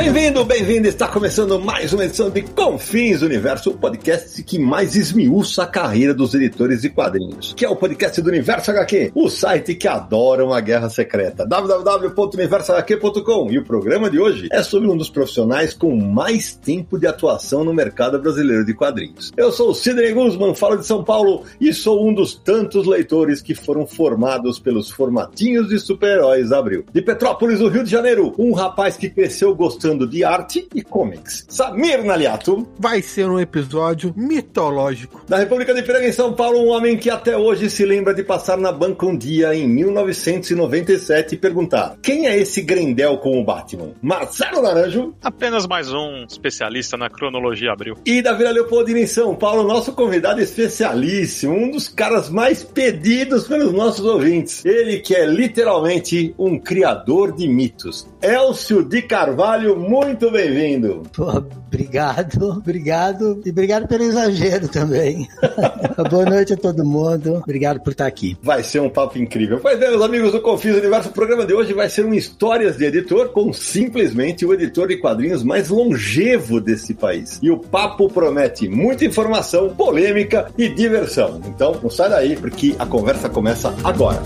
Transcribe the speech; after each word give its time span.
Bem-vindo, 0.00 0.42
bem-vindo! 0.46 0.88
Está 0.88 1.06
começando 1.06 1.60
mais 1.60 1.92
uma 1.92 2.06
edição 2.06 2.30
de 2.30 2.40
Confins 2.40 3.20
Universo, 3.20 3.68
o 3.68 3.76
podcast 3.76 4.42
que 4.42 4.58
mais 4.58 4.96
esmiuça 4.96 5.64
a 5.64 5.66
carreira 5.66 6.14
dos 6.14 6.32
editores 6.32 6.80
de 6.80 6.88
quadrinhos, 6.88 7.52
que 7.52 7.66
é 7.66 7.68
o 7.68 7.76
podcast 7.76 8.22
do 8.22 8.30
Universo 8.30 8.70
HQ, 8.70 9.12
o 9.14 9.28
site 9.28 9.74
que 9.74 9.86
adora 9.86 10.42
uma 10.42 10.58
guerra 10.62 10.88
secreta. 10.88 11.46
www.universohq.com 11.46 13.50
E 13.50 13.58
o 13.58 13.64
programa 13.64 14.08
de 14.08 14.18
hoje 14.18 14.48
é 14.50 14.62
sobre 14.62 14.88
um 14.88 14.96
dos 14.96 15.10
profissionais 15.10 15.74
com 15.74 15.94
mais 15.94 16.54
tempo 16.54 16.98
de 16.98 17.06
atuação 17.06 17.62
no 17.62 17.74
mercado 17.74 18.18
brasileiro 18.18 18.64
de 18.64 18.72
quadrinhos. 18.72 19.30
Eu 19.36 19.52
sou 19.52 19.68
o 19.68 19.74
Sidney 19.74 20.14
Guzman, 20.14 20.54
falo 20.54 20.78
de 20.78 20.86
São 20.86 21.04
Paulo 21.04 21.44
e 21.60 21.74
sou 21.74 22.08
um 22.08 22.14
dos 22.14 22.34
tantos 22.34 22.86
leitores 22.86 23.42
que 23.42 23.54
foram 23.54 23.86
formados 23.86 24.58
pelos 24.58 24.90
formatinhos 24.90 25.68
de 25.68 25.78
super-heróis 25.78 26.52
Abril. 26.52 26.86
De 26.90 27.02
Petrópolis, 27.02 27.60
no 27.60 27.68
Rio 27.68 27.84
de 27.84 27.90
Janeiro, 27.90 28.34
um 28.38 28.54
rapaz 28.54 28.96
que 28.96 29.10
cresceu 29.10 29.54
gostando 29.54 29.89
gostando 29.90 30.06
de 30.06 30.24
arte 30.24 30.68
e 30.74 30.82
comics. 30.82 31.44
Samir 31.48 32.04
Naliato. 32.04 32.68
Vai 32.78 33.02
ser 33.02 33.28
um 33.28 33.38
episódio 33.38 34.12
mitológico. 34.16 35.22
Da 35.28 35.38
República 35.38 35.74
de 35.74 35.82
Piranga, 35.82 36.06
em 36.06 36.12
São 36.12 36.32
Paulo, 36.32 36.60
um 36.60 36.68
homem 36.68 36.96
que 36.96 37.10
até 37.10 37.36
hoje 37.36 37.68
se 37.68 37.84
lembra 37.84 38.14
de 38.14 38.22
passar 38.22 38.56
na 38.56 38.72
banca 38.72 39.06
um 39.06 39.16
dia 39.16 39.54
em 39.54 39.68
1997 39.68 41.34
e 41.34 41.38
perguntar: 41.38 41.96
quem 42.02 42.26
é 42.26 42.38
esse 42.38 42.62
Grendel 42.62 43.18
com 43.18 43.40
o 43.40 43.44
Batman? 43.44 43.92
Marcelo 44.00 44.62
Naranjo. 44.62 45.14
Apenas 45.22 45.66
mais 45.66 45.92
um 45.92 46.24
especialista 46.28 46.96
na 46.96 47.10
cronologia 47.10 47.72
abril. 47.72 47.96
E 48.04 48.22
da 48.22 48.32
Vila 48.32 48.50
Leopoldina, 48.50 49.00
em 49.00 49.06
São 49.06 49.34
Paulo, 49.34 49.66
nosso 49.66 49.92
convidado 49.92 50.40
especialíssimo, 50.40 51.54
um 51.54 51.70
dos 51.70 51.88
caras 51.88 52.28
mais 52.28 52.62
pedidos 52.62 53.48
pelos 53.48 53.72
nossos 53.72 54.04
ouvintes. 54.04 54.64
Ele 54.64 54.98
que 55.00 55.14
é 55.14 55.26
literalmente 55.26 56.34
um 56.38 56.58
criador 56.58 57.32
de 57.32 57.48
mitos. 57.48 58.08
Elcio 58.22 58.84
de 58.84 59.02
Carvalho, 59.02 59.79
muito 59.80 60.30
bem-vindo. 60.30 61.02
Obrigado, 61.18 62.50
obrigado. 62.50 63.40
E 63.44 63.50
obrigado 63.50 63.88
pelo 63.88 64.04
exagero 64.04 64.68
também. 64.68 65.26
Boa 66.10 66.24
noite 66.24 66.52
a 66.52 66.56
todo 66.56 66.84
mundo. 66.84 67.36
Obrigado 67.36 67.80
por 67.80 67.92
estar 67.92 68.06
aqui. 68.06 68.36
Vai 68.42 68.62
ser 68.62 68.80
um 68.80 68.90
papo 68.90 69.18
incrível. 69.18 69.58
Pois 69.60 69.78
bem, 69.78 69.90
meus 69.90 70.02
amigos 70.02 70.32
do 70.32 70.40
Confis 70.40 70.76
Universo, 70.76 71.08
o 71.08 71.12
programa 71.12 71.46
de 71.46 71.54
hoje 71.54 71.72
vai 71.72 71.88
ser 71.88 72.04
um 72.04 72.14
Histórias 72.14 72.76
de 72.76 72.84
Editor 72.84 73.30
com 73.30 73.52
simplesmente 73.52 74.44
o 74.44 74.52
editor 74.52 74.88
de 74.88 74.96
quadrinhos 74.98 75.42
mais 75.42 75.68
longevo 75.68 76.60
desse 76.60 76.94
país. 76.94 77.38
E 77.42 77.50
o 77.50 77.58
papo 77.58 78.08
promete 78.08 78.68
muita 78.68 79.04
informação, 79.04 79.70
polêmica 79.70 80.50
e 80.58 80.68
diversão. 80.68 81.40
Então, 81.46 81.78
não 81.82 81.90
sai 81.90 82.10
daí, 82.10 82.36
porque 82.36 82.74
a 82.78 82.86
conversa 82.86 83.28
começa 83.28 83.74
agora. 83.84 84.22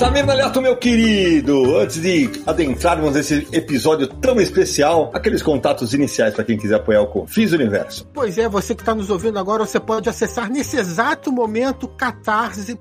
Samir 0.00 0.24
Naliato, 0.24 0.62
meu 0.62 0.74
querido, 0.78 1.76
antes 1.76 2.00
de 2.00 2.30
adentrarmos 2.46 3.12
nesse 3.12 3.46
episódio 3.52 4.06
tão 4.06 4.40
especial, 4.40 5.10
aqueles 5.12 5.42
contatos 5.42 5.92
iniciais 5.92 6.32
para 6.32 6.42
quem 6.42 6.56
quiser 6.56 6.76
apoiar 6.76 7.02
o 7.02 7.06
Confis 7.06 7.52
Universo. 7.52 8.08
Pois 8.14 8.38
é, 8.38 8.48
você 8.48 8.74
que 8.74 8.80
está 8.80 8.94
nos 8.94 9.10
ouvindo 9.10 9.38
agora, 9.38 9.66
você 9.66 9.78
pode 9.78 10.08
acessar 10.08 10.50
nesse 10.50 10.78
exato 10.78 11.30
momento 11.30 11.86
catarse.me 11.86 12.78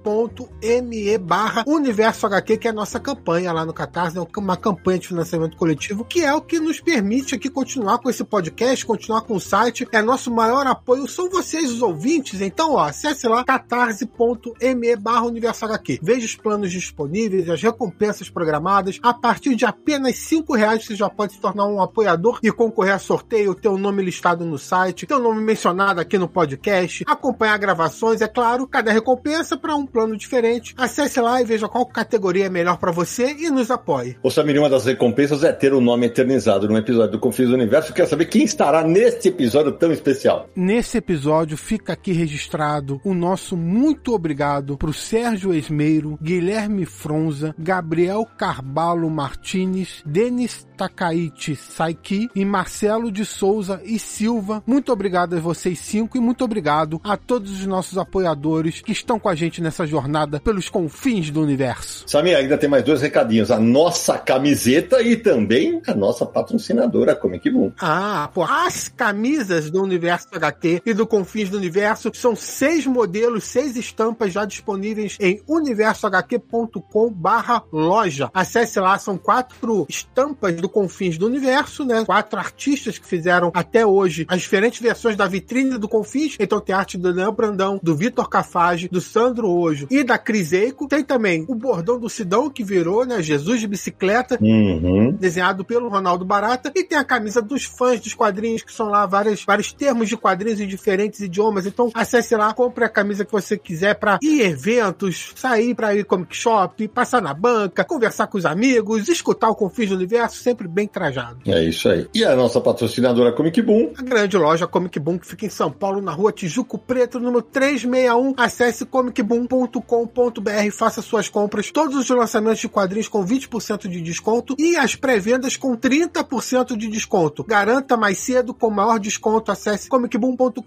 barra 1.18 1.66
Universo 1.68 2.26
HQ, 2.26 2.56
que 2.56 2.70
é 2.70 2.72
a 2.72 2.74
nossa 2.74 3.02
campanha 3.02 3.52
lá 3.52 3.66
no 3.66 3.74
Catarse, 3.74 4.18
é 4.18 4.22
uma 4.38 4.56
campanha 4.56 5.00
de 5.00 5.10
financiamento 5.10 5.58
coletivo, 5.58 6.06
que 6.06 6.24
é 6.24 6.34
o 6.34 6.40
que 6.40 6.58
nos 6.58 6.80
permite 6.80 7.36
aqui 7.36 7.50
continuar 7.50 7.98
com 7.98 8.10
esse 8.10 8.24
podcast, 8.24 8.86
continuar 8.86 9.24
com 9.24 9.36
o 9.36 9.42
site, 9.42 9.86
é 9.92 10.02
nosso 10.02 10.32
maior 10.32 10.66
apoio, 10.66 11.06
são 11.06 11.30
vocês 11.30 11.70
os 11.70 11.82
ouvintes, 11.82 12.40
então 12.40 12.76
ó, 12.76 12.86
acesse 12.86 13.28
lá 13.28 13.44
catarse.me 13.44 14.96
barra 14.96 15.26
Universo 15.26 15.66
HQ, 15.66 16.00
veja 16.02 16.26
os 16.26 16.36
planos 16.38 16.72
disponíveis 16.72 17.09
disponíveis, 17.10 17.50
as 17.50 17.62
recompensas 17.62 18.30
programadas. 18.30 19.00
A 19.02 19.14
partir 19.14 19.56
de 19.56 19.66
apenas 19.66 20.16
cinco 20.18 20.56
reais 20.56 20.86
você 20.86 20.96
já 20.96 21.10
pode 21.10 21.34
se 21.34 21.42
tornar 21.42 21.66
um 21.66 21.82
apoiador 21.82 22.40
e 22.44 22.52
concorrer 22.52 22.94
a 22.94 23.00
sorteio, 23.00 23.56
ter 23.56 23.68
o 23.68 23.78
nome 23.78 24.04
listado 24.04 24.46
no 24.46 24.58
site, 24.58 25.08
ter 25.08 25.16
o 25.16 25.20
nome 25.20 25.42
mencionado 25.42 26.00
aqui 26.00 26.18
no 26.18 26.28
podcast, 26.28 27.04
acompanhar 27.08 27.58
gravações, 27.58 28.22
é 28.22 28.28
claro, 28.28 28.68
cada 28.68 28.92
recompensa 28.92 29.58
para 29.58 29.76
um 29.76 29.86
plano 29.86 30.16
diferente. 30.16 30.74
Acesse 30.78 31.20
lá 31.20 31.42
e 31.42 31.46
veja 31.46 31.68
qual 31.68 31.86
categoria 31.86 32.46
é 32.46 32.50
melhor 32.50 32.78
para 32.78 32.92
você 32.92 33.36
e 33.38 33.50
nos 33.50 33.72
apoie. 33.72 34.18
Ô 34.22 34.30
Samir, 34.30 34.60
uma 34.60 34.70
das 34.70 34.86
recompensas 34.86 35.44
é 35.44 35.52
ter 35.52 35.74
o 35.74 35.82
nome 35.82 36.06
eternizado 36.06 36.68
num 36.68 36.78
episódio 36.78 37.14
do 37.14 37.20
Confis 37.20 37.50
do 37.50 37.56
Universo. 37.56 37.94
Quero 37.94 38.10
saber 38.10 38.26
quem 38.26 38.44
estará 38.44 38.84
neste 38.84 39.30
episódio 39.30 39.72
tão 39.72 39.92
especial. 39.92 40.48
Nesse 40.56 40.98
episódio 40.98 41.58
fica 41.58 41.94
aqui 41.94 42.12
registrado 42.12 43.02
o 43.04 43.14
nosso 43.14 43.58
muito 43.58 44.14
obrigado 44.14 44.78
pro 44.78 44.94
Sérgio 44.94 45.54
Esmeiro, 45.54 46.18
Guilherme 46.22 46.86
Fronza, 47.00 47.56
Gabriel 47.58 48.26
Carbalo 48.38 49.10
Martinez, 49.10 50.04
Denis 50.06 50.68
Takaichi 50.80 51.58
Saiki 51.58 52.30
e 52.34 52.46
Marcelo 52.46 53.12
de 53.12 53.26
Souza 53.26 53.82
e 53.84 54.00
Silva. 54.00 54.64
Muito 54.66 54.94
obrigado 54.94 55.36
a 55.36 55.40
vocês 55.40 55.78
cinco 55.78 56.16
e 56.16 56.22
muito 56.22 56.42
obrigado 56.42 57.02
a 57.04 57.18
todos 57.18 57.52
os 57.52 57.66
nossos 57.66 57.98
apoiadores 57.98 58.80
que 58.80 58.94
estão 58.94 59.20
com 59.20 59.28
a 59.28 59.36
gente 59.36 59.62
nessa 59.62 59.86
jornada 59.86 60.40
pelos 60.40 60.70
confins 60.70 61.32
do 61.32 61.42
universo. 61.42 62.06
Samir, 62.08 62.38
ainda 62.38 62.58
tem 62.58 62.70
mais 62.70 62.86
dois 62.86 63.02
recadinhos. 63.02 63.52
A 63.52 63.60
nossa 63.60 64.18
camiseta 64.18 65.02
e 65.02 65.18
também 65.18 65.82
a 65.86 65.94
nossa 65.94 66.26
patrocinadora, 66.26 67.14
Comic 67.14 67.50
Boom. 67.50 67.74
Ah, 67.82 68.30
pô, 68.34 68.44
as 68.44 68.88
camisas 68.88 69.70
do 69.70 69.84
Universo 69.84 70.30
HT 70.30 70.84
e 70.86 70.94
do 70.94 71.06
Confins 71.06 71.50
do 71.50 71.58
Universo 71.58 72.10
são 72.14 72.38
seis 72.38 72.86
modelos, 72.86 73.44
seis 73.44 73.76
estampas 73.76 74.32
já 74.32 74.46
disponíveis 74.46 75.18
em 75.20 75.42
universohq.com 75.46 77.10
barra 77.12 77.64
loja. 77.70 78.30
Acesse 78.34 78.80
lá, 78.80 78.98
são 78.98 79.18
quatro 79.18 79.86
estampas 79.90 80.56
do 80.56 80.69
Confins 80.70 81.18
do 81.18 81.26
Universo, 81.26 81.84
né? 81.84 82.04
Quatro 82.06 82.40
artistas 82.40 82.98
que 82.98 83.06
fizeram 83.06 83.52
até 83.54 83.86
hoje 83.86 84.26
as 84.28 84.42
diferentes 84.42 84.80
versões 84.80 85.16
da 85.16 85.28
vitrine 85.28 85.78
do 85.78 85.88
Confins. 85.88 86.36
Então 86.40 86.60
tem 86.60 86.76
arte 86.76 86.98
do 86.98 87.12
Leão 87.12 87.34
Brandão, 87.34 87.80
do 87.82 87.96
Vitor 87.96 88.30
Cafage, 88.30 88.88
do 88.88 89.02
Sandro 89.02 89.50
Ojo 89.50 89.88
e 89.90 90.04
da 90.04 90.18
Cris 90.18 90.54
Eico. 90.54 90.88
Tem 90.88 91.04
também 91.04 91.46
o 91.48 91.56
bordão 91.56 92.00
do 92.00 92.10
Sidão, 92.10 92.50
que 92.50 92.64
virou, 92.64 93.06
né? 93.06 93.22
Jesus 93.22 93.60
de 93.60 93.68
bicicleta, 93.68 94.38
uhum. 94.42 95.12
desenhado 95.12 95.64
pelo 95.66 95.90
Ronaldo 95.90 96.26
Barata. 96.26 96.72
E 96.76 96.84
tem 96.84 96.98
a 96.98 97.04
camisa 97.04 97.42
dos 97.42 97.66
fãs 97.66 98.00
dos 98.00 98.14
quadrinhos, 98.14 98.64
que 98.64 98.74
são 98.74 98.90
lá 98.90 99.06
vários, 99.06 99.44
vários 99.44 99.74
termos 99.74 100.08
de 100.08 100.18
quadrinhos 100.18 100.60
em 100.60 100.68
diferentes 100.68 101.20
idiomas. 101.20 101.66
Então 101.66 101.92
acesse 101.94 102.36
lá, 102.36 102.54
compre 102.54 102.86
a 102.86 102.90
camisa 102.90 103.26
que 103.26 103.32
você 103.32 103.58
quiser 103.58 103.96
para 103.96 104.20
ir 104.22 104.42
eventos, 104.42 105.34
sair 105.36 105.74
para 105.76 105.96
ir 105.96 106.06
comic 106.06 106.36
shop, 106.36 106.88
passar 106.88 107.22
na 107.22 107.34
banca, 107.34 107.84
conversar 107.84 108.28
com 108.28 108.38
os 108.38 108.46
amigos, 108.46 109.08
escutar 109.08 109.50
o 109.50 109.56
Confins 109.56 109.90
do 109.90 109.96
Universo, 109.96 110.42
sempre 110.42 110.59
bem 110.68 110.88
trajado. 110.88 111.40
É 111.48 111.64
isso 111.64 111.88
aí. 111.90 112.08
E 112.14 112.24
a 112.24 112.36
nossa 112.36 112.60
patrocinadora 112.60 113.32
Comic 113.32 113.62
Boom? 113.62 113.94
A 113.98 114.02
grande 114.02 114.38
loja 114.38 114.68
Comic 114.68 115.00
Boom, 115.00 115.18
que 115.18 115.28
fica 115.28 115.46
em 115.46 115.50
São 115.50 115.72
Paulo, 115.72 116.02
na 116.02 116.12
rua 116.12 116.32
Tijuco 116.32 116.78
Preto, 116.78 117.20
número 117.20 117.42
361. 117.42 118.34
Acesse 118.38 118.86
comicboom.com.br, 118.86 120.72
faça 120.72 121.02
suas 121.02 121.30
compras. 121.30 121.72
Todos 121.72 121.96
os 121.98 122.10
lançamentos 122.10 122.60
de 122.60 122.70
quadrinhos 122.70 123.08
com 123.08 123.26
20% 123.26 123.88
de 123.88 124.02
desconto 124.02 124.56
e 124.58 124.76
as 124.76 124.96
pré-vendas 124.96 125.56
com 125.56 125.78
30% 125.78 126.76
de 126.76 126.88
desconto. 126.88 127.44
Garanta 127.44 127.96
mais 127.96 128.18
cedo 128.18 128.54
com 128.54 128.70
maior 128.70 129.00
desconto. 129.00 129.52
Acesse 129.52 129.90
comicboom.com.br. 129.90 130.64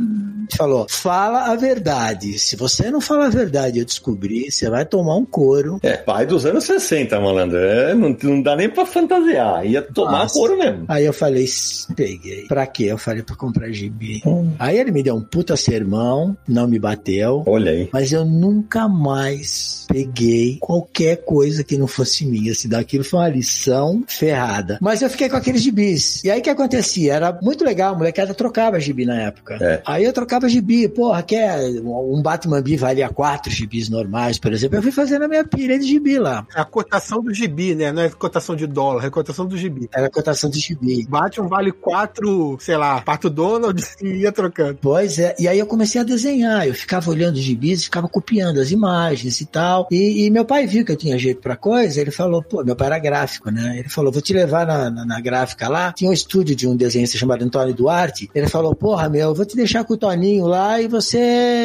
Falou, 0.58 0.86
fala 0.90 1.52
a 1.52 1.56
verdade. 1.56 2.38
Se 2.40 2.56
você 2.56 2.90
não 2.92 3.00
falar 3.02 3.28
a 3.28 3.30
verdade 3.30 3.80
eu 3.80 3.86
descobrir, 3.86 4.52
você 4.52 4.70
vai 4.70 4.86
tomar 4.86 5.16
um 5.16 5.26
couro. 5.26 5.80
É, 5.84 5.96
pai 5.98 6.26
dos 6.26 6.46
anos 6.46 6.64
60, 6.66 7.20
malandro. 7.20 7.58
É, 7.58 7.94
não, 7.94 8.16
não 8.24 8.42
dá 8.42 8.56
nem 8.56 8.70
pra 8.70 8.86
fantasiar. 8.86 9.66
Ia 9.66 9.82
tomar 9.82 10.24
Nossa. 10.24 10.34
couro 10.34 10.58
mesmo. 10.58 10.86
Aí 10.88 11.06
eu 11.06 11.14
falei, 11.14 11.44
"S- 11.44 11.86
peguei. 11.96 12.46
Pra 12.48 12.66
quê? 12.68 12.86
Eu 12.86 12.98
falei, 12.98 13.24
pra 13.24 13.36
comprar 13.36 13.72
gibi. 13.72 14.22
Aí 14.58 14.78
ele 14.78 14.92
me 14.92 15.04
deu 15.04 15.16
um 15.16 15.22
puta 15.22 15.56
sermão, 15.56 16.36
não 16.48 16.68
me 16.68 16.80
bateu. 16.80 17.44
Olha 17.46 17.72
aí. 17.72 17.90
Mas 17.92 18.12
eu 18.12 18.26
nunca 18.26 18.88
mais 18.88 19.86
peguei 19.88 20.58
qualquer 20.60 21.18
coisa 21.24 21.64
que 21.64 21.78
não 21.78 21.88
fosse 21.88 22.26
minha. 22.26 22.54
Se 22.54 22.68
daquilo 22.68 23.04
foi 23.04 23.20
uma 23.20 23.30
lição 23.30 24.04
ferrada. 24.08 24.78
Mas 24.82 25.02
eu 25.02 25.10
fiquei 25.10 25.30
com 25.30 25.36
aqueles 25.36 25.62
gibis. 25.62 26.24
E 26.24 26.30
aí 26.32 26.40
o 26.40 26.44
que 26.44 26.50
acontecia? 26.50 27.14
Era 27.14 27.38
muito 27.42 27.64
legal, 27.64 27.94
a 27.94 27.98
molecada 27.98 28.34
trocava 28.34 28.80
gibi 28.80 29.06
na 29.06 29.20
época. 29.22 29.58
É. 29.62 29.82
Aí 29.86 30.04
eu 30.06 30.14
trocava 30.14 30.39
gibi. 30.48 30.88
Porra, 30.88 31.22
quer 31.24 31.60
um 31.84 32.22
Batman 32.22 32.62
B 32.62 32.78
valia 32.78 33.10
quatro 33.10 33.52
gibis 33.52 33.90
normais, 33.90 34.38
por 34.38 34.54
exemplo. 34.54 34.78
Eu 34.78 34.84
fui 34.84 34.92
fazendo 34.92 35.24
a 35.24 35.28
minha 35.28 35.44
pilha 35.44 35.78
de 35.78 35.88
gibi 35.88 36.18
lá. 36.20 36.46
É 36.56 36.62
a 36.62 36.66
cotação 36.66 37.22
do 37.22 37.34
gibi, 37.34 37.76
né? 37.76 37.92
Não 37.92 38.04
é 38.04 38.10
cotação 38.10 38.56
de 38.56 38.68
dólar, 38.68 39.06
é 39.06 39.10
cotação 39.10 39.46
do 39.46 39.58
gibi. 39.58 39.90
Era 39.94 40.08
a 40.08 40.12
cotação 40.12 40.50
de 40.50 40.60
gibi. 40.60 41.06
Batman 41.08 41.48
vale 41.48 41.72
quatro, 41.72 42.58
sei 42.60 42.78
lá, 42.78 43.02
Pato 43.02 43.30
Donald 43.30 43.84
e 44.02 44.22
ia 44.22 44.32
trocando. 44.32 44.78
Pois 44.82 45.20
é, 45.20 45.36
e 45.40 45.48
aí 45.48 45.60
eu 45.60 45.66
comecei 45.66 46.00
a 46.00 46.04
desenhar, 46.04 46.68
eu 46.68 46.74
ficava 46.74 47.10
olhando 47.10 47.36
os 47.36 47.42
gibis, 47.42 47.84
ficava 47.84 48.08
copiando 48.08 48.60
as 48.60 48.72
imagens 48.72 49.42
e 49.42 49.46
tal. 49.46 49.88
E, 49.92 50.26
e 50.26 50.30
meu 50.30 50.46
pai 50.46 50.68
viu 50.68 50.86
que 50.86 50.92
eu 50.92 50.98
tinha 50.98 51.18
jeito 51.18 51.42
pra 51.42 51.56
coisa, 51.56 52.00
ele 52.00 52.12
falou, 52.12 52.44
pô, 52.44 52.64
meu 52.64 52.76
pai 52.76 52.88
era 52.88 53.00
gráfico, 53.00 53.50
né? 53.52 53.80
Ele 53.80 53.90
falou, 53.90 54.12
vou 54.12 54.22
te 54.22 54.34
levar 54.34 54.66
na, 54.66 54.90
na, 54.90 55.06
na 55.06 55.22
gráfica 55.22 55.68
lá. 55.68 55.94
Tinha 55.94 56.10
um 56.10 56.14
estúdio 56.14 56.56
de 56.56 56.68
um 56.68 56.76
desenhista 56.76 57.18
chamado 57.18 57.44
Antônio 57.44 57.74
Duarte. 57.74 58.30
Ele 58.34 58.48
falou, 58.48 58.76
porra, 58.76 59.10
meu, 59.10 59.30
eu 59.30 59.36
vou 59.36 59.46
te 59.46 59.56
deixar 59.56 59.84
com 59.84 59.94
o 59.94 59.98
Toninho 59.98 60.29
lá 60.38 60.82
e 60.82 60.88
você, 60.88 61.18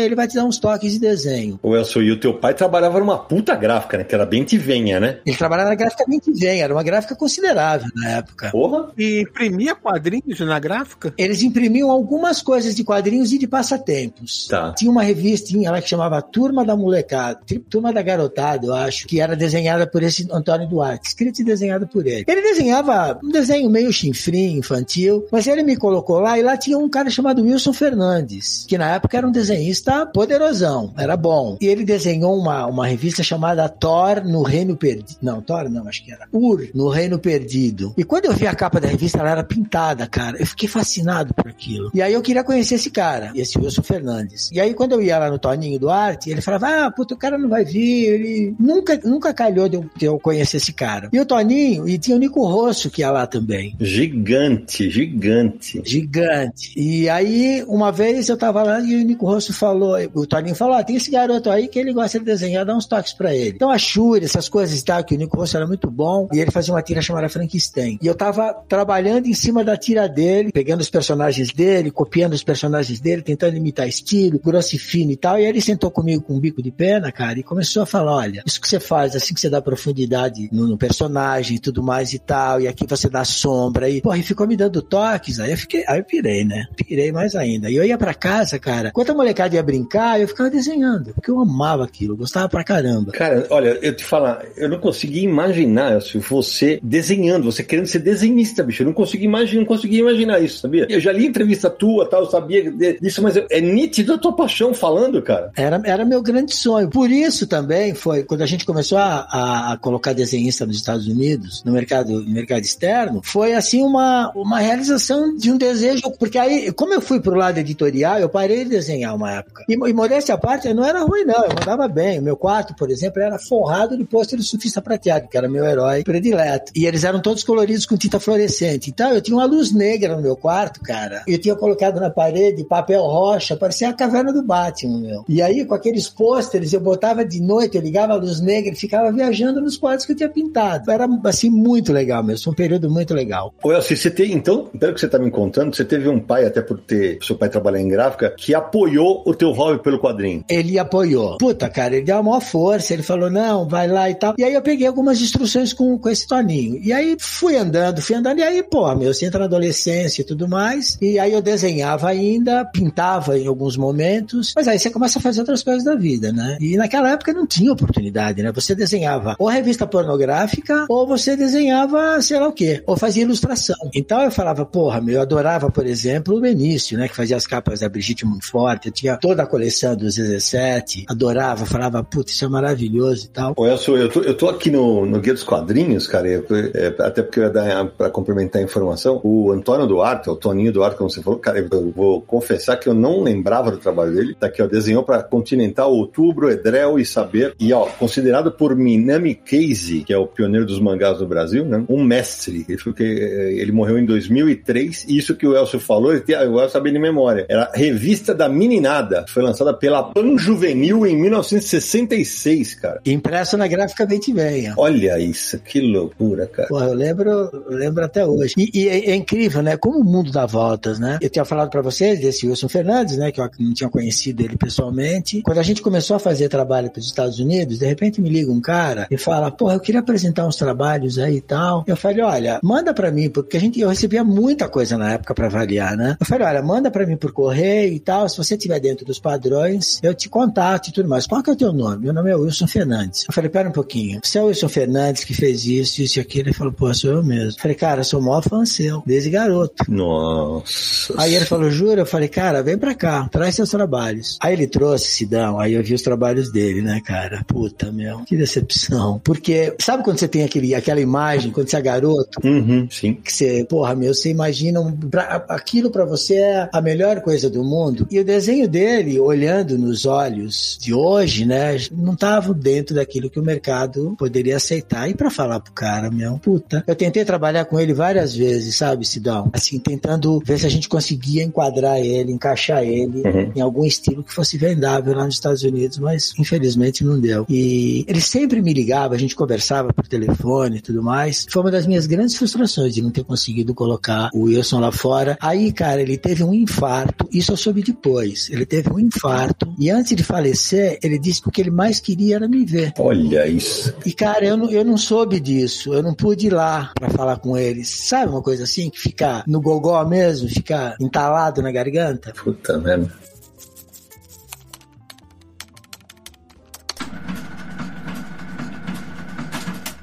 ele 0.04 0.14
vai 0.14 0.26
te 0.26 0.34
dar 0.34 0.44
uns 0.44 0.58
toques 0.58 0.92
de 0.92 0.98
desenho. 0.98 1.58
O 1.62 1.76
Elson 1.76 2.00
e 2.00 2.10
o 2.10 2.18
teu 2.18 2.34
pai 2.34 2.54
trabalhava 2.54 2.98
numa 2.98 3.18
puta 3.18 3.54
gráfica, 3.54 3.98
né? 3.98 4.04
Que 4.04 4.14
era 4.14 4.24
bem 4.24 4.44
tivenha, 4.44 4.98
né? 4.98 5.18
Ele 5.26 5.36
trabalhava 5.36 5.70
na 5.70 5.74
gráfica 5.74 6.04
bem 6.08 6.18
que 6.18 6.32
vem, 6.32 6.62
era 6.62 6.72
uma 6.72 6.82
gráfica 6.82 7.14
considerável 7.14 7.88
na 7.94 8.10
época. 8.10 8.50
Porra. 8.50 8.92
E 8.96 9.22
imprimia 9.22 9.74
quadrinhos 9.74 10.40
na 10.40 10.58
gráfica? 10.58 11.12
Eles 11.18 11.42
imprimiam 11.42 11.90
algumas 11.90 12.40
coisas 12.40 12.74
de 12.74 12.84
quadrinhos 12.84 13.32
e 13.32 13.38
de 13.38 13.46
passatempos. 13.46 14.46
Tá. 14.48 14.72
Tinha 14.72 14.90
uma 14.90 15.02
revistinha 15.02 15.70
lá 15.70 15.80
que 15.80 15.88
chamava 15.88 16.22
Turma 16.22 16.64
da 16.64 16.76
Molecada, 16.76 17.40
Turma 17.68 17.92
da 17.92 18.02
Garotada, 18.02 18.66
eu 18.66 18.74
acho, 18.74 19.06
que 19.06 19.20
era 19.20 19.36
desenhada 19.36 19.86
por 19.86 20.02
esse 20.02 20.26
Antônio 20.30 20.68
Duarte, 20.68 21.08
escrita 21.08 21.42
e 21.42 21.44
desenhada 21.44 21.86
por 21.86 22.06
ele. 22.06 22.24
Ele 22.26 22.42
desenhava 22.42 23.18
um 23.22 23.30
desenho 23.30 23.68
meio 23.70 23.92
chinfrim, 23.92 24.58
infantil, 24.58 25.26
mas 25.30 25.46
ele 25.46 25.62
me 25.62 25.76
colocou 25.76 26.18
lá 26.20 26.38
e 26.38 26.42
lá 26.42 26.56
tinha 26.56 26.78
um 26.78 26.88
cara 26.88 27.10
chamado 27.10 27.42
Wilson 27.42 27.72
Fernandes. 27.72 28.53
Que 28.66 28.78
na 28.78 28.94
época 28.94 29.16
era 29.16 29.26
um 29.26 29.32
desenhista 29.32 30.06
poderosão, 30.06 30.92
era 30.96 31.16
bom. 31.16 31.56
E 31.60 31.66
ele 31.66 31.84
desenhou 31.84 32.38
uma, 32.38 32.66
uma 32.66 32.86
revista 32.86 33.22
chamada 33.22 33.68
Thor 33.68 34.24
no 34.24 34.42
Reino 34.42 34.76
Perdido. 34.76 35.18
Não, 35.22 35.40
Thor 35.40 35.68
não, 35.68 35.88
acho 35.88 36.04
que 36.04 36.12
era 36.12 36.26
Ur 36.32 36.68
no 36.74 36.88
Reino 36.88 37.18
Perdido. 37.18 37.94
E 37.96 38.04
quando 38.04 38.26
eu 38.26 38.32
vi 38.32 38.46
a 38.46 38.54
capa 38.54 38.80
da 38.80 38.88
revista, 38.88 39.18
ela 39.18 39.30
era 39.30 39.44
pintada, 39.44 40.06
cara. 40.06 40.38
Eu 40.38 40.46
fiquei 40.46 40.68
fascinado 40.68 41.34
por 41.34 41.48
aquilo. 41.48 41.90
E 41.94 42.02
aí 42.02 42.12
eu 42.12 42.22
queria 42.22 42.44
conhecer 42.44 42.76
esse 42.76 42.90
cara, 42.90 43.32
esse 43.34 43.58
Wilson 43.58 43.82
Fernandes. 43.82 44.50
E 44.52 44.60
aí 44.60 44.74
quando 44.74 44.92
eu 44.92 45.02
ia 45.02 45.18
lá 45.18 45.30
no 45.30 45.38
Toninho 45.38 45.78
Duarte, 45.78 46.30
ele 46.30 46.40
falava: 46.40 46.86
Ah, 46.86 46.90
puta, 46.90 47.14
o 47.14 47.18
cara 47.18 47.38
não 47.38 47.48
vai 47.48 47.64
vir. 47.64 48.06
Ele 48.06 48.54
nunca, 48.58 49.00
nunca 49.04 49.32
calhou 49.32 49.68
de 49.68 49.76
eu, 49.76 49.90
de 49.96 50.04
eu 50.04 50.18
conhecer 50.18 50.58
esse 50.58 50.72
cara. 50.72 51.08
E 51.12 51.20
o 51.20 51.26
Toninho, 51.26 51.88
e 51.88 51.98
tinha 51.98 52.16
o 52.16 52.20
Nico 52.20 52.46
Rosso 52.46 52.90
que 52.90 53.02
ia 53.02 53.10
lá 53.10 53.26
também. 53.26 53.74
Gigante, 53.80 54.90
gigante. 54.90 55.82
Gigante. 55.84 56.72
E 56.76 57.08
aí, 57.08 57.64
uma 57.66 57.90
vez 57.90 58.28
eu 58.28 58.36
tava 58.44 58.62
lá 58.62 58.80
e 58.80 59.02
o 59.02 59.04
Nico 59.04 59.26
Rosso 59.26 59.54
falou, 59.54 59.96
o 60.12 60.26
Toninho 60.26 60.54
falou: 60.54 60.74
ah, 60.74 60.84
tem 60.84 60.96
esse 60.96 61.10
garoto 61.10 61.50
aí 61.50 61.66
que 61.66 61.78
ele 61.78 61.92
gosta 61.92 62.18
de 62.18 62.24
desenhar, 62.24 62.64
dá 62.64 62.76
uns 62.76 62.86
toques 62.86 63.14
pra 63.14 63.34
ele. 63.34 63.54
Então 63.56 63.70
a 63.70 63.78
Shuri, 63.78 64.24
essas 64.24 64.48
coisas 64.48 64.78
e 64.78 64.84
tal, 64.84 65.02
que 65.02 65.14
o 65.14 65.18
Nico 65.18 65.36
Rosso 65.36 65.56
era 65.56 65.66
muito 65.66 65.90
bom, 65.90 66.28
e 66.32 66.38
ele 66.38 66.50
fazia 66.50 66.74
uma 66.74 66.82
tira 66.82 67.00
chamada 67.00 67.28
Frankenstein. 67.28 67.98
E 68.02 68.06
eu 68.06 68.14
tava 68.14 68.52
trabalhando 68.68 69.26
em 69.26 69.34
cima 69.34 69.64
da 69.64 69.76
tira 69.76 70.08
dele, 70.08 70.52
pegando 70.52 70.80
os 70.80 70.90
personagens 70.90 71.52
dele, 71.52 71.90
copiando 71.90 72.34
os 72.34 72.42
personagens 72.42 73.00
dele, 73.00 73.22
tentando 73.22 73.56
imitar 73.56 73.88
estilo, 73.88 74.38
grosso 74.38 74.76
e 74.76 74.78
fino 74.78 75.12
e 75.12 75.16
tal. 75.16 75.38
E 75.38 75.42
aí 75.42 75.46
ele 75.46 75.60
sentou 75.60 75.90
comigo 75.90 76.22
com 76.22 76.34
um 76.34 76.40
bico 76.40 76.62
de 76.62 76.70
pena, 76.70 77.10
cara, 77.10 77.38
e 77.38 77.42
começou 77.42 77.82
a 77.82 77.86
falar: 77.86 78.14
olha, 78.14 78.42
isso 78.46 78.60
que 78.60 78.68
você 78.68 78.78
faz, 78.80 79.16
assim 79.16 79.32
que 79.32 79.40
você 79.40 79.48
dá 79.48 79.62
profundidade 79.62 80.48
no, 80.52 80.66
no 80.66 80.76
personagem 80.76 81.56
e 81.56 81.60
tudo 81.60 81.82
mais 81.82 82.12
e 82.12 82.18
tal, 82.18 82.60
e 82.60 82.68
aqui 82.68 82.86
você 82.86 83.08
dá 83.08 83.24
sombra 83.24 83.88
e 83.88 84.02
porra, 84.02 84.18
e 84.18 84.22
ficou 84.22 84.46
me 84.46 84.56
dando 84.56 84.82
toques, 84.82 85.40
aí 85.40 85.50
eu 85.50 85.56
fiquei, 85.56 85.84
aí 85.88 85.98
eu 85.98 86.04
pirei, 86.04 86.44
né? 86.44 86.66
Pirei 86.76 87.10
mais 87.10 87.34
ainda. 87.34 87.70
E 87.70 87.76
eu 87.76 87.84
ia 87.84 87.96
pra 87.96 88.12
casa, 88.24 88.58
cara, 88.58 88.88
enquanto 88.88 89.10
a 89.10 89.14
molecada 89.14 89.54
ia 89.54 89.62
brincar, 89.62 90.18
eu 90.18 90.26
ficava 90.26 90.48
desenhando, 90.48 91.12
porque 91.12 91.30
eu 91.30 91.38
amava 91.38 91.84
aquilo, 91.84 92.16
gostava 92.16 92.48
pra 92.48 92.64
caramba. 92.64 93.12
Cara, 93.12 93.46
olha, 93.50 93.78
eu 93.82 93.94
te 93.94 94.02
falar, 94.02 94.42
eu 94.56 94.66
não 94.66 94.78
consegui 94.78 95.20
imaginar 95.20 96.00
se 96.00 96.16
você 96.16 96.80
desenhando, 96.82 97.44
você 97.44 97.62
querendo 97.62 97.86
ser 97.86 97.98
desenhista, 97.98 98.62
bicho. 98.62 98.82
Eu 98.82 98.86
não 98.86 98.94
consegui 98.94 99.26
imaginar, 99.26 99.60
não 99.60 99.66
consegui 99.66 99.98
imaginar 99.98 100.40
isso, 100.40 100.60
sabia? 100.60 100.86
Eu 100.88 101.00
já 101.00 101.12
li 101.12 101.26
entrevista 101.26 101.68
tua, 101.68 102.08
tal, 102.08 102.22
eu 102.22 102.30
sabia 102.30 102.72
disso, 102.98 103.22
mas 103.22 103.36
é 103.36 103.60
nítido 103.60 104.14
a 104.14 104.18
tua 104.18 104.34
paixão 104.34 104.72
falando, 104.72 105.20
cara. 105.20 105.52
Era, 105.54 105.82
era 105.84 106.04
meu 106.06 106.22
grande 106.22 106.54
sonho. 106.54 106.88
Por 106.88 107.10
isso 107.10 107.46
também 107.46 107.94
foi 107.94 108.22
quando 108.22 108.40
a 108.40 108.46
gente 108.46 108.64
começou 108.64 108.96
a, 108.96 109.26
a, 109.30 109.72
a 109.72 109.76
colocar 109.76 110.14
desenhista 110.14 110.64
nos 110.64 110.76
Estados 110.76 111.06
Unidos, 111.06 111.62
no 111.62 111.72
mercado, 111.72 112.22
no 112.22 112.30
mercado 112.30 112.62
externo, 112.62 113.20
foi 113.22 113.52
assim 113.52 113.82
uma, 113.82 114.32
uma 114.34 114.60
realização 114.60 115.36
de 115.36 115.50
um 115.50 115.58
desejo, 115.58 116.10
porque 116.18 116.38
aí, 116.38 116.72
como 116.72 116.94
eu 116.94 117.02
fui 117.02 117.20
pro 117.20 117.34
lado 117.34 117.58
editorial, 117.58 118.13
eu 118.18 118.28
parei 118.28 118.64
de 118.64 118.70
desenhar 118.70 119.14
uma 119.14 119.32
época. 119.32 119.64
E, 119.68 119.74
e 119.74 119.92
modéstia 119.92 120.34
à 120.34 120.38
parte, 120.38 120.72
não 120.72 120.84
era 120.84 121.00
ruim, 121.02 121.24
não, 121.24 121.44
eu 121.44 121.54
mandava 121.54 121.88
bem. 121.88 122.18
O 122.18 122.22
meu 122.22 122.36
quarto, 122.36 122.74
por 122.74 122.90
exemplo, 122.90 123.22
era 123.22 123.38
forrado 123.38 123.96
de 123.96 124.04
pôster 124.04 124.38
do 124.38 124.44
surfista 124.44 124.80
prateado, 124.80 125.28
que 125.28 125.36
era 125.36 125.48
meu 125.48 125.64
herói 125.64 126.02
predileto. 126.02 126.72
E 126.74 126.86
eles 126.86 127.04
eram 127.04 127.20
todos 127.20 127.44
coloridos 127.44 127.86
com 127.86 127.96
tinta 127.96 128.20
fluorescente. 128.20 128.90
Então, 128.90 129.12
eu 129.12 129.20
tinha 129.20 129.36
uma 129.36 129.46
luz 129.46 129.72
negra 129.72 130.16
no 130.16 130.22
meu 130.22 130.36
quarto, 130.36 130.80
cara. 130.80 131.22
Eu 131.26 131.38
tinha 131.38 131.56
colocado 131.56 132.00
na 132.00 132.10
parede 132.10 132.64
papel 132.64 133.02
rocha, 133.02 133.56
parecia 133.56 133.88
a 133.88 133.92
caverna 133.92 134.32
do 134.32 134.42
Batman, 134.42 135.00
meu. 135.00 135.24
E 135.28 135.40
aí, 135.40 135.64
com 135.64 135.74
aqueles 135.74 136.08
pôsteres, 136.08 136.72
eu 136.72 136.80
botava 136.80 137.24
de 137.24 137.40
noite, 137.40 137.76
eu 137.76 137.82
ligava 137.82 138.12
a 138.12 138.16
luz 138.16 138.40
negra 138.40 138.72
e 138.72 138.76
ficava 138.76 139.12
viajando 139.12 139.60
nos 139.60 139.76
quadros 139.76 140.06
que 140.06 140.12
eu 140.12 140.16
tinha 140.16 140.28
pintado. 140.28 140.90
Era, 140.90 141.06
assim, 141.24 141.50
muito 141.50 141.92
legal 141.92 142.22
mesmo. 142.22 142.52
Um 142.52 142.54
período 142.54 142.90
muito 142.90 143.14
legal. 143.14 143.54
Ô, 143.62 143.72
Elcio, 143.72 143.96
você 143.96 144.10
tem, 144.10 144.32
então, 144.32 144.66
pelo 144.78 144.94
que 144.94 145.00
você 145.00 145.08
tá 145.08 145.18
me 145.18 145.30
contando, 145.30 145.74
você 145.74 145.84
teve 145.84 146.08
um 146.08 146.20
pai, 146.20 146.46
até 146.46 146.60
por 146.60 146.78
ter 146.78 147.18
seu 147.22 147.36
pai 147.36 147.48
trabalhar 147.48 147.80
em 147.80 147.88
gráfica, 148.04 148.34
que 148.36 148.54
apoiou 148.54 149.22
o 149.26 149.34
teu 149.34 149.50
hobby 149.52 149.82
pelo 149.82 149.98
quadrinho. 149.98 150.44
Ele 150.48 150.78
apoiou. 150.78 151.38
Puta, 151.38 151.68
cara, 151.68 151.96
ele 151.96 152.04
deu 152.04 152.18
a 152.18 152.22
maior 152.22 152.40
força, 152.40 152.92
ele 152.92 153.02
falou, 153.02 153.30
não, 153.30 153.66
vai 153.66 153.88
lá 153.88 154.08
e 154.10 154.14
tal. 154.14 154.34
E 154.38 154.44
aí 154.44 154.54
eu 154.54 154.62
peguei 154.62 154.86
algumas 154.86 155.20
instruções 155.20 155.72
com, 155.72 155.98
com 155.98 156.08
esse 156.08 156.26
Toninho. 156.26 156.78
E 156.82 156.92
aí 156.92 157.16
fui 157.18 157.56
andando, 157.56 158.02
fui 158.02 158.16
andando, 158.16 158.38
e 158.38 158.42
aí, 158.42 158.62
pô, 158.62 158.94
meu, 158.94 159.12
você 159.12 159.26
entra 159.26 159.40
na 159.40 159.46
adolescência 159.46 160.22
e 160.22 160.24
tudo 160.24 160.48
mais. 160.48 160.98
E 161.00 161.18
aí 161.18 161.32
eu 161.32 161.42
desenhava 161.42 162.08
ainda, 162.08 162.64
pintava 162.64 163.38
em 163.38 163.46
alguns 163.46 163.76
momentos, 163.76 164.52
mas 164.54 164.68
aí 164.68 164.78
você 164.78 164.90
começa 164.90 165.18
a 165.18 165.22
fazer 165.22 165.40
outras 165.40 165.62
coisas 165.62 165.84
da 165.84 165.94
vida, 165.94 166.32
né? 166.32 166.58
E 166.60 166.76
naquela 166.76 167.10
época 167.10 167.32
não 167.32 167.46
tinha 167.46 167.72
oportunidade, 167.72 168.42
né? 168.42 168.52
Você 168.52 168.74
desenhava 168.74 169.36
ou 169.38 169.48
revista 169.48 169.86
pornográfica, 169.86 170.86
ou 170.88 171.06
você 171.06 171.36
desenhava, 171.36 172.20
sei 172.20 172.38
lá 172.38 172.48
o 172.48 172.52
quê, 172.52 172.82
ou 172.86 172.96
fazia 172.96 173.22
ilustração. 173.22 173.76
Então 173.94 174.20
eu 174.22 174.30
falava, 174.30 174.64
porra, 174.64 175.00
meu, 175.00 175.16
eu 175.16 175.22
adorava, 175.22 175.70
por 175.70 175.86
exemplo, 175.86 176.36
o 176.36 176.40
Benício, 176.40 176.98
né? 176.98 177.08
Que 177.08 177.16
fazia 177.16 177.36
as 177.36 177.46
capas 177.46 177.80
da 177.80 177.88
Brigitte 177.94 178.26
muito 178.26 178.50
forte, 178.50 178.88
eu 178.88 178.92
tinha 178.92 179.16
toda 179.16 179.44
a 179.44 179.46
coleção 179.46 179.94
do 179.94 180.06
ZZ7, 180.06 181.04
adorava, 181.08 181.64
falava, 181.64 182.02
puta, 182.02 182.32
isso 182.32 182.44
é 182.44 182.48
maravilhoso 182.48 183.26
e 183.26 183.28
tal. 183.28 183.54
Ô, 183.56 183.66
Elcio, 183.66 183.96
eu 183.96 184.08
tô, 184.08 184.20
eu 184.22 184.34
tô 184.34 184.48
aqui 184.48 184.68
no, 184.68 185.06
no 185.06 185.20
Guia 185.20 185.32
dos 185.32 185.44
Quadrinhos, 185.44 186.08
cara, 186.08 186.28
é, 186.28 186.42
é, 186.74 186.86
até 186.98 187.22
porque 187.22 187.38
eu 187.38 187.44
ia 187.44 187.50
dar 187.50 187.86
pra 187.86 188.10
complementar 188.10 188.60
a 188.60 188.64
informação, 188.64 189.20
o 189.22 189.52
Antônio 189.52 189.86
Duarte, 189.86 190.28
o 190.28 190.34
Toninho 190.34 190.72
Duarte, 190.72 190.96
como 190.96 191.08
você 191.08 191.22
falou, 191.22 191.38
cara, 191.38 191.60
eu 191.60 191.92
vou 191.92 192.20
confessar 192.20 192.76
que 192.76 192.88
eu 192.88 192.94
não 192.94 193.22
lembrava 193.22 193.70
do 193.70 193.78
trabalho 193.78 194.12
dele, 194.12 194.34
tá 194.34 194.48
aqui, 194.48 194.60
ó, 194.60 194.66
desenhou 194.66 195.04
pra 195.04 195.22
Continental, 195.22 195.92
Outubro, 195.92 196.50
Edrel 196.50 196.98
e 196.98 197.06
Saber, 197.06 197.54
e 197.60 197.72
ó, 197.72 197.86
considerado 197.86 198.50
por 198.50 198.74
Minami 198.74 199.36
Casey, 199.36 200.02
que 200.02 200.12
é 200.12 200.18
o 200.18 200.26
pioneiro 200.26 200.66
dos 200.66 200.80
mangás 200.80 201.18
do 201.18 201.26
Brasil, 201.26 201.64
né, 201.64 201.84
um 201.88 202.02
mestre, 202.02 202.66
ele, 202.68 202.92
que, 202.92 203.02
ele 203.04 203.70
morreu 203.70 203.98
em 203.98 204.04
2003, 204.04 205.06
e 205.08 205.16
isso 205.16 205.36
que 205.36 205.46
o 205.46 205.56
Elcio 205.56 205.78
falou, 205.78 206.12
ele 206.12 206.22
tem, 206.22 206.34
eu 206.34 206.68
sabia 206.68 206.92
de 206.92 206.98
memória, 206.98 207.46
era 207.48 207.70
Revista 207.84 208.34
da 208.34 208.48
Meninada, 208.48 209.26
foi 209.28 209.42
lançada 209.42 209.74
pela 209.74 210.02
Pan 210.04 210.38
Juvenil 210.38 211.06
em 211.06 211.14
1966, 211.20 212.74
cara. 212.76 212.98
Impresso 213.04 213.58
na 213.58 213.66
gráfica 213.66 214.06
Vente 214.06 214.32
Venha. 214.32 214.72
Olha 214.78 215.18
isso, 215.18 215.58
que 215.58 215.82
loucura, 215.82 216.46
cara. 216.46 216.68
Pô, 216.68 216.80
eu 216.80 216.94
lembro, 216.94 217.30
eu 217.30 217.76
lembro 217.76 218.02
até 218.02 218.24
hoje. 218.24 218.54
E, 218.56 218.70
e 218.72 218.88
é, 218.88 219.10
é, 219.10 219.14
incrível, 219.14 219.62
né? 219.62 219.76
Como 219.76 219.98
o 219.98 220.04
mundo 220.04 220.32
dá 220.32 220.46
voltas, 220.46 220.98
né? 220.98 221.18
Eu 221.20 221.28
tinha 221.28 221.44
falado 221.44 221.68
para 221.68 221.82
vocês 221.82 222.20
desse 222.20 222.46
Wilson 222.46 222.70
Fernandes, 222.70 223.18
né? 223.18 223.30
Que 223.30 223.38
eu 223.38 223.50
não 223.60 223.74
tinha 223.74 223.90
conhecido 223.90 224.42
ele 224.42 224.56
pessoalmente. 224.56 225.42
Quando 225.42 225.58
a 225.58 225.62
gente 225.62 225.82
começou 225.82 226.16
a 226.16 226.18
fazer 226.18 226.48
trabalho 226.48 226.90
para 226.90 227.00
os 227.00 227.06
Estados 227.06 227.38
Unidos, 227.38 227.80
de 227.80 227.86
repente 227.86 228.18
me 228.18 228.30
liga 228.30 228.50
um 228.50 228.62
cara 228.62 229.06
e 229.10 229.18
fala, 229.18 229.50
porra, 229.50 229.74
eu 229.74 229.80
queria 229.80 230.00
apresentar 230.00 230.46
uns 230.46 230.56
trabalhos 230.56 231.18
aí 231.18 231.36
e 231.36 231.40
tal. 231.42 231.84
Eu 231.86 231.98
falei, 231.98 232.22
olha, 232.22 232.60
manda 232.62 232.94
para 232.94 233.10
mim, 233.10 233.28
porque 233.28 233.58
a 233.58 233.60
gente, 233.60 233.78
eu 233.78 233.90
recebia 233.90 234.24
muita 234.24 234.70
coisa 234.70 234.96
na 234.96 235.12
época 235.12 235.34
para 235.34 235.48
avaliar, 235.48 235.98
né? 235.98 236.16
Eu 236.18 236.24
falei, 236.24 236.46
olha, 236.46 236.62
manda 236.62 236.90
para 236.90 237.04
mim 237.04 237.18
por 237.18 237.30
correio 237.30 237.73
e 237.88 237.98
tal. 237.98 238.28
Se 238.28 238.36
você 238.36 238.54
estiver 238.54 238.80
dentro 238.80 239.04
dos 239.04 239.18
padrões, 239.18 239.98
eu 240.02 240.14
te 240.14 240.28
contato 240.28 240.88
e 240.88 240.92
tudo 240.92 241.08
mais. 241.08 241.26
Qual 241.26 241.42
que 241.42 241.50
é 241.50 241.52
o 241.52 241.56
teu 241.56 241.72
nome? 241.72 242.04
Meu 242.04 242.12
nome 242.12 242.30
é 242.30 242.36
Wilson 242.36 242.66
Fernandes. 242.66 243.24
Eu 243.28 243.34
falei, 243.34 243.50
pera 243.50 243.68
um 243.68 243.72
pouquinho. 243.72 244.20
Você 244.22 244.38
é 244.38 244.42
o 244.42 244.46
Wilson 244.46 244.68
Fernandes 244.68 245.24
que 245.24 245.34
fez 245.34 245.64
isso, 245.64 246.02
isso 246.02 246.18
e 246.18 246.20
aquilo? 246.20 246.48
Ele 246.48 246.54
falou, 246.54 246.72
pô, 246.72 246.92
sou 246.94 247.10
eu 247.10 247.22
mesmo. 247.22 247.50
Eu 247.50 247.60
falei, 247.60 247.76
cara, 247.76 248.04
sou 248.04 248.20
o 248.20 248.22
maior 248.22 248.42
fã 248.42 248.64
seu, 248.64 249.02
desde 249.06 249.30
garoto. 249.30 249.90
Nossa. 249.90 251.14
Aí 251.18 251.34
ele 251.34 251.44
falou, 251.44 251.70
jura? 251.70 252.02
Eu 252.02 252.06
falei, 252.06 252.28
cara, 252.28 252.62
vem 252.62 252.78
pra 252.78 252.94
cá, 252.94 253.28
traz 253.28 253.54
seus 253.54 253.70
trabalhos. 253.70 254.38
Aí 254.40 254.52
ele 254.52 254.66
trouxe 254.66 255.08
Sidão, 255.08 255.58
aí 255.58 255.74
eu 255.74 255.82
vi 255.82 255.94
os 255.94 256.02
trabalhos 256.02 256.52
dele, 256.52 256.82
né, 256.82 257.00
cara? 257.04 257.44
Puta, 257.46 257.90
meu, 257.90 258.20
que 258.24 258.36
decepção. 258.36 259.20
Porque, 259.22 259.74
sabe 259.80 260.04
quando 260.04 260.18
você 260.18 260.28
tem 260.28 260.44
aquele, 260.44 260.74
aquela 260.74 261.00
imagem, 261.00 261.50
quando 261.50 261.68
você 261.68 261.76
é 261.76 261.82
garoto? 261.82 262.46
Uhum, 262.46 262.88
sim. 262.90 263.14
Que 263.14 263.32
você, 263.32 263.64
porra, 263.64 263.94
meu, 263.94 264.14
você 264.14 264.30
imagina, 264.30 264.80
um, 264.80 264.92
pra, 264.92 265.44
aquilo 265.48 265.90
pra 265.90 266.04
você 266.04 266.34
é 266.36 266.68
a 266.72 266.80
melhor 266.80 267.20
coisa 267.20 267.48
do 267.48 267.63
mundo. 267.64 268.06
E 268.10 268.18
o 268.18 268.24
desenho 268.24 268.68
dele, 268.68 269.18
olhando 269.18 269.78
nos 269.78 270.06
olhos 270.06 270.78
de 270.80 270.92
hoje, 270.94 271.44
né, 271.44 271.76
não 271.92 272.14
tava 272.14 272.52
dentro 272.52 272.94
daquilo 272.94 273.30
que 273.30 273.40
o 273.40 273.44
mercado 273.44 274.14
poderia 274.18 274.56
aceitar. 274.56 275.08
E 275.08 275.14
para 275.14 275.30
falar 275.30 275.60
pro 275.60 275.72
cara, 275.72 276.10
meu, 276.10 276.38
puta, 276.38 276.84
eu 276.86 276.94
tentei 276.94 277.24
trabalhar 277.24 277.64
com 277.64 277.78
ele 277.78 277.92
várias 277.94 278.34
vezes, 278.34 278.76
sabe, 278.76 279.06
Sidão? 279.06 279.50
Assim, 279.52 279.78
tentando 279.78 280.40
ver 280.44 280.58
se 280.58 280.66
a 280.66 280.70
gente 280.70 280.88
conseguia 280.88 281.42
enquadrar 281.42 281.98
ele, 281.98 282.32
encaixar 282.32 282.82
ele 282.82 283.22
uhum. 283.22 283.52
em 283.54 283.60
algum 283.60 283.84
estilo 283.84 284.22
que 284.22 284.32
fosse 284.32 284.56
vendável 284.56 285.14
lá 285.14 285.24
nos 285.24 285.34
Estados 285.34 285.62
Unidos, 285.62 285.98
mas 285.98 286.32
infelizmente 286.38 287.04
não 287.04 287.20
deu. 287.20 287.46
E 287.48 288.04
ele 288.06 288.20
sempre 288.20 288.60
me 288.62 288.72
ligava, 288.72 289.14
a 289.14 289.18
gente 289.18 289.36
conversava 289.36 289.92
por 289.92 290.06
telefone 290.06 290.78
e 290.78 290.80
tudo 290.80 291.02
mais. 291.02 291.46
Foi 291.48 291.62
uma 291.62 291.70
das 291.70 291.86
minhas 291.86 292.06
grandes 292.06 292.36
frustrações 292.36 292.94
de 292.94 293.02
não 293.02 293.10
ter 293.10 293.24
conseguido 293.24 293.74
colocar 293.74 294.30
o 294.32 294.44
Wilson 294.44 294.80
lá 294.80 294.92
fora. 294.92 295.36
Aí, 295.40 295.72
cara, 295.72 296.00
ele 296.00 296.16
teve 296.16 296.42
um 296.42 296.52
infarto, 296.52 297.28
isso 297.32 297.53
eu 297.54 297.56
soube 297.56 297.82
depois. 297.82 298.50
Ele 298.50 298.66
teve 298.66 298.92
um 298.92 298.98
infarto 298.98 299.72
e 299.78 299.90
antes 299.90 300.14
de 300.14 300.22
falecer, 300.22 300.98
ele 301.02 301.18
disse 301.18 301.40
que 301.40 301.48
o 301.48 301.50
que 301.52 301.60
ele 301.60 301.70
mais 301.70 302.00
queria 302.00 302.36
era 302.36 302.48
me 302.48 302.64
ver. 302.64 302.92
Olha 302.98 303.46
isso. 303.46 303.94
E, 304.04 304.12
cara, 304.12 304.44
eu 304.44 304.56
não, 304.56 304.70
eu 304.70 304.84
não 304.84 304.96
soube 304.96 305.40
disso. 305.40 305.94
Eu 305.94 306.02
não 306.02 306.14
pude 306.14 306.48
ir 306.48 306.52
lá 306.52 306.92
para 306.94 307.10
falar 307.10 307.38
com 307.38 307.56
eles. 307.56 307.88
Sabe 307.88 308.30
uma 308.30 308.42
coisa 308.42 308.64
assim? 308.64 308.90
Que 308.90 308.98
fica 308.98 309.44
no 309.46 309.60
gogó 309.60 310.04
mesmo, 310.04 310.48
fica 310.48 310.96
entalado 311.00 311.62
na 311.62 311.70
garganta? 311.70 312.32
Puta 312.32 312.76
merda. 312.78 313.12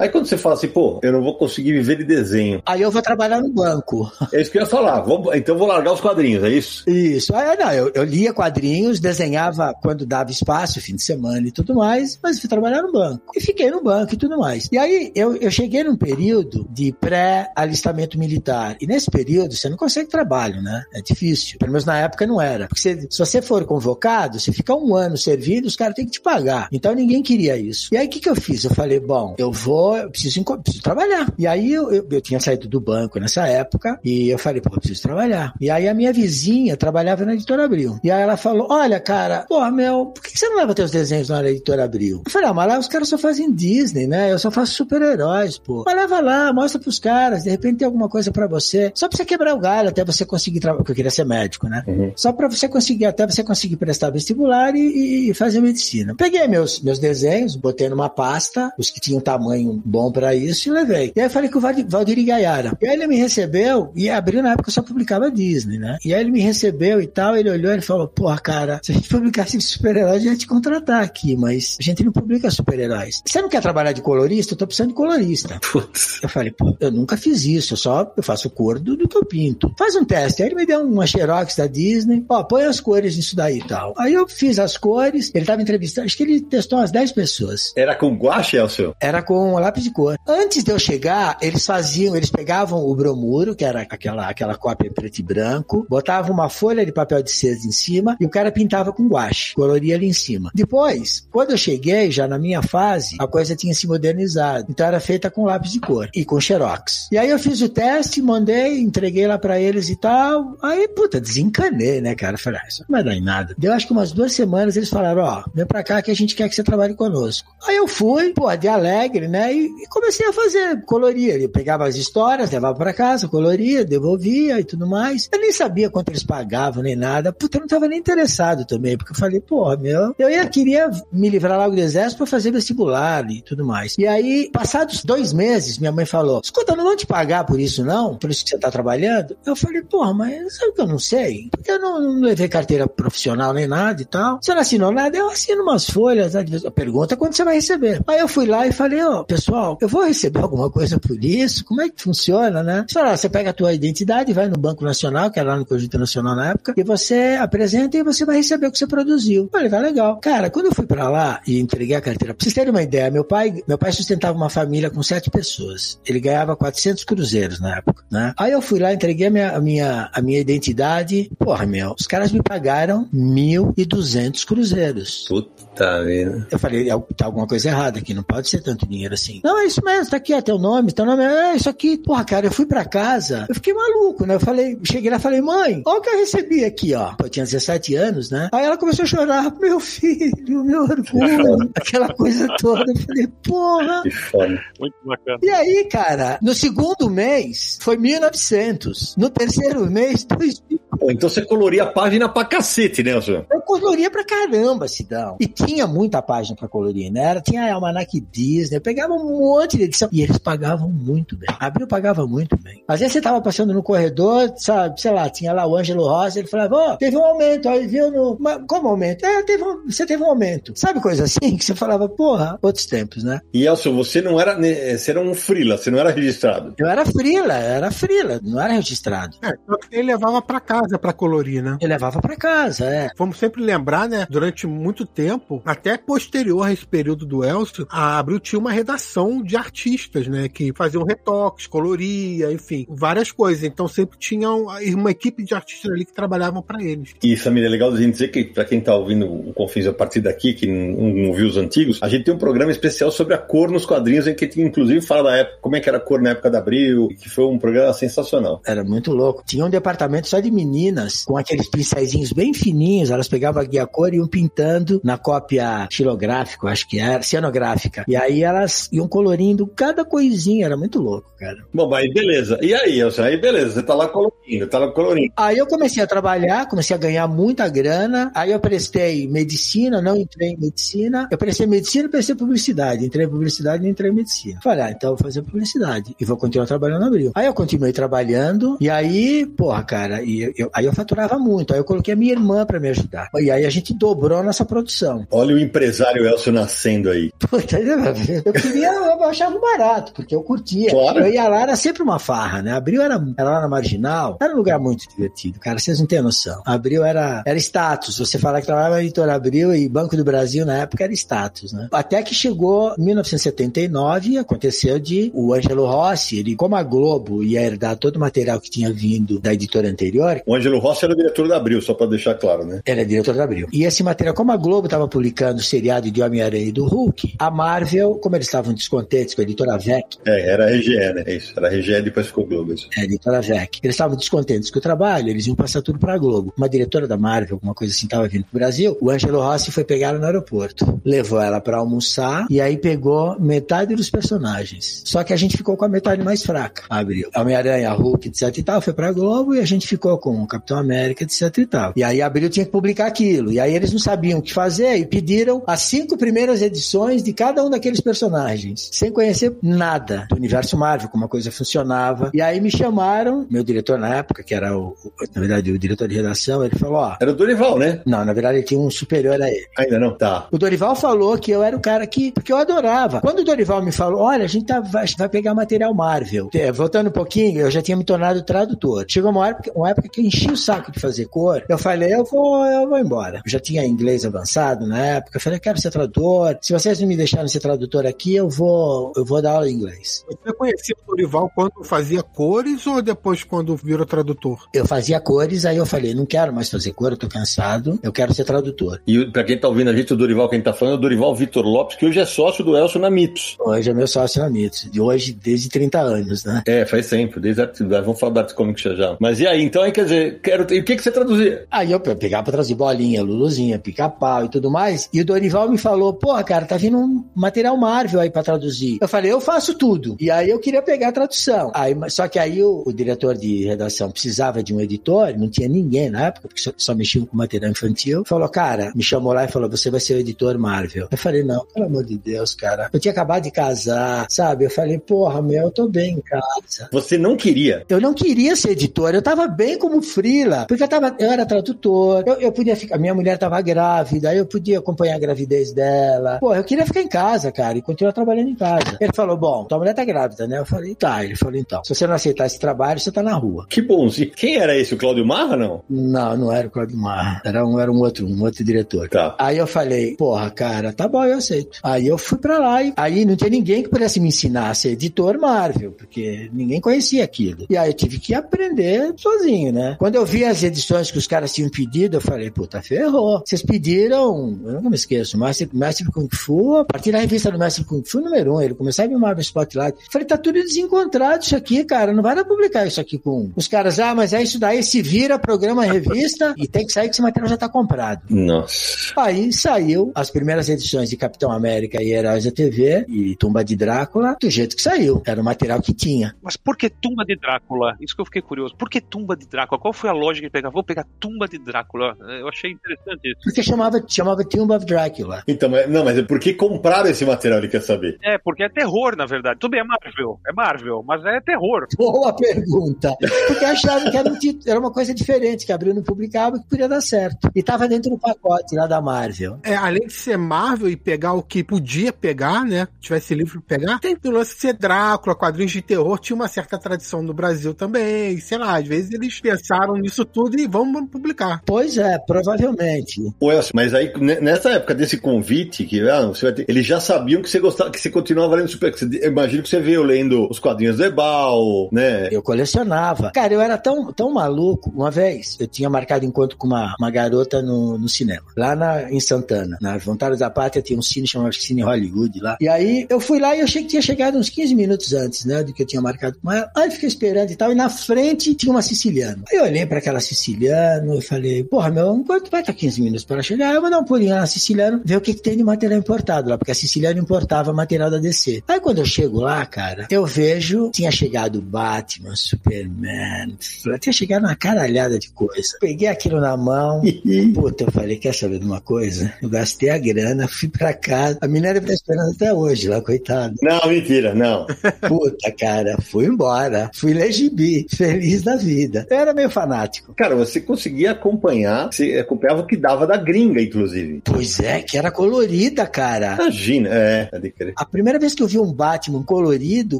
Aí 0.02 0.10
quando 0.10 0.26
você 0.26 0.36
fala 0.36 0.56
assim, 0.56 0.68
pô, 0.68 1.00
eu 1.04 1.12
não 1.12 1.22
vou 1.22 1.38
conseguir 1.38 1.74
viver 1.74 1.96
de 1.96 2.04
desenho. 2.04 2.60
Aí 2.66 2.82
eu 2.82 2.90
vou 2.90 3.04
trabalhar 3.04 3.40
no 3.40 3.50
banco. 3.50 4.12
É 4.34 4.42
isso 4.42 4.50
que 4.50 4.58
eu 4.58 4.64
ia 4.64 4.68
falar. 4.68 5.02
Vou, 5.02 5.32
então 5.36 5.56
vou 5.56 5.68
largar 5.68 5.94
os 5.94 6.02
quadrinhos, 6.02 6.44
é 6.44 6.50
isso? 6.50 6.90
Isso. 6.90 7.36
Aí, 7.36 7.56
não, 7.56 7.72
eu, 7.72 7.92
eu 7.94 8.04
lia 8.04 8.34
quadrinhos, 8.34 9.00
desenhava 9.00 9.76
quando 9.80 10.04
dava 10.04 10.32
espaço, 10.32 10.82
fim 10.82 10.96
de 10.96 11.04
semana 11.04 11.48
e 11.48 11.52
tudo 11.52 11.76
mais, 11.76 12.18
mas 12.24 12.40
fui 12.40 12.50
trabalhar 12.50 12.82
no 12.82 12.92
banco. 12.92 13.32
E 13.36 13.40
fiquei 13.40 13.70
no 13.70 13.84
banco 13.84 14.16
e 14.16 14.18
tudo 14.18 14.40
mais. 14.40 14.68
E 14.72 14.78
aí 14.80 15.12
eu, 15.14 15.36
eu 15.36 15.52
cheguei 15.52 15.84
num 15.84 15.96
período 15.96 16.68
de 16.72 16.92
pré-alistamento 16.94 18.18
militar. 18.18 18.78
E 18.82 18.88
nesse 18.88 19.12
período 19.12 19.56
você 19.56 19.70
não 19.70 19.78
consegue 19.78 20.10
trabalho, 20.10 20.64
né? 20.64 20.84
É 20.96 21.02
difícil. 21.02 21.60
Pelo 21.60 21.74
menos 21.74 21.86
na 21.86 22.00
época 22.00 22.26
não 22.26 22.42
era. 22.42 22.68
Porque 22.68 22.82
se, 22.82 23.08
se 23.08 23.20
você 23.20 23.40
for 23.40 23.64
convocado, 23.66 24.40
você 24.40 24.52
fica 24.52 24.76
um 24.76 24.96
ano 24.96 25.16
servindo, 25.16 25.68
os 25.68 25.76
caras 25.76 25.94
têm 25.94 26.06
que 26.06 26.14
te 26.14 26.22
pagar. 26.22 26.70
Então 26.72 26.96
ninguém 26.96 27.22
queria 27.22 27.56
isso. 27.56 27.90
E 27.92 27.98
aí 27.98 28.08
o 28.08 28.10
que, 28.10 28.20
que 28.20 28.30
eu 28.30 28.36
fiz? 28.36 28.64
Eu 28.64 28.72
falei, 28.72 29.00
bom, 29.00 29.36
eu 29.38 29.52
vou, 29.52 29.91
eu 29.98 30.10
preciso, 30.10 30.44
preciso 30.44 30.84
trabalhar. 30.84 31.32
E 31.38 31.48
aí 31.48 31.72
eu, 31.72 31.92
eu, 31.92 32.08
eu, 32.10 32.22
tinha 32.22 32.40
saído 32.40 32.68
do 32.68 32.80
banco 32.80 33.20
nessa 33.20 33.48
época 33.48 34.00
e 34.04 34.30
eu 34.30 34.38
falei, 34.38 34.62
pô, 34.62 34.70
eu 34.74 34.80
preciso 34.80 35.02
trabalhar. 35.02 35.54
E 35.60 35.70
aí 35.70 35.88
a 35.88 35.94
minha 35.94 36.14
vizinha 36.14 36.78
trabalhava 36.78 37.26
na 37.26 37.34
Editora 37.34 37.66
Abril. 37.66 38.00
E 38.04 38.12
aí 38.12 38.22
ela 38.22 38.38
falou, 38.38 38.68
olha, 38.70 39.00
cara, 39.00 39.46
pô, 39.48 39.70
meu, 39.72 40.08
por 40.08 40.24
que 40.24 40.38
você 40.38 40.48
não 40.48 40.58
leva 40.58 40.74
teus 40.74 40.92
desenhos 40.92 41.30
na 41.30 41.44
Editora 41.50 41.84
Abril? 41.84 42.22
Eu 42.26 42.32
falei, 42.32 42.50
ah, 42.50 42.54
mas 42.54 42.68
lá 42.68 42.80
os 42.80 42.88
caras 42.88 43.10
só 43.10 43.18
fazem 43.18 43.54
Disney, 43.54 44.08
né? 44.08 44.32
Eu 44.32 44.40
só 44.40 44.52
faço 44.52 44.74
super-heróis, 44.74 45.58
pô. 45.58 45.84
Mas 45.86 45.96
leva 45.96 46.20
lá, 46.20 46.54
mostra 46.54 46.80
pros 46.80 47.00
caras, 47.00 47.44
de 47.44 47.50
repente 47.50 47.80
tem 47.80 47.86
alguma 47.86 48.10
coisa 48.10 48.32
para 48.32 48.48
você. 48.48 48.92
Só 48.96 49.08
pra 49.08 49.18
você 49.18 49.26
quebrar 49.26 49.54
o 49.54 49.60
galho 49.60 49.90
até 49.90 50.04
você 50.04 50.26
conseguir 50.26 50.60
trabalhar, 50.60 50.80
porque 50.80 50.92
eu 50.92 50.96
queria 50.96 51.12
ser 51.12 51.26
médico, 51.26 51.68
né? 51.68 51.84
Uhum. 51.88 52.12
Só 52.16 52.32
pra 52.32 52.48
você 52.48 52.68
conseguir, 52.68 53.06
até 53.06 53.26
você 53.26 53.44
conseguir 53.44 53.78
prestar 53.78 54.10
vestibular 54.10 54.76
e, 54.76 55.30
e 55.30 55.34
fazer 55.34 55.62
medicina. 55.62 56.16
Peguei 56.16 56.48
meus, 56.48 56.82
meus 56.82 57.00
desenhos, 57.00 57.56
botei 57.56 57.90
numa 57.90 58.10
pasta, 58.10 58.72
os 58.78 58.90
que 58.90 59.00
tinham 59.00 59.20
tamanho 59.20 59.81
bom 59.84 60.12
para 60.12 60.36
isso, 60.36 60.70
e 60.70 60.72
levei. 60.72 61.12
E 61.16 61.22
aí 61.22 61.30
falei 61.30 61.50
com 61.50 61.60
o 61.60 61.62
Valdir 61.62 62.26
Gaiara. 62.26 62.78
E 62.82 62.88
aí 62.88 62.94
ele 62.94 63.08
me 63.08 63.18
recebeu, 63.18 63.92
e 63.96 64.10
abriu 64.10 64.42
na 64.42 64.54
época 64.54 64.70
eu 64.70 64.74
só 64.74 64.82
publicava 64.82 65.32
Disney, 65.32 65.78
né? 65.78 65.98
E 66.06 66.14
aí 66.14 66.22
ele 66.22 66.32
me 66.32 66.42
recebeu 66.42 67.02
e 67.02 67.08
tal, 67.08 67.36
ele 67.36 67.50
olhou 67.50 67.74
e 67.74 67.82
falou, 67.82 68.08
porra, 68.08 68.38
cara, 68.40 68.80
se 68.84 68.92
a 68.92 68.96
gente 68.96 69.08
publicasse 69.10 69.60
super-heróis, 69.62 70.24
ia 70.24 70.36
te 70.36 70.48
contratar 70.48 71.04
aqui, 71.04 71.36
mas 71.36 71.78
a 71.80 71.84
gente 71.84 72.04
não 72.04 72.12
publica 72.12 72.50
super-heróis. 72.52 73.22
Você 73.26 73.42
não 73.42 73.50
quer 73.50 73.62
trabalhar 73.62 73.92
de 73.92 74.02
colorista? 74.02 74.54
Eu 74.54 74.58
tô 74.58 74.68
precisando 74.68 74.90
de 74.90 74.96
colorista. 74.96 75.60
Putz. 75.72 76.20
Eu 76.22 76.30
falei, 76.30 76.52
pô, 76.52 76.76
eu 76.80 76.92
nunca 76.92 77.18
fiz 77.18 77.46
isso, 77.46 77.74
eu 77.74 77.78
só 77.78 78.12
eu 78.16 78.24
faço 78.24 78.50
cor 78.50 78.80
do, 78.80 78.96
do 78.96 79.08
que 79.08 79.18
eu 79.18 79.26
pinto. 79.26 79.74
Faz 79.78 79.96
um 79.96 80.06
teste. 80.06 80.42
Aí 80.42 80.50
ele 80.50 80.56
me 80.56 80.66
deu 80.66 80.82
uma 80.82 81.06
xerox 81.06 81.56
da 81.56 81.68
Disney, 81.68 82.24
ó, 82.30 82.44
põe 82.44 82.64
as 82.64 82.80
cores 82.80 83.16
nisso 83.16 83.36
daí 83.36 83.60
e 83.60 83.68
tal. 83.68 83.94
Aí 83.98 84.14
eu 84.14 84.28
fiz 84.28 84.60
as 84.60 84.78
cores, 84.78 85.32
ele 85.34 85.46
tava 85.46 85.62
entrevistando, 85.62 86.06
acho 86.06 86.18
que 86.18 86.24
ele 86.24 86.42
testou 86.42 86.80
umas 86.80 86.92
10 86.92 87.12
pessoas. 87.12 87.74
Era 87.76 87.96
com 87.96 88.16
guache, 88.16 88.58
Elcio? 88.58 88.96
Era 89.00 89.22
com 89.22 89.58
lápis 89.72 89.84
de 89.84 89.92
cor. 89.92 90.18
Antes 90.28 90.64
de 90.64 90.72
eu 90.72 90.78
chegar, 90.78 91.38
eles 91.42 91.66
faziam, 91.66 92.16
eles 92.16 92.30
pegavam 92.30 92.86
o 92.86 92.96
bromuro, 92.96 93.56
que 93.56 93.64
era 93.64 93.82
aquela, 93.82 94.30
aquela 94.30 94.56
cópia 94.56 94.92
preto 94.92 95.20
e 95.20 95.24
branco, 95.24 95.86
botavam 95.90 96.34
uma 96.34 96.50
folha 96.50 96.86
de 96.86 96.92
papel 96.92 97.24
de 97.24 97.32
seda 97.32 97.62
em 97.66 97.72
cima 97.72 98.18
e 98.20 98.26
o 98.26 98.30
cara 98.30 98.52
pintava 98.52 98.92
com 98.92 99.08
guache, 99.08 99.56
coloria 99.56 99.96
ali 99.96 100.08
em 100.08 100.14
cima. 100.14 100.52
Depois, 100.54 101.26
quando 101.32 101.52
eu 101.52 101.58
cheguei, 101.58 102.12
já 102.12 102.28
na 102.28 102.38
minha 102.38 102.62
fase, 102.62 103.16
a 103.20 103.28
coisa 103.28 103.56
tinha 103.56 103.74
se 103.74 103.88
modernizado. 103.88 104.68
Então 104.70 104.86
era 104.86 105.00
feita 105.00 105.32
com 105.32 105.46
lápis 105.46 105.72
de 105.72 105.80
cor 105.80 106.10
e 106.14 106.26
com 106.26 106.40
xerox. 106.40 107.08
E 107.12 107.18
aí 107.18 107.30
eu 107.30 107.40
fiz 107.40 107.62
o 107.62 107.70
teste, 107.70 108.22
mandei, 108.22 108.80
entreguei 108.80 109.26
lá 109.26 109.38
para 109.38 109.60
eles 109.60 109.90
e 109.90 109.96
tal. 109.96 110.58
Aí, 110.62 110.88
puta, 110.90 111.22
desencanei, 111.22 112.02
né, 112.02 112.16
cara? 112.16 112.38
Falei, 112.38 112.60
ah, 112.62 112.68
isso 112.68 112.84
não 112.88 112.98
vai 112.98 113.04
dar 113.04 113.16
em 113.16 113.24
nada. 113.24 113.56
Deu 113.58 113.74
acho 113.74 113.88
que 113.88 113.94
umas 113.94 114.12
duas 114.12 114.34
semanas 114.34 114.76
eles 114.76 114.90
falaram, 114.90 115.22
ó, 115.22 115.44
oh, 115.46 115.52
vem 115.54 115.66
pra 115.66 115.84
cá 115.84 116.02
que 116.02 116.12
a 116.12 116.16
gente 116.16 116.36
quer 116.36 116.50
que 116.50 116.56
você 116.56 116.64
trabalhe 116.64 116.94
conosco. 116.94 117.52
Aí 117.66 117.76
eu 117.76 117.88
fui, 117.88 118.34
pô, 118.34 118.54
de 118.56 118.68
alegre, 118.68 119.28
né? 119.28 119.51
E 119.52 119.88
comecei 119.90 120.28
a 120.28 120.34
fazer, 120.34 120.84
coloria. 120.86 121.38
Eu 121.38 121.50
pegava 121.50 121.88
as 121.88 121.96
histórias, 121.96 122.52
levava 122.52 122.78
para 122.78 122.94
casa, 122.94 123.28
coloria, 123.28 123.86
devolvia 123.86 124.60
e 124.60 124.64
tudo 124.64 124.88
mais. 124.88 125.30
Eu 125.32 125.40
nem 125.40 125.52
sabia 125.52 125.90
quanto 125.90 126.10
eles 126.10 126.24
pagavam, 126.24 126.84
nem 126.84 126.96
nada. 126.96 127.32
Puta, 127.34 127.58
eu 127.58 127.62
não 127.62 127.68
tava 127.68 127.88
nem 127.88 128.00
interessado 128.00 128.66
também, 128.66 128.98
porque 128.98 129.14
eu 129.14 129.18
falei, 129.18 129.40
pô, 129.40 129.76
meu, 129.78 130.14
eu 130.18 130.30
ia, 130.30 130.46
queria 130.48 130.90
me 131.12 131.30
livrar 131.30 131.58
logo 131.58 131.76
do 131.76 131.82
exército 131.82 132.18
pra 132.18 132.26
fazer 132.26 132.52
vestibular 132.52 133.30
e 133.30 133.42
tudo 133.42 133.66
mais. 133.66 133.96
E 133.98 134.08
aí, 134.08 134.50
passados 134.52 135.04
dois 135.04 135.34
meses, 135.34 135.78
minha 135.78 135.92
mãe 135.92 136.06
falou, 136.06 136.42
escuta, 136.44 136.76
não 136.76 136.84
vão 136.84 136.96
te 136.96 137.06
pagar 137.06 137.46
por 137.46 137.60
isso 137.60 137.84
não? 137.84 138.18
Por 138.18 138.30
isso 138.30 138.44
que 138.44 138.52
você 138.52 138.58
tá 138.58 138.72
trabalhando? 138.72 139.36
Eu 139.46 139.56
falei, 139.56 139.82
porra, 139.82 140.14
mas 140.14 140.58
sabe 140.58 140.74
que 140.74 140.82
eu 140.82 140.88
não 140.88 141.00
sei? 141.00 141.50
Porque 141.52 141.72
eu 141.72 141.80
não, 141.80 142.00
não 142.00 142.22
levei 142.22 142.48
carteira 142.48 142.88
profissional 142.88 143.54
nem 143.54 143.68
nada 143.68 144.02
e 144.02 144.06
tal. 144.06 144.40
Você 144.42 144.54
não 144.54 144.62
assinou 144.62 144.92
nada? 144.92 145.18
Eu 145.18 145.30
assino 145.30 145.64
umas 145.64 145.90
folhas. 145.90 146.34
Né? 146.34 146.46
Pergunta 146.74 147.18
quando 147.18 147.34
você 147.34 147.44
vai 147.44 147.56
receber. 147.56 148.02
Aí 148.08 148.20
eu 148.20 148.28
fui 148.28 148.46
lá 148.46 148.66
e 148.68 148.72
falei, 148.72 149.02
ó, 149.04 149.22
oh, 149.22 149.26
pessoal, 149.26 149.41
eu 149.82 149.88
vou 149.88 150.06
receber 150.06 150.40
alguma 150.40 150.70
coisa 150.70 151.00
por 151.00 151.24
isso? 151.24 151.64
Como 151.66 151.82
é 151.82 151.90
que 151.90 152.02
funciona, 152.02 152.64
né? 152.64 152.86
Falei, 152.92 153.16
você 153.16 153.30
pega 153.30 153.52
a 153.52 153.54
tua 153.54 153.74
identidade, 153.74 154.34
vai 154.34 154.48
no 154.48 154.58
Banco 154.58 154.84
Nacional, 154.84 155.32
que 155.32 155.40
era 155.40 155.50
lá 155.50 155.58
no 155.58 155.66
Conjunto 155.66 155.98
Nacional 155.98 156.36
na 156.36 156.52
época, 156.52 156.74
e 156.76 156.84
você 156.84 157.38
apresenta 157.40 157.98
e 157.98 158.04
você 158.04 158.26
vai 158.26 158.38
receber 158.38 158.68
o 158.68 158.72
que 158.72 158.78
você 158.78 158.88
produziu. 158.88 159.50
Falei, 159.52 159.70
tá 159.70 159.80
legal. 159.80 160.20
Cara, 160.20 160.50
quando 160.50 160.68
eu 160.68 160.76
fui 160.76 160.86
pra 160.86 161.10
lá 161.10 161.42
e 161.48 161.60
entreguei 161.60 161.96
a 161.96 162.02
carteira, 162.02 162.34
pra 162.34 162.44
vocês 162.44 162.54
terem 162.54 162.72
uma 162.72 162.84
ideia, 162.84 163.10
meu 163.10 163.24
pai, 163.24 163.64
meu 163.68 163.78
pai 163.78 163.92
sustentava 163.92 164.38
uma 164.38 164.50
família 164.50 164.90
com 164.90 165.02
sete 165.02 165.30
pessoas. 165.30 166.00
Ele 166.06 166.20
ganhava 166.20 166.56
400 166.56 167.04
cruzeiros 167.04 167.60
na 167.60 167.78
época, 167.78 168.04
né? 168.12 168.34
Aí 168.38 168.52
eu 168.52 168.62
fui 168.62 168.80
lá, 168.80 168.94
entreguei 168.94 169.28
a 169.28 169.30
minha, 169.30 169.52
a 169.52 169.62
minha, 169.62 170.10
a 170.14 170.22
minha 170.22 170.40
identidade. 170.40 171.32
Porra, 171.38 171.66
meu, 171.66 171.96
os 172.00 172.08
caras 172.08 172.32
me 172.32 172.42
pagaram 172.42 173.08
1.200 173.14 174.46
cruzeiros. 174.46 175.26
Puta 175.28 176.04
vida. 176.04 176.48
Eu 176.52 176.60
falei, 176.60 176.88
tá 177.16 177.26
alguma 177.26 177.48
coisa 177.48 177.70
errada 177.70 178.00
aqui, 178.00 178.14
não 178.14 178.24
pode 178.24 178.50
ser 178.50 178.62
tanto 178.62 178.88
dinheiro 178.88 179.14
assim. 179.14 179.31
Não, 179.44 179.60
é 179.60 179.66
isso 179.66 179.82
mesmo, 179.84 180.12
tá 180.12 180.18
aqui, 180.18 180.34
é 180.34 180.42
teu 180.42 180.58
nome, 180.58 180.92
teu 180.92 181.06
nome 181.06 181.24
é 181.24 181.56
isso 181.56 181.70
aqui. 181.70 181.98
Porra, 181.98 182.26
cara, 182.26 182.48
eu 182.48 182.52
fui 182.52 182.66
pra 182.66 182.84
casa, 182.84 183.46
eu 183.48 183.56
fiquei 183.56 183.74
maluco, 183.74 184.26
né? 184.26 184.36
Eu 184.36 184.40
falei, 184.40 184.78
cheguei 184.84 185.10
lá 185.10 185.18
e 185.18 185.22
falei, 185.22 185.42
mãe, 185.42 185.82
olha 185.86 186.00
o 186.00 186.02
que 186.02 186.10
eu 186.10 186.18
recebi 186.18 186.66
aqui, 186.66 186.94
ó. 186.94 187.14
Eu 187.22 187.30
tinha 187.30 187.46
17 187.46 187.96
anos, 187.96 188.32
né? 188.32 188.50
Aí 188.52 188.66
ela 188.66 188.78
começou 188.78 189.04
a 189.04 189.08
chorar, 189.08 189.54
meu 189.60 189.80
filho, 189.80 190.64
meu 190.64 190.82
orgulho, 190.84 191.70
aquela 191.76 192.14
coisa 192.14 192.48
toda. 192.60 192.92
Eu 192.92 192.98
falei, 192.98 193.28
porra. 193.44 194.02
Que 194.04 194.12
foda. 194.12 194.62
Muito 194.80 194.96
bacana. 195.06 195.38
E 195.42 195.50
aí, 195.50 195.88
cara, 195.92 196.40
no 196.42 196.54
segundo 196.54 197.10
mês 197.10 197.78
foi 197.82 197.98
1900. 197.98 199.16
No 199.18 199.30
terceiro 199.30 199.90
mês, 199.90 200.24
2000. 200.26 200.80
Então 201.10 201.30
você 201.30 201.44
coloria 201.44 201.84
a 201.84 201.88
página 201.88 202.30
pra 202.30 202.46
cacete, 202.46 203.02
né, 203.02 203.20
senhor? 203.22 203.46
Eu 203.52 203.62
coloria 203.62 204.10
pra 204.12 204.24
caramba, 204.24 204.88
Sidão. 204.88 205.38
E 205.40 205.48
tinha 205.48 205.88
muita 205.88 206.22
página 206.22 206.56
pra 206.56 206.68
colorir, 206.68 207.12
né? 207.12 207.24
Era, 207.24 207.42
tinha 207.42 207.74
Almanac 207.74 208.20
Disney, 208.32 208.78
eu 208.78 208.82
pegava 208.82 209.14
um 209.14 209.21
monte 209.24 209.78
de 209.78 209.84
edição. 209.84 210.10
E 210.12 210.22
eles 210.22 210.38
pagavam 210.38 210.90
muito 210.90 211.38
bem. 211.38 211.48
A 211.60 211.68
Abril 211.68 211.88
pagava 211.88 212.26
muito 212.26 212.58
bem. 212.58 212.84
Às 212.88 213.00
vezes 213.00 213.14
você 213.14 213.22
tava 213.22 213.42
passando 213.42 213.74
no 213.74 213.84
corredor, 213.84 214.54
sabe, 214.58 215.00
sei 215.00 215.12
lá, 215.12 215.30
tinha 215.30 215.54
lá 215.54 215.66
o 215.66 215.76
Ângelo 215.76 216.04
Rosa, 216.04 216.40
ele 216.40 216.48
falava, 216.48 216.76
ó, 216.76 216.94
oh, 216.94 216.98
teve 216.98 217.18
um 217.18 217.24
aumento, 217.24 217.70
aí 217.70 217.88
viu 217.88 218.12
no. 218.12 218.38
Mas, 218.40 218.60
como 218.68 218.88
aumento? 218.88 219.26
É, 219.26 219.44
teve 219.44 219.64
um... 219.64 219.86
você 219.86 220.06
teve 220.06 220.24
um 220.24 220.28
aumento. 220.28 220.74
Sabe 220.76 221.00
coisa 221.02 221.24
assim? 221.24 221.58
Que 221.58 221.66
você 221.66 221.76
falava, 221.76 222.08
porra, 222.08 222.58
outros 222.62 222.86
tempos, 222.86 223.24
né? 223.24 223.40
E 223.54 223.66
Elcio, 223.66 223.94
você 223.96 224.22
não 224.22 224.40
era. 224.40 224.56
Você 224.56 225.12
era 225.12 225.20
um 225.20 225.34
frila, 225.34 225.78
você 225.78 225.92
não 225.92 226.00
era 226.00 226.12
registrado. 226.12 226.74
Eu 226.78 226.88
era 226.88 227.06
frila, 227.06 227.54
era 227.54 227.92
frila, 227.92 228.40
não 228.44 228.62
era 228.62 228.74
registrado. 228.74 229.38
É, 229.42 229.54
ele 229.92 230.04
levava 230.04 230.42
pra 230.42 230.60
casa 230.60 230.98
pra 230.98 231.14
colorir, 231.14 231.64
né? 231.64 231.78
Ele 231.80 231.94
levava 231.94 232.22
pra 232.22 232.36
casa, 232.36 232.86
é. 232.86 233.10
Vamos 233.18 233.38
sempre 233.38 233.62
lembrar, 233.62 234.08
né? 234.08 234.26
Durante 234.30 234.68
muito 234.68 235.06
tempo, 235.06 235.62
até 235.66 235.98
posterior 235.98 236.64
a 236.64 236.74
esse 236.74 236.86
período 236.86 237.26
do 237.26 237.44
Elcio, 237.44 237.88
a 237.90 238.18
Abril 238.18 238.40
tinha 238.40 238.60
uma 238.60 238.72
redação 238.72 239.11
de 239.44 239.56
artistas, 239.56 240.28
né? 240.28 240.48
Que 240.48 240.74
faziam 240.74 241.04
retoques, 241.04 241.68
coloria, 241.68 242.52
enfim, 242.52 242.86
várias 242.90 243.32
coisas. 243.32 243.64
Então 243.64 243.88
sempre 243.88 244.18
tinham 244.18 244.68
uma 244.96 245.12
equipe 245.12 245.44
de 245.44 245.54
artistas 245.54 245.92
ali 245.92 246.06
que 246.06 246.14
trabalhavam 246.14 246.62
para 246.62 246.84
eles. 246.84 247.14
E 247.24 247.36
família, 247.36 247.68
é 247.68 247.70
legal 247.70 247.92
a 247.92 247.98
gente 247.98 248.14
dizer 248.14 248.30
que, 248.30 248.44
para 248.44 248.66
quem 248.66 248.80
tá 248.80 248.96
ouvindo 248.96 249.26
o 249.26 249.54
Confins 249.54 249.88
a 249.88 249.94
partir 249.94 250.22
daqui, 250.22 250.54
que 250.54 250.68
não 250.68 251.34
viu 251.34 251.48
os 251.48 251.58
antigos, 251.58 252.00
a 252.02 252.10
gente 252.10 252.26
tem 252.26 252.34
um 252.34 252.38
programa 252.38 252.72
especial 252.72 253.12
sobre 253.12 253.34
a 253.34 253.38
cor 253.38 253.70
nos 253.70 253.86
quadrinhos, 253.86 254.28
em 254.28 254.36
que 254.36 254.50
inclusive 254.62 255.02
fala 255.02 255.32
da 255.32 255.38
época, 255.38 255.58
como 255.62 255.76
é 255.76 255.80
que 255.80 255.90
era 255.90 255.98
a 255.98 256.02
cor 256.02 256.22
na 256.22 256.32
época 256.32 256.50
da 256.50 256.60
Abril, 256.60 257.10
que 257.10 257.30
foi 257.30 257.46
um 257.46 257.58
programa 257.58 257.94
sensacional. 257.94 258.62
Era 258.66 258.84
muito 258.84 259.12
louco. 259.12 259.44
Tinha 259.46 259.66
um 259.66 259.70
departamento 259.70 260.28
só 260.28 260.40
de 260.40 260.52
meninas, 260.52 261.24
com 261.24 261.38
aqueles 261.38 261.70
pincéis 261.70 262.32
bem 262.34 262.54
fininhos, 262.54 263.10
elas 263.10 263.28
pegavam 263.28 263.62
a 263.62 263.66
guia 263.66 263.86
cor 263.86 264.14
e 264.14 264.18
iam 264.18 264.28
pintando 264.28 265.02
na 265.04 265.18
cópia 265.18 265.88
xilográfica, 265.90 266.68
acho 266.68 266.88
que 266.88 267.00
era, 267.00 267.22
cianográfica. 267.24 268.06
E 268.08 268.16
aí 268.16 268.44
elas 268.44 268.90
iam 269.02 269.08
colorindo 269.08 269.68
cada 269.68 270.04
coisinha, 270.04 270.66
era 270.66 270.78
muito 270.78 271.00
louco, 271.00 271.32
cara. 271.38 271.64
Bom, 271.74 271.90
mas 271.90 272.12
beleza. 272.12 272.58
E 272.62 272.74
aí, 272.74 273.00
Elcio? 273.00 273.24
Aí 273.24 273.38
beleza, 273.38 273.76
você 273.76 273.84
tá 273.84 273.94
lá 273.94 274.08
colorindo, 274.08 274.68
tá 274.68 274.80
lá 274.80 274.92
colorindo. 274.92 275.34
Aí 275.38 275.58
eu 275.58 275.68
comecei 275.68 276.02
a 276.02 276.08
trabalhar, 276.08 276.68
comecei 276.68 276.96
a 276.96 277.00
ganhar 277.00 277.28
muita 277.28 277.68
grana, 277.70 278.32
aí 278.36 278.52
eu 278.52 278.60
prestei 278.60 279.28
medicina, 279.28 280.02
não 280.02 280.16
entrei 280.16 280.50
em 280.50 280.58
medicina, 280.58 281.28
eu 281.32 281.38
prestei 281.38 281.68
medicina 281.68 282.08
e 282.08 282.10
prestei 282.10 282.36
publicidade, 282.36 283.06
entrei 283.06 283.26
em 283.26 283.30
publicidade 283.30 283.86
e 283.86 283.90
entrei 283.90 284.12
em 284.12 284.16
medicina. 284.16 284.60
Falei, 284.64 284.86
ah, 284.86 284.92
então 284.92 285.12
eu 285.12 285.16
vou 285.16 285.24
fazer 285.24 285.42
publicidade 285.42 286.16
e 286.20 286.26
vou 286.26 286.38
continuar 286.38 286.66
trabalhando 286.66 287.02
no 287.02 287.08
Abril. 287.08 287.32
Aí 287.36 287.46
eu 287.46 287.54
continuei 287.54 287.92
trabalhando 287.92 288.78
e 288.80 288.90
aí, 288.90 289.46
porra, 289.46 289.84
cara, 289.84 290.22
e 290.24 290.52
eu, 290.58 290.72
Aí 290.74 290.86
eu 290.86 290.94
faturava 290.94 291.38
muito. 291.38 291.74
Aí 291.74 291.80
eu 291.80 291.84
coloquei 291.84 292.14
a 292.14 292.18
minha 292.18 292.32
irmã 292.32 292.66
para 292.66 292.80
me 292.80 292.90
ajudar. 292.90 293.30
E 293.36 293.52
aí 293.52 293.66
a 293.66 293.70
gente 293.70 293.94
dobrou 293.94 294.40
a 294.40 294.44
nossa 294.44 294.66
produção. 294.66 295.28
Olha 295.30 295.56
o 295.56 295.60
empresário 295.60 296.26
Elcio 296.26 296.52
nascendo 296.52 297.10
aí. 297.10 297.32
Puta, 297.40 297.80
eu 297.80 298.54
queria, 298.54 298.91
eu 298.94 299.24
achava 299.24 299.58
barato, 299.60 300.14
porque 300.14 300.36
eu 300.36 300.44
curtia. 300.44 300.90
Claro. 300.90 301.20
Eu 301.20 301.34
ia 301.34 301.48
lá, 301.48 301.62
era 301.62 301.76
sempre 301.76 302.04
uma 302.04 302.20
farra, 302.20 302.62
né? 302.62 302.72
Abril 302.74 303.02
era, 303.02 303.22
era 303.38 303.50
lá 303.50 303.62
na 303.62 303.68
Marginal, 303.68 304.38
era 304.42 304.54
um 304.54 304.58
lugar 304.58 304.80
muito 304.80 305.08
divertido, 305.10 305.60
cara, 305.60 305.80
vocês 305.80 306.00
não 306.00 306.08
têm 306.08 306.22
noção. 306.22 306.62
Abril 306.66 307.04
era, 307.04 307.44
era 307.46 307.58
status, 307.58 308.18
você 308.18 308.38
falar 308.38 308.62
que 308.62 308.68
trabalhava 308.68 308.96
na 308.96 309.04
Editora 309.04 309.36
Abril 309.36 309.74
e 309.74 309.88
Banco 309.88 310.16
do 310.16 310.24
Brasil 310.24 310.66
na 310.66 310.78
época 310.78 311.04
era 311.04 311.14
status, 311.14 311.74
né? 311.74 311.88
Até 311.92 312.22
que 312.24 312.34
chegou 312.34 312.94
1979 312.98 314.32
e 314.32 314.38
aconteceu 314.38 315.00
de 315.00 315.32
o 315.34 315.54
Ângelo 315.54 315.86
Rossi, 315.86 316.40
ele, 316.40 316.56
como 316.56 316.76
a 316.76 316.84
Globo 316.84 317.44
ia 317.44 317.62
herdar 317.62 317.96
todo 317.98 318.16
o 318.16 318.20
material 318.20 318.60
que 318.60 318.70
tinha 318.70 318.92
vindo 318.92 319.40
da 319.40 319.54
editora 319.54 319.90
anterior. 319.90 320.42
O 320.46 320.56
Ângelo 320.56 320.80
Rossi 320.80 321.06
era 321.06 321.16
diretor 321.16 321.48
da 321.48 321.58
Abril, 321.58 321.82
só 321.82 321.94
para 321.94 322.08
deixar 322.08 322.36
claro, 322.36 322.66
né? 322.66 322.82
Era 322.86 323.06
diretor 323.06 323.36
da 323.36 323.44
Abril. 323.44 323.68
E 323.72 323.84
esse 323.84 324.04
material, 324.04 324.36
como 324.36 324.52
a 324.52 324.58
Globo 324.58 324.88
estava 324.88 325.08
publicando 325.08 325.60
o 325.60 325.64
seriado 325.64 326.10
de 326.10 326.22
Homem-Aranha 326.22 326.66
e 326.66 326.72
do 326.72 326.86
Hulk, 326.86 327.36
a 327.38 327.52
Marvel, 327.52 328.16
como 328.16 328.36
eles 328.36 328.48
estavam 328.48 328.74
descontentes 328.82 329.34
com 329.34 329.42
a 329.42 329.44
editora 329.44 329.78
VEC. 329.78 330.18
É, 330.26 330.50
era 330.50 330.66
a 330.66 330.70
RGE, 330.70 330.96
né? 330.96 331.24
É 331.26 331.36
isso, 331.36 331.54
era 331.56 331.68
a 331.68 331.72
RGE 331.72 331.94
e 331.94 332.02
depois 332.02 332.28
ficou 332.28 332.46
Globo. 332.46 332.74
Isso. 332.74 332.90
É, 332.98 333.02
a 333.02 333.04
editora 333.04 333.42
VEC. 333.42 333.80
Eles 333.84 333.96
estavam 333.96 334.18
descontentes 334.18 334.70
com 334.70 334.80
o 334.80 334.82
trabalho, 334.82 335.30
eles 335.30 335.48
iam 335.48 335.56
passar 335.56 335.82
tudo 335.82 336.00
para 336.00 336.14
a 336.14 336.18
Globo. 336.18 336.54
Uma 336.58 336.70
diretora 336.70 337.08
da 337.08 337.18
Marvel, 337.18 337.56
alguma 337.56 337.74
coisa 337.74 337.94
assim, 337.94 338.06
estava 338.06 338.28
vindo 338.28 338.46
pro 338.46 338.60
Brasil. 338.60 338.98
O 339.00 339.10
Ângelo 339.10 339.40
Rossi 339.40 339.72
foi 339.72 339.84
pegar 339.84 340.10
ela 340.10 340.20
no 340.20 340.26
aeroporto. 340.26 341.02
Levou 341.06 341.40
ela 341.40 341.60
para 341.62 341.78
almoçar 341.78 342.46
e 342.50 342.60
aí 342.60 342.78
pegou 342.78 343.40
metade 343.40 343.96
dos 343.96 344.10
personagens. 344.10 345.04
Só 345.06 345.24
que 345.24 345.34
a 345.34 345.38
gente 345.38 345.58
ficou 345.58 345.78
com 345.78 345.86
a 345.86 345.90
metade 345.90 346.24
mais 346.24 346.44
fraca. 346.44 346.84
Abriu. 346.90 347.30
Homem-Aranha, 347.36 347.92
Hulk, 347.92 348.28
etc 348.28 348.58
e 348.58 348.64
tal, 348.64 348.82
foi 348.82 348.94
pra 348.94 349.12
Globo 349.12 349.56
e 349.56 349.60
a 349.60 349.66
gente 349.66 349.88
ficou 349.88 350.18
com 350.18 350.42
o 350.42 350.48
Capitão 350.48 350.78
América, 350.78 351.24
etc 351.24 351.58
e 351.58 351.66
tal. 351.66 351.94
E 351.96 352.04
aí 352.04 352.22
Abril 352.22 352.50
tinha 352.50 352.66
que 352.66 352.72
publicar 352.72 353.08
aquilo. 353.08 353.52
E 353.52 353.60
aí 353.60 353.74
eles 353.74 353.92
não 353.92 354.00
sabiam 354.00 354.40
o 354.40 354.42
que 354.42 354.54
fazer 354.54 354.98
e 354.98 355.06
pediram 355.06 355.64
as 355.68 355.82
cinco 355.82 356.18
primeiras 356.18 356.62
edições 356.62 357.24
de 357.24 357.34
cada 357.34 357.64
um 357.64 357.70
daqueles 357.70 358.02
personagens, 358.02 358.61
sem 358.76 359.12
conhecer 359.12 359.56
nada 359.62 360.28
do 360.30 360.36
universo 360.36 360.78
Marvel, 360.78 361.10
como 361.10 361.26
a 361.26 361.30
coisa 361.30 361.52
funcionava. 361.52 362.32
E 362.34 362.42
aí 362.42 362.60
me 362.60 362.72
chamaram, 362.72 363.46
meu 363.50 363.64
diretor 363.64 363.98
na 363.98 364.16
época, 364.16 364.44
que 364.44 364.54
era 364.54 364.78
o, 364.78 364.90
o 365.04 365.12
na 365.34 365.42
verdade, 365.42 365.72
o 365.72 365.80
diretor 365.80 366.08
de 366.08 366.16
redação, 366.16 366.64
ele 366.64 366.78
falou, 366.78 366.96
ó... 366.96 367.16
Era 367.20 367.32
o 367.32 367.36
Dorival, 367.36 367.78
né? 367.78 368.02
Não, 368.06 368.24
na 368.24 368.34
verdade 368.34 368.58
ele 368.58 368.66
tinha 368.66 368.80
um 368.80 368.90
superior 368.90 369.42
a 369.42 369.50
ele. 369.50 369.68
Ainda 369.78 370.00
não? 370.00 370.18
Tá. 370.18 370.48
O 370.52 370.58
Dorival 370.58 370.96
falou 370.96 371.38
que 371.38 371.52
eu 371.52 371.64
era 371.64 371.76
o 371.76 371.80
cara 371.80 372.06
que... 372.06 372.32
Porque 372.32 372.52
eu 372.52 372.58
adorava. 372.58 373.22
Quando 373.22 373.40
o 373.40 373.44
Dorival 373.44 373.82
me 373.82 373.92
falou, 373.92 374.22
olha, 374.22 374.46
a 374.46 374.48
gente 374.48 374.66
tá, 374.66 374.80
vai, 374.80 375.06
vai 375.18 375.30
pegar 375.30 375.54
material 375.54 375.94
Marvel. 375.94 376.50
É, 376.54 376.72
voltando 376.72 377.08
um 377.08 377.12
pouquinho, 377.12 377.62
eu 377.62 377.72
já 377.72 377.82
tinha 377.82 377.98
me 377.98 378.04
tornado 378.04 378.44
tradutor. 378.44 379.06
Chegou 379.08 379.32
uma 379.32 379.48
época, 379.48 379.72
uma 379.76 379.90
época 379.90 380.10
que 380.10 380.22
eu 380.22 380.26
enchi 380.26 380.52
o 380.52 380.58
saco 380.58 380.92
de 380.92 381.00
fazer 381.00 381.26
cor. 381.26 381.64
Eu 381.68 381.78
falei, 381.78 382.14
eu 382.14 382.26
vou, 382.26 382.66
eu 382.66 382.88
vou 382.88 383.00
embora. 383.00 383.42
Eu 383.46 383.52
já 383.52 383.60
tinha 383.60 383.86
inglês 383.86 384.26
avançado 384.26 384.86
na 384.86 384.98
época. 384.98 385.38
Eu 385.38 385.42
falei, 385.42 385.58
eu 385.58 385.62
quero 385.62 385.80
ser 385.80 385.92
tradutor. 385.92 386.58
Se 386.62 386.74
vocês 386.74 387.00
não 387.00 387.08
me 387.08 387.16
deixarem 387.16 387.48
ser 387.48 387.60
tradutor 387.60 388.06
aqui, 388.06 388.36
eu 388.36 388.50
vou, 388.52 389.12
eu 389.16 389.26
vou 389.26 389.42
dar 389.42 389.54
aula 389.54 389.68
de 389.68 389.74
inglês. 389.74 390.26
Você 390.28 390.54
conhecia 390.54 390.96
o 391.02 391.12
Dorival 391.12 391.52
quando 391.56 391.84
fazia 391.84 392.22
cores 392.22 392.86
ou 392.86 393.02
depois 393.02 393.44
quando 393.44 393.76
virou 393.76 394.06
tradutor? 394.06 394.68
Eu 394.74 394.86
fazia 394.86 395.20
cores, 395.20 395.66
aí 395.66 395.78
eu 395.78 395.86
falei, 395.86 396.14
não 396.14 396.26
quero 396.26 396.54
mais 396.54 396.70
fazer 396.70 396.94
cor, 396.94 397.12
eu 397.12 397.18
tô 397.18 397.28
cansado, 397.28 398.00
eu 398.04 398.12
quero 398.12 398.34
ser 398.34 398.44
tradutor. 398.44 399.00
E 399.08 399.26
pra 399.26 399.44
quem 399.44 399.58
tá 399.58 399.68
ouvindo 399.68 399.90
a 399.90 399.96
gente, 399.96 400.14
o 400.14 400.16
Dorival, 400.16 400.50
quem 400.50 400.62
tá 400.62 400.74
falando, 400.74 400.96
é 400.96 400.98
o 400.98 401.02
Dorival 401.02 401.36
Vitor 401.36 401.66
Lopes, 401.66 401.98
que 401.98 402.06
hoje 402.06 402.20
é 402.20 402.26
sócio 402.26 402.64
do 402.64 402.78
Elcio 402.78 403.00
na 403.00 403.10
Mitos. 403.10 403.58
Hoje 403.60 403.90
é 403.90 403.94
meu 403.94 404.08
sócio 404.08 404.42
na 404.42 404.50
Mitos. 404.50 404.90
De 404.92 405.02
hoje, 405.02 405.34
desde 405.34 405.70
30 405.70 406.00
anos, 406.00 406.44
né? 406.44 406.64
É, 406.66 406.86
faz 406.86 407.10
tempo, 407.10 407.40
desde 407.40 407.62
a 407.62 407.72
Vamos 408.02 408.20
falar 408.20 408.34
da 408.34 408.42
Arte 408.42 408.54
Comics 408.54 408.82
já 408.82 408.96
já. 408.96 409.18
Mas 409.20 409.40
e 409.40 409.48
aí, 409.48 409.64
então 409.64 409.82
aí 409.82 409.92
quer 409.92 410.04
dizer, 410.04 410.40
quero. 410.42 410.72
E 410.74 410.80
o 410.80 410.84
que, 410.84 410.96
que 410.96 411.04
você 411.04 411.12
traduzia? 411.12 411.66
Aí 411.72 411.92
eu 411.92 412.00
pegava 412.00 412.44
pra 412.44 412.52
traduzir 412.52 412.76
bolinha, 412.76 413.24
luluzinha, 413.24 413.80
pica-pau 413.80 414.46
e 414.46 414.50
tudo 414.50 414.70
mais. 414.70 415.10
E 415.14 415.22
o 415.22 415.26
Dorival 415.26 415.70
me 415.70 415.78
falou, 415.78 416.14
porra, 416.14 416.44
cara, 416.44 416.66
tá 416.66 416.78
vindo 416.78 416.98
um 416.98 417.24
material 417.36 417.76
Marvel 417.78 418.20
aí 418.20 418.30
pra 418.30 418.41
traduzir. 418.44 418.98
Eu 419.02 419.08
falei, 419.08 419.32
eu 419.32 419.42
faço 419.42 419.76
tudo. 419.76 420.16
E 420.20 420.30
aí 420.30 420.50
eu 420.50 420.60
queria 420.60 420.82
pegar 420.82 421.10
a 421.10 421.12
tradução. 421.12 421.72
Aí, 421.74 421.96
só 422.10 422.28
que 422.28 422.40
aí 422.40 422.64
o, 422.64 422.84
o 422.86 422.94
diretor 422.94 423.36
de 423.36 423.66
redação 423.66 424.12
precisava 424.12 424.64
de 424.64 424.74
um 424.74 424.80
editor, 424.80 425.38
não 425.38 425.50
tinha 425.50 425.68
ninguém 425.68 426.10
na 426.10 426.28
época, 426.28 426.48
porque 426.48 426.62
só, 426.62 426.72
só 426.78 426.96
mexiam 426.96 427.26
com 427.26 427.38
material 427.38 427.72
infantil. 427.72 428.24
Falou, 428.26 428.50
cara, 428.50 428.92
me 428.96 429.04
chamou 429.04 429.34
lá 429.34 429.46
e 429.46 429.48
falou, 429.48 429.70
você 429.70 429.90
vai 429.90 430.00
ser 430.00 430.16
o 430.16 430.20
editor 430.20 430.58
Marvel. 430.58 431.08
Eu 431.12 431.18
falei, 431.18 431.44
não, 431.44 431.66
pelo 431.74 431.86
amor 431.86 432.04
de 432.04 432.18
Deus, 432.18 432.54
cara. 432.54 432.90
Eu 432.92 433.00
tinha 433.00 433.12
acabado 433.12 433.44
de 433.44 433.52
casar, 433.52 434.26
sabe? 434.30 434.66
Eu 434.66 434.70
falei, 434.70 435.00
porra, 435.00 435.42
meu, 435.42 435.64
eu 435.64 435.72
tô 435.72 435.88
bem 435.88 436.16
em 436.16 436.22
casa. 436.22 436.90
Você 436.92 437.18
não 437.18 437.36
queria? 437.36 437.86
Eu 437.90 438.00
não 438.02 438.14
queria 438.14 438.56
ser 438.56 438.72
editor, 438.72 439.14
eu 439.14 439.22
tava 439.22 439.48
bem 439.48 439.78
como 439.78 440.02
frila, 440.02 440.66
porque 440.68 440.84
eu, 440.84 440.88
tava, 440.88 441.16
eu 441.20 441.32
era 441.32 441.46
tradutor, 441.46 442.24
eu, 442.26 442.34
eu 442.36 442.52
podia 442.52 442.76
ficar, 442.76 442.98
minha 442.98 443.14
mulher 443.14 443.38
tava 443.38 443.62
grávida, 443.62 444.34
eu 444.34 444.46
podia 444.46 444.80
acompanhar 444.80 445.16
a 445.16 445.20
gravidez 445.20 445.72
dela. 445.74 446.38
Pô, 446.40 446.54
eu 446.56 446.64
queria 446.64 446.86
ficar 446.86 447.02
em 447.02 447.08
casa, 447.08 447.52
cara, 447.52 447.78
e 447.78 447.82
continuar 447.82 448.14
trabalhando 448.14 448.31
em 448.40 448.56
casa. 448.56 448.98
Ele 449.00 449.12
falou, 449.14 449.38
bom, 449.38 449.66
tua 449.66 449.78
mulher 449.78 449.94
tá 449.94 450.06
grávida, 450.06 450.48
né? 450.48 450.60
Eu 450.60 450.66
falei, 450.66 450.96
tá. 450.96 451.24
Ele 451.24 451.36
falou, 451.36 451.56
então, 451.56 451.84
se 451.84 451.94
você 451.94 452.08
não 452.08 452.16
aceitar 452.16 452.46
esse 452.46 452.60
trabalho, 452.60 453.00
você 453.00 453.12
tá 453.12 453.22
na 453.22 453.34
rua. 453.34 453.66
Que 453.70 453.82
bonzinho. 453.82 454.32
Quem 454.32 454.58
era 454.58 454.78
esse? 454.78 454.94
O 454.94 454.98
Cláudio 454.98 455.26
Marra, 455.26 455.58
não? 455.58 455.84
Não, 455.90 456.38
não 456.38 456.52
era 456.52 456.68
o 456.68 456.72
Cláudio 456.72 456.98
Marra. 456.98 457.42
Era 457.46 457.66
um, 457.66 457.80
era 457.80 457.92
um 457.92 458.00
outro, 458.00 458.26
um 458.28 458.44
outro 458.44 458.64
diretor. 458.64 459.10
Tá. 459.10 459.36
Aí 459.40 459.58
eu 459.58 459.68
falei, 459.68 460.16
porra, 460.16 460.50
cara, 460.50 460.94
tá 460.94 461.08
bom, 461.08 461.24
eu 461.24 461.38
aceito. 461.38 461.80
Aí 461.84 462.08
eu 462.08 462.18
fui 462.18 462.38
pra 462.38 462.60
lá 462.60 462.84
e 462.84 462.94
aí 462.96 463.26
não 463.26 463.36
tinha 463.36 463.50
ninguém 463.50 463.84
que 463.84 463.90
pudesse 463.90 464.20
me 464.20 464.30
ensinar 464.30 464.70
a 464.70 464.74
ser 464.74 464.90
editor 464.90 465.40
Marvel, 465.40 465.92
porque 465.92 466.50
ninguém 466.54 466.80
conhecia 466.80 467.24
aquilo. 467.24 467.66
E 467.70 467.78
aí 467.78 467.90
eu 467.90 467.94
tive 467.94 468.20
que 468.20 468.34
aprender 468.34 469.14
sozinho, 469.18 469.72
né? 469.72 469.96
Quando 470.00 470.16
eu 470.16 470.26
vi 470.26 470.46
as 470.46 470.64
edições 470.64 471.12
que 471.12 471.18
os 471.18 471.28
caras 471.28 471.54
tinham 471.54 471.70
pedido, 471.70 472.18
eu 472.18 472.22
falei, 472.22 472.50
puta, 472.52 472.82
ferrou. 472.82 473.42
Vocês 473.46 473.62
pediram, 473.62 474.58
eu 474.66 474.74
nunca 474.74 474.90
me 474.90 474.96
esqueço, 474.96 475.38
Mestre, 475.38 475.70
Mestre 475.74 476.06
Kung 476.12 476.28
Fu, 476.32 476.78
a 476.78 476.86
partir 476.86 477.12
da 477.12 477.20
revista 477.20 477.52
do 477.52 477.60
Mestre 477.60 477.84
Kung 477.84 478.04
Fu 478.06 478.21
número 478.22 478.56
um, 478.56 478.62
ele 478.62 478.74
começava 478.74 479.08
a 479.08 479.12
me 479.12 479.18
Marvel 479.18 479.42
Spotlight. 479.42 479.98
Falei, 480.12 480.28
tá 480.28 480.38
tudo 480.38 480.54
desencontrado 480.54 481.44
isso 481.44 481.56
aqui, 481.56 481.84
cara, 481.84 482.14
não 482.14 482.24
vai 482.24 482.36
dar 482.36 482.46
publicar 482.46 482.86
isso 482.86 483.00
aqui 483.00 483.18
com 483.18 483.52
os 483.56 483.68
caras, 483.68 484.00
ah, 484.00 484.14
mas 484.16 484.34
é 484.34 484.42
isso 484.42 484.60
daí, 484.60 484.84
se 484.84 485.02
vira, 485.02 485.40
programa, 485.40 485.86
revista, 485.86 486.54
e 486.58 486.68
tem 486.68 486.86
que 486.86 486.94
sair 486.94 487.06
que 487.06 487.12
esse 487.12 487.22
material 487.22 487.50
já 487.50 487.58
tá 487.58 487.70
comprado. 487.70 488.22
Nossa. 488.30 489.14
Aí 489.18 489.52
saiu 489.52 490.12
as 490.16 490.30
primeiras 490.30 490.70
edições 490.70 491.10
de 491.10 491.18
Capitão 491.18 491.52
América 491.52 492.02
e 492.02 492.12
Heróis 492.12 492.46
da 492.46 492.52
TV 492.52 493.06
e 493.08 493.36
Tumba 493.36 493.64
de 493.64 493.76
Drácula, 493.76 494.36
do 494.40 494.50
jeito 494.50 494.76
que 494.76 494.82
saiu. 494.82 495.22
Era 495.26 495.42
o 495.42 495.44
material 495.44 495.82
que 495.82 495.94
tinha. 495.94 496.36
Mas 496.42 496.56
por 496.56 496.78
que 496.78 496.90
Tumba 496.90 497.26
de 497.26 497.36
Drácula? 497.36 497.96
Isso 498.00 498.16
que 498.16 498.22
eu 498.22 498.26
fiquei 498.26 498.42
curioso. 498.42 498.76
Por 498.76 498.90
que 498.90 499.02
Tumba 499.02 499.36
de 499.36 499.48
Drácula? 499.48 499.80
Qual 499.80 499.94
foi 499.94 500.10
a 500.10 500.14
lógica 500.14 500.48
de 500.48 500.52
pegar? 500.52 500.70
Vou 500.70 500.84
pegar 500.84 501.06
Tumba 501.20 501.48
de 501.48 501.58
Drácula. 501.58 502.16
Eu 502.40 502.48
achei 502.48 502.72
interessante 502.72 503.32
isso. 503.32 503.42
Porque 503.44 503.64
chamava, 503.64 504.04
chamava 504.08 504.44
Tomb 504.44 504.74
of 504.74 504.86
Drácula. 504.86 505.44
Então, 505.48 505.70
não, 505.88 506.04
mas 506.04 506.22
por 506.24 506.40
que 506.40 506.54
compraram 506.54 507.10
esse 507.10 507.26
material, 507.26 507.60
ele 507.60 507.68
quer 507.68 507.82
saber? 507.82 508.11
É, 508.24 508.38
porque 508.38 508.64
é 508.64 508.70
terror, 508.70 509.16
na 509.16 509.26
verdade. 509.26 509.60
Tudo 509.60 509.72
bem, 509.72 509.82
é 509.82 509.84
Marvel. 509.84 510.40
É 510.48 510.54
Marvel, 510.54 511.04
mas 511.08 511.24
é 511.26 511.40
terror. 511.42 511.88
Boa 511.98 512.34
pergunta. 512.36 513.16
Porque 513.48 513.66
acharam 513.66 514.10
que 514.10 514.18
era, 514.18 514.30
um 514.30 514.38
título, 514.38 514.64
era 514.70 514.80
uma 514.80 514.92
coisa 514.92 515.14
diferente, 515.14 515.66
que 515.66 515.72
abriu 515.72 515.94
não 515.94 516.04
publicava 516.04 516.60
que 516.60 516.68
podia 516.70 516.88
dar 516.88 517.02
certo. 517.02 517.50
E 517.56 517.64
tava 517.64 517.88
dentro 517.88 518.12
do 518.12 518.18
pacote 518.18 518.76
lá 518.76 518.88
da 518.88 519.02
Marvel. 519.02 519.60
É, 519.64 519.76
além 519.76 520.08
de 520.08 520.14
ser 520.14 520.38
Marvel 520.38 520.90
e 520.90 520.96
pegar 520.96 521.34
o 521.34 521.44
que 521.44 521.64
podia 521.64 522.12
pegar, 522.14 522.66
né? 522.66 522.88
Tivesse 523.00 523.34
livro 523.34 523.62
pra 523.62 523.78
pegar, 523.78 524.00
tem 524.00 524.18
o 524.24 524.32
lance 524.32 524.56
de 524.56 524.62
ser 524.62 524.74
Drácula, 524.74 525.36
quadrinhos 525.36 525.72
de 525.72 525.82
terror, 525.82 526.18
tinha 526.20 526.36
uma 526.36 526.48
certa 526.48 526.78
tradição 526.78 527.22
no 527.22 527.34
Brasil 527.34 527.74
também. 527.74 528.38
Sei 528.40 528.58
lá, 528.58 528.78
às 528.78 528.88
vezes 528.88 529.12
eles 529.12 529.40
pensaram 529.40 529.96
nisso 529.96 530.26
tudo 530.26 530.60
e 530.60 530.68
vamos 530.68 531.10
publicar. 531.10 531.62
Pois 531.66 531.98
é, 531.98 532.18
provavelmente. 532.20 533.22
Elcio, 533.42 533.72
mas 533.76 533.94
aí, 533.94 534.12
ne- 534.18 534.40
nessa 534.40 534.70
época 534.72 534.94
desse 534.96 535.18
convite, 535.18 535.86
que 535.86 536.02
ah, 536.10 536.28
você 536.28 536.46
vai 536.46 536.54
ter, 536.54 536.66
eles 536.68 536.86
já 536.86 537.00
sabiam 537.00 537.42
que 537.42 537.50
você 537.50 537.60
gostava, 537.60 537.92
que 537.92 538.00
você 538.02 538.10
continuava 538.10 538.56
lendo 538.56 538.68
super. 538.68 538.94
Eu 539.22 539.32
imagino 539.32 539.64
que 539.64 539.70
você 539.70 539.80
veio 539.80 540.04
lendo 540.04 540.48
os 540.50 540.60
quadrinhos 540.60 540.98
do 540.98 541.04
Ebal, 541.04 541.90
né? 541.92 542.30
Eu 542.32 542.42
colecionava. 542.42 543.32
Cara, 543.32 543.54
eu 543.54 543.62
era 543.62 543.78
tão, 543.78 544.12
tão 544.12 544.32
maluco. 544.34 544.92
Uma 544.96 545.12
vez, 545.12 545.58
eu 545.60 545.68
tinha 545.68 545.90
marcado 545.90 546.26
encontro 546.26 546.58
com 546.58 546.68
uma, 546.68 546.96
uma 547.00 547.12
garota 547.12 547.62
no, 547.62 547.98
no 547.98 548.10
cinema, 548.10 548.44
lá 548.58 548.76
na, 548.76 549.12
em 549.12 549.20
Santana. 549.20 549.78
Na 549.82 549.98
Voluntários 549.98 550.40
da 550.40 550.50
Pátria 550.50 550.82
tinha 550.82 550.98
um 550.98 551.02
cine 551.02 551.28
chamado 551.28 551.54
Cine 551.54 551.84
Hollywood 551.84 552.40
lá. 552.40 552.58
E 552.60 552.68
aí, 552.68 553.06
eu 553.10 553.20
fui 553.20 553.40
lá 553.40 553.56
e 553.56 553.60
eu 553.60 553.66
achei 553.66 553.84
que 553.84 553.90
tinha 553.90 554.02
chegado 554.02 554.38
uns 554.38 554.50
15 554.50 554.74
minutos 554.74 555.14
antes, 555.14 555.46
né, 555.46 555.64
do 555.64 555.74
que 555.74 555.84
eu 555.84 555.88
tinha 555.88 556.02
marcado 556.02 556.38
com 556.42 556.52
ela. 556.52 556.70
Aí 556.76 556.90
fiquei 556.90 557.08
esperando 557.08 557.52
e 557.52 557.56
tal, 557.56 557.72
e 557.72 557.76
na 557.76 557.90
frente 557.90 558.56
tinha 558.56 558.72
uma 558.72 558.82
siciliana. 558.82 559.44
Aí 559.52 559.58
eu 559.58 559.64
olhei 559.64 559.86
pra 559.86 560.00
aquela 560.00 560.20
siciliana 560.20 561.16
e 561.16 561.22
falei, 561.22 561.64
porra, 561.64 561.90
meu, 561.90 562.16
enquanto 562.16 562.50
vai 562.50 562.62
estar 562.62 562.74
15 562.74 563.02
minutos 563.02 563.26
para 563.26 563.44
chegar, 563.44 563.74
eu 563.74 563.82
vou 563.82 563.90
dar 563.90 564.00
um 564.00 564.06
pulinho 564.06 564.34
lá 564.34 564.42
na 564.42 564.48
siciliana, 564.48 565.02
ver 565.06 565.18
o 565.18 565.22
que, 565.22 565.34
que 565.34 565.42
tem 565.42 565.56
de 565.56 565.64
material 565.64 566.00
importado 566.00 566.50
lá, 566.50 566.58
porque 566.58 566.72
a 566.72 566.76
siciliana 566.76 567.20
importava 567.20 567.72
material 567.72 567.91
da 567.98 568.18
DC. 568.18 568.64
Aí 568.68 568.80
quando 568.80 569.00
eu 569.00 569.06
chego 569.06 569.42
lá, 569.42 569.66
cara, 569.66 570.08
eu 570.10 570.26
vejo, 570.26 570.90
tinha 570.92 571.12
chegado 571.12 571.62
Batman, 571.62 572.36
Superman, 572.36 573.58
tinha 574.00 574.14
chegado 574.14 574.44
uma 574.46 574.56
caralhada 574.56 575.18
de 575.20 575.30
coisa. 575.32 575.78
Peguei 575.80 576.08
aquilo 576.08 576.40
na 576.40 576.56
mão, 576.58 577.02
puta, 577.54 577.86
eu 577.86 577.92
falei, 577.92 578.18
quer 578.18 578.34
saber 578.34 578.60
de 578.60 578.66
uma 578.66 578.82
coisa? 578.82 579.34
Eu 579.42 579.50
gastei 579.50 579.90
a 579.90 579.98
grana, 579.98 580.48
fui 580.48 580.70
pra 580.70 580.94
casa, 580.94 581.38
a 581.42 581.48
menina 581.48 581.74
deve 581.74 581.86
estar 581.86 581.94
esperando 581.94 582.36
até 582.36 582.54
hoje 582.54 582.88
lá, 582.88 583.02
coitada. 583.02 583.54
Não, 583.62 583.88
mentira, 583.88 584.34
não. 584.34 584.66
Puta, 585.08 585.52
cara, 585.52 585.98
fui 586.02 586.26
embora. 586.26 586.90
Fui 586.94 587.14
ler 587.14 587.32
gibi, 587.32 587.86
feliz 587.90 588.42
da 588.42 588.56
vida. 588.56 589.06
Eu 589.10 589.18
era 589.18 589.34
meio 589.34 589.50
fanático. 589.50 590.14
Cara, 590.16 590.36
você 590.36 590.60
conseguia 590.60 591.12
acompanhar, 591.12 591.92
você 591.92 592.18
acompanhava 592.20 592.62
o 592.62 592.68
que 592.68 592.78
dava 592.78 593.06
da 593.06 593.18
gringa, 593.18 593.62
inclusive. 593.62 594.22
Pois 594.24 594.60
é, 594.60 594.82
que 594.82 594.98
era 594.98 595.12
colorida, 595.12 595.86
cara. 595.86 596.36
Imagina, 596.36 596.90
é, 596.92 597.30
é 597.32 597.40
de 597.40 597.52
crer. 597.52 597.74
A 597.82 597.86
primeira 597.86 598.20
vez 598.20 598.36
que 598.36 598.44
eu 598.44 598.48
vi 598.48 598.60
um 598.60 598.72
Batman 598.72 599.24
colorido, 599.24 600.00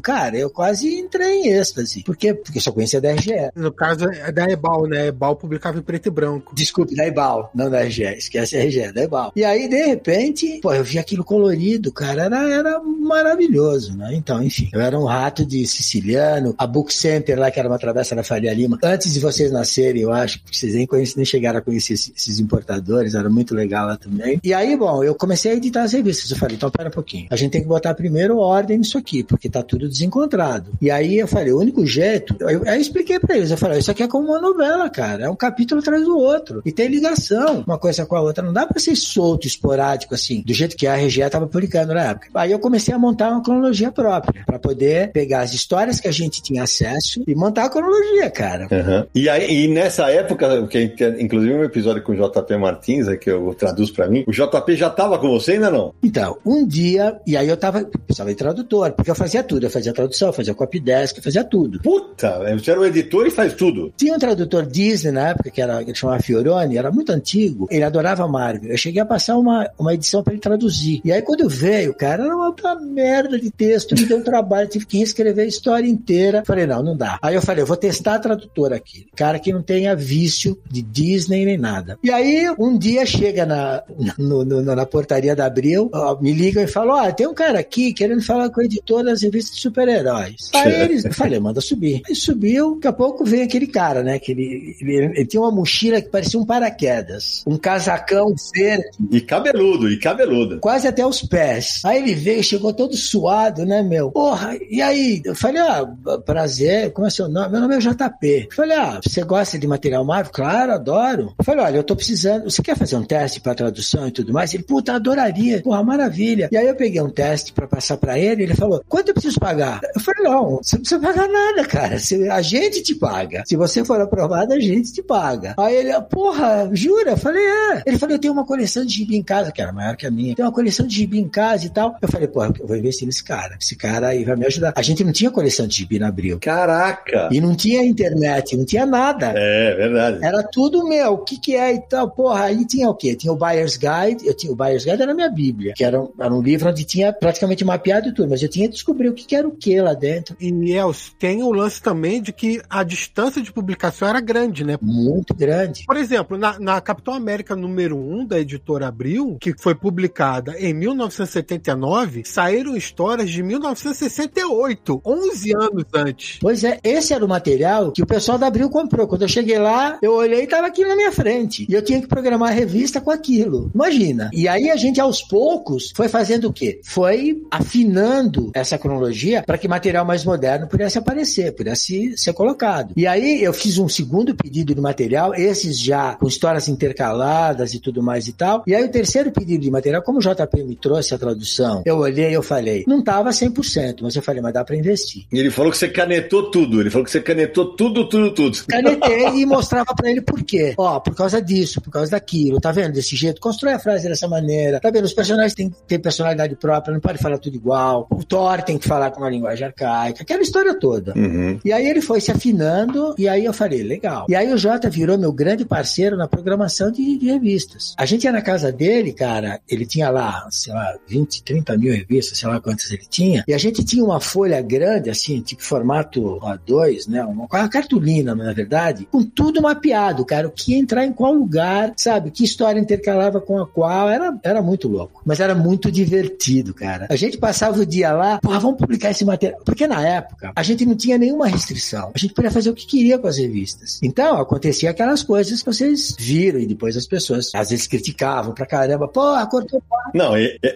cara, 0.00 0.38
eu 0.38 0.48
quase 0.48 1.00
entrei 1.00 1.40
em 1.40 1.48
êxtase. 1.48 2.04
Por 2.04 2.16
quê? 2.16 2.32
Porque 2.32 2.58
eu 2.58 2.62
só 2.62 2.70
conhecia 2.70 3.00
da 3.00 3.10
RGE. 3.10 3.50
No 3.56 3.72
caso 3.72 4.08
é 4.08 4.30
da 4.30 4.48
Ebal, 4.48 4.86
né? 4.86 5.08
Ebal 5.08 5.34
publicava 5.34 5.80
em 5.80 5.82
preto 5.82 6.06
e 6.06 6.10
branco. 6.10 6.54
Desculpe, 6.54 6.94
da 6.94 7.04
Ebal, 7.04 7.50
não 7.52 7.68
da 7.68 7.80
RGE. 7.80 8.04
Esquece 8.04 8.56
a 8.56 8.62
RGE, 8.62 8.92
da 8.92 9.02
Ebal. 9.02 9.32
E 9.34 9.44
aí, 9.44 9.66
de 9.68 9.84
repente, 9.84 10.60
pô, 10.62 10.72
eu 10.72 10.84
vi 10.84 10.96
aquilo 10.96 11.24
colorido, 11.24 11.90
cara, 11.90 12.26
era, 12.26 12.54
era 12.54 12.80
maravilhoso, 12.80 13.96
né? 13.96 14.14
Então, 14.14 14.40
enfim, 14.40 14.70
eu 14.72 14.80
era 14.80 14.96
um 14.96 15.04
rato 15.04 15.44
de 15.44 15.66
siciliano, 15.66 16.54
a 16.56 16.68
Book 16.68 16.94
Center 16.94 17.36
lá, 17.36 17.50
que 17.50 17.58
era 17.58 17.68
uma 17.68 17.80
travessa 17.80 18.14
da 18.14 18.22
Faria 18.22 18.54
Lima, 18.54 18.78
antes 18.80 19.12
de 19.12 19.18
vocês 19.18 19.50
nascerem, 19.50 20.02
eu 20.02 20.12
acho, 20.12 20.40
porque 20.40 20.56
vocês 20.56 20.74
nem, 20.74 20.86
conhecem, 20.86 21.16
nem 21.16 21.24
chegaram 21.24 21.58
a 21.58 21.62
conhecer 21.62 21.94
esses, 21.94 22.12
esses 22.16 22.38
importadores, 22.38 23.16
era 23.16 23.28
muito 23.28 23.56
legal 23.56 23.88
lá 23.88 23.96
também. 23.96 24.38
E 24.44 24.54
aí, 24.54 24.76
bom, 24.76 25.02
eu 25.02 25.16
comecei 25.16 25.50
a 25.50 25.54
editar 25.56 25.82
as 25.82 25.92
revistas. 25.92 26.30
Eu 26.30 26.36
falei, 26.36 26.54
então, 26.54 26.70
pera 26.70 26.88
um 26.88 26.92
pouquinho. 26.92 27.26
A 27.28 27.34
gente 27.34 27.50
tem 27.50 27.61
que 27.62 27.68
botar 27.68 27.94
primeiro 27.94 28.38
ordem 28.38 28.78
nisso 28.78 28.98
aqui, 28.98 29.22
porque 29.22 29.48
tá 29.48 29.62
tudo 29.62 29.88
desencontrado. 29.88 30.72
E 30.80 30.90
aí 30.90 31.18
eu 31.18 31.26
falei, 31.26 31.52
o 31.52 31.58
único 31.58 31.86
jeito, 31.86 32.36
eu, 32.40 32.64
eu 32.64 32.80
expliquei 32.80 33.18
pra 33.18 33.36
eles, 33.36 33.50
eu 33.50 33.56
falei, 33.56 33.78
isso 33.78 33.90
aqui 33.90 34.02
é 34.02 34.08
como 34.08 34.28
uma 34.28 34.40
novela, 34.40 34.88
cara, 34.90 35.24
é 35.24 35.30
um 35.30 35.36
capítulo 35.36 35.80
atrás 35.80 36.04
do 36.04 36.16
outro. 36.16 36.62
E 36.64 36.72
tem 36.72 36.88
ligação 36.88 37.62
uma 37.66 37.78
coisa 37.78 38.06
com 38.06 38.16
a 38.16 38.20
outra. 38.20 38.44
Não 38.44 38.52
dá 38.52 38.66
pra 38.66 38.80
ser 38.80 38.96
solto, 38.96 39.46
esporádico, 39.46 40.14
assim, 40.14 40.42
do 40.42 40.52
jeito 40.52 40.76
que 40.76 40.86
a 40.86 40.96
RGE 40.96 41.28
tava 41.30 41.46
publicando 41.46 41.94
na 41.94 42.10
época. 42.10 42.28
Aí 42.34 42.52
eu 42.52 42.58
comecei 42.58 42.94
a 42.94 42.98
montar 42.98 43.30
uma 43.30 43.42
cronologia 43.42 43.90
própria, 43.90 44.44
para 44.44 44.58
poder 44.58 45.12
pegar 45.12 45.40
as 45.40 45.52
histórias 45.52 46.00
que 46.00 46.08
a 46.08 46.12
gente 46.12 46.42
tinha 46.42 46.62
acesso 46.62 47.22
e 47.26 47.34
montar 47.34 47.64
a 47.64 47.70
cronologia, 47.70 48.30
cara. 48.30 48.68
Uhum. 48.70 49.06
E, 49.14 49.28
aí, 49.28 49.64
e 49.64 49.68
nessa 49.68 50.10
época, 50.10 50.66
que 50.66 50.94
inclusive 51.18 51.54
um 51.54 51.64
episódio 51.64 52.02
com 52.02 52.12
o 52.12 52.16
JP 52.16 52.56
Martins, 52.56 53.08
é 53.08 53.16
que 53.16 53.30
eu 53.30 53.54
traduzo 53.54 53.92
para 53.94 54.08
mim, 54.08 54.24
o 54.26 54.32
JP 54.32 54.76
já 54.76 54.90
tava 54.90 55.18
com 55.18 55.30
você 55.30 55.52
ainda 55.52 55.70
não? 55.70 55.94
Então, 56.02 56.38
um 56.44 56.66
dia, 56.66 57.20
e 57.26 57.36
aí 57.36 57.48
eu 57.48 57.51
tava, 57.56 57.84
precisava 57.84 58.30
de 58.30 58.36
tradutor, 58.36 58.92
porque 58.92 59.10
eu 59.10 59.14
fazia 59.14 59.42
tudo, 59.42 59.66
eu 59.66 59.70
fazia 59.70 59.92
tradução, 59.92 60.28
eu 60.28 60.32
fazia 60.32 60.54
copy 60.54 60.80
desk, 60.80 61.16
eu 61.16 61.22
fazia 61.22 61.44
tudo. 61.44 61.80
Puta, 61.80 62.40
você 62.56 62.70
era 62.70 62.80
o 62.80 62.86
editor 62.86 63.26
e 63.26 63.30
faz 63.30 63.54
tudo. 63.54 63.92
Tinha 63.96 64.14
um 64.14 64.18
tradutor 64.18 64.66
Disney 64.66 65.12
na 65.12 65.28
época, 65.30 65.50
que 65.50 65.60
era, 65.60 65.84
que 65.84 65.94
chamava 65.94 66.22
Fioroni, 66.22 66.76
era 66.76 66.90
muito 66.90 67.12
antigo, 67.12 67.66
ele 67.70 67.84
adorava 67.84 68.26
Marvel. 68.28 68.70
Eu 68.70 68.76
cheguei 68.76 69.00
a 69.00 69.06
passar 69.06 69.36
uma, 69.36 69.68
uma 69.78 69.94
edição 69.94 70.22
para 70.22 70.32
ele 70.32 70.40
traduzir. 70.40 71.00
E 71.04 71.12
aí 71.12 71.22
quando 71.22 71.48
veio, 71.48 71.94
cara, 71.94 72.24
era 72.24 72.36
uma, 72.36 72.54
uma 72.62 72.80
merda 72.80 73.38
de 73.38 73.50
texto, 73.50 73.94
me 73.94 74.04
deu 74.04 74.18
um 74.18 74.22
trabalho, 74.22 74.68
tive 74.68 74.86
que 74.86 74.98
reescrever 74.98 75.44
a 75.44 75.48
história 75.48 75.88
inteira. 75.88 76.42
Falei, 76.46 76.66
não, 76.66 76.82
não 76.82 76.96
dá. 76.96 77.18
Aí 77.22 77.34
eu 77.34 77.42
falei, 77.42 77.62
eu 77.62 77.66
vou 77.66 77.76
testar 77.76 78.14
a 78.14 78.18
tradutora 78.18 78.76
aqui. 78.76 79.06
Cara 79.14 79.38
que 79.38 79.52
não 79.52 79.62
tenha 79.62 79.94
vício 79.94 80.58
de 80.70 80.82
Disney 80.82 81.44
nem 81.44 81.58
nada. 81.58 81.98
E 82.02 82.10
aí, 82.10 82.52
um 82.58 82.76
dia 82.76 83.04
chega 83.06 83.46
na, 83.46 83.82
no, 84.18 84.44
no, 84.44 84.62
na 84.62 84.86
portaria 84.86 85.34
da 85.34 85.46
Abril, 85.46 85.90
ó, 85.92 86.18
me 86.20 86.32
ligam 86.32 86.62
e 86.62 86.66
falam, 86.66 86.96
ó, 86.96 87.08
oh, 87.08 87.12
tem 87.12 87.26
um 87.26 87.34
cara 87.42 87.58
aqui 87.58 87.92
querendo 87.92 88.22
falar 88.22 88.50
com 88.50 88.60
o 88.60 88.64
editor 88.64 89.02
das 89.02 89.22
revistas 89.22 89.56
de 89.56 89.62
super-heróis. 89.62 90.50
Aí 90.54 90.82
eles, 90.82 91.04
eu 91.04 91.12
falei, 91.12 91.40
manda 91.40 91.60
subir. 91.60 92.00
Aí 92.08 92.14
subiu, 92.14 92.76
daqui 92.76 92.86
a 92.86 92.92
pouco 92.92 93.24
vem 93.24 93.42
aquele 93.42 93.66
cara, 93.66 94.02
né, 94.02 94.18
que 94.20 94.30
ele, 94.30 94.76
ele, 94.80 95.04
ele 95.16 95.26
tinha 95.26 95.40
uma 95.40 95.50
mochila 95.50 96.00
que 96.00 96.08
parecia 96.08 96.38
um 96.38 96.46
paraquedas, 96.46 97.42
um 97.44 97.56
casacão 97.56 98.32
verde. 98.54 98.84
E 99.10 99.20
cabeludo, 99.20 99.90
e 99.90 99.98
cabeludo. 99.98 100.60
Quase 100.60 100.86
até 100.86 101.04
os 101.04 101.22
pés. 101.22 101.80
Aí 101.84 101.98
ele 101.98 102.14
veio, 102.14 102.44
chegou 102.44 102.72
todo 102.72 102.96
suado, 102.96 103.66
né, 103.66 103.82
meu? 103.82 104.12
Porra, 104.12 104.56
e 104.70 104.80
aí? 104.80 105.20
Eu 105.24 105.34
falei, 105.34 105.60
ah, 105.60 105.84
prazer, 106.24 106.92
como 106.92 107.08
é 107.08 107.10
seu 107.10 107.28
nome? 107.28 107.50
Meu 107.50 107.60
nome 107.60 107.74
é 107.74 107.78
JP. 107.78 108.48
Eu 108.50 108.56
falei, 108.56 108.76
ah, 108.76 109.00
você 109.02 109.24
gosta 109.24 109.58
de 109.58 109.66
material 109.66 110.04
Marvel? 110.04 110.32
Claro, 110.32 110.72
adoro. 110.72 111.34
Eu 111.36 111.44
falei, 111.44 111.64
olha, 111.64 111.76
eu 111.76 111.84
tô 111.84 111.96
precisando, 111.96 112.44
você 112.44 112.62
quer 112.62 112.76
fazer 112.76 112.94
um 112.94 113.04
teste 113.04 113.40
para 113.40 113.54
tradução 113.54 114.06
e 114.06 114.12
tudo 114.12 114.32
mais? 114.32 114.54
Ele, 114.54 114.62
puta, 114.62 114.94
adoraria. 114.94 115.60
Porra, 115.60 115.82
maravilha. 115.82 116.48
E 116.52 116.56
aí 116.56 116.68
eu 116.68 116.76
peguei 116.76 117.00
um 117.00 117.10
teste 117.10 117.31
para 117.54 117.66
passar 117.66 117.96
para 117.96 118.18
ele, 118.18 118.42
ele 118.42 118.54
falou, 118.54 118.82
quanto 118.88 119.08
eu 119.08 119.14
preciso 119.14 119.38
pagar? 119.38 119.80
Eu 119.94 120.00
falei, 120.00 120.24
não, 120.24 120.56
você 120.62 120.76
não 120.76 120.82
precisa 120.82 121.00
pagar 121.00 121.28
nada, 121.28 121.64
cara. 121.66 121.96
A 122.32 122.42
gente 122.42 122.82
te 122.82 122.94
paga. 122.94 123.42
Se 123.46 123.56
você 123.56 123.84
for 123.84 124.00
aprovado, 124.00 124.52
a 124.52 124.60
gente 124.60 124.92
te 124.92 125.02
paga. 125.02 125.54
Aí 125.58 125.76
ele, 125.76 126.00
porra, 126.02 126.70
jura? 126.72 127.12
Eu 127.12 127.16
falei, 127.16 127.44
é. 127.44 127.82
Ele 127.86 127.98
falou, 127.98 128.14
eu 128.14 128.20
tenho 128.20 128.32
uma 128.32 128.44
coleção 128.44 128.84
de 128.84 128.92
gibi 128.92 129.16
em 129.16 129.22
casa, 129.22 129.52
que 129.52 129.60
era 129.60 129.72
maior 129.72 129.96
que 129.96 130.06
a 130.06 130.10
minha. 130.10 130.34
Tem 130.34 130.44
uma 130.44 130.52
coleção 130.52 130.86
de 130.86 130.94
gibi 130.94 131.18
em 131.18 131.28
casa 131.28 131.66
e 131.66 131.70
tal. 131.70 131.96
Eu 132.00 132.08
falei, 132.08 132.28
porra, 132.28 132.52
eu 132.58 132.66
vou 132.66 132.76
investir 132.76 133.06
nesse 133.06 133.22
cara. 133.22 133.56
Esse 133.60 133.76
cara 133.76 134.08
aí 134.08 134.24
vai 134.24 134.36
me 134.36 134.46
ajudar. 134.46 134.72
A 134.76 134.82
gente 134.82 135.04
não 135.04 135.12
tinha 135.12 135.30
coleção 135.30 135.66
de 135.66 135.76
gibi 135.76 135.98
na 135.98 136.08
Abril. 136.08 136.38
Caraca! 136.40 137.28
E 137.30 137.40
não 137.40 137.54
tinha 137.54 137.84
internet, 137.84 138.56
não 138.56 138.64
tinha 138.64 138.84
nada. 138.86 139.32
É, 139.36 139.74
verdade. 139.74 140.24
Era 140.24 140.42
tudo 140.42 140.86
meu. 140.86 141.14
O 141.14 141.18
que 141.18 141.38
que 141.38 141.56
é 141.56 141.74
e 141.74 141.80
tal? 141.80 142.10
Porra, 142.10 142.44
aí 142.44 142.66
tinha 142.66 142.88
o 142.88 142.94
quê? 142.94 143.14
Tinha 143.14 143.32
o 143.32 143.36
Buyer's 143.36 143.76
Guide. 143.76 144.26
Eu 144.26 144.34
tinha, 144.34 144.52
o 144.52 144.56
Buyer's 144.56 144.84
Guide 144.84 145.02
era 145.02 145.12
a 145.12 145.14
minha 145.14 145.30
bíblia, 145.30 145.72
que 145.76 145.84
era 145.84 146.00
um, 146.00 146.10
era 146.18 146.32
um 146.32 146.42
livro 146.42 146.68
onde 146.68 146.84
tinha 146.84 147.12
praticamente 147.22 147.64
mapeado 147.64 148.12
tudo, 148.12 148.30
mas 148.30 148.42
eu 148.42 148.48
tinha 148.48 148.66
que 148.66 148.74
descobrir 148.74 149.08
o 149.08 149.14
que, 149.14 149.36
era 149.36 149.46
o 149.46 149.52
que 149.52 149.80
lá 149.80 149.94
dentro. 149.94 150.36
E, 150.40 150.72
Els, 150.72 151.14
tem 151.20 151.40
o 151.40 151.52
lance 151.52 151.80
também 151.80 152.20
de 152.20 152.32
que 152.32 152.60
a 152.68 152.82
distância 152.82 153.40
de 153.40 153.52
publicação 153.52 154.08
era 154.08 154.20
grande, 154.20 154.64
né? 154.64 154.76
Muito 154.82 155.32
grande. 155.32 155.84
Por 155.86 155.96
exemplo, 155.96 156.36
na, 156.36 156.58
na 156.58 156.80
Capitão 156.80 157.14
América 157.14 157.54
número 157.54 157.96
1 157.96 158.26
da 158.26 158.40
editora 158.40 158.88
Abril, 158.88 159.36
que 159.40 159.54
foi 159.56 159.72
publicada 159.72 160.58
em 160.58 160.74
1979, 160.74 162.24
saíram 162.24 162.76
histórias 162.76 163.30
de 163.30 163.40
1968, 163.40 165.00
11 165.06 165.54
anos 165.54 165.84
antes. 165.94 166.38
Pois 166.40 166.64
é, 166.64 166.80
esse 166.82 167.14
era 167.14 167.24
o 167.24 167.28
material 167.28 167.92
que 167.92 168.02
o 168.02 168.06
pessoal 168.06 168.36
da 168.36 168.48
Abril 168.48 168.68
comprou. 168.68 169.06
Quando 169.06 169.22
eu 169.22 169.28
cheguei 169.28 169.60
lá, 169.60 169.96
eu 170.02 170.12
olhei 170.14 170.42
e 170.42 170.46
tava 170.48 170.66
aqui 170.66 170.84
na 170.84 170.96
minha 170.96 171.12
frente. 171.12 171.66
E 171.68 171.72
eu 171.72 171.82
tinha 171.82 172.00
que 172.00 172.08
programar 172.08 172.48
a 172.48 172.52
revista 172.52 173.00
com 173.00 173.12
aquilo. 173.12 173.70
Imagina. 173.72 174.28
E 174.32 174.48
aí 174.48 174.70
a 174.70 174.76
gente, 174.76 175.00
aos 175.00 175.22
poucos, 175.22 175.92
foi 175.94 176.08
fazendo 176.08 176.48
o 176.48 176.52
quê? 176.52 176.80
Foi 176.82 177.11
afinando 177.50 178.50
essa 178.54 178.78
cronologia 178.78 179.42
para 179.42 179.58
que 179.58 179.68
material 179.68 180.04
mais 180.04 180.24
moderno 180.24 180.66
pudesse 180.66 180.98
aparecer, 180.98 181.52
pudesse 181.52 182.16
ser 182.16 182.32
colocado. 182.32 182.92
E 182.96 183.06
aí 183.06 183.42
eu 183.42 183.52
fiz 183.52 183.78
um 183.78 183.88
segundo 183.88 184.34
pedido 184.34 184.74
de 184.74 184.80
material, 184.80 185.34
esses 185.34 185.78
já 185.78 186.14
com 186.14 186.26
histórias 186.26 186.68
intercaladas 186.68 187.74
e 187.74 187.80
tudo 187.80 188.02
mais 188.02 188.28
e 188.28 188.32
tal. 188.32 188.62
E 188.66 188.74
aí 188.74 188.84
o 188.84 188.90
terceiro 188.90 189.30
pedido 189.30 189.62
de 189.62 189.70
material, 189.70 190.02
como 190.02 190.18
o 190.18 190.22
JP 190.22 190.62
me 190.64 190.76
trouxe 190.76 191.14
a 191.14 191.18
tradução, 191.18 191.82
eu 191.84 191.98
olhei 191.98 192.30
e 192.30 192.34
eu 192.34 192.42
falei, 192.42 192.84
não 192.86 193.02
tava 193.02 193.30
100%, 193.30 193.98
mas 194.02 194.16
eu 194.16 194.22
falei, 194.22 194.40
mas 194.40 194.52
dá 194.52 194.64
para 194.64 194.76
investir. 194.76 195.24
E 195.32 195.38
ele 195.38 195.50
falou 195.50 195.70
que 195.70 195.78
você 195.78 195.88
canetou 195.88 196.50
tudo, 196.50 196.80
ele 196.80 196.90
falou 196.90 197.04
que 197.04 197.10
você 197.10 197.20
canetou 197.20 197.76
tudo, 197.76 198.08
tudo, 198.08 198.32
tudo. 198.32 198.58
Canetei 198.68 199.40
e 199.40 199.46
mostrava 199.46 199.94
para 199.94 200.10
ele 200.10 200.20
por 200.20 200.42
quê. 200.42 200.74
Ó, 200.76 201.00
por 201.00 201.14
causa 201.14 201.40
disso, 201.40 201.80
por 201.80 201.90
causa 201.90 202.10
daquilo, 202.10 202.60
tá 202.60 202.72
vendo? 202.72 202.92
Desse 202.92 203.16
jeito, 203.16 203.40
constrói 203.40 203.74
a 203.74 203.78
frase 203.78 204.08
dessa 204.08 204.28
maneira. 204.28 204.80
Tá 204.80 204.90
vendo? 204.90 205.04
Os 205.04 205.12
personagens 205.12 205.54
têm, 205.54 205.72
têm 205.86 205.98
personalidade 205.98 206.56
própria, 206.56 206.92
não 206.92 207.00
pode 207.02 207.18
falar 207.18 207.38
tudo 207.38 207.56
igual. 207.56 208.06
O 208.10 208.24
Thor 208.24 208.62
tem 208.62 208.78
que 208.78 208.88
falar 208.88 209.10
com 209.10 209.20
uma 209.20 209.30
linguagem 209.30 209.66
arcaica, 209.66 210.22
aquela 210.22 210.42
história 210.42 210.74
toda. 210.78 211.12
Uhum. 211.16 211.58
E 211.64 211.72
aí 211.72 211.86
ele 211.86 212.00
foi 212.00 212.20
se 212.20 212.30
afinando, 212.30 213.14
e 213.18 213.28
aí 213.28 213.44
eu 213.44 213.52
falei, 213.52 213.82
legal. 213.82 214.26
E 214.28 214.34
aí 214.34 214.52
o 214.52 214.56
Jota 214.56 214.88
virou 214.88 215.18
meu 215.18 215.32
grande 215.32 215.64
parceiro 215.64 216.16
na 216.16 216.28
programação 216.28 216.90
de, 216.90 217.18
de 217.18 217.26
revistas. 217.26 217.94
A 217.98 218.06
gente 218.06 218.24
ia 218.24 218.32
na 218.32 218.40
casa 218.40 218.72
dele, 218.72 219.12
cara, 219.12 219.60
ele 219.68 219.84
tinha 219.84 220.08
lá, 220.08 220.46
sei 220.50 220.72
lá, 220.72 220.96
20, 221.08 221.42
30 221.42 221.76
mil 221.76 221.92
revistas, 221.92 222.38
sei 222.38 222.48
lá 222.48 222.60
quantas 222.60 222.90
ele 222.90 223.04
tinha, 223.08 223.44
e 223.46 223.52
a 223.52 223.58
gente 223.58 223.84
tinha 223.84 224.04
uma 224.04 224.20
folha 224.20 224.60
grande, 224.62 225.10
assim, 225.10 225.40
tipo 225.40 225.62
formato 225.62 226.38
A2, 226.40 227.08
né? 227.08 227.24
Uma, 227.24 227.46
uma 227.50 227.68
cartolina, 227.68 228.34
na 228.34 228.52
verdade, 228.52 229.08
com 229.10 229.22
tudo 229.22 229.60
mapeado, 229.60 230.24
cara, 230.24 230.46
o 230.46 230.50
que 230.50 230.72
ia 230.72 230.78
entrar 230.78 231.04
em 231.04 231.12
qual 231.12 231.32
lugar, 231.32 231.92
sabe? 231.96 232.30
Que 232.30 232.44
história 232.44 232.80
intercalava 232.80 233.40
com 233.40 233.60
a 233.60 233.66
qual, 233.66 234.08
era, 234.08 234.38
era 234.42 234.62
muito 234.62 234.88
louco. 234.88 235.22
Mas 235.24 235.40
era 235.40 235.54
muito 235.54 235.90
divertido, 235.90 236.74
cara. 236.74 236.91
A 237.08 237.16
gente 237.16 237.38
passava 237.38 237.80
o 237.80 237.86
dia 237.86 238.12
lá, 238.12 238.38
porra, 238.38 238.58
vamos 238.58 238.78
publicar 238.78 239.10
esse 239.10 239.24
material. 239.24 239.60
Porque 239.64 239.86
na 239.86 240.06
época, 240.06 240.52
a 240.54 240.62
gente 240.62 240.84
não 240.84 240.94
tinha 240.94 241.18
nenhuma 241.18 241.46
restrição. 241.48 242.10
A 242.14 242.18
gente 242.18 242.34
podia 242.34 242.50
fazer 242.50 242.70
o 242.70 242.74
que 242.74 242.86
queria 242.86 243.18
com 243.18 243.26
as 243.26 243.38
revistas. 243.38 243.98
Então, 244.02 244.38
acontecia 244.38 244.90
aquelas 244.90 245.22
coisas 245.22 245.60
que 245.60 245.66
vocês 245.66 246.14
viram 246.18 246.58
e 246.58 246.66
depois 246.66 246.96
as 246.96 247.06
pessoas 247.06 247.50
às 247.54 247.70
vezes 247.70 247.86
criticavam 247.86 248.52
pra 248.54 248.66
caramba. 248.66 249.08
Pô, 249.08 249.32
cortou 249.48 249.82
Não, 250.14 250.32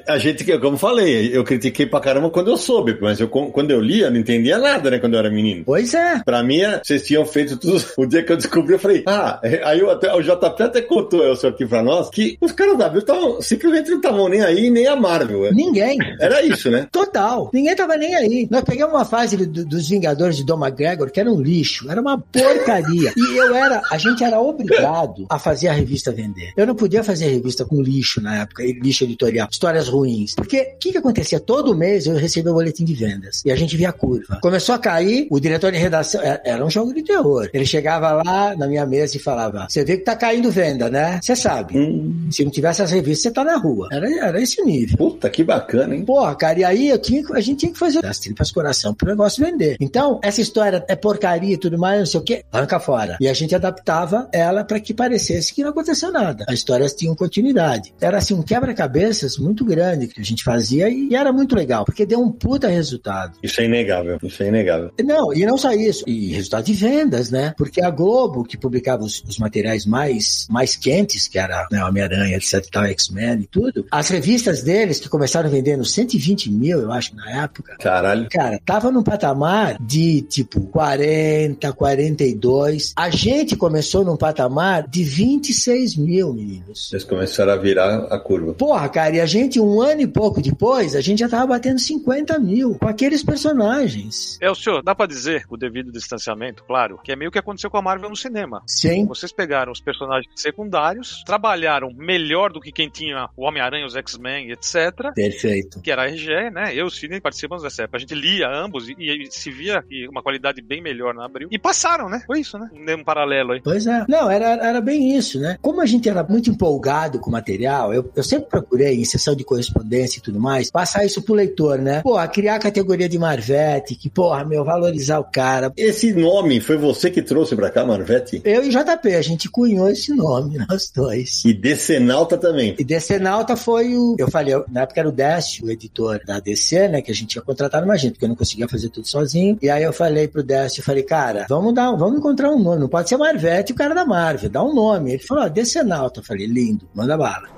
a 0.07 0.19
gente, 0.19 0.45
como 0.59 0.77
falei, 0.77 1.37
eu 1.37 1.45
critiquei 1.45 1.87
pra 1.87 2.01
caramba 2.01 2.31
quando 2.31 2.51
eu 2.51 2.57
soube, 2.57 2.99
mas 3.01 3.21
eu, 3.21 3.29
quando 3.29 3.71
eu 3.71 3.81
lia, 3.81 4.07
eu 4.07 4.11
não 4.11 4.19
entendia 4.19 4.59
nada, 4.59 4.91
né, 4.91 4.99
quando 4.99 5.15
eu 5.15 5.19
era 5.19 5.31
menino. 5.31 5.65
Pois 5.65 5.95
é. 5.95 6.23
Pra 6.25 6.43
mim, 6.43 6.61
vocês 6.83 7.07
tinham 7.07 7.25
feito 7.25 7.57
tudo. 7.57 7.77
O 7.97 8.05
dia 8.05 8.23
que 8.23 8.31
eu 8.31 8.37
descobri, 8.37 8.75
eu 8.75 8.79
falei, 8.79 9.03
ah, 9.07 9.41
aí 9.65 9.81
eu 9.81 9.91
até, 9.91 10.13
o 10.13 10.21
JP 10.21 10.63
até 10.63 10.83
contou 10.83 11.33
isso 11.33 11.47
aqui 11.47 11.67
pra 11.67 11.83
nós, 11.83 12.11
que 12.11 12.37
os 12.41 12.53
caras 12.53 12.77
da 12.77 12.87
Abril 12.87 13.01
estavam, 13.01 13.41
simplesmente 13.41 13.91
não 13.91 13.97
estavam 13.97 14.29
nem 14.29 14.43
aí, 14.43 14.71
nem 14.71 14.87
a 14.87 14.95
Marvel. 14.95 15.43
Né? 15.43 15.51
Ninguém. 15.99 16.17
Era 16.21 16.43
isso, 16.43 16.71
né? 16.71 16.87
Total. 16.91 17.51
Ninguém 17.53 17.75
tava 17.77 17.97
nem 17.97 18.15
aí. 18.15 18.49
Nós 18.51 18.63
pegamos 18.63 18.95
uma 18.95 19.05
fase 19.05 19.37
do, 19.37 19.65
dos 19.65 19.89
Vingadores 19.89 20.37
de 20.37 20.45
Dom 20.45 20.59
McGregor, 20.65 21.11
que 21.11 21.21
era 21.21 21.31
um 21.31 21.41
lixo, 21.41 21.91
era 21.91 22.01
uma 22.01 22.19
porcaria. 22.19 23.13
e 23.17 23.37
eu 23.39 23.55
era, 23.55 23.81
a 23.91 23.99
gente 23.99 24.23
era 24.25 24.41
obrigado 24.41 25.27
a 25.31 25.39
fazer 25.39 25.69
a 25.69 25.73
revista 25.73 26.13
vender. 26.13 26.53
Eu 26.57 26.67
não 26.67 26.75
podia 26.75 27.03
fazer 27.05 27.27
revista 27.29 27.65
com 27.65 27.81
lixo 27.83 28.21
na 28.21 28.43
época, 28.43 28.63
lixo 28.65 29.05
editorial, 29.05 29.49
histórias 29.51 29.89
ruins. 29.89 30.35
Porque 30.35 30.61
o 30.75 30.79
que, 30.79 30.93
que 30.93 30.99
acontecia? 30.99 31.41
Todo 31.41 31.77
mês 31.77 32.07
eu 32.07 32.17
recebia 32.17 32.51
o 32.51 32.55
boletim 32.55 32.85
de 32.85 32.95
vendas 32.95 33.43
e 33.45 33.51
a 33.51 33.57
gente 33.57 33.77
via 33.77 33.91
a 33.91 33.93
curva. 33.93 34.39
Começou 34.43 34.75
a 34.75 34.79
cair, 34.79 35.27
o 35.31 35.39
diretor 35.41 35.71
de 35.73 35.79
redação, 35.79 36.21
era 36.23 36.65
um 36.65 36.71
jogo 36.71 36.93
de 36.95 37.03
terror. 37.03 37.49
Ele 37.53 37.67
chegava 37.67 38.13
lá 38.23 38.57
na 38.57 38.67
minha 38.67 38.87
mesa 38.87 39.17
e 39.17 39.21
falava: 39.21 39.67
Você 39.69 39.85
vê 39.85 39.97
que 39.97 40.05
tá 40.05 40.17
caindo 40.17 40.51
venda, 40.51 40.89
né? 40.89 41.21
Você 41.23 41.35
sabe. 41.37 41.77
Hum, 41.79 42.29
Se 42.31 42.45
não 42.45 42.51
tivesse 42.51 42.83
as 42.83 42.91
revistas, 42.91 43.23
você 43.25 43.31
tá 43.31 43.45
na 43.45 43.57
rua. 43.57 43.89
Era, 43.93 44.09
era 44.27 44.41
esse 44.41 44.63
nível. 44.63 44.97
puta, 44.97 45.29
que 45.31 45.43
bacana, 45.45 45.86
hein? 45.95 46.05
Porra, 46.05 46.35
cara, 46.35 46.59
e 46.59 46.65
aí 46.65 46.89
eu 46.89 46.99
tinha, 46.99 47.23
a 47.33 47.41
gente 47.41 47.61
tinha 47.61 47.73
que 47.73 47.79
fazer 47.79 48.05
as 48.05 48.19
tripas 48.19 48.51
coração 48.51 48.95
pro 48.95 49.09
negócio 49.09 49.45
vender. 49.45 49.77
Então, 49.81 50.21
essa 50.23 50.41
história 50.41 50.85
é 50.89 50.97
porcaria 50.97 51.55
e 51.55 51.59
tudo 51.59 51.79
mais, 51.79 51.99
não 51.99 52.07
sei 52.07 52.21
o 52.21 52.23
quê, 52.23 52.45
arranca 52.53 52.81
fora. 52.81 53.17
E 53.21 53.29
a 53.29 53.33
gente 53.33 53.55
adaptava 53.55 54.29
ela 54.33 54.65
para 54.65 54.81
que 54.81 54.95
parecesse 54.95 55.53
que 55.55 55.63
não 55.63 55.71
aconteceu 55.71 56.11
nada. 56.13 56.45
As 56.49 56.55
histórias 56.55 56.95
tinham 56.95 57.15
continuidade. 57.15 57.95
Era 58.01 58.19
assim, 58.19 58.35
um 58.35 58.43
quebra-cabeças 58.43 59.37
muito 59.37 59.65
grande 59.65 60.07
que 60.07 60.21
a 60.21 60.25
gente 60.25 60.43
fazia 60.43 60.89
e, 60.89 61.15
era 61.15 61.33
muito 61.33 61.57
legal, 61.57 61.85
porque 61.85 62.05
deu 62.05 62.21
um 62.21 62.31
puta 62.31 62.69
resultado. 62.69 63.39
Isso 63.43 63.61
é 63.61 63.65
inegável, 63.65 64.19
isso 64.23 64.43
é 64.43 64.49
inegável. 64.49 64.91
Não, 65.03 65.33
e 65.33 65.45
não 65.47 65.57
só 65.57 65.73
isso, 65.73 66.05
e 66.07 66.33
resultado 66.33 66.65
de 66.65 66.73
vendas, 66.73 67.31
né? 67.31 67.55
Porque 67.57 67.83
a 67.83 67.91
Globo, 67.91 68.45
que 68.45 68.57
publicava 68.57 69.03
os, 69.03 69.23
os 69.27 69.39
materiais 69.39 69.87
mais, 69.87 70.47
mais 70.51 70.77
quentes, 70.77 71.27
que 71.29 71.39
era 71.39 71.67
né, 71.71 71.83
Homem-Aranha, 71.85 72.37
etc 72.37 72.67
tal, 72.71 72.85
X-Men 72.85 73.41
e 73.41 73.47
tudo, 73.47 73.87
as 73.91 74.09
revistas 74.09 74.63
deles, 74.63 75.01
que 75.01 75.09
começaram 75.09 75.49
vendendo 75.77 75.85
120 75.85 76.51
mil, 76.51 76.81
eu 76.81 76.93
acho, 76.93 77.15
na 77.15 77.45
época, 77.45 77.77
Caralho. 77.79 78.29
Cara, 78.31 78.59
tava 78.65 78.91
num 78.91 79.03
patamar 79.03 79.77
de 79.81 80.23
tipo 80.23 80.61
40, 80.69 81.73
42. 81.73 82.95
A 82.97 83.11
gente 83.11 83.57
começou 83.57 84.05
num 84.05 84.17
patamar 84.17 84.89
de 84.89 85.05
26 85.05 85.97
mil, 85.97 86.33
meninos. 86.33 86.89
Vocês 86.89 87.05
começaram 87.05 87.53
a 87.53 87.57
virar 87.57 88.07
a 88.11 88.19
curva. 88.19 88.55
Porra, 88.55 88.89
cara, 88.89 89.17
e 89.17 89.21
a 89.21 89.27
gente, 89.27 89.61
um 89.61 89.81
ano 89.81 90.01
e 90.01 90.07
pouco 90.07 90.41
depois, 90.41 90.95
a 90.95 91.01
gente 91.01 91.21
já 91.21 91.29
tava 91.29 91.47
batendo 91.47 91.79
50 91.79 92.39
mil 92.39 92.77
com 92.79 92.89
aqueles 92.89 93.23
personagens. 93.23 94.39
É, 94.41 94.51
o 94.51 94.55
senhor, 94.55 94.83
dá 94.83 94.95
pra 94.95 95.07
dizer, 95.07 95.47
com 95.47 95.55
o 95.55 95.59
devido 95.59 95.93
distanciamento, 95.93 96.65
claro, 96.65 96.99
que 97.03 97.13
é 97.13 97.17
meio 97.17 97.31
que 97.31 97.39
aconteceu 97.39 97.71
com 97.71 97.77
a 97.77 97.83
Marvel 97.83 98.11
no 98.11 98.17
cinema. 98.17 98.63
Sim. 98.67 99.07
Vocês 99.07 99.33
pegaram 99.33 99.73
os 99.73 99.81
personagens 99.81 100.33
secundários, 100.35 101.23
trabalharam 101.25 101.93
melhor 101.95 102.53
do 102.53 102.61
que 102.61 102.73
quem 102.73 102.89
tinha 102.89 103.29
o 103.37 103.45
Homem-Aranha, 103.45 103.87
os 103.87 103.97
X-Men, 103.97 104.51
etc. 104.51 105.13
Perfeito. 105.15 105.66
Que 105.83 105.91
era 105.91 106.03
a 106.03 106.07
RGE, 106.07 106.51
né? 106.53 106.73
Eu 106.73 106.85
e 106.87 106.89
o 106.89 106.91
Sidney 106.91 107.21
participamos 107.21 107.63
dessa 107.63 107.83
época. 107.83 107.97
A 107.99 108.01
gente 108.01 108.15
lia 108.15 108.49
ambos 108.49 108.89
e, 108.89 108.95
e 108.99 109.27
se 109.31 109.51
via 109.51 109.83
que 109.83 110.07
uma 110.09 110.23
qualidade 110.23 110.61
bem 110.63 110.83
melhor 110.83 111.15
na 111.15 111.25
Abril. 111.25 111.49
E 111.51 111.59
passaram, 111.59 112.09
né? 112.09 112.23
Foi 112.27 112.41
isso, 112.41 112.59
né? 112.59 112.69
Um 112.99 113.05
paralelo 113.05 113.53
aí. 113.53 113.61
Pois 113.63 113.87
é. 113.87 114.05
Não, 114.09 114.31
era, 114.31 114.47
era 114.67 114.81
bem 114.81 115.17
isso, 115.17 115.41
né? 115.41 115.59
Como 115.61 115.81
a 115.81 115.87
gente 115.87 116.09
era 116.09 116.23
muito 116.23 116.51
empolgado 116.51 117.19
com 117.19 117.29
o 117.29 117.33
material, 117.33 117.93
eu, 117.93 118.11
eu 118.15 118.23
sempre 118.23 118.49
procurei, 118.49 118.95
em 119.01 119.05
sessão 119.05 119.35
de 119.35 119.45
correspondência 119.45 120.19
e 120.19 120.23
tudo 120.23 120.39
mais, 120.41 120.71
passar 120.71 121.05
isso 121.05 121.23
pro 121.23 121.35
leitor, 121.35 121.79
né? 121.79 122.03
Porra, 122.03 122.27
criar 122.29 122.57
a 122.57 122.59
categoria 122.59 123.09
de 123.09 123.19
Marvete, 123.19 123.95
que, 123.95 124.09
porra, 124.09 124.45
meu, 124.45 124.65
valorizar 124.65 125.19
o 125.19 125.25
cara. 125.25 125.73
Esse 125.77 126.13
nome 126.13 126.61
foi 126.61 126.77
você 126.77 127.11
que 127.11 127.23
trouxe 127.23 127.55
pra 127.57 127.71
cá, 127.71 127.85
Marvete? 127.85 128.41
Eu 128.45 128.63
e 128.65 128.69
JP, 128.71 129.15
a 129.15 129.23
gente 129.23 129.49
cunhou 129.51 129.89
esse 129.89 130.13
nome, 130.15 130.59
nós 130.69 130.91
dois. 130.95 131.45
E 131.45 131.53
Decenalta 131.53 132.37
também. 132.39 132.75
E 132.79 132.85
Decenalta 132.85 133.57
foi 133.57 133.95
o. 133.97 134.17
Eu 134.19 134.31
falei, 134.31 134.55
eu- 134.55 134.65
na 134.69 134.83
época 134.83 135.01
era 135.01 135.09
o 135.09 135.13
Décio, 135.57 135.67
o 135.67 135.71
editor 135.71 136.21
da 136.25 136.41
DC, 136.41 136.89
né? 136.89 137.01
Que 137.01 137.11
a 137.11 137.15
gente 137.15 137.29
tinha 137.29 137.43
contratado 137.43 137.85
uma 137.85 137.97
gente, 137.97 138.13
porque 138.13 138.25
eu 138.25 138.29
não 138.29 138.37
conseguia 138.37 138.69
fazer 138.69 138.91
tudo 138.91 139.07
sozinho. 139.07 139.59
E 139.63 139.71
aí 139.71 139.83
eu 139.83 139.93
falei 139.93 140.29
pro 140.29 140.43
Décio, 140.43 140.81
eu 140.81 140.85
falei, 140.85 141.03
cara, 141.03 141.47
vamos 141.49 141.75
dar, 141.75 141.91
vamos 141.93 142.19
encontrar 142.19 142.51
um 142.51 142.63
nome. 142.63 142.81
Não 142.81 142.89
pode 142.89 143.09
ser 143.09 143.17
Marvete 143.17 143.73
o 143.73 143.77
cara 143.77 143.95
da 143.95 144.05
Marvel, 144.05 144.51
dá 144.51 144.63
um 144.63 144.75
nome. 144.75 145.13
Ele 145.13 145.23
falou, 145.23 145.45
ó, 145.45 145.49
Decenalta. 145.49 146.21
Eu 146.21 146.25
falei, 146.25 146.47
lindo, 146.47 146.89
manda 146.95 147.17
bala. 147.17 147.49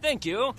Thank 0.00 0.28
you. 0.28 0.52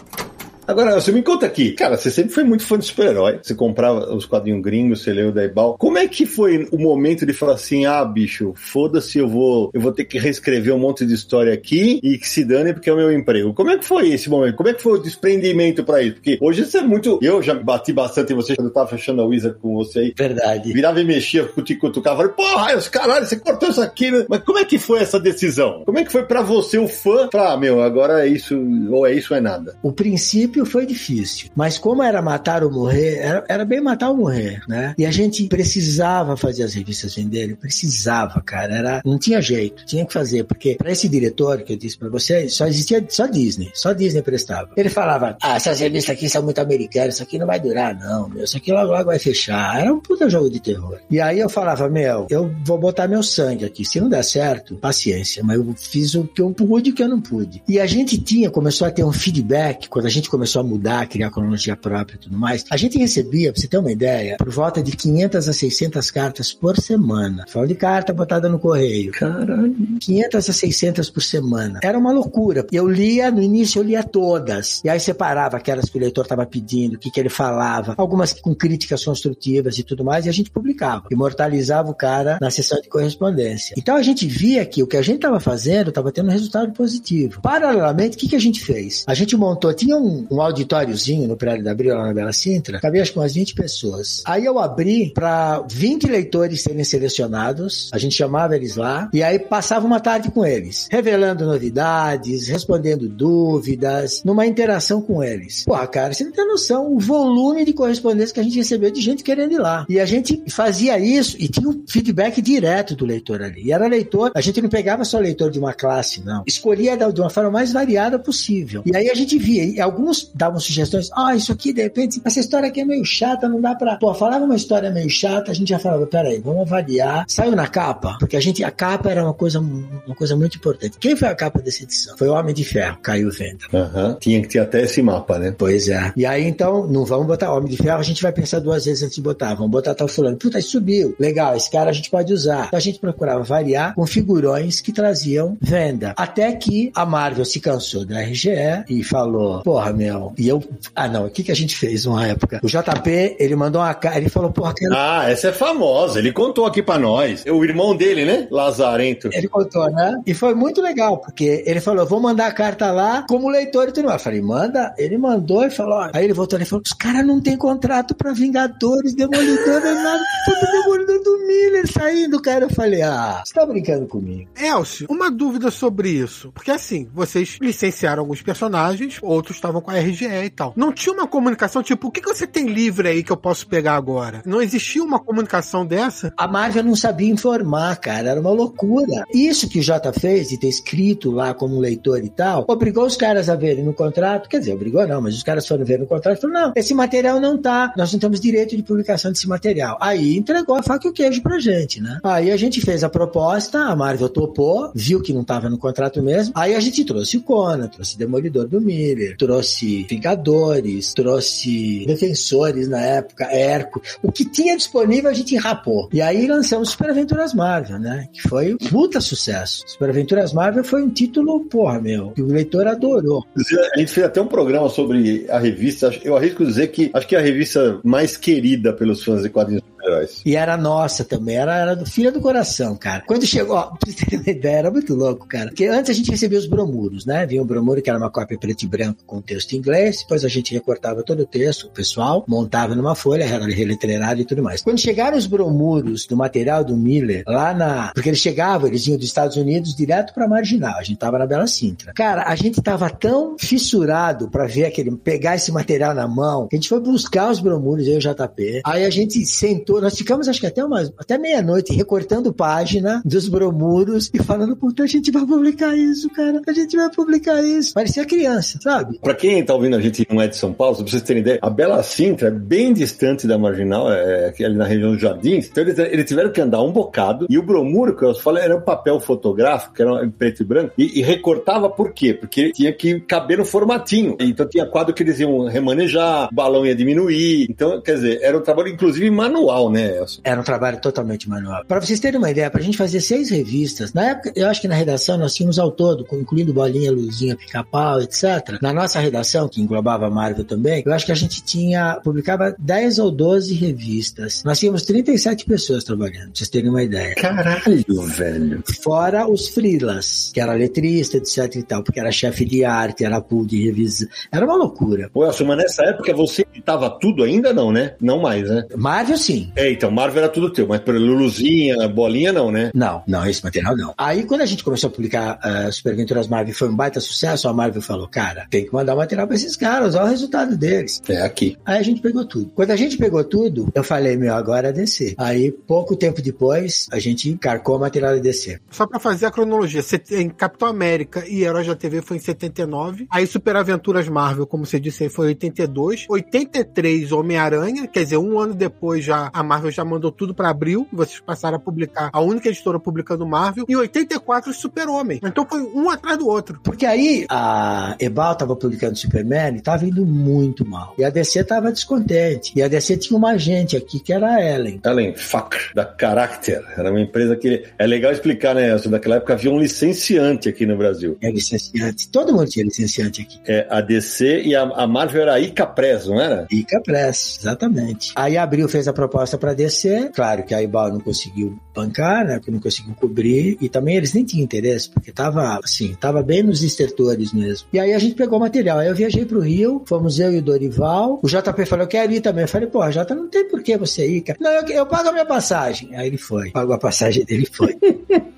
Agora, 0.68 1.00
você 1.00 1.12
me 1.12 1.22
conta 1.22 1.46
aqui. 1.46 1.72
Cara, 1.72 1.98
você 1.98 2.10
sempre 2.10 2.34
foi 2.34 2.44
muito 2.44 2.66
fã 2.66 2.78
de 2.78 2.86
super-herói. 2.86 3.40
Você 3.42 3.54
comprava 3.54 4.14
os 4.14 4.26
quadrinhos 4.26 4.62
gringos, 4.62 5.02
você 5.02 5.12
leu 5.12 5.32
da 5.32 5.44
Ebal. 5.44 5.78
Como 5.78 5.98
é 5.98 6.08
que 6.08 6.26
foi 6.26 6.68
o 6.72 6.78
momento 6.78 7.26
de 7.26 7.34
falar 7.34 7.54
assim, 7.54 7.86
ah, 7.86 8.04
bicho, 8.06 8.54
foda-se, 8.56 9.18
eu 9.20 9.28
vou, 9.28 9.70
eu 9.74 9.82
vou 9.82 9.92
ter 9.92 10.06
que 10.06 10.18
reescrever 10.18 10.74
um 10.74 10.80
monte 10.80 11.06
de 11.06 11.14
história 11.14 11.54
aqui 11.54 12.00
e 12.02 12.18
que 12.18 12.28
se 12.28 12.46
dane 12.46 12.74
porque 12.74 12.90
é 12.90 12.94
o 12.94 12.98
meu 12.98 13.12
emprego. 13.12 13.54
Como 13.54 13.72
é 13.72 13.78
que 13.78 13.86
foi 13.86 14.10
esse 14.10 14.30
momento? 14.30 14.56
Como 14.56 14.70
é 14.70 14.74
que 14.74 14.82
foi 14.82 14.94
o 14.94 15.02
desprendimento 15.02 15.84
pra 15.84 16.02
isso? 16.02 16.16
Porque 16.16 16.38
hoje 16.42 16.66
você 16.66 16.78
é 16.78 16.82
muito... 16.82 17.20
Eu 17.22 17.42
já 17.42 17.54
bati 17.54 17.92
bastante 17.92 18.34
em 18.34 18.36
você 18.36 18.56
quando 18.56 18.68
eu 18.68 18.74
tava 18.74 18.88
fechando 18.88 19.22
a 19.22 19.26
Wizard 19.26 19.58
com 19.60 19.76
você 19.76 20.00
aí. 20.00 20.14
Verdade. 20.18 20.72
Virava 20.72 21.02
e 21.02 21.04
mexia, 21.04 21.46
cutucava, 21.80 22.18
falei, 22.18 22.32
porra, 22.34 22.78
os 22.78 22.88
caralho, 22.88 23.26
você 23.26 23.36
cortou 23.36 23.70
isso 23.70 23.82
aqui, 23.82 24.12
né? 24.12 24.26
Mas 24.30 24.42
como 24.44 24.60
é 24.60 24.66
que 24.66 24.78
foi 24.78 25.00
essa 25.00 25.20
decisão? 25.20 25.84
Como 25.86 26.00
é 26.00 26.04
que 26.04 26.12
foi 26.12 26.24
pra 26.24 26.42
você, 26.42 26.78
o 26.78 26.88
fã, 26.88 27.30
falar, 27.32 27.54
ah, 27.54 27.58
meu, 27.58 27.82
agora 27.82 28.26
é 28.26 28.30
isso, 28.30 28.58
ou 28.90 29.06
é 29.06 29.14
isso 29.14 29.34
ou 29.34 29.38
é 29.38 29.42
nada? 29.42 29.76
O 29.84 29.92
princípio 29.92 30.53
foi 30.66 30.86
difícil, 30.86 31.50
mas 31.56 31.78
como 31.78 32.04
era 32.04 32.22
matar 32.22 32.64
ou 32.64 32.72
morrer, 32.72 33.18
era, 33.18 33.46
era 33.48 33.66
bem 33.66 33.82
matar 33.82 34.10
ou 34.10 34.18
morrer, 34.18 34.62
né? 34.68 34.94
E 34.98 35.06
a 35.06 35.12
gente 35.12 35.48
precisava 35.48 36.36
fazer 36.38 36.64
as 36.64 36.74
revistas 36.74 37.16
venderem, 37.16 37.56
precisava, 37.56 38.42
cara, 38.42 38.76
era, 38.76 39.02
não 39.06 39.18
tinha 39.18 39.42
jeito, 39.42 39.86
tinha 39.86 40.06
que 40.06 40.14
fazer, 40.14 40.44
porque 40.44 40.76
para 40.76 40.92
esse 40.92 41.08
diretor 41.10 41.62
que 41.62 41.74
eu 41.74 41.78
disse 41.78 41.98
para 41.98 42.10
vocês, 42.10 42.56
só 42.56 42.68
existia 42.68 43.04
só 43.10 43.28
Disney, 43.28 43.72
só 43.74 43.94
Disney 43.94 44.22
prestava. 44.22 44.70
Ele 44.76 44.90
falava: 44.90 45.38
"Ah, 45.42 45.56
essas 45.56 45.80
revistas 45.80 46.16
aqui 46.16 46.30
são 46.30 46.44
muito 46.44 46.60
americanas, 46.60 47.16
isso 47.16 47.24
aqui 47.24 47.38
não 47.38 47.48
vai 47.48 47.60
durar 47.60 47.98
não, 47.98 48.30
meu, 48.30 48.44
isso 48.44 48.58
aqui 48.58 48.72
logo 48.72 48.92
logo 48.92 49.06
vai 49.06 49.20
fechar". 49.20 49.80
Era 49.80 49.94
um 49.94 50.00
puta 50.00 50.30
jogo 50.30 50.50
de 50.50 50.60
terror. 50.60 51.00
E 51.10 51.20
aí 51.20 51.40
eu 51.40 51.50
falava: 51.50 51.90
"Meu, 51.90 52.28
eu 52.30 52.54
vou 52.64 52.78
botar 52.78 53.08
meu 53.08 53.24
sangue 53.24 53.66
aqui, 53.66 53.86
se 53.86 54.00
não 54.00 54.10
der 54.10 54.24
certo, 54.24 54.76
paciência, 54.76 55.44
mas 55.44 55.58
eu 55.58 55.74
fiz 55.78 56.16
o 56.16 56.26
que 56.26 56.42
eu 56.42 56.52
pude 56.52 56.90
e 56.90 56.94
o 56.94 56.96
que 56.96 57.04
eu 57.04 57.10
não 57.10 57.22
pude". 57.22 57.62
E 57.68 57.80
a 57.80 57.86
gente 57.86 58.18
tinha, 58.18 58.50
começou 58.50 58.88
a 58.88 58.92
ter 58.92 59.04
um 59.04 59.12
feedback 59.12 59.88
quando 59.90 60.06
a 60.06 60.10
gente 60.10 60.30
começou 60.30 60.43
a 60.46 60.64
mudar, 60.64 61.08
criar 61.08 61.30
cronologia 61.30 61.76
própria 61.76 62.16
e 62.16 62.20
tudo 62.20 62.38
mais. 62.38 62.66
A 62.70 62.78
gente 62.78 62.98
recebia, 62.98 63.52
pra 63.52 63.62
você 63.62 63.68
ter 63.68 63.78
uma 63.78 63.92
ideia, 63.92 64.38
por 64.38 64.50
volta 64.50 64.82
de 64.82 64.96
500 64.96 65.50
a 65.50 65.54
600 65.54 66.12
cartas 66.12 66.54
por 66.54 66.78
semana. 66.78 67.46
Falando 67.48 67.70
de 67.70 67.76
carta 67.76 68.14
botada 68.14 68.50
no 68.50 68.60
correio. 68.60 69.12
Caralho. 69.12 69.76
500 70.00 70.50
a 70.50 70.54
600 70.54 71.10
por 71.10 71.22
semana. 71.22 71.80
Era 71.84 71.98
uma 71.98 72.12
loucura. 72.12 72.66
Eu 72.72 72.88
lia, 72.88 73.32
no 73.32 73.42
início 73.42 73.80
eu 73.80 73.84
lia 73.84 74.04
todas. 74.04 74.82
E 74.84 74.90
aí 74.90 75.00
separava 75.00 75.58
aquelas 75.58 75.90
que 75.90 75.98
o 75.98 76.02
leitor 76.02 76.24
estava 76.24 76.46
pedindo, 76.46 76.96
o 76.96 77.00
que, 77.00 77.10
que 77.10 77.20
ele 77.20 77.30
falava, 77.30 77.94
algumas 77.98 78.34
com 78.34 78.54
críticas 78.54 79.04
construtivas 79.04 79.78
e 79.78 79.84
tudo 79.84 80.04
mais, 80.04 80.26
e 80.26 80.30
a 80.30 80.34
gente 80.34 80.50
publicava. 80.50 81.06
Imortalizava 81.12 81.90
o 81.90 81.96
cara 81.96 82.38
na 82.42 82.52
sessão 82.52 82.80
de 82.82 82.90
correspondência. 82.90 83.76
Então 83.78 83.96
a 83.96 84.02
gente 84.02 84.28
via 84.28 84.66
que 84.66 84.84
o 84.84 84.88
que 84.88 84.98
a 84.98 85.02
gente 85.02 85.18
estava 85.18 85.40
fazendo 85.40 85.90
estava 85.90 86.12
tendo 86.12 86.30
um 86.30 86.32
resultado 86.32 86.72
positivo. 86.74 87.42
Paralelamente, 87.42 88.16
o 88.16 88.20
que, 88.20 88.30
que 88.30 88.36
a 88.36 88.40
gente 88.40 88.64
fez? 88.64 89.04
A 89.08 89.14
gente 89.14 89.36
montou, 89.36 89.74
tinha 89.74 89.98
um, 89.98 90.26
um 90.34 90.42
auditóriozinho 90.42 91.28
no 91.28 91.38
prédio 91.38 91.64
da 91.64 91.72
Abril, 91.72 91.96
lá 91.96 92.08
na 92.08 92.14
Bela 92.14 92.34
Sintra, 92.34 92.80
cabia 92.80 93.04
acho 93.04 93.14
que 93.14 93.20
umas 93.20 93.36
20 93.36 93.54
pessoas. 93.54 94.24
Aí 94.26 94.46
eu 94.46 94.58
abri 94.58 95.12
para 95.14 95.64
20 95.70 96.08
leitores 96.08 96.64
serem 96.64 96.84
selecionados, 96.84 97.90
a 97.94 98.00
gente 98.00 98.16
chamava 98.16 98.56
eles 98.56 98.76
lá, 98.76 99.10
e 99.14 99.22
aí 99.22 99.38
passava 99.38 99.86
uma 99.86 100.00
tarde 100.00 100.32
com 100.32 100.44
eles, 100.44 100.88
revelando 100.90 101.46
novidades, 101.46 102.48
respondendo 102.48 103.08
dúvidas, 103.08 104.24
numa 104.24 104.48
interação 104.48 105.02
com 105.02 105.24
eles. 105.24 105.64
Porra, 105.66 105.86
cara, 105.88 106.14
você 106.14 106.24
não 106.24 106.32
tem 106.32 106.48
noção 106.48 106.92
o 106.92 107.00
volume 107.00 107.64
de 107.64 107.74
correspondência 107.74 108.34
que 108.34 108.40
a 108.40 108.44
gente 108.44 108.58
recebeu 108.58 108.90
de 108.90 109.02
gente 109.02 109.24
querendo 109.24 109.54
ir 109.54 109.60
lá. 109.60 109.86
E 109.88 110.00
a 110.00 110.06
gente 110.06 110.42
fazia 110.50 110.98
isso 110.98 111.38
e 111.40 111.48
tinha 111.48 111.70
um 111.70 111.84
feedback 111.88 112.42
direto 112.42 112.96
do 112.96 113.06
leitor 113.06 113.42
ali. 113.42 113.66
E 113.66 113.72
era 113.72 113.88
leitor, 113.88 114.32
a 114.34 114.42
gente 114.42 114.62
não 114.62 114.70
pegava 114.70 115.06
só 115.06 115.20
leitor 115.20 115.52
de 115.52 115.60
uma 115.60 115.74
classe, 115.74 116.24
não. 116.26 116.44
Escolhia 116.48 116.98
de 116.98 117.22
uma 117.22 117.30
forma 117.30 117.52
mais 117.52 117.72
variada 117.72 118.18
possível. 118.18 118.82
E 118.86 118.96
aí 118.96 119.10
a 119.10 119.14
gente 119.14 119.38
via, 119.38 119.64
e 119.64 119.80
alguns 119.80 120.23
davam 120.34 120.60
sugestões, 120.60 121.10
ah, 121.16 121.36
isso 121.36 121.52
aqui, 121.52 121.74
de 121.74 121.82
repente, 121.82 122.22
essa 122.24 122.40
história 122.40 122.70
aqui 122.70 122.82
é 122.82 122.86
meio 122.86 123.06
chata, 123.06 123.48
não 123.48 123.62
dá 123.62 123.76
pra... 123.76 123.96
Pô, 123.98 124.14
falava 124.14 124.44
uma 124.44 124.56
história 124.56 124.92
meio 124.92 125.10
chata, 125.10 125.52
a 125.52 125.54
gente 125.54 125.70
já 125.70 125.80
falava, 125.80 126.06
peraí, 126.06 126.40
vamos 126.40 126.62
avaliar. 126.62 127.26
Saiu 127.28 127.56
na 127.56 127.68
capa, 127.68 128.18
porque 128.20 128.38
a 128.38 128.42
gente, 128.42 128.64
a 128.64 128.72
capa 128.72 129.10
era 129.10 129.24
uma 129.24 129.34
coisa, 129.34 129.60
uma 129.60 130.16
coisa 130.16 130.36
muito 130.36 130.58
importante. 130.58 130.98
Quem 131.00 131.16
foi 131.16 131.28
a 131.28 131.36
capa 131.36 131.62
dessa 131.62 131.84
edição? 131.84 132.18
Foi 132.18 132.28
o 132.28 132.34
Homem 132.34 132.54
de 132.54 132.64
Ferro, 132.64 132.98
Caio 133.02 133.32
Venda. 133.32 133.66
Aham. 133.74 134.18
Tinha 134.20 134.42
que 134.42 134.48
ter 134.48 134.60
até 134.60 134.84
esse 134.84 135.02
mapa, 135.02 135.38
né? 135.38 135.54
Pois 135.58 135.88
é. 135.90 136.14
E 136.16 136.26
aí, 136.26 136.44
então, 136.44 136.88
não 136.88 137.06
vamos 137.06 137.28
botar 137.28 137.54
Homem 137.54 137.70
de 137.70 137.78
Ferro, 137.78 138.00
a 138.00 138.04
gente 138.04 138.22
vai 138.22 138.32
pensar 138.32 138.60
duas 138.60 138.86
vezes 138.86 139.04
antes 139.04 139.16
de 139.16 139.22
botar. 139.22 139.54
Vamos 139.56 139.72
botar 139.72 139.94
tal 139.94 140.08
fulano. 140.08 140.38
Puta, 140.38 140.62
subiu. 140.62 141.16
Legal, 141.20 141.56
esse 141.56 141.70
cara 141.70 141.90
a 141.90 141.94
gente 141.94 142.10
pode 142.10 142.34
usar. 142.34 142.68
Então 142.68 142.78
a 142.78 142.82
gente 142.82 143.00
procurava 143.00 143.44
variar 143.44 143.94
com 143.96 144.06
figurões 144.06 144.82
que 144.82 144.92
traziam 144.92 145.58
venda. 145.62 146.14
Até 146.18 146.52
que 146.54 146.92
a 146.96 147.06
Marvel 147.06 147.46
se 147.46 147.60
cansou 147.60 148.06
da 148.06 148.22
RGE 148.22 148.50
e 148.90 149.04
falou, 149.04 149.62
porra, 149.62 149.92
meu. 149.94 150.13
E 150.38 150.48
eu, 150.48 150.64
ah 150.96 151.08
não, 151.08 151.26
o 151.26 151.30
que, 151.30 151.44
que 151.44 151.52
a 151.52 151.56
gente 151.56 151.76
fez 151.76 152.06
uma 152.06 152.26
época? 152.28 152.60
O 152.64 152.68
JP, 152.68 153.38
ele 153.40 153.56
mandou 153.56 153.82
uma 153.82 153.94
cara, 153.94 154.18
ele 154.18 154.30
falou, 154.30 154.52
porra, 154.52 154.74
quero 154.74 154.94
Ah, 154.96 155.30
essa 155.30 155.50
é 155.50 155.54
famosa. 155.54 156.20
Ele 156.20 156.32
contou 156.32 156.66
aqui 156.66 156.82
pra 156.82 156.98
nós. 156.98 157.44
O 157.46 157.64
irmão 157.64 157.96
dele, 157.96 158.26
né? 158.26 158.48
Lazarento. 158.52 159.30
Ele 159.32 159.48
contou, 159.48 159.90
né? 159.92 160.22
E 160.26 160.34
foi 160.34 160.54
muito 160.54 160.82
legal, 160.82 161.18
porque 161.18 161.64
ele 161.66 161.80
falou: 161.80 162.06
vou 162.06 162.20
mandar 162.20 162.48
a 162.48 162.52
carta 162.52 162.92
lá 162.92 163.26
como 163.28 163.50
leitor 163.50 163.90
e 163.90 163.92
tudo 163.92 164.06
mais. 164.06 164.20
Eu 164.20 164.24
falei, 164.24 164.42
manda. 164.42 164.94
Ele 164.98 165.18
mandou 165.18 165.64
e 165.66 165.70
falou: 165.70 166.00
ó. 166.00 166.10
Aí 166.14 166.24
ele 166.24 166.34
voltou 166.34 166.60
e 166.60 166.66
falou: 166.66 166.84
os 166.86 166.94
caras 166.94 167.26
não 167.26 167.42
tem 167.42 167.58
contrato 167.58 168.16
pra 168.16 168.34
Vingadores, 168.34 169.16
Demolidor, 169.16 169.82
é 169.86 169.94
nada. 169.94 170.24
Tudo 170.46 170.72
Demolidor 170.72 171.24
do 171.24 171.48
Miller 171.48 171.92
saindo, 171.92 172.42
cara. 172.42 172.66
Eu 172.66 172.70
falei: 172.70 173.02
ah, 173.02 173.42
você 173.46 173.54
tá 173.54 173.66
brincando 173.66 174.08
comigo. 174.08 174.50
Elcio, 174.60 175.08
uma 175.10 175.30
dúvida 175.30 175.72
sobre 175.72 176.10
isso. 176.10 176.52
Porque 176.54 176.72
assim, 176.72 177.08
vocês 177.14 177.58
licenciaram 177.62 178.22
alguns 178.22 178.42
personagens, 178.42 179.18
outros 179.22 179.58
estavam 179.58 179.82
com 179.82 179.92
a 179.92 180.00
RGE 180.04 180.26
e 180.26 180.50
tal. 180.50 180.74
Não 180.76 180.92
tinha 180.92 181.14
uma 181.14 181.28
comunicação 181.28 181.84
tipo, 181.84 182.08
o 182.08 182.12
que, 182.12 182.22
que 182.22 182.34
você 182.34 182.48
tem 182.48 182.68
livre 182.68 183.08
aí 183.08 183.24
que 183.24 183.32
eu 183.32 183.38
posso 183.38 183.68
pegar 183.68 183.96
agora? 183.96 184.42
Não 184.46 184.62
existia 184.62 185.04
uma 185.04 185.20
comunicação 185.20 185.86
dessa? 185.86 186.34
A 186.38 186.48
Marvel 186.48 186.84
não 186.84 186.96
sabia 186.96 187.30
informar, 187.30 187.96
cara, 187.98 188.30
era 188.30 188.40
uma 188.40 188.52
loucura. 188.52 189.24
Isso 189.34 189.68
que 189.68 189.80
o 189.80 189.84
Jota 189.84 190.12
fez, 190.14 190.50
de 190.50 190.58
ter 190.58 190.68
escrito 190.68 191.32
lá 191.32 191.54
como 191.54 191.80
leitor 191.80 192.24
e 192.24 192.30
tal, 192.30 192.66
obrigou 192.68 193.06
os 193.06 193.18
caras 193.18 193.50
a 193.50 193.56
verem 193.56 193.84
no 193.84 193.94
contrato, 193.94 194.50
quer 194.50 194.60
dizer, 194.60 194.74
obrigou 194.74 195.06
não, 195.08 195.22
mas 195.22 195.36
os 195.36 195.44
caras 195.44 195.68
foram 195.68 195.86
ver 195.86 196.00
no 196.00 196.06
contrato 196.06 196.38
e 196.38 196.42
falaram, 196.42 196.68
não, 196.68 196.74
esse 196.76 196.94
material 196.94 197.40
não 197.40 197.58
tá, 197.58 197.94
nós 197.98 198.12
não 198.12 198.20
temos 198.20 198.40
direito 198.40 198.76
de 198.76 198.84
publicação 198.84 199.32
desse 199.32 199.48
material. 199.48 199.98
Aí 200.00 200.38
entregou 200.38 200.76
a 200.76 200.84
faca 200.84 201.08
e 201.08 201.10
o 201.10 201.14
queijo 201.14 201.42
pra 201.42 201.60
gente, 201.60 202.02
né? 202.02 202.20
Aí 202.24 202.52
a 202.52 202.58
gente 202.58 202.82
fez 202.82 203.04
a 203.04 203.10
proposta, 203.10 203.80
a 203.80 203.96
Marvel 203.96 204.30
topou, 204.30 204.92
viu 204.94 205.22
que 205.22 205.34
não 205.34 205.44
tava 205.44 205.70
no 205.70 205.78
contrato 205.78 206.22
mesmo, 206.22 206.54
aí 206.56 206.76
a 206.76 206.80
gente 206.80 207.04
trouxe 207.06 207.38
o 207.38 207.42
Conan, 207.42 207.88
trouxe 207.88 208.18
Demolidor 208.18 208.68
do 208.68 208.82
Miller, 208.82 209.36
trouxe 209.38 209.93
Vingadores, 210.10 211.14
trouxe 211.14 212.06
Defensores 212.06 212.88
na 212.88 213.02
época, 213.02 213.46
Erco, 213.54 214.02
o 214.22 214.32
que 214.32 214.46
tinha 214.46 214.76
disponível 214.76 215.30
a 215.30 215.34
gente 215.34 215.56
enrapou. 215.56 216.10
E 216.12 216.22
aí 216.22 216.48
lançamos 216.48 216.90
Super 216.90 217.12
Aventuras 217.12 217.54
Marvel, 217.54 218.00
né? 218.00 218.28
Que 218.32 218.42
foi 218.42 218.74
um 218.74 218.78
puta 218.78 219.22
sucesso. 219.22 219.84
Super 219.86 220.10
Aventuras 220.10 220.54
Marvel 220.54 220.84
foi 220.84 221.04
um 221.04 221.10
título, 221.10 221.66
porra, 221.66 222.00
meu, 222.00 222.32
que 222.32 222.42
o 222.42 222.48
leitor 222.48 222.88
adorou. 222.88 223.46
A 223.94 224.00
gente 224.00 224.12
fez 224.12 224.26
até 224.26 224.42
um 224.42 224.48
programa 224.48 224.90
sobre 224.90 225.46
a 225.50 225.60
revista. 225.60 226.12
Eu 226.24 226.36
arrisco 226.36 226.66
dizer 226.66 226.88
que 226.88 227.12
acho 227.14 227.28
que 227.28 227.36
é 227.36 227.40
a 227.40 227.42
revista 227.42 228.00
mais 228.04 228.38
querida 228.38 228.94
pelos 228.94 229.24
fãs 229.24 229.44
de 229.44 229.50
quadrinhos 229.50 229.84
super-heróis. 230.04 230.42
E 230.46 230.56
era 230.56 230.78
nossa 230.78 231.24
também, 231.24 231.56
era, 231.56 231.76
era 231.76 231.96
do 231.96 232.06
filho 232.06 232.32
do 232.32 232.42
coração, 232.42 232.96
cara. 232.96 233.24
Quando 233.26 233.46
chegou, 233.46 233.76
ó, 233.76 233.84
pra 233.84 234.00
vocês 234.06 234.16
terem 234.16 234.40
uma 234.40 234.50
ideia, 234.50 234.78
era 234.78 234.92
muito 234.92 235.16
louco, 235.16 235.48
cara. 235.48 235.68
Porque 235.68 235.86
antes 235.86 236.12
a 236.12 236.14
gente 236.14 236.30
recebia 236.30 236.60
os 236.60 236.66
bromuros, 236.66 237.26
né? 237.26 237.46
Vinha 237.46 237.62
um 237.62 237.66
bromuro 237.66 238.02
que 238.02 238.10
era 238.10 238.20
uma 238.20 238.30
cópia 238.30 238.58
preto 238.58 238.84
e 238.84 238.88
branco 238.88 239.24
com 239.26 239.42
texto 239.42 239.74
em 239.74 239.78
inglês, 239.78 240.20
depois 240.20 240.44
a 240.44 240.50
gente 240.50 240.74
recortava 240.74 241.24
todo 241.24 241.42
o 241.42 241.46
texto, 241.46 241.88
o 241.88 241.90
pessoal, 241.90 242.44
montava 242.48 242.96
numa 242.96 243.16
folha, 243.16 243.44
era 243.44 243.66
reletreirado 243.66 244.42
e 244.42 244.46
tudo 244.46 244.62
mais. 244.62 244.82
Quando 244.82 245.00
chegaram 245.00 245.38
os 245.38 245.48
bromuros 245.48 246.26
do 246.26 246.36
material 246.36 246.84
do 246.84 246.96
Miller, 246.96 247.44
lá 247.48 247.74
na. 247.74 248.12
Porque 248.14 248.30
eles 248.30 248.40
chegavam, 248.40 248.88
eles 248.88 249.08
iam 249.08 249.18
dos 249.18 249.26
Estados 249.26 249.58
Unidos 249.58 249.96
direto 249.96 250.34
pra 250.34 250.48
Marginal, 250.48 250.98
a 250.98 251.04
gente 251.04 251.18
tava 251.18 251.40
na 251.40 251.48
Bela 251.48 251.68
Sintra. 251.68 252.14
Cara, 252.14 252.44
a 252.48 252.56
gente 252.56 252.82
tava 252.82 253.10
tão 253.10 253.56
fissurado 253.58 254.50
pra 254.50 254.66
ver 254.66 254.86
aquele. 254.86 255.12
pegar 255.12 255.56
esse 255.56 255.72
material 255.72 256.14
na 256.14 256.28
mão, 256.28 256.68
que 256.68 256.76
a 256.76 256.80
gente 256.80 256.90
foi 256.90 257.00
buscar 257.00 257.52
os 257.52 257.60
bromuros, 257.60 258.08
eu 258.08 258.16
e 258.16 258.18
o 258.18 258.20
JP. 258.20 258.82
Aí 258.86 259.06
a 259.06 259.10
gente 259.10 259.46
sentou, 259.46 259.93
nós 260.02 260.18
ficamos 260.18 260.48
acho 260.48 260.60
que 260.60 260.68
até 260.68 260.84
umas, 260.84 261.12
até 261.18 261.38
meia-noite 261.38 261.94
recortando 261.94 262.54
página 262.54 263.22
dos 263.26 263.48
bromuros 263.48 264.30
e 264.34 264.42
falando, 264.42 264.76
puta, 264.76 265.04
a 265.04 265.08
gente 265.08 265.32
vai 265.32 265.46
publicar 265.46 265.96
isso, 265.96 266.30
cara. 266.30 266.62
A 266.68 266.74
gente 266.74 266.96
vai 266.96 267.10
publicar 267.10 267.64
isso. 267.64 267.94
Parecia 267.94 268.26
criança, 268.26 268.80
sabe? 268.82 269.20
Pra 269.20 269.34
quem 269.34 269.64
tá 269.64 269.74
ouvindo 269.74 269.96
a 269.96 270.02
gente 270.02 270.26
não 270.30 270.42
é 270.42 270.48
de 270.48 270.56
São 270.56 270.74
Paulo, 270.74 270.98
pra 270.98 271.06
vocês 271.06 271.22
terem 271.22 271.42
ideia, 271.42 271.60
a 271.62 271.70
Bela 271.70 272.02
Sintra 272.04 272.48
é 272.48 272.52
bem 272.52 272.94
distante 272.94 273.48
da 273.48 273.58
Marginal, 273.58 274.12
é 274.12 274.54
ali 274.64 274.76
na 274.76 274.86
região 274.86 275.12
dos 275.12 275.22
Jardins. 275.22 275.68
Então 275.70 275.84
eles, 275.84 275.98
eles 275.98 276.26
tiveram 276.26 276.52
que 276.52 276.62
andar 276.62 276.82
um 276.82 276.92
bocado 276.92 277.46
e 277.50 277.58
o 277.58 277.64
bromuro, 277.64 278.16
que 278.16 278.24
eu 278.24 278.34
falei, 278.36 278.64
era 278.64 278.76
um 278.76 278.82
papel 278.82 279.20
fotográfico, 279.20 279.94
que 279.94 280.02
era 280.02 280.26
em 280.26 280.30
preto 280.30 280.62
e 280.62 280.66
branco, 280.66 280.94
e, 280.98 281.20
e 281.20 281.22
recortava 281.22 281.90
por 281.90 282.14
quê? 282.14 282.34
Porque 282.34 282.72
tinha 282.72 282.92
que 282.94 283.20
caber 283.22 283.58
no 283.58 283.66
formatinho. 283.66 284.36
Então 284.40 284.68
tinha 284.68 284.86
quadro 284.86 285.14
que 285.14 285.24
eles 285.24 285.40
iam 285.40 285.66
remanejar, 285.66 286.50
o 286.52 286.56
balão 286.56 286.86
ia 286.86 286.96
diminuir. 286.96 287.68
Então, 287.70 288.02
quer 288.02 288.16
dizer, 288.16 288.40
era 288.42 288.58
um 288.58 288.62
trabalho 288.62 288.90
inclusive 288.90 289.30
manual, 289.30 289.83
né, 289.90 290.18
Elson? 290.18 290.42
Era 290.44 290.60
um 290.60 290.64
trabalho 290.64 291.00
totalmente 291.00 291.50
manual. 291.50 291.84
Para 291.86 292.00
vocês 292.00 292.20
terem 292.20 292.38
uma 292.38 292.50
ideia, 292.50 292.70
para 292.70 292.82
a 292.82 292.84
gente 292.84 292.98
fazer 292.98 293.22
seis 293.22 293.50
revistas, 293.50 294.14
na 294.14 294.32
época, 294.32 294.52
eu 294.56 294.68
acho 294.68 294.82
que 294.82 294.88
na 294.88 294.96
redação 294.96 295.38
nós 295.38 295.54
tínhamos 295.54 295.80
ao 295.80 295.92
todo, 295.92 296.26
incluindo 296.34 296.74
Bolinha, 296.74 297.12
Luzinha, 297.12 297.56
Pica-Pau, 297.56 298.22
etc. 298.22 298.80
Na 298.82 298.94
nossa 298.94 299.20
redação, 299.20 299.68
que 299.68 299.82
englobava 299.82 300.28
a 300.28 300.30
Marvel 300.30 300.64
também, 300.64 301.04
eu 301.06 301.14
acho 301.14 301.26
que 301.26 301.32
a 301.32 301.36
gente 301.36 301.64
tinha, 301.64 302.20
publicava 302.24 302.76
10 302.78 303.20
ou 303.20 303.32
12 303.32 303.74
revistas. 303.74 304.64
Nós 304.64 304.80
tínhamos 304.80 305.04
37 305.04 305.66
pessoas 305.66 306.04
trabalhando, 306.04 306.46
pra 306.48 306.56
vocês 306.56 306.70
terem 306.70 306.90
uma 306.90 307.04
ideia. 307.04 307.36
Caralho, 307.36 308.22
velho. 308.24 308.84
Fora 309.02 309.48
os 309.48 309.68
freelas, 309.70 310.52
que 310.54 310.60
era 310.60 310.74
letrista, 310.74 311.38
etc 311.38 311.76
e 311.76 311.84
tal, 311.84 312.04
porque 312.04 312.20
era 312.20 312.32
chefe 312.32 312.66
de 312.66 312.84
arte, 312.86 313.24
era 313.24 313.42
pool 313.42 313.66
de 313.66 313.84
revisão. 313.84 314.28
Era 314.52 314.66
uma 314.66 314.76
loucura. 314.76 315.30
Ô, 315.34 315.46
Elson, 315.46 315.66
mas 315.66 315.78
nessa 315.78 316.04
época 316.04 316.34
você 316.34 316.66
editava 316.72 317.10
tudo 317.10 317.44
ainda 317.44 317.74
não, 317.74 317.92
né? 317.92 318.16
Não 318.20 318.40
mais, 318.40 318.70
né? 318.70 318.86
Marvel, 318.96 319.38
sim. 319.38 319.72
É, 319.76 319.92
então, 319.92 320.12
Marvel 320.12 320.44
era 320.44 320.52
tudo 320.52 320.72
teu, 320.72 320.88
mas 320.88 321.02
por 321.02 321.16
Luluzinha, 321.16 322.08
bolinha 322.08 322.54
não, 322.54 322.72
né? 322.72 322.92
Não, 322.94 323.24
não, 323.28 323.46
esse 323.46 323.64
material 323.64 323.98
não. 323.98 324.14
Aí, 324.18 324.44
quando 324.44 324.62
a 324.62 324.66
gente 324.66 324.84
começou 324.84 325.08
a 325.08 325.12
publicar 325.12 325.60
uh, 325.64 325.92
Super 325.92 326.14
Aventuras 326.14 326.48
Marvel 326.48 326.76
foi 326.76 326.90
um 326.90 326.96
baita 326.96 327.20
sucesso, 327.20 327.68
a 327.68 327.74
Marvel 327.74 328.02
falou, 328.02 328.28
cara, 328.28 328.68
tem 328.70 328.86
que 328.86 328.94
mandar 328.94 329.16
material 329.16 329.48
pra 329.48 329.56
esses 329.56 329.76
caras, 329.76 330.14
olha 330.16 330.26
o 330.26 330.30
resultado 330.30 330.78
deles. 330.78 331.22
É 331.28 331.42
aqui. 331.42 331.78
Aí 331.86 331.98
a 331.98 332.04
gente 332.04 332.22
pegou 332.22 332.46
tudo. 332.46 332.72
Quando 332.76 332.92
a 332.92 332.96
gente 332.96 333.18
pegou 333.18 333.44
tudo, 333.44 333.92
eu 333.96 334.04
falei, 334.04 334.38
meu, 334.38 334.54
agora 334.54 334.90
é 334.90 334.92
DC. 334.92 335.34
Aí, 335.38 335.72
pouco 335.72 336.16
tempo 336.16 336.42
depois, 336.42 337.08
a 337.12 337.18
gente 337.20 337.52
carcou 337.58 337.98
o 337.98 338.00
material 338.00 338.36
de 338.36 338.42
DC. 338.42 338.80
Só 338.92 339.08
pra 339.08 339.20
fazer 339.20 339.48
a 339.48 339.52
cronologia, 339.52 340.02
em 340.32 340.50
Capitão 340.50 340.88
América 340.88 341.44
e 341.48 341.64
Heróis 341.64 341.88
da 341.88 341.96
TV 341.96 342.22
foi 342.22 342.38
em 342.38 342.40
79, 342.40 343.26
aí 343.32 343.48
Super 343.48 343.76
Aventuras 343.76 344.28
Marvel, 344.28 344.68
como 344.68 344.86
você 344.86 345.00
disse 345.00 345.24
aí, 345.24 345.30
foi 345.30 345.48
em 345.48 345.50
82, 345.50 346.26
83 346.30 347.32
Homem-Aranha, 347.32 348.08
quer 348.08 348.24
dizer, 348.24 348.38
um 348.38 348.60
ano 348.60 348.76
depois 348.76 349.24
já 349.24 349.50
a 349.52 349.63
Marvel 349.64 349.92
já 349.92 350.04
mandou 350.04 350.32
tudo 350.32 350.54
pra 350.54 350.70
Abril, 350.70 351.08
vocês 351.12 351.40
passaram 351.40 351.78
a 351.78 351.80
publicar, 351.80 352.30
a 352.32 352.42
única 352.42 352.70
editora 352.70 353.00
publicando 353.00 353.46
Marvel, 353.46 353.86
e 353.88 353.96
84 353.96 354.74
Super-Homem. 354.74 355.40
Então 355.44 355.66
foi 355.70 355.82
um 355.82 356.10
atrás 356.10 356.38
do 356.38 356.48
outro. 356.48 356.80
Porque 356.84 357.06
aí 357.06 357.46
a 357.50 358.16
Ebal 358.20 358.56
tava 358.56 358.76
publicando 358.76 359.18
Superman 359.18 359.76
e 359.78 359.82
tava 359.82 360.06
indo 360.06 360.26
muito 360.26 360.86
mal. 360.86 361.14
E 361.18 361.24
a 361.24 361.30
DC 361.30 361.64
tava 361.64 361.92
descontente. 361.92 362.74
E 362.76 362.82
a 362.82 362.88
DC 362.88 363.18
tinha 363.18 363.38
uma 363.38 363.52
agente 363.52 363.96
aqui 363.96 364.20
que 364.20 364.34
era 364.34 364.56
a 364.56 364.62
Ellen. 364.62 365.00
Ellen 365.06 365.36
Fuck, 365.36 365.78
da 365.96 366.14
Character. 366.20 366.84
Era 366.98 367.10
uma 367.10 367.22
empresa 367.22 367.56
que. 367.56 367.84
É 367.98 368.06
legal 368.06 368.32
explicar, 368.32 368.76
né, 368.76 368.90
Elson? 368.90 369.10
Naquela 369.10 369.36
época 369.36 369.54
havia 369.54 369.72
um 369.72 369.80
licenciante 369.80 370.70
aqui 370.70 370.86
no 370.86 370.98
Brasil. 370.98 371.38
É 371.42 371.50
licenciante. 371.52 372.30
Todo 372.30 372.54
mundo 372.54 372.70
tinha 372.70 372.86
licenciante 372.86 373.42
aqui. 373.42 373.60
É, 373.68 373.88
a 373.90 374.02
DC 374.02 374.64
e 374.64 374.76
a, 374.76 374.82
a 374.82 375.08
Marvel 375.08 375.42
era 375.44 375.54
a 375.54 375.60
Ica 375.60 375.86
Press, 375.86 376.28
não 376.28 376.40
era? 376.40 376.68
Ica 376.72 377.02
Press, 377.02 377.60
exatamente. 377.60 378.34
Aí 378.36 378.58
a 378.58 378.64
Abril 378.64 378.88
fez 378.88 379.08
a 379.08 379.14
proposta 379.14 379.53
para 379.58 379.74
DC, 379.74 380.32
claro 380.36 380.64
que 380.64 380.74
a 380.74 380.82
Ibal 380.82 381.12
não 381.12 381.20
conseguiu 381.20 381.78
bancar, 381.94 382.46
né, 382.46 382.60
que 382.60 382.72
não 382.72 382.80
conseguiu 382.80 383.14
cobrir, 383.16 383.78
e 383.80 383.88
também 383.88 384.16
eles 384.16 384.34
nem 384.34 384.44
tinham 384.44 384.64
interesse, 384.64 385.10
porque 385.10 385.32
tava, 385.32 385.80
assim, 385.84 386.16
tava 386.20 386.42
bem 386.42 386.64
nos 386.64 386.82
estertores 386.82 387.54
mesmo. 387.54 387.88
E 387.94 388.00
aí 388.00 388.14
a 388.14 388.20
gente 388.20 388.36
pegou 388.36 388.58
o 388.58 388.62
material, 388.62 389.00
aí 389.00 389.08
eu 389.08 389.16
viajei 389.16 389.46
pro 389.46 389.60
Rio, 389.60 390.02
fomos 390.06 390.40
eu 390.40 390.52
e 390.52 390.58
o 390.58 390.62
Dorival, 390.62 391.40
o 391.42 391.48
JP 391.48 391.86
falou, 391.86 392.04
eu 392.04 392.10
quero 392.10 392.32
ir 392.32 392.42
também, 392.42 392.64
eu 392.64 392.68
falei, 392.68 392.88
pô, 392.88 393.10
Jota, 393.12 393.36
não 393.36 393.48
tem 393.48 393.68
por 393.68 393.82
que 393.84 393.98
você 393.98 394.28
ir, 394.28 394.42
cara. 394.42 394.58
Não, 394.60 394.72
eu, 394.72 394.88
eu 394.88 395.06
pago 395.06 395.30
a 395.30 395.32
minha 395.32 395.46
passagem. 395.46 396.16
Aí 396.16 396.28
ele 396.28 396.38
foi, 396.38 396.72
pagou 396.72 396.96
a 396.96 397.00
passagem 397.00 397.46
dele 397.46 397.68
e 397.70 397.76
foi. 397.76 397.98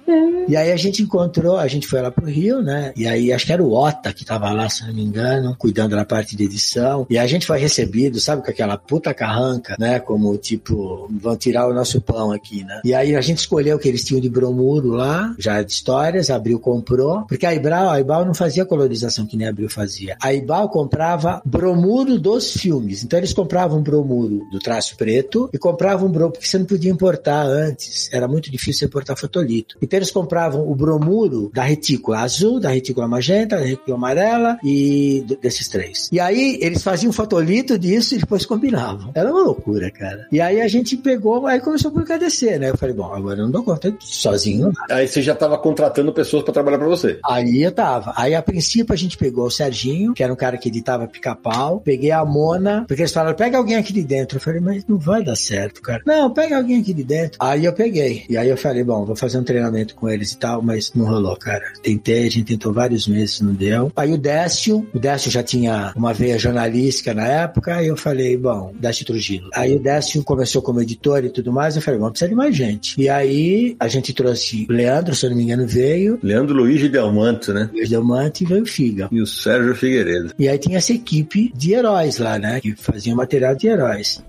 E 0.48 0.56
aí 0.56 0.72
a 0.72 0.78
gente 0.78 1.02
encontrou, 1.02 1.58
a 1.58 1.68
gente 1.68 1.88
foi 1.88 2.02
lá 2.02 2.12
pro 2.12 2.26
Rio, 2.26 2.62
né? 2.62 2.94
E 2.96 3.08
aí 3.08 3.34
acho 3.34 3.46
que 3.46 3.52
era 3.52 3.64
o 3.64 3.74
Ota 3.74 4.14
que 4.14 4.24
tava 4.24 4.52
lá, 4.52 4.70
se 4.70 4.86
não 4.86 4.94
me 4.94 5.04
engano, 5.04 5.56
cuidando 5.58 5.96
da 5.96 6.06
parte 6.06 6.36
de 6.36 6.44
edição. 6.44 7.08
E 7.10 7.18
a 7.18 7.26
gente 7.26 7.48
foi 7.48 7.58
recebido, 7.58 8.20
sabe, 8.20 8.44
com 8.44 8.52
aquela 8.52 8.78
puta 8.78 9.14
carranca, 9.14 9.76
né? 9.80 10.00
Como 10.00 10.38
tipo, 10.38 10.75
vão 11.10 11.36
tirar 11.36 11.68
o 11.68 11.74
nosso 11.74 12.02
pão 12.02 12.32
aqui, 12.32 12.64
né? 12.64 12.82
E 12.84 12.94
aí 12.94 13.16
a 13.16 13.22
gente 13.22 13.40
escolheu 13.40 13.78
o 13.78 13.80
que 13.80 13.88
eles 13.88 14.04
tinham 14.04 14.22
de 14.22 14.30
bromuro 14.30 14.90
lá, 14.90 15.34
já 15.38 15.62
de 15.62 15.72
histórias, 15.72 16.30
a 16.30 16.36
Abril 16.36 16.60
comprou, 16.60 17.24
porque 17.28 17.46
a 17.46 17.54
Ibral, 17.54 17.90
a 17.90 18.00
Ibal 18.00 18.26
não 18.26 18.34
fazia 18.34 18.66
colorização 18.66 19.26
que 19.26 19.38
nem 19.38 19.48
a 19.48 19.50
Abril 19.50 19.70
fazia. 19.70 20.18
A 20.22 20.34
Ibal 20.34 20.70
comprava 20.70 21.42
bromuro 21.46 22.20
dos 22.20 22.54
filmes. 22.54 23.04
Então 23.04 23.20
eles 23.20 23.34
compravam 23.34 23.82
bromuro 23.82 24.42
do 24.52 24.60
traço 24.60 24.96
preto 24.98 25.50
e 25.54 25.58
compravam 25.58 26.10
bromuro, 26.10 26.34
porque 26.34 26.48
você 26.48 26.58
não 26.58 26.66
podia 26.66 26.92
importar 26.92 27.46
antes. 27.46 28.10
Era 28.12 28.28
muito 28.28 28.52
difícil 28.52 28.88
importar 28.88 29.16
fotolito. 29.16 29.78
Então 29.82 29.98
eles 29.98 30.12
compravam 30.12 30.70
o 30.70 30.76
bromuro 30.76 31.52
da 31.54 31.64
retícula 31.64 32.20
azul, 32.20 32.60
da 32.60 32.70
retícula 32.70 33.08
magenta, 33.08 33.58
da 33.58 33.64
retícula 33.64 33.98
amarela 33.98 34.58
e 34.64 35.26
desses 35.42 35.68
três. 35.68 36.10
E 36.12 36.20
aí 36.20 36.58
eles 36.62 36.84
faziam 36.84 37.12
fotolito 37.12 37.78
disso 37.78 38.16
e 38.16 38.20
depois 38.20 38.46
combinavam. 38.46 39.12
Era 39.14 39.32
uma 39.32 39.42
loucura, 39.42 39.92
cara. 39.92 40.28
E 40.32 40.42
aí 40.42 40.62
a 40.66 40.70
gente 40.70 40.98
pegou, 40.98 41.46
aí 41.48 41.60
começou 41.60 41.90
a 41.90 41.92
publicar 41.92 42.18
DC, 42.18 42.58
né? 42.60 42.70
Eu 42.70 42.78
falei, 42.78 42.96
bom, 42.96 43.14
agora 43.14 43.40
eu 43.40 43.44
não 43.44 43.52
dou 43.52 43.64
conta 43.64 43.96
sozinho. 44.00 44.72
Aí 44.90 45.08
você 45.08 45.22
já 45.22 45.34
estava 45.34 45.58
contratando 45.58 46.12
pessoas 46.12 46.44
para 46.44 46.54
trabalhar 46.54 46.78
para 46.78 46.88
você. 46.88 47.20
Aí 47.24 47.62
eu 47.62 47.72
tava. 47.72 48.14
Aí 48.16 48.34
a 48.34 48.42
princípio 48.42 48.94
a 48.94 48.98
gente 48.98 49.18
pegou 49.18 49.46
o 49.46 49.52
Serginho, 49.52 50.14
que 50.14 50.24
era 50.24 50.34
um 50.34 50.36
cara 50.36 50.58
que 50.58 50.70
editava 50.70 51.08
pica-pau. 51.08 51.80
Peguei 51.80 52.12
a 52.12 52.26
Mona, 52.26 52.86
porque 52.88 53.04
eles 53.04 53.14
falaram, 53.14 53.36
pega 53.36 53.58
alguém 53.58 53.76
aqui 53.76 53.94
de 53.94 54.04
dentro. 54.04 54.38
Eu 54.38 54.42
falei, 54.42 54.60
mas 54.60 54.86
não 54.88 54.98
vai 54.98 55.24
dar 55.24 55.36
certo, 55.36 55.82
cara. 55.82 56.02
Não, 56.06 56.32
pega 56.32 56.58
alguém 56.58 56.82
aqui 56.82 56.94
de 56.94 57.04
dentro. 57.04 57.38
Aí 57.40 57.66
eu 57.66 57.74
peguei. 57.74 58.26
E 58.30 58.38
aí 58.38 58.50
eu 58.50 58.58
falei, 58.58 58.84
bom, 58.84 59.06
vou 59.06 59.16
fazer 59.16 59.38
um 59.38 59.44
treinamento 59.44 59.96
com 59.96 60.10
eles 60.10 60.32
e 60.32 60.38
tal, 60.38 60.62
mas 60.62 60.92
não 60.94 61.06
rolou, 61.06 61.36
cara. 61.36 61.64
Tentei, 61.82 62.28
a 62.28 62.32
gente 62.32 62.44
tentou 62.44 62.74
vários 62.74 63.08
meses, 63.08 63.42
não 63.42 63.54
deu. 63.54 63.92
Aí 63.96 64.14
o 64.14 64.18
Décio, 64.18 64.88
o 64.94 65.00
Décio 65.00 65.30
já 65.30 65.44
tinha 65.44 65.94
uma 65.96 66.14
veia 66.14 66.40
jornalística 66.40 67.14
na 67.14 67.28
época, 67.28 67.82
e 67.84 67.88
eu 67.88 67.98
falei, 67.98 68.36
bom, 68.38 68.74
Décio 68.80 69.06
Trujillo. 69.06 69.50
Aí 69.54 69.76
o 69.76 69.80
Décio 69.80 70.24
começou 70.24 70.55
como 70.62 70.82
editor 70.82 71.24
e 71.24 71.30
tudo 71.30 71.52
mais, 71.52 71.76
eu 71.76 71.82
falei, 71.82 72.00
vamos 72.00 72.14
precisar 72.14 72.30
de 72.30 72.36
mais 72.36 72.56
gente. 72.56 73.00
E 73.00 73.10
aí 73.10 73.76
a 73.80 73.88
gente 73.88 74.14
trouxe 74.14 74.66
o 74.70 74.74
Leandro, 74.74 75.16
se 75.16 75.26
eu 75.26 75.30
não 75.30 75.38
me 75.38 75.44
engano, 75.44 75.68
veio, 75.68 76.20
Leandro 76.22 76.56
Luiz 76.56 76.80
de 76.80 76.90
Delmanto, 76.90 77.54
né? 77.54 77.70
Luiz 77.74 77.90
Delmante 77.90 78.44
e 78.44 78.48
veio 78.48 78.64
o 78.64 78.66
Figa. 78.66 79.10
E 79.12 79.22
o 79.22 79.28
Sérgio 79.28 79.76
Figueiredo. 79.76 80.34
E 80.38 80.48
aí 80.48 80.58
tinha 80.58 80.78
essa 80.78 80.94
equipe 80.94 81.52
de 81.56 81.74
heróis 81.74 82.18
lá, 82.18 82.38
né? 82.38 82.60
Que 82.60 82.76
faziam 82.76 83.16
material 83.16 83.56
de 83.56 83.68
heróis. 83.68 84.22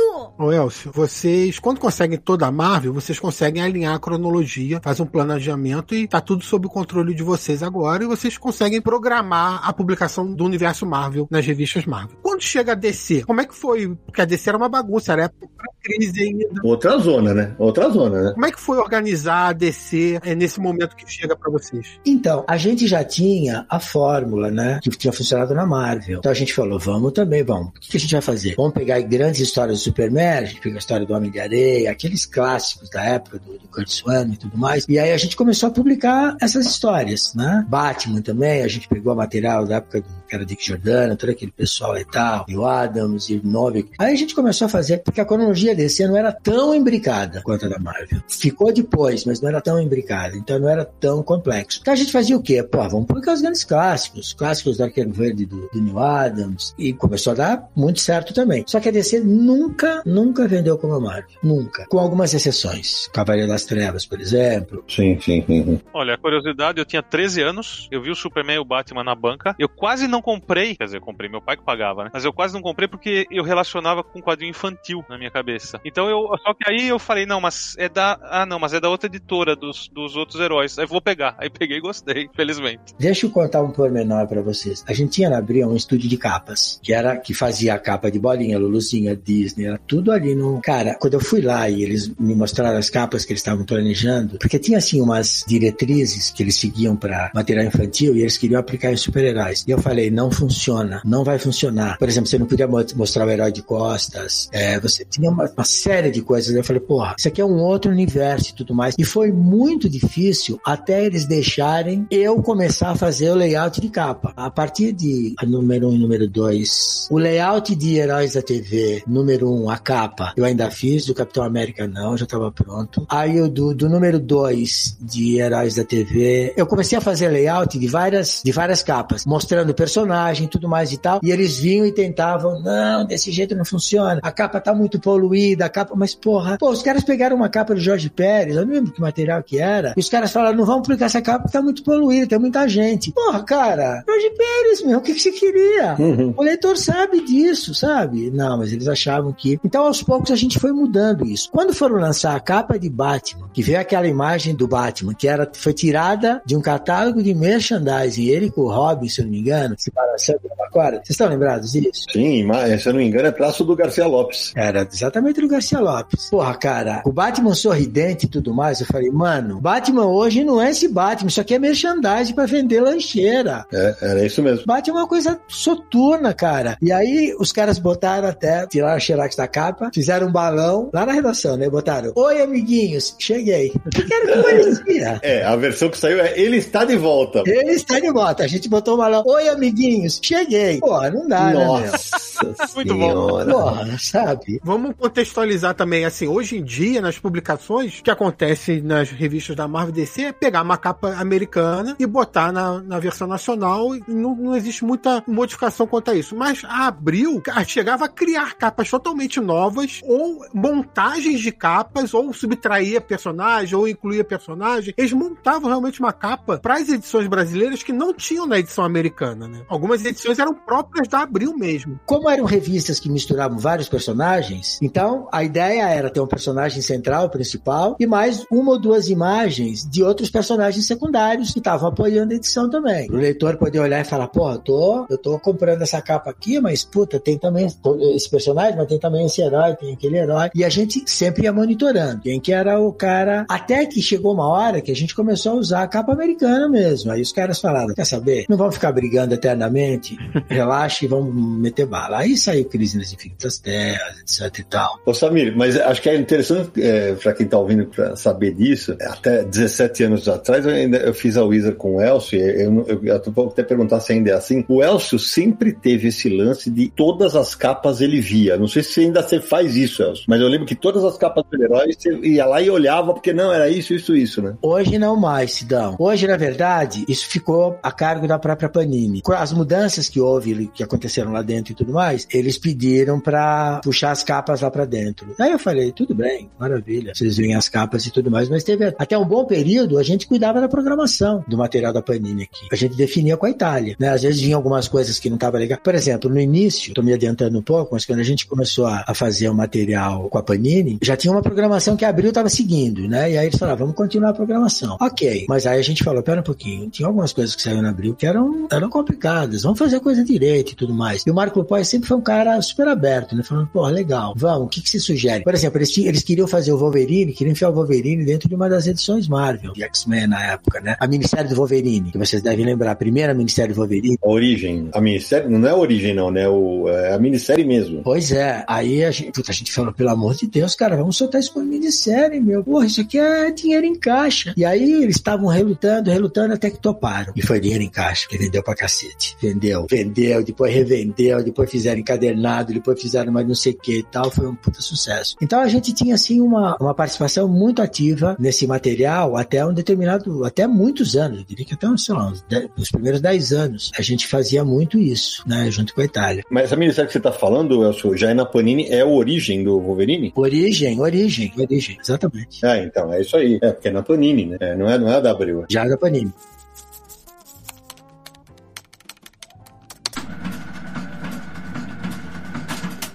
Cool. 0.00 0.32
Ô 0.38 0.52
Elcio, 0.52 0.90
vocês, 0.94 1.58
quando 1.58 1.78
conseguem 1.78 2.16
toda 2.16 2.46
a 2.46 2.50
Marvel, 2.50 2.94
vocês 2.94 3.20
conseguem 3.20 3.62
alinhar 3.62 3.94
a 3.94 3.98
cronologia, 3.98 4.80
fazer 4.82 5.02
um 5.02 5.06
planejamento 5.06 5.94
e 5.94 6.08
tá 6.08 6.20
tudo 6.20 6.42
sob 6.42 6.66
o 6.66 6.70
controle 6.70 7.14
de 7.14 7.22
vocês 7.22 7.62
agora 7.62 8.02
e 8.02 8.06
vocês 8.06 8.38
conseguem 8.38 8.80
programar 8.80 9.60
a 9.62 9.72
publicação 9.72 10.32
do 10.32 10.44
universo 10.44 10.86
Marvel 10.86 11.28
nas 11.30 11.44
revistas 11.44 11.84
Marvel. 11.84 12.16
Quando 12.22 12.42
chega 12.42 12.72
a 12.72 12.74
DC, 12.74 13.24
como 13.24 13.40
é 13.42 13.46
que 13.46 13.54
foi? 13.54 13.94
Porque 14.06 14.22
a 14.22 14.24
DC 14.24 14.48
era 14.48 14.56
uma 14.56 14.68
bagunça, 14.68 15.12
era 15.12 15.24
época 15.24 15.50
crise 15.82 16.22
ainda. 16.22 16.46
Outra 16.62 16.98
zona, 16.98 17.34
né? 17.34 17.54
Outra 17.58 17.88
zona, 17.90 18.22
né? 18.22 18.32
Como 18.32 18.46
é 18.46 18.50
que 18.50 18.60
foi 18.60 18.78
organizar 18.78 19.48
a 19.48 19.52
DC 19.52 20.20
é, 20.22 20.34
nesse 20.34 20.60
momento 20.60 20.94
que 20.94 21.10
chega 21.10 21.36
pra 21.36 21.50
vocês? 21.50 21.98
Então, 22.04 22.44
a 22.46 22.56
gente 22.56 22.86
já 22.86 23.02
tinha 23.02 23.66
a 23.68 23.80
fórmula, 23.80 24.50
né? 24.50 24.78
Que 24.82 24.90
tinha 24.90 25.12
funcionado 25.12 25.54
na 25.54 25.66
Marvel. 25.66 26.18
Então 26.18 26.30
a 26.30 26.34
gente 26.34 26.54
falou, 26.54 26.78
vamos 26.78 27.12
também, 27.12 27.42
vamos. 27.42 27.68
O 27.68 27.80
que 27.80 27.96
a 27.96 28.00
gente 28.00 28.12
vai 28.12 28.20
fazer? 28.20 28.54
Vamos 28.56 28.72
pegar 28.72 29.00
grandes 29.00 29.40
histórias 29.40 29.78
do 29.78 29.89
Superman, 29.90 30.38
a 30.38 30.44
gente 30.44 30.60
pegou 30.60 30.76
a 30.76 30.78
história 30.78 31.06
do 31.06 31.12
Homem 31.12 31.30
de 31.30 31.40
Areia, 31.40 31.90
aqueles 31.90 32.24
clássicos 32.24 32.88
da 32.90 33.02
época 33.02 33.38
do, 33.38 33.58
do 33.58 33.90
Swan 33.90 34.28
e 34.32 34.36
tudo 34.36 34.56
mais. 34.56 34.86
E 34.88 34.98
aí 34.98 35.12
a 35.12 35.16
gente 35.16 35.36
começou 35.36 35.68
a 35.68 35.72
publicar 35.72 36.36
essas 36.40 36.66
histórias, 36.66 37.34
né? 37.34 37.64
Batman 37.68 38.22
também, 38.22 38.62
a 38.62 38.68
gente 38.68 38.88
pegou 38.88 39.14
material 39.14 39.66
da 39.66 39.76
época 39.76 40.00
do 40.00 40.08
que 40.28 40.34
era 40.34 40.46
Dick 40.46 40.64
Giordano, 40.64 41.16
todo 41.16 41.30
aquele 41.30 41.50
pessoal 41.50 41.98
e 41.98 42.04
tal, 42.04 42.46
o 42.48 42.64
Adams 42.64 43.28
e 43.28 43.40
Novik. 43.44 43.90
Aí 43.98 44.14
a 44.14 44.16
gente 44.16 44.34
começou 44.34 44.66
a 44.66 44.68
fazer, 44.68 44.98
porque 44.98 45.20
a 45.20 45.24
cronologia 45.24 45.74
desse 45.74 46.06
não 46.06 46.16
era 46.16 46.32
tão 46.32 46.74
imbricada 46.74 47.42
quanto 47.42 47.66
a 47.66 47.68
da 47.68 47.78
Marvel. 47.78 48.20
Ficou 48.28 48.72
depois, 48.72 49.24
mas 49.24 49.40
não 49.40 49.48
era 49.48 49.60
tão 49.60 49.80
imbricada, 49.80 50.36
então 50.36 50.58
não 50.58 50.68
era 50.68 50.84
tão 50.84 51.22
complexo. 51.22 51.80
Então 51.82 51.92
a 51.92 51.96
gente 51.96 52.12
fazia 52.12 52.36
o 52.36 52.42
quê? 52.42 52.62
Pô, 52.62 52.78
vamos 52.88 53.06
publicar 53.06 53.34
os 53.34 53.42
grandes 53.42 53.64
clássicos, 53.64 54.32
clássicos 54.32 54.76
do 54.76 54.84
Arqueiro 54.84 55.10
Verde 55.10 55.44
do, 55.44 55.68
do 55.68 55.82
Neil 55.82 55.98
Adams, 55.98 56.74
e 56.78 56.92
começou 56.92 57.32
a 57.32 57.36
dar 57.36 57.70
muito 57.74 58.00
certo 58.00 58.32
também. 58.32 58.64
Só 58.66 58.78
que 58.78 58.88
a 58.88 58.92
DC 58.92 59.20
nunca, 59.20 59.69
nunca 60.04 60.46
vendeu 60.48 60.78
como 60.78 60.94
a 60.94 61.00
Marvel. 61.00 61.38
Nunca. 61.42 61.86
Com 61.86 61.98
algumas 61.98 62.32
exceções. 62.34 63.08
Cavaleiro 63.12 63.48
das 63.48 63.64
Trevas, 63.64 64.06
por 64.06 64.20
exemplo. 64.20 64.84
Sim, 64.88 65.18
sim, 65.20 65.44
sim. 65.46 65.80
Olha, 65.92 66.16
curiosidade, 66.18 66.78
eu 66.78 66.84
tinha 66.84 67.02
13 67.02 67.42
anos, 67.42 67.88
eu 67.90 68.02
vi 68.02 68.10
o 68.10 68.14
Superman 68.14 68.56
e 68.56 68.58
o 68.60 68.64
Batman 68.64 69.04
na 69.04 69.14
banca. 69.14 69.54
Eu 69.58 69.68
quase 69.68 70.06
não 70.06 70.22
comprei, 70.22 70.76
quer 70.76 70.84
dizer, 70.84 70.98
eu 70.98 71.02
comprei, 71.02 71.28
meu 71.28 71.40
pai 71.40 71.56
que 71.56 71.64
pagava, 71.64 72.04
né? 72.04 72.10
Mas 72.12 72.24
eu 72.24 72.32
quase 72.32 72.54
não 72.54 72.62
comprei 72.62 72.88
porque 72.88 73.26
eu 73.30 73.44
relacionava 73.44 74.02
com 74.02 74.18
um 74.18 74.22
quadrinho 74.22 74.50
infantil 74.50 75.04
na 75.08 75.18
minha 75.18 75.30
cabeça. 75.30 75.80
Então 75.84 76.08
eu. 76.08 76.28
Só 76.42 76.54
que 76.54 76.68
aí 76.68 76.88
eu 76.88 76.98
falei, 76.98 77.26
não, 77.26 77.40
mas 77.40 77.74
é 77.78 77.88
da. 77.88 78.18
Ah, 78.22 78.46
não, 78.46 78.58
mas 78.58 78.72
é 78.72 78.80
da 78.80 78.88
outra 78.88 79.06
editora, 79.06 79.56
dos, 79.56 79.88
dos 79.88 80.16
outros 80.16 80.40
heróis. 80.40 80.78
Aí 80.78 80.86
vou 80.86 81.00
pegar. 81.00 81.34
Aí 81.38 81.50
peguei 81.50 81.78
e 81.78 81.80
gostei, 81.80 82.28
felizmente. 82.34 82.94
Deixa 82.98 83.26
eu 83.26 83.30
contar 83.30 83.62
um 83.62 83.70
pormenor 83.70 84.26
pra 84.26 84.42
vocês. 84.42 84.84
A 84.86 84.92
gente 84.92 85.12
tinha 85.12 85.30
na 85.30 85.38
Abril 85.38 85.68
um 85.68 85.76
estúdio 85.76 86.08
de 86.08 86.16
capas, 86.16 86.80
que 86.82 86.92
era 86.92 87.16
que 87.16 87.34
fazia 87.34 87.74
a 87.74 87.78
capa 87.78 88.10
de 88.10 88.18
bolinha, 88.18 88.58
Luluzinha, 88.58 89.16
Disney, 89.16 89.59
era 89.66 89.78
tudo 89.86 90.12
ali 90.12 90.34
no. 90.34 90.60
Cara, 90.62 90.94
quando 91.00 91.14
eu 91.14 91.20
fui 91.20 91.40
lá 91.40 91.68
e 91.68 91.82
eles 91.82 92.10
me 92.18 92.34
mostraram 92.34 92.78
as 92.78 92.90
capas 92.90 93.24
que 93.24 93.32
eles 93.32 93.40
estavam 93.40 93.64
planejando, 93.64 94.38
porque 94.38 94.58
tinha 94.58 94.78
assim 94.78 95.00
umas 95.00 95.44
diretrizes 95.46 96.30
que 96.30 96.42
eles 96.42 96.56
seguiam 96.56 96.96
pra 96.96 97.30
material 97.34 97.64
infantil 97.66 98.16
e 98.16 98.20
eles 98.20 98.36
queriam 98.36 98.60
aplicar 98.60 98.92
em 98.92 98.96
super-heróis. 98.96 99.64
E 99.66 99.70
eu 99.70 99.78
falei, 99.78 100.10
não 100.10 100.30
funciona, 100.30 101.00
não 101.04 101.24
vai 101.24 101.38
funcionar. 101.38 101.98
Por 101.98 102.08
exemplo, 102.08 102.28
você 102.28 102.38
não 102.38 102.46
podia 102.46 102.66
mo- 102.66 102.84
mostrar 102.96 103.26
o 103.26 103.30
herói 103.30 103.52
de 103.52 103.62
costas, 103.62 104.48
é, 104.52 104.78
você 104.80 105.04
tinha 105.04 105.30
uma, 105.30 105.50
uma 105.56 105.64
série 105.64 106.10
de 106.10 106.22
coisas. 106.22 106.54
Eu 106.54 106.64
falei, 106.64 106.80
porra, 106.80 107.14
isso 107.18 107.28
aqui 107.28 107.40
é 107.40 107.44
um 107.44 107.58
outro 107.58 107.90
universo 107.90 108.50
e 108.50 108.54
tudo 108.54 108.74
mais. 108.74 108.94
E 108.98 109.04
foi 109.04 109.30
muito 109.32 109.88
difícil 109.88 110.60
até 110.64 111.04
eles 111.04 111.24
deixarem 111.26 112.06
eu 112.10 112.42
começar 112.42 112.90
a 112.90 112.96
fazer 112.96 113.30
o 113.30 113.34
layout 113.34 113.80
de 113.80 113.88
capa. 113.88 114.32
A 114.36 114.50
partir 114.50 114.92
de 114.92 115.34
número 115.46 115.88
1 115.88 115.90
um 115.90 115.94
e 115.94 115.98
número 115.98 116.28
2, 116.28 117.08
o 117.10 117.18
layout 117.18 117.74
de 117.74 117.96
Heróis 117.96 118.34
da 118.34 118.42
TV, 118.42 119.02
número 119.06 119.49
1, 119.49 119.49
um, 119.50 119.70
a 119.70 119.78
capa, 119.78 120.32
eu 120.36 120.44
ainda 120.44 120.70
fiz, 120.70 121.06
do 121.06 121.14
Capitão 121.14 121.42
América 121.42 121.86
não, 121.86 122.16
já 122.16 122.24
estava 122.24 122.50
pronto. 122.50 123.06
Aí 123.08 123.40
o 123.40 123.48
do, 123.48 123.74
do 123.74 123.88
número 123.88 124.18
2 124.18 124.98
de 125.00 125.38
Heróis 125.38 125.74
da 125.74 125.84
TV, 125.84 126.52
eu 126.56 126.66
comecei 126.66 126.96
a 126.96 127.00
fazer 127.00 127.28
layout 127.28 127.78
de 127.78 127.86
várias, 127.86 128.42
de 128.44 128.52
várias 128.52 128.82
capas, 128.82 129.24
mostrando 129.26 129.74
personagem, 129.74 130.48
tudo 130.48 130.68
mais 130.68 130.92
e 130.92 130.96
tal, 130.96 131.20
e 131.22 131.30
eles 131.30 131.58
vinham 131.58 131.86
e 131.86 131.92
tentavam, 131.92 132.60
não, 132.60 133.04
desse 133.06 133.30
jeito 133.30 133.54
não 133.54 133.64
funciona, 133.64 134.20
a 134.22 134.32
capa 134.32 134.60
tá 134.60 134.74
muito 134.74 135.00
poluída, 135.00 135.64
a 135.64 135.68
capa, 135.68 135.94
mas 135.96 136.14
porra, 136.14 136.56
pô, 136.58 136.70
os 136.70 136.82
caras 136.82 137.04
pegaram 137.04 137.36
uma 137.36 137.48
capa 137.48 137.74
do 137.74 137.80
Jorge 137.80 138.10
Pérez, 138.10 138.56
eu 138.56 138.66
não 138.66 138.72
lembro 138.72 138.92
que 138.92 139.00
material 139.00 139.42
que 139.42 139.58
era, 139.58 139.94
e 139.96 140.00
os 140.00 140.08
caras 140.08 140.30
falaram, 140.30 140.56
não 140.56 140.64
vamos 140.64 140.82
publicar 140.82 141.06
essa 141.06 141.22
capa 141.22 141.40
porque 141.40 141.56
tá 141.56 141.62
muito 141.62 141.82
poluída, 141.82 142.26
tem 142.26 142.38
muita 142.38 142.68
gente. 142.68 143.12
Porra, 143.12 143.42
cara, 143.42 144.04
Jorge 144.06 144.30
Pérez, 144.30 144.82
meu, 144.82 144.98
o 144.98 145.02
que, 145.02 145.14
que 145.14 145.20
você 145.20 145.32
queria? 145.32 145.96
O 146.36 146.42
leitor 146.42 146.76
sabe 146.76 147.24
disso, 147.24 147.74
sabe? 147.74 148.30
Não, 148.30 148.58
mas 148.58 148.72
eles 148.72 148.88
achavam 148.88 149.32
que. 149.40 149.58
Então, 149.64 149.86
aos 149.86 150.02
poucos, 150.02 150.30
a 150.30 150.36
gente 150.36 150.58
foi 150.58 150.72
mudando 150.72 151.24
isso. 151.24 151.50
Quando 151.50 151.74
foram 151.74 151.96
lançar 151.96 152.36
a 152.36 152.40
capa 152.40 152.78
de 152.78 152.88
Batman, 152.88 153.48
que 153.52 153.62
veio 153.62 153.80
aquela 153.80 154.06
imagem 154.06 154.54
do 154.54 154.68
Batman, 154.68 155.14
que 155.14 155.26
era, 155.26 155.50
foi 155.52 155.72
tirada 155.72 156.42
de 156.44 156.56
um 156.56 156.60
catálogo 156.60 157.22
de 157.22 157.34
merchandising, 157.34 158.26
ele 158.26 158.50
com 158.50 158.62
o 158.62 158.72
Robin, 158.72 159.08
se 159.08 159.20
eu 159.20 159.24
não 159.24 159.32
me 159.32 159.40
engano, 159.40 159.74
se 159.78 159.90
balançando 159.90 160.40
na 160.58 160.68
corda. 160.68 160.96
Vocês 160.98 161.10
estão 161.10 161.28
lembrados 161.28 161.72
disso? 161.72 162.06
Sim, 162.12 162.44
mas 162.44 162.82
se 162.82 162.88
eu 162.88 162.92
não 162.92 163.00
me 163.00 163.06
engano, 163.06 163.28
é 163.28 163.32
traço 163.32 163.64
do 163.64 163.74
Garcia 163.74 164.06
Lopes. 164.06 164.52
Era 164.54 164.86
exatamente 164.90 165.40
do 165.40 165.48
Garcia 165.48 165.80
Lopes. 165.80 166.28
Porra, 166.30 166.54
cara, 166.54 167.02
o 167.04 167.12
Batman 167.12 167.54
sorridente 167.54 168.26
e 168.26 168.28
tudo 168.28 168.54
mais, 168.54 168.80
eu 168.80 168.86
falei, 168.86 169.10
mano, 169.10 169.60
Batman 169.60 170.06
hoje 170.06 170.44
não 170.44 170.60
é 170.60 170.70
esse 170.70 170.88
Batman, 170.88 171.28
isso 171.28 171.40
aqui 171.40 171.54
é 171.54 171.58
merchandising 171.58 172.34
pra 172.34 172.46
vender 172.46 172.80
lancheira. 172.80 173.66
É, 173.72 173.96
era 174.02 174.26
isso 174.26 174.42
mesmo. 174.42 174.66
Batman 174.66 174.98
é 174.98 175.02
uma 175.02 175.08
coisa 175.08 175.40
soturna, 175.48 176.34
cara. 176.34 176.76
E 176.82 176.92
aí 176.92 177.34
os 177.38 177.52
caras 177.52 177.78
botaram 177.78 178.28
até, 178.28 178.66
tiraram 178.66 178.96
a 178.96 178.98
da 179.36 179.48
capa, 179.48 179.90
fizeram 179.92 180.28
um 180.28 180.32
balão 180.32 180.90
lá 180.92 181.06
na 181.06 181.12
redação, 181.12 181.56
né? 181.56 181.68
Botaram, 181.68 182.12
oi 182.14 182.42
amiguinhos, 182.42 183.14
cheguei. 183.18 183.72
O 183.86 183.90
que 183.90 184.12
era 184.12 184.26
que 184.26 184.42
parecia? 184.42 185.20
É, 185.30 185.44
a 185.44 185.54
versão 185.56 185.88
que 185.88 185.98
saiu 185.98 186.20
é 186.20 186.38
Ele 186.38 186.56
está 186.56 186.84
de 186.84 186.96
volta. 186.96 187.42
Ele 187.46 187.72
está 187.72 187.98
de 187.98 188.10
volta. 188.10 188.44
A 188.44 188.46
gente 188.46 188.68
botou 188.68 188.94
o 188.94 188.96
balão, 188.96 189.22
oi 189.26 189.48
amiguinhos, 189.48 190.20
cheguei. 190.22 190.78
Pô, 190.78 191.00
não 191.10 191.28
dá, 191.28 191.44
né, 191.46 191.52
meu? 191.52 191.66
Nossa 191.66 192.30
Muito 192.74 192.94
bom. 192.94 193.44
Porra, 193.44 193.98
sabe? 193.98 194.60
Vamos 194.62 194.94
contextualizar 194.96 195.74
também, 195.74 196.04
assim, 196.04 196.26
hoje 196.26 196.58
em 196.58 196.64
dia, 196.64 197.00
nas 197.00 197.18
publicações, 197.18 197.98
o 197.98 198.02
que 198.02 198.10
acontece 198.10 198.80
nas 198.80 199.10
revistas 199.10 199.56
da 199.56 199.68
Marvel 199.68 199.92
DC 199.92 200.22
é 200.22 200.32
pegar 200.32 200.62
uma 200.62 200.76
capa 200.76 201.14
americana 201.16 201.96
e 201.98 202.06
botar 202.06 202.52
na, 202.52 202.80
na 202.80 202.98
versão 202.98 203.26
nacional 203.26 203.94
e 203.94 204.02
não, 204.08 204.34
não 204.34 204.56
existe 204.56 204.84
muita 204.84 205.22
modificação 205.26 205.86
quanto 205.86 206.10
a 206.10 206.14
isso. 206.14 206.36
Mas 206.36 206.62
a 206.64 206.86
Abril 206.86 207.42
chegava 207.66 208.06
a 208.06 208.08
criar 208.08 208.54
capas 208.54 208.88
totalmente 208.88 209.19
novas 209.40 210.00
ou 210.04 210.44
montagens 210.54 211.40
de 211.40 211.52
capas 211.52 212.14
ou 212.14 212.32
subtraía 212.32 213.00
personagem 213.00 213.76
ou 213.76 213.88
incluía 213.88 214.24
personagem. 214.24 214.94
Eles 214.96 215.12
montavam 215.12 215.68
realmente 215.68 216.00
uma 216.00 216.12
capa 216.12 216.58
para 216.58 216.74
as 216.74 216.88
edições 216.88 217.26
brasileiras 217.26 217.82
que 217.82 217.92
não 217.92 218.14
tinham 218.14 218.46
na 218.46 218.58
edição 218.58 218.84
americana, 218.84 219.46
né? 219.46 219.62
Algumas 219.68 220.04
edições 220.04 220.38
eram 220.38 220.54
próprias 220.54 221.08
da 221.08 221.20
Abril 221.20 221.56
mesmo. 221.56 222.00
Como 222.06 222.28
eram 222.30 222.44
revistas 222.44 222.98
que 222.98 223.10
misturavam 223.10 223.58
vários 223.58 223.88
personagens, 223.88 224.78
então 224.80 225.28
a 225.32 225.44
ideia 225.44 225.88
era 225.88 226.10
ter 226.10 226.20
um 226.20 226.26
personagem 226.26 226.80
central, 226.80 227.28
principal, 227.28 227.96
e 227.98 228.06
mais 228.06 228.44
uma 228.50 228.72
ou 228.72 228.80
duas 228.80 229.08
imagens 229.08 229.88
de 229.88 230.02
outros 230.02 230.30
personagens 230.30 230.86
secundários 230.86 231.52
que 231.52 231.58
estavam 231.58 231.88
apoiando 231.88 232.32
a 232.32 232.36
edição 232.36 232.70
também. 232.70 233.10
O 233.10 233.16
leitor 233.16 233.56
poder 233.56 233.80
olhar 233.80 234.00
e 234.00 234.04
falar, 234.04 234.28
pô, 234.28 234.50
eu 234.50 234.58
tô, 234.58 235.06
eu 235.10 235.18
tô 235.18 235.38
comprando 235.38 235.82
essa 235.82 236.00
capa 236.00 236.30
aqui, 236.30 236.60
mas 236.60 236.84
puta, 236.84 237.18
tem 237.18 237.38
também 237.38 237.66
esse 238.14 238.30
personagem, 238.30 238.76
mas 238.76 238.86
tem 238.86 238.98
também 238.98 239.09
esse 239.16 239.40
herói, 239.42 239.74
tem 239.74 239.92
aquele 239.92 240.16
herói. 240.16 240.50
E 240.54 240.64
a 240.64 240.68
gente 240.68 241.02
sempre 241.06 241.44
ia 241.44 241.52
monitorando 241.52 242.20
quem 242.20 242.40
que 242.40 242.52
era 242.52 242.78
o 242.80 242.92
cara, 242.92 243.44
até 243.48 243.86
que 243.86 244.02
chegou 244.02 244.34
uma 244.34 244.48
hora 244.48 244.80
que 244.80 244.90
a 244.90 244.96
gente 244.96 245.14
começou 245.14 245.52
a 245.52 245.56
usar 245.56 245.82
a 245.82 245.88
capa 245.88 246.12
americana 246.12 246.68
mesmo. 246.68 247.10
Aí 247.10 247.20
os 247.20 247.32
caras 247.32 247.60
falaram, 247.60 247.94
quer 247.94 248.06
saber? 248.06 248.46
Não 248.48 248.56
vamos 248.56 248.74
ficar 248.74 248.92
brigando 248.92 249.34
eternamente, 249.34 250.16
relaxa 250.48 251.04
e 251.04 251.08
vamos 251.08 251.34
meter 251.34 251.86
bala. 251.86 252.18
Aí 252.18 252.36
saiu 252.36 252.64
Crise 252.64 252.98
nas 252.98 253.12
Infinitas 253.12 253.58
Terras, 253.58 254.20
etc 254.20 254.58
e 254.58 254.64
tal. 254.64 255.00
Ô 255.04 255.14
Samir, 255.14 255.56
mas 255.56 255.76
acho 255.76 256.02
que 256.02 256.08
é 256.08 256.16
interessante 256.16 256.70
é, 256.80 257.14
para 257.14 257.32
quem 257.32 257.46
tá 257.46 257.58
ouvindo 257.58 257.86
pra 257.86 258.16
saber 258.16 258.54
disso. 258.54 258.96
Até 259.00 259.44
17 259.44 260.04
anos 260.04 260.28
atrás 260.28 260.64
eu 260.64 260.72
ainda 260.72 260.98
eu 260.98 261.14
fiz 261.14 261.36
a 261.36 261.44
Wizard 261.44 261.76
com 261.76 261.96
o 261.96 262.00
Elcio. 262.00 262.38
Eu, 262.38 262.86
eu, 262.86 263.00
eu, 263.02 263.22
eu 263.24 263.32
vou 263.32 263.48
até 263.48 263.62
perguntar 263.62 264.00
se 264.00 264.12
ainda 264.12 264.30
é 264.30 264.34
assim. 264.34 264.64
O 264.68 264.82
Elcio 264.82 265.18
sempre 265.18 265.72
teve 265.72 266.08
esse 266.08 266.28
lance 266.28 266.70
de 266.70 266.88
todas 266.88 267.34
as 267.36 267.54
capas 267.54 268.00
ele 268.00 268.20
via. 268.20 268.56
Não 268.56 268.68
sei 268.68 268.82
se 268.82 268.92
ainda 269.00 269.22
você 269.22 269.40
faz 269.40 269.76
isso, 269.76 270.02
Elcio, 270.02 270.24
mas 270.28 270.40
eu 270.40 270.48
lembro 270.48 270.66
que 270.66 270.74
todas 270.74 271.04
as 271.04 271.16
capas 271.16 271.44
do 271.50 271.62
herói 271.62 271.92
você 271.92 272.12
ia 272.20 272.46
lá 272.46 272.60
e 272.60 272.70
olhava 272.70 273.12
porque 273.12 273.32
não 273.32 273.52
era 273.52 273.68
isso, 273.68 273.94
isso, 273.94 274.14
isso, 274.14 274.42
né? 274.42 274.54
Hoje 274.62 274.98
não 274.98 275.16
mais, 275.16 275.52
Sidão. 275.52 275.96
Hoje, 275.98 276.26
na 276.26 276.36
verdade, 276.36 277.04
isso 277.08 277.26
ficou 277.26 277.78
a 277.82 277.92
cargo 277.92 278.26
da 278.26 278.38
própria 278.38 278.68
Panini. 278.68 279.22
Com 279.22 279.32
as 279.32 279.52
mudanças 279.52 280.08
que 280.08 280.20
houve, 280.20 280.70
que 280.74 280.82
aconteceram 280.82 281.32
lá 281.32 281.42
dentro 281.42 281.72
e 281.72 281.76
tudo 281.76 281.92
mais, 281.92 282.26
eles 282.32 282.58
pediram 282.58 283.20
para 283.20 283.80
puxar 283.82 284.10
as 284.10 284.22
capas 284.22 284.60
lá 284.60 284.70
para 284.70 284.84
dentro. 284.84 285.34
Aí 285.38 285.52
eu 285.52 285.58
falei, 285.58 285.92
tudo 285.92 286.14
bem, 286.14 286.50
maravilha, 286.58 287.14
vocês 287.14 287.36
veem 287.36 287.54
as 287.54 287.68
capas 287.68 288.06
e 288.06 288.10
tudo 288.10 288.30
mais, 288.30 288.48
mas 288.48 288.64
teve 288.64 288.94
até 288.98 289.16
um 289.16 289.24
bom 289.24 289.44
período 289.44 289.98
a 289.98 290.02
gente 290.02 290.26
cuidava 290.26 290.60
da 290.60 290.68
programação 290.68 291.44
do 291.46 291.56
material 291.56 291.92
da 291.92 292.02
Panini 292.02 292.44
aqui. 292.44 292.66
A 292.72 292.76
gente 292.76 292.96
definia 292.96 293.36
com 293.36 293.46
a 293.46 293.50
Itália, 293.50 293.96
né? 293.98 294.08
Às 294.08 294.22
vezes 294.22 294.40
vinha 294.40 294.56
algumas 294.56 294.88
coisas 294.88 295.18
que 295.18 295.30
não 295.30 295.36
tava 295.36 295.58
legal. 295.58 295.78
Por 295.82 295.94
exemplo, 295.94 296.30
no 296.30 296.40
início, 296.40 296.94
tô 296.94 297.02
me 297.02 297.12
adiantando 297.12 297.58
um 297.58 297.62
pouco, 297.62 297.94
mas 297.94 298.04
quando 298.04 298.20
a 298.20 298.24
gente 298.24 298.46
começou 298.46 298.86
a, 298.90 299.04
a 299.08 299.14
fazer 299.14 299.48
o 299.48 299.54
material 299.54 300.28
com 300.28 300.38
a 300.38 300.42
Panini, 300.42 300.98
já 301.02 301.16
tinha 301.16 301.32
uma 301.32 301.42
programação 301.42 301.96
que 301.96 302.04
a 302.04 302.08
Abril 302.08 302.32
tava 302.32 302.48
seguindo, 302.48 303.08
né? 303.08 303.32
E 303.32 303.38
aí 303.38 303.46
eles 303.46 303.58
falaram, 303.58 303.78
vamos 303.78 303.94
continuar 303.94 304.30
a 304.30 304.34
programação. 304.34 304.96
Ok, 305.00 305.46
mas 305.48 305.66
aí 305.66 305.78
a 305.78 305.82
gente 305.82 306.02
falou, 306.02 306.22
pera 306.22 306.40
um 306.40 306.44
pouquinho, 306.44 306.88
tinha 306.90 307.06
algumas 307.06 307.32
coisas 307.32 307.54
que 307.54 307.62
saíram 307.62 307.82
na 307.82 307.90
Abril 307.90 308.14
que 308.14 308.26
eram, 308.26 308.66
eram 308.70 308.88
complicadas, 308.88 309.62
vamos 309.62 309.78
fazer 309.78 310.00
coisa 310.00 310.24
direito 310.24 310.72
e 310.72 310.74
tudo 310.74 310.94
mais. 310.94 311.22
E 311.26 311.30
o 311.30 311.34
Marco 311.34 311.64
Poi 311.64 311.84
sempre 311.84 312.08
foi 312.08 312.16
um 312.16 312.22
cara 312.22 312.60
super 312.62 312.88
aberto, 312.88 313.34
né? 313.34 313.42
Falando, 313.42 313.68
pô, 313.68 313.86
legal, 313.86 314.34
vamos, 314.36 314.66
o 314.66 314.68
que 314.68 314.80
que 314.80 314.90
se 314.90 315.00
sugere? 315.00 315.44
Por 315.44 315.54
exemplo, 315.54 315.78
eles, 315.78 315.96
eles 315.98 316.22
queriam 316.22 316.46
fazer 316.46 316.72
o 316.72 316.78
Wolverine, 316.78 317.32
queriam 317.32 317.52
enfiar 317.52 317.70
o 317.70 317.74
Wolverine 317.74 318.24
dentro 318.24 318.48
de 318.48 318.54
uma 318.54 318.68
das 318.68 318.86
edições 318.86 319.28
Marvel, 319.28 319.72
de 319.72 319.82
X-Men 319.84 320.26
na 320.26 320.52
época, 320.52 320.80
né? 320.80 320.96
A 320.98 321.06
minissérie 321.06 321.48
do 321.48 321.54
Wolverine, 321.54 322.10
que 322.10 322.18
vocês 322.18 322.42
devem 322.42 322.64
lembrar, 322.64 322.92
a 322.92 322.96
primeira 322.96 323.32
minissérie 323.34 323.72
do 323.72 323.76
Wolverine. 323.76 324.18
A 324.22 324.28
origem. 324.28 324.88
A 324.92 325.00
minissérie 325.00 325.48
não 325.48 325.66
é 325.66 325.70
a 325.70 325.76
origem, 325.76 326.14
não, 326.14 326.30
né? 326.30 326.48
O, 326.48 326.88
é 326.88 327.14
a 327.14 327.18
minissérie 327.18 327.64
mesmo. 327.64 328.02
Pois 328.02 328.32
é, 328.32 328.64
aí 328.70 329.04
a 329.04 329.10
gente, 329.10 329.32
puta, 329.32 329.50
a 329.50 329.54
gente 329.54 329.72
falou, 329.72 329.92
pelo 329.92 330.10
amor 330.10 330.36
de 330.36 330.46
Deus, 330.46 330.76
cara, 330.76 330.96
vamos 330.96 331.16
soltar 331.16 331.40
isso 331.40 331.52
como 331.52 331.66
minissérie, 331.66 332.40
meu. 332.40 332.62
Porra, 332.62 332.86
isso 332.86 333.00
aqui 333.00 333.18
é 333.18 333.50
dinheiro 333.50 333.84
em 333.84 333.98
caixa. 333.98 334.54
E 334.56 334.64
aí 334.64 335.02
eles 335.02 335.16
estavam 335.16 335.48
relutando, 335.48 336.10
relutando 336.10 336.54
até 336.54 336.70
que 336.70 336.78
toparam. 336.78 337.32
E 337.34 337.42
foi 337.42 337.58
dinheiro 337.58 337.82
em 337.82 337.88
caixa, 337.88 338.28
que 338.28 338.38
vendeu 338.38 338.62
pra 338.62 338.76
cacete. 338.76 339.36
Vendeu, 339.42 339.86
vendeu, 339.90 340.44
depois 340.44 340.72
revendeu, 340.72 341.42
depois 341.42 341.68
fizeram 341.68 341.98
encadernado, 341.98 342.72
depois 342.72 343.00
fizeram 343.00 343.32
mais 343.32 343.46
não 343.46 343.54
sei 343.54 343.72
o 343.72 343.76
que 343.76 343.98
e 343.98 344.02
tal. 344.04 344.30
Foi 344.30 344.46
um 344.46 344.54
puta 344.54 344.80
sucesso. 344.80 345.36
Então 345.42 345.60
a 345.60 345.68
gente 345.68 345.92
tinha, 345.92 346.14
assim, 346.14 346.40
uma, 346.40 346.76
uma 346.80 346.94
participação 346.94 347.48
muito 347.48 347.82
ativa 347.82 348.36
nesse 348.38 348.66
material 348.66 349.36
até 349.36 349.66
um 349.66 349.74
determinado, 349.74 350.44
até 350.44 350.68
muitos 350.68 351.16
anos. 351.16 351.40
Eu 351.40 351.44
diria 351.44 351.66
que 351.66 351.74
até, 351.74 351.88
sei 351.96 352.14
lá, 352.14 352.32
uns 352.78 352.90
primeiros 352.90 353.20
10 353.20 353.52
anos. 353.52 353.90
A 353.98 354.02
gente 354.02 354.28
fazia 354.28 354.64
muito 354.64 354.98
isso, 354.98 355.42
né, 355.44 355.70
junto 355.70 355.92
com 355.92 356.00
a 356.00 356.04
Itália. 356.04 356.44
Mas 356.48 356.72
a 356.72 356.76
minissérie 356.76 357.08
que 357.08 357.12
você 357.12 357.20
tá 357.20 357.32
falando, 357.32 357.84
Elcio, 357.84 358.16
já 358.16 358.30
é 358.30 358.34
na 358.34 358.46
Panini, 358.60 358.86
é 358.88 359.00
a 359.00 359.06
origem 359.06 359.64
do 359.64 359.80
Wolverine? 359.80 360.32
Origem, 360.36 361.00
origem, 361.00 361.52
origem, 361.58 361.96
exatamente. 361.98 362.64
Ah, 362.64 362.76
então, 362.76 363.12
é 363.12 363.22
isso 363.22 363.36
aí. 363.36 363.58
É, 363.62 363.72
porque 363.72 363.88
é 363.88 363.90
na 363.90 364.02
Panini, 364.02 364.44
né? 364.46 364.58
É, 364.60 364.74
não, 364.76 364.88
é, 364.88 364.98
não 364.98 365.08
é 365.08 365.14
a 365.14 365.30
Abril. 365.30 365.64
Já 365.68 365.86
é 365.86 365.88
da 365.88 365.96
Panini. 365.96 366.30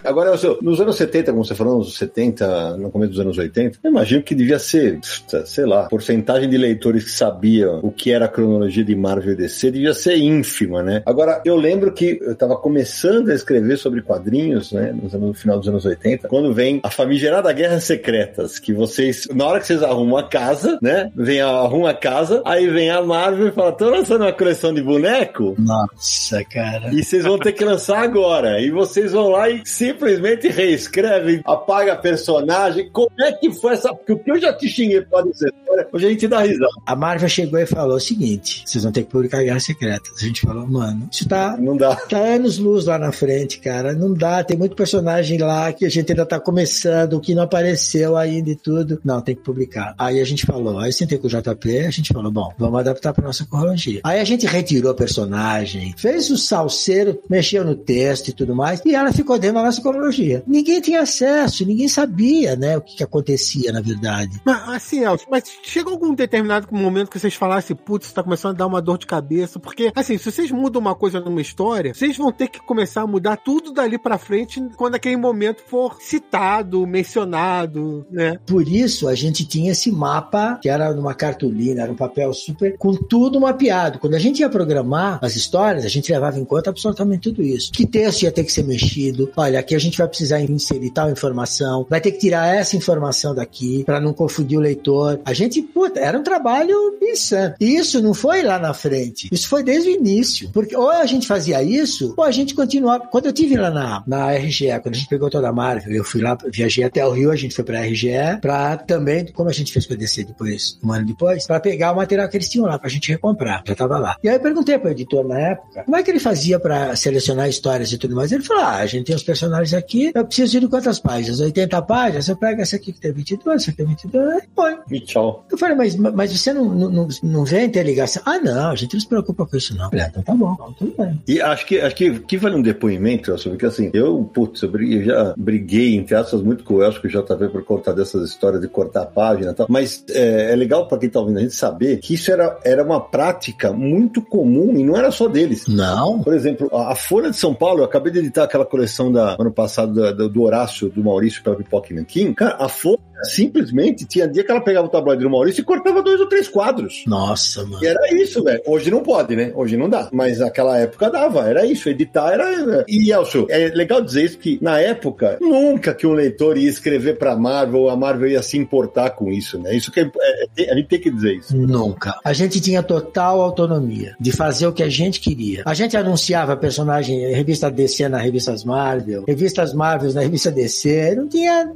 Agora, 0.05 0.31
Elcio, 0.31 0.57
nos 0.61 0.79
anos 0.79 0.95
70, 0.95 1.31
como 1.31 1.43
você 1.43 1.55
falou, 1.55 1.79
nos 1.79 1.97
70, 1.97 2.77
no 2.77 2.91
começo 2.91 3.11
dos 3.11 3.19
anos 3.19 3.37
80, 3.37 3.79
eu 3.83 3.91
imagino 3.91 4.23
que 4.23 4.35
devia 4.35 4.59
ser, 4.59 4.99
sei 5.45 5.65
lá, 5.65 5.87
porcentagem 5.87 6.49
de 6.49 6.57
leitores 6.57 7.03
que 7.05 7.11
sabiam 7.11 7.79
o 7.83 7.91
que 7.91 8.11
era 8.11 8.25
a 8.25 8.29
cronologia 8.29 8.83
de 8.83 8.95
Marvel 8.95 9.33
e 9.33 9.35
DC 9.35 9.71
devia 9.71 9.93
ser 9.93 10.17
ínfima, 10.17 10.81
né? 10.81 11.03
Agora, 11.05 11.41
eu 11.45 11.55
lembro 11.55 11.91
que 11.91 12.19
eu 12.21 12.33
estava 12.33 12.55
começando 12.55 13.29
a 13.29 13.35
escrever 13.35 13.77
sobre 13.77 14.01
quadrinhos, 14.01 14.71
né, 14.71 14.93
no 14.93 15.33
final 15.33 15.59
dos 15.59 15.67
anos 15.67 15.85
80, 15.85 16.27
quando 16.27 16.53
vem 16.53 16.79
a 16.83 16.89
famigerada 16.89 17.51
Guerras 17.51 17.83
Secretas, 17.83 18.59
que 18.59 18.73
vocês, 18.73 19.27
na 19.33 19.45
hora 19.45 19.59
que 19.59 19.67
vocês 19.67 19.83
arrumam 19.83 20.17
a 20.17 20.23
casa, 20.23 20.77
né, 20.81 21.11
vem 21.15 21.41
a, 21.41 21.47
arruma 21.47 21.91
a 21.91 21.93
casa, 21.93 22.41
aí 22.45 22.67
vem 22.67 22.89
a 22.89 23.01
Marvel 23.01 23.47
e 23.47 23.51
fala, 23.51 23.71
tô 23.71 23.89
lançando 23.89 24.21
uma 24.21 24.33
coleção 24.33 24.73
de 24.73 24.81
boneco. 24.81 25.55
Nossa, 25.57 26.43
cara. 26.43 26.93
E 26.93 27.03
vocês 27.03 27.23
vão 27.23 27.37
ter 27.37 27.51
que 27.51 27.63
lançar 27.63 27.99
agora. 27.99 28.59
E 28.59 28.69
vocês 28.69 29.11
vão 29.11 29.29
lá 29.29 29.49
e 29.49 29.61
simplesmente 29.95 30.49
reescreve, 30.49 31.41
apaga 31.45 31.93
a 31.93 31.95
personagem. 31.95 32.89
Como 32.91 33.09
é 33.19 33.31
que 33.31 33.51
foi 33.51 33.73
essa. 33.73 33.93
Porque 33.93 34.13
o 34.13 34.19
que 34.19 34.31
eu 34.31 34.39
já 34.39 34.53
te 34.53 34.67
xinguei 34.67 35.01
pode 35.01 35.37
ser. 35.37 35.53
Hoje 35.91 36.05
a 36.05 36.09
gente 36.09 36.27
dá 36.27 36.41
risada. 36.41 36.67
A 36.85 36.95
Marvel 36.95 37.29
chegou 37.29 37.59
e 37.59 37.65
falou 37.65 37.97
o 37.97 37.99
seguinte: 37.99 38.63
vocês 38.65 38.83
vão 38.83 38.91
ter 38.91 39.03
que 39.03 39.11
publicar 39.11 39.43
Guerras 39.43 39.63
Secretas. 39.63 40.11
A 40.21 40.25
gente 40.25 40.41
falou, 40.41 40.67
mano, 40.67 41.07
isso 41.11 41.27
tá. 41.27 41.57
Não 41.57 41.75
dá. 41.75 41.95
Tá 41.95 42.17
anos 42.17 42.57
luz 42.57 42.85
lá 42.85 42.97
na 42.97 43.11
frente, 43.11 43.59
cara. 43.59 43.93
Não 43.93 44.13
dá. 44.13 44.43
Tem 44.43 44.57
muito 44.57 44.75
personagem 44.75 45.37
lá 45.39 45.71
que 45.73 45.85
a 45.85 45.89
gente 45.89 46.11
ainda 46.11 46.25
tá 46.25 46.39
começando, 46.39 47.19
que 47.19 47.33
não 47.33 47.43
apareceu 47.43 48.15
ainda 48.15 48.49
e 48.49 48.55
tudo. 48.55 48.99
Não, 49.03 49.21
tem 49.21 49.35
que 49.35 49.41
publicar. 49.41 49.95
Aí 49.97 50.19
a 50.19 50.25
gente 50.25 50.45
falou, 50.45 50.79
aí 50.79 50.91
sentei 50.91 51.17
com 51.17 51.27
o 51.27 51.29
JP, 51.29 51.79
a 51.79 51.91
gente 51.91 52.13
falou, 52.13 52.31
bom, 52.31 52.53
vamos 52.57 52.79
adaptar 52.79 53.13
pra 53.13 53.25
nossa 53.25 53.45
cronologia. 53.45 54.01
Aí 54.03 54.19
a 54.19 54.23
gente 54.23 54.45
retirou 54.45 54.91
a 54.91 54.95
personagem, 54.95 55.93
fez 55.97 56.29
o 56.29 56.37
salseiro, 56.37 57.19
mexeu 57.29 57.63
no 57.63 57.75
texto 57.75 58.29
e 58.29 58.33
tudo 58.33 58.55
mais, 58.55 58.81
e 58.85 58.93
ela 58.95 59.11
ficou 59.11 59.37
dentro 59.37 59.57
da 59.57 59.63
nossa 59.63 59.81
cronologia. 59.91 60.43
Ninguém 60.47 60.81
tinha 60.81 61.01
acesso, 61.01 61.65
ninguém 61.65 61.87
sabia, 61.87 62.55
né, 62.55 62.77
o 62.77 62.81
que, 62.81 62.97
que 62.97 63.03
acontecia 63.03 63.71
na 63.71 63.81
verdade. 63.81 64.41
Mas, 64.43 64.69
assim, 64.69 65.03
Elcio, 65.03 65.27
mas 65.29 65.43
chega 65.63 65.89
algum 65.89 66.13
determinado 66.13 66.67
momento 66.71 67.09
que 67.09 67.19
vocês 67.19 67.35
falassem, 67.35 67.75
putz, 67.75 68.11
tá 68.11 68.23
começando 68.23 68.55
a 68.55 68.57
dar 68.57 68.67
uma 68.67 68.81
dor 68.81 68.97
de 68.97 69.05
cabeça, 69.05 69.59
porque, 69.59 69.91
assim, 69.95 70.17
se 70.17 70.31
vocês 70.31 70.51
mudam 70.51 70.81
uma 70.81 70.95
coisa 70.95 71.19
numa 71.19 71.41
história, 71.41 71.93
vocês 71.93 72.17
vão 72.17 72.31
ter 72.31 72.47
que 72.47 72.59
começar 72.59 73.01
a 73.01 73.07
mudar 73.07 73.37
tudo 73.37 73.71
dali 73.71 73.97
pra 73.97 74.17
frente 74.17 74.61
quando 74.75 74.95
aquele 74.95 75.17
momento 75.17 75.61
for 75.67 75.97
citado, 75.99 76.85
mencionado, 76.87 78.05
né? 78.09 78.39
Por 78.45 78.67
isso, 78.67 79.07
a 79.07 79.15
gente 79.15 79.45
tinha 79.45 79.71
esse 79.71 79.91
mapa, 79.91 80.59
que 80.61 80.69
era 80.69 80.93
numa 80.93 81.13
cartolina, 81.13 81.83
era 81.83 81.91
um 81.91 81.95
papel 81.95 82.33
super, 82.33 82.77
com 82.77 82.93
tudo 82.93 83.39
mapeado. 83.39 83.99
Quando 83.99 84.15
a 84.15 84.19
gente 84.19 84.39
ia 84.39 84.49
programar 84.49 85.19
as 85.21 85.35
histórias, 85.35 85.85
a 85.85 85.89
gente 85.89 86.11
levava 86.11 86.39
em 86.39 86.45
conta 86.45 86.69
absolutamente 86.69 87.29
tudo 87.29 87.41
isso. 87.41 87.71
Que 87.71 87.85
texto 87.85 88.23
ia 88.23 88.31
ter 88.31 88.43
que 88.43 88.51
ser 88.51 88.63
mexido? 88.63 89.31
Olha, 89.35 89.59
aqui 89.59 89.74
a 89.75 89.79
gente 89.79 89.97
vai 89.97 90.07
precisar 90.07 90.41
inserir 90.41 90.91
tal 90.91 91.09
informação, 91.09 91.85
vai 91.89 92.01
ter 92.01 92.11
que 92.11 92.19
tirar 92.19 92.55
essa 92.55 92.75
informação 92.75 93.33
daqui 93.33 93.83
para 93.83 93.99
não 93.99 94.13
confundir 94.13 94.57
o 94.57 94.61
leitor. 94.61 95.19
A 95.25 95.33
gente, 95.33 95.61
puta, 95.61 95.99
era 95.99 96.17
um 96.17 96.23
trabalho 96.23 96.97
insano. 97.01 97.55
E 97.59 97.75
isso 97.75 98.01
não 98.01 98.13
foi 98.13 98.41
lá 98.43 98.59
na 98.59 98.73
frente. 98.73 99.29
Isso 99.31 99.47
foi 99.47 99.63
desde 99.63 99.89
o 99.89 99.93
início. 99.93 100.49
Porque 100.51 100.75
ou 100.75 100.89
a 100.89 101.05
gente 101.05 101.27
fazia 101.27 101.61
isso, 101.61 102.13
ou 102.17 102.23
a 102.23 102.31
gente 102.31 102.53
continuava. 102.53 103.07
Quando 103.07 103.25
eu 103.27 103.33
tive 103.33 103.55
lá 103.55 103.69
na, 103.69 104.03
na 104.05 104.31
RGE, 104.31 104.79
quando 104.81 104.95
a 104.95 104.97
gente 104.97 105.09
pegou 105.09 105.29
toda 105.29 105.49
a 105.49 105.53
Marvel, 105.53 105.93
eu 105.93 106.03
fui 106.03 106.21
lá, 106.21 106.37
viajei 106.51 106.83
até 106.83 107.05
o 107.05 107.11
Rio, 107.11 107.31
a 107.31 107.35
gente 107.35 107.55
foi 107.55 107.63
pra 107.63 107.81
RGE, 107.81 108.39
pra 108.41 108.77
também, 108.77 109.25
como 109.31 109.49
a 109.49 109.53
gente 109.53 109.71
fez 109.71 109.85
pra 109.85 109.95
descer 109.95 110.25
depois, 110.25 110.77
um 110.83 110.91
ano 110.91 111.05
depois, 111.05 111.45
pra 111.45 111.59
pegar 111.59 111.91
o 111.91 111.95
material 111.95 112.27
que 112.29 112.37
eles 112.37 112.49
tinham 112.49 112.67
lá, 112.67 112.77
pra 112.77 112.89
gente 112.89 113.11
recomprar. 113.11 113.63
Já 113.65 113.75
tava 113.75 113.97
lá. 113.97 114.17
E 114.23 114.29
aí 114.29 114.35
eu 114.35 114.39
perguntei 114.39 114.77
pro 114.77 114.91
editor 114.91 115.27
na 115.27 115.39
época, 115.39 115.83
como 115.83 115.97
é 115.97 116.03
que 116.03 116.11
ele 116.11 116.19
fazia 116.19 116.59
pra 116.59 116.95
selecionar 116.95 117.49
histórias 117.49 117.91
e 117.91 117.97
tudo 117.97 118.15
mais? 118.15 118.31
Ele 118.31 118.43
falou, 118.43 118.63
ah, 118.63 118.77
a 118.77 118.85
gente 118.85 119.05
tem 119.05 119.15
os 119.15 119.23
personagens 119.23 119.64
aqui, 119.73 120.11
eu 120.13 120.25
preciso 120.25 120.59
de 120.59 120.67
quantas 120.67 120.99
páginas? 120.99 121.39
80 121.39 121.81
páginas? 121.83 122.27
Eu 122.27 122.37
pego 122.37 122.61
essa 122.61 122.75
aqui 122.75 122.91
que 122.91 122.99
tem 122.99 123.11
22, 123.11 123.61
essa 123.61 123.71
aqui 123.71 123.77
tem 123.77 123.87
22, 123.87 124.43
e 124.43 124.47
põe. 124.55 124.77
E 124.91 124.99
tchau. 124.99 125.45
Eu 125.51 125.57
falei, 125.57 125.75
mas, 125.75 125.95
mas 125.95 126.37
você 126.37 126.53
não, 126.53 126.65
não, 126.65 127.07
não 127.23 127.45
vê 127.45 127.59
a 127.59 127.65
interligação? 127.65 128.21
Ah, 128.25 128.39
não, 128.39 128.71
a 128.71 128.75
gente 128.75 128.93
não 128.93 128.99
se 128.99 129.07
preocupa 129.07 129.45
com 129.45 129.57
isso, 129.57 129.75
não. 129.75 129.89
Falei, 129.89 130.05
ah, 130.05 130.07
então 130.09 130.23
tá 130.23 130.33
bom, 130.35 130.53
então 130.53 130.73
tudo 130.73 130.93
bem. 130.97 131.21
E 131.27 131.41
acho 131.41 131.65
que, 131.65 131.79
acho 131.79 131.95
que, 131.95 132.19
que 132.19 132.37
vale 132.37 132.55
um 132.55 132.61
depoimento, 132.61 133.31
Elcio, 133.31 133.51
porque 133.51 133.65
assim, 133.65 133.89
eu, 133.93 134.23
putz, 134.33 134.61
eu, 134.61 134.69
briguei, 134.69 134.99
eu 134.99 135.05
já 135.05 135.33
briguei, 135.37 135.95
entre 135.95 136.15
aspas, 136.15 136.41
muito 136.41 136.63
com 136.63 136.75
o 136.75 136.83
Elcio, 136.83 137.01
com 137.01 137.07
o 137.07 137.11
JV, 137.11 137.49
por 137.49 137.63
contar 137.63 137.93
dessas 137.93 138.29
histórias 138.29 138.61
de 138.61 138.67
cortar 138.67 139.03
a 139.03 139.05
página 139.05 139.51
e 139.51 139.53
tal, 139.53 139.67
mas 139.69 140.03
é, 140.09 140.51
é 140.51 140.55
legal 140.55 140.87
pra 140.87 140.97
quem 140.97 141.09
tá 141.09 141.19
ouvindo 141.19 141.37
a 141.37 141.41
gente 141.41 141.55
saber 141.55 141.97
que 141.99 142.13
isso 142.13 142.31
era, 142.31 142.57
era 142.63 142.83
uma 142.83 142.99
prática 142.99 143.71
muito 143.71 144.21
comum 144.21 144.73
e 144.77 144.83
não 144.83 144.95
era 144.95 145.11
só 145.11 145.27
deles. 145.27 145.67
Não. 145.67 146.21
Por 146.21 146.33
exemplo, 146.33 146.69
a, 146.73 146.91
a 146.91 146.95
Folha 146.95 147.29
de 147.29 147.37
São 147.37 147.53
Paulo, 147.53 147.79
eu 147.79 147.85
acabei 147.85 148.11
de 148.11 148.19
editar 148.19 148.43
aquela 148.43 148.65
coleção 148.65 149.11
da 149.11 149.35
ano 149.39 149.51
passado 149.55 150.29
do, 150.29 150.41
Horácio, 150.41 150.89
do 150.89 151.03
Maurício 151.03 151.41
pela 151.41 151.55
Pipoca 151.55 151.91
e 151.91 151.95
Nanquim, 151.95 152.33
cara, 152.33 152.57
a 152.59 152.69
Folha 152.69 152.99
simplesmente 153.23 154.05
tinha 154.05 154.27
dia 154.27 154.43
que 154.43 154.51
ela 154.51 154.61
pegava 154.61 154.87
o 154.87 154.89
tabloide 154.89 155.23
do 155.23 155.29
Maurício 155.29 155.61
e 155.61 155.63
cortava 155.63 156.01
dois 156.01 156.19
ou 156.19 156.27
três 156.27 156.47
quadros. 156.47 157.03
Nossa, 157.07 157.63
mano. 157.63 157.83
E 157.83 157.87
era 157.87 158.13
isso, 158.13 158.43
velho. 158.43 158.61
Hoje 158.65 158.91
não 158.91 159.01
pode, 159.01 159.35
né? 159.35 159.51
Hoje 159.55 159.77
não 159.77 159.89
dá. 159.89 160.09
Mas 160.11 160.39
naquela 160.39 160.77
época 160.77 161.09
dava, 161.09 161.47
era 161.47 161.65
isso. 161.65 161.89
Editar 161.89 162.33
era. 162.33 162.85
E, 162.87 163.11
Elcio, 163.11 163.47
é 163.49 163.69
legal 163.69 164.01
dizer 164.01 164.25
isso 164.25 164.37
que 164.37 164.59
na 164.61 164.79
época, 164.79 165.37
nunca 165.41 165.93
que 165.93 166.05
um 166.05 166.13
leitor 166.13 166.57
ia 166.57 166.69
escrever 166.69 167.17
pra 167.17 167.35
Marvel, 167.35 167.89
a 167.89 167.95
Marvel 167.95 168.29
ia 168.29 168.41
se 168.41 168.57
importar 168.57 169.11
com 169.11 169.31
isso, 169.31 169.57
né? 169.59 169.75
Isso 169.75 169.91
que 169.91 170.01
é, 170.01 170.11
é, 170.57 170.71
a 170.71 170.75
gente 170.75 170.87
tem 170.87 170.99
que 170.99 171.11
dizer 171.11 171.35
isso. 171.35 171.55
Nunca. 171.55 172.19
A 172.23 172.33
gente 172.33 172.59
tinha 172.59 172.83
total 172.83 173.41
autonomia 173.41 174.15
de 174.19 174.31
fazer 174.31 174.67
o 174.67 174.73
que 174.73 174.83
a 174.83 174.89
gente 174.89 175.19
queria. 175.19 175.63
A 175.65 175.73
gente 175.73 175.95
anunciava 175.95 176.55
personagem, 176.57 177.33
revista 177.33 177.69
DC 177.69 178.09
na 178.09 178.17
revistas 178.17 178.63
Marvel, 178.63 179.23
revistas 179.35 179.73
Marvel 179.73 180.13
na 180.13 180.21
revista 180.21 180.49
DC, 180.49 181.15
não 181.15 181.27
tinha 181.27 181.69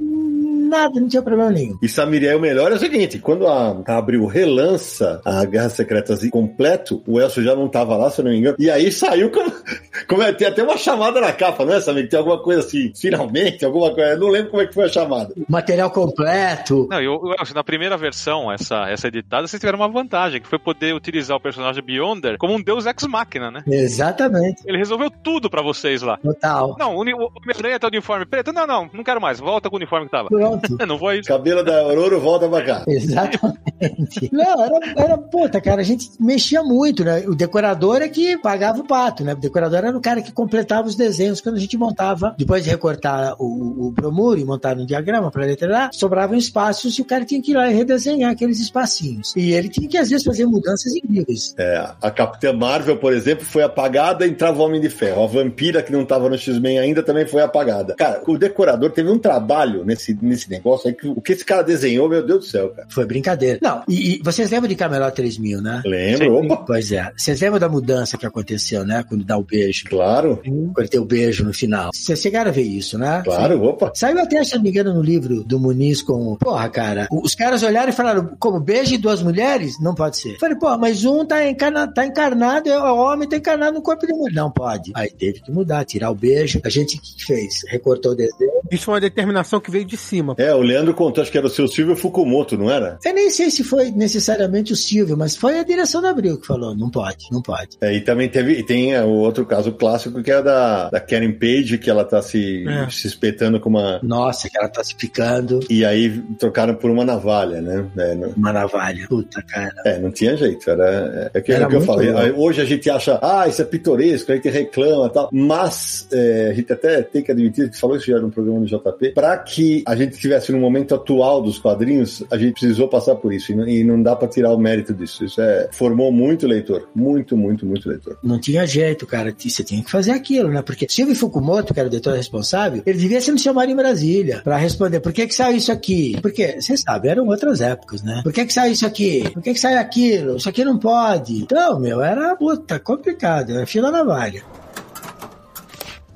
nada, 0.70 0.99
não 0.99 1.07
tinha 1.07 1.22
problema 1.22 1.51
nenhum. 1.51 1.78
E 1.82 1.89
Samiriel, 1.89 2.38
o 2.38 2.41
melhor 2.41 2.72
é 2.72 2.76
o 2.76 2.80
seguinte: 2.80 3.20
quando 3.20 3.47
a 3.47 3.82
Abril 3.86 4.26
relança 4.26 5.20
a 5.26 5.43
Guerra 5.43 5.70
Secretas 5.70 6.28
completo, 6.30 7.01
o 7.07 7.20
Elcio 7.20 7.43
já 7.43 7.55
não 7.55 7.68
tava 7.68 7.97
lá, 7.97 8.10
se 8.10 8.22
eu 8.22 8.26
não 8.26 8.32
me 8.32 8.38
engano. 8.38 8.55
E 8.60 8.70
aí 8.70 8.91
saiu 8.91 9.32
como. 9.32 9.51
como 10.07 10.22
é, 10.22 10.32
tem 10.32 10.47
até 10.47 10.64
uma 10.64 10.78
chamada 10.78 11.20
na 11.20 11.34
capa, 11.34 11.66
não 11.66 11.74
é, 11.74 11.82
Samir? 11.82 12.07
Tem 12.07 12.20
alguma 12.20 12.41
coisa 12.41 12.62
assim, 12.62 12.93
finalmente, 12.95 13.66
alguma 13.66 13.93
coisa. 13.93 14.12
Eu 14.12 14.20
não 14.20 14.30
lembro 14.30 14.51
como 14.51 14.62
é 14.62 14.68
que 14.68 14.74
foi 14.74 14.86
a 14.86 14.89
chamada. 14.89 15.34
Material 15.47 15.89
completo. 15.89 16.88
Não, 16.89 17.01
eu, 17.01 17.20
eu, 17.24 17.53
na 17.55 17.64
primeira 17.64 17.97
versão, 17.97 18.51
essa, 18.51 18.88
essa 18.89 19.07
editada, 19.07 19.47
vocês 19.47 19.60
tiveram 19.60 19.80
uma 19.80 19.89
vantagem, 19.89 20.39
que 20.39 20.47
foi 20.47 20.60
poder 20.60 20.93
utilizar 20.93 21.36
o 21.36 21.39
personagem 21.39 21.84
Beyonder 21.84 22.38
como 22.38 22.53
um 22.53 22.62
deus 22.62 22.86
ex-máquina, 22.86 23.49
né? 23.49 23.64
Exatamente. 23.68 24.62
Ele 24.66 24.78
resolveu 24.78 25.10
tudo 25.10 25.49
pra 25.49 25.62
vocês 25.62 26.01
lá. 26.01 26.18
Total. 26.18 26.76
Não, 26.78 26.95
o, 26.95 27.01
o 27.01 27.41
Homem-Aranha 27.50 27.80
tá 27.80 27.89
de 27.89 27.97
uniforme 27.97 28.26
preto. 28.26 28.54
Não, 28.54 28.68
não, 28.68 28.89
não 28.93 29.04
quero 29.04 29.20
mais. 29.20 29.39
Volta 29.39 29.70
com 29.70 29.76
o 29.76 29.80
uniforme 29.80 30.06
que 30.06 30.12
tava. 30.12 30.30
Pronto. 30.30 30.78
não 30.88 30.97
foi 30.97 31.20
isso. 31.20 31.28
Cabelo 31.28 31.64
da 31.64 31.80
Aurora 31.82 32.18
volta 32.18 32.47
pra 32.47 32.64
cá. 32.64 32.84
Exatamente. 32.88 34.30
Não, 34.32 34.64
era, 34.64 34.80
era, 34.95 35.18
puta, 35.18 35.60
cara, 35.62 35.82
a 35.82 35.84
gente 35.84 36.10
mexia 36.20 36.64
muito, 36.64 37.04
né? 37.04 37.24
O 37.28 37.36
decorador 37.36 38.02
é 38.02 38.10
que 38.10 38.38
pagava 38.38 38.80
o 38.80 38.88
pato, 38.88 39.24
né? 39.24 39.34
O 39.34 39.38
decorador 39.38 39.80
era 39.80 39.97
o 39.97 40.02
cara 40.02 40.22
que 40.22 40.32
completava 40.32 40.88
os 40.88 40.95
desenhos 40.95 41.41
quando 41.41 41.56
a 41.56 41.60
gente 41.60 41.78
montava, 41.78 42.36
depois 42.38 42.64
de 42.64 42.70
recortar 42.70 43.36
o, 43.39 43.88
o 43.88 43.91
bromuro 43.91 44.39
e 44.39 44.45
montar 44.45 44.76
no 44.76 44.86
diagrama 44.86 45.32
para 45.32 45.45
letrar, 45.45 45.89
sobravam 45.93 46.38
espaços 46.38 46.97
e 46.97 47.02
o 47.02 47.06
cara 47.06 47.26
tinha 47.26 47.41
que 47.41 47.52
ir 47.52 47.56
lá 47.56 47.70
e 47.70 47.74
redesenhar 47.74 48.32
aqueles 48.32 48.60
espacinhos. 48.60 49.34
E 49.36 49.52
ele 49.54 49.70
tinha 49.70 49.88
que, 49.88 49.97
às 49.97 50.10
vezes, 50.10 50.26
fazer 50.26 50.45
mudanças 50.45 50.95
incríveis. 50.95 51.56
É, 51.58 51.89
a 52.02 52.12
Capitã 52.12 52.54
Marvel, 52.54 52.97
por 52.97 53.14
exemplo, 53.14 53.45
foi 53.45 53.64
apagada 53.64 54.26
e 54.26 54.30
entrava 54.30 54.60
o 54.60 54.66
Homem 54.66 54.82
de 54.82 54.89
Ferro. 54.89 55.24
A 55.24 55.28
Vampira, 55.28 55.82
que 55.82 55.91
não 55.91 56.06
tava 56.06 56.30
no 56.30 56.38
X-Men 56.38 56.80
ainda, 56.80 57.02
também 57.02 57.26
foi 57.26 57.39
apagada. 57.44 57.96
Cara, 57.96 58.22
o 58.28 58.38
decorador 58.38 58.92
teve 58.92 59.10
um 59.10 59.18
trabalho 59.18 59.84
nesse, 59.84 60.18
nesse 60.22 60.50
negócio 60.50 60.88
aí 60.88 60.94
que 60.94 61.08
o 61.08 61.22
que 61.22 61.34
esse 61.34 61.46
cara 61.46 61.64
desenhou, 61.64 62.10
meu 62.10 62.26
Deus 62.26 62.40
do 62.40 62.46
céu, 62.46 62.70
cara. 62.70 62.88
Foi 62.90 63.06
brincadeira. 63.06 63.60
Não, 63.62 63.84
e, 63.88 64.16
e 64.16 64.22
vocês 64.24 64.50
lembram 64.50 64.70
de 64.70 64.76
Camelot 64.76 65.14
3000, 65.14 65.62
né? 65.62 65.82
Lembro, 65.86 66.36
opa. 66.38 66.58
Pois 66.58 66.92
é. 66.92 67.12
Vocês 67.16 67.40
lembram 67.42 67.60
da 67.60 67.70
mudança 67.70 68.18
que 68.18 68.26
aconteceu, 68.26 68.86
né? 68.86 69.04
Quando 69.08 69.24
dá 69.24 69.38
o 69.38 69.44
beijo. 69.44 69.86
Claro. 69.90 70.42
Quando 70.74 70.90
tem 70.90 71.00
o 71.00 71.06
beijo 71.06 71.44
no 71.44 71.54
final. 71.54 71.92
Vocês 71.94 72.20
chegaram 72.20 72.50
a 72.50 72.54
ver 72.54 72.64
isso, 72.64 72.98
né? 72.98 73.22
Claro, 73.24 73.56
Sim. 73.58 73.66
opa. 73.66 73.92
Saiu 73.96 74.20
até, 74.20 74.44
se 74.44 74.56
não 74.56 74.64
me 74.64 74.70
engano, 74.70 74.94
no 74.94 75.02
livro 75.02 75.44
do 75.44 75.60
Muniz 75.60 76.02
com. 76.02 76.36
Porra, 76.36 76.70
cara. 76.70 77.08
Os 77.12 77.36
caras 77.36 77.64
olharam 77.64 77.90
e 77.90 77.96
falaram: 77.96 78.36
como 78.40 78.60
beijo 78.60 78.92
de 78.92 78.98
duas 78.98 79.22
mulheres? 79.22 79.80
Não 79.80 79.94
pode 79.96 80.18
ser. 80.18 80.38
falei, 80.38 80.56
pô, 80.58 80.78
mas 80.78 81.06
um 81.06 81.26
tá, 81.26 81.48
encarna, 81.48 81.88
tá 81.88 82.06
encarnado, 82.06 82.70
é 82.70 82.80
o 82.80 82.98
homem 82.98 83.28
tá 83.28 83.38
encarnado 83.38 83.74
no 83.74 83.82
corpo 83.82 84.06
de 84.06 84.14
mulher. 84.14 84.34
Não 84.34 84.52
pode. 84.52 84.92
Aí 84.96 85.10
teve 85.10 85.42
que 85.42 85.52
mudar, 85.52 85.86
tirar 85.86 86.12
o 86.12 86.16
beijo. 86.16 86.62
A 86.64 86.70
gente 86.70 87.00
fez? 87.30 87.62
Recortou 87.68 88.14
o 88.14 88.16
desenho. 88.16 88.52
Isso 88.72 88.86
foi 88.86 88.96
uma 88.96 89.02
determinação 89.02 89.60
que 89.60 89.70
veio 89.70 89.86
de 89.86 89.96
cima. 89.96 90.36
É, 90.38 90.54
o 90.54 90.62
Leandro 90.62 90.94
contou, 90.94 91.22
acho 91.22 91.32
que 91.32 91.38
era 91.38 91.46
o 91.46 91.50
seu 91.50 91.68
Silvio 91.68 91.96
Fukumoto, 91.96 92.58
não 92.58 92.70
era? 92.70 92.98
Eu 93.06 93.14
nem 93.14 93.30
sei 93.30 93.52
se 93.52 93.64
foi 93.64 93.92
necessariamente 93.92 94.74
o 94.74 94.76
Silvio, 94.76 95.16
mas 95.16 95.36
foi 95.36 95.60
a 95.60 95.64
direção 95.64 96.02
da 96.02 96.10
Abril 96.10 96.40
que 96.40 96.48
falou: 96.48 96.76
não 96.76 96.90
pode, 96.90 97.28
não 97.32 97.42
pode. 97.42 97.78
É, 97.82 97.94
e 97.94 98.02
também 98.02 98.28
teve, 98.28 98.54
e 98.54 98.64
tem 98.64 98.98
o 99.00 99.10
outro 99.10 99.46
caso 99.46 99.72
clássico 99.72 100.24
que 100.24 100.32
é 100.32 100.42
da, 100.42 100.90
da 100.90 101.00
Karen 101.00 101.34
Page, 101.34 101.78
que 101.78 101.90
ela 101.90 102.04
tá 102.04 102.22
se, 102.22 102.68
é. 102.68 102.90
se 102.90 103.08
espetando 103.08 103.60
com 103.60 103.70
uma. 103.70 104.00
Nossa, 104.02 104.50
que 104.50 104.58
ela 104.58 104.68
tá 104.68 104.84
se 104.84 104.96
picando. 104.96 105.60
E 105.70 105.86
aí 105.86 106.22
trocaram 106.40 106.74
por 106.76 106.90
uma 106.90 107.06
navalha, 107.06 107.62
né? 107.62 107.86
É, 107.98 108.16
não... 108.16 108.30
Uma 108.30 108.54
navalha. 108.54 109.06
Puta, 109.08 109.42
cara. 109.44 109.76
É, 109.86 110.00
não 110.00 110.12
tinha 110.12 110.36
jeito. 110.36 110.70
Era, 110.70 111.30
é, 111.34 111.38
é 111.38 111.42
que, 111.42 111.52
era 111.52 111.66
é 111.66 111.68
que 111.68 111.76
eu 111.76 111.82
falei. 111.82 112.12
Bom. 112.12 112.42
Hoje 112.42 112.62
a 112.62 112.66
gente 112.66 112.90
acha, 112.90 113.20
ah, 113.22 113.48
isso 113.48 113.62
é 113.62 113.66
pitoresco, 113.66 114.32
a 114.32 114.36
gente 114.36 114.50
reclama 114.50 115.08
e 115.08 115.10
tal. 115.10 115.30
Mas 115.32 116.08
é, 116.12 116.50
a 116.52 116.54
gente 116.54 116.72
até 116.72 117.02
tem 117.02 117.19
que 117.22 117.32
admitir 117.32 117.70
que 117.70 117.80
falou 117.80 117.98
isso 117.98 118.08
já 118.08 118.20
no 118.20 118.32
programa 118.32 118.60
do 118.60 118.66
JP, 118.66 119.14
para 119.14 119.38
que 119.38 119.84
a 119.86 119.96
gente 119.96 120.14
estivesse 120.14 120.52
no 120.52 120.60
momento 120.60 120.96
atual 120.96 121.42
dos 121.42 121.58
quadrinhos, 121.58 122.24
a 122.32 122.38
gente 122.38 122.54
precisou 122.54 122.88
passar 122.88 123.16
por 123.16 123.34
isso. 123.34 123.52
E 123.52 123.56
não, 123.56 123.68
e 123.68 123.84
não 123.84 124.02
dá 124.02 124.16
para 124.16 124.28
tirar 124.28 124.54
o 124.54 124.58
mérito 124.58 124.94
disso. 124.94 125.24
Isso 125.26 125.42
é, 125.42 125.70
formou 125.72 126.12
muito 126.12 126.48
leitor. 126.48 126.90
Muito, 126.96 127.36
muito, 127.36 127.66
muito 127.66 127.88
leitor. 127.88 128.18
Não 128.24 128.40
tinha 128.40 128.66
jeito, 128.66 129.06
cara. 129.06 129.34
Você 129.38 129.64
tinha 129.64 129.84
que 129.84 129.92
fazer 129.92 130.12
aquilo, 130.12 130.50
né? 130.50 130.62
Porque 130.62 130.88
Silvio 130.90 131.16
Fukumoto, 131.16 131.74
que 131.74 131.80
era 131.80 131.90
o 131.90 131.92
editor 131.92 132.14
responsável, 132.16 132.82
ele 132.86 132.98
devia 132.98 133.22
ser 133.22 133.32
me 133.32 133.40
chamar 133.40 133.70
em 133.70 133.76
Brasília 133.76 134.42
para 134.44 134.58
responder 134.58 135.00
por 135.00 135.14
que 135.14 135.28
que 135.28 135.36
saiu 135.36 135.58
isso 135.58 135.72
aqui? 135.72 136.18
Porque, 136.22 136.62
você 136.62 136.78
sabe, 136.78 137.08
eram 137.08 137.28
outras 137.28 137.62
épocas, 137.62 138.02
né? 138.04 138.22
Por 138.24 138.34
que 138.34 138.46
que 138.46 138.54
saiu 138.54 138.74
isso 138.74 138.86
aqui? 138.86 139.30
Por 139.34 139.42
que 139.42 139.54
que 139.54 139.60
saiu 139.60 139.80
aquilo? 139.80 140.38
Isso 140.38 140.50
aqui 140.50 140.64
não 140.64 140.78
pode. 140.78 141.42
Então, 141.42 141.80
meu, 141.80 142.02
era 142.02 142.36
puta, 142.36 142.80
complicado. 142.80 143.52
Era 143.52 143.66
fila 143.66 143.92
na 143.92 144.04
vaga. 144.04 144.42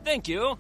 Thank 0.04 0.28
you. 0.28 0.58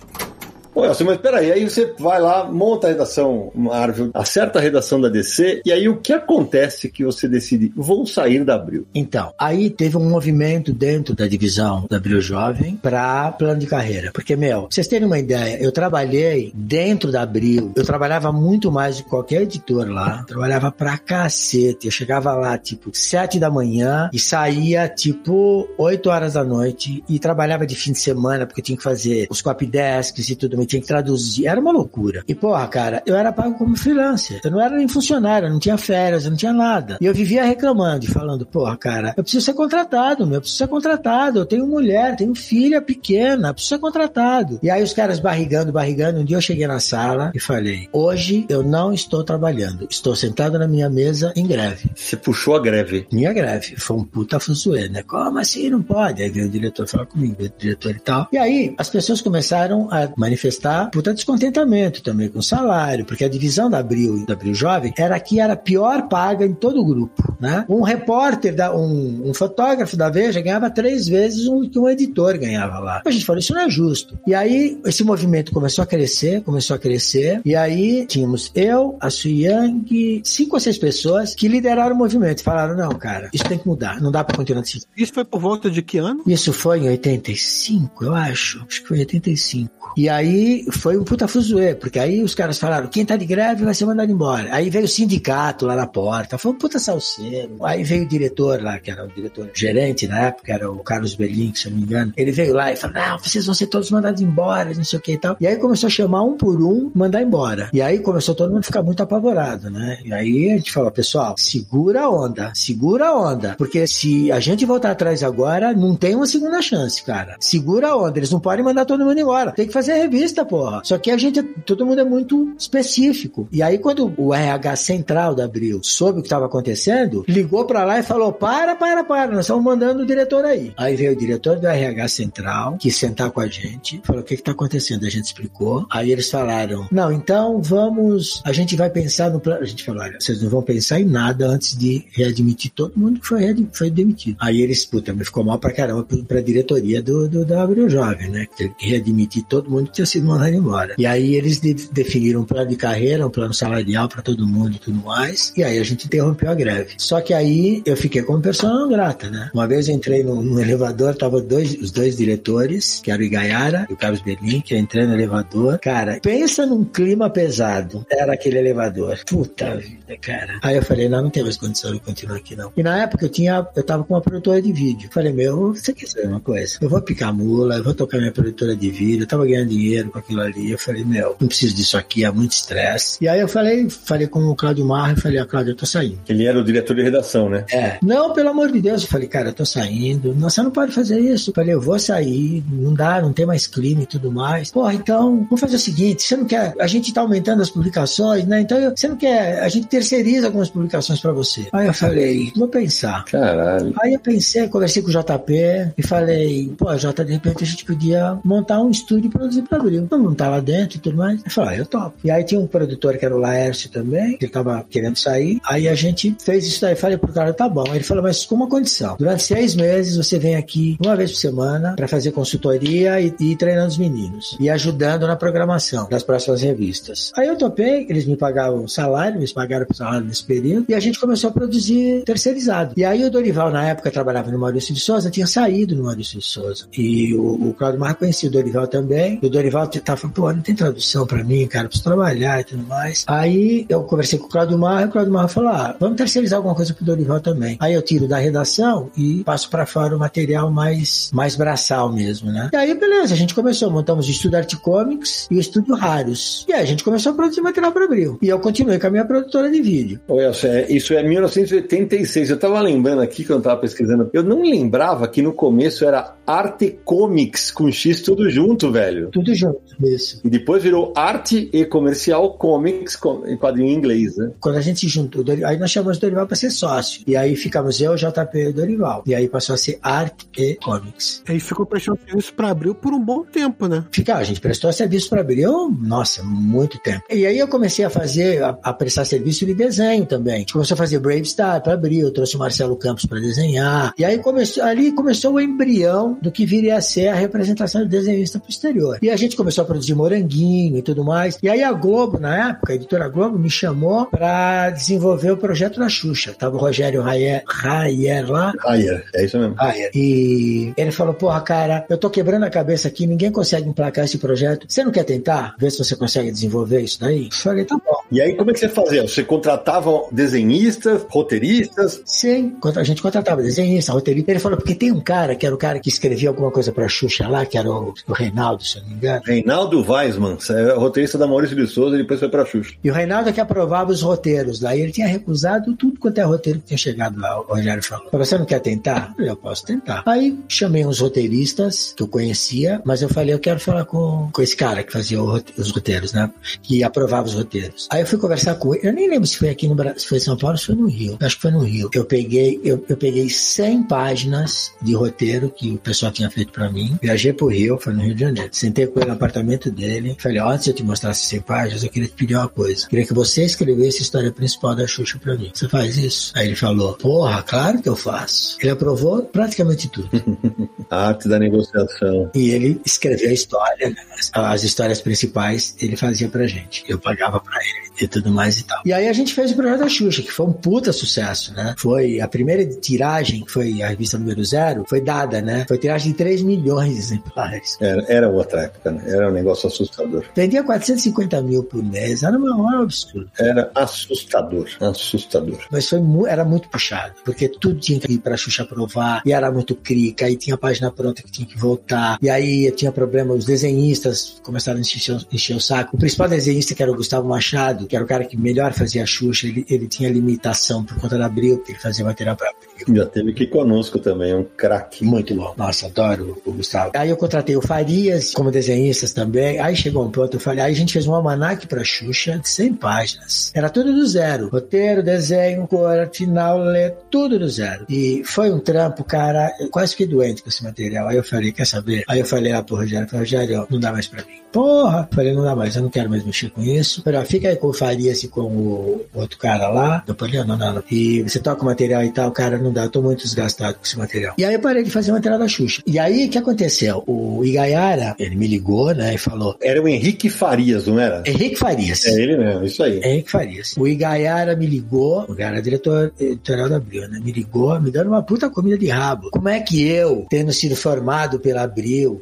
Ô, 0.75 0.83
Elcio, 0.83 1.05
mas 1.05 1.17
peraí, 1.17 1.51
aí 1.51 1.69
você 1.69 1.93
vai 1.99 2.19
lá, 2.19 2.45
monta 2.45 2.87
a 2.87 2.89
redação 2.89 3.51
Marvel, 3.53 4.09
acerta 4.13 4.57
a 4.57 4.61
redação 4.61 4.99
da 4.99 5.07
DC, 5.07 5.61
e 5.63 5.71
aí 5.71 5.87
o 5.87 5.97
que 5.97 6.11
acontece 6.11 6.89
que 6.89 7.05
você 7.05 7.27
decide, 7.27 7.71
vou 7.75 8.05
sair 8.07 8.43
da 8.43 8.55
Abril? 8.55 8.87
Então, 8.93 9.33
aí 9.37 9.69
teve 9.69 9.97
um 9.97 10.09
movimento 10.09 10.73
dentro 10.73 11.15
da 11.15 11.27
divisão 11.27 11.85
da 11.89 11.97
Abril 11.97 12.19
Jovem 12.19 12.75
para 12.81 13.31
plano 13.33 13.59
de 13.59 13.67
carreira. 13.67 14.11
Porque, 14.13 14.35
meu, 14.35 14.67
vocês 14.69 14.87
terem 14.87 15.05
uma 15.05 15.19
ideia, 15.19 15.61
eu 15.61 15.71
trabalhei 15.71 16.51
dentro 16.55 17.11
da 17.11 17.21
Abril, 17.21 17.71
eu 17.75 17.85
trabalhava 17.85 18.31
muito 18.31 18.71
mais 18.71 18.97
do 18.97 19.03
que 19.03 19.09
qualquer 19.09 19.43
editor 19.43 19.87
lá, 19.89 20.23
trabalhava 20.23 20.71
pra 20.71 20.97
cacete. 20.97 21.85
Eu 21.85 21.91
chegava 21.91 22.33
lá, 22.33 22.57
tipo, 22.57 22.89
sete 22.93 23.39
da 23.39 23.49
manhã 23.49 24.09
e 24.11 24.19
saía, 24.19 24.87
tipo, 24.87 25.67
oito 25.77 26.09
horas 26.09 26.33
da 26.33 26.43
noite 26.43 27.03
e 27.07 27.19
trabalhava 27.19 27.67
de 27.67 27.75
fim 27.75 27.91
de 27.91 27.99
semana, 27.99 28.47
porque 28.47 28.61
tinha 28.61 28.77
que 28.77 28.83
fazer 28.83 29.27
os 29.29 29.41
copy 29.41 29.65
desks 29.65 30.29
e 30.29 30.35
tudo 30.35 30.62
tinha 30.65 30.81
que 30.81 30.87
traduzir. 30.87 31.47
Era 31.47 31.59
uma 31.59 31.71
loucura. 31.71 32.23
E, 32.27 32.35
porra, 32.35 32.67
cara, 32.67 33.03
eu 33.05 33.15
era 33.15 33.31
pago 33.31 33.57
como 33.57 33.77
freelancer. 33.77 34.41
Eu 34.43 34.51
não 34.51 34.61
era 34.61 34.75
nem 34.75 34.87
funcionário, 34.87 35.47
eu 35.47 35.51
não 35.51 35.59
tinha 35.59 35.77
férias, 35.77 36.25
eu 36.25 36.31
não 36.31 36.37
tinha 36.37 36.53
nada. 36.53 36.97
E 36.99 37.05
eu 37.05 37.13
vivia 37.13 37.43
reclamando, 37.43 38.07
falando, 38.07 38.45
porra, 38.45 38.75
cara, 38.77 39.13
eu 39.17 39.23
preciso 39.23 39.45
ser 39.45 39.53
contratado, 39.53 40.25
meu, 40.25 40.35
eu 40.35 40.41
preciso 40.41 40.59
ser 40.59 40.67
contratado. 40.67 41.39
Eu 41.39 41.45
tenho 41.45 41.67
mulher, 41.67 42.15
tenho 42.15 42.35
filha 42.35 42.81
pequena, 42.81 43.49
eu 43.49 43.53
preciso 43.53 43.75
ser 43.75 43.79
contratado. 43.79 44.59
E 44.61 44.69
aí 44.69 44.83
os 44.83 44.93
caras 44.93 45.19
barrigando, 45.19 45.71
barrigando. 45.71 46.19
Um 46.19 46.25
dia 46.25 46.37
eu 46.37 46.41
cheguei 46.41 46.67
na 46.67 46.79
sala 46.79 47.31
e 47.33 47.39
falei, 47.39 47.87
hoje 47.91 48.45
eu 48.49 48.63
não 48.63 48.93
estou 48.93 49.23
trabalhando. 49.23 49.87
Estou 49.89 50.15
sentado 50.15 50.57
na 50.59 50.67
minha 50.67 50.89
mesa 50.89 51.33
em 51.35 51.45
greve. 51.45 51.89
Você 51.95 52.15
puxou 52.15 52.55
a 52.55 52.59
greve? 52.59 53.07
Minha 53.11 53.33
greve. 53.33 53.75
Foi 53.77 53.97
um 53.97 54.03
puta 54.03 54.39
fuzuê, 54.39 54.89
né? 54.89 55.03
Como 55.03 55.39
assim? 55.39 55.69
Não 55.69 55.81
pode. 55.81 56.21
Aí 56.21 56.29
veio 56.29 56.47
o 56.47 56.49
diretor 56.49 56.87
falar 56.87 57.05
comigo, 57.05 57.43
o 57.43 57.49
diretor 57.57 57.91
e 57.91 57.99
tal. 57.99 58.27
E 58.31 58.37
aí 58.37 58.75
as 58.77 58.89
pessoas 58.89 59.21
começaram 59.21 59.87
a 59.91 60.09
manifestar 60.17 60.52
manifestar 60.53 60.89
puta 60.91 61.13
descontentamento 61.13 62.01
também 62.01 62.29
com 62.29 62.39
o 62.39 62.43
salário, 62.43 63.05
porque 63.05 63.23
a 63.23 63.29
divisão 63.29 63.69
da 63.69 63.79
Abril 63.79 64.25
da 64.25 64.33
Abril 64.33 64.53
Jovem 64.53 64.93
era 64.97 65.19
que 65.19 65.39
era 65.39 65.53
a 65.53 65.57
pior 65.57 66.07
paga 66.07 66.45
em 66.45 66.53
todo 66.53 66.79
o 66.79 66.85
grupo, 66.85 67.35
né? 67.39 67.65
Um 67.67 67.81
repórter, 67.81 68.55
da, 68.55 68.75
um, 68.75 69.29
um 69.29 69.33
fotógrafo 69.33 69.97
da 69.97 70.09
Veja 70.09 70.41
ganhava 70.41 70.69
três 70.69 71.07
vezes 71.07 71.47
o 71.47 71.61
que 71.69 71.79
um 71.79 71.89
editor 71.89 72.37
ganhava 72.37 72.79
lá. 72.79 73.01
A 73.05 73.11
gente 73.11 73.25
falou, 73.25 73.39
isso 73.39 73.53
não 73.53 73.61
é 73.61 73.69
justo. 73.69 74.17
E 74.27 74.33
aí 74.33 74.79
esse 74.85 75.03
movimento 75.03 75.51
começou 75.51 75.83
a 75.83 75.85
crescer, 75.85 76.41
começou 76.41 76.75
a 76.75 76.79
crescer, 76.79 77.41
e 77.45 77.55
aí 77.55 78.05
tínhamos 78.05 78.51
eu, 78.53 78.97
a 78.99 79.09
Sui 79.09 79.45
Yang, 79.45 80.21
cinco 80.23 80.55
ou 80.55 80.59
seis 80.59 80.77
pessoas 80.77 81.33
que 81.33 81.47
lideraram 81.47 81.95
o 81.95 81.97
movimento. 81.97 82.43
Falaram, 82.43 82.75
não, 82.75 82.91
cara, 82.91 83.29
isso 83.33 83.45
tem 83.45 83.57
que 83.57 83.67
mudar, 83.67 84.01
não 84.01 84.11
dá 84.11 84.23
pra 84.23 84.35
continuar 84.35 84.61
assim. 84.61 84.79
Isso 84.95 85.13
foi 85.13 85.25
por 85.25 85.39
volta 85.39 85.69
de 85.69 85.81
que 85.81 85.97
ano? 85.97 86.23
Isso 86.27 86.53
foi 86.53 86.79
em 86.79 86.89
85, 86.89 88.03
eu 88.03 88.15
acho. 88.15 88.63
Acho 88.67 88.81
que 88.81 88.87
foi 88.87 88.99
85. 88.99 89.93
E 89.95 90.09
aí 90.09 90.42
foi 90.71 90.97
um 90.97 91.03
puta 91.03 91.27
fuzuê, 91.27 91.75
porque 91.75 91.99
aí 91.99 92.21
os 92.21 92.35
caras 92.35 92.57
falaram, 92.57 92.87
quem 92.87 93.05
tá 93.05 93.15
de 93.15 93.25
greve 93.25 93.63
vai 93.63 93.73
ser 93.73 93.85
mandado 93.85 94.11
embora. 94.11 94.53
Aí 94.53 94.69
veio 94.69 94.85
o 94.85 94.87
sindicato 94.87 95.65
lá 95.65 95.75
na 95.75 95.87
porta, 95.87 96.37
foi 96.37 96.51
um 96.51 96.57
puta 96.57 96.79
salseiro. 96.79 97.57
Aí 97.63 97.83
veio 97.83 98.03
o 98.03 98.07
diretor 98.07 98.61
lá, 98.61 98.79
que 98.79 98.91
era 98.91 99.05
o 99.05 99.07
diretor 99.07 99.49
gerente 99.53 100.07
na 100.07 100.27
época, 100.27 100.53
era 100.53 100.69
o 100.69 100.79
Carlos 100.79 101.15
Berlim, 101.15 101.53
se 101.53 101.67
eu 101.67 101.71
não 101.71 101.77
me 101.77 101.83
engano. 101.83 102.13
Ele 102.17 102.31
veio 102.31 102.53
lá 102.53 102.71
e 102.71 102.75
falou, 102.75 102.95
não, 102.97 103.19
vocês 103.19 103.45
vão 103.45 103.53
ser 103.53 103.67
todos 103.67 103.91
mandados 103.91 104.21
embora, 104.21 104.73
não 104.73 104.83
sei 104.83 104.99
o 104.99 105.01
que 105.01 105.13
e 105.13 105.17
tal. 105.17 105.37
E 105.39 105.47
aí 105.47 105.55
começou 105.57 105.87
a 105.87 105.91
chamar 105.91 106.23
um 106.23 106.35
por 106.35 106.61
um, 106.61 106.91
mandar 106.93 107.21
embora. 107.21 107.69
E 107.71 107.81
aí 107.81 107.99
começou 107.99 108.35
todo 108.35 108.49
mundo 108.49 108.59
a 108.59 108.63
ficar 108.63 108.83
muito 108.83 109.03
apavorado, 109.03 109.69
né? 109.69 109.99
E 110.03 110.13
aí 110.13 110.51
a 110.51 110.57
gente 110.57 110.71
falou, 110.71 110.91
pessoal, 110.91 111.35
segura 111.37 112.01
a 112.01 112.09
onda, 112.09 112.51
segura 112.55 113.07
a 113.07 113.17
onda, 113.17 113.55
porque 113.57 113.85
se 113.87 114.31
a 114.31 114.39
gente 114.39 114.65
voltar 114.65 114.91
atrás 114.91 115.23
agora, 115.23 115.73
não 115.73 115.95
tem 115.95 116.15
uma 116.15 116.27
segunda 116.27 116.61
chance, 116.61 117.03
cara. 117.03 117.37
Segura 117.39 117.89
a 117.89 117.95
onda, 117.95 118.17
eles 118.17 118.31
não 118.31 118.39
podem 118.39 118.65
mandar 118.65 118.85
todo 118.85 119.05
mundo 119.05 119.19
embora. 119.19 119.51
Tem 119.51 119.67
que 119.67 119.73
fazer 119.73 119.83
fazer 119.83 119.93
revista 119.93 120.32
desenhista, 120.33 120.45
porra. 120.45 120.81
Só 120.83 120.97
que 120.97 121.11
a 121.11 121.17
gente, 121.17 121.41
todo 121.65 121.85
mundo 121.85 122.01
é 122.01 122.03
muito 122.03 122.53
específico. 122.57 123.47
E 123.51 123.61
aí, 123.61 123.77
quando 123.77 124.11
o 124.17 124.33
RH 124.33 124.75
central 124.75 125.35
da 125.35 125.45
Abril 125.45 125.79
soube 125.83 126.19
o 126.19 126.21
que 126.21 126.27
estava 126.27 126.45
acontecendo, 126.45 127.23
ligou 127.27 127.65
pra 127.65 127.85
lá 127.85 127.99
e 127.99 128.03
falou: 128.03 128.33
para, 128.33 128.75
para, 128.75 129.03
para, 129.03 129.31
nós 129.31 129.41
estamos 129.41 129.63
mandando 129.63 130.03
o 130.03 130.05
diretor 130.05 130.43
aí. 130.45 130.73
Aí 130.75 130.95
veio 130.95 131.13
o 131.13 131.15
diretor 131.15 131.59
do 131.59 131.67
RH 131.67 132.07
central, 132.07 132.77
que 132.77 132.91
sentar 132.91 133.31
com 133.31 133.39
a 133.39 133.47
gente, 133.47 134.01
falou: 134.03 134.21
o 134.21 134.25
que 134.25 134.33
está 134.33 134.51
acontecendo? 134.51 135.05
A 135.05 135.09
gente 135.09 135.25
explicou. 135.25 135.85
Aí 135.89 136.11
eles 136.11 136.29
falaram: 136.29 136.87
não, 136.91 137.11
então 137.11 137.61
vamos, 137.61 138.41
a 138.43 138.51
gente 138.51 138.75
vai 138.75 138.89
pensar 138.89 139.29
no 139.29 139.39
plano. 139.39 139.61
A 139.61 139.65
gente 139.65 139.83
falou: 139.83 140.01
olha, 140.01 140.19
vocês 140.19 140.41
não 140.41 140.49
vão 140.49 140.61
pensar 140.61 140.99
em 140.99 141.05
nada 141.05 141.47
antes 141.47 141.77
de 141.77 142.05
readmitir 142.11 142.71
todo 142.75 142.97
mundo 142.97 143.19
que 143.19 143.27
foi, 143.27 143.67
foi 143.71 143.89
demitido. 143.89 144.37
Aí 144.39 144.61
eles, 144.61 144.85
puta, 144.85 145.13
me 145.13 145.23
ficou 145.23 145.43
mal 145.43 145.59
pra 145.59 145.71
caramba 145.73 146.05
pra- 146.27 146.41
diretoria 146.43 147.01
do, 147.01 147.27
do, 147.27 147.45
da 147.45 147.63
Abril 147.63 147.89
Jovem, 147.89 148.29
né? 148.29 148.45
Que 148.57 148.71
readmitir 148.79 149.43
todo 149.43 149.69
mundo 149.69 149.85
que 149.87 149.93
tinha 149.93 150.05
sido 150.05 150.22
mandado 150.25 150.53
embora. 150.55 150.95
E 150.97 151.05
aí 151.05 151.35
eles 151.35 151.59
de- 151.59 151.73
definiram 151.91 152.41
um 152.41 152.45
plano 152.45 152.69
de 152.69 152.75
carreira, 152.75 153.25
um 153.25 153.29
plano 153.29 153.53
salarial 153.53 154.07
pra 154.07 154.21
todo 154.21 154.47
mundo 154.47 154.75
e 154.75 154.79
tudo 154.79 154.97
mais. 155.03 155.53
E 155.55 155.63
aí 155.63 155.77
a 155.79 155.83
gente 155.83 156.05
interrompeu 156.05 156.49
a 156.49 156.55
greve. 156.55 156.93
Só 156.97 157.21
que 157.21 157.33
aí 157.33 157.81
eu 157.85 157.95
fiquei 157.97 158.21
como 158.21 158.41
pessoa 158.41 158.73
não 158.73 158.89
grata, 158.89 159.29
né? 159.29 159.49
Uma 159.53 159.67
vez 159.67 159.87
eu 159.87 159.95
entrei 159.95 160.23
no 160.23 160.59
elevador, 160.61 161.15
tava 161.15 161.41
dois, 161.41 161.73
os 161.81 161.91
dois 161.91 162.17
diretores, 162.17 162.99
que 163.03 163.11
era 163.11 163.21
o 163.21 163.25
Igaiara 163.25 163.85
e 163.89 163.93
o 163.93 163.97
Carlos 163.97 164.21
Berlim, 164.21 164.61
que 164.61 164.73
eu 164.73 164.77
entrei 164.77 165.05
no 165.05 165.13
elevador. 165.13 165.79
Cara, 165.79 166.19
pensa 166.21 166.65
num 166.65 166.83
clima 166.83 167.29
pesado. 167.29 168.05
Era 168.09 168.33
aquele 168.33 168.57
elevador. 168.57 169.19
Puta 169.25 169.75
vida, 169.77 170.17
cara. 170.21 170.59
Aí 170.61 170.75
eu 170.75 170.83
falei, 170.83 171.09
não, 171.09 171.23
não 171.23 171.29
tem 171.29 171.43
mais 171.43 171.57
condição 171.57 171.93
de 171.93 171.99
continuar 171.99 172.37
aqui, 172.37 172.55
não. 172.55 172.71
E 172.75 172.83
na 172.83 173.03
época 173.03 173.25
eu 173.25 173.29
tinha, 173.29 173.65
eu 173.75 173.83
tava 173.83 174.03
com 174.03 174.13
uma 174.13 174.21
produtora 174.21 174.61
de 174.61 174.71
vídeo. 174.71 175.09
Falei, 175.11 175.31
meu, 175.33 175.73
você 175.73 175.93
quer 175.93 176.07
saber 176.07 176.27
uma 176.27 176.39
coisa? 176.39 176.77
Eu 176.81 176.89
vou 176.89 177.01
picar 177.01 177.33
mula, 177.33 177.75
eu 177.77 177.83
vou 177.83 177.93
tocar 177.93 178.17
minha 178.17 178.31
produtora 178.31 178.75
de 178.75 178.89
vídeo, 178.89 179.23
eu 179.23 179.27
tava 179.27 179.45
ganhando 179.45 179.69
dinheiro 179.69 180.11
com 180.13 180.19
aquilo 180.19 180.41
ali. 180.41 180.71
Eu 180.71 180.77
falei, 180.77 181.03
meu, 181.03 181.35
não 181.39 181.47
preciso 181.47 181.75
disso 181.75 181.97
aqui, 181.97 182.23
há 182.23 182.31
muito 182.31 182.51
estresse. 182.51 183.17
E 183.21 183.27
aí 183.27 183.39
eu 183.39 183.47
falei, 183.47 183.89
falei 183.89 184.27
com 184.27 184.39
o 184.45 184.55
Cláudio 184.55 184.85
Marra 184.85 185.13
e 185.17 185.19
falei, 185.21 185.39
ah, 185.39 185.45
Cláudio, 185.45 185.71
eu 185.71 185.75
tô 185.75 185.85
saindo. 185.85 186.19
Ele 186.29 186.45
era 186.45 186.59
o 186.59 186.63
diretor 186.63 186.95
de 186.95 187.01
redação, 187.03 187.49
né? 187.49 187.65
É. 187.71 187.97
Não, 188.01 188.31
pelo 188.33 188.49
amor 188.49 188.71
de 188.71 188.79
Deus. 188.81 189.01
Eu 189.03 189.07
falei, 189.09 189.27
cara, 189.27 189.49
eu 189.49 189.53
tô 189.53 189.65
saindo. 189.65 190.33
Não, 190.35 190.49
você 190.49 190.61
não 190.61 190.71
pode 190.71 190.91
fazer 190.91 191.19
isso. 191.19 191.49
Eu 191.49 191.53
falei, 191.55 191.73
eu 191.73 191.81
vou 191.81 191.97
sair. 191.99 192.63
Não 192.71 192.93
dá, 192.93 193.21
não 193.21 193.33
tem 193.33 193.45
mais 193.45 193.65
clima 193.67 194.03
e 194.03 194.05
tudo 194.05 194.31
mais. 194.31 194.71
Porra, 194.71 194.93
então, 194.93 195.43
vamos 195.49 195.59
fazer 195.59 195.75
o 195.75 195.79
seguinte: 195.79 196.23
você 196.23 196.37
não 196.37 196.45
quer. 196.45 196.73
A 196.79 196.87
gente 196.87 197.13
tá 197.13 197.21
aumentando 197.21 197.61
as 197.61 197.69
publicações, 197.69 198.45
né? 198.45 198.61
Então, 198.61 198.77
eu- 198.77 198.91
você 198.95 199.07
não 199.07 199.15
quer. 199.15 199.59
A 199.61 199.69
gente 199.69 199.87
terceiriza 199.87 200.47
algumas 200.47 200.69
publicações 200.69 201.19
pra 201.19 201.31
você. 201.31 201.67
Aí 201.73 201.87
eu 201.87 201.93
falei, 201.93 202.51
vou 202.55 202.67
pensar. 202.67 203.23
Caralho. 203.25 203.93
Aí 204.01 204.13
eu 204.13 204.19
pensei, 204.19 204.67
conversei 204.67 205.01
com 205.01 205.09
o 205.09 205.11
JP 205.11 205.53
e 205.97 206.03
falei, 206.03 206.71
pô, 206.77 206.95
Jota, 206.97 207.23
de 207.25 207.33
repente 207.33 207.63
a 207.63 207.67
gente 207.67 207.85
podia 207.85 208.37
montar 208.43 208.81
um 208.81 208.89
estúdio 208.89 209.27
e 209.27 209.29
produzir 209.31 209.61
pra 209.63 209.77
Abril. 209.79 210.02
Vamos 210.09 210.29
montar 210.29 210.49
lá 210.49 210.59
dentro 210.59 210.97
e 210.97 211.01
tudo 211.01 211.17
mais. 211.17 211.41
Ele 211.41 211.49
falou, 211.49 211.69
ah, 211.69 211.75
eu 211.75 211.85
topo. 211.85 212.15
E 212.23 212.31
aí 212.31 212.43
tinha 212.43 212.59
um 212.59 212.67
produtor 212.67 213.17
que 213.17 213.25
era 213.25 213.35
o 213.35 213.39
Laércio 213.39 213.89
também, 213.89 214.37
que 214.37 214.47
tava 214.47 214.85
querendo 214.89 215.17
sair. 215.17 215.59
Aí 215.65 215.87
a 215.87 215.95
gente 215.95 216.35
fez 216.39 216.65
isso 216.65 216.81
daí. 216.81 216.95
Falei 216.95 217.17
pro 217.17 217.31
cara, 217.31 217.53
tá 217.53 217.67
bom. 217.67 217.83
Aí 217.87 217.97
ele 217.97 218.03
falou, 218.03 218.23
mas 218.23 218.45
com 218.45 218.55
uma 218.55 218.67
condição. 218.67 219.15
Durante 219.17 219.43
seis 219.43 219.75
meses 219.75 220.17
você 220.17 220.37
vem 220.39 220.55
aqui 220.55 220.97
uma 221.03 221.15
vez 221.15 221.31
por 221.31 221.37
semana 221.37 221.95
pra 221.95 222.07
fazer 222.07 222.31
consultoria 222.31 223.19
e, 223.19 223.33
e 223.39 223.55
treinando 223.55 223.87
os 223.87 223.97
meninos. 223.97 224.57
E 224.59 224.69
ajudando 224.69 225.27
na 225.27 225.35
programação 225.35 226.07
das 226.09 226.23
próximas 226.23 226.61
revistas. 226.61 227.31
Aí 227.35 227.47
eu 227.47 227.57
topei, 227.57 228.05
eles 228.09 228.25
me 228.25 228.37
pagavam 228.37 228.87
salário, 228.87 229.39
eles 229.39 229.53
pagaram 229.53 229.85
o 229.89 229.95
salário 229.95 230.25
nesse 230.25 230.43
período. 230.43 230.85
E 230.89 230.93
a 230.93 230.99
gente 230.99 231.19
começou 231.19 231.49
a 231.49 231.53
produzir 231.53 232.23
terceirizado. 232.23 232.93
E 232.97 233.03
aí 233.03 233.23
o 233.23 233.31
Dorival, 233.31 233.71
na 233.71 233.87
época, 233.87 234.11
trabalhava 234.11 234.51
no 234.51 234.59
Maurício 234.59 234.93
de 234.93 234.99
Souza, 234.99 235.29
tinha 235.29 235.47
saído 235.47 235.95
no 235.95 236.03
Maurício 236.03 236.39
de 236.39 236.45
Souza. 236.45 236.85
E 236.97 237.33
o, 237.33 237.69
o 237.69 237.73
Claudio 237.73 237.99
Marco 237.99 238.19
conhecia 238.19 238.49
o 238.49 238.51
Dorival 238.51 238.87
também. 238.87 239.39
E 239.41 239.45
o 239.45 239.49
Dorival 239.49 239.82
tava 239.87 240.17
falando, 240.19 240.33
pô, 240.35 240.53
não 240.53 240.61
tem 240.61 240.75
tradução 240.75 241.25
pra 241.25 241.43
mim, 241.43 241.67
cara, 241.67 241.87
preciso 241.87 242.03
trabalhar 242.09 242.61
e 242.61 242.63
tudo 242.63 242.83
mais. 242.83 243.23
Aí 243.27 243.85
eu 243.89 244.03
conversei 244.03 244.39
com 244.39 244.45
o 244.45 244.49
Claudio 244.49 244.77
Marro 244.77 245.01
e 245.01 245.05
o 245.05 245.11
Claudio 245.11 245.33
Marro 245.33 245.47
falou, 245.47 245.69
ah, 245.71 245.95
vamos 245.99 246.17
terceirizar 246.17 246.57
alguma 246.57 246.75
coisa 246.75 246.93
pro 246.93 247.05
Dorival 247.05 247.39
também. 247.39 247.77
Aí 247.79 247.93
eu 247.93 248.01
tiro 248.01 248.27
da 248.27 248.37
redação 248.37 249.09
e 249.17 249.43
passo 249.43 249.69
pra 249.69 249.85
fora 249.85 250.15
o 250.15 250.19
material 250.19 250.71
mais, 250.71 251.29
mais 251.33 251.55
braçal 251.55 252.11
mesmo, 252.11 252.51
né? 252.51 252.69
E 252.73 252.75
aí, 252.75 252.93
beleza, 252.93 253.33
a 253.33 253.37
gente 253.37 253.53
começou, 253.55 253.89
montamos 253.91 254.27
o 254.27 254.31
Estúdio 254.31 254.57
Art 254.57 254.75
Comics 254.75 255.47
e 255.49 255.55
o 255.55 255.59
Estúdio 255.59 255.95
Raros. 255.95 256.65
E 256.67 256.73
aí 256.73 256.81
a 256.81 256.85
gente 256.85 257.03
começou 257.03 257.31
a 257.31 257.35
produzir 257.35 257.61
material 257.61 257.91
para 257.91 258.05
Abril. 258.05 258.37
E 258.41 258.47
eu 258.49 258.59
continuei 258.59 258.99
com 258.99 259.07
a 259.07 259.09
minha 259.09 259.25
produtora 259.25 259.69
de 259.69 259.81
vídeo. 259.81 260.19
Ô, 260.27 260.39
Elcio, 260.39 260.69
é- 260.69 260.91
isso 260.91 261.13
é 261.13 261.23
1986. 261.23 262.49
Eu 262.49 262.57
tava 262.59 262.79
lembrando 262.81 263.21
aqui 263.21 263.43
quando 263.43 263.59
eu 263.59 263.63
tava 263.63 263.81
pesquisando. 263.81 264.29
Eu 264.33 264.43
não 264.43 264.61
lembrava 264.61 265.27
que 265.27 265.41
no 265.41 265.53
começo 265.53 266.05
era 266.05 266.35
Arte 266.45 266.99
Comics 267.03 267.71
com 267.71 267.91
X 267.91 268.21
tudo 268.21 268.49
junto, 268.49 268.91
velho. 268.91 269.29
Tudo 269.31 269.53
junto, 269.53 269.72
isso. 270.01 270.41
E 270.43 270.49
depois 270.49 270.83
virou 270.83 271.13
Arte 271.15 271.69
e 271.71 271.85
Comercial 271.85 272.53
Comics 272.53 273.15
com, 273.15 273.45
em 273.47 273.57
quadrinho 273.57 273.89
em 273.89 273.93
inglês, 273.93 274.37
né? 274.37 274.51
Quando 274.59 274.77
a 274.77 274.81
gente 274.81 275.01
se 275.01 275.07
juntou, 275.07 275.43
aí 275.65 275.77
nós 275.77 275.91
chamamos 275.91 276.17
o 276.17 276.21
Dorival 276.21 276.47
para 276.47 276.55
ser 276.55 276.71
sócio. 276.71 277.21
E 277.27 277.35
aí 277.35 277.55
ficamos 277.55 277.99
eu, 278.01 278.13
o 278.13 278.15
JP 278.15 278.57
e 278.57 278.67
o 278.67 278.73
Dorival. 278.73 279.23
E 279.25 279.35
aí 279.35 279.47
passou 279.47 279.75
a 279.75 279.77
ser 279.77 279.99
Art 280.01 280.43
e 280.57 280.75
Comics. 280.75 281.43
Aí 281.47 281.59
ficou 281.59 281.85
prestando 281.85 282.19
serviço 282.25 282.53
pra 282.53 282.69
Abril 282.69 282.95
por 282.95 283.13
um 283.13 283.19
bom 283.19 283.43
tempo, 283.43 283.87
né? 283.87 284.05
Fica, 284.11 284.35
a 284.35 284.43
gente 284.43 284.59
prestou 284.59 284.91
serviço 284.91 285.29
para 285.29 285.41
Abril, 285.41 285.89
nossa, 286.01 286.43
muito 286.43 286.97
tempo. 286.99 287.23
E 287.29 287.45
aí 287.45 287.57
eu 287.57 287.67
comecei 287.67 288.05
a 288.05 288.09
fazer, 288.09 288.63
a, 288.63 288.77
a 288.83 288.93
prestar 288.93 289.25
serviço 289.25 289.65
de 289.65 289.73
desenho 289.73 290.25
também. 290.25 290.55
A 290.55 290.59
gente 290.59 290.73
começou 290.73 290.95
a 290.95 290.97
fazer 290.97 291.19
Brave 291.19 291.45
Star 291.45 291.81
para 291.81 291.93
Abril, 291.93 292.27
eu 292.27 292.33
trouxe 292.33 292.55
o 292.55 292.59
Marcelo 292.59 292.95
Campos 292.95 293.25
para 293.25 293.39
desenhar. 293.39 294.13
E 294.17 294.23
aí 294.25 294.37
começou, 294.39 294.83
ali 294.83 295.11
começou 295.11 295.53
o 295.53 295.59
embrião 295.59 296.37
do 296.41 296.51
que 296.51 296.65
viria 296.65 296.97
a 296.97 297.01
ser 297.01 297.27
a 297.27 297.35
representação 297.35 298.01
do 298.01 298.07
desenhista 298.07 298.59
posterior. 298.59 299.17
E 299.21 299.29
a 299.29 299.35
gente 299.35 299.55
começou 299.63 299.83
a 299.83 299.87
produzir 299.87 300.13
moranguinho 300.15 300.97
e 300.97 301.01
tudo 301.01 301.23
mais. 301.23 301.57
E 301.63 301.69
aí 301.69 301.81
a 301.83 301.91
Globo, 301.91 302.37
na 302.39 302.69
época, 302.69 302.93
a 302.93 302.95
editora 302.95 303.27
Globo, 303.29 303.57
me 303.57 303.69
chamou 303.69 304.25
para 304.25 304.89
desenvolver 304.91 305.51
o 305.51 305.57
projeto 305.57 305.99
da 305.99 306.09
Xuxa. 306.09 306.53
Tava 306.57 306.75
o 306.75 306.79
Rogério 306.79 307.21
Raier, 307.21 307.63
Raier 307.67 308.49
lá, 308.51 308.73
Ah, 308.85 308.97
é, 308.97 309.43
isso 309.45 309.57
mesmo. 309.57 309.75
é. 309.79 310.09
E 310.13 310.93
ele 310.97 311.11
falou: 311.11 311.33
Porra, 311.33 311.61
cara, 311.61 312.05
eu 312.09 312.17
tô 312.17 312.29
quebrando 312.29 312.63
a 312.63 312.69
cabeça 312.69 313.07
aqui, 313.07 313.25
ninguém 313.25 313.51
consegue 313.51 313.87
emplacar 313.87 314.25
esse 314.25 314.37
projeto. 314.37 314.85
Você 314.87 315.03
não 315.03 315.11
quer 315.11 315.23
tentar? 315.23 315.75
Ver 315.77 315.91
se 315.91 315.97
você 315.99 316.15
consegue 316.15 316.51
desenvolver 316.51 317.01
isso 317.01 317.19
daí? 317.19 317.45
Eu 317.45 317.51
falei: 317.57 317.85
Tá 317.85 317.95
bom. 317.95 318.17
E 318.33 318.41
aí, 318.41 318.55
como 318.55 318.71
é 318.71 318.73
que 318.73 318.79
você 318.79 318.89
fazia? 318.89 319.21
Você 319.21 319.43
contratava 319.43 320.23
desenhistas, 320.31 321.23
roteiristas? 321.29 322.19
Sim, 322.25 322.75
a 322.83 323.03
gente 323.03 323.21
contratava 323.21 323.61
desenhista, 323.61 324.11
roteirista. 324.11 324.49
Ele 324.49 324.59
falou: 324.59 324.77
Porque 324.77 324.95
tem 324.95 325.11
um 325.11 325.19
cara 325.19 325.55
que 325.55 325.67
era 325.67 325.75
o 325.75 325.77
cara 325.77 325.99
que 325.99 326.09
escrevia 326.09 326.49
alguma 326.49 326.71
coisa 326.71 326.91
pra 326.91 327.07
Xuxa 327.07 327.47
lá, 327.47 327.63
que 327.63 327.77
era 327.77 327.87
o, 327.87 328.11
o 328.27 328.33
Reinaldo, 328.33 328.83
se 328.83 328.97
eu 328.97 329.03
não 329.03 329.09
me 329.09 329.15
engano. 329.17 329.43
Reinaldo 329.45 330.11
Weisman, 330.11 330.57
é 330.71 330.93
roteirista 330.93 331.37
da 331.37 331.45
Maurício 331.45 331.75
de 331.75 331.85
Souza 331.85 332.15
e 332.15 332.19
depois 332.19 332.39
foi 332.39 332.49
pra 332.49 332.65
Xuxa. 332.65 332.95
E 333.03 333.11
o 333.11 333.13
Reinaldo 333.13 333.49
é 333.49 333.53
que 333.53 333.61
aprovava 333.61 334.11
os 334.11 334.23
roteiros 334.23 334.81
lá. 334.81 334.95
E 334.95 335.01
ele 335.01 335.11
tinha 335.11 335.27
recusado 335.27 335.95
tudo 335.95 336.19
quanto 336.19 336.39
é 336.39 336.43
roteiro 336.43 336.79
que 336.79 336.87
tinha 336.87 336.97
chegado 336.97 337.39
lá, 337.39 337.61
o 337.61 337.63
Rogério 337.65 338.01
falou. 338.01 338.29
Você 338.31 338.57
não 338.57 338.65
quer 338.65 338.79
tentar? 338.79 339.35
Eu 339.37 339.55
posso 339.55 339.85
tentar. 339.85 340.23
Aí 340.25 340.57
chamei 340.67 341.05
uns 341.05 341.19
roteiristas 341.19 342.15
que 342.17 342.23
eu 342.23 342.27
conhecia, 342.27 342.99
mas 343.05 343.21
eu 343.21 343.29
falei, 343.29 343.53
eu 343.53 343.59
quero 343.59 343.79
falar 343.79 344.05
com, 344.05 344.49
com 344.51 344.61
esse 344.63 344.75
cara 344.75 345.03
que 345.03 345.13
fazia 345.13 345.39
o 345.39 345.53
os 345.77 345.91
roteiros, 345.91 346.33
né? 346.33 346.49
Que 346.81 347.03
aprovava 347.03 347.47
os 347.47 347.53
roteiros. 347.53 348.07
Aí 348.09 348.22
eu 348.23 348.27
fui 348.27 348.37
conversar 348.37 348.75
com 348.75 348.95
ele. 348.95 349.07
Eu 349.07 349.13
nem 349.13 349.29
lembro 349.29 349.47
se 349.47 349.57
foi 349.57 349.69
aqui 349.69 349.87
no 349.87 349.95
Brasil, 349.95 350.19
se 350.19 350.27
foi 350.27 350.37
em 350.37 350.41
São 350.41 350.57
Paulo, 350.57 350.77
se 350.77 350.85
foi 350.87 350.95
no 350.95 351.07
Rio. 351.07 351.37
Eu 351.39 351.45
acho 351.45 351.55
que 351.55 351.61
foi 351.61 351.71
no 351.71 351.79
Rio. 351.79 352.09
Eu 352.13 352.25
peguei, 352.25 352.79
eu, 352.83 353.03
eu 353.07 353.17
peguei 353.17 353.49
100 353.49 354.03
páginas 354.03 354.93
de 355.01 355.13
roteiro 355.13 355.69
que 355.69 355.91
o 355.91 355.97
pessoal 355.97 356.31
tinha 356.31 356.49
feito 356.49 356.71
pra 356.71 356.89
mim. 356.89 357.17
Viajei 357.21 357.53
pro 357.53 357.67
Rio, 357.67 357.97
foi 357.99 358.13
no 358.13 358.21
Rio 358.21 358.33
de 358.33 358.41
Janeiro. 358.41 358.69
Sentei 358.71 359.07
com 359.07 359.19
ele 359.19 359.27
no 359.27 359.33
apartamento 359.33 359.91
dele. 359.91 360.35
Falei, 360.39 360.59
ó, 360.59 360.69
antes 360.69 360.85
de 360.85 360.91
eu 360.91 360.95
te 360.95 361.03
mostrar 361.03 361.31
essas 361.31 361.47
100 361.47 361.61
páginas, 361.61 362.03
eu 362.03 362.09
queria 362.09 362.27
te 362.27 362.33
pedir 362.33 362.55
uma 362.55 362.67
coisa. 362.67 363.07
Queria 363.07 363.25
que 363.25 363.33
você 363.33 363.63
escrevesse 363.63 364.19
a 364.19 364.21
história 364.21 364.51
principal 364.51 364.95
da 364.95 365.05
Xuxa 365.05 365.37
pra 365.37 365.55
mim. 365.55 365.71
Você 365.73 365.89
faz 365.89 366.17
isso? 366.17 366.53
Aí 366.55 366.67
ele 366.67 366.75
falou, 366.75 367.13
porra, 367.13 367.61
claro 367.61 368.01
que 368.01 368.09
eu 368.09 368.15
faço. 368.15 368.77
Ele 368.81 368.91
aprovou 368.91 369.43
praticamente 369.43 370.07
tudo. 370.07 370.29
A 371.09 371.27
arte 371.27 371.47
da 371.47 371.59
negociação. 371.59 372.49
E 372.55 372.71
ele 372.71 373.01
escreveu 373.05 373.49
a 373.49 373.53
história, 373.53 374.09
né? 374.09 374.15
as, 374.37 374.51
as 374.53 374.83
histórias 374.83 375.21
principais 375.21 375.95
ele 375.99 376.15
fazia 376.15 376.49
pra 376.49 376.65
gente. 376.65 377.03
Eu 377.07 377.19
pagava 377.19 377.59
pra 377.59 377.79
ele 377.81 378.12
e 378.21 378.27
tudo 378.27 378.49
mais 378.51 378.79
e 378.79 378.83
tal. 378.85 379.01
E 379.05 379.13
aí 379.13 379.27
a 379.27 379.33
gente 379.33 379.53
fez 379.53 379.71
o 379.71 379.75
projeto 379.75 379.99
da 379.99 380.09
Xuxa, 380.09 380.41
que 380.41 380.51
foi 380.51 380.65
um 380.65 380.73
puta 380.73 381.11
sucesso, 381.11 381.73
né? 381.73 381.95
Foi 381.97 382.39
a 382.39 382.47
primeira 382.47 382.85
tiragem, 382.85 383.63
que 383.63 383.71
foi 383.71 384.01
a 384.01 384.07
revista 384.07 384.37
número 384.37 384.63
zero, 384.63 385.05
foi 385.07 385.21
dada, 385.21 385.61
né? 385.61 385.85
Foi 385.87 385.97
tiragem 385.97 386.31
de 386.31 386.37
3 386.37 386.61
milhões 386.61 387.13
de 387.13 387.19
exemplares. 387.19 387.97
Era, 387.99 388.23
era 388.27 388.49
outra 388.49 388.83
época, 388.83 389.11
né? 389.11 389.23
Era 389.27 389.49
um 389.49 389.53
negócio 389.53 389.87
assustador. 389.87 390.43
Vendia 390.55 390.83
450 390.83 391.61
mil 391.61 391.83
por 391.83 392.03
mês, 392.03 392.43
era 392.43 392.57
um 392.57 392.63
era 392.67 392.75
um 392.75 393.01
absurdo. 393.01 393.49
Era 393.59 393.91
assustador. 393.95 394.87
Assustador. 395.01 395.79
Mas 395.91 396.07
foi, 396.09 396.19
mu- 396.19 396.47
era 396.47 396.63
muito 396.63 396.87
puxado, 396.89 397.33
porque 397.43 397.67
tudo 397.67 397.99
tinha 397.99 398.19
que 398.19 398.33
ir 398.33 398.37
pra 398.39 398.57
Xuxa 398.57 398.83
aprovar, 398.83 399.41
e 399.45 399.51
era 399.53 399.71
muito 399.71 399.95
crica, 399.95 400.45
aí 400.45 400.55
tinha 400.55 400.75
a 400.75 400.77
página 400.77 401.11
pronta 401.11 401.41
que 401.43 401.51
tinha 401.51 401.67
que 401.67 401.77
voltar, 401.77 402.37
e 402.41 402.49
aí 402.49 402.91
tinha 402.91 403.11
problema, 403.11 403.53
os 403.53 403.65
desenhistas 403.65 404.55
começaram 404.63 404.97
a 404.97 405.01
encher, 405.01 405.35
o- 405.35 405.45
encher 405.51 405.75
o 405.75 405.79
saco. 405.81 406.15
O 406.15 406.19
principal 406.19 406.47
desenhista, 406.49 406.93
que 406.95 407.01
era 407.03 407.11
o 407.11 407.15
Gustavo 407.15 407.47
Machado, 407.47 408.02
que 408.07 408.15
era 408.15 408.23
o 408.23 408.27
cara 408.27 408.45
que 408.45 408.57
melhor 408.57 408.93
fazia 408.93 409.23
a 409.23 409.25
Xuxa, 409.25 409.67
ele, 409.67 409.85
ele 409.89 410.07
tinha 410.07 410.29
limitação 410.29 411.03
por 411.03 411.19
conta 411.19 411.37
da 411.37 411.45
Abril, 411.45 411.77
porque 411.77 411.93
ele 411.93 411.99
fazia 411.99 412.25
material 412.25 412.55
pra 412.55 412.69
Abril. 412.69 413.15
Já 413.15 413.25
teve 413.25 413.51
aqui 413.51 413.67
conosco 413.67 414.19
também, 414.19 414.53
um 414.55 414.63
craque. 414.63 415.23
Muito 415.23 415.53
bom. 415.55 415.73
Nossa, 415.77 416.07
adoro 416.07 416.61
o 416.65 416.71
Gustavo. 416.71 417.11
Aí 417.15 417.29
eu 417.29 417.37
contratei 417.37 417.75
o 417.75 417.81
Farias 417.81 418.53
como 418.53 418.71
desenhistas 418.71 419.33
também. 419.33 419.79
Aí 419.79 419.95
chegou 419.95 420.25
um 420.25 420.31
ponto, 420.31 420.55
eu 420.55 420.59
falei, 420.59 420.83
aí 420.83 420.91
a 420.91 420.95
gente 420.95 421.13
fez 421.13 421.27
um 421.27 421.33
almanac 421.33 421.87
pra 421.87 422.03
Xuxa 422.03 422.59
de 422.59 422.69
100 422.69 422.93
páginas. 422.93 423.71
Era 423.75 423.89
tudo 423.89 424.13
do 424.13 424.25
zero. 424.25 424.69
Roteiro, 424.69 425.23
desenho, 425.23 425.87
cor, 425.87 426.29
final, 426.33 426.79
letra, 426.79 427.19
tudo 427.29 427.59
do 427.59 427.69
zero. 427.69 428.05
E 428.09 428.43
foi 428.45 428.71
um 428.71 428.79
trampo, 428.79 429.23
cara, 429.23 429.71
quase 429.91 430.11
fiquei 430.11 430.27
doente 430.27 430.61
com 430.61 430.69
esse 430.69 430.83
material. 430.83 431.27
Aí 431.27 431.37
eu 431.37 431.43
falei, 431.43 431.71
quer 431.71 431.85
saber? 431.85 432.23
Aí 432.27 432.39
eu 432.39 432.45
falei 432.45 432.71
lá 432.71 432.83
pro 432.83 432.95
Rogério, 432.95 433.27
falei, 433.27 433.43
Rogério, 433.43 433.87
não 433.89 433.99
dá 433.99 434.11
mais 434.11 434.27
pra 434.27 434.43
mim. 434.43 434.63
Porra! 434.71 435.29
Falei, 435.31 435.53
não 435.53 435.63
dá 435.63 435.75
mais, 435.75 435.95
eu 435.95 436.01
não 436.01 436.09
quero 436.09 436.29
mais 436.29 436.43
mexer 436.43 436.71
com 436.71 436.81
isso. 436.81 437.21
Falei, 437.21 437.39
ó, 437.39 437.45
fica 437.45 437.69
aí 437.69 437.75
com 437.75 437.92
o 437.93 437.97
Farias 437.97 438.43
e 438.43 438.47
com 438.47 438.61
o 438.61 439.25
outro 439.33 439.57
cara 439.57 439.87
lá. 439.89 440.23
Eu 440.27 440.35
falei, 440.35 440.63
não, 440.63 440.77
não, 440.77 440.93
não. 440.95 441.03
E 441.09 441.41
você 441.43 441.59
toca 441.59 441.81
o 441.81 441.85
material 441.85 442.23
e 442.23 442.31
tal, 442.31 442.51
cara, 442.51 442.77
não 442.77 442.91
dá, 442.91 443.03
eu 443.03 443.09
tô 443.09 443.21
muito 443.21 443.43
desgastado 443.43 443.95
com 443.95 444.03
esse 444.03 444.17
material. 444.17 444.55
E 444.57 444.65
aí 444.65 444.73
eu 444.73 444.79
parei 444.79 445.03
de 445.03 445.11
fazer 445.11 445.31
o 445.31 445.35
material 445.35 445.59
da 445.59 445.67
Xuxa. 445.67 446.01
E 446.05 446.19
aí, 446.19 446.45
o 446.45 446.49
que 446.49 446.57
aconteceu? 446.57 447.23
O 447.27 447.63
Igaiara, 447.63 448.35
ele 448.37 448.55
me 448.55 448.67
ligou, 448.67 449.13
né, 449.13 449.35
e 449.35 449.37
falou, 449.37 449.77
Era 449.81 450.01
o 450.01 450.07
Henrique 450.07 450.49
Farias, 450.49 451.07
não 451.07 451.19
era? 451.19 451.43
Henrique 451.45 451.75
Farias. 451.75 452.25
É 452.25 452.41
ele 452.41 452.57
mesmo, 452.57 452.83
isso 452.85 453.03
aí. 453.03 453.21
Henrique 453.23 453.51
Farias. 453.51 453.95
O 453.97 454.07
Igaiara 454.07 454.75
me 454.75 454.85
ligou, 454.85 455.43
o 455.47 455.55
cara 455.55 455.81
diretor 455.81 456.33
editorial 456.39 456.89
da 456.89 456.97
Abril, 456.97 457.27
né? 457.29 457.39
Me 457.43 457.51
ligou, 457.51 457.99
me 458.01 458.11
dando 458.11 458.27
uma 458.27 458.43
puta 458.43 458.69
comida 458.69 458.97
de 458.97 459.07
rabo. 459.07 459.49
Como 459.51 459.69
é 459.69 459.79
que 459.79 460.01
eu, 460.05 460.45
tendo 460.49 460.71
sido 460.71 460.95
formado 460.95 461.59
pela 461.59 461.83
Abril, 461.83 462.37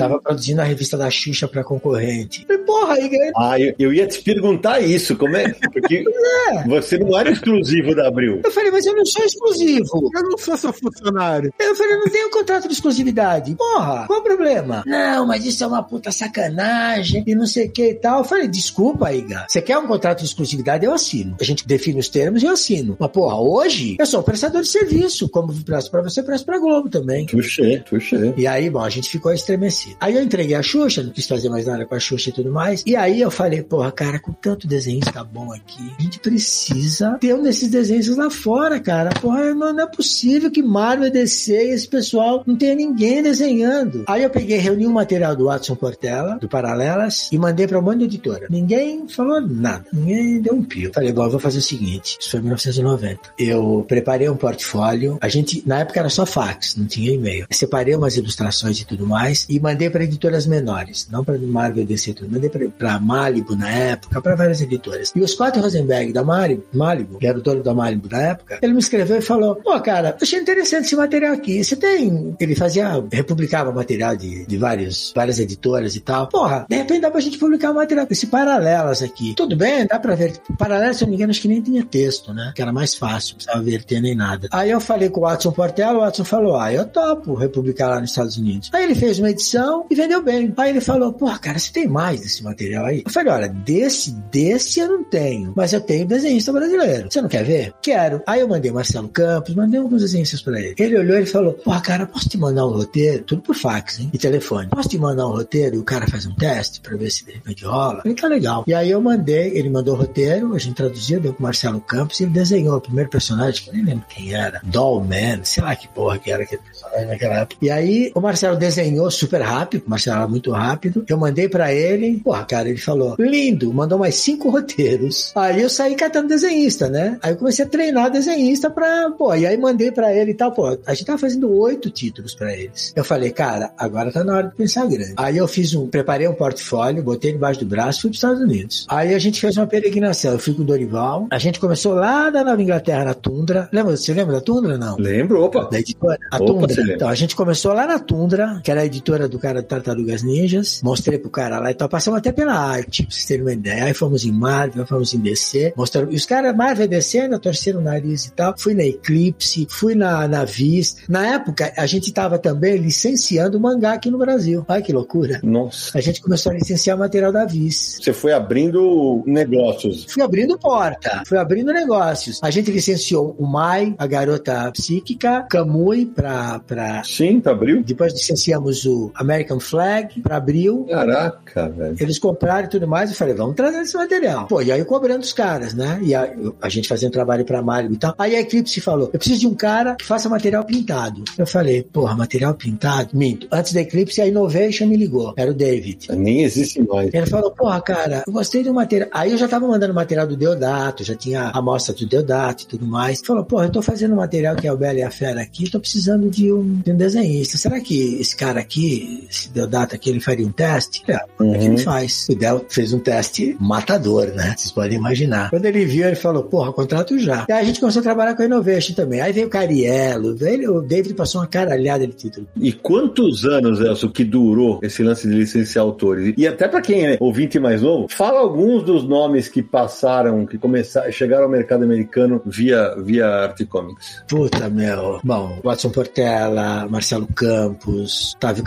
tava 0.00 0.20
produzindo 0.20 0.60
a 0.60 0.64
revista 0.64 0.96
da 0.96 1.10
Xuxa 1.10 1.46
pra 1.46 1.62
concorrente? 1.62 2.46
Falei, 2.46 2.62
porra, 2.62 2.98
Igaiara. 3.00 3.32
Ah, 3.36 3.60
eu, 3.60 3.74
eu 3.78 3.92
ia 3.92 4.06
te 4.06 4.22
perguntar 4.22 4.80
isso, 4.80 5.14
como 5.16 5.36
é? 5.36 5.52
Porque 5.72 6.02
você 6.66 6.98
não 6.98 7.18
era 7.18 7.30
exclusivo 7.30 7.94
da 7.94 8.08
Abril. 8.08 8.40
Eu 8.42 8.50
falei, 8.50 8.70
mas 8.70 8.86
eu 8.86 8.94
não 8.94 9.04
sou 9.04 9.24
exclusivo. 9.24 10.10
Eu 10.14 10.22
não 10.22 10.38
sou 10.38 10.56
seu 10.56 10.72
funcionário. 10.72 11.52
Eu 11.58 11.76
falei, 11.76 11.94
eu 11.94 12.00
não 12.00 12.08
tenho 12.08 12.30
contrato 12.30 12.66
de 12.66 12.74
exclusividade. 12.74 13.54
Porra, 13.56 14.06
qual 14.06 14.20
o 14.20 14.22
problema? 14.22 14.82
Não, 14.86 15.26
mas 15.26 15.44
isso 15.44 15.62
é 15.62 15.66
uma 15.66 15.82
puta 15.82 16.10
sacanagem 16.10 17.22
e 17.26 17.34
não 17.34 17.46
sei 17.46 17.66
o 17.66 17.70
que 17.70 17.90
e 17.90 17.94
tal. 17.94 18.20
Eu 18.20 18.24
falei, 18.24 18.48
desculpa, 18.48 19.12
Iga. 19.12 19.46
Você 19.48 19.60
quer 19.60 19.76
um 19.78 19.86
contrato 19.86 20.20
de 20.20 20.24
exclusividade? 20.24 20.84
Eu 20.84 20.94
assino. 20.94 21.36
A 21.40 21.44
gente 21.44 21.66
define 21.66 22.00
os 22.00 22.08
termos 22.08 22.42
e 22.42 22.46
eu 22.46 22.52
assino. 22.52 22.96
Mas, 22.98 23.10
porra, 23.10 23.38
hoje 23.40 23.96
eu 23.98 24.06
sou 24.06 24.20
um 24.20 24.22
prestador 24.24 24.62
de 24.62 24.68
serviço. 24.68 25.28
Como 25.28 25.52
presto 25.62 25.90
pra 25.90 26.02
você, 26.02 26.22
presto 26.22 26.46
pra 26.46 26.58
Globo 26.58 26.88
também. 26.88 27.26
Tuxê, 27.26 27.80
tuxê. 27.80 28.32
E 28.36 28.46
aí, 28.46 28.70
bom, 28.70 28.80
a 28.80 28.90
gente 28.90 29.10
ficou 29.10 29.32
estremecido. 29.32 29.89
Aí 30.00 30.14
eu 30.14 30.22
entreguei 30.22 30.54
a 30.54 30.62
Xuxa, 30.62 31.02
não 31.02 31.10
quis 31.10 31.26
fazer 31.26 31.48
mais 31.48 31.66
nada 31.66 31.86
com 31.86 31.94
a 31.94 32.00
Xuxa 32.00 32.30
e 32.30 32.32
tudo 32.32 32.50
mais. 32.50 32.82
E 32.86 32.96
aí 32.96 33.20
eu 33.20 33.30
falei, 33.30 33.62
porra, 33.62 33.90
cara, 33.90 34.18
com 34.18 34.32
tanto 34.32 34.66
desenhista 34.66 35.22
bom 35.24 35.52
aqui, 35.52 35.92
a 35.98 36.02
gente 36.02 36.18
precisa 36.18 37.18
ter 37.20 37.34
um 37.34 37.42
desses 37.42 37.70
desenhos 37.70 38.08
lá 38.16 38.30
fora, 38.30 38.80
cara. 38.80 39.10
Porra, 39.20 39.54
não, 39.54 39.72
não 39.72 39.84
é 39.84 39.86
possível 39.86 40.50
que 40.50 40.62
Marvel, 40.62 41.10
DC 41.10 41.52
e 41.52 41.70
esse 41.70 41.88
pessoal 41.88 42.42
não 42.46 42.56
tenha 42.56 42.74
ninguém 42.74 43.22
desenhando. 43.22 44.04
Aí 44.06 44.22
eu 44.22 44.30
peguei, 44.30 44.58
reuni 44.58 44.86
um 44.86 44.92
material 44.92 45.34
do 45.34 45.46
Watson 45.46 45.74
Portela, 45.74 46.38
do 46.38 46.48
Paralelas, 46.48 47.30
e 47.32 47.38
mandei 47.38 47.66
pra 47.66 47.78
um 47.78 47.82
monte 47.82 47.98
de 47.98 48.04
editora. 48.04 48.46
Ninguém 48.50 49.08
falou 49.08 49.40
nada. 49.40 49.84
Ninguém 49.92 50.40
deu 50.40 50.54
um 50.54 50.62
pio. 50.62 50.92
Falei, 50.94 51.12
bom, 51.12 51.24
eu 51.24 51.30
vou 51.30 51.40
fazer 51.40 51.58
o 51.58 51.62
seguinte. 51.62 52.16
Isso 52.20 52.30
foi 52.30 52.40
em 52.40 52.44
1990. 52.44 53.20
Eu 53.38 53.84
preparei 53.86 54.28
um 54.28 54.36
portfólio. 54.36 55.18
A 55.20 55.28
gente, 55.28 55.62
na 55.66 55.80
época 55.80 56.00
era 56.00 56.08
só 56.08 56.26
fax, 56.26 56.76
não 56.76 56.86
tinha 56.86 57.12
e-mail. 57.12 57.46
Separei 57.50 57.94
umas 57.94 58.16
ilustrações 58.16 58.80
e 58.80 58.84
tudo 58.84 59.06
mais 59.06 59.46
e 59.48 59.58
mandei 59.58 59.79
para 59.88 60.04
editoras 60.04 60.46
menores, 60.46 61.08
não 61.10 61.24
para 61.24 61.38
Marvel 61.38 61.86
DC 61.86 62.14
tudo. 62.14 62.30
Mandei 62.30 62.50
para 62.50 62.98
Malibu 63.00 63.56
na 63.56 63.70
época, 63.70 64.20
para 64.20 64.34
várias 64.34 64.60
editoras. 64.60 65.12
E 65.14 65.20
os 65.20 65.34
quatro 65.34 65.62
Rosenberg 65.62 66.12
da 66.12 66.22
Malibu, 66.22 66.64
Malibu, 66.72 67.18
que 67.18 67.26
era 67.26 67.38
o 67.38 67.42
dono 67.42 67.62
da 67.62 67.72
Malibu 67.72 68.08
na 68.10 68.20
época, 68.20 68.58
ele 68.60 68.72
me 68.72 68.80
escreveu 68.80 69.16
e 69.16 69.22
falou: 69.22 69.56
Pô, 69.56 69.78
cara, 69.80 70.16
achei 70.20 70.40
interessante 70.40 70.86
esse 70.86 70.96
material 70.96 71.34
aqui. 71.34 71.62
Você 71.62 71.76
tem. 71.76 72.36
Ele 72.38 72.54
fazia, 72.54 73.02
republicava 73.10 73.72
material 73.72 74.16
de, 74.16 74.44
de 74.46 74.58
vários, 74.58 75.12
várias 75.14 75.38
editoras 75.38 75.94
e 75.96 76.00
tal. 76.00 76.28
Porra, 76.28 76.66
de 76.68 76.76
repente 76.76 77.00
dá 77.00 77.10
pra 77.10 77.20
gente 77.20 77.38
publicar 77.38 77.70
um 77.70 77.74
material 77.74 78.06
esse 78.10 78.26
paralelas 78.26 79.02
aqui. 79.02 79.34
Tudo 79.36 79.56
bem, 79.56 79.86
dá 79.86 79.98
pra 79.98 80.14
ver. 80.14 80.38
Paralelas, 80.58 80.96
se 80.96 81.04
eu 81.04 81.06
não 81.06 81.10
me 81.10 81.16
engano, 81.16 81.30
acho 81.30 81.40
que 81.40 81.48
nem 81.48 81.60
tinha 81.60 81.84
texto, 81.84 82.34
né? 82.34 82.52
Que 82.54 82.62
era 82.62 82.72
mais 82.72 82.94
fácil, 82.94 83.32
não 83.32 83.36
precisava 83.36 83.62
verter 83.62 84.00
nem 84.00 84.14
nada. 84.14 84.48
Aí 84.50 84.70
eu 84.70 84.80
falei 84.80 85.08
com 85.08 85.20
o 85.20 85.22
Watson 85.22 85.52
Portela, 85.52 85.98
o 85.98 86.00
Watson 86.00 86.24
falou: 86.24 86.56
Ah, 86.56 86.72
eu 86.72 86.86
topo 86.86 87.34
republicar 87.34 87.90
lá 87.90 88.00
nos 88.00 88.10
Estados 88.10 88.36
Unidos. 88.36 88.70
Aí 88.72 88.84
ele 88.84 88.94
fez 88.94 89.18
uma 89.18 89.30
edição 89.30 89.59
e 89.90 89.94
vendeu 89.94 90.22
bem. 90.22 90.52
Aí 90.56 90.70
ele 90.70 90.80
falou: 90.80 91.12
Pô, 91.12 91.26
cara, 91.38 91.58
você 91.58 91.72
tem 91.72 91.86
mais 91.86 92.20
desse 92.20 92.42
material 92.42 92.86
aí? 92.86 93.02
Eu 93.04 93.10
falei: 93.10 93.32
Olha, 93.32 93.48
desse, 93.48 94.12
desse 94.30 94.80
eu 94.80 94.88
não 94.88 95.04
tenho, 95.04 95.52
mas 95.56 95.72
eu 95.72 95.80
tenho 95.80 96.06
desenhista 96.06 96.52
brasileiro. 96.52 97.10
Você 97.10 97.20
não 97.20 97.28
quer 97.28 97.44
ver? 97.44 97.74
Quero. 97.82 98.22
Aí 98.26 98.40
eu 98.40 98.48
mandei 98.48 98.70
Marcelo 98.70 99.08
Campos, 99.08 99.54
mandei 99.54 99.80
alguns 99.80 100.02
desenhistas 100.02 100.42
pra 100.42 100.58
ele. 100.58 100.74
Ele 100.78 100.98
olhou 100.98 101.18
e 101.18 101.26
falou: 101.26 101.52
Pô, 101.52 101.78
cara, 101.80 102.06
posso 102.06 102.28
te 102.28 102.38
mandar 102.38 102.66
um 102.66 102.70
roteiro? 102.70 103.24
Tudo 103.24 103.42
por 103.42 103.54
fax, 103.54 104.00
hein? 104.00 104.10
E 104.12 104.18
telefone. 104.18 104.68
Posso 104.68 104.88
te 104.88 104.98
mandar 104.98 105.26
um 105.26 105.32
roteiro 105.32 105.76
e 105.76 105.78
o 105.78 105.84
cara 105.84 106.06
faz 106.06 106.26
um 106.26 106.34
teste 106.34 106.80
pra 106.80 106.96
ver 106.96 107.10
se 107.10 107.24
de 107.24 107.32
repente 107.32 107.64
rola? 107.64 107.98
Eu 107.98 108.02
falei: 108.02 108.16
Tá 108.16 108.28
legal. 108.28 108.64
E 108.66 108.74
aí 108.74 108.90
eu 108.90 109.00
mandei, 109.00 109.56
ele 109.56 109.70
mandou 109.70 109.94
o 109.94 109.98
roteiro, 109.98 110.54
a 110.54 110.58
gente 110.58 110.74
traduziu, 110.74 111.20
deu 111.20 111.32
pro 111.32 111.42
Marcelo 111.42 111.80
Campos 111.80 112.20
e 112.20 112.24
ele 112.24 112.32
desenhou 112.32 112.76
o 112.76 112.80
primeiro 112.80 113.10
personagem, 113.10 113.62
que 113.62 113.70
eu 113.70 113.74
nem 113.74 113.84
lembro 113.84 114.04
quem 114.08 114.34
era. 114.34 114.60
Dollman, 114.64 115.40
sei 115.44 115.62
lá 115.62 115.74
que 115.74 115.88
porra 115.88 116.18
que 116.18 116.30
era 116.30 116.42
aquele 116.42 116.62
personagem 116.62 117.06
naquela 117.06 117.34
época. 117.40 117.56
E 117.62 117.70
aí 117.70 118.12
o 118.14 118.20
Marcelo 118.20 118.56
desenhou 118.56 119.10
super 119.10 119.40
rápido, 119.40 119.49
o 119.86 119.90
Marcelo 119.90 120.18
era 120.18 120.28
muito 120.28 120.50
rápido. 120.50 121.04
Eu 121.08 121.18
mandei 121.18 121.48
pra 121.48 121.72
ele, 121.72 122.20
porra, 122.20 122.44
cara, 122.44 122.68
ele 122.68 122.78
falou: 122.78 123.16
lindo, 123.18 123.72
mandou 123.72 123.98
mais 123.98 124.14
cinco 124.16 124.48
roteiros. 124.50 125.32
Aí 125.34 125.62
eu 125.62 125.70
saí 125.70 125.94
catando 125.94 126.28
desenhista, 126.28 126.88
né? 126.88 127.18
Aí 127.22 127.32
eu 127.32 127.36
comecei 127.36 127.64
a 127.64 127.68
treinar 127.68 128.10
desenhista 128.10 128.70
pra, 128.70 129.10
pô, 129.10 129.34
e 129.34 129.46
aí 129.46 129.56
mandei 129.56 129.90
pra 129.90 130.14
ele 130.14 130.32
e 130.32 130.34
tal, 130.34 130.52
pô, 130.52 130.78
a 130.86 130.94
gente 130.94 131.06
tava 131.06 131.18
fazendo 131.18 131.50
oito 131.50 131.90
títulos 131.90 132.34
pra 132.34 132.54
eles. 132.54 132.92
Eu 132.94 133.04
falei, 133.04 133.30
cara, 133.30 133.72
agora 133.76 134.12
tá 134.12 134.24
na 134.24 134.36
hora 134.36 134.48
de 134.48 134.54
pensar 134.54 134.86
grande. 134.86 135.14
Aí 135.16 135.36
eu 135.36 135.48
fiz 135.48 135.74
um, 135.74 135.86
preparei 135.86 136.28
um 136.28 136.34
portfólio, 136.34 137.02
botei 137.02 137.32
debaixo 137.32 137.60
do 137.60 137.66
braço 137.66 137.98
e 137.98 138.02
fui 138.02 138.10
pros 138.10 138.18
Estados 138.18 138.40
Unidos. 138.40 138.86
Aí 138.88 139.14
a 139.14 139.18
gente 139.18 139.40
fez 139.40 139.56
uma 139.56 139.66
peregrinação. 139.66 140.32
Eu 140.32 140.38
fui 140.38 140.54
com 140.54 140.62
o 140.62 140.64
Dorival. 140.64 141.26
A 141.30 141.38
gente 141.38 141.58
começou 141.58 141.94
lá 141.94 142.30
da 142.30 142.44
Nova 142.44 142.62
Inglaterra, 142.62 143.04
na 143.04 143.14
Tundra. 143.14 143.68
Lembra? 143.72 143.96
Você 143.96 144.12
lembra 144.12 144.34
da 144.34 144.40
Tundra? 144.40 144.78
Não. 144.78 144.96
Lembro, 144.96 145.42
opa. 145.42 145.68
Da 145.70 145.78
editora? 145.78 146.18
A 146.30 146.36
Opa, 146.36 146.46
Tundra. 146.46 146.94
Então, 146.94 147.08
a 147.08 147.14
gente 147.14 147.34
começou 147.34 147.72
lá 147.72 147.86
na 147.86 147.98
Tundra, 147.98 148.60
que 148.62 148.70
era 148.70 148.80
a 148.80 148.86
editora 148.86 149.28
do 149.28 149.38
cara 149.40 149.62
do 149.62 149.66
Tartarugas 149.66 150.22
Ninjas. 150.22 150.80
Mostrei 150.82 151.18
pro 151.18 151.30
cara 151.30 151.58
lá 151.58 151.70
e 151.70 151.74
tal. 151.74 151.88
Passamos 151.88 152.18
até 152.18 152.32
pela 152.32 152.54
arte, 152.54 153.02
pra 153.04 153.12
vocês 153.12 153.24
terem 153.24 153.42
uma 153.42 153.52
ideia. 153.52 153.84
Aí 153.84 153.94
fomos 153.94 154.24
em 154.24 154.32
Marvel, 154.32 154.86
fomos 154.86 155.14
em 155.14 155.18
DC. 155.18 155.72
Mostraram... 155.76 156.10
E 156.10 156.16
os 156.16 156.26
caras, 156.26 156.54
Marvel 156.54 156.84
e 156.84 156.88
DC, 156.88 157.20
ainda 157.20 157.38
torceram 157.38 157.80
o 157.80 157.82
nariz 157.82 158.26
e 158.26 158.32
tal. 158.32 158.54
Fui 158.56 158.74
na 158.74 158.84
Eclipse, 158.84 159.66
fui 159.68 159.94
na, 159.94 160.28
na 160.28 160.44
Viz. 160.44 160.96
Na 161.08 161.34
época, 161.34 161.72
a 161.76 161.86
gente 161.86 162.12
tava 162.12 162.38
também 162.38 162.76
licenciando 162.76 163.58
mangá 163.58 163.94
aqui 163.94 164.10
no 164.10 164.18
Brasil. 164.18 164.64
Ai, 164.68 164.82
que 164.82 164.92
loucura. 164.92 165.40
Nossa. 165.42 165.96
A 165.96 166.00
gente 166.00 166.20
começou 166.20 166.52
a 166.52 166.54
licenciar 166.54 166.96
material 166.98 167.32
da 167.32 167.44
Viz. 167.44 167.98
Você 168.00 168.12
foi 168.12 168.32
abrindo 168.32 169.22
negócios. 169.26 170.06
Fui 170.08 170.22
abrindo 170.22 170.58
porta, 170.58 171.22
fui 171.26 171.38
abrindo 171.38 171.72
negócios. 171.72 172.38
A 172.42 172.50
gente 172.50 172.70
licenciou 172.70 173.34
o 173.38 173.46
Mai, 173.46 173.94
a 173.98 174.06
garota 174.06 174.70
psíquica, 174.72 175.46
Kamui 175.48 176.06
pra, 176.06 176.60
pra... 176.60 177.02
Sim, 177.04 177.40
tá 177.40 177.50
abriu? 177.50 177.82
Depois 177.82 178.12
licenciamos 178.12 178.84
o 178.84 179.10
American 179.30 179.60
Flag 179.60 180.20
pra 180.20 180.36
Abril. 180.36 180.86
Caraca, 180.88 181.68
velho. 181.68 181.96
Eles 182.00 182.18
compraram 182.18 182.66
e 182.66 182.70
tudo 182.70 182.88
mais. 182.88 183.10
Eu 183.10 183.16
falei, 183.16 183.34
vamos 183.34 183.54
trazer 183.54 183.80
esse 183.80 183.96
material. 183.96 184.46
Pô, 184.46 184.60
e 184.60 184.72
aí 184.72 184.80
eu 184.80 184.86
cobrando 184.86 185.22
os 185.22 185.32
caras, 185.32 185.74
né? 185.74 186.00
E 186.02 186.14
a, 186.14 186.32
a 186.60 186.68
gente 186.68 186.88
fazendo 186.88 187.12
trabalho 187.12 187.44
pra 187.44 187.62
Mario 187.62 187.92
e 187.92 187.96
tal. 187.96 188.14
Aí 188.18 188.34
a 188.34 188.40
Eclipse 188.40 188.80
falou, 188.80 189.10
eu 189.12 189.18
preciso 189.18 189.40
de 189.40 189.46
um 189.46 189.54
cara 189.54 189.94
que 189.94 190.04
faça 190.04 190.28
material 190.28 190.64
pintado. 190.64 191.22
Eu 191.38 191.46
falei, 191.46 191.82
porra, 191.82 192.16
material 192.16 192.54
pintado? 192.54 193.10
Minto. 193.12 193.46
Antes 193.50 193.72
da 193.72 193.80
Eclipse, 193.80 194.20
a 194.20 194.26
Innovation 194.26 194.86
me 194.86 194.96
ligou. 194.96 195.34
Era 195.36 195.50
o 195.50 195.54
David. 195.54 196.08
Nem 196.10 196.42
existe 196.42 196.82
mais. 196.82 197.12
Ele 197.12 197.26
falou, 197.26 197.50
porra, 197.50 197.80
cara, 197.80 198.24
eu 198.26 198.32
gostei 198.32 198.62
do 198.62 198.74
material. 198.74 199.08
Aí 199.12 199.32
eu 199.32 199.38
já 199.38 199.48
tava 199.48 199.66
mandando 199.66 199.94
material 199.94 200.26
do 200.26 200.36
Deodato, 200.36 201.04
já 201.04 201.14
tinha 201.14 201.42
a 201.42 201.58
amostra 201.58 201.94
do 201.94 202.06
Deodato 202.06 202.64
e 202.64 202.66
tudo 202.66 202.86
mais. 202.86 203.18
Ele 203.18 203.26
falou, 203.26 203.44
porra, 203.44 203.66
eu 203.66 203.70
tô 203.70 203.82
fazendo 203.82 204.12
um 204.12 204.16
material 204.16 204.56
que 204.56 204.66
é 204.66 204.72
o 204.72 204.76
Bela 204.76 204.98
e 204.98 205.02
a 205.02 205.10
Fera 205.10 205.40
aqui, 205.42 205.70
tô 205.70 205.80
precisando 205.80 206.30
de 206.30 206.52
um, 206.52 206.80
de 206.80 206.92
um 206.92 206.96
desenhista. 206.96 207.56
Será 207.56 207.80
que 207.80 208.20
esse 208.20 208.36
cara 208.36 208.60
aqui, 208.60 209.19
esse 209.28 209.50
Deodato 209.50 209.94
aqui, 209.94 210.10
ele 210.10 210.20
faria 210.20 210.46
um 210.46 210.52
teste? 210.52 211.02
É, 211.08 211.18
Uhum. 211.40 211.54
é 211.54 211.58
que 211.58 211.64
ele 211.66 211.78
faz. 211.78 212.26
O 212.28 212.34
Del 212.34 212.64
fez 212.68 212.92
um 212.92 212.98
teste 212.98 213.56
matador, 213.58 214.26
né? 214.34 214.54
Vocês 214.56 214.70
podem 214.72 214.98
imaginar. 214.98 215.50
Quando 215.50 215.64
ele 215.64 215.84
viu, 215.84 216.06
ele 216.06 216.16
falou, 216.16 216.44
porra, 216.44 216.72
contrato 216.72 217.18
já. 217.18 217.46
E 217.48 217.52
aí 217.52 217.60
a 217.60 217.64
gente 217.64 217.80
começou 217.80 218.00
a 218.00 218.02
trabalhar 218.02 218.34
com 218.34 218.42
a 218.42 218.46
Innovation 218.46 218.94
também. 218.94 219.20
Aí 219.20 219.32
veio 219.32 219.46
o 219.46 219.50
Cariello, 219.50 220.36
veio, 220.36 220.76
o 220.76 220.82
David 220.82 221.14
passou 221.14 221.40
uma 221.40 221.46
caralhada 221.46 222.06
de 222.06 222.12
título. 222.12 222.46
E 222.56 222.72
quantos 222.72 223.44
anos, 223.44 223.80
Elcio, 223.80 224.10
que 224.10 224.24
durou 224.24 224.80
esse 224.82 225.02
lance 225.02 225.26
de 225.28 225.34
licenciar 225.34 225.84
autores? 225.84 226.34
E 226.36 226.46
até 226.46 226.68
pra 226.68 226.80
quem 226.80 227.06
é 227.06 227.16
ouvinte 227.20 227.58
mais 227.58 227.82
novo, 227.82 228.06
fala 228.10 228.40
alguns 228.40 228.82
dos 228.82 229.02
nomes 229.04 229.48
que 229.48 229.62
passaram, 229.62 230.44
que 230.46 230.58
começaram, 230.58 231.10
chegaram 231.12 231.44
ao 231.44 231.50
mercado 231.50 231.84
americano 231.84 232.40
via, 232.44 232.94
via 232.98 233.26
Arte 233.26 233.64
Comics. 233.64 234.22
Puta, 234.28 234.68
meu. 234.68 235.20
Bom, 235.24 235.58
Watson 235.64 235.90
Portela, 235.90 236.86
Marcelo 236.88 237.26
Campos, 237.34 238.34
Otávio 238.36 238.64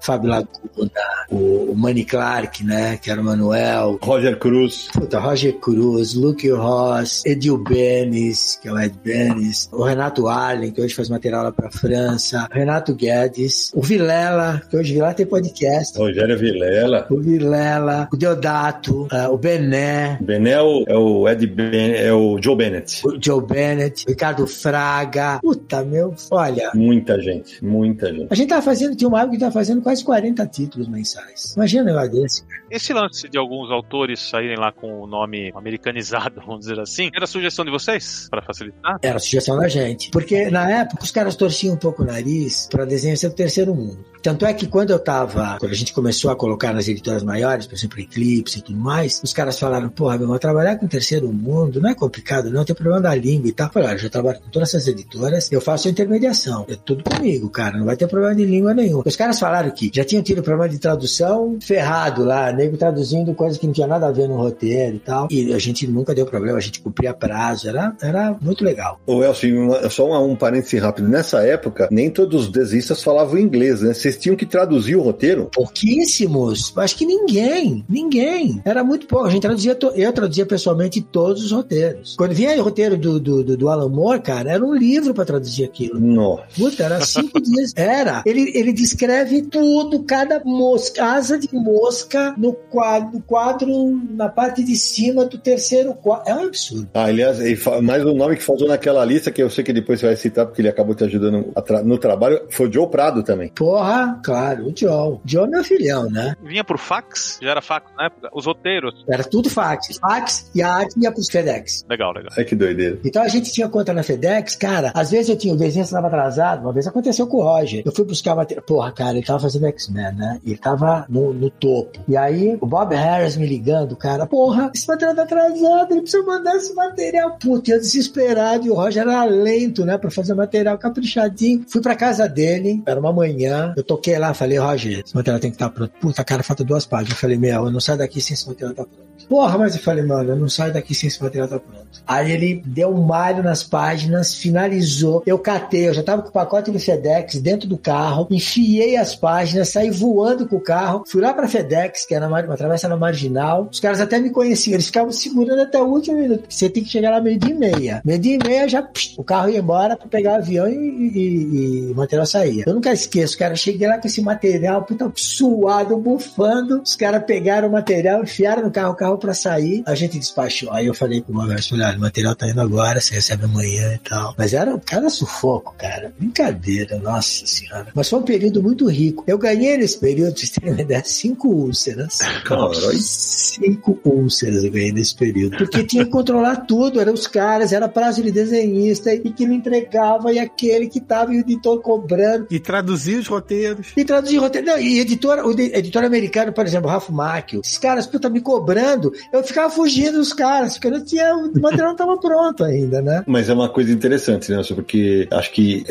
Fábio 0.00 0.30
Laguna, 0.30 0.90
o, 1.30 1.74
Manny 1.74 2.04
Clark, 2.04 2.64
né? 2.64 2.96
Que 2.96 3.10
era 3.10 3.20
o 3.20 3.24
Manuel. 3.24 3.98
Roger 4.02 4.38
Cruz. 4.38 4.88
Puta, 4.92 5.18
Roger 5.18 5.54
Cruz, 5.54 6.14
Luke 6.14 6.48
Ross, 6.50 7.24
Edil 7.24 7.58
Benes, 7.58 8.58
que 8.60 8.68
é 8.68 8.72
o 8.72 8.78
Ed 8.78 8.94
Benes, 9.02 9.68
o 9.72 9.82
Renato 9.82 10.28
Allen, 10.28 10.70
que 10.70 10.80
hoje 10.80 10.94
faz 10.94 11.08
material 11.08 11.44
lá 11.44 11.52
pra 11.52 11.70
França, 11.70 12.48
Renato 12.50 12.94
Guedes, 12.94 13.70
o 13.74 13.82
Vilela, 13.82 14.62
que 14.68 14.76
hoje 14.76 14.92
Vilela 14.92 15.14
tem 15.14 15.26
podcast. 15.26 15.98
Rogério 15.98 16.38
Vilela. 16.38 17.06
O 17.10 17.20
Vilela, 17.20 18.08
o 18.12 18.16
Deodato, 18.16 19.02
uh, 19.12 19.32
o 19.32 19.38
Bené, 19.38 20.18
Benel 20.20 20.84
é 20.86 20.96
o 20.96 21.28
Ed 21.28 21.46
ben, 21.46 21.94
é 21.94 22.12
o 22.12 22.40
Joe 22.40 22.56
Bennett. 22.56 23.06
o 23.06 23.18
Joe 23.20 23.42
Bennett, 23.42 24.04
Ricardo 24.06 24.46
Fraga. 24.46 25.38
Puta, 25.40 25.84
meu, 25.84 26.14
olha. 26.30 26.70
Muita 26.74 27.20
gente, 27.20 27.64
muita 27.64 28.12
gente. 28.12 28.28
A 28.30 28.34
gente 28.34 28.48
tava 28.48 28.62
fazendo, 28.62 28.96
tinha 28.96 29.08
uma 29.08 29.20
época 29.20 29.36
tava 29.42 29.52
fazendo 29.52 29.82
quase 29.82 30.04
40 30.04 30.46
títulos 30.46 30.88
mensais. 30.88 31.54
Imagina 31.56 31.82
um 31.82 31.86
negócio 31.86 32.10
desse. 32.12 32.44
Esse 32.70 32.92
lance 32.92 33.28
de 33.28 33.36
alguns 33.38 33.70
autores 33.70 34.20
saírem 34.20 34.56
lá 34.56 34.72
com 34.72 35.02
o 35.02 35.06
nome 35.06 35.52
americanizado, 35.54 36.40
vamos 36.46 36.60
dizer 36.60 36.80
assim, 36.80 37.10
era 37.14 37.26
sugestão 37.26 37.64
de 37.64 37.70
vocês? 37.70 38.28
Pra 38.30 38.42
facilitar? 38.42 38.98
Era 39.02 39.18
sugestão 39.18 39.58
da 39.58 39.68
gente. 39.68 40.10
Porque 40.10 40.50
na 40.50 40.70
época 40.70 41.04
os 41.04 41.10
caras 41.10 41.36
torciam 41.36 41.74
um 41.74 41.78
pouco 41.78 42.02
o 42.02 42.06
nariz 42.06 42.68
pra 42.70 42.84
desenho 42.84 43.16
ser 43.16 43.28
do 43.28 43.34
terceiro 43.34 43.74
mundo. 43.74 44.12
Tanto 44.22 44.46
é 44.46 44.54
que 44.54 44.68
quando 44.68 44.90
eu 44.90 45.00
tava, 45.00 45.56
quando 45.58 45.72
a 45.72 45.74
gente 45.74 45.92
começou 45.92 46.30
a 46.30 46.36
colocar 46.36 46.72
nas 46.72 46.86
editoras 46.86 47.24
maiores, 47.24 47.66
por 47.66 47.74
exemplo, 47.74 47.98
Eclipse 47.98 48.60
e 48.60 48.62
tudo 48.62 48.78
mais, 48.78 49.20
os 49.22 49.32
caras 49.32 49.58
falaram, 49.58 49.88
porra, 49.88 50.14
meu, 50.14 50.26
irmão, 50.26 50.38
trabalhar 50.38 50.76
com 50.76 50.86
o 50.86 50.88
terceiro 50.88 51.32
mundo 51.32 51.80
não 51.80 51.90
é 51.90 51.94
complicado, 51.94 52.48
não, 52.48 52.64
tem 52.64 52.74
problema 52.74 53.00
da 53.00 53.14
língua 53.14 53.48
e 53.48 53.52
tal. 53.52 53.66
Eu 53.66 53.72
falei, 53.72 53.88
olha, 53.88 53.94
eu 53.96 53.98
já 53.98 54.08
trabalho 54.08 54.38
com 54.40 54.48
todas 54.48 54.68
essas 54.68 54.86
editoras, 54.86 55.50
eu 55.50 55.60
faço 55.60 55.88
a 55.88 55.90
intermediação. 55.90 56.64
É 56.68 56.76
tudo 56.76 57.02
comigo, 57.02 57.50
cara, 57.50 57.76
não 57.76 57.84
vai 57.84 57.96
ter 57.96 58.06
problema 58.06 58.34
de 58.34 58.44
língua 58.44 58.72
nenhum. 58.72 59.02
Os 59.04 59.16
caras 59.16 59.31
falaram 59.38 59.70
que 59.70 59.90
já 59.92 60.04
tinham 60.04 60.22
tido 60.22 60.42
problema 60.42 60.68
de 60.68 60.78
tradução 60.78 61.58
ferrado 61.60 62.24
lá, 62.24 62.52
nego 62.52 62.76
traduzindo 62.76 63.34
coisas 63.34 63.58
que 63.58 63.66
não 63.66 63.72
tinha 63.72 63.86
nada 63.86 64.08
a 64.08 64.12
ver 64.12 64.28
no 64.28 64.36
roteiro 64.36 64.96
e 64.96 64.98
tal. 64.98 65.28
E 65.30 65.52
a 65.52 65.58
gente 65.58 65.86
nunca 65.86 66.14
deu 66.14 66.26
problema, 66.26 66.58
a 66.58 66.60
gente 66.60 66.80
cumpria 66.80 67.14
prazo, 67.14 67.68
era, 67.68 67.94
era 68.00 68.36
muito 68.40 68.64
legal. 68.64 69.00
Ô, 69.06 69.22
Elcio, 69.22 69.90
só 69.90 70.06
um, 70.06 70.32
um 70.32 70.36
parêntese 70.36 70.78
rápido. 70.78 71.08
Nessa 71.08 71.42
época, 71.42 71.88
nem 71.90 72.10
todos 72.10 72.44
os 72.46 72.52
desenhistas 72.52 73.02
falavam 73.02 73.38
inglês, 73.38 73.80
né? 73.80 73.94
Vocês 73.94 74.16
tinham 74.16 74.36
que 74.36 74.46
traduzir 74.46 74.96
o 74.96 75.02
roteiro. 75.02 75.50
Pouquíssimos, 75.52 76.72
acho 76.76 76.96
que 76.96 77.06
ninguém, 77.06 77.84
ninguém. 77.88 78.60
Era 78.64 78.82
muito 78.82 79.06
pouco. 79.06 79.26
A 79.26 79.30
gente 79.30 79.42
traduzia, 79.42 79.76
eu 79.94 80.12
traduzia 80.12 80.46
pessoalmente 80.46 81.00
todos 81.00 81.44
os 81.44 81.52
roteiros. 81.52 82.14
Quando 82.16 82.34
vinha 82.34 82.58
o 82.58 82.62
roteiro 82.62 82.96
do, 82.96 83.20
do, 83.20 83.44
do, 83.44 83.56
do 83.56 83.68
Alan 83.68 83.88
Moore, 83.88 84.20
cara, 84.20 84.52
era 84.52 84.64
um 84.64 84.74
livro 84.74 85.14
pra 85.14 85.24
traduzir 85.24 85.64
aquilo. 85.64 86.00
Nossa. 86.00 86.44
Puta, 86.56 86.84
era 86.84 87.00
cinco 87.04 87.40
dias. 87.42 87.72
Era. 87.76 88.22
Ele, 88.26 88.50
ele 88.54 88.72
descreve 88.72 89.11
tudo, 89.50 90.02
cada 90.04 90.40
mosca, 90.44 91.04
asa 91.04 91.38
de 91.38 91.48
mosca 91.52 92.34
no 92.36 92.52
quadro, 92.52 93.10
no 93.14 93.20
quadro, 93.22 94.00
na 94.10 94.28
parte 94.28 94.62
de 94.64 94.76
cima 94.76 95.24
do 95.24 95.38
terceiro 95.38 95.94
quadro. 95.94 96.30
É 96.30 96.34
um 96.34 96.46
absurdo. 96.46 96.88
Ah, 96.94 97.04
aliás, 97.04 97.40
e 97.40 97.56
fa- 97.56 97.80
mais 97.82 98.04
um 98.04 98.14
nome 98.14 98.36
que 98.36 98.42
faltou 98.42 98.68
naquela 98.68 99.04
lista, 99.04 99.30
que 99.30 99.42
eu 99.42 99.50
sei 99.50 99.64
que 99.64 99.72
depois 99.72 100.00
você 100.00 100.06
vai 100.06 100.16
citar, 100.16 100.46
porque 100.46 100.60
ele 100.62 100.68
acabou 100.68 100.94
te 100.94 101.04
ajudando 101.04 101.52
no 101.84 101.98
trabalho, 101.98 102.40
foi 102.50 102.68
o 102.68 102.72
Joe 102.72 102.86
Prado 102.88 103.22
também. 103.22 103.48
Porra, 103.54 104.20
claro, 104.24 104.66
o 104.68 104.72
Joe. 104.76 105.18
Joe 105.24 105.44
é 105.44 105.48
meu 105.48 105.64
filhão, 105.64 106.08
né? 106.10 106.34
Vinha 106.42 106.64
por 106.64 106.78
fax? 106.78 107.38
Já 107.42 107.50
era 107.50 107.62
fax 107.62 107.86
na 107.96 108.06
época? 108.06 108.28
Os 108.32 108.46
roteiros? 108.46 109.04
Era 109.08 109.24
tudo 109.24 109.48
fax. 109.50 109.98
Fax 109.98 110.50
e 110.54 110.62
a 110.62 110.72
arte 110.72 110.94
ia 111.00 111.10
pros 111.12 111.28
FedEx. 111.28 111.84
Legal, 111.88 112.12
legal. 112.12 112.30
Ai, 112.36 112.44
que 112.44 112.54
doideira. 112.54 112.98
Então 113.04 113.22
a 113.22 113.28
gente 113.28 113.52
tinha 113.52 113.68
conta 113.68 113.92
na 113.92 114.02
FedEx, 114.02 114.56
cara. 114.56 114.92
Às 114.94 115.10
vezes 115.10 115.28
eu 115.28 115.36
tinha, 115.36 115.54
o 115.54 115.56
desenho 115.56 115.84
estava 115.84 116.06
atrasado. 116.06 116.62
Uma 116.62 116.72
vez 116.72 116.86
aconteceu 116.86 117.26
com 117.26 117.38
o 117.38 117.42
Roger. 117.42 117.82
Eu 117.84 117.92
fui 117.92 118.04
buscar 118.04 118.34
material. 118.34 118.64
Porra, 118.66 118.92
cara, 118.92 119.01
ele 119.10 119.22
tava 119.22 119.40
fazendo 119.40 119.66
X-Men, 119.66 120.14
né? 120.14 120.40
Ele 120.44 120.56
tava 120.56 121.06
no, 121.08 121.32
no 121.32 121.50
topo. 121.50 122.00
E 122.08 122.16
aí 122.16 122.56
o 122.60 122.66
Bob 122.66 122.94
Harris 122.94 123.36
me 123.36 123.46
ligando, 123.46 123.96
cara. 123.96 124.26
Porra, 124.26 124.70
esse 124.74 124.86
material 124.86 125.16
tá 125.16 125.22
atrasado. 125.22 125.92
Ele 125.92 126.02
precisa 126.02 126.22
mandar 126.24 126.56
esse 126.56 126.74
material. 126.74 127.36
Puta, 127.38 127.72
eu 127.72 127.80
desesperado. 127.80 128.66
E 128.66 128.70
o 128.70 128.74
Roger 128.74 129.02
era 129.02 129.24
lento, 129.24 129.84
né? 129.84 129.98
Pra 129.98 130.10
fazer 130.10 130.34
material 130.34 130.78
caprichadinho. 130.78 131.64
Fui 131.68 131.80
pra 131.80 131.94
casa 131.94 132.28
dele. 132.28 132.82
Era 132.86 133.00
uma 133.00 133.12
manhã. 133.12 133.72
Eu 133.76 133.82
toquei 133.82 134.18
lá, 134.18 134.34
falei, 134.34 134.58
Roger, 134.58 135.02
esse 135.04 135.14
material 135.14 135.40
tem 135.40 135.50
que 135.50 135.56
estar 135.56 135.70
pronto. 135.70 135.92
Puta, 136.00 136.24
cara, 136.24 136.42
falta 136.42 136.64
duas 136.64 136.86
páginas. 136.86 137.12
Eu 137.12 137.20
falei, 137.20 137.36
meu, 137.36 137.64
eu 137.64 137.70
não 137.70 137.80
saio 137.80 137.98
daqui 137.98 138.20
sem 138.20 138.34
esse 138.34 138.46
material 138.46 138.74
tá 138.74 138.84
pronto. 138.84 139.02
Porra, 139.28 139.58
mas 139.58 139.74
eu 139.74 139.80
falei, 139.80 140.04
mano, 140.04 140.30
eu 140.30 140.36
não 140.36 140.48
saio 140.48 140.72
daqui 140.72 140.94
sem 140.94 141.08
esse 141.08 141.22
material 141.22 141.48
tá 141.48 141.58
pronto. 141.58 142.02
Aí 142.06 142.32
ele 142.32 142.62
deu 142.66 142.88
um 142.88 143.02
malho 143.02 143.42
nas 143.42 143.62
páginas, 143.62 144.34
finalizou. 144.34 145.22
Eu 145.26 145.38
catei, 145.38 145.88
eu 145.88 145.94
já 145.94 146.02
tava 146.02 146.22
com 146.22 146.28
o 146.28 146.32
pacote 146.32 146.70
do 146.70 146.78
FedEx 146.78 147.40
dentro 147.40 147.68
do 147.68 147.78
carro, 147.78 148.26
enfiei 148.30 148.91
as 148.96 149.14
páginas, 149.14 149.68
saí 149.70 149.90
voando 149.90 150.46
com 150.46 150.56
o 150.56 150.60
carro, 150.60 151.04
fui 151.06 151.20
lá 151.20 151.32
pra 151.32 151.48
FedEx, 151.48 152.04
que 152.06 152.14
era 152.14 152.26
uma, 152.26 152.40
uma 152.42 152.56
travessa 152.56 152.88
na 152.88 152.96
marginal. 152.96 153.68
Os 153.70 153.80
caras 153.80 154.00
até 154.00 154.18
me 154.18 154.30
conheciam, 154.30 154.74
eles 154.74 154.86
ficavam 154.86 155.12
segurando 155.12 155.62
até 155.62 155.80
o 155.80 155.86
último 155.86 156.18
minuto, 156.18 156.44
você 156.48 156.68
tem 156.68 156.82
que 156.82 156.90
chegar 156.90 157.10
lá 157.10 157.20
meio-dia 157.20 157.54
e 157.54 157.58
meia. 157.58 158.02
Meio-dia 158.04 158.38
e 158.42 158.46
meia 158.48 158.68
já 158.68 158.82
psh, 158.82 159.14
o 159.18 159.24
carro 159.24 159.48
ia 159.50 159.58
embora 159.58 159.96
pra 159.96 160.06
pegar 160.08 160.32
o 160.32 160.36
avião 160.36 160.68
e, 160.68 160.74
e- 160.74 161.88
e 161.88 161.92
o 161.92 161.94
material 161.94 162.26
saía. 162.26 162.64
Eu 162.66 162.74
nunca 162.74 162.92
esqueço, 162.92 163.36
cara, 163.38 163.54
cheguei 163.54 163.86
lá 163.88 163.98
com 163.98 164.06
esse 164.06 164.20
material, 164.20 164.82
puta, 164.84 165.10
suado, 165.16 165.96
bufando. 165.96 166.82
Os 166.82 166.94
caras 166.96 167.22
pegaram 167.24 167.68
o 167.68 167.72
material, 167.72 168.22
enfiaram 168.22 168.62
no 168.64 168.70
carro, 168.70 168.92
o 168.92 168.96
carro 168.96 169.18
pra 169.18 169.34
sair. 169.34 169.82
A 169.86 169.94
gente 169.94 170.18
despachou. 170.18 170.72
Aí 170.72 170.86
eu 170.86 170.94
falei 170.94 171.20
pro 171.22 171.34
Mogas, 171.34 171.68
falei, 171.68 171.86
olha, 171.86 171.96
o 171.98 172.00
material 172.00 172.34
tá 172.34 172.48
indo 172.48 172.60
agora, 172.60 173.00
você 173.00 173.14
recebe 173.14 173.44
amanhã 173.44 173.94
e 173.94 173.98
tal. 173.98 174.34
Mas 174.36 174.52
era 174.52 174.78
cada 174.84 175.08
sufoco, 175.10 175.74
cara. 175.78 176.12
Brincadeira, 176.18 176.98
nossa 176.98 177.46
senhora. 177.46 177.86
Mas 177.94 178.08
foi 178.08 178.18
um 178.18 178.22
período 178.22 178.62
muito 178.62 178.81
rico. 178.88 179.24
Eu 179.26 179.38
ganhei 179.38 179.76
nesse 179.76 179.98
período, 179.98 180.38
vocês 180.38 180.50
terem 180.50 180.72
uma 180.72 180.80
ideia, 180.80 181.02
cinco 181.04 181.48
úlceras. 181.48 182.18
Caralho. 182.44 182.72
Cinco 182.94 183.98
úlceras 184.04 184.64
eu 184.64 184.70
ganhei 184.70 184.92
nesse 184.92 185.14
período. 185.14 185.56
Porque 185.56 185.84
tinha 185.84 186.04
que 186.04 186.10
controlar 186.10 186.56
tudo, 186.66 187.00
eram 187.00 187.12
os 187.12 187.26
caras, 187.26 187.72
era 187.72 187.88
prazo 187.88 188.22
de 188.22 188.30
desenhista 188.30 189.12
e 189.12 189.20
que 189.32 189.44
ele 189.44 189.54
entregava 189.54 190.32
e 190.32 190.38
aquele 190.38 190.88
que 190.88 191.00
tava 191.00 191.34
e 191.34 191.38
o 191.38 191.40
editor 191.40 191.80
cobrando. 191.80 192.46
E 192.50 192.58
traduzir 192.58 193.18
os 193.18 193.26
roteiros. 193.26 193.88
E 193.96 194.04
traduzir 194.04 194.38
roteiro. 194.38 194.66
Não, 194.66 194.78
e 194.78 195.00
editor, 195.00 195.38
o 195.46 195.54
de- 195.54 195.74
editor 195.74 196.04
americano, 196.04 196.52
por 196.52 196.64
exemplo, 196.66 196.88
Ralph 196.90 197.10
Macchio, 197.10 197.60
esses 197.64 197.78
caras, 197.78 198.06
puta, 198.06 198.28
me 198.30 198.40
cobrando, 198.40 199.12
eu 199.32 199.42
ficava 199.42 199.70
fugindo 199.70 200.18
dos 200.18 200.32
caras, 200.32 200.74
porque 200.74 200.88
eu 200.88 200.92
não 200.92 201.04
tinha, 201.04 201.34
o 201.34 201.60
material 201.60 201.88
não 201.88 201.96
tava 201.96 202.16
pronto 202.18 202.64
ainda, 202.64 203.00
né? 203.02 203.22
Mas 203.26 203.48
é 203.48 203.54
uma 203.54 203.68
coisa 203.68 203.92
interessante, 203.92 204.50
né? 204.50 204.62
Porque 204.74 205.28
acho 205.30 205.52
que. 205.52 205.84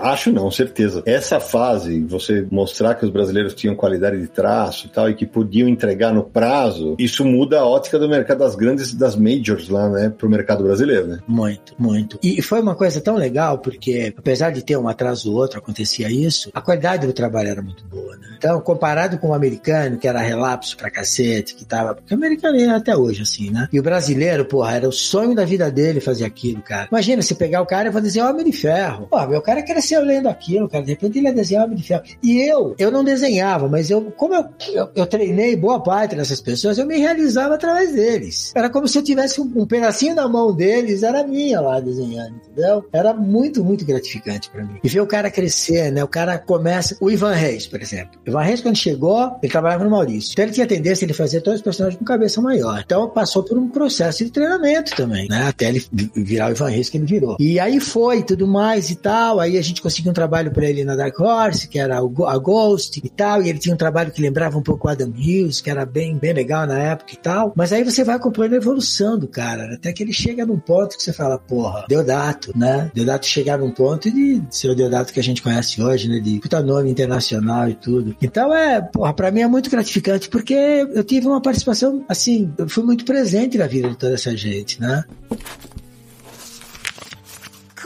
Acho 0.00 0.32
não, 0.32 0.50
certeza. 0.50 1.02
Essa 1.06 1.40
fase, 1.40 2.00
você 2.00 2.35
mostrar 2.50 2.94
que 2.94 3.04
os 3.04 3.10
brasileiros 3.10 3.54
tinham 3.54 3.74
qualidade 3.74 4.20
de 4.20 4.28
traço 4.28 4.86
e 4.86 4.90
tal, 4.90 5.10
e 5.10 5.14
que 5.14 5.26
podiam 5.26 5.68
entregar 5.68 6.12
no 6.12 6.24
prazo, 6.24 6.94
isso 6.98 7.24
muda 7.24 7.60
a 7.60 7.66
ótica 7.66 7.98
do 7.98 8.08
mercado 8.08 8.38
das 8.38 8.54
grandes, 8.54 8.94
das 8.94 9.16
majors 9.16 9.68
lá, 9.68 9.88
né, 9.88 10.10
pro 10.10 10.28
mercado 10.28 10.64
brasileiro, 10.64 11.06
né? 11.06 11.18
Muito, 11.26 11.74
muito. 11.78 12.18
E 12.22 12.40
foi 12.42 12.60
uma 12.60 12.74
coisa 12.74 13.00
tão 13.00 13.16
legal, 13.16 13.58
porque 13.58 14.14
apesar 14.16 14.50
de 14.50 14.64
ter 14.64 14.76
um 14.76 14.88
atraso 14.88 15.30
ou 15.30 15.38
outro, 15.38 15.58
acontecia 15.58 16.10
isso, 16.10 16.50
a 16.54 16.60
qualidade 16.60 17.06
do 17.06 17.12
trabalho 17.12 17.48
era 17.48 17.62
muito 17.62 17.84
boa, 17.86 18.16
né? 18.16 18.36
Então, 18.36 18.60
comparado 18.60 19.18
com 19.18 19.28
o 19.28 19.34
americano, 19.34 19.98
que 19.98 20.06
era 20.06 20.20
relapso 20.20 20.76
pra 20.76 20.90
cacete, 20.90 21.54
que 21.54 21.64
tava. 21.64 21.94
Porque 21.94 22.14
o 22.14 22.16
americano 22.16 22.58
é 22.58 22.68
até 22.68 22.96
hoje, 22.96 23.22
assim, 23.22 23.50
né? 23.50 23.68
E 23.72 23.80
o 23.80 23.82
brasileiro, 23.82 24.44
porra, 24.44 24.76
era 24.76 24.88
o 24.88 24.92
sonho 24.92 25.34
da 25.34 25.44
vida 25.44 25.70
dele 25.70 26.00
fazer 26.00 26.24
aquilo, 26.24 26.62
cara. 26.62 26.88
Imagina, 26.90 27.22
você 27.22 27.34
pegar 27.34 27.62
o 27.62 27.66
cara 27.66 27.88
e 27.88 28.00
desenhar 28.06 28.30
Homem 28.30 28.44
de 28.44 28.52
Ferro. 28.52 29.06
Pô, 29.10 29.26
meu 29.26 29.42
cara 29.42 29.62
cresceu 29.62 30.02
lendo 30.02 30.28
aquilo, 30.28 30.68
cara. 30.68 30.84
De 30.84 30.90
repente 30.90 31.18
ele 31.18 31.28
ia 31.28 31.34
desenhar 31.34 31.64
Homem 31.64 31.76
de 31.76 31.82
Ferro. 31.82 32.02
E 32.26 32.42
eu, 32.42 32.74
eu 32.78 32.90
não 32.90 33.04
desenhava, 33.04 33.68
mas 33.68 33.88
eu, 33.90 34.02
como 34.16 34.34
eu, 34.34 34.44
eu, 34.72 34.88
eu 34.96 35.06
treinei 35.06 35.54
boa 35.56 35.80
parte 35.82 36.16
dessas 36.16 36.40
pessoas, 36.40 36.76
eu 36.78 36.86
me 36.86 36.98
realizava 36.98 37.54
através 37.54 37.92
deles. 37.94 38.52
Era 38.54 38.68
como 38.68 38.88
se 38.88 38.98
eu 38.98 39.02
tivesse 39.02 39.40
um, 39.40 39.50
um 39.56 39.66
pedacinho 39.66 40.14
da 40.14 40.26
mão 40.28 40.52
deles, 40.54 41.02
era 41.02 41.24
minha 41.26 41.60
lá 41.60 41.78
desenhando, 41.80 42.34
entendeu? 42.36 42.84
Era 42.92 43.14
muito, 43.14 43.62
muito 43.64 43.84
gratificante 43.84 44.50
pra 44.50 44.64
mim. 44.64 44.78
E 44.82 44.88
ver 44.88 45.00
o 45.00 45.06
cara 45.06 45.30
crescer, 45.30 45.92
né? 45.92 46.02
O 46.02 46.08
cara 46.08 46.38
começa. 46.38 46.96
O 47.00 47.10
Ivan 47.10 47.32
Reis, 47.34 47.66
por 47.66 47.80
exemplo. 47.80 48.18
O 48.26 48.30
Ivan 48.30 48.42
Reis, 48.42 48.60
quando 48.60 48.76
chegou, 48.76 49.36
ele 49.42 49.52
trabalhava 49.52 49.84
no 49.84 49.90
Maurício. 49.90 50.32
Então 50.32 50.44
ele 50.44 50.52
tinha 50.52 50.66
tendência 50.66 51.06
de 51.06 51.12
fazer 51.14 51.40
todos 51.42 51.60
os 51.60 51.64
personagens 51.64 51.98
com 51.98 52.04
cabeça 52.04 52.40
maior. 52.40 52.82
Então 52.84 53.08
passou 53.10 53.42
por 53.44 53.56
um 53.56 53.68
processo 53.68 54.24
de 54.24 54.30
treinamento 54.30 54.94
também, 54.96 55.28
né? 55.28 55.44
Até 55.48 55.68
ele 55.68 55.84
vi- 55.92 56.10
virar 56.16 56.48
o 56.48 56.50
Ivan 56.52 56.68
Reis 56.70 56.88
que 56.88 56.96
ele 56.98 57.06
virou. 57.06 57.36
E 57.38 57.60
aí 57.60 57.78
foi, 57.78 58.22
tudo 58.22 58.46
mais 58.46 58.90
e 58.90 58.96
tal. 58.96 59.38
Aí 59.38 59.56
a 59.56 59.62
gente 59.62 59.80
conseguiu 59.80 60.10
um 60.10 60.14
trabalho 60.14 60.50
pra 60.50 60.68
ele 60.68 60.84
na 60.84 60.96
Dark 60.96 61.18
Horse, 61.20 61.68
que 61.68 61.78
era 61.78 62.02
o 62.02 62.08
a 62.24 62.38
Ghost 62.38 63.00
e 63.02 63.08
tal. 63.08 63.42
E 63.42 63.48
ele 63.48 63.58
tinha 63.58 63.74
um 63.74 63.78
trabalho 63.78 64.10
que 64.10 64.22
lembrava 64.22 64.56
um 64.56 64.62
pouco 64.62 64.88
Adam 64.88 65.10
Hughes, 65.10 65.60
que 65.60 65.70
era 65.70 65.84
bem, 65.84 66.16
bem 66.16 66.32
legal 66.32 66.66
na 66.66 66.78
época 66.78 67.12
e 67.12 67.16
tal. 67.16 67.52
Mas 67.56 67.72
aí 67.72 67.84
você 67.84 68.04
vai 68.04 68.16
acompanhando 68.16 68.54
a 68.54 68.56
evolução 68.56 69.18
do 69.18 69.28
cara, 69.28 69.66
né? 69.66 69.74
até 69.74 69.92
que 69.92 70.02
ele 70.02 70.12
chega 70.12 70.46
num 70.46 70.58
ponto 70.58 70.96
que 70.96 71.02
você 71.02 71.12
fala, 71.12 71.38
porra, 71.38 71.84
Deodato, 71.88 72.56
né? 72.56 72.90
Deodato 72.94 73.26
chegar 73.26 73.58
num 73.58 73.70
ponto 73.70 74.10
de 74.10 74.42
ser 74.50 74.70
o 74.70 74.74
Deodato 74.74 75.12
que 75.12 75.20
a 75.20 75.22
gente 75.22 75.42
conhece 75.42 75.82
hoje, 75.82 76.08
né? 76.08 76.18
De 76.20 76.38
puta 76.40 76.62
nome 76.62 76.90
internacional 76.90 77.68
e 77.68 77.74
tudo. 77.74 78.16
Então 78.20 78.54
é, 78.54 78.80
porra, 78.80 79.12
pra 79.12 79.30
mim 79.30 79.40
é 79.40 79.48
muito 79.48 79.70
gratificante, 79.70 80.28
porque 80.28 80.54
eu 80.54 81.04
tive 81.04 81.26
uma 81.26 81.40
participação, 81.40 82.04
assim, 82.08 82.52
eu 82.58 82.68
fui 82.68 82.84
muito 82.84 83.04
presente 83.04 83.58
na 83.58 83.66
vida 83.66 83.88
de 83.88 83.96
toda 83.96 84.14
essa 84.14 84.36
gente, 84.36 84.80
né? 84.80 85.04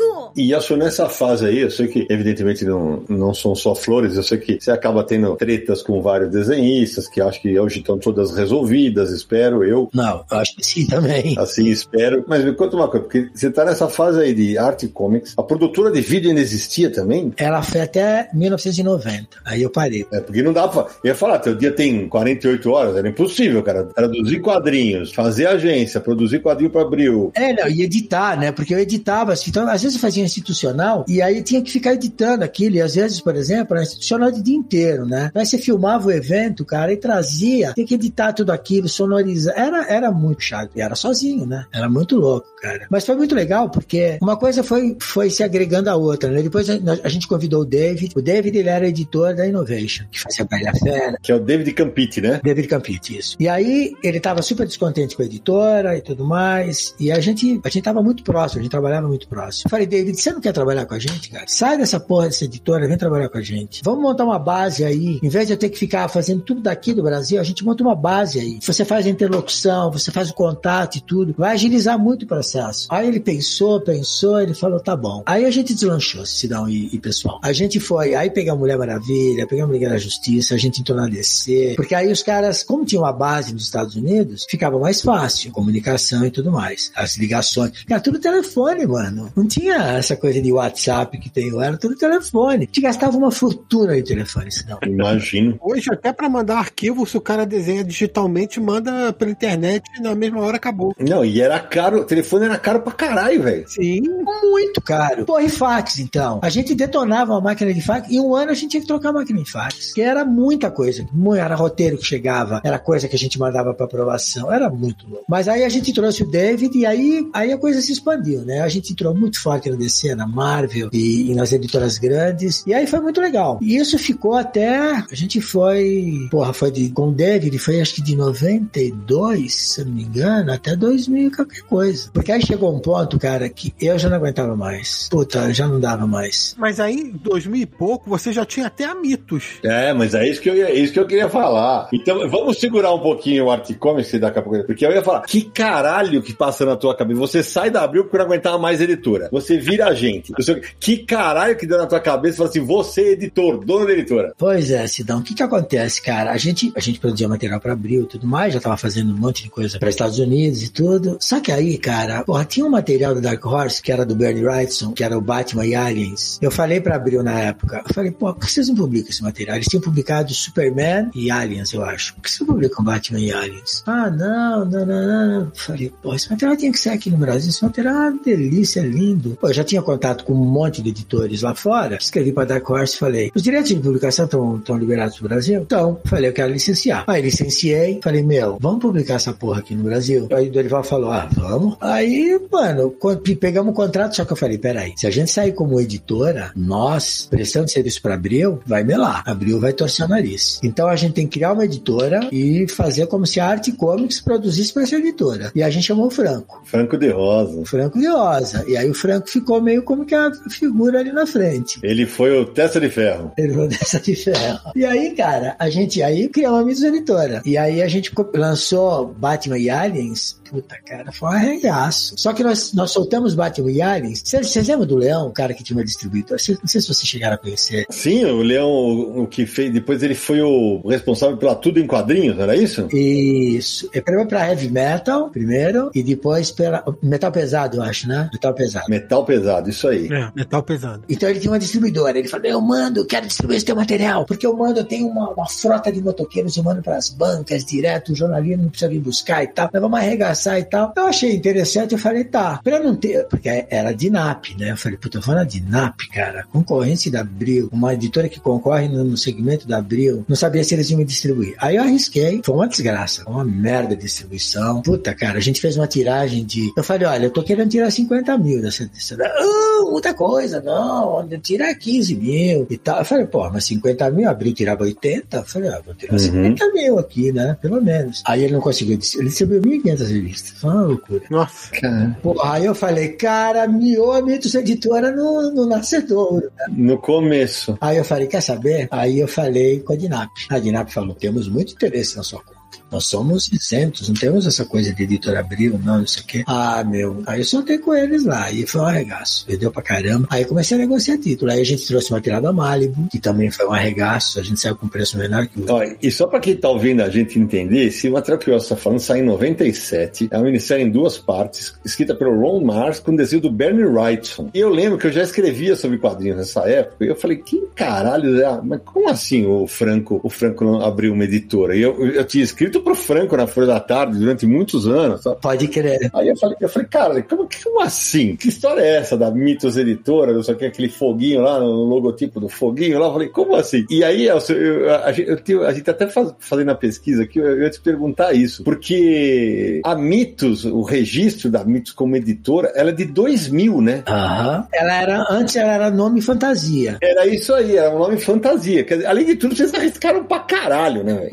Cool. 0.01 0.33
E 0.37 0.55
acho 0.55 0.77
nessa 0.77 1.09
fase 1.09 1.47
aí, 1.47 1.59
eu 1.59 1.71
sei 1.71 1.87
que 1.89 2.07
evidentemente 2.09 2.65
não, 2.65 3.03
não 3.09 3.35
são 3.35 3.55
só 3.55 3.75
flores, 3.75 4.17
eu 4.17 4.23
sei 4.23 4.39
que 4.39 4.59
você 4.59 4.71
acaba 4.71 5.05
tendo 5.05 5.37
tretas 5.37 5.83
com 5.83 6.01
vários 6.01 6.31
desenhistas, 6.31 7.07
que 7.07 7.21
acho 7.21 7.43
que 7.43 7.59
hoje 7.59 7.81
estão 7.81 7.99
todas 7.99 8.35
resolvidas, 8.35 9.11
espero 9.11 9.65
eu. 9.65 9.91
Não, 9.93 10.25
eu 10.31 10.39
acho 10.39 10.57
que 10.57 10.65
sim 10.65 10.87
também. 10.87 11.35
Assim, 11.39 11.69
espero. 11.69 12.25
Mas 12.27 12.45
me 12.45 12.55
conta 12.55 12.77
uma 12.77 12.89
coisa, 12.89 13.05
porque 13.05 13.29
você 13.35 13.51
tá 13.51 13.65
nessa 13.65 13.89
fase 13.89 14.21
aí 14.21 14.35
de 14.35 14.57
arte 14.57 14.87
e 14.87 14.89
comics, 14.89 15.35
a 15.37 15.43
produtora 15.43 15.91
de 15.91 16.01
vídeo 16.01 16.31
ainda 16.31 16.41
existia 16.41 16.91
também? 16.91 17.33
Ela 17.37 17.63
foi 17.63 17.83
até 17.83 18.29
1990. 18.33 19.29
Aí 19.45 19.63
eu 19.63 19.71
parei. 19.71 20.07
É, 20.13 20.21
porque 20.21 20.43
não 20.43 20.53
dá 20.53 20.69
pra. 20.69 20.83
Eu 20.83 21.09
ia 21.09 21.15
falar, 21.15 21.39
teu 21.39 21.55
dia 21.55 21.73
tem 21.73 22.09
48 22.09 22.71
horas, 22.71 22.97
era 22.97 23.09
impossível, 23.09 23.63
cara. 23.63 23.85
Traduzir 23.85 24.41
quadrinhos, 24.41 25.13
fazer 25.13 25.47
agência, 25.47 26.01
produzir 26.01 26.41
quadrinho 26.41 26.71
pra 26.71 26.83
abril. 26.83 27.33
É, 27.35 27.53
não, 27.53 27.69
e 27.69 27.83
editar, 27.83 28.39
né? 28.39 28.53
Porque 28.53 28.75
eu 28.75 28.79
editava, 28.79 29.33
assim, 29.33 29.51
então, 29.51 29.69
às 29.69 29.83
vezes 29.83 29.90
eu 29.95 30.01
fazia 30.01 30.25
institucional 30.25 31.05
e 31.09 31.21
aí 31.23 31.43
tinha 31.43 31.63
que 31.63 31.71
ficar 31.71 31.95
editando 31.95 32.45
aquilo. 32.45 32.77
E 32.77 32.81
às 32.81 32.95
vezes, 32.95 33.21
por 33.21 33.37
exemplo, 33.37 33.75
era 33.75 33.83
institucional 33.83 34.31
de 34.31 34.43
dia 34.43 34.57
inteiro, 34.57 35.07
né? 35.07 35.31
Aí 35.35 35.45
você 35.45 35.59
filmava 35.59 36.09
o 36.09 36.13
evento, 36.13 36.65
cara, 36.65 36.93
e 36.93 36.97
trazia, 36.97 37.73
tinha 37.75 37.87
que 37.87 37.95
editar 37.95 38.33
tudo 38.33 38.51
aquilo, 38.51 38.89
sonorizar. 38.89 39.55
Era, 39.57 39.87
era 39.89 40.11
muito 40.11 40.43
chato. 40.43 40.71
E 40.77 40.81
era 40.81 40.95
sozinho, 40.95 41.47
né? 41.47 41.67
Era 41.73 41.89
muito 41.89 42.17
louco, 42.17 42.49
cara. 42.61 42.87
Mas 42.91 43.05
foi 43.05 43.17
muito 43.17 43.35
legal, 43.35 43.71
porque 43.71 44.19
uma 44.21 44.37
coisa 44.37 44.63
foi, 44.63 44.97
foi 45.01 45.31
se 45.31 45.43
agregando 45.43 45.91
à 45.91 45.97
outra, 45.97 46.31
né? 46.31 46.43
Depois 46.43 46.69
a, 46.69 46.75
a 47.03 47.09
gente 47.09 47.27
convidou 47.27 47.63
o 47.63 47.65
David. 47.65 48.13
O 48.17 48.23
David, 48.23 48.59
ele 48.59 48.69
era 48.69 48.89
editor 48.89 49.35
da 49.35 49.47
Innovation, 49.47 50.05
que 50.11 50.21
fazia 50.21 50.45
Bela 50.45 50.73
Fera. 50.75 51.19
Que 51.23 51.33
é 51.33 51.35
o 51.35 51.41
David 51.41 51.73
Campiti, 51.73 52.21
né? 52.21 52.41
David 52.43 52.69
Campiti, 52.69 53.19
isso. 53.19 53.37
E 53.39 53.49
aí, 53.49 53.95
ele 54.03 54.21
tava 54.21 54.43
super 54.43 54.67
descontente 54.67 55.17
com 55.17 55.23
a 55.23 55.27
editora 55.27 55.97
e 55.97 56.01
tudo 56.01 56.25
mais. 56.25 56.95
E 56.99 57.11
a 57.11 57.21
gente, 57.21 57.61
a 57.65 57.69
gente 57.69 57.83
tava 57.83 58.03
muito 58.03 58.23
próximo, 58.23 58.61
a 58.61 58.63
gente 58.63 58.71
trabalhava 58.71 59.07
muito 59.07 59.29
próximo. 59.29 59.65
Eu 59.67 59.71
falei, 59.81 59.87
David, 59.87 60.21
você 60.21 60.33
não 60.33 60.41
quer 60.41 60.53
trabalhar 60.53 60.87
com 60.87 60.95
a 60.95 60.99
gente, 60.99 61.31
cara? 61.31 61.45
Sai 61.47 61.79
dessa 61.79 61.99
porra 61.99 62.27
dessa 62.27 62.45
editora, 62.45 62.87
vem 62.87 62.99
trabalhar 62.99 63.29
com 63.29 63.39
a 63.39 63.43
gente. 63.43 63.83
Vamos 63.85 64.03
montar 64.03 64.25
uma 64.25 64.39
base 64.39 64.85
aí. 64.85 65.19
Em 65.23 65.29
vez 65.29 65.47
de 65.47 65.55
eu 65.55 65.57
ter 65.57 65.69
que 65.69 65.79
ficar 65.79 66.09
fazendo 66.09 66.43
tudo 66.43 66.61
daqui 66.61 66.93
do 66.93 67.03
Brasil, 67.03 67.41
a 67.41 67.45
gente 67.45 67.65
monta 67.65 67.83
uma 67.83 67.95
base 67.95 68.39
aí. 68.39 68.59
Você 68.63 68.85
faz 68.85 69.07
a 69.07 69.11
interlocução, 69.11 69.91
você 69.91 70.11
faz 70.11 70.31
o 70.31 70.35
contato 70.35 70.97
e 70.97 71.01
tudo. 71.01 71.35
Vai 71.37 71.53
agilizar 71.53 71.99
muito 71.99 72.25
o 72.25 72.27
processo. 72.27 72.87
Aí 72.91 73.07
ele 73.07 73.21
pensou, 73.21 73.81
pensou, 73.81 74.41
ele 74.41 74.55
falou, 74.55 74.81
tá 74.81 74.97
bom. 74.97 75.23
Aí 75.27 75.45
a 75.45 75.51
gente 75.51 75.73
deslanchou, 75.73 76.27
Sidão 76.27 76.69
e, 76.69 76.95
e 76.95 76.99
pessoal. 76.99 77.39
A 77.43 77.53
gente 77.53 77.81
foi, 77.81 78.15
aí 78.15 78.31
pegamos 78.31 78.61
Mulher 78.61 78.77
Maravilha, 78.77 79.47
pegamos 79.47 79.73
Liga 79.73 79.89
da 79.89 79.99
Justiça, 79.99 80.55
a 80.55 80.59
gente 80.59 80.81
entrou 80.81 80.97
na 80.97 81.07
DC. 81.07 81.75
Porque 81.77 81.95
aí 81.95 82.11
os 82.11 82.23
caras, 82.23 82.63
como 82.63 82.85
tinham 82.85 83.03
uma 83.03 83.13
base 83.13 83.53
nos 83.53 83.65
Estados 83.65 83.97
Unidos, 83.97 84.47
ficava 84.49 84.79
mais 84.79 85.01
fácil. 85.01 85.53
Comunicação 85.53 86.27
e 86.27 86.31
tudo 86.31 86.51
mais. 86.51 86.91
As 86.95 87.17
ligações. 87.17 87.73
Era 87.89 88.01
tudo 88.01 88.19
telefone, 88.19 88.87
mano. 88.87 89.33
Não 89.35 89.47
tinha 89.47 89.70
essa 89.71 90.17
coisa 90.17 90.41
de 90.41 90.53
WhatsApp 90.53 91.19
que 91.19 91.31
tem, 91.31 91.51
era 91.61 91.77
tudo 91.77 91.97
telefone. 91.97 92.67
Te 92.67 92.81
gastava 92.81 93.17
uma 93.17 93.31
fortuna 93.31 93.95
de 93.95 94.03
telefone, 94.03 94.51
senão. 94.51 94.79
Imagino. 94.85 95.59
Hoje, 95.61 95.89
até 95.93 96.13
pra 96.13 96.29
mandar 96.29 96.59
arquivo, 96.59 97.07
se 97.07 97.17
o 97.17 97.21
cara 97.21 97.45
desenha 97.45 97.85
digitalmente, 97.85 98.61
manda 98.61 99.13
pela 99.13 99.31
internet 99.31 99.85
e 99.99 100.03
na 100.03 100.15
mesma 100.15 100.41
hora 100.41 100.57
acabou. 100.57 100.95
Não, 100.99 101.25
e 101.25 101.41
era 101.41 101.59
caro, 101.59 102.01
o 102.01 102.05
telefone 102.05 102.47
era 102.47 102.59
caro 102.59 102.81
pra 102.81 102.93
caralho, 102.93 103.43
velho. 103.43 103.69
Sim. 103.69 104.03
Muito 104.43 104.81
caro. 104.81 105.25
Pô, 105.25 105.39
e 105.39 105.49
fax, 105.49 105.99
então? 105.99 106.41
A 106.43 106.49
gente 106.49 106.75
detonava 106.75 107.33
uma 107.33 107.41
máquina 107.41 107.73
de 107.73 107.81
fax 107.81 108.09
e 108.09 108.17
em 108.17 108.21
um 108.21 108.35
ano 108.35 108.51
a 108.51 108.55
gente 108.55 108.71
tinha 108.71 108.81
que 108.81 108.87
trocar 108.87 109.11
a 109.11 109.13
máquina 109.13 109.43
de 109.43 109.51
fax. 109.51 109.93
Que 109.93 110.03
era 110.03 110.25
muita 110.25 110.71
coisa. 110.71 111.07
Era 111.37 111.55
roteiro 111.55 111.99
que 111.99 112.05
chegava, 112.05 112.61
era 112.65 112.79
coisa 112.79 113.09
que 113.09 113.17
a 113.17 113.19
gente 113.19 113.39
mandava 113.39 113.75
pra 113.75 113.87
aprovação. 113.87 114.53
Era 114.53 114.71
muito 114.71 115.09
louco. 115.09 115.25
Mas 115.29 115.49
aí 115.49 115.65
a 115.65 115.69
gente 115.69 115.93
trouxe 115.93 116.23
o 116.23 116.31
David 116.31 116.77
e 116.77 116.87
aí, 116.87 117.29
aí 117.33 117.53
a 117.53 117.59
coisa 117.59 117.81
se 117.81 117.93
expandiu, 117.93 118.43
né? 118.43 118.61
A 118.61 118.69
gente 118.69 118.93
entrou 118.93 119.15
muito 119.15 119.41
forte 119.41 119.60
na 119.69 119.77
DC, 119.77 120.15
na 120.15 120.27
Marvel 120.27 120.89
e, 120.93 121.31
e 121.31 121.35
nas 121.35 121.53
editoras 121.53 121.99
grandes. 121.99 122.65
E 122.67 122.73
aí 122.73 122.87
foi 122.87 123.01
muito 123.01 123.21
legal. 123.21 123.59
E 123.61 123.77
isso 123.77 123.99
ficou 123.99 124.35
até. 124.35 124.79
A 124.79 125.15
gente 125.15 125.41
foi. 125.41 126.29
Porra, 126.31 126.53
foi 126.53 126.71
de, 126.71 126.89
com 126.91 127.09
o 127.09 127.13
David, 127.13 127.59
foi 127.59 127.81
acho 127.81 127.97
que 127.97 128.03
de 128.03 128.17
92, 128.17 129.55
se 129.55 129.81
eu 129.81 129.87
não 129.87 129.93
me 129.93 130.05
engano, 130.05 130.53
até 130.53 130.77
2000 130.77 131.29
e 131.29 131.31
qualquer 131.31 131.63
coisa. 131.63 132.11
Porque 132.13 132.33
aí 132.33 132.45
chegou 132.45 132.75
um 132.75 132.79
ponto, 132.79 133.19
cara, 133.19 133.49
que 133.49 133.75
eu 133.81 133.99
já 133.99 134.09
não 134.09 134.17
aguentava 134.17 134.57
mais. 134.57 135.09
Puta, 135.11 135.53
já 135.53 135.67
não 135.67 135.81
dava 135.81 136.07
mais. 136.07 136.55
Mas 136.59 136.79
aí, 136.79 136.95
em 136.95 137.11
2000 137.11 137.63
e 137.63 137.67
pouco, 137.67 138.09
você 138.09 138.33
já 138.33 138.45
tinha 138.45 138.67
até 138.67 138.85
a 138.85 138.95
Mitos. 138.95 139.59
É, 139.63 139.93
mas 139.93 140.15
é 140.15 140.29
isso 140.29 140.41
que 140.41 140.49
eu, 140.49 140.57
ia, 140.57 140.69
é 140.69 140.75
isso 140.75 140.93
que 140.93 141.01
eu 141.01 141.07
queria 141.07 141.29
falar. 141.29 141.89
Então, 141.93 142.29
vamos 142.29 142.59
segurar 142.59 142.95
um 142.95 143.01
pouquinho 143.01 143.47
o 143.47 143.51
Art 143.51 143.73
Comics 143.77 144.13
daqui 144.21 144.39
a 144.39 144.43
pouco, 144.43 144.65
porque 144.65 144.85
eu 144.85 144.93
ia 144.93 145.03
falar, 145.03 145.23
que 145.23 145.43
caralho 145.43 146.23
que 146.23 146.33
passa 146.33 146.65
na 146.65 146.77
tua 146.77 146.97
cabeça? 146.97 147.21
Você 147.21 147.43
sai 147.43 147.71
da 147.71 147.83
Abril 147.83 148.05
porque 148.05 148.19
não 148.19 148.27
aguentava 148.27 148.59
mais 148.59 148.81
editora. 148.81 149.29
Você 149.33 149.50
vira. 149.59 149.91
Não 149.91 150.45
sei 150.45 150.55
o 150.55 150.61
quê. 150.61 150.69
Que 150.79 150.99
caralho 150.99 151.57
que 151.57 151.67
deu 151.67 151.79
na 151.79 151.87
tua 151.87 152.01
cabeça 152.01 152.39
fala 152.39 152.49
assim, 152.49 152.61
você 152.61 153.03
é 153.03 153.13
editor, 153.13 153.65
dono 153.65 153.87
da 153.87 153.93
editora. 153.93 154.33
Pois 154.37 154.71
é, 154.71 154.87
Sidão, 154.87 155.21
o 155.21 155.23
que 155.23 155.35
que 155.35 155.43
acontece, 155.43 156.03
cara? 156.03 156.31
A 156.31 156.37
gente, 156.37 156.73
a 156.77 156.81
gente 156.81 157.01
produzia 157.01 157.29
material 157.29 157.61
pra 157.61 157.73
Abril 157.73 158.03
e 158.03 158.07
tudo 158.07 158.27
mais, 158.27 158.55
já 158.55 158.61
tava 158.61 158.77
fazendo 158.77 159.13
um 159.13 159.17
monte 159.17 159.43
de 159.43 159.51
coisa 159.51 159.79
para 159.79 159.89
Estados 159.89 160.19
Unidos 160.19 160.63
e 160.63 160.69
tudo. 160.71 161.17
Só 161.21 161.41
que 161.41 161.51
aí, 161.51 161.77
cara, 161.79 162.23
porra, 162.25 162.45
tinha 162.45 162.65
um 162.65 162.71
material 162.71 163.15
do 163.15 163.21
Dark 163.21 163.45
Horse, 163.45 163.83
que 163.83 163.93
era 163.93 164.05
do 164.05 164.15
Bernie 164.15 164.45
Wrightson, 164.45 164.93
que 164.93 165.03
era 165.03 165.17
o 165.17 165.21
Batman 165.21 165.67
e 165.67 165.75
Aliens. 165.75 166.39
Eu 166.41 166.51
falei 166.51 166.81
pra 166.81 166.97
Abril 166.97 167.23
na 167.23 167.39
época, 167.41 167.83
eu 167.87 167.95
falei, 167.95 168.11
pô, 168.11 168.33
por 168.33 168.47
que 168.47 168.53
vocês 168.53 168.69
não 168.69 168.75
publicam 168.75 169.11
esse 169.11 169.23
material? 169.23 169.57
Eles 169.57 169.69
tinham 169.69 169.83
publicado 169.83 170.33
Superman 170.33 171.11
e 171.15 171.31
Aliens, 171.31 171.73
eu 171.73 171.85
acho. 171.85 172.15
Por 172.15 172.23
que 172.23 172.31
vocês 172.31 172.41
não 172.41 172.55
publicam 172.55 172.85
Batman 172.85 173.21
e 173.21 173.33
Aliens? 173.33 173.83
Ah, 173.87 174.11
não, 174.11 174.65
não, 174.65 174.87
não, 174.87 175.07
não. 175.07 175.41
Eu 175.41 175.53
falei, 175.55 175.93
pô, 176.03 176.15
esse 176.15 176.31
material 176.31 176.57
tinha 176.57 176.73
que 176.73 176.79
ser 176.79 176.91
aqui 176.91 177.11
no 177.11 177.17
Brasil, 177.17 177.51
esse 177.51 177.63
material 177.63 177.95
é 177.95 178.11
uma 178.11 178.23
delícia, 178.23 178.81
é 178.81 178.85
lindo. 178.85 179.37
Pô, 179.41 179.49
eu 179.49 179.55
já 179.55 179.65
tinha 179.65 179.81
contato 179.81 180.25
com 180.25 180.35
um 180.35 180.37
monte 180.37 180.83
de 180.83 180.91
editores 180.91 181.41
lá 181.41 181.55
fora, 181.55 181.97
escrevi 181.97 182.31
pra 182.33 182.45
Dark 182.45 182.69
Horse 182.69 182.95
e 182.95 182.99
falei, 182.99 183.33
os 183.35 183.43
direitos 183.43 183.71
de 183.71 183.81
publicação 183.81 184.27
estão 184.27 184.77
liberados 184.77 185.19
no 185.21 185.29
Brasil? 185.29 185.63
Então, 185.63 185.99
falei, 186.05 186.29
eu 186.29 186.35
quero 186.35 186.53
licenciar. 186.53 187.05
Aí 187.07 187.23
licenciei, 187.23 188.01
falei, 188.03 188.23
meu, 188.23 188.59
vamos 188.61 188.81
publicar 188.81 189.15
essa 189.15 189.33
porra 189.33 189.61
aqui 189.61 189.75
no 189.75 189.85
Brasil? 189.85 190.29
Aí 190.31 190.49
o 190.49 190.53
Dorival 190.53 190.85
falou, 190.85 191.11
ah, 191.11 191.27
vamos. 191.33 191.77
Aí, 191.81 192.39
mano, 192.53 192.95
pegamos 193.41 193.73
o 193.73 193.75
contrato, 193.75 194.17
só 194.17 194.25
que 194.25 194.33
eu 194.33 194.37
falei, 194.37 194.59
peraí, 194.59 194.93
se 194.97 195.07
a 195.07 195.11
gente 195.11 195.31
sair 195.31 195.53
como 195.53 195.81
editora, 195.81 196.53
nós, 196.55 197.27
prestando 197.31 197.71
serviço 197.71 198.03
pra 198.03 198.15
Abril, 198.15 198.61
vai 198.67 198.85
melar. 198.85 199.23
Abril 199.27 199.59
vai 199.59 199.73
torcer 199.73 200.05
o 200.05 200.09
nariz. 200.09 200.61
Então 200.63 200.87
a 200.87 200.97
gente 200.97 201.15
tem 201.15 201.27
que 201.27 201.39
criar 201.39 201.53
uma 201.53 201.65
editora 201.65 202.29
e 202.31 202.69
fazer 202.69 203.07
como 203.07 203.27
se 203.27 203.41
a 203.41 203.47
Arte 203.47 203.73
Comics 203.73 204.21
produzisse 204.21 204.73
pra 204.73 204.83
essa 204.83 204.97
editora. 204.97 205.51
E 205.55 205.63
a 205.63 205.71
gente 205.71 205.87
chamou 205.87 206.09
o 206.09 206.11
Franco. 206.11 206.61
Franco 206.67 206.99
de 206.99 207.09
Rosa. 207.09 207.65
Franco 207.65 207.99
de 207.99 208.07
Rosa. 208.07 208.65
E 208.69 208.77
aí 208.77 208.91
o 208.91 208.95
Franco 208.95 209.30
ficou 209.33 209.61
meio 209.61 209.83
como 209.83 210.05
que 210.05 210.15
a 210.15 210.31
figura 210.49 211.01
ali 211.01 211.13
na 211.13 211.27
frente. 211.27 211.79
Ele 211.83 212.07
foi 212.07 212.37
o 212.37 212.45
Testa 212.45 212.81
de 212.81 212.91
Ferro. 212.91 213.33
Ele 213.37 213.53
falou 213.53 213.69
dessa 213.69 214.01
de 214.01 214.15
ferro. 214.15 214.61
E 214.75 214.85
aí, 214.85 215.15
cara, 215.15 215.57
a 215.59 215.69
gente 215.71 216.03
aí 216.03 216.29
criou 216.29 216.55
uma 216.55 216.65
Mitos 216.65 216.83
Editora. 216.83 217.43
E 217.45 217.57
aí 217.57 217.83
a 217.83 217.89
gente 217.89 218.13
lançou 218.35 219.07
Batman 219.07 219.59
e 219.59 219.71
Aliens. 219.71 220.41
Puta, 220.49 220.77
cara, 220.85 221.13
foi 221.13 221.29
um 221.29 221.33
arregaço. 221.33 222.15
Só 222.19 222.33
que 222.33 222.43
nós, 222.43 222.73
nós 222.73 222.91
soltamos 222.91 223.35
Batman 223.35 223.71
e 223.71 223.83
Aliens. 223.83 224.23
Vocês 224.25 224.67
lembram 224.67 224.87
do 224.87 224.97
Leão, 224.97 225.29
o 225.29 225.33
cara 225.33 225.55
que 225.55 225.63
tinha 225.63 225.77
uma 225.77 225.85
distribuidora? 225.85 226.41
Não 226.61 226.69
sei 226.69 226.81
se 226.81 226.89
vocês 226.89 227.07
chegaram 227.07 227.35
a 227.35 227.39
conhecer. 227.39 227.87
Sim, 227.91 228.25
o 228.25 228.43
Leão, 228.43 228.69
o, 228.69 229.23
o 229.23 229.27
que 229.27 229.47
fez. 229.47 229.73
Depois 229.73 230.03
ele 230.03 230.15
foi 230.15 230.41
o 230.41 230.81
responsável 230.89 231.37
pela 231.37 231.55
Tudo 231.55 231.79
em 231.79 231.87
Quadrinhos, 231.87 232.39
era 232.39 232.57
isso? 232.57 232.89
Isso. 232.93 233.89
É 233.93 234.01
primeiro 234.01 234.29
pra 234.29 234.49
Heavy 234.49 234.71
Metal, 234.71 235.31
primeiro, 235.31 235.91
e 235.95 236.03
depois 236.03 236.51
pela. 236.51 236.85
Metal 237.03 237.31
pesado, 237.31 237.77
eu 237.77 237.83
acho, 237.83 238.09
né? 238.09 238.29
Metal 238.33 238.55
pesado. 238.55 238.87
Metal 238.89 239.10
pesado, 239.25 239.69
isso 239.69 239.89
aí. 239.89 240.09
É, 240.11 240.31
metal 240.35 240.63
pesado. 240.63 241.03
Então 241.09 241.29
ele 241.29 241.41
tinha 241.41 241.51
uma 241.51 241.59
distribuidora. 241.59 242.19
Ele 242.19 242.29
falou: 242.29 242.47
Eu 242.47 242.61
mando, 242.61 243.01
eu 243.01 243.07
quero 243.07 243.27
distribuir 243.27 243.57
esse 243.57 243.67
teu 243.67 243.75
material. 243.75 244.25
Porque 244.25 244.47
eu 244.47 244.57
mando, 244.57 244.81
eu 244.81 244.85
tenho 244.85 245.09
uma, 245.09 245.31
uma 245.31 245.49
frota 245.49 245.91
de 245.91 246.01
motoqueiros, 246.01 246.57
eu 246.57 246.63
mando 246.63 246.83
pras 246.83 247.09
bancas 247.11 247.65
direto, 247.65 248.13
o 248.13 248.17
jornalismo 248.17 248.63
não 248.63 248.71
precisa 248.71 248.91
vir 248.91 249.01
buscar 249.01 249.43
e 249.43 249.49
tal. 249.49 249.69
Nós 249.73 249.83
vamos 249.83 249.99
arregaçar 249.99 250.59
e 250.59 250.65
tal. 250.65 250.93
Eu 250.97 251.07
achei 251.07 251.35
interessante, 251.35 251.93
eu 251.93 251.99
falei: 251.99 252.25
Tá, 252.25 252.61
pra 252.63 252.79
não 252.79 252.95
ter. 252.95 253.27
Porque 253.27 253.67
era 253.69 253.93
DINAP, 253.93 254.57
né? 254.59 254.71
Eu 254.71 254.77
falei: 254.77 254.97
Puta, 254.97 255.19
eu 255.19 255.23
vou 255.23 255.35
na 255.35 255.45
DINAP, 255.45 256.09
cara. 256.13 256.45
Concorrência 256.53 257.11
da 257.11 257.21
Abril, 257.21 257.69
uma 257.73 257.95
editora 257.95 258.29
que 258.29 258.39
concorre 258.39 258.89
no, 258.89 259.03
no 259.03 259.17
segmento 259.17 259.67
da 259.67 259.79
Abril, 259.79 260.25
não 260.29 260.37
sabia 260.37 260.63
se 260.63 260.75
eles 260.75 260.89
iam 260.91 260.99
me 260.99 261.05
distribuir. 261.05 261.55
Aí 261.59 261.77
eu 261.77 261.83
arrisquei, 261.83 262.41
foi 262.45 262.55
uma 262.55 262.69
desgraça, 262.69 263.25
foi 263.25 263.33
uma 263.33 263.45
merda 263.45 263.97
de 263.97 264.03
distribuição. 264.03 264.83
Puta, 264.83 265.15
cara, 265.15 265.39
a 265.39 265.41
gente 265.41 265.61
fez 265.61 265.77
uma 265.77 265.87
tiragem 265.87 266.45
de. 266.45 266.73
Eu 266.77 266.85
falei: 266.85 267.07
Olha, 267.07 267.25
eu 267.25 267.31
tô 267.31 267.43
querendo 267.43 267.71
tirar 267.71 267.91
50 267.91 268.39
mil 268.39 268.63
dessa. 268.63 268.89
Dessa... 269.01 269.17
Ah, 269.25 269.91
muita 269.91 270.15
coisa, 270.15 270.61
não, 270.61 271.27
tira 271.43 271.75
15 271.75 272.15
mil 272.17 272.67
e 272.71 272.77
tal. 272.77 272.99
Eu 272.99 273.05
falei, 273.05 273.27
pô, 273.27 273.49
mas 273.51 273.65
50 273.65 274.11
mil, 274.11 274.29
abriu, 274.29 274.53
tirava 274.55 274.85
80. 274.85 275.37
Eu 275.39 275.45
falei, 275.45 275.71
ah, 275.71 275.81
vou 275.85 275.95
tirar 275.95 276.13
Uhum. 276.13 276.19
50 276.19 276.73
mil 276.73 276.99
aqui, 276.99 277.33
né? 277.33 277.57
Pelo 277.61 277.81
menos. 277.81 278.23
Aí 278.27 278.45
ele 278.45 278.53
não 278.55 278.61
conseguiu, 278.61 278.99
ele 279.19 279.29
distribuiu 279.29 279.63
1.500 279.63 279.99
revistas. 280.09 280.51
Foi 280.61 280.71
uma 280.71 280.83
loucura. 280.83 281.23
Nossa. 281.31 281.71
Cara, 281.73 282.17
Porra, 282.23 282.55
aí 282.55 282.65
eu 282.67 282.75
falei, 282.75 283.09
cara, 283.11 283.67
miou 283.67 284.13
a 284.13 284.23
Mitos 284.23 284.55
Editora 284.55 285.11
no, 285.11 285.51
no 285.53 285.67
Nascedouro. 285.67 286.51
no 286.71 286.99
começo. 286.99 287.77
Aí 287.81 287.97
eu 287.97 288.05
falei, 288.05 288.27
quer 288.27 288.41
saber? 288.43 288.89
Aí 288.91 289.19
eu 289.19 289.29
falei 289.29 289.81
com 289.81 289.93
a 289.93 289.97
Dinap. 289.97 290.31
A 290.51 290.59
Dinap 290.59 290.91
falou, 290.91 291.15
temos 291.15 291.49
muito 291.49 291.73
interesse 291.73 292.17
na 292.17 292.23
sua 292.23 292.41
conta. 292.41 292.60
Nós 292.91 293.07
somos 293.07 293.49
isentos, 293.53 294.09
não 294.09 294.15
temos 294.15 294.47
essa 294.47 294.65
coisa 294.65 294.93
de 294.93 295.03
editora 295.03 295.41
abril, 295.41 295.81
não, 295.83 296.01
não 296.01 296.07
sei 296.07 296.23
o 296.23 296.27
quê. 296.27 296.45
Ah, 296.47 296.83
meu. 296.85 297.23
Aí 297.27 297.41
eu 297.41 297.45
soltei 297.45 297.79
com 297.79 297.95
eles 297.95 298.25
lá 298.25 298.51
e 298.51 298.67
foi 298.67 298.81
um 298.81 298.85
arregaço. 298.85 299.45
Vendeu 299.49 299.71
pra 299.71 299.83
caramba. 299.83 300.27
Aí 300.31 300.45
comecei 300.45 300.77
a 300.77 300.81
negociar 300.81 301.19
título. 301.19 301.51
Aí 301.51 301.61
a 301.61 301.65
gente 301.65 301.87
trouxe 301.87 302.13
material 302.13 302.41
da 302.41 302.53
Malibu, 302.53 303.09
que 303.11 303.19
também 303.19 303.51
foi 303.51 303.67
um 303.67 303.73
arregaço. 303.73 304.39
A 304.41 304.43
gente 304.43 304.61
saiu 304.61 304.77
com 304.77 304.89
preço 304.89 305.17
menor 305.19 305.47
que 305.47 305.61
o. 305.61 305.73
Olha, 305.73 305.97
e 306.03 306.11
só 306.11 306.27
pra 306.27 306.41
quem 306.41 306.57
tá 306.57 306.69
ouvindo 306.69 307.03
a 307.03 307.09
gente 307.09 307.39
entender, 307.39 307.87
esse 307.87 308.09
material 308.11 308.39
que 308.39 308.51
o 308.51 308.55
Elcio 308.55 308.71
tá 308.71 308.77
falando 308.77 309.01
sai 309.01 309.21
em 309.21 309.25
97. 309.25 310.29
É 310.31 310.37
uma 310.37 310.45
minissérie 310.45 310.85
em 310.85 310.91
duas 310.91 311.19
partes, 311.19 311.75
escrita 311.85 312.15
pelo 312.15 312.39
Ron 312.39 312.65
Mars, 312.65 312.99
com 313.01 313.15
desenho 313.15 313.43
do 313.43 313.51
Bernie 313.51 313.85
Wrightson. 313.85 314.51
E 314.53 314.59
eu 314.59 314.69
lembro 314.69 314.99
que 314.99 315.07
eu 315.07 315.13
já 315.13 315.23
escrevia 315.23 315.77
sobre 315.77 315.99
quadrinhos 315.99 316.39
nessa 316.39 316.69
época, 316.69 317.05
e 317.05 317.09
eu 317.09 317.17
falei, 317.17 317.39
que 317.39 317.61
caralho, 317.75 318.41
é? 318.41 318.61
mas 318.63 318.81
como 318.85 319.09
assim 319.09 319.47
o 319.47 319.67
Franco, 319.67 320.21
o 320.23 320.29
Franco 320.29 320.65
não 320.65 320.83
abriu 320.83 321.13
uma 321.13 321.25
editora? 321.25 321.77
E 321.77 321.83
eu, 321.83 322.07
eu 322.07 322.25
tinha 322.25 322.45
escrito 322.45 322.80
pro 322.83 322.95
Franco 322.95 323.37
na 323.37 323.47
Folha 323.47 323.67
da 323.67 323.81
Tarde 323.81 324.19
durante 324.19 324.47
muitos 324.47 324.87
anos, 324.87 325.23
sabe? 325.23 325.41
Pode 325.41 325.69
crer. 325.69 326.11
Aí 326.15 326.29
eu 326.29 326.37
falei, 326.37 326.57
eu 326.61 326.69
falei, 326.69 326.89
cara, 326.89 327.23
como, 327.23 327.49
como 327.63 327.81
assim? 327.81 328.37
Que 328.37 328.49
história 328.49 328.81
é 328.81 328.97
essa 328.97 329.17
da 329.17 329.31
Mitos 329.31 329.77
Editora, 329.77 330.33
não 330.33 330.43
sei 330.43 330.55
o 330.55 330.59
que, 330.59 330.65
aquele 330.65 330.89
foguinho 330.89 331.41
lá, 331.41 331.59
no 331.59 331.85
logotipo 331.85 332.41
do 332.41 332.49
foguinho 332.49 332.99
lá? 332.99 333.07
Eu 333.07 333.13
falei, 333.13 333.29
como 333.29 333.57
assim? 333.57 333.85
E 333.91 334.05
aí, 334.05 334.29
Elcio, 334.29 334.57
eu, 334.57 334.95
a, 334.95 335.13
eu, 335.13 335.39
eu, 335.47 335.67
a 335.67 335.73
gente 335.73 335.91
até 335.91 336.07
faz, 336.07 336.33
fazendo 336.39 336.71
a 336.71 336.75
pesquisa 336.75 337.23
aqui, 337.25 337.39
eu, 337.39 337.47
eu 337.47 337.63
ia 337.63 337.71
te 337.71 337.81
perguntar 337.81 338.33
isso, 338.33 338.63
porque 338.65 339.81
a 339.85 339.95
Mitos, 339.95 340.65
o 340.65 340.83
registro 340.83 341.51
da 341.51 341.65
Mitos 341.65 341.93
como 341.93 342.17
editora, 342.17 342.73
ela 342.75 342.91
é 342.91 342.95
de 342.95 343.05
2000, 343.05 343.81
né? 343.81 344.03
Aham. 344.07 344.67
Ela 344.73 344.95
era, 344.95 345.27
antes 345.31 345.57
ela 345.57 345.73
era 345.73 345.91
nome 345.91 346.21
fantasia. 346.21 346.99
Era 347.03 347.27
isso 347.27 347.53
aí, 347.55 347.77
era 347.77 347.95
um 347.95 347.99
nome 347.99 348.19
fantasia. 348.19 348.85
Dizer, 348.85 349.07
além 349.07 349.25
de 349.25 349.37
tudo, 349.37 349.57
vocês 349.57 349.73
arriscaram 349.75 350.25
pra 350.25 350.41
caralho, 350.41 351.03
né, 351.03 351.15
velho? 351.15 351.31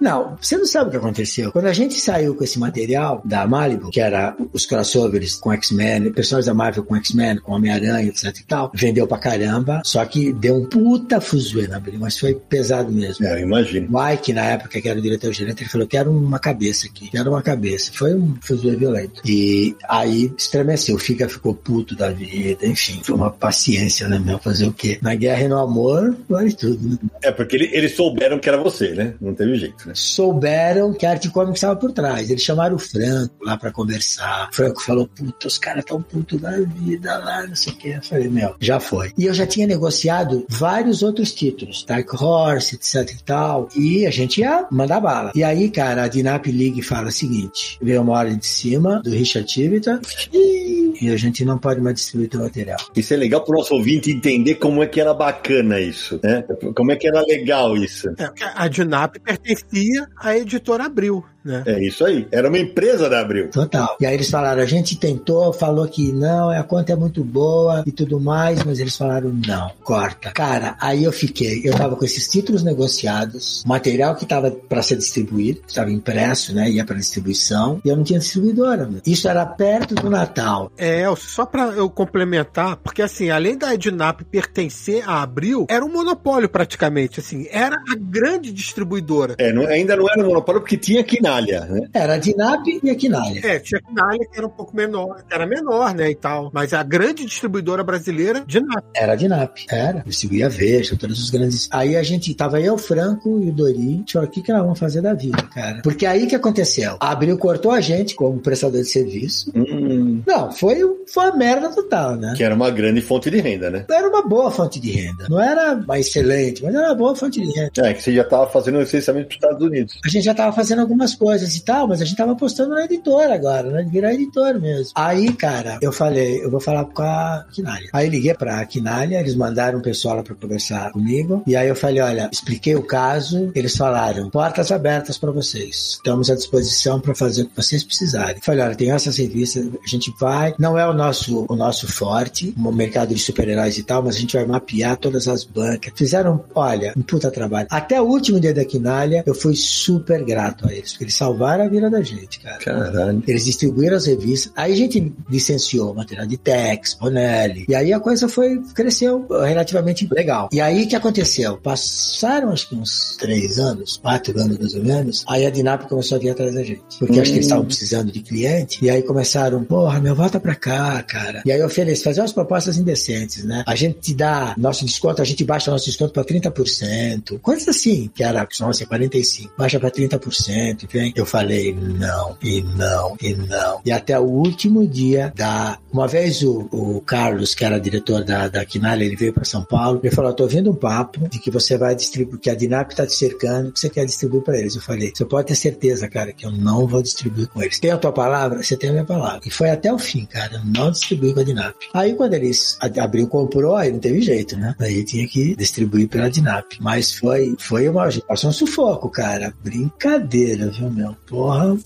Não, 0.00 0.36
você 0.40 0.56
não 0.56 0.66
sabe 0.66 0.87
o 0.88 0.90
que 0.90 0.96
aconteceu. 0.96 1.52
Quando 1.52 1.66
a 1.66 1.72
gente 1.72 2.00
saiu 2.00 2.34
com 2.34 2.44
esse 2.44 2.58
material 2.58 3.22
da 3.24 3.46
Malibu, 3.46 3.90
que 3.90 4.00
era 4.00 4.36
os 4.52 4.66
crossovers 4.66 5.36
com 5.36 5.52
X-Men, 5.52 6.12
personagens 6.12 6.46
da 6.46 6.54
Marvel 6.54 6.84
com 6.84 6.96
X-Men, 6.96 7.38
com 7.38 7.52
Homem-Aranha, 7.52 8.08
etc 8.08 8.36
e 8.38 8.44
tal, 8.44 8.70
vendeu 8.74 9.06
pra 9.06 9.18
caramba, 9.18 9.82
só 9.84 10.04
que 10.04 10.32
deu 10.32 10.56
um 10.56 10.66
puta 10.66 11.20
fuzuê 11.20 11.66
na 11.66 11.76
Abril, 11.76 11.98
mas 12.00 12.18
foi 12.18 12.34
pesado 12.34 12.90
mesmo. 12.92 13.24
É, 13.26 13.34
eu 13.34 13.38
imagino. 13.40 13.88
O 13.96 14.08
Ike, 14.12 14.32
na 14.32 14.44
época, 14.44 14.80
que 14.80 14.88
era 14.88 14.98
o 14.98 15.02
diretor-gerente, 15.02 15.62
ele 15.62 15.70
falou, 15.70 15.86
quero 15.86 16.10
uma 16.10 16.38
cabeça 16.38 16.86
aqui, 16.86 17.08
quero 17.10 17.30
uma 17.30 17.42
cabeça. 17.42 17.90
Foi 17.94 18.14
um 18.14 18.34
fuzuê 18.40 18.74
violento. 18.76 19.20
E 19.24 19.74
aí 19.88 20.32
estremeceu, 20.36 20.98
Fica 20.98 21.28
ficou 21.28 21.54
puto 21.54 21.94
da 21.96 22.10
vida, 22.10 22.66
enfim, 22.66 23.00
foi 23.02 23.14
uma 23.14 23.30
paciência, 23.30 24.08
né, 24.08 24.18
meu, 24.18 24.38
fazer 24.38 24.66
o 24.66 24.72
quê? 24.72 24.98
Na 25.00 25.14
guerra 25.14 25.42
e 25.44 25.48
no 25.48 25.58
amor, 25.58 26.16
vale 26.28 26.52
tudo, 26.52 26.88
né? 26.88 26.98
É, 27.22 27.30
porque 27.30 27.56
ele- 27.56 27.70
eles 27.72 27.94
souberam 27.94 28.38
que 28.38 28.48
era 28.48 28.58
você, 28.58 28.90
né? 28.94 29.14
Não 29.20 29.34
teve 29.34 29.54
jeito, 29.56 29.86
né? 29.86 29.92
souberam 29.94 30.77
que 30.94 31.06
a 31.06 31.10
Arte 31.10 31.30
Comics 31.30 31.58
estava 31.58 31.76
por 31.76 31.92
trás. 31.92 32.30
Eles 32.30 32.42
chamaram 32.42 32.76
o 32.76 32.78
Franco 32.78 33.34
lá 33.44 33.56
pra 33.56 33.70
conversar. 33.70 34.48
O 34.50 34.54
Franco 34.54 34.82
falou: 34.82 35.08
Puta, 35.08 35.46
os 35.46 35.58
caras 35.58 35.84
tão 35.84 36.00
putos 36.02 36.40
da 36.40 36.58
vida 36.60 37.18
lá, 37.18 37.46
não 37.46 37.56
sei 37.56 37.72
o 37.72 37.76
que. 37.76 37.88
Eu 37.88 38.02
falei: 38.02 38.28
Meu, 38.28 38.54
já 38.60 38.80
foi. 38.80 39.12
E 39.16 39.26
eu 39.26 39.34
já 39.34 39.46
tinha 39.46 39.66
negociado 39.66 40.44
vários 40.48 41.02
outros 41.02 41.32
títulos, 41.32 41.84
Dark 41.84 42.12
Horse, 42.14 42.76
etc 42.76 43.10
e 43.10 43.22
tal. 43.24 43.68
E 43.76 44.06
a 44.06 44.10
gente 44.10 44.40
ia 44.40 44.66
mandar 44.70 45.00
bala. 45.00 45.32
E 45.34 45.42
aí, 45.42 45.70
cara, 45.70 46.04
a 46.04 46.08
Dinap 46.08 46.46
League 46.46 46.82
fala 46.82 47.08
o 47.08 47.12
seguinte: 47.12 47.78
veio 47.82 48.02
uma 48.02 48.12
hora 48.14 48.34
de 48.34 48.46
cima 48.46 49.00
do 49.02 49.10
Richard 49.10 49.48
Tivitan 49.48 50.00
e, 50.32 50.92
e 51.00 51.10
a 51.10 51.16
gente 51.16 51.44
não 51.44 51.58
pode 51.58 51.80
mais 51.80 51.96
distribuir 51.96 52.30
teu 52.30 52.40
material. 52.40 52.78
Isso 52.94 53.14
é 53.14 53.16
legal 53.16 53.42
pro 53.42 53.56
nosso 53.56 53.74
ouvinte 53.74 54.10
entender 54.10 54.56
como 54.56 54.82
é 54.82 54.86
que 54.86 55.00
era 55.00 55.14
bacana 55.14 55.80
isso, 55.80 56.20
né? 56.22 56.44
Como 56.74 56.92
é 56.92 56.96
que 56.96 57.08
era 57.08 57.20
legal 57.22 57.76
isso. 57.76 58.08
É, 58.18 58.30
a 58.54 58.68
Dinap 58.68 59.16
pertencia 59.18 60.08
à 60.16 60.36
editora 60.36 60.67
Abril, 60.74 61.24
né? 61.44 61.62
É 61.66 61.82
isso 61.82 62.04
aí. 62.04 62.26
Era 62.30 62.48
uma 62.48 62.58
empresa 62.58 63.08
da 63.08 63.20
Abril. 63.20 63.50
Total. 63.50 63.96
E 64.00 64.06
aí 64.06 64.14
eles 64.14 64.30
falaram, 64.30 64.62
a 64.62 64.66
gente 64.66 64.96
tentou, 64.98 65.52
falou 65.52 65.86
que 65.88 66.12
não, 66.12 66.50
a 66.50 66.62
conta 66.62 66.92
é 66.92 66.96
muito 66.96 67.22
boa 67.24 67.82
e 67.86 67.92
tudo 67.92 68.20
mais, 68.20 68.62
mas 68.64 68.78
eles 68.80 68.96
falaram, 68.96 69.32
não, 69.46 69.70
corta. 69.82 70.30
Cara, 70.32 70.76
aí 70.80 71.04
eu 71.04 71.12
fiquei, 71.12 71.60
eu 71.64 71.74
tava 71.74 71.96
com 71.96 72.04
esses 72.04 72.28
títulos 72.28 72.62
negociados, 72.62 73.62
material 73.66 74.14
que 74.16 74.26
tava 74.26 74.50
para 74.50 74.82
ser 74.82 74.96
distribuído, 74.96 75.60
estava 75.66 75.90
impresso, 75.90 76.54
né, 76.54 76.70
ia 76.70 76.84
para 76.84 76.96
distribuição, 76.96 77.80
e 77.84 77.88
eu 77.88 77.96
não 77.96 78.04
tinha 78.04 78.18
distribuidora. 78.18 78.86
meu. 78.86 79.00
Isso 79.06 79.28
era 79.28 79.44
perto 79.46 79.94
do 79.94 80.10
Natal. 80.10 80.70
É, 80.76 81.02
Elcio, 81.02 81.28
só 81.30 81.46
pra 81.46 81.68
eu 81.68 81.88
complementar, 81.88 82.76
porque 82.76 83.02
assim, 83.02 83.30
além 83.30 83.56
da 83.56 83.74
Ednap 83.74 84.20
pertencer 84.30 85.02
à 85.08 85.22
Abril, 85.22 85.66
era 85.68 85.84
um 85.84 85.92
monopólio 85.92 86.48
praticamente, 86.48 87.20
assim, 87.20 87.46
era 87.50 87.76
a 87.76 87.94
grande 87.98 88.52
distribuidora. 88.52 89.34
É, 89.38 89.52
não- 89.52 89.66
ainda 89.66 89.96
não 89.96 90.08
era 90.08 90.22
monopólio 90.24 90.60
porque 90.60 90.76
tinha 90.76 91.02
quinalha, 91.28 91.60
né? 91.66 91.88
Era 91.92 92.14
a 92.14 92.18
Dinap 92.18 92.66
e 92.82 92.90
a 92.90 92.94
Quinalha. 92.94 93.40
É, 93.44 93.58
tinha 93.58 93.80
Quinalha 93.80 94.18
que 94.18 94.38
era 94.38 94.46
um 94.46 94.50
pouco 94.50 94.74
menor, 94.74 95.22
era 95.30 95.46
menor, 95.46 95.94
né, 95.94 96.10
e 96.10 96.14
tal. 96.14 96.50
Mas 96.52 96.72
a 96.72 96.82
grande 96.82 97.24
distribuidora 97.24 97.84
brasileira, 97.84 98.44
Dinap. 98.46 98.84
Era 98.94 99.12
a 99.12 99.16
Dinap, 99.16 99.56
era. 99.70 100.02
Distribuía 100.06 100.48
Veja, 100.48 100.96
todos 100.96 101.22
os 101.22 101.30
grandes. 101.30 101.68
Aí 101.70 101.96
a 101.96 102.02
gente 102.02 102.32
tava 102.34 102.60
eu, 102.60 102.78
Franco 102.78 103.40
e 103.42 103.50
o 103.50 103.52
Dori. 103.52 103.78
A 103.78 103.80
gente 103.80 104.12
falou, 104.12 104.28
o 104.28 104.30
que, 104.30 104.42
que 104.42 104.52
nós 104.52 104.62
vamos 104.62 104.78
fazer 104.78 105.02
da 105.02 105.14
vida, 105.14 105.42
cara? 105.54 105.80
Porque 105.82 106.06
aí 106.06 106.26
que 106.26 106.34
aconteceu? 106.34 106.96
A 107.00 107.10
Abril 107.10 107.36
cortou 107.38 107.70
a 107.70 107.80
gente 107.80 108.14
como 108.14 108.38
prestador 108.38 108.80
de 108.80 108.88
serviço. 108.88 109.52
Hum, 109.54 110.22
Não, 110.26 110.50
foi, 110.50 110.80
foi 111.12 111.26
uma 111.26 111.36
merda 111.36 111.68
total, 111.70 112.16
né? 112.16 112.34
que 112.36 112.42
era 112.42 112.54
uma 112.54 112.70
grande 112.70 113.00
fonte 113.00 113.30
de 113.30 113.40
renda, 113.40 113.70
né? 113.70 113.84
Era 113.90 114.08
uma 114.08 114.26
boa 114.26 114.50
fonte 114.50 114.80
de 114.80 114.90
renda. 114.90 115.26
Não 115.28 115.40
era 115.40 115.74
uma 115.74 115.98
excelente, 115.98 116.62
mas 116.62 116.74
era 116.74 116.88
uma 116.88 116.94
boa 116.94 117.14
fonte 117.14 117.40
de 117.40 117.52
renda. 117.52 117.72
É, 117.78 117.92
que 117.92 118.02
você 118.02 118.12
já 118.12 118.22
estava 118.22 118.46
fazendo 118.46 118.78
licenciamento 118.78 119.28
para 119.28 119.34
os 119.34 119.44
Estados 119.44 119.66
Unidos. 119.66 119.98
A 120.04 120.08
gente 120.08 120.24
já 120.24 120.34
tava 120.34 120.52
fazendo 120.52 120.80
algumas 120.80 121.14
coisas 121.18 121.54
e 121.56 121.64
tal, 121.64 121.88
mas 121.88 122.00
a 122.00 122.04
gente 122.04 122.16
tava 122.16 122.32
apostando 122.32 122.74
na 122.74 122.84
editora 122.84 123.34
agora, 123.34 123.70
né? 123.70 123.86
Virar 123.90 124.14
editor 124.14 124.60
mesmo. 124.60 124.92
Aí, 124.94 125.32
cara, 125.32 125.78
eu 125.82 125.92
falei, 125.92 126.44
eu 126.44 126.50
vou 126.50 126.60
falar 126.60 126.84
com 126.84 127.02
a 127.02 127.44
Quinalha. 127.52 127.88
Aí 127.92 128.08
liguei 128.08 128.34
pra 128.34 128.64
Quinalha, 128.64 129.20
eles 129.20 129.34
mandaram 129.34 129.78
um 129.78 129.82
pessoal 129.82 130.16
lá 130.16 130.22
pra 130.22 130.34
conversar 130.34 130.92
comigo. 130.92 131.42
E 131.46 131.56
aí 131.56 131.68
eu 131.68 131.76
falei, 131.76 132.00
olha, 132.00 132.30
expliquei 132.32 132.76
o 132.76 132.82
caso, 132.82 133.50
eles 133.54 133.76
falaram, 133.76 134.30
portas 134.30 134.70
abertas 134.70 135.18
pra 135.18 135.30
vocês. 135.30 135.96
Estamos 135.96 136.30
à 136.30 136.34
disposição 136.34 137.00
pra 137.00 137.14
fazer 137.14 137.42
o 137.42 137.46
que 137.46 137.56
vocês 137.56 137.82
precisarem. 137.82 138.40
Falei, 138.40 138.64
olha, 138.64 138.76
tem 138.76 138.90
essas 138.90 139.16
revistas, 139.16 139.66
a 139.66 139.88
gente 139.88 140.12
vai, 140.20 140.54
não 140.58 140.78
é 140.78 140.88
o 140.88 140.94
nosso, 140.94 141.46
o 141.48 141.56
nosso 141.56 141.90
forte, 141.90 142.54
o 142.56 142.72
mercado 142.72 143.14
de 143.14 143.20
super-heróis 143.20 143.78
e 143.78 143.82
tal, 143.82 144.02
mas 144.02 144.16
a 144.16 144.18
gente 144.20 144.36
vai 144.36 144.46
mapear 144.46 144.96
todas 144.96 145.26
as 145.26 145.44
bancas. 145.44 145.92
Fizeram, 145.96 146.44
olha, 146.54 146.92
um 146.96 147.02
puta 147.02 147.30
trabalho. 147.30 147.66
Até 147.70 148.00
o 148.00 148.04
último 148.04 148.38
dia 148.38 148.54
da 148.54 148.64
Quinalha, 148.64 149.22
eu 149.26 149.34
fui 149.34 149.56
super 149.56 150.24
grato 150.24 150.66
a 150.68 150.72
eles, 150.72 150.92
porque 150.92 151.07
eles 151.08 151.14
salvaram 151.14 151.64
a 151.64 151.68
vida 151.68 151.88
da 151.88 152.02
gente, 152.02 152.38
cara. 152.40 152.58
Caralho. 152.58 153.22
Eles 153.26 153.44
distribuíram 153.46 153.96
as 153.96 154.06
revistas, 154.06 154.52
aí 154.54 154.72
a 154.72 154.76
gente 154.76 155.12
licenciou 155.28 155.94
material 155.94 156.26
de 156.26 156.36
Tex, 156.36 156.94
Bonelli, 156.94 157.64
e 157.68 157.74
aí 157.74 157.92
a 157.92 157.98
coisa 157.98 158.28
foi, 158.28 158.60
cresceu 158.74 159.26
relativamente 159.28 160.06
legal. 160.12 160.50
E 160.52 160.60
aí 160.60 160.84
o 160.84 160.88
que 160.88 160.94
aconteceu? 160.94 161.56
Passaram 161.56 162.50
acho 162.52 162.68
que 162.68 162.74
uns 162.74 163.16
três 163.18 163.58
anos, 163.58 163.96
quatro 163.96 164.38
anos 164.38 164.58
mais 164.58 164.74
ou 164.74 164.84
menos, 164.84 165.24
aí 165.26 165.46
a 165.46 165.50
Dinap 165.50 165.88
começou 165.88 166.16
a 166.16 166.20
vir 166.20 166.30
atrás 166.30 166.54
da 166.54 166.62
gente. 166.62 166.82
Porque 166.98 167.18
acho 167.18 167.30
que 167.30 167.36
eles 167.36 167.46
estavam 167.46 167.64
precisando 167.64 168.12
de 168.12 168.20
cliente, 168.20 168.84
e 168.84 168.90
aí 168.90 169.02
começaram, 169.02 169.64
porra, 169.64 170.00
meu, 170.00 170.14
volta 170.14 170.38
pra 170.38 170.54
cá, 170.54 171.02
cara. 171.02 171.42
E 171.46 171.50
aí 171.50 171.60
eu 171.60 171.66
ofereci, 171.66 172.02
fazer 172.02 172.20
umas 172.20 172.32
propostas 172.32 172.76
indecentes, 172.76 173.44
né? 173.44 173.64
A 173.66 173.74
gente 173.74 173.98
te 173.98 174.14
dá 174.14 174.54
nosso 174.58 174.84
desconto, 174.84 175.22
a 175.22 175.24
gente 175.24 175.42
baixa 175.44 175.70
nosso 175.70 175.86
desconto 175.86 176.12
pra 176.12 176.24
30%, 176.24 177.38
coisas 177.40 177.66
assim, 177.68 178.10
que 178.14 178.22
era, 178.22 178.46
nossa, 178.60 178.84
45%, 178.84 179.50
baixa 179.56 179.80
pra 179.80 179.90
30%, 179.90 180.86
vem. 180.98 181.12
Eu 181.14 181.26
falei, 181.26 181.74
não, 181.74 182.36
e 182.42 182.62
não, 182.62 183.16
e 183.20 183.34
não. 183.34 183.80
E 183.84 183.92
até 183.92 184.18
o 184.18 184.24
último 184.24 184.86
dia 184.86 185.32
da. 185.34 185.78
Uma 185.92 186.06
vez 186.06 186.42
o, 186.42 186.68
o 186.70 187.00
Carlos, 187.00 187.54
que 187.54 187.64
era 187.64 187.80
diretor 187.80 188.24
da, 188.24 188.48
da 188.48 188.64
Quinalha, 188.64 189.04
ele 189.04 189.16
veio 189.16 189.32
para 189.32 189.44
São 189.44 189.64
Paulo, 189.64 190.00
ele 190.02 190.14
falou: 190.14 190.32
tô 190.32 190.42
ouvindo 190.42 190.70
um 190.70 190.74
papo 190.74 191.28
de 191.28 191.38
que 191.38 191.50
você 191.50 191.76
vai 191.76 191.94
distribuir, 191.94 192.40
que 192.40 192.50
a 192.50 192.54
Dinap 192.54 192.92
tá 192.92 193.06
te 193.06 193.14
cercando, 193.14 193.72
que 193.72 193.80
você 193.80 193.88
quer 193.88 194.04
distribuir 194.04 194.42
para 194.42 194.58
eles. 194.58 194.74
Eu 194.74 194.82
falei: 194.82 195.12
você 195.14 195.24
pode 195.24 195.48
ter 195.48 195.54
certeza, 195.54 196.08
cara, 196.08 196.32
que 196.32 196.44
eu 196.44 196.50
não 196.50 196.86
vou 196.86 197.02
distribuir 197.02 197.48
com 197.48 197.62
eles. 197.62 197.78
Tem 197.78 197.90
a 197.90 197.98
tua 197.98 198.12
palavra? 198.12 198.62
Você 198.62 198.76
tem 198.76 198.90
a 198.90 198.92
minha 198.92 199.04
palavra. 199.04 199.40
E 199.46 199.50
foi 199.50 199.70
até 199.70 199.92
o 199.92 199.98
fim, 199.98 200.26
cara, 200.26 200.56
eu 200.56 200.64
não 200.64 200.90
distribuí 200.90 201.32
com 201.32 201.40
a 201.40 201.44
Dinap. 201.44 201.74
Aí 201.94 202.14
quando 202.14 202.34
eles 202.34 202.78
abriu, 202.98 203.26
comprou, 203.26 203.76
aí 203.76 203.92
não 203.92 203.98
teve 203.98 204.20
jeito, 204.20 204.56
né? 204.56 204.74
Aí 204.78 205.04
tinha 205.04 205.26
que 205.26 205.56
distribuir 205.56 206.08
pela 206.08 206.30
Dinap. 206.30 206.66
Mas 206.80 207.14
foi, 207.14 207.54
foi 207.58 207.88
uma. 207.88 208.08
Passou 208.26 208.50
um 208.50 208.52
sufoco, 208.52 209.08
cara. 209.08 209.54
Brincadeira, 209.62 210.70
viu, 210.70 210.87
meu? 210.90 211.16
Porra, 211.26 211.76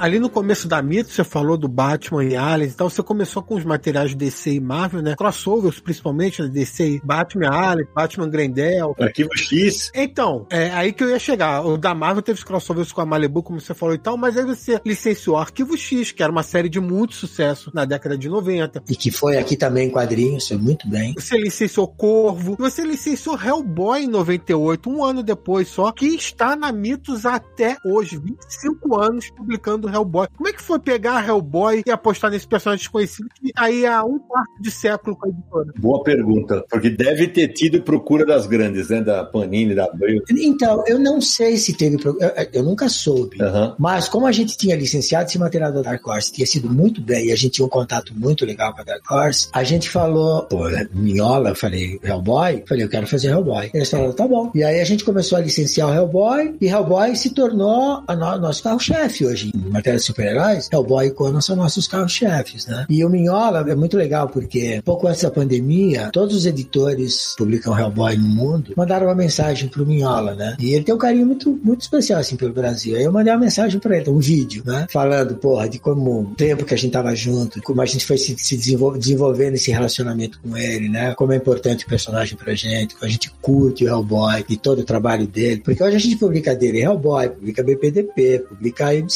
Ali 0.00 0.18
no 0.18 0.30
começo 0.30 0.66
da 0.66 0.80
mito, 0.80 1.10
você 1.10 1.22
falou 1.22 1.58
do 1.58 1.68
Batman 1.68 2.24
e 2.24 2.34
Aliens, 2.34 2.72
então 2.72 2.88
você 2.88 3.02
começou 3.02 3.42
com 3.42 3.54
os 3.54 3.66
materiais 3.66 4.14
DC 4.14 4.52
e 4.52 4.58
Marvel, 4.58 5.02
né? 5.02 5.14
Crossovers, 5.14 5.78
principalmente, 5.78 6.40
né? 6.40 6.48
DC 6.48 6.94
e 6.94 7.00
Batman 7.04 7.50
Aliens, 7.50 7.88
Batman 7.94 8.26
Grendel. 8.30 8.96
Arquivo 8.98 9.36
X. 9.36 9.90
Então, 9.94 10.46
é 10.48 10.70
aí 10.70 10.94
que 10.94 11.04
eu 11.04 11.10
ia 11.10 11.18
chegar. 11.18 11.66
O 11.66 11.76
da 11.76 11.94
Marvel 11.94 12.22
teve 12.22 12.38
os 12.38 12.44
crossovers 12.44 12.92
com 12.92 13.02
a 13.02 13.04
Malibu, 13.04 13.42
como 13.42 13.60
você 13.60 13.74
falou 13.74 13.94
e 13.94 13.98
tal, 13.98 14.16
mas 14.16 14.38
aí 14.38 14.44
você 14.46 14.80
licenciou 14.86 15.36
Arquivo 15.36 15.76
X, 15.76 16.12
que 16.12 16.22
era 16.22 16.32
uma 16.32 16.42
série 16.42 16.70
de 16.70 16.80
muito 16.80 17.14
sucesso 17.14 17.70
na 17.74 17.84
década 17.84 18.16
de 18.16 18.26
90. 18.26 18.82
E 18.88 18.96
que 18.96 19.10
foi 19.10 19.36
aqui 19.36 19.54
também 19.54 19.88
em 19.88 19.90
quadrinhos, 19.90 20.48
foi 20.48 20.56
muito 20.56 20.88
bem. 20.88 21.12
Você 21.12 21.36
licenciou 21.36 21.86
Corvo, 21.86 22.56
você 22.58 22.86
licenciou 22.86 23.38
Hellboy 23.38 24.04
em 24.04 24.08
98, 24.08 24.88
um 24.88 25.04
ano 25.04 25.22
depois 25.22 25.68
só, 25.68 25.92
que 25.92 26.06
está 26.06 26.56
na 26.56 26.72
Mitos 26.72 27.26
até 27.26 27.76
hoje, 27.84 28.16
25 28.16 28.98
anos 28.98 29.28
publicando 29.28 29.89
Hellboy. 29.92 30.28
Como 30.36 30.48
é 30.48 30.52
que 30.52 30.62
foi 30.62 30.78
pegar 30.78 31.26
Hellboy 31.26 31.82
e 31.86 31.90
apostar 31.90 32.30
nesse 32.30 32.46
personagem 32.46 32.80
desconhecido 32.82 33.28
que 33.40 33.52
aí 33.56 33.86
há 33.86 34.04
um 34.04 34.18
quarto 34.18 34.50
de 34.60 34.70
século 34.70 35.16
com 35.16 35.26
a 35.26 35.28
editora? 35.30 35.72
Boa 35.78 36.02
pergunta, 36.02 36.64
porque 36.70 36.90
deve 36.90 37.28
ter 37.28 37.48
tido 37.48 37.82
procura 37.82 38.24
das 38.24 38.46
grandes, 38.46 38.88
né? 38.88 39.00
Da 39.02 39.24
Panini, 39.24 39.74
da 39.74 39.84
Abril. 39.84 40.22
Então, 40.30 40.82
eu 40.86 40.98
não 40.98 41.20
sei 41.20 41.56
se 41.56 41.72
teve. 41.74 41.96
pro- 41.98 42.16
Eu, 42.20 42.30
eu 42.52 42.62
nunca 42.62 42.88
soube. 42.88 43.40
Aham. 43.42 43.74
Mas 43.78 44.08
como 44.08 44.26
a 44.26 44.32
gente 44.32 44.56
tinha 44.56 44.76
licenciado 44.76 45.28
esse 45.28 45.38
material 45.38 45.72
da 45.72 45.82
Dark 45.82 46.06
Horse, 46.06 46.32
tinha 46.32 46.46
sido 46.46 46.68
muito 46.70 47.00
bem, 47.00 47.26
e 47.26 47.32
a 47.32 47.36
gente 47.36 47.52
tinha 47.54 47.66
um 47.66 47.68
contato 47.70 48.12
muito 48.16 48.44
legal 48.44 48.72
com 48.74 48.80
a 48.80 48.84
Dark 48.84 49.10
Horse, 49.10 49.48
a 49.52 49.62
gente 49.64 49.88
falou, 49.90 50.42
pô, 50.44 50.64
Minhola, 50.92 51.50
eu 51.50 51.54
falei, 51.54 51.98
Hellboy? 52.02 52.64
Falei, 52.68 52.84
eu 52.84 52.88
quero 52.88 53.06
fazer 53.06 53.28
Hellboy. 53.28 53.70
Eles 53.72 53.90
falaram, 53.90 54.12
tá 54.12 54.26
bom. 54.26 54.50
E 54.54 54.62
aí 54.62 54.80
a 54.80 54.84
gente 54.84 55.04
começou 55.04 55.38
a 55.38 55.40
licenciar 55.40 55.88
o 55.88 55.94
Hellboy, 55.94 56.56
e 56.60 56.66
Hellboy 56.66 57.14
se 57.16 57.30
tornou 57.30 58.02
a 58.06 58.14
no- 58.16 58.38
nosso 58.38 58.62
carro-chefe 58.62 59.24
hoje. 59.26 59.50
Em 59.54 59.76
matéria 59.80 59.98
de 59.98 60.04
super-heróis, 60.04 60.68
Hellboy 60.72 61.06
e 61.06 61.10
Conan 61.10 61.40
são 61.40 61.56
nossos 61.56 61.86
carros-chefes, 61.88 62.66
né? 62.66 62.86
E 62.88 63.04
o 63.04 63.08
Minhola 63.10 63.64
é 63.68 63.74
muito 63.74 63.96
legal, 63.96 64.28
porque 64.28 64.80
pouco 64.84 65.06
antes 65.06 65.22
da 65.22 65.30
pandemia, 65.30 66.10
todos 66.12 66.36
os 66.36 66.46
editores 66.46 67.34
publicam 67.36 67.78
Hellboy 67.78 68.16
no 68.16 68.28
mundo 68.28 68.72
mandaram 68.76 69.06
uma 69.06 69.14
mensagem 69.14 69.68
pro 69.68 69.86
Minhola, 69.86 70.34
né? 70.34 70.56
E 70.58 70.72
ele 70.74 70.84
tem 70.84 70.94
um 70.94 70.98
carinho 70.98 71.26
muito, 71.26 71.58
muito 71.62 71.82
especial, 71.82 72.20
assim, 72.20 72.36
pelo 72.36 72.52
Brasil. 72.52 72.96
Aí 72.96 73.04
eu 73.04 73.12
mandei 73.12 73.32
uma 73.32 73.40
mensagem 73.40 73.78
pra 73.80 73.96
ele, 73.96 74.10
um 74.10 74.18
vídeo, 74.18 74.62
né? 74.66 74.86
Falando, 74.90 75.34
porra, 75.36 75.68
de 75.68 75.78
como 75.78 76.20
o 76.22 76.34
tempo 76.34 76.64
que 76.64 76.74
a 76.74 76.76
gente 76.76 76.92
tava 76.92 77.14
junto, 77.14 77.62
como 77.62 77.80
a 77.80 77.86
gente 77.86 78.04
foi 78.06 78.18
se, 78.18 78.36
se 78.38 78.56
desenvol- 78.56 78.96
desenvolvendo 78.98 79.54
esse 79.54 79.70
relacionamento 79.70 80.40
com 80.40 80.56
ele, 80.56 80.88
né? 80.88 81.14
Como 81.14 81.32
é 81.32 81.36
importante 81.36 81.84
o 81.84 81.88
personagem 81.88 82.36
pra 82.36 82.54
gente, 82.54 82.94
como 82.94 83.06
a 83.06 83.10
gente 83.10 83.30
curte 83.40 83.84
o 83.84 83.88
Hellboy 83.88 84.44
e 84.48 84.56
todo 84.56 84.80
o 84.80 84.84
trabalho 84.84 85.26
dele. 85.26 85.60
Porque 85.64 85.82
hoje 85.82 85.96
a 85.96 86.00
gente 86.00 86.16
publica 86.16 86.54
dele 86.54 86.80
Hellboy, 86.82 87.28
publica 87.30 87.62
BPDP, 87.62 88.44
publica 88.48 88.94
M 88.94 89.08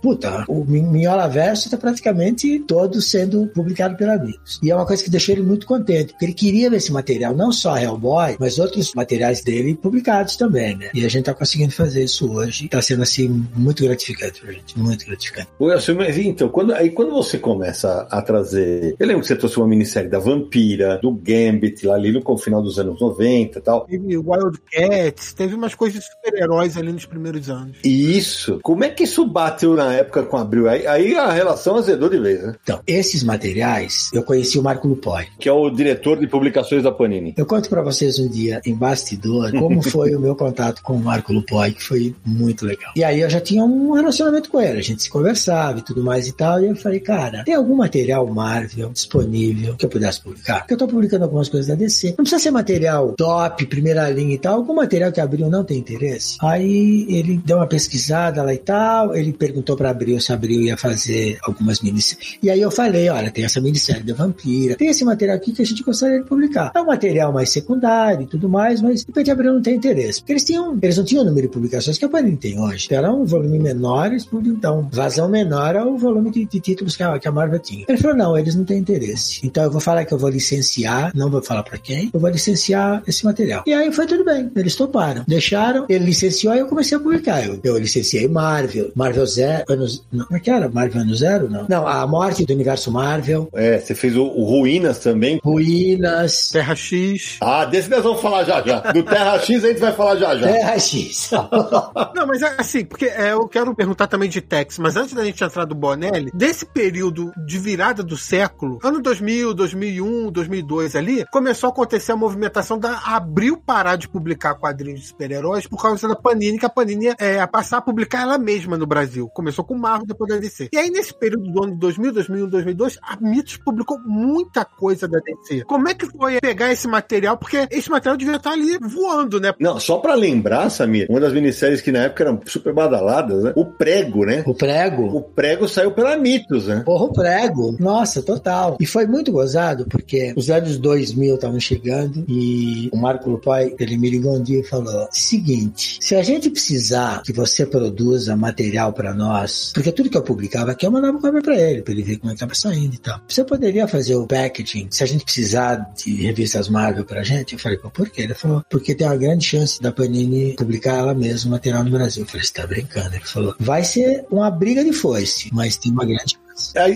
Puta, 0.00 0.44
o 0.48 0.64
Min- 0.64 0.82
Minhola 0.82 1.28
Verso 1.28 1.70
tá 1.70 1.76
praticamente 1.76 2.58
todo 2.60 3.00
sendo 3.00 3.46
publicado 3.48 3.96
pela 3.96 4.14
Amigos. 4.14 4.60
E 4.62 4.70
é 4.70 4.74
uma 4.74 4.86
coisa 4.86 5.02
que 5.02 5.10
deixou 5.10 5.34
ele 5.34 5.42
muito 5.42 5.66
contente, 5.66 6.12
porque 6.12 6.24
ele 6.26 6.34
queria 6.34 6.68
ver 6.70 6.76
esse 6.76 6.92
material, 6.92 7.34
não 7.34 7.50
só 7.52 7.76
Hellboy, 7.78 8.36
mas 8.38 8.58
outros 8.58 8.92
materiais 8.94 9.42
dele 9.42 9.74
publicados 9.74 10.36
também, 10.36 10.76
né? 10.76 10.90
E 10.94 11.04
a 11.04 11.08
gente 11.08 11.24
tá 11.24 11.34
conseguindo 11.34 11.72
fazer 11.72 12.04
isso 12.04 12.30
hoje. 12.32 12.68
Tá 12.68 12.80
sendo, 12.82 13.02
assim, 13.02 13.44
muito 13.56 13.82
gratificante 13.82 14.40
pra 14.42 14.52
gente, 14.52 14.78
muito 14.78 15.06
gratificante. 15.06 15.48
Elcio, 15.60 15.96
mas 15.96 16.18
então, 16.18 16.48
quando, 16.48 16.72
aí 16.74 16.90
quando 16.90 17.10
você 17.12 17.38
começa 17.38 18.06
a 18.10 18.20
trazer. 18.22 18.94
Eu 18.98 19.06
lembro 19.06 19.22
que 19.22 19.28
você 19.28 19.36
trouxe 19.36 19.56
uma 19.56 19.66
minissérie 19.66 20.08
da 20.10 20.18
Vampira, 20.18 20.98
do 21.02 21.10
Gambit, 21.12 21.86
lá 21.86 21.94
ali 21.94 22.12
no 22.12 22.22
final 22.38 22.62
dos 22.62 22.78
anos 22.78 23.00
90 23.00 23.58
e 23.58 23.62
tal. 23.62 23.86
Teve 23.86 24.16
Wildcats, 24.16 25.32
teve 25.32 25.54
umas 25.54 25.74
coisas 25.74 26.00
de 26.00 26.06
super-heróis 26.10 26.76
ali 26.76 26.92
nos 26.92 27.06
primeiros 27.06 27.48
anos. 27.48 27.76
E 27.84 28.16
isso, 28.16 28.58
como 28.62 28.84
é 28.84 28.88
que 28.90 29.04
isso 29.04 29.24
bateu 29.26 29.74
na 29.84 29.92
época 29.94 30.22
com 30.22 30.36
Abril? 30.36 30.68
Aí, 30.68 30.86
aí 30.86 31.16
a 31.16 31.30
relação 31.30 31.76
azedou 31.76 32.08
de 32.08 32.18
vez, 32.18 32.42
né? 32.42 32.54
Então, 32.62 32.80
esses 32.86 33.22
materiais, 33.22 34.10
eu 34.12 34.22
conheci 34.22 34.58
o 34.58 34.62
Marco 34.62 34.86
Lupoi. 34.86 35.26
Que 35.38 35.48
é 35.48 35.52
o 35.52 35.70
diretor 35.70 36.18
de 36.18 36.26
publicações 36.26 36.82
da 36.82 36.92
Panini. 36.92 37.34
Eu 37.36 37.46
conto 37.46 37.68
pra 37.68 37.82
vocês 37.82 38.18
um 38.18 38.28
dia, 38.28 38.60
em 38.64 38.74
bastidor, 38.74 39.50
como 39.52 39.82
foi 39.88 40.14
o 40.14 40.20
meu 40.20 40.34
contato 40.36 40.82
com 40.82 40.94
o 40.94 41.00
Marco 41.00 41.32
Lupoi, 41.32 41.72
que 41.72 41.82
foi 41.82 42.14
muito 42.24 42.64
legal. 42.64 42.92
E 42.96 43.04
aí 43.04 43.20
eu 43.20 43.30
já 43.30 43.40
tinha 43.40 43.64
um 43.64 43.92
relacionamento 43.92 44.50
com 44.50 44.60
ele, 44.60 44.78
a 44.78 44.82
gente 44.82 45.02
se 45.02 45.10
conversava 45.10 45.78
e 45.78 45.82
tudo 45.82 46.02
mais 46.02 46.26
e 46.26 46.32
tal, 46.32 46.60
e 46.60 46.68
eu 46.68 46.76
falei, 46.76 47.00
cara, 47.00 47.44
tem 47.44 47.54
algum 47.54 47.76
material 47.76 48.26
Marvel 48.26 48.90
disponível 48.90 49.76
que 49.76 49.84
eu 49.84 49.90
pudesse 49.90 50.20
publicar? 50.20 50.60
Porque 50.60 50.74
eu 50.74 50.78
tô 50.78 50.86
publicando 50.86 51.24
algumas 51.24 51.48
coisas 51.48 51.68
da 51.68 51.74
DC. 51.74 52.08
Não 52.10 52.24
precisa 52.24 52.42
ser 52.42 52.50
material 52.50 53.12
top, 53.12 53.66
primeira 53.66 54.08
linha 54.10 54.34
e 54.34 54.38
tal, 54.38 54.56
algum 54.56 54.74
material 54.74 55.12
que 55.12 55.20
a 55.20 55.24
Abril 55.24 55.48
não 55.48 55.64
tem 55.64 55.78
interesse. 55.78 56.36
Aí 56.40 57.06
ele 57.08 57.40
deu 57.44 57.58
uma 57.58 57.66
pesquisada 57.66 58.42
lá 58.42 58.52
e 58.52 58.58
tal, 58.58 59.14
ele 59.14 59.32
perguntou 59.32 59.61
pra 59.62 59.90
Abril 59.90 60.20
se 60.20 60.32
Abril 60.32 60.62
ia 60.62 60.76
fazer 60.76 61.38
algumas 61.42 61.80
minisséries. 61.80 62.38
E 62.42 62.50
aí 62.50 62.60
eu 62.60 62.70
falei, 62.70 63.08
olha, 63.08 63.30
tem 63.30 63.44
essa 63.44 63.60
minissérie 63.60 64.02
da 64.02 64.14
Vampira, 64.14 64.76
tem 64.76 64.88
esse 64.88 65.04
material 65.04 65.36
aqui 65.36 65.52
que 65.52 65.62
a 65.62 65.66
gente 65.66 65.82
gostaria 65.82 66.20
de 66.20 66.26
publicar. 66.26 66.72
É 66.74 66.80
um 66.80 66.86
material 66.86 67.32
mais 67.32 67.50
secundário 67.50 68.22
e 68.22 68.26
tudo 68.26 68.48
mais, 68.48 68.80
mas 68.80 69.00
de 69.00 69.06
repente 69.06 69.30
Abril 69.30 69.54
não 69.54 69.62
tem 69.62 69.76
interesse. 69.76 70.20
Porque 70.20 70.32
eles 70.32 70.44
tinham, 70.44 70.78
eles 70.82 70.96
não 70.96 71.04
tinham 71.04 71.22
o 71.22 71.26
número 71.26 71.46
de 71.46 71.52
publicações 71.52 71.98
que 71.98 72.04
a 72.04 72.08
Panini 72.08 72.36
tem 72.36 72.60
hoje. 72.60 72.86
Então, 72.86 72.98
era 72.98 73.12
um 73.12 73.24
volume 73.24 73.58
menor, 73.58 74.10
um 74.10 74.88
vazão 74.90 75.28
menor 75.28 75.76
ao 75.76 75.96
volume 75.96 76.30
de, 76.30 76.44
de 76.44 76.60
títulos 76.60 76.96
que 76.96 77.02
a, 77.02 77.18
que 77.18 77.28
a 77.28 77.32
Marvel 77.32 77.58
tinha. 77.58 77.84
Ele 77.88 77.98
falou, 77.98 78.16
não, 78.16 78.38
eles 78.38 78.54
não 78.54 78.64
têm 78.64 78.78
interesse. 78.78 79.40
Então 79.44 79.64
eu 79.64 79.70
vou 79.70 79.80
falar 79.80 80.04
que 80.04 80.12
eu 80.12 80.18
vou 80.18 80.30
licenciar, 80.30 81.12
não 81.14 81.30
vou 81.30 81.42
falar 81.42 81.62
pra 81.62 81.78
quem, 81.78 82.10
eu 82.12 82.20
vou 82.20 82.30
licenciar 82.30 83.02
esse 83.06 83.24
material. 83.24 83.62
E 83.66 83.72
aí 83.72 83.92
foi 83.92 84.06
tudo 84.06 84.24
bem, 84.24 84.50
eles 84.54 84.74
toparam. 84.74 85.24
Deixaram, 85.26 85.86
ele 85.88 86.04
licenciou 86.04 86.54
e 86.54 86.58
eu 86.58 86.66
comecei 86.66 86.96
a 86.96 87.00
publicar. 87.00 87.44
Eu, 87.44 87.58
eu 87.62 87.78
licenciei 87.78 88.28
Marvel, 88.28 88.90
Marvel 88.94 89.26
Zero, 89.26 89.51
anos, 89.68 90.04
não, 90.12 90.24
como 90.24 90.36
é 90.36 90.40
que 90.40 90.50
era? 90.50 90.68
Marvel 90.68 91.02
Ano 91.02 91.14
Zero? 91.14 91.50
Não. 91.50 91.66
Não, 91.68 91.86
a 91.86 92.06
morte 92.06 92.44
do 92.44 92.52
universo 92.52 92.90
Marvel, 92.90 93.48
É, 93.54 93.78
você 93.78 93.94
fez 93.94 94.16
o, 94.16 94.24
o 94.24 94.44
Ruínas 94.44 94.98
também. 94.98 95.40
Ruínas, 95.42 96.50
Terra 96.50 96.74
X. 96.74 97.38
Ah, 97.40 97.64
desse 97.64 97.90
nós 97.90 98.02
vamos 98.02 98.20
falar 98.20 98.44
já 98.44 98.62
já. 98.62 98.80
Do 98.92 99.02
Terra 99.02 99.38
X 99.40 99.64
a 99.64 99.68
gente 99.68 99.80
vai 99.80 99.92
falar 99.92 100.16
já 100.16 100.36
já. 100.36 100.46
Terra 100.46 100.78
X. 100.78 101.30
Não, 102.14 102.26
mas 102.26 102.42
é 102.42 102.54
assim, 102.58 102.84
porque 102.84 103.06
é, 103.06 103.32
eu 103.32 103.48
quero 103.48 103.74
perguntar 103.74 104.06
também 104.06 104.28
de 104.28 104.40
Tex, 104.40 104.78
mas 104.78 104.96
antes 104.96 105.14
da 105.14 105.24
gente 105.24 105.42
entrar 105.42 105.64
do 105.64 105.74
Bonelli, 105.74 106.30
desse 106.34 106.66
período 106.66 107.32
de 107.46 107.58
virada 107.58 108.02
do 108.02 108.16
século, 108.16 108.78
ano 108.82 109.00
2000, 109.00 109.54
2001, 109.54 110.30
2002 110.30 110.96
ali, 110.96 111.24
começou 111.30 111.68
a 111.68 111.72
acontecer 111.72 112.12
a 112.12 112.16
movimentação 112.16 112.78
da 112.78 112.98
Abril 113.06 113.56
parar 113.56 113.96
de 113.96 114.08
publicar 114.08 114.54
quadrinhos 114.54 115.00
de 115.00 115.06
super-heróis 115.08 115.66
por 115.66 115.80
causa 115.80 116.08
da 116.08 116.16
Panini, 116.16 116.58
que 116.58 116.66
a 116.66 116.70
Panini 116.70 117.12
é, 117.18 117.40
a 117.40 117.46
passar 117.46 117.78
a 117.78 117.82
publicar 117.82 118.22
ela 118.22 118.38
mesma 118.38 118.76
no 118.76 118.86
Brasil. 118.86 119.28
Começou 119.42 119.64
com 119.64 119.74
Marvel, 119.74 120.06
depois 120.06 120.30
da 120.30 120.38
DC. 120.38 120.68
E 120.72 120.78
aí, 120.78 120.88
nesse 120.88 121.12
período 121.12 121.50
do 121.50 121.64
ano 121.64 121.72
de 121.72 121.78
2000, 121.80 122.12
2001, 122.12 122.48
2002, 122.48 122.98
a 123.02 123.16
Mitos 123.20 123.56
publicou 123.56 123.98
muita 124.06 124.64
coisa 124.64 125.08
da 125.08 125.18
DC. 125.18 125.64
Como 125.64 125.88
é 125.88 125.94
que 125.94 126.06
foi 126.06 126.40
pegar 126.40 126.70
esse 126.70 126.86
material? 126.86 127.36
Porque 127.36 127.66
esse 127.72 127.90
material 127.90 128.16
devia 128.16 128.36
estar 128.36 128.52
ali 128.52 128.78
voando, 128.78 129.40
né? 129.40 129.52
Não, 129.58 129.80
só 129.80 129.98
pra 129.98 130.14
lembrar, 130.14 130.70
Samir, 130.70 131.08
uma 131.10 131.18
das 131.18 131.32
minisséries 131.32 131.80
que 131.80 131.90
na 131.90 132.04
época 132.04 132.22
eram 132.22 132.40
super 132.46 132.72
badaladas, 132.72 133.42
né? 133.42 133.52
O 133.56 133.64
Prego, 133.64 134.24
né? 134.24 134.44
o 134.46 134.54
prego. 134.54 135.06
O 135.06 135.20
Prego 135.20 135.66
saiu 135.66 135.90
pela 135.90 136.16
Mitos, 136.16 136.68
né? 136.68 136.82
Porra, 136.84 137.06
o 137.06 137.12
prego. 137.12 137.76
Nossa, 137.80 138.22
total. 138.22 138.76
E 138.78 138.86
foi 138.86 139.08
muito 139.08 139.32
gozado, 139.32 139.86
porque 139.90 140.32
os 140.36 140.50
anos 140.50 140.78
2000 140.78 141.34
estavam 141.34 141.58
chegando 141.58 142.24
e 142.28 142.88
o 142.92 142.96
Marco 142.96 143.28
Lupai, 143.28 143.74
ele 143.76 143.96
me 143.96 144.08
ligou 144.08 144.36
um 144.36 144.42
dia 144.42 144.60
e 144.60 144.64
falou: 144.64 145.08
seguinte, 145.10 145.98
se 146.00 146.14
a 146.14 146.22
gente 146.22 146.48
precisar 146.48 147.22
que 147.22 147.32
você 147.32 147.66
produza 147.66 148.36
material 148.36 148.92
pra 148.92 149.12
nós, 149.12 149.31
porque 149.72 149.92
tudo 149.92 150.10
que 150.10 150.16
eu 150.16 150.22
publicava 150.22 150.72
aqui 150.72 150.86
eu 150.86 150.90
mandava 150.90 151.16
um 151.16 151.20
cópia 151.20 151.42
pra 151.42 151.56
ele, 151.56 151.82
pra 151.82 151.92
ele 151.92 152.02
ver 152.02 152.18
como 152.18 152.32
é 152.32 152.34
que 152.34 152.40
tava 152.40 152.54
saindo 152.54 152.94
e 152.94 152.98
tal. 152.98 153.20
Você 153.28 153.44
poderia 153.44 153.86
fazer 153.88 154.14
o 154.16 154.26
packaging 154.26 154.88
se 154.90 155.02
a 155.02 155.06
gente 155.06 155.24
precisar 155.24 155.76
de 155.96 156.14
revistas 156.22 156.68
Marvel 156.68 157.04
pra 157.04 157.22
gente? 157.22 157.54
Eu 157.54 157.58
falei, 157.58 157.78
pô, 157.78 157.90
por 157.90 158.08
quê? 158.10 158.22
Ele 158.22 158.34
falou, 158.34 158.64
porque 158.68 158.94
tem 158.94 159.06
uma 159.06 159.16
grande 159.16 159.44
chance 159.44 159.80
da 159.80 159.92
Panini 159.92 160.54
publicar 160.56 160.96
ela 160.96 161.14
mesma 161.14 161.52
material 161.52 161.84
no 161.84 161.90
Brasil. 161.90 162.22
Eu 162.22 162.28
falei, 162.28 162.46
você 162.46 162.52
tá 162.52 162.66
brincando? 162.66 163.14
Ele 163.14 163.24
falou, 163.24 163.54
vai 163.58 163.84
ser 163.84 164.24
uma 164.30 164.50
briga 164.50 164.84
de 164.84 164.92
foice, 164.92 165.50
mas 165.52 165.76
tem 165.76 165.92
uma 165.92 166.04
grande 166.04 166.38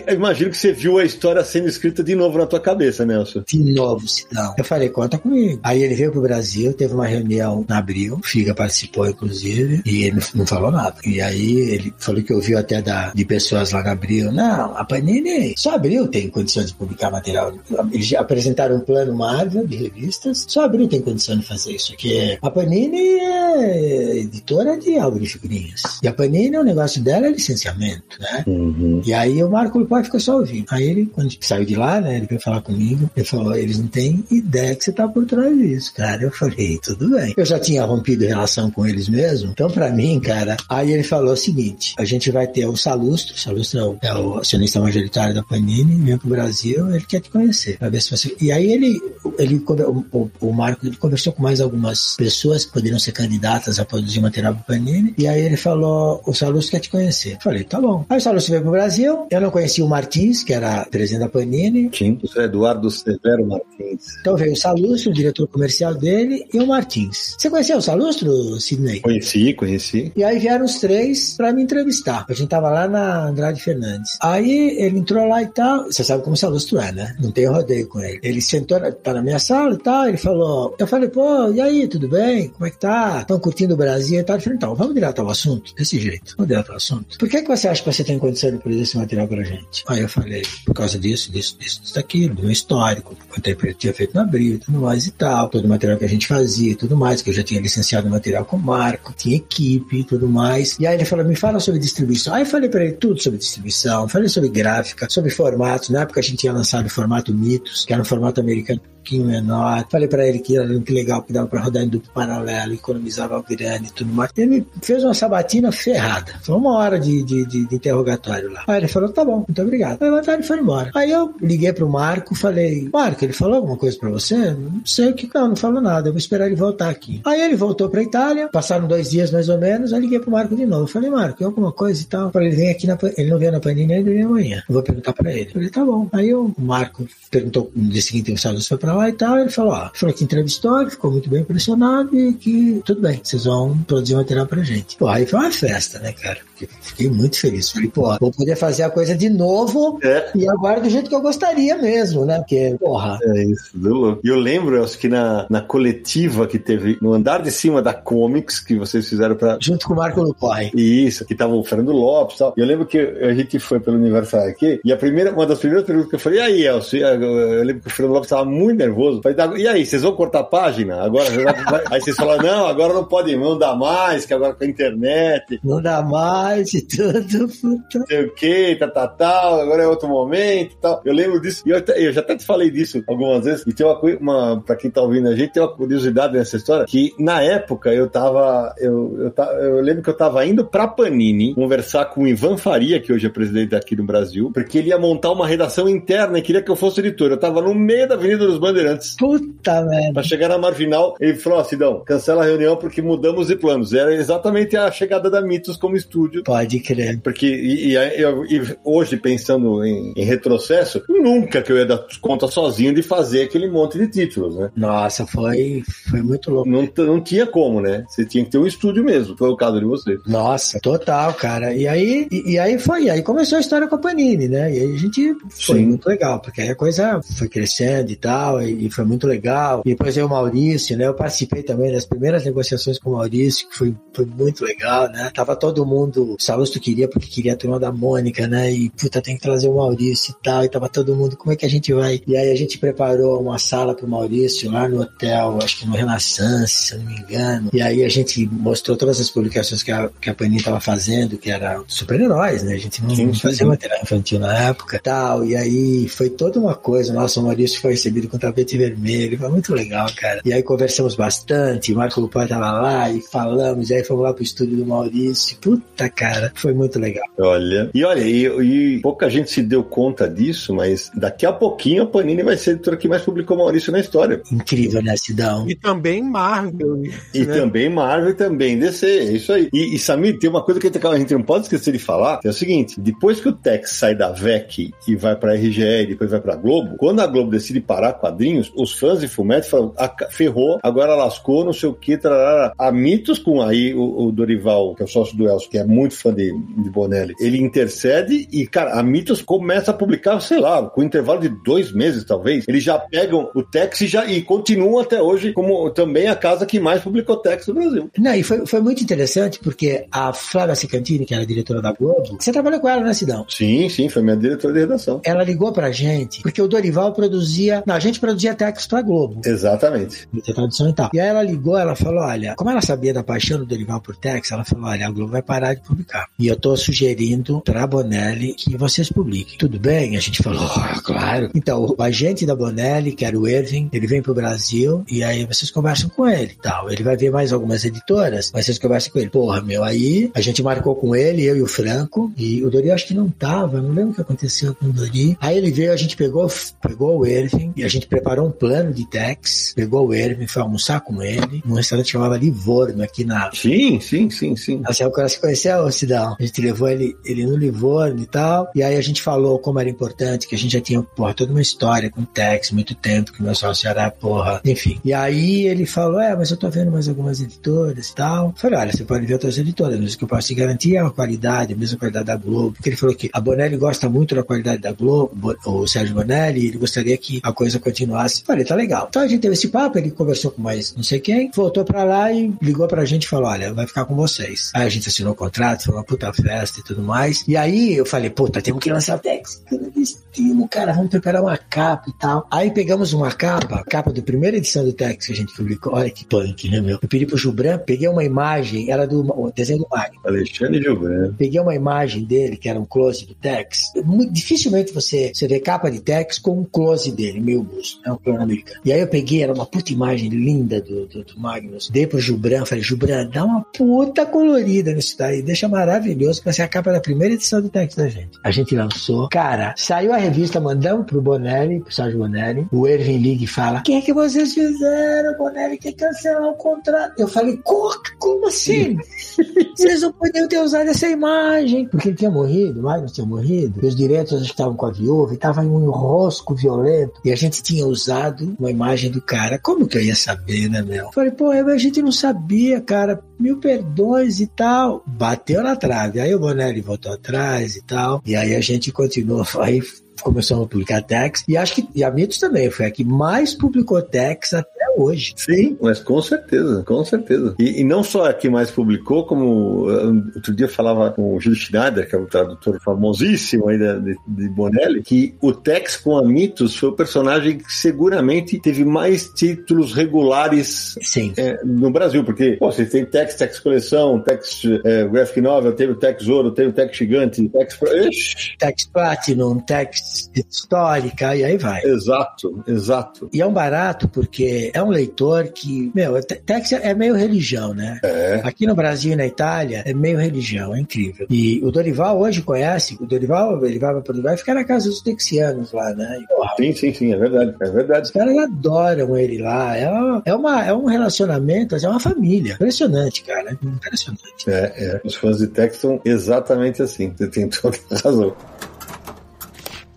eu 0.06 0.14
imagino 0.14 0.50
que 0.50 0.56
você 0.56 0.72
viu 0.72 0.98
a 0.98 1.04
história 1.04 1.42
sendo 1.44 1.68
escrita 1.68 2.02
de 2.02 2.14
novo 2.14 2.38
na 2.38 2.46
tua 2.46 2.60
cabeça, 2.60 3.04
Nelson. 3.04 3.42
De 3.46 3.58
novo, 3.58 4.06
Sidão. 4.08 4.54
Eu 4.56 4.64
falei, 4.64 4.88
conta 4.88 5.18
comigo. 5.18 5.60
Aí 5.62 5.82
ele 5.82 5.94
veio 5.94 6.12
pro 6.12 6.20
Brasil, 6.20 6.72
teve 6.72 6.94
uma 6.94 7.06
reunião 7.06 7.64
na 7.68 7.78
Abril, 7.78 8.20
Figa 8.22 8.54
participou, 8.54 9.06
inclusive, 9.06 9.82
e 9.84 10.04
ele 10.04 10.20
não 10.34 10.46
falou 10.46 10.70
nada. 10.70 10.96
E 11.04 11.20
aí 11.20 11.58
ele 11.58 11.94
falou 11.98 12.22
que 12.22 12.32
ouviu 12.32 12.58
até 12.58 12.82
da, 12.82 13.12
de 13.12 13.24
pessoas 13.24 13.72
lá 13.72 13.82
na 13.82 13.92
Abril, 13.92 14.32
não, 14.32 14.76
a 14.76 14.84
Panini, 14.84 15.54
só 15.56 15.74
Abril 15.74 16.08
tem 16.08 16.28
condições 16.28 16.66
de 16.66 16.74
publicar 16.74 17.10
material. 17.10 17.52
Eles 17.92 18.12
apresentaram 18.14 18.76
um 18.76 18.80
plano 18.80 19.14
Marvel 19.14 19.66
de 19.66 19.76
revistas, 19.76 20.44
só 20.48 20.64
Abril 20.64 20.88
tem 20.88 21.00
condição 21.00 21.38
de 21.38 21.46
fazer 21.46 21.72
isso, 21.72 21.92
porque 21.92 22.38
a 22.40 22.50
Panini 22.50 23.20
é 23.20 24.16
editora 24.18 24.76
de 24.76 24.98
álbum 24.98 25.18
de 25.18 25.28
figurinhas. 25.28 25.82
E 26.02 26.08
a 26.08 26.12
Panini, 26.12 26.56
o 26.56 26.64
negócio 26.64 27.02
dela 27.02 27.26
é 27.26 27.30
licenciamento, 27.30 28.20
né? 28.20 28.44
Uhum. 28.46 29.02
E 29.04 29.12
aí 29.12 29.42
o 29.46 29.50
Marco 29.50 29.78
Lupar 29.78 30.04
ficou 30.04 30.20
só 30.20 30.38
ouvindo. 30.38 30.66
Aí 30.70 30.84
ele, 30.84 31.06
quando 31.06 31.34
saiu 31.40 31.64
de 31.64 31.74
lá, 31.74 32.00
né, 32.00 32.16
ele 32.16 32.26
veio 32.26 32.40
falar 32.40 32.60
comigo, 32.60 33.10
ele 33.16 33.26
falou, 33.26 33.54
eles 33.54 33.78
não 33.78 33.86
têm 33.86 34.24
ideia 34.30 34.74
que 34.74 34.84
você 34.84 34.92
tá 34.92 35.06
por 35.08 35.24
trás 35.26 35.56
disso, 35.56 35.92
cara. 35.94 36.22
Eu 36.22 36.30
falei, 36.30 36.78
tudo 36.82 37.10
bem. 37.10 37.34
Eu 37.36 37.44
já 37.44 37.58
tinha 37.58 37.84
rompido 37.84 38.24
relação 38.24 38.70
com 38.70 38.86
eles 38.86 39.08
mesmo, 39.08 39.50
então 39.50 39.70
pra 39.70 39.90
mim, 39.90 40.18
cara, 40.20 40.56
aí 40.68 40.92
ele 40.92 41.02
falou 41.02 41.32
o 41.32 41.36
seguinte, 41.36 41.94
a 41.98 42.04
gente 42.04 42.30
vai 42.30 42.46
ter 42.46 42.66
o 42.66 42.76
Salustro, 42.76 43.34
o 43.34 43.38
Salustro 43.38 43.78
é 43.78 43.84
o, 43.84 43.98
é 44.02 44.14
o 44.14 44.38
acionista 44.38 44.80
majoritário 44.80 45.34
da 45.34 45.42
Panini, 45.42 45.94
vem 46.02 46.18
pro 46.18 46.28
Brasil, 46.28 46.88
ele 46.94 47.04
quer 47.04 47.20
te 47.20 47.30
conhecer, 47.30 47.78
pra 47.78 47.88
ver 47.88 48.00
se 48.02 48.10
você... 48.10 48.36
E 48.40 48.50
aí 48.50 48.70
ele, 48.70 49.00
ele 49.38 49.62
o, 49.66 50.04
o, 50.12 50.30
o 50.40 50.52
Marco, 50.52 50.86
ele 50.86 50.96
conversou 50.96 51.32
com 51.32 51.42
mais 51.42 51.60
algumas 51.60 52.16
pessoas 52.16 52.64
que 52.64 52.72
poderiam 52.72 52.98
ser 52.98 53.12
candidatas 53.12 53.78
a 53.78 53.84
produzir 53.84 54.20
material 54.20 54.54
pro 54.54 54.64
Panini, 54.64 55.14
e 55.16 55.26
aí 55.26 55.40
ele 55.40 55.56
falou, 55.56 56.22
o 56.26 56.34
Salustro 56.34 56.72
quer 56.72 56.80
te 56.80 56.90
conhecer. 56.90 57.34
Eu 57.34 57.40
falei, 57.40 57.64
tá 57.64 57.80
bom. 57.80 58.04
Aí 58.08 58.18
o 58.18 58.20
Salustro 58.20 58.52
veio 58.52 58.62
pro 58.62 58.72
Brasil, 58.72 59.26
eu 59.36 59.40
não 59.42 59.50
conhecia 59.50 59.84
o 59.84 59.88
Martins, 59.88 60.42
que 60.42 60.52
era 60.52 60.84
presidente 60.86 61.20
da 61.20 61.28
Panini, 61.28 61.90
Sim, 61.92 62.18
o 62.22 62.40
Eduardo 62.40 62.90
Severo 62.90 63.46
Martins. 63.46 64.16
então 64.20 64.36
veio 64.36 64.52
o 64.52 64.56
Salustro, 64.56 65.10
o 65.10 65.14
diretor 65.14 65.46
comercial 65.48 65.94
dele, 65.94 66.46
e 66.52 66.58
o 66.58 66.66
Martins. 66.66 67.34
Você 67.38 67.48
conheceu 67.50 67.78
o 67.78 67.82
Salustro, 67.82 68.60
Sidney? 68.60 69.00
Conheci, 69.00 69.52
conheci. 69.54 70.12
E 70.16 70.24
aí 70.24 70.38
vieram 70.38 70.64
os 70.64 70.76
três 70.78 71.34
pra 71.36 71.52
me 71.52 71.62
entrevistar. 71.62 72.24
A 72.28 72.32
gente 72.32 72.48
tava 72.48 72.68
lá 72.70 72.88
na 72.88 73.26
Andrade 73.28 73.62
Fernandes. 73.62 74.16
Aí 74.22 74.76
ele 74.78 74.98
entrou 74.98 75.26
lá 75.26 75.42
e 75.42 75.46
tal. 75.46 75.84
Você 75.84 76.02
sabe 76.04 76.22
como 76.22 76.34
o 76.34 76.36
Salustro 76.36 76.78
é, 76.78 76.92
né? 76.92 77.16
Não 77.20 77.30
tem 77.30 77.46
rodeio 77.46 77.88
com 77.88 78.00
ele. 78.00 78.18
Ele 78.22 78.40
sentou, 78.40 78.78
na- 78.80 78.92
tá 78.92 79.12
na 79.12 79.22
minha 79.22 79.38
sala 79.38 79.74
e 79.74 79.78
tal. 79.78 80.08
Ele 80.08 80.16
falou. 80.16 80.74
Eu 80.78 80.86
falei, 80.86 81.08
pô, 81.08 81.50
e 81.52 81.60
aí, 81.60 81.86
tudo 81.88 82.08
bem? 82.08 82.48
Como 82.48 82.66
é 82.66 82.70
que 82.70 82.78
tá? 82.78 83.18
Estão 83.20 83.38
curtindo 83.38 83.74
o 83.74 83.76
Brasil 83.76 84.20
e 84.20 84.24
tal? 84.24 84.36
Ele 84.36 84.42
falou, 84.44 84.56
então, 84.56 84.74
vamos 84.74 84.94
direto 84.94 85.20
ao 85.20 85.28
assunto. 85.30 85.74
Desse 85.74 85.98
jeito. 85.98 86.34
Vamos 86.36 86.48
direto 86.48 86.70
ao 86.70 86.76
assunto. 86.76 87.18
Por 87.18 87.28
que, 87.28 87.42
que 87.42 87.48
você 87.48 87.68
acha 87.68 87.82
que 87.82 87.92
você 87.92 88.04
tem 88.04 88.18
condição 88.18 88.50
de 88.50 88.58
produzir 88.58 88.82
esse 88.82 88.96
material 88.96 89.25
pra 89.26 89.42
gente? 89.42 89.84
Aí 89.86 90.00
eu 90.00 90.08
falei, 90.08 90.42
por 90.64 90.74
causa 90.74 90.98
disso, 90.98 91.30
disso, 91.30 91.56
disso, 91.58 91.80
disso, 91.80 91.94
daquilo, 91.94 92.34
do 92.34 92.42
meu 92.42 92.50
histórico, 92.50 93.16
quanto 93.28 93.48
eu 93.48 93.74
tinha 93.74 93.92
feito 93.92 94.14
na 94.14 94.22
Abril 94.22 94.54
e 94.54 94.58
tudo 94.58 94.80
mais 94.80 95.06
e 95.06 95.10
tal, 95.10 95.48
todo 95.48 95.64
o 95.64 95.68
material 95.68 95.98
que 95.98 96.04
a 96.04 96.08
gente 96.08 96.26
fazia 96.26 96.72
e 96.72 96.74
tudo 96.74 96.96
mais, 96.96 97.22
que 97.22 97.30
eu 97.30 97.34
já 97.34 97.42
tinha 97.42 97.60
licenciado 97.60 98.08
material 98.08 98.44
com 98.44 98.56
o 98.56 98.60
Marco, 98.60 99.14
tinha 99.16 99.36
equipe 99.36 100.00
e 100.00 100.04
tudo 100.04 100.28
mais. 100.28 100.76
E 100.78 100.86
aí 100.86 100.96
ele 100.96 101.04
falou, 101.04 101.24
me 101.24 101.36
fala 101.36 101.60
sobre 101.60 101.80
distribuição. 101.80 102.34
Aí 102.34 102.42
eu 102.42 102.46
falei 102.46 102.68
pra 102.68 102.84
ele 102.84 102.92
tudo 102.92 103.22
sobre 103.22 103.38
distribuição, 103.38 104.08
falei 104.08 104.28
sobre 104.28 104.48
gráfica, 104.48 105.08
sobre 105.08 105.30
formatos. 105.30 105.90
Na 105.90 106.02
época 106.02 106.20
a 106.20 106.22
gente 106.22 106.38
tinha 106.38 106.52
lançado 106.52 106.86
o 106.86 106.90
formato 106.90 107.32
Mitos, 107.34 107.84
que 107.84 107.92
era 107.92 108.02
um 108.02 108.04
formato 108.04 108.40
americano 108.40 108.80
pouquinho 109.06 109.24
menor. 109.26 109.86
Falei 109.88 110.08
pra 110.08 110.26
ele 110.26 110.40
que 110.40 110.56
era 110.56 110.66
muito 110.66 110.92
legal, 110.92 111.22
que 111.22 111.32
dava 111.32 111.46
pra 111.46 111.60
rodar 111.60 111.82
em 111.84 111.88
duplo 111.88 112.10
paralelo, 112.12 112.74
economizava 112.74 113.42
grana 113.48 113.86
e 113.86 113.90
tudo 113.90 114.12
mais. 114.12 114.30
Ele 114.36 114.46
me 114.50 114.66
fez 114.82 115.04
uma 115.04 115.14
sabatina 115.14 115.70
ferrada. 115.70 116.32
Foi 116.42 116.56
uma 116.56 116.76
hora 116.76 116.98
de, 116.98 117.22
de, 117.22 117.46
de- 117.46 117.66
de 117.66 117.74
interrogatório 117.76 118.52
lá. 118.52 118.64
Aí 118.66 118.78
ele 118.78 118.88
falou, 118.88 119.08
tá 119.10 119.24
bom, 119.24 119.44
muito 119.46 119.62
obrigado. 119.62 120.02
Aí 120.02 120.10
levantaram 120.10 120.40
e 120.40 120.42
foi 120.42 120.58
embora. 120.58 120.90
Aí 120.94 121.10
eu 121.10 121.32
liguei 121.40 121.72
pro 121.72 121.88
Marco, 121.88 122.34
falei, 122.34 122.88
Marco, 122.92 123.24
ele 123.24 123.32
falou 123.32 123.56
alguma 123.56 123.76
coisa 123.76 123.96
pra 123.98 124.10
você? 124.10 124.36
Não 124.52 124.84
sei 124.84 125.10
o 125.10 125.14
que, 125.14 125.28
não, 125.34 125.48
não 125.48 125.56
falou 125.56 125.80
nada, 125.80 126.08
eu 126.08 126.12
vou 126.12 126.18
esperar 126.18 126.46
ele 126.46 126.56
voltar 126.56 126.88
aqui. 126.90 127.20
Aí 127.24 127.40
ele 127.40 127.54
voltou 127.56 127.88
pra 127.88 128.02
Itália, 128.02 128.48
passaram 128.48 128.86
dois 128.88 129.10
dias 129.10 129.30
mais 129.30 129.48
ou 129.48 129.58
menos, 129.58 129.92
aí 129.92 130.00
liguei 130.00 130.18
pro 130.18 130.30
Marco 130.30 130.56
de 130.56 130.66
novo. 130.66 130.82
Eu 130.84 130.88
falei, 130.88 131.10
Marco, 131.10 131.38
tem 131.38 131.46
alguma 131.46 131.70
coisa 131.72 132.02
e 132.02 132.06
tal? 132.06 132.26
Eu 132.26 132.30
falei, 132.32 132.48
ele 132.48 132.56
vem 132.56 132.70
aqui 132.70 132.86
na 132.86 132.96
ele 133.16 133.30
não 133.30 133.38
veio 133.38 133.52
na 133.52 133.60
Panini 133.60 133.92
ainda 133.94 134.10
vem 134.10 134.22
amanhã. 134.22 134.62
Eu 134.68 134.72
vou 134.74 134.82
perguntar 134.82 135.12
pra 135.12 135.32
ele. 135.32 135.48
Eu 135.48 135.52
falei, 135.52 135.68
tá 135.70 135.84
bom. 135.84 136.08
Aí 136.12 136.34
o 136.34 136.52
Marco 136.58 137.06
perguntou 137.30 137.70
no 137.76 137.88
dia 137.90 138.02
seguinte 138.02 138.32
o 138.32 138.38
Salles 138.38 138.66
foi 138.66 138.78
pra 138.78 138.95
lá 138.96 139.08
e 139.08 139.12
tal, 139.12 139.38
ele 139.38 139.50
falou, 139.50 139.72
ó, 139.72 139.90
falou 139.94 140.14
que 140.14 140.24
entrevistou, 140.24 140.80
ele 140.80 140.90
ficou 140.90 141.10
muito 141.10 141.28
bem 141.28 141.40
impressionado 141.40 142.16
e 142.18 142.32
que 142.34 142.82
tudo 142.84 143.00
bem, 143.00 143.20
vocês 143.22 143.44
vão 143.44 143.76
produzir 143.86 144.14
material 144.14 144.46
pra 144.46 144.62
gente. 144.62 144.96
Pô, 144.96 145.08
aí 145.08 145.26
foi 145.26 145.40
uma 145.40 145.50
festa, 145.50 145.98
né, 145.98 146.12
cara? 146.12 146.38
Fiquei 146.80 147.10
muito 147.10 147.38
feliz. 147.38 147.70
Falei, 147.70 147.88
pô, 147.90 148.16
vou 148.18 148.32
poder 148.32 148.56
fazer 148.56 148.82
a 148.82 148.90
coisa 148.90 149.14
de 149.14 149.28
novo 149.28 149.98
É. 150.02 150.30
e 150.34 150.48
agora 150.48 150.80
do 150.80 150.88
jeito 150.88 151.08
que 151.08 151.14
eu 151.14 151.20
gostaria 151.20 151.76
mesmo, 151.76 152.24
né? 152.24 152.38
Porque, 152.38 152.76
porra, 152.80 153.18
É 153.22 153.44
isso, 153.44 153.70
do 153.74 153.92
louco. 153.94 154.20
E 154.24 154.28
eu 154.28 154.36
lembro, 154.36 154.82
acho 154.82 154.98
que 154.98 155.08
na, 155.08 155.46
na 155.50 155.60
coletiva 155.60 156.46
que 156.46 156.58
teve 156.58 156.96
no 157.02 157.12
andar 157.12 157.42
de 157.42 157.50
cima 157.50 157.82
da 157.82 157.92
Comics, 157.92 158.58
que 158.60 158.76
vocês 158.76 159.06
fizeram 159.08 159.34
pra. 159.36 159.58
junto 159.60 159.86
com 159.86 159.92
o 159.92 159.96
Marco 159.96 160.22
Lupai. 160.22 160.70
Isso, 160.74 161.24
que 161.26 161.34
tava 161.34 161.54
o 161.54 161.62
Fernando 161.64 161.92
Lopes 161.92 162.36
e 162.36 162.38
tal. 162.38 162.54
E 162.56 162.60
eu 162.60 162.66
lembro 162.66 162.86
que 162.86 162.98
a 162.98 163.34
gente 163.34 163.58
foi 163.58 163.78
pelo 163.78 163.96
aniversário 163.96 164.50
aqui, 164.50 164.80
e 164.84 164.92
a 164.92 164.96
primeira, 164.96 165.32
uma 165.32 165.46
das 165.46 165.58
primeiras 165.58 165.86
perguntas 165.86 166.08
que 166.10 166.16
eu 166.16 166.20
falei, 166.20 166.38
e 166.38 166.42
aí, 166.42 166.66
Elcio? 166.66 166.98
Eu 167.06 167.22
eu 167.56 167.64
lembro 167.64 167.82
que 167.82 167.88
o 167.88 167.90
Fernando 167.90 168.14
Lopes 168.14 168.30
tava 168.30 168.44
muito 168.44 168.78
nervoso. 168.86 169.20
Falei, 169.22 169.36
"Tá, 169.36 169.52
e 169.56 169.66
aí, 169.66 169.84
vocês 169.84 170.02
vão 170.02 170.12
cortar 170.12 170.40
a 170.40 170.44
página? 170.44 171.02
Agora 171.02 171.30
já 171.30 171.52
vai-" 171.70 171.84
Aí 171.90 172.00
vocês 172.00 172.16
falaram, 172.16 172.42
não, 172.42 172.66
agora 172.66 172.92
não 172.92 173.04
pode, 173.04 173.34
não 173.36 173.58
dá 173.58 173.74
mais, 173.74 174.26
que 174.26 174.34
agora 174.34 174.54
com 174.54 174.64
a 174.64 174.66
internet, 174.66 175.60
Não 175.62 175.80
dá 175.80 176.02
mais 176.02 176.72
e 176.74 176.82
tudo, 176.82 177.48
puta. 177.60 177.98
não 177.98 178.06
sei 178.06 178.24
o 178.24 178.34
que, 178.34 178.76
tal, 178.76 178.90
tal, 178.90 179.08
tal, 179.16 179.60
agora 179.60 179.82
é 179.82 179.86
outro 179.86 180.08
momento 180.08 180.76
tal. 180.80 181.00
Eu 181.04 181.12
lembro 181.14 181.40
disso, 181.40 181.62
e 181.66 181.70
eu, 181.70 181.82
eu 181.96 182.12
já 182.12 182.20
até 182.20 182.36
te 182.36 182.44
falei 182.44 182.70
disso 182.70 183.02
algumas 183.08 183.44
vezes, 183.44 183.64
e 183.66 183.72
tem 183.72 183.86
uma 183.86 183.96
coisa, 183.98 184.18
uma, 184.20 184.62
pra 184.64 184.76
quem 184.76 184.90
tá 184.90 185.00
ouvindo 185.02 185.28
a 185.28 185.34
gente, 185.36 185.52
tem 185.52 185.62
uma 185.62 185.72
curiosidade 185.72 186.34
nessa 186.34 186.56
história, 186.56 186.84
que 186.86 187.12
na 187.18 187.42
época 187.42 187.92
eu 187.92 188.08
tava, 188.08 188.74
eu, 188.78 189.32
eu, 189.36 189.44
eu 189.62 189.80
lembro 189.80 190.02
que 190.02 190.10
eu 190.10 190.16
tava 190.16 190.44
indo 190.44 190.64
pra 190.64 190.86
Panini 190.88 191.54
conversar 191.54 192.06
com 192.06 192.22
o 192.22 192.26
Ivan 192.26 192.56
Faria, 192.56 193.00
que 193.00 193.12
hoje 193.12 193.26
é 193.26 193.30
presidente 193.30 193.74
aqui 193.74 193.96
no 193.96 194.04
Brasil, 194.04 194.50
porque 194.52 194.78
ele 194.78 194.88
ia 194.88 194.98
montar 194.98 195.30
uma 195.32 195.46
redação 195.46 195.88
interna 195.88 196.38
e 196.38 196.42
queria 196.42 196.62
que 196.62 196.70
eu 196.70 196.76
fosse 196.76 197.00
editor. 197.00 197.30
Eu 197.30 197.36
tava 197.38 197.60
no 197.62 197.74
meio 197.74 198.08
da 198.08 198.14
Avenida 198.14 198.46
dos 198.46 198.58
Bandeirantes. 198.76 199.16
Puta 199.16 199.82
merda. 199.84 200.12
Pra 200.14 200.22
chegar 200.22 200.48
na 200.48 200.58
Marginal, 200.58 201.16
ele 201.20 201.34
falou: 201.36 201.58
ó, 201.58 201.64
Sidão, 201.64 202.02
cancela 202.04 202.42
a 202.42 202.46
reunião 202.46 202.76
porque 202.76 203.00
mudamos 203.02 203.46
de 203.48 203.56
planos. 203.56 203.92
Era 203.92 204.14
exatamente 204.14 204.76
a 204.76 204.90
chegada 204.90 205.30
da 205.30 205.40
Mitos 205.40 205.76
como 205.76 205.96
estúdio. 205.96 206.42
Pode 206.44 206.80
crer. 206.80 207.20
Porque, 207.22 207.46
e, 207.46 207.94
e- 207.94 208.56
e 208.56 208.76
hoje, 208.84 209.16
pensando 209.16 209.84
em, 209.84 210.12
em 210.16 210.24
retrocesso, 210.24 211.02
nunca 211.08 211.62
que 211.62 211.72
eu 211.72 211.76
ia 211.78 211.86
dar 211.86 212.04
conta 212.20 212.46
sozinho 212.48 212.94
de 212.94 213.02
fazer 213.02 213.42
aquele 213.42 213.68
monte 213.68 213.98
de 213.98 214.08
títulos, 214.08 214.56
né? 214.56 214.70
Nossa, 214.76 215.26
foi, 215.26 215.82
foi 216.10 216.22
muito 216.22 216.50
louco. 216.50 216.68
Não, 216.68 216.88
não 216.98 217.20
tinha 217.20 217.46
como, 217.46 217.80
né? 217.80 218.04
Você 218.08 218.24
tinha 218.24 218.44
que 218.44 218.50
ter 218.50 218.58
um 218.58 218.66
estúdio 218.66 219.04
mesmo. 219.04 219.36
Foi 219.36 219.48
o 219.48 219.56
caso 219.56 219.78
de 219.78 219.84
vocês. 219.86 220.18
Nossa, 220.26 220.78
total, 220.80 221.32
cara. 221.34 221.74
E 221.74 221.86
aí, 221.88 222.26
e, 222.30 222.52
e 222.52 222.58
aí 222.58 222.78
foi, 222.78 223.08
aí 223.08 223.22
começou 223.22 223.58
a 223.58 223.60
história 223.60 223.86
com 223.88 223.94
a 223.94 223.98
Panini, 223.98 224.48
né? 224.48 224.72
E 224.74 224.80
aí 224.80 224.94
a 224.94 224.98
gente 224.98 225.34
foi 225.50 225.78
Sim. 225.78 225.86
muito 225.86 226.06
legal, 226.06 226.40
porque 226.40 226.60
aí 226.60 226.70
a 226.70 226.74
coisa 226.74 227.20
foi 227.38 227.48
crescendo 227.48 228.10
e 228.10 228.16
tal, 228.16 228.55
e, 228.62 228.86
e 228.86 228.90
foi 228.90 229.04
muito 229.04 229.26
legal. 229.26 229.82
E 229.84 229.90
depois 229.90 230.14
veio 230.14 230.26
o 230.26 230.30
Maurício, 230.30 230.96
né? 230.96 231.06
Eu 231.06 231.14
participei 231.14 231.62
também 231.62 231.92
das 231.92 232.04
primeiras 232.04 232.44
negociações 232.44 232.98
com 232.98 233.10
o 233.10 233.12
Maurício, 233.14 233.68
que 233.68 233.76
foi, 233.76 233.94
foi 234.12 234.26
muito 234.26 234.64
legal, 234.64 235.08
né? 235.10 235.30
Tava 235.34 235.56
todo 235.56 235.86
mundo, 235.86 236.36
Salusto 236.38 236.80
queria 236.80 237.08
porque 237.08 237.28
queria 237.28 237.54
a 237.54 237.56
turma 237.56 237.78
da 237.78 237.90
Mônica, 237.90 238.46
né? 238.46 238.72
E 238.72 238.90
puta, 238.90 239.20
tem 239.20 239.36
que 239.36 239.42
trazer 239.42 239.68
o 239.68 239.76
Maurício 239.76 240.32
e 240.38 240.42
tal. 240.42 240.64
E 240.64 240.68
tava 240.68 240.88
todo 240.88 241.14
mundo, 241.16 241.36
como 241.36 241.52
é 241.52 241.56
que 241.56 241.66
a 241.66 241.70
gente 241.70 241.92
vai? 241.92 242.20
E 242.26 242.36
aí 242.36 242.50
a 242.50 242.56
gente 242.56 242.78
preparou 242.78 243.40
uma 243.40 243.58
sala 243.58 243.94
pro 243.94 244.08
Maurício 244.08 244.70
lá 244.70 244.88
no 244.88 245.02
hotel, 245.02 245.58
acho 245.62 245.80
que 245.80 245.86
no 245.86 245.94
Renaissance, 245.94 246.88
se 246.88 246.94
eu 246.94 246.98
não 246.98 247.06
me 247.06 247.18
engano. 247.18 247.70
E 247.72 247.80
aí 247.80 248.04
a 248.04 248.08
gente 248.08 248.46
mostrou 248.46 248.96
todas 248.96 249.20
as 249.20 249.30
publicações 249.30 249.82
que 249.82 249.92
a, 249.92 250.08
que 250.20 250.30
a 250.30 250.34
Panini 250.34 250.62
tava 250.62 250.80
fazendo, 250.80 251.38
que 251.38 251.50
era 251.50 251.82
super-heróis, 251.86 252.62
né? 252.62 252.74
A 252.74 252.78
gente 252.78 253.02
não, 253.02 253.14
Sim, 253.14 253.26
não 253.26 253.34
sim, 253.34 253.40
fazia 253.40 253.58
sim. 253.58 253.64
material 253.64 254.00
infantil 254.02 254.38
na 254.38 254.52
época 254.68 255.00
tal. 255.02 255.44
E 255.44 255.56
aí 255.56 256.08
foi 256.08 256.30
toda 256.30 256.58
uma 256.58 256.74
coisa. 256.74 257.12
Nossa, 257.12 257.40
o 257.40 257.44
Maurício 257.44 257.80
foi 257.80 257.92
recebido 257.92 258.28
com 258.28 258.38
tapete 258.46 258.78
vermelho. 258.78 259.38
Foi 259.38 259.48
muito 259.48 259.74
legal, 259.74 260.08
cara. 260.16 260.40
E 260.44 260.52
aí 260.52 260.62
conversamos 260.62 261.14
bastante. 261.14 261.92
O 261.92 261.96
Marco 261.96 262.20
Lupai 262.20 262.46
tava 262.46 262.72
lá 262.72 263.10
e 263.10 263.20
falamos. 263.20 263.90
E 263.90 263.94
aí 263.94 264.04
fomos 264.04 264.24
lá 264.24 264.32
pro 264.32 264.42
estúdio 264.42 264.76
do 264.76 264.86
Maurício. 264.86 265.56
Puta, 265.60 266.08
cara, 266.08 266.52
foi 266.54 266.72
muito 266.72 266.98
legal. 266.98 267.24
Olha. 267.38 267.90
E 267.94 268.04
olha, 268.04 268.20
e, 268.20 268.46
e 268.46 269.00
pouca 269.00 269.28
gente 269.28 269.50
se 269.50 269.62
deu 269.62 269.82
conta 269.82 270.28
disso, 270.28 270.74
mas 270.74 271.10
daqui 271.14 271.46
a 271.46 271.52
pouquinho 271.52 272.04
a 272.04 272.06
Panini 272.06 272.42
vai 272.42 272.56
ser 272.56 272.70
a 272.70 272.72
editora 272.74 272.96
que 272.96 273.08
mais 273.08 273.22
publicou 273.22 273.56
Maurício 273.56 273.92
na 273.92 274.00
história. 274.00 274.40
Incrível, 274.50 275.02
né, 275.02 275.16
Sidão? 275.16 275.68
E 275.68 275.74
também 275.74 276.22
Marvel. 276.22 277.02
E 277.34 277.44
né? 277.44 277.54
também 277.54 277.88
Marvel 277.88 278.34
também 278.36 278.78
DC, 278.78 279.06
é 279.06 279.24
isso 279.32 279.52
aí. 279.52 279.68
E, 279.72 279.94
e 279.94 279.98
Samir, 279.98 280.38
tem 280.38 280.48
uma 280.48 280.62
coisa 280.62 280.80
que 280.80 280.86
a 280.86 281.18
gente 281.18 281.34
não 281.34 281.42
pode 281.42 281.64
esquecer 281.64 281.92
de 281.92 281.98
falar, 281.98 282.40
é 282.44 282.48
o 282.48 282.52
seguinte, 282.52 283.00
depois 283.00 283.40
que 283.40 283.48
o 283.48 283.52
Tex 283.52 283.92
sai 283.92 284.14
da 284.14 284.30
VEC 284.30 284.92
e 285.06 285.16
vai 285.16 285.36
pra 285.36 285.54
RGE 285.54 285.82
e 285.82 286.06
depois 286.06 286.30
vai 286.30 286.40
pra 286.40 286.56
Globo, 286.56 286.96
quando 286.96 287.20
a 287.20 287.26
Globo 287.26 287.50
decide 287.50 287.80
parar 287.80 288.14
quadrinhos, 288.36 288.70
os 288.76 288.92
fãs 288.92 289.20
de 289.20 289.28
Fumetti 289.28 289.68
falam, 289.68 289.92
"Ah, 289.96 290.14
ferrou, 290.30 290.78
agora 290.82 291.14
lascou, 291.14 291.64
não 291.64 291.72
sei 291.72 291.88
o 291.88 291.94
que, 291.94 292.18
tarará. 292.18 292.72
a 292.78 292.92
Mitos 292.92 293.38
com 293.38 293.62
aí 293.62 293.94
o, 293.94 294.26
o 294.26 294.32
Dorival, 294.32 294.94
que 294.94 295.02
é 295.02 295.04
o 295.04 295.08
sócio 295.08 295.36
do 295.36 295.48
Elcio, 295.48 295.70
que 295.70 295.78
é 295.78 295.84
muito 295.84 296.14
fã 296.14 296.32
de, 296.32 296.52
de 296.52 296.90
Bonelli, 296.90 297.34
ele 297.40 297.58
intercede 297.58 298.46
e, 298.52 298.66
cara, 298.66 298.98
a 298.98 299.02
Mitos 299.02 299.40
começa 299.40 299.90
a 299.90 299.94
publicar, 299.94 300.38
sei 300.40 300.60
lá, 300.60 300.82
com 300.82 301.02
intervalo 301.02 301.40
de 301.40 301.48
dois 301.48 301.92
meses, 301.92 302.24
talvez, 302.24 302.64
eles 302.68 302.82
já 302.82 302.98
pegam 302.98 303.50
o 303.54 303.62
Tex 303.62 304.00
e, 304.02 304.06
já, 304.06 304.26
e 304.26 304.42
continuam 304.42 305.00
até 305.00 305.20
hoje 305.22 305.52
como 305.52 305.88
também 305.90 306.26
a 306.28 306.36
casa 306.36 306.66
que 306.66 306.78
mais 306.78 307.02
publicou 307.02 307.36
Tex 307.36 307.66
no 307.68 307.74
Brasil. 307.74 308.10
Não, 308.18 308.34
e 308.34 308.42
foi, 308.42 308.66
foi 308.66 308.80
muito 308.80 309.02
interessante 309.02 309.58
porque 309.58 310.06
a 310.10 310.32
Flávia 310.32 310.74
Secantini, 310.74 311.24
que 311.24 311.34
era 311.34 311.42
a 311.42 311.46
diretora 311.46 311.80
da 311.80 311.92
Globo, 311.92 312.36
você 312.38 312.52
trabalhou 312.52 312.80
com 312.80 312.88
ela, 312.88 313.02
né, 313.02 313.14
Sidão? 313.14 313.46
Sim, 313.48 313.88
sim, 313.88 314.08
foi 314.08 314.22
minha 314.22 314.36
diretora 314.36 314.74
de 314.74 314.80
redação. 314.80 315.20
Ela 315.24 315.42
ligou 315.42 315.72
pra 315.72 315.90
gente 315.90 316.42
porque 316.42 316.60
o 316.60 316.68
Dorival 316.68 317.12
produzia. 317.12 317.82
Não, 317.86 317.94
a 317.94 318.00
gente 318.00 318.20
produzia 318.26 318.54
Tex 318.54 318.86
pra 318.88 319.02
Globo. 319.02 319.40
Exatamente. 319.44 320.28
Muita 320.32 320.52
tradução 320.52 320.88
e 320.88 320.92
tal. 320.92 321.10
E 321.14 321.20
aí 321.20 321.28
ela 321.28 321.42
ligou, 321.42 321.78
ela 321.78 321.94
falou: 321.94 322.22
olha, 322.22 322.54
como 322.56 322.70
ela 322.70 322.82
sabia 322.82 323.14
da 323.14 323.22
paixão 323.22 323.58
do 323.58 323.64
Dorival 323.64 324.00
por 324.00 324.16
Tex, 324.16 324.50
ela 324.50 324.64
falou: 324.64 324.88
olha, 324.88 325.06
a 325.06 325.10
Globo 325.10 325.30
vai 325.30 325.42
parar 325.42 325.74
de 325.74 325.82
publicar. 325.82 326.26
E 326.38 326.48
eu 326.48 326.56
tô 326.56 326.76
sugerindo 326.76 327.60
pra 327.60 327.86
Bonelli 327.86 328.54
que 328.54 328.76
vocês 328.76 329.08
publiquem. 329.08 329.56
Tudo 329.58 329.78
bem? 329.78 330.16
A 330.16 330.20
gente 330.20 330.42
falou, 330.42 330.60
"Ah, 330.76 331.00
claro. 331.04 331.50
Então, 331.54 331.94
o 331.96 332.02
agente 332.02 332.44
da 332.44 332.56
Bonelli, 332.56 333.12
que 333.12 333.24
era 333.24 333.38
o 333.38 333.46
Irving, 333.46 333.88
ele 333.92 334.06
vem 334.06 334.20
pro 334.20 334.34
Brasil 334.34 335.04
e 335.08 335.22
aí 335.22 335.44
vocês 335.44 335.70
conversam 335.70 336.08
com 336.10 336.28
ele 336.28 336.52
e 336.52 336.62
tal. 336.62 336.90
Ele 336.90 337.02
vai 337.02 337.16
ver 337.16 337.30
mais 337.30 337.52
algumas 337.52 337.84
editoras, 337.84 338.50
mas 338.52 338.66
vocês 338.66 338.78
conversam 338.78 339.12
com 339.12 339.18
ele. 339.20 339.30
Porra, 339.30 339.60
meu, 339.60 339.84
aí 339.84 340.30
a 340.34 340.40
gente 340.40 340.62
marcou 340.62 340.96
com 340.96 341.14
ele, 341.14 341.44
eu 341.44 341.56
e 341.56 341.62
o 341.62 341.66
Franco, 341.66 342.32
e 342.36 342.64
o 342.64 342.70
Dori 342.70 342.90
acho 342.90 343.06
que 343.06 343.14
não 343.14 343.28
tava, 343.28 343.80
não 343.80 343.90
lembro 343.90 344.10
o 344.10 344.14
que 344.14 344.20
aconteceu 344.20 344.74
com 344.74 344.86
o 344.86 344.92
Dori. 344.92 345.36
Aí 345.40 345.56
ele 345.56 345.70
veio, 345.70 345.92
a 345.92 345.96
gente 345.96 346.16
pegou, 346.16 346.48
pegou 346.82 347.20
o 347.20 347.26
Irving 347.26 347.72
e 347.76 347.84
a 347.84 347.88
gente 347.88 348.06
preparou 348.16 348.48
um 348.48 348.50
plano 348.50 348.92
de 348.94 349.06
Tex, 349.08 349.72
pegou 349.76 350.08
o 350.08 350.14
Irving, 350.14 350.46
foi 350.46 350.62
almoçar 350.62 351.00
com 351.00 351.22
ele, 351.22 351.62
num 351.64 351.74
restaurante 351.74 352.06
que 352.06 352.12
chamava 352.12 352.36
Livorno, 352.38 353.02
aqui 353.02 353.24
na, 353.24 353.50
Sim, 353.52 354.00
sim, 354.00 354.30
sim, 354.30 354.56
sim. 354.56 354.80
Assim, 354.86 355.04
o 355.04 355.10
cara 355.10 355.28
se 355.28 355.38
conheceu, 355.40 355.90
Cidão. 355.92 356.34
A 356.38 356.42
gente 356.42 356.60
levou 356.62 356.88
ele, 356.88 357.14
ele 357.24 357.44
no 357.46 357.56
Livorno 357.56 358.20
e 358.22 358.26
tal. 358.26 358.70
E 358.74 358.82
aí 358.82 358.96
a 358.96 359.00
gente 359.02 359.20
falou 359.22 359.58
como 359.58 359.78
era 359.78 359.88
importante, 359.88 360.46
que 360.48 360.54
a 360.54 360.58
gente 360.58 360.72
já 360.72 360.80
tinha, 360.80 361.02
porra, 361.02 361.34
toda 361.34 361.52
uma 361.52 361.60
história 361.60 362.10
com 362.10 362.22
o 362.22 362.26
Tex, 362.26 362.70
muito 362.70 362.94
tempo, 362.94 363.32
que 363.32 363.40
o 363.40 363.42
meu 363.44 363.54
sócio 363.54 363.88
era, 363.88 364.10
porra, 364.10 364.60
enfim. 364.64 364.98
E 365.04 365.12
aí 365.12 365.66
ele 365.66 365.84
falou, 365.84 366.18
é, 366.20 366.34
mas 366.34 366.50
eu 366.50 366.56
tô 366.56 366.70
vendo 366.70 366.90
mais 366.90 367.08
algumas 367.08 367.40
editoras 367.40 368.08
e 368.08 368.14
tal. 368.14 368.46
Eu 368.46 368.54
falei, 368.56 368.78
olha, 368.78 368.92
você 368.92 369.04
pode 369.04 369.26
ver 369.26 369.34
outras 369.34 369.58
editoras, 369.58 370.00
mas 370.00 370.14
o 370.14 370.18
que 370.18 370.24
eu 370.24 370.28
posso 370.28 370.48
te 370.48 370.54
garantir 370.54 370.96
é 370.96 371.00
a 371.00 371.10
qualidade, 371.10 371.74
a 371.74 371.76
mesma 371.76 371.98
qualidade 371.98 372.26
da 372.26 372.36
Globo. 372.36 372.72
Porque 372.72 372.88
ele 372.88 372.96
falou 372.96 373.14
que 373.14 373.28
a 373.32 373.40
Bonelli 373.40 373.76
gosta 373.76 374.08
muito 374.08 374.34
da 374.34 374.42
qualidade 374.42 374.80
da 374.80 374.92
Globo, 374.92 375.30
Bo- 375.34 375.56
o 375.66 375.86
Sérgio 375.86 376.14
Bonelli, 376.14 376.66
ele 376.68 376.78
gostaria 376.78 377.16
que 377.18 377.40
a 377.42 377.52
coisa 377.52 377.78
continuasse. 377.78 378.05
Eu 378.14 378.46
falei, 378.46 378.64
tá 378.64 378.74
legal. 378.74 379.06
Então 379.08 379.22
a 379.22 379.26
gente 379.26 379.40
teve 379.40 379.54
esse 379.54 379.68
papo, 379.68 379.98
ele 379.98 380.10
conversou 380.10 380.50
com 380.50 380.62
mais 380.62 380.94
não 380.94 381.02
sei 381.02 381.20
quem, 381.20 381.50
voltou 381.54 381.84
pra 381.84 382.04
lá 382.04 382.32
e 382.32 382.52
ligou 382.62 382.86
pra 382.86 383.04
gente 383.04 383.24
e 383.24 383.28
falou, 383.28 383.48
olha, 383.48 383.72
vai 383.72 383.86
ficar 383.86 384.04
com 384.04 384.14
vocês. 384.14 384.70
Aí 384.74 384.86
a 384.86 384.88
gente 384.88 385.08
assinou 385.08 385.32
o 385.32 385.36
contrato, 385.36 385.84
foi 385.84 385.94
uma 385.94 386.04
puta 386.04 386.32
festa 386.32 386.80
e 386.80 386.82
tudo 386.82 387.02
mais. 387.02 387.44
E 387.46 387.56
aí 387.56 387.94
eu 387.94 388.06
falei, 388.06 388.30
puta, 388.30 388.62
temos 388.62 388.82
que 388.82 388.90
lançar 388.90 389.16
o 389.16 389.20
Tex. 389.20 389.62
Destino, 389.94 390.68
cara, 390.68 390.92
vamos 390.92 391.10
preparar 391.10 391.42
uma 391.42 391.56
capa 391.56 392.08
e 392.08 392.12
tal. 392.18 392.46
Aí 392.50 392.70
pegamos 392.70 393.12
uma 393.12 393.32
capa, 393.32 393.82
capa 393.84 394.12
da 394.12 394.22
primeira 394.22 394.56
edição 394.56 394.84
do 394.84 394.92
Tex 394.92 395.26
que 395.26 395.32
a 395.32 395.36
gente 395.36 395.54
publicou. 395.54 395.94
Olha 395.94 396.10
que 396.10 396.24
punk, 396.24 396.68
né, 396.70 396.80
meu? 396.80 396.98
Eu 397.02 397.08
pedi 397.08 397.26
pro 397.26 397.36
Gilbran, 397.36 397.78
peguei 397.78 398.08
uma 398.08 398.24
imagem, 398.24 398.90
era 398.90 399.06
do 399.06 399.26
o 399.26 399.50
desenho 399.50 399.80
do 399.80 399.88
Magno. 399.90 400.20
Alexandre 400.24 400.82
Gilberto. 400.82 401.34
Peguei 401.34 401.60
uma 401.60 401.74
imagem 401.74 402.24
dele, 402.24 402.56
que 402.56 402.68
era 402.68 402.78
um 402.78 402.84
close 402.84 403.26
do 403.26 403.34
Tex. 403.34 403.92
Muito, 404.04 404.32
dificilmente 404.32 404.92
você, 404.92 405.32
você 405.34 405.48
vê 405.48 405.60
capa 405.60 405.90
de 405.90 406.00
Tex 406.00 406.38
com 406.38 406.60
um 406.60 406.64
close 406.64 407.10
dele, 407.10 407.40
meio 407.40 407.62
busto, 407.62 407.95
é 408.04 408.12
um 408.12 408.16
plano 408.16 408.42
americano. 408.42 408.80
E 408.84 408.92
aí 408.92 409.00
eu 409.00 409.06
peguei, 409.08 409.42
era 409.42 409.52
uma 409.52 409.66
puta 409.66 409.92
imagem 409.92 410.28
linda 410.28 410.80
do, 410.80 411.06
do, 411.06 411.24
do 411.24 411.38
Magnus. 411.40 411.88
Dei 411.90 412.06
pro 412.06 412.20
Gilbran, 412.20 412.64
falei, 412.64 412.82
Gilbran, 412.84 413.28
dá 413.28 413.44
uma 413.44 413.62
puta 413.76 414.24
colorida 414.26 414.92
nisso 414.92 415.16
daí, 415.18 415.42
deixa 415.42 415.68
maravilhoso 415.68 416.42
pra 416.42 416.52
ser 416.52 416.62
a 416.62 416.68
capa 416.68 416.92
da 416.92 417.00
primeira 417.00 417.34
edição 417.34 417.60
do 417.60 417.68
Tex 417.68 417.94
da 417.94 418.08
gente. 418.08 418.38
A 418.44 418.50
gente 418.50 418.74
lançou. 418.74 419.28
Cara, 419.28 419.74
saiu 419.76 420.12
a 420.12 420.16
revista, 420.16 420.60
mandamos 420.60 421.06
pro 421.06 421.20
Bonelli, 421.22 421.80
pro 421.80 421.92
Sérgio 421.92 422.18
Bonelli. 422.18 422.66
O 422.72 422.86
Erwin 422.86 423.18
liga 423.18 423.44
e 423.44 423.46
fala, 423.46 423.80
o 423.80 423.82
que 423.82 423.94
é 423.94 424.00
que 424.00 424.12
vocês 424.12 424.52
fizeram, 424.54 425.36
Bonelli? 425.38 425.78
Quer 425.78 425.92
cancelar 425.92 426.50
o 426.50 426.54
contrato? 426.54 427.14
Eu 427.18 427.28
falei, 427.28 427.56
"Co- 427.58 427.94
como 428.18 428.48
assim? 428.48 428.96
Vocês 429.76 430.00
não 430.02 430.12
podiam 430.12 430.48
ter 430.48 430.58
usado 430.60 430.88
essa 430.88 431.06
imagem. 431.06 431.86
Porque 431.88 432.08
ele 432.08 432.16
tinha 432.16 432.30
morrido, 432.30 432.80
o 432.80 432.82
Magnus 432.84 433.12
tinha 433.12 433.26
morrido. 433.26 433.78
E 433.82 433.86
os 433.86 433.94
direitos 433.94 434.40
estavam 434.42 434.74
com 434.74 434.86
a 434.86 434.90
viúva 434.90 435.34
e 435.34 435.36
tava 435.36 435.62
em 435.64 435.68
um 435.68 435.82
enrosco 435.84 436.54
violento. 436.54 437.20
E 437.24 437.30
a 437.30 437.36
gente 437.36 437.62
tinha 437.62 437.85
usado 437.88 438.56
uma 438.58 438.70
imagem 438.70 439.10
do 439.10 439.20
cara. 439.20 439.58
Como 439.58 439.86
que 439.86 439.96
eu 439.98 440.02
ia 440.02 440.16
saber, 440.16 440.68
né, 440.68 440.82
meu? 440.82 441.10
Falei, 441.12 441.30
pô, 441.30 441.50
a 441.50 441.78
gente 441.78 442.02
não 442.02 442.12
sabia, 442.12 442.80
cara. 442.80 443.22
Mil 443.38 443.58
perdões 443.58 444.40
e 444.40 444.46
tal. 444.46 445.02
Bateu 445.06 445.62
na 445.62 445.76
trave. 445.76 446.20
Aí 446.20 446.34
o 446.34 446.38
Bonelli 446.38 446.80
voltou 446.80 447.12
atrás 447.12 447.76
e 447.76 447.82
tal. 447.82 448.22
E 448.24 448.34
aí 448.34 448.54
a 448.54 448.60
gente 448.60 448.92
continuou. 448.92 449.46
Aí 449.60 449.80
começamos 450.22 450.64
a 450.64 450.68
publicar 450.68 451.02
Tex. 451.02 451.44
E 451.48 451.56
acho 451.56 451.74
que 451.74 451.88
e 451.94 452.02
a 452.04 452.10
Mitos 452.10 452.38
também 452.38 452.70
foi 452.70 452.86
a 452.86 452.90
que 452.90 453.04
mais 453.04 453.54
publicou 453.54 454.00
Tex 454.02 454.52
até 454.54 454.70
hoje. 454.96 455.34
Sim, 455.36 455.76
mas 455.80 455.98
com 456.00 456.20
certeza, 456.22 456.82
com 456.84 457.04
certeza. 457.04 457.54
E, 457.58 457.80
e 457.80 457.84
não 457.84 458.02
só 458.02 458.26
a 458.26 458.34
que 458.34 458.48
mais 458.48 458.70
publicou, 458.70 459.26
como 459.26 459.86
uh, 459.88 460.32
outro 460.34 460.54
dia 460.54 460.66
eu 460.66 460.70
falava 460.70 461.10
com 461.10 461.34
o 461.34 461.40
Gil 461.40 461.54
Schneider, 461.54 462.08
que 462.08 462.14
é 462.16 462.18
um 462.18 462.26
tradutor 462.26 462.80
famosíssimo 462.80 463.68
aí 463.68 463.78
da- 463.78 463.98
de, 463.98 464.16
de 464.26 464.48
Bonelli, 464.48 465.02
que 465.02 465.34
o 465.40 465.52
Tex 465.52 465.96
com 465.96 466.16
a 466.16 466.22
Mitos 466.24 466.76
foi 466.76 466.88
o 466.88 466.92
personagem 466.92 467.58
que 467.58 467.72
seguramente 467.72 468.58
teve 468.58 468.84
mais 468.84 469.28
títulos 469.28 469.92
regulares 469.92 470.96
Sim. 471.02 471.32
é, 471.36 471.60
no 471.64 471.90
Brasil, 471.90 472.24
porque 472.24 472.52
pô, 472.52 472.70
você 472.72 472.86
tem 472.86 473.04
Tex, 473.04 473.34
Tex 473.34 473.58
Coleção, 473.58 474.20
Tex 474.20 474.62
é, 474.84 475.06
Graphic 475.06 475.40
Novel, 475.40 475.72
teve 475.72 475.92
o 475.92 475.96
Tex 475.96 476.26
Ouro, 476.26 476.50
teve 476.52 476.70
o 476.70 476.72
Tex 476.72 476.96
Gigante, 476.96 477.48
Tex. 477.48 477.78
Ixi, 478.08 478.56
Tex 478.58 478.86
Platinum, 478.86 479.58
Tex 479.60 480.05
Histórica, 480.34 481.34
e 481.36 481.44
aí 481.44 481.56
vai. 481.58 481.82
exato, 481.84 482.62
exato. 482.66 483.28
E 483.32 483.40
é 483.40 483.46
um 483.46 483.52
barato 483.52 484.08
porque 484.08 484.70
é 484.74 484.82
um 484.82 484.88
leitor 484.90 485.48
que, 485.48 485.90
meu, 485.94 486.20
Te- 486.22 486.36
Tex 486.44 486.72
é 486.72 486.94
meio 486.94 487.14
religião, 487.14 487.74
né? 487.74 487.98
É. 488.02 488.40
Aqui 488.44 488.66
no 488.66 488.74
Brasil 488.74 489.12
e 489.12 489.16
na 489.16 489.26
Itália 489.26 489.82
é 489.84 489.92
meio 489.92 490.18
religião, 490.18 490.74
é 490.74 490.80
incrível. 490.80 491.26
E 491.30 491.60
o 491.64 491.70
Dorival 491.70 492.18
hoje 492.20 492.42
conhece, 492.42 492.96
o 493.00 493.06
Dorival, 493.06 493.64
ele 493.64 493.78
vai 493.78 494.00
para 494.00 494.20
vai 494.20 494.36
ficar 494.36 494.54
na 494.54 494.64
casa 494.64 494.88
dos 494.88 495.00
texianos 495.00 495.72
lá, 495.72 495.92
né? 495.94 496.18
E, 496.20 496.36
Sim, 496.56 496.72
sim, 496.72 496.94
sim, 496.94 497.12
é 497.12 497.16
verdade, 497.16 497.54
é 497.60 497.70
verdade. 497.70 498.02
os 498.06 498.10
caras 498.10 498.36
adoram 498.38 499.16
ele 499.16 499.38
lá. 499.38 499.76
É, 499.76 499.90
uma- 499.90 500.22
é, 500.24 500.34
uma, 500.34 500.64
é 500.66 500.72
um 500.74 500.84
relacionamento, 500.86 501.74
é 501.76 501.88
uma 501.88 502.00
família. 502.00 502.54
Impressionante, 502.54 503.22
cara. 503.24 503.56
Impressionante. 503.62 504.48
É, 504.48 504.72
é. 504.76 505.00
Os 505.04 505.14
fãs 505.14 505.38
de 505.38 505.46
Tex 505.48 505.76
são 505.76 506.00
exatamente 506.04 506.82
assim. 506.82 507.12
Você 507.16 507.26
tem 507.28 507.48
toda 507.48 507.76
a 507.90 507.94
razão. 507.98 508.34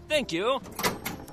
Thank 0.10 0.34
you. 0.34 0.60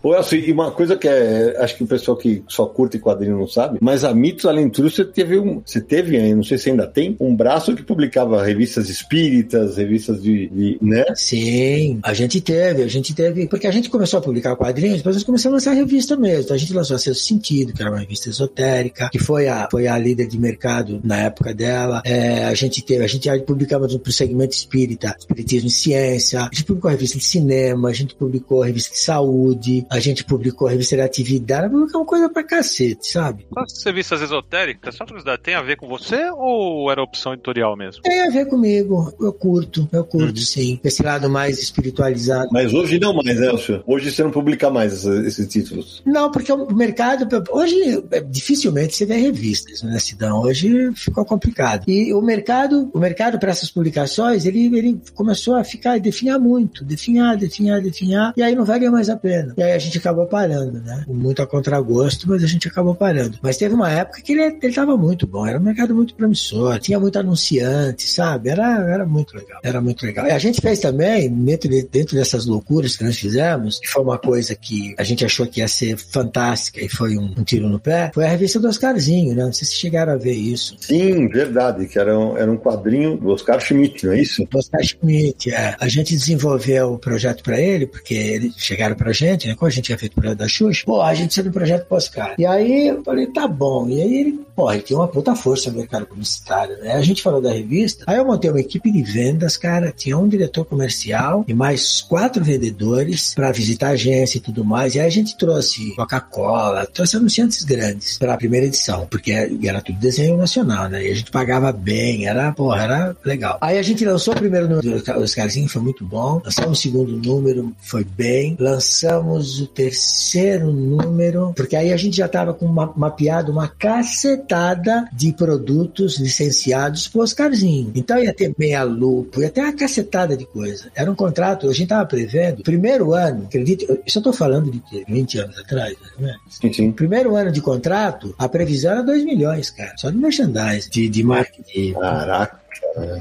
Ô, 0.07 0.15
Elcio, 0.15 0.39
e 0.39 0.53
uma 0.53 0.71
coisa 0.71 0.95
que 0.95 1.09
é, 1.09 1.57
acho 1.59 1.77
que 1.77 1.83
o 1.83 1.87
pessoal 1.87 2.17
que 2.17 2.41
só 2.47 2.65
curte 2.65 2.97
quadrinho 2.97 3.37
não 3.37 3.49
sabe, 3.49 3.79
mas 3.83 4.05
a 4.05 4.15
Mitos 4.15 4.47
Além 4.47 4.71
Tudo, 4.71 4.89
você 4.89 5.05
teve 5.05 5.37
um, 5.37 5.61
você 5.67 5.81
teve, 5.81 6.33
não 6.33 6.45
sei 6.45 6.59
se 6.59 6.71
ainda 6.71 6.87
tem, 6.87 7.17
um 7.19 7.35
braço 7.35 7.75
que 7.75 7.83
publicava 7.83 8.41
revistas 8.41 8.89
espíritas, 8.89 9.79
revistas 9.79 10.23
de, 10.23 10.47
de 10.47 10.79
né? 10.81 11.05
Sim, 11.17 11.99
a 12.05 12.15
gente 12.15 12.41
teve, 12.41 12.85
a 12.85 12.87
gente 12.87 13.13
teve, 13.17 13.49
porque 13.49 13.67
a 13.67 13.73
gente 13.73 13.91
começou 13.91 14.21
a 14.21 14.23
publicar 14.23 14.55
quadrinhos, 14.55 14.99
depois 14.99 15.17
a 15.17 15.19
gente 15.19 15.27
começou 15.27 15.51
a 15.51 15.55
lançar 15.55 15.73
revista 15.73 16.17
mesmo. 16.17 16.45
Então 16.45 16.55
a 16.55 16.59
gente 16.59 16.73
lançou 16.73 16.95
a 16.95 17.01
Seu 17.01 17.13
Sentido, 17.13 17.73
que 17.73 17.83
era 17.83 17.91
uma 17.91 17.99
revista 17.99 18.29
esotérica, 18.29 19.09
que 19.11 19.19
foi 19.19 19.49
a, 19.49 19.67
foi 19.69 19.89
a 19.89 19.99
líder 19.99 20.29
de 20.29 20.39
mercado 20.39 21.01
na 21.03 21.17
época 21.23 21.53
dela. 21.53 22.01
É, 22.05 22.45
a 22.45 22.55
gente 22.55 22.81
teve, 22.81 23.03
a 23.03 23.09
gente 23.09 23.29
publicava 23.41 23.89
pro 23.89 24.13
segmento 24.13 24.55
espírita, 24.55 25.17
Espiritismo 25.19 25.67
e 25.67 25.73
Ciência, 25.73 26.43
a 26.43 26.51
gente 26.53 26.65
publicou 26.65 26.91
a 26.91 26.93
revista 26.93 27.19
de 27.19 27.25
cinema, 27.25 27.89
a 27.89 27.93
gente 27.93 28.15
publicou 28.15 28.63
a 28.63 28.67
revista 28.67 28.93
de 28.93 29.01
saúde, 29.01 29.85
gente 30.01 30.25
publicou 30.25 30.69
a 30.69 30.71
revista 30.71 30.97
de 30.97 31.03
atividade, 31.03 31.71
publicou 31.71 32.05
coisa 32.05 32.29
pra 32.29 32.43
cacete, 32.43 33.07
sabe? 33.11 33.47
As 33.57 33.83
revistas 33.85 34.23
esotéricas, 34.23 34.95
só 34.95 35.05
curiosidade, 35.05 35.43
tem 35.43 35.55
a 35.55 35.63
ver 35.63 35.77
com 35.77 35.87
você 35.89 36.31
ou 36.31 36.91
era 36.91 37.03
opção 37.03 37.33
editorial 37.35 37.77
mesmo? 37.77 38.03
Tem 38.03 38.21
a 38.27 38.31
ver 38.31 38.47
comigo, 38.47 39.13
eu 39.21 39.33
curto, 39.33 39.89
eu 39.93 40.05
curto 40.05 40.39
sim. 40.41 40.81
Esse 40.85 41.03
lado 41.03 41.29
mais 41.29 41.59
espiritualizado. 41.61 42.49
Mas 42.53 42.73
hoje 42.73 42.99
não 42.99 43.15
mais, 43.15 43.39
né, 43.39 43.47
Elcio? 43.47 43.83
Hoje 43.87 44.11
você 44.11 44.23
não 44.23 44.31
publica 44.31 44.71
mais 44.71 44.93
essa- 44.93 45.27
esses 45.27 45.47
títulos. 45.49 46.03
Não, 46.05 46.31
porque 46.31 46.53
o 46.53 46.75
mercado. 46.75 47.27
Hoje, 47.51 48.03
é, 48.11 48.21
dificilmente 48.21 48.95
você 48.97 49.07
vê 49.07 49.17
revistas, 49.17 49.83
né, 49.83 49.99
Sidão? 49.99 50.43
Hoje 50.43 50.93
ficou 50.95 51.25
complicado. 51.25 51.85
E 51.89 52.13
o 52.13 52.21
mercado, 52.23 52.91
o 52.93 52.99
mercado 52.99 53.39
para 53.39 53.51
essas 53.51 53.71
publicações, 53.71 54.45
ele, 54.45 54.67
ele 54.77 55.01
começou 55.15 55.55
a 55.55 55.65
ficar, 55.65 55.99
definhar 56.01 56.39
muito, 56.39 56.85
definhar, 56.85 57.37
definhar, 57.37 57.81
definhar, 57.81 58.33
e 58.37 58.43
aí 58.43 58.55
não 58.55 58.65
valia 58.65 58.91
mais 58.91 59.09
a 59.09 59.17
pena. 59.17 59.55
E 59.57 59.63
aí 59.63 59.73
a 59.77 59.79
gente 59.79 59.99
acabou 59.99 60.27
parando, 60.27 60.81
né? 60.81 61.05
Muito 61.07 61.41
a 61.43 61.47
contragosto, 61.47 62.29
mas 62.29 62.43
a 62.43 62.47
gente 62.47 62.69
acabou 62.69 62.95
parando. 62.95 63.39
Mas 63.43 63.57
teve 63.57 63.75
uma 63.75 63.91
época 63.91 64.21
que 64.23 64.33
ele, 64.33 64.59
ele 64.63 64.75
tava 64.75 64.97
muito 64.97 65.27
bom, 65.27 65.47
era 65.47 65.59
um 65.59 65.63
mercado 65.63 65.95
muito 65.95 66.15
promissor, 66.15 66.79
tinha 66.79 66.99
muito 66.99 67.19
anunciante, 67.19 68.09
sabe? 68.09 68.49
Era, 68.51 68.79
era 68.89 69.07
muito 69.07 69.37
legal, 69.37 69.61
era 69.63 69.81
muito 69.81 70.05
legal. 70.05 70.27
E 70.27 70.31
a 70.31 70.39
gente 70.39 70.61
fez 70.61 70.79
também, 70.79 71.29
dentro, 71.31 71.69
de- 71.69 71.87
dentro 71.91 72.17
dessas 72.17 72.47
loucuras 72.47 72.97
que 72.97 73.05
nós 73.05 73.17
fizemos, 73.17 73.79
que 73.79 73.89
foi 73.89 74.03
uma 74.03 74.19
coisa 74.19 74.55
que 74.55 74.95
a 74.99 75.05
gente 75.05 75.25
achou 75.25 75.47
que 75.47 75.61
ia 75.61 75.69
ser 75.69 75.97
fantástica 75.99 76.81
e 76.85 76.89
foi 76.89 77.17
um, 77.17 77.33
um 77.37 77.45
tiro 77.45 77.69
no 77.69 77.79
pé, 77.79 78.11
foi 78.15 78.25
a 78.25 78.29
revista 78.29 78.59
do 78.59 78.69
Oscarzinho, 78.69 79.35
né? 79.35 79.45
Não 79.45 79.53
sei 79.53 79.67
se 79.67 79.75
chegaram 79.75 80.13
a 80.13 80.17
ver 80.17 80.33
isso. 80.35 80.77
Sim, 80.81 81.29
verdade, 81.29 81.87
que 81.87 81.99
era 81.99 82.19
um, 82.19 82.37
era 82.37 82.51
um 82.51 82.57
quadrinho 82.57 83.17
do 83.17 83.29
Oscar 83.31 83.61
Schmidt, 83.61 84.07
não 84.07 84.13
é 84.13 84.21
isso? 84.21 84.45
Do 84.51 84.59
Oscar 84.59 84.83
Schmidt, 84.83 85.51
é. 85.53 85.77
A 85.79 85.89
gente 85.89 86.15
desenvolveu 86.17 86.95
o 86.95 86.99
projeto 86.99 87.43
para 87.43 87.61
ele, 87.61 87.87
porque 87.87 88.15
eles 88.15 88.55
chegaram 88.57 88.95
pra 88.97 89.13
gente, 89.13 89.47
né? 89.49 89.55
Pô, 89.67 89.69
a 89.69 89.71
gente 89.71 89.85
tinha 89.85 89.99
feito 89.99 90.13
o 90.13 90.21
projeto 90.21 90.39
da 90.39 90.49
Xuxa, 90.49 90.83
pô, 90.85 91.01
a 91.03 91.15
gente 91.15 91.27
precisa 91.27 91.49
do 91.49 91.53
projeto 91.53 91.87
pós-cara. 91.87 92.35
E 92.39 92.47
aí 92.47 92.89
eu 92.89 93.03
falei, 93.03 93.27
tá 93.27 93.47
bom. 93.49 93.89
E 93.89 94.01
aí 94.01 94.15
ele, 94.15 94.41
pô, 94.55 94.71
ele 94.71 94.83
tem 94.83 94.97
uma 94.97 95.09
puta 95.09 95.35
força 95.35 95.71
no 95.71 95.79
mercado 95.79 96.07
publicitário, 96.07 96.79
né? 96.79 96.93
A 96.93 97.03
gente 97.03 97.23
falou 97.23 97.41
da 97.41 97.53
revista, 97.53 98.05
aí 98.07 98.17
eu 98.17 98.25
montei 98.25 98.51
uma 98.51 98.61
equipe 98.61 98.91
de 98.91 99.03
vendas, 99.03 99.57
cara, 99.57 99.93
tinha 99.93 100.17
um 100.17 100.29
diretor 100.29 100.65
comercial 100.65 101.45
e 101.47 101.55
mais 101.55 102.01
quatro 102.01 102.43
vendedores 102.43 103.35
para 103.35 103.53
visitar 103.53 103.89
a 103.89 103.91
agência 103.91 104.39
e 104.39 104.41
tudo 104.41 104.65
mais. 104.65 104.95
E 104.95 105.01
aí 105.01 105.07
a 105.07 105.11
gente 105.11 105.37
trouxe 105.37 105.95
Coca-Cola, 105.97 106.87
trouxe 106.87 107.17
anunciantes 107.17 107.65
grandes 107.65 108.19
para 108.19 108.35
a 108.35 108.37
primeira 108.37 108.67
edição, 108.67 109.07
porque 109.11 109.33
era 109.65 109.81
tudo 109.81 109.99
desenho 109.99 110.37
nacional, 110.37 110.89
né? 110.89 111.07
E 111.07 111.11
a 111.11 111.15
gente 111.15 111.31
pagava 111.31 111.73
bem, 111.73 112.27
era, 112.27 112.53
porra, 112.53 112.83
era 112.83 113.17
legal. 113.25 113.59
Aí 113.61 113.79
a 113.79 113.83
gente 113.83 114.05
lançou 114.05 114.35
o 114.35 114.37
primeiro 114.37 114.69
número 114.69 115.03
dos 115.03 115.35
Carzinhos, 115.35 115.73
foi 115.73 115.83
muito 115.83 116.05
bom. 116.05 116.41
Lançamos 116.45 116.79
o 116.79 116.83
segundo 116.83 117.17
número, 117.17 117.75
foi 117.81 118.05
bem. 118.05 118.57
Lançamos 118.59 119.56
o 119.61 119.67
terceiro 119.67 120.73
número, 120.73 121.53
porque 121.57 121.77
aí 121.77 121.93
a 121.93 121.97
gente 121.97 122.17
já 122.17 122.29
tava 122.29 122.55
com 122.55 122.67
uma, 122.67 122.93
mapeado 122.97 123.53
uma 123.53 123.69
cacetada 123.69 125.09
de 125.13 125.33
produtos 125.33 126.19
licenciados 126.19 127.09
pro 127.09 127.23
Oscarzinho. 127.23 127.93
Então 127.95 128.19
ia 128.19 128.35
ter 128.35 128.55
meia 128.59 128.83
lupo, 128.83 129.41
ia 129.41 129.51
ter 129.51 129.61
uma 129.61 129.73
cacetada 129.73 130.37
de 130.37 130.47
coisa. 130.47 130.91
Era 130.95 131.11
um 131.11 131.15
contrato, 131.15 131.69
a 131.69 131.73
gente 131.73 131.89
tava 131.89 132.07
prevendo, 132.07 132.63
primeiro 132.63 133.13
ano, 133.13 133.45
acredite, 133.45 133.87
eu 133.89 134.03
só 134.07 134.21
tô 134.21 134.33
falando 134.33 134.71
de 134.71 134.83
20 135.09 135.39
anos 135.39 135.59
atrás, 135.59 135.97
né? 136.19 136.35
Sim, 136.49 136.73
sim. 136.73 136.93
Primeiro 136.93 137.35
ano 137.35 137.51
de 137.51 137.61
contrato, 137.61 138.35
a 138.39 138.49
previsão 138.49 138.93
era 138.93 139.03
2 139.03 139.25
milhões, 139.25 139.71
cara, 139.71 139.95
só 139.97 140.11
de 140.11 140.17
merchandising, 140.17 140.91
de, 140.91 141.09
de 141.09 141.23
marketing. 141.23 141.93
Caraca. 141.93 142.66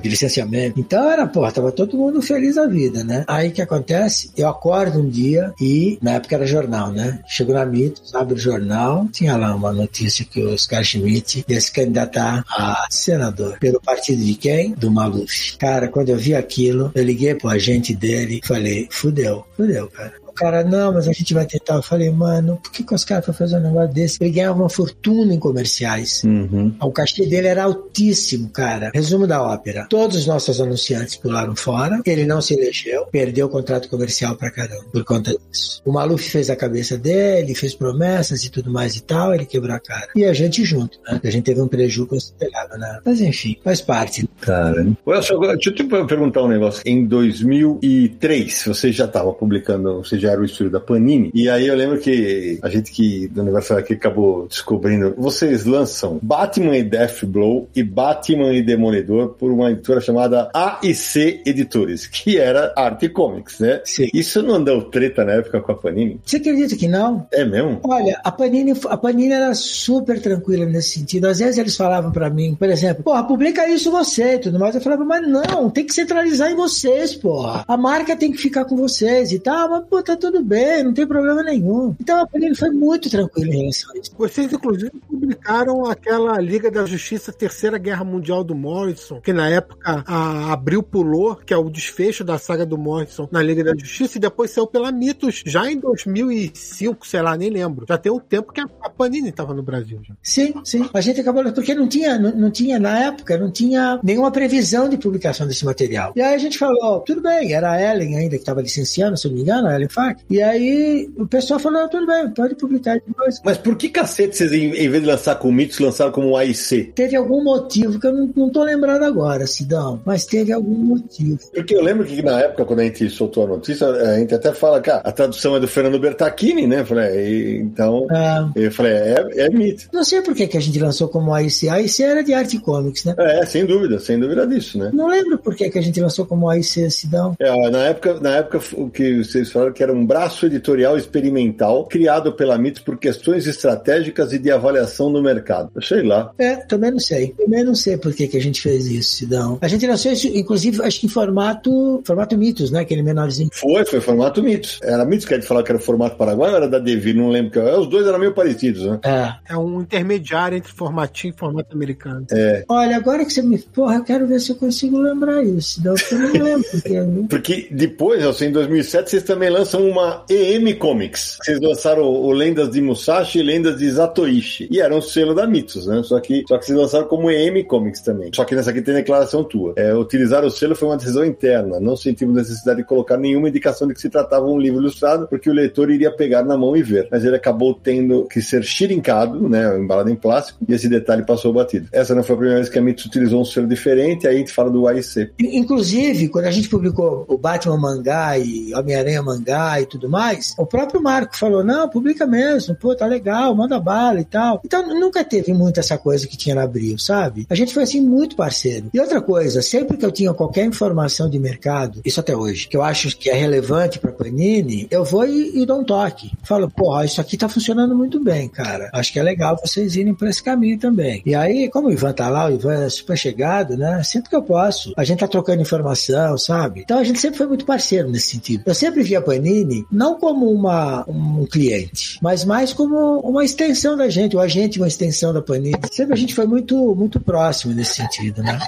De 0.01 0.09
licenciamento. 0.09 0.79
Então 0.79 1.09
era, 1.09 1.25
porra, 1.27 1.51
tava 1.51 1.71
todo 1.71 1.97
mundo 1.97 2.21
feliz 2.21 2.55
da 2.55 2.67
vida, 2.67 3.03
né? 3.03 3.23
Aí 3.27 3.49
o 3.49 3.51
que 3.51 3.61
acontece? 3.61 4.31
Eu 4.35 4.47
acordo 4.47 4.99
um 4.99 5.09
dia 5.09 5.53
e, 5.59 5.97
na 6.01 6.13
época 6.13 6.35
era 6.35 6.45
jornal, 6.45 6.91
né? 6.91 7.19
Chego 7.27 7.53
na 7.53 7.65
Mitos, 7.65 8.13
abre 8.13 8.35
o 8.35 8.37
jornal, 8.37 9.07
tinha 9.11 9.35
lá 9.35 9.55
uma 9.55 9.71
notícia 9.71 10.25
que 10.25 10.41
o 10.41 10.53
Oscar 10.53 10.83
Schmidt 10.83 11.45
ia 11.47 11.59
se 11.59 11.71
candidatar 11.71 12.43
a 12.49 12.87
senador. 12.89 13.57
Pelo 13.59 13.81
partido 13.81 14.23
de 14.23 14.35
quem? 14.35 14.73
Do 14.73 14.91
Maluf. 14.91 15.57
Cara, 15.57 15.87
quando 15.87 16.09
eu 16.09 16.17
vi 16.17 16.35
aquilo, 16.35 16.91
eu 16.95 17.03
liguei 17.03 17.35
pro 17.35 17.49
agente 17.49 17.93
dele 17.93 18.39
e 18.43 18.47
falei, 18.47 18.87
fudeu, 18.91 19.45
fudeu, 19.55 19.87
cara 19.89 20.24
cara, 20.35 20.63
não, 20.63 20.93
mas 20.93 21.07
a 21.07 21.13
gente 21.13 21.33
vai 21.33 21.45
tentar. 21.45 21.75
Eu 21.75 21.81
falei, 21.81 22.09
mano, 22.09 22.59
por 22.61 22.71
que, 22.71 22.83
que 22.83 22.93
os 22.93 23.03
caras 23.03 23.25
foram 23.25 23.37
fazer 23.37 23.57
um 23.57 23.61
negócio 23.61 23.93
desse? 23.93 24.17
Ele 24.21 24.31
ganhava 24.31 24.59
uma 24.59 24.69
fortuna 24.69 25.33
em 25.33 25.39
comerciais. 25.39 26.23
Uhum. 26.23 26.75
O 26.81 26.91
cachê 26.91 27.25
dele 27.25 27.47
era 27.47 27.63
altíssimo, 27.63 28.49
cara. 28.49 28.91
Resumo 28.93 29.27
da 29.27 29.41
ópera. 29.41 29.87
Todos 29.89 30.17
os 30.17 30.27
nossos 30.27 30.61
anunciantes 30.61 31.15
pularam 31.15 31.55
fora. 31.55 32.01
Ele 32.05 32.25
não 32.25 32.41
se 32.41 32.53
elegeu. 32.53 33.05
Perdeu 33.11 33.47
o 33.47 33.49
contrato 33.49 33.89
comercial 33.89 34.35
pra 34.35 34.51
caramba 34.51 34.85
por 34.91 35.03
conta 35.03 35.31
disso. 35.31 35.81
O 35.85 35.91
Maluf 35.91 36.29
fez 36.29 36.49
a 36.49 36.55
cabeça 36.55 36.97
dele, 36.97 37.55
fez 37.55 37.75
promessas 37.75 38.43
e 38.43 38.49
tudo 38.49 38.71
mais 38.71 38.95
e 38.95 39.03
tal. 39.03 39.33
Ele 39.33 39.45
quebrou 39.45 39.75
a 39.75 39.79
cara. 39.79 40.09
E 40.15 40.25
a 40.25 40.33
gente 40.33 40.63
junto, 40.63 40.99
né? 41.07 41.19
A 41.23 41.29
gente 41.29 41.43
teve 41.43 41.61
um 41.61 41.67
prejuízo 41.67 42.07
considerável, 42.07 42.77
né? 42.77 42.99
Mas 43.05 43.21
enfim, 43.21 43.55
faz 43.63 43.81
parte. 43.81 44.27
Cara, 44.41 44.85
Olha 45.05 45.21
só, 45.21 45.37
deixa 45.37 45.69
eu 45.69 45.75
te 45.75 45.83
perguntar 45.83 46.43
um 46.43 46.47
negócio. 46.47 46.81
Em 46.85 47.05
2003, 47.05 48.63
você 48.65 48.91
já 48.91 49.05
estava 49.05 49.31
publicando, 49.33 50.03
você 50.03 50.19
já 50.19 50.24
era 50.25 50.39
o 50.39 50.45
estúdio 50.45 50.71
da 50.71 50.79
Panini, 50.79 51.31
e 51.33 51.49
aí 51.49 51.67
eu 51.67 51.75
lembro 51.75 51.99
que 51.99 52.59
a 52.61 52.69
gente 52.69 52.91
que 52.91 53.27
do 53.27 53.41
universo 53.41 53.73
aqui 53.73 53.93
acabou 53.93 54.47
descobrindo, 54.47 55.13
vocês 55.17 55.65
lançam 55.65 56.19
Batman 56.21 56.77
e 56.77 56.83
Death 56.83 57.25
Blow 57.25 57.67
e 57.75 57.83
Batman 57.83 58.53
e 58.53 58.61
Demolidor 58.61 59.29
por 59.29 59.51
uma 59.51 59.71
editora 59.71 60.01
chamada 60.01 60.49
AIC 60.53 61.41
Editores, 61.45 62.07
que 62.07 62.37
era 62.37 62.73
Arte 62.75 63.09
Comics, 63.09 63.59
né? 63.59 63.81
Sim. 63.83 64.09
Isso 64.13 64.41
não 64.41 64.63
deu 64.63 64.83
treta 64.83 65.23
na 65.23 65.33
época 65.33 65.61
com 65.61 65.71
a 65.71 65.75
Panini? 65.75 66.19
Você 66.25 66.37
acredita 66.37 66.75
que 66.75 66.87
não? 66.87 67.27
É 67.31 67.43
mesmo? 67.43 67.79
Olha, 67.83 68.19
a 68.23 68.31
Panini, 68.31 68.73
a 68.87 68.97
Panini 68.97 69.33
era 69.33 69.53
super 69.53 70.21
tranquila 70.21 70.65
nesse 70.65 70.99
sentido. 70.99 71.27
Às 71.27 71.39
vezes 71.39 71.57
eles 71.57 71.75
falavam 71.75 72.11
pra 72.11 72.29
mim, 72.29 72.55
por 72.55 72.69
exemplo, 72.69 73.03
porra, 73.03 73.23
publica 73.23 73.67
isso 73.67 73.91
você 73.91 74.35
e 74.35 74.39
tudo 74.39 74.59
mais. 74.59 74.75
Eu 74.75 74.81
falava, 74.81 75.03
mas 75.03 75.27
não, 75.27 75.69
tem 75.69 75.85
que 75.85 75.93
centralizar 75.93 76.51
em 76.51 76.55
vocês, 76.55 77.15
porra. 77.15 77.63
A 77.67 77.77
marca 77.77 78.15
tem 78.15 78.31
que 78.31 78.37
ficar 78.37 78.65
com 78.65 78.75
vocês 78.75 79.31
e 79.31 79.39
tal, 79.39 79.69
mas 79.69 79.83
pô, 79.85 80.01
tá 80.15 80.31
tudo 80.31 80.43
bem, 80.43 80.83
não 80.83 80.93
tem 80.93 81.05
problema 81.07 81.43
nenhum. 81.43 81.95
Então 81.99 82.19
a 82.21 82.27
Panini 82.27 82.55
foi 82.55 82.69
muito 82.69 83.09
tranquila 83.09 83.53
em 83.53 83.59
relação 83.59 83.91
a 83.93 83.97
isso. 83.97 84.11
Vocês, 84.17 84.51
inclusive, 84.51 84.91
publicaram 85.07 85.85
aquela 85.85 86.39
Liga 86.39 86.71
da 86.71 86.85
Justiça 86.85 87.31
Terceira 87.31 87.77
Guerra 87.77 88.03
Mundial 88.03 88.43
do 88.43 88.55
Morrison, 88.55 89.19
que 89.21 89.33
na 89.33 89.49
época 89.49 90.03
a 90.05 90.51
Abril 90.51 90.81
pulou, 90.83 91.35
que 91.35 91.53
é 91.53 91.57
o 91.57 91.69
desfecho 91.69 92.23
da 92.23 92.37
saga 92.37 92.65
do 92.65 92.77
Morrison 92.77 93.27
na 93.31 93.41
Liga 93.41 93.63
da 93.63 93.75
Justiça, 93.75 94.17
e 94.17 94.21
depois 94.21 94.51
saiu 94.51 94.67
pela 94.67 94.91
Mitos, 94.91 95.43
já 95.45 95.69
em 95.69 95.79
2005, 95.79 97.05
sei 97.07 97.21
lá, 97.21 97.35
nem 97.37 97.49
lembro. 97.49 97.85
Já 97.87 97.97
tem 97.97 98.11
um 98.11 98.19
tempo 98.19 98.53
que 98.53 98.61
a 98.61 98.89
Panini 98.89 99.29
estava 99.29 99.53
no 99.53 99.63
Brasil. 99.63 99.99
Já. 100.03 100.13
Sim, 100.21 100.53
sim. 100.63 100.89
A 100.93 101.01
gente 101.01 101.21
acabou, 101.21 101.43
porque 101.51 101.75
não 101.75 101.87
tinha, 101.87 102.17
não, 102.17 102.31
não 102.35 102.51
tinha, 102.51 102.79
na 102.79 102.99
época, 102.99 103.37
não 103.37 103.51
tinha 103.51 103.99
nenhuma 104.03 104.31
previsão 104.31 104.87
de 104.87 104.97
publicação 104.97 105.47
desse 105.47 105.65
material. 105.65 106.13
E 106.15 106.21
aí 106.21 106.35
a 106.35 106.37
gente 106.37 106.57
falou, 106.57 107.01
tudo 107.01 107.21
bem, 107.21 107.53
era 107.53 107.71
a 107.71 107.81
Ellen 107.81 108.17
ainda 108.17 108.35
que 108.35 108.41
estava 108.41 108.61
licenciando, 108.61 109.17
se 109.17 109.27
eu 109.27 109.31
não 109.31 109.35
me 109.35 109.43
engano, 109.43 109.67
a 109.67 109.75
Ellen 109.75 109.89
E 110.29 110.41
aí 110.41 111.09
o 111.17 111.25
pessoal 111.27 111.59
falou, 111.59 111.87
tudo 111.89 112.05
bem, 112.05 112.29
pode 112.29 112.55
publicar 112.55 112.99
depois. 113.05 113.41
Mas 113.43 113.57
por 113.57 113.75
que 113.75 113.89
cacete 113.89 114.35
vocês, 114.37 114.51
em 114.51 114.75
em 114.75 114.89
vez 114.89 115.03
de 115.03 115.09
lançar 115.09 115.35
com 115.35 115.51
Mitos, 115.51 115.79
lançaram 115.79 116.11
como 116.11 116.35
AIC? 116.35 116.91
Teve 116.95 117.15
algum 117.15 117.43
motivo 117.43 117.99
que 117.99 118.07
eu 118.07 118.13
não, 118.13 118.29
não 118.35 118.49
tô 118.49 118.63
lembrando 118.63 119.03
agora, 119.03 119.47
Sidão, 119.47 120.01
mas 120.05 120.25
teve 120.25 120.51
algum 120.51 120.75
motivo. 120.75 121.39
Porque 121.53 121.75
eu 121.75 121.81
lembro 121.83 122.05
que 122.05 122.21
na 122.21 122.41
época, 122.41 122.65
quando 122.65 122.79
a 122.79 122.83
gente 122.83 123.09
soltou 123.09 123.43
a 123.43 123.47
notícia, 123.47 123.87
a 123.87 124.19
gente 124.19 124.33
até 124.33 124.53
fala 124.53 124.81
que 124.81 124.89
ah, 124.89 125.01
a 125.03 125.11
tradução 125.11 125.55
é 125.55 125.59
do 125.59 125.67
Fernando 125.67 125.99
Bertacchini, 125.99 126.67
né? 126.67 126.81
Eu 126.81 126.85
Falei, 126.85 127.57
então. 127.57 128.07
Ah, 128.11 128.49
Eu 128.55 128.71
falei, 128.71 128.93
é, 128.93 129.25
é 129.37 129.49
mito. 129.49 129.87
não 129.91 130.03
sei 130.03 130.21
por 130.21 130.35
que, 130.35 130.47
que 130.47 130.57
a 130.57 130.61
gente 130.61 130.79
lançou 130.79 131.07
como 131.07 131.33
AIC. 131.33 131.67
AIC 131.69 132.03
era 132.03 132.23
de 132.23 132.33
arte 132.33 132.59
comics, 132.59 133.05
né? 133.05 133.15
É, 133.17 133.45
sem 133.45 133.65
dúvida, 133.65 133.99
sem 133.99 134.19
dúvida 134.19 134.45
disso, 134.45 134.77
né? 134.77 134.91
Não 134.93 135.07
lembro 135.07 135.37
por 135.37 135.55
que, 135.55 135.69
que 135.69 135.79
a 135.79 135.81
gente 135.81 135.99
lançou 135.99 136.25
como 136.25 136.49
AIC, 136.49 136.89
Sidão. 136.91 137.35
É, 137.39 137.69
na 137.69 137.85
época, 137.85 138.19
na 138.19 138.37
época, 138.37 138.61
o 138.73 138.89
que 138.89 139.23
vocês 139.23 139.51
falaram 139.51 139.73
que 139.73 139.81
era 139.81 139.93
um 139.95 140.05
braço 140.05 140.45
editorial 140.45 140.97
experimental 140.97 141.85
criado 141.85 142.33
pela 142.33 142.57
Mitos 142.57 142.81
por 142.81 142.97
questões 142.97 143.47
estratégicas 143.47 144.33
e 144.33 144.39
de 144.39 144.51
avaliação 144.51 145.11
do 145.11 145.21
mercado. 145.21 145.69
Eu 145.75 145.81
sei 145.81 146.03
lá. 146.03 146.31
É, 146.37 146.55
também 146.55 146.91
não 146.91 146.99
sei. 146.99 147.33
Também 147.37 147.63
não 147.63 147.75
sei 147.75 147.97
por 147.97 148.13
que, 148.13 148.27
que 148.27 148.37
a 148.37 148.41
gente 148.41 148.61
fez 148.61 148.85
isso, 148.87 149.17
Sidão. 149.17 149.57
A 149.61 149.67
gente 149.67 149.85
lançou 149.87 150.11
isso, 150.11 150.27
inclusive, 150.27 150.81
acho 150.83 150.99
que 150.99 151.05
em 151.05 151.09
formato, 151.09 152.01
formato 152.05 152.37
mitos, 152.37 152.71
né? 152.71 152.81
Aquele 152.81 153.03
menorzinho. 153.03 153.49
Foi, 153.53 153.85
foi 153.85 154.01
formato 154.01 154.43
Mitos. 154.43 154.79
Era 154.83 155.05
Mitos 155.05 155.25
que 155.25 155.33
a 155.33 155.37
gente 155.37 155.47
falava 155.47 155.65
que 155.65 155.71
era 155.71 155.79
o 155.79 155.83
formato 155.83 156.17
paraguai 156.17 156.51
ou 156.51 156.57
era 156.57 156.67
da 156.67 156.79
Devir? 156.79 157.15
Não 157.15 157.29
lembro. 157.29 157.51
que 157.51 157.59
era. 157.59 157.79
Os 157.79 157.87
dois 157.87 158.05
eram 158.05 158.19
meio 158.19 158.33
parecidos, 158.33 158.85
né? 158.85 158.99
É. 159.03 159.33
É 159.53 159.57
um 159.57 159.81
intermediário 159.81 160.57
entre 160.57 160.71
formatinho 160.71 161.33
e 161.35 161.39
formato 161.39 161.75
americano. 161.75 162.25
Olha, 162.67 162.95
agora 162.95 163.25
que 163.25 163.33
você 163.33 163.41
me. 163.41 163.57
Porra, 163.57 163.95
eu 163.95 164.03
quero 164.03 164.27
ver 164.27 164.39
se 164.39 164.51
eu 164.51 164.55
consigo 164.55 164.99
lembrar 164.99 165.43
isso, 165.43 165.75
Sidão, 165.75 165.95
porque 165.95 166.15
eu 166.15 166.19
não 166.19 166.43
lembro. 166.43 166.65
Porque? 166.69 167.25
Porque 167.29 167.67
depois, 167.71 168.25
assim, 168.25 168.45
em 168.45 168.51
2007, 168.51 169.09
vocês 169.09 169.23
também 169.23 169.49
lançam 169.49 169.84
uma 169.89 170.23
EM 170.29 170.73
Comics. 170.75 171.37
Vocês 171.41 171.59
lançaram 171.59 172.03
o 172.03 172.31
Lendas 172.31 172.69
de 172.69 172.81
Musashi 172.81 173.39
e 173.39 173.43
Lendas 173.43 173.77
de 173.77 173.89
Zatoichi. 173.89 174.67
E 174.71 174.79
era 174.79 174.95
um 174.95 175.01
selo 175.01 175.33
da 175.33 175.47
Mitos, 175.47 175.87
né? 175.87 176.01
Só 176.03 176.19
que, 176.19 176.43
só 176.47 176.57
que 176.57 176.65
vocês 176.65 176.77
lançaram 176.77 177.07
como 177.07 177.29
EM 177.29 177.63
Comics 177.63 178.01
também. 178.01 178.31
Só 178.33 178.43
que 178.43 178.55
nessa 178.55 178.71
aqui 178.71 178.81
tem 178.81 178.93
declaração 178.93 179.43
tua. 179.43 179.73
É, 179.75 179.93
utilizar 179.95 180.43
o 180.43 180.51
selo 180.51 180.75
foi 180.75 180.87
uma 180.87 180.97
decisão 180.97 181.25
interna. 181.25 181.79
Não 181.79 181.95
sentimos 181.95 182.35
necessidade 182.35 182.81
de 182.81 182.87
colocar 182.87 183.17
nenhuma 183.17 183.49
indicação 183.49 183.87
de 183.87 183.93
que 183.93 184.01
se 184.01 184.09
tratava 184.09 184.45
um 184.45 184.59
livro 184.59 184.79
ilustrado, 184.79 185.27
porque 185.27 185.49
o 185.49 185.53
leitor 185.53 185.89
iria 185.89 186.11
pegar 186.11 186.43
na 186.43 186.57
mão 186.57 186.75
e 186.75 186.83
ver. 186.83 187.07
Mas 187.11 187.23
ele 187.23 187.35
acabou 187.35 187.73
tendo 187.73 188.25
que 188.25 188.41
ser 188.41 188.63
xirincado, 188.63 189.47
né? 189.47 189.77
Embalado 189.77 190.09
em 190.09 190.15
plástico, 190.15 190.59
e 190.67 190.73
esse 190.73 190.87
detalhe 190.87 191.23
passou 191.23 191.53
batido. 191.53 191.87
Essa 191.91 192.15
não 192.15 192.23
foi 192.23 192.35
a 192.35 192.37
primeira 192.37 192.59
vez 192.61 192.69
que 192.69 192.79
a 192.79 192.81
Mitos 192.81 193.05
utilizou 193.05 193.41
um 193.41 193.45
selo 193.45 193.67
diferente, 193.67 194.27
aí 194.27 194.35
a 194.35 194.39
gente 194.39 194.51
fala 194.51 194.69
do 194.69 194.87
AIC. 194.87 195.31
Inclusive, 195.39 196.29
quando 196.29 196.45
a 196.45 196.51
gente 196.51 196.69
publicou 196.69 197.25
o 197.27 197.37
Batman 197.37 197.77
mangá 197.77 198.37
e 198.37 198.73
Homem-Aranha 198.73 199.21
mangá 199.21 199.64
e 199.81 199.85
tudo 199.85 200.09
mais, 200.09 200.53
o 200.57 200.65
próprio 200.65 201.01
Marco 201.01 201.37
falou: 201.37 201.63
não, 201.63 201.89
publica 201.89 202.25
mesmo, 202.25 202.75
pô, 202.75 202.95
tá 202.95 203.05
legal, 203.05 203.55
manda 203.55 203.79
bala 203.79 204.19
e 204.19 204.25
tal. 204.25 204.61
Então 204.63 204.87
nunca 204.87 205.23
teve 205.23 205.53
muito 205.53 205.79
essa 205.79 205.97
coisa 205.97 206.27
que 206.27 206.37
tinha 206.37 206.55
na 206.55 206.63
Abril, 206.63 206.97
sabe? 206.97 207.45
A 207.49 207.55
gente 207.55 207.73
foi 207.73 207.83
assim 207.83 208.01
muito 208.01 208.35
parceiro. 208.35 208.89
E 208.93 208.99
outra 208.99 209.21
coisa, 209.21 209.61
sempre 209.61 209.97
que 209.97 210.05
eu 210.05 210.11
tinha 210.11 210.33
qualquer 210.33 210.65
informação 210.65 211.29
de 211.29 211.39
mercado, 211.39 212.01
isso 212.03 212.19
até 212.19 212.35
hoje, 212.35 212.67
que 212.67 212.75
eu 212.75 212.83
acho 212.83 213.15
que 213.17 213.29
é 213.29 213.33
relevante 213.33 213.99
pra 213.99 214.11
Panini, 214.11 214.87
eu 214.91 215.03
vou 215.03 215.25
e, 215.25 215.61
e 215.61 215.65
dou 215.65 215.79
um 215.79 215.83
toque. 215.83 216.31
Falo, 216.43 216.69
pô, 216.69 217.01
isso 217.01 217.21
aqui 217.21 217.37
tá 217.37 217.47
funcionando 217.47 217.95
muito 217.95 218.23
bem, 218.23 218.49
cara. 218.49 218.89
Acho 218.93 219.13
que 219.13 219.19
é 219.19 219.23
legal 219.23 219.57
vocês 219.63 219.95
irem 219.95 220.13
por 220.13 220.27
esse 220.27 220.41
caminho 220.41 220.77
também. 220.79 221.21
E 221.25 221.35
aí, 221.35 221.69
como 221.69 221.87
o 221.87 221.91
Ivan 221.91 222.13
tá 222.13 222.29
lá, 222.29 222.47
o 222.47 222.53
Ivan 222.53 222.85
é 222.85 222.89
super 222.89 223.17
chegado, 223.17 223.77
né? 223.77 224.01
Sempre 224.03 224.29
que 224.29 224.35
eu 224.35 224.41
posso, 224.41 224.93
a 224.97 225.03
gente 225.03 225.19
tá 225.19 225.27
trocando 225.27 225.61
informação, 225.61 226.37
sabe? 226.37 226.81
Então 226.81 226.99
a 226.99 227.03
gente 227.03 227.19
sempre 227.19 227.37
foi 227.37 227.47
muito 227.47 227.65
parceiro 227.65 228.09
nesse 228.09 228.29
sentido. 228.29 228.63
Eu 228.65 228.73
sempre 228.73 229.03
vi 229.03 229.15
a 229.15 229.21
Panini 229.21 229.54
não 229.91 230.19
como 230.19 230.51
uma, 230.51 231.05
um 231.07 231.45
cliente, 231.45 232.17
mas 232.21 232.43
mais 232.43 232.73
como 232.73 233.19
uma 233.19 233.45
extensão 233.45 233.95
da 233.95 234.09
gente, 234.09 234.35
o 234.35 234.39
agente 234.39 234.79
uma 234.79 234.87
extensão 234.87 235.33
da 235.33 235.41
Panini. 235.41 235.75
Sempre 235.91 236.13
a 236.13 236.17
gente 236.17 236.33
foi 236.33 236.45
muito, 236.45 236.95
muito 236.95 237.19
próximo 237.19 237.73
nesse 237.73 237.95
sentido, 237.95 238.41
né? 238.41 238.59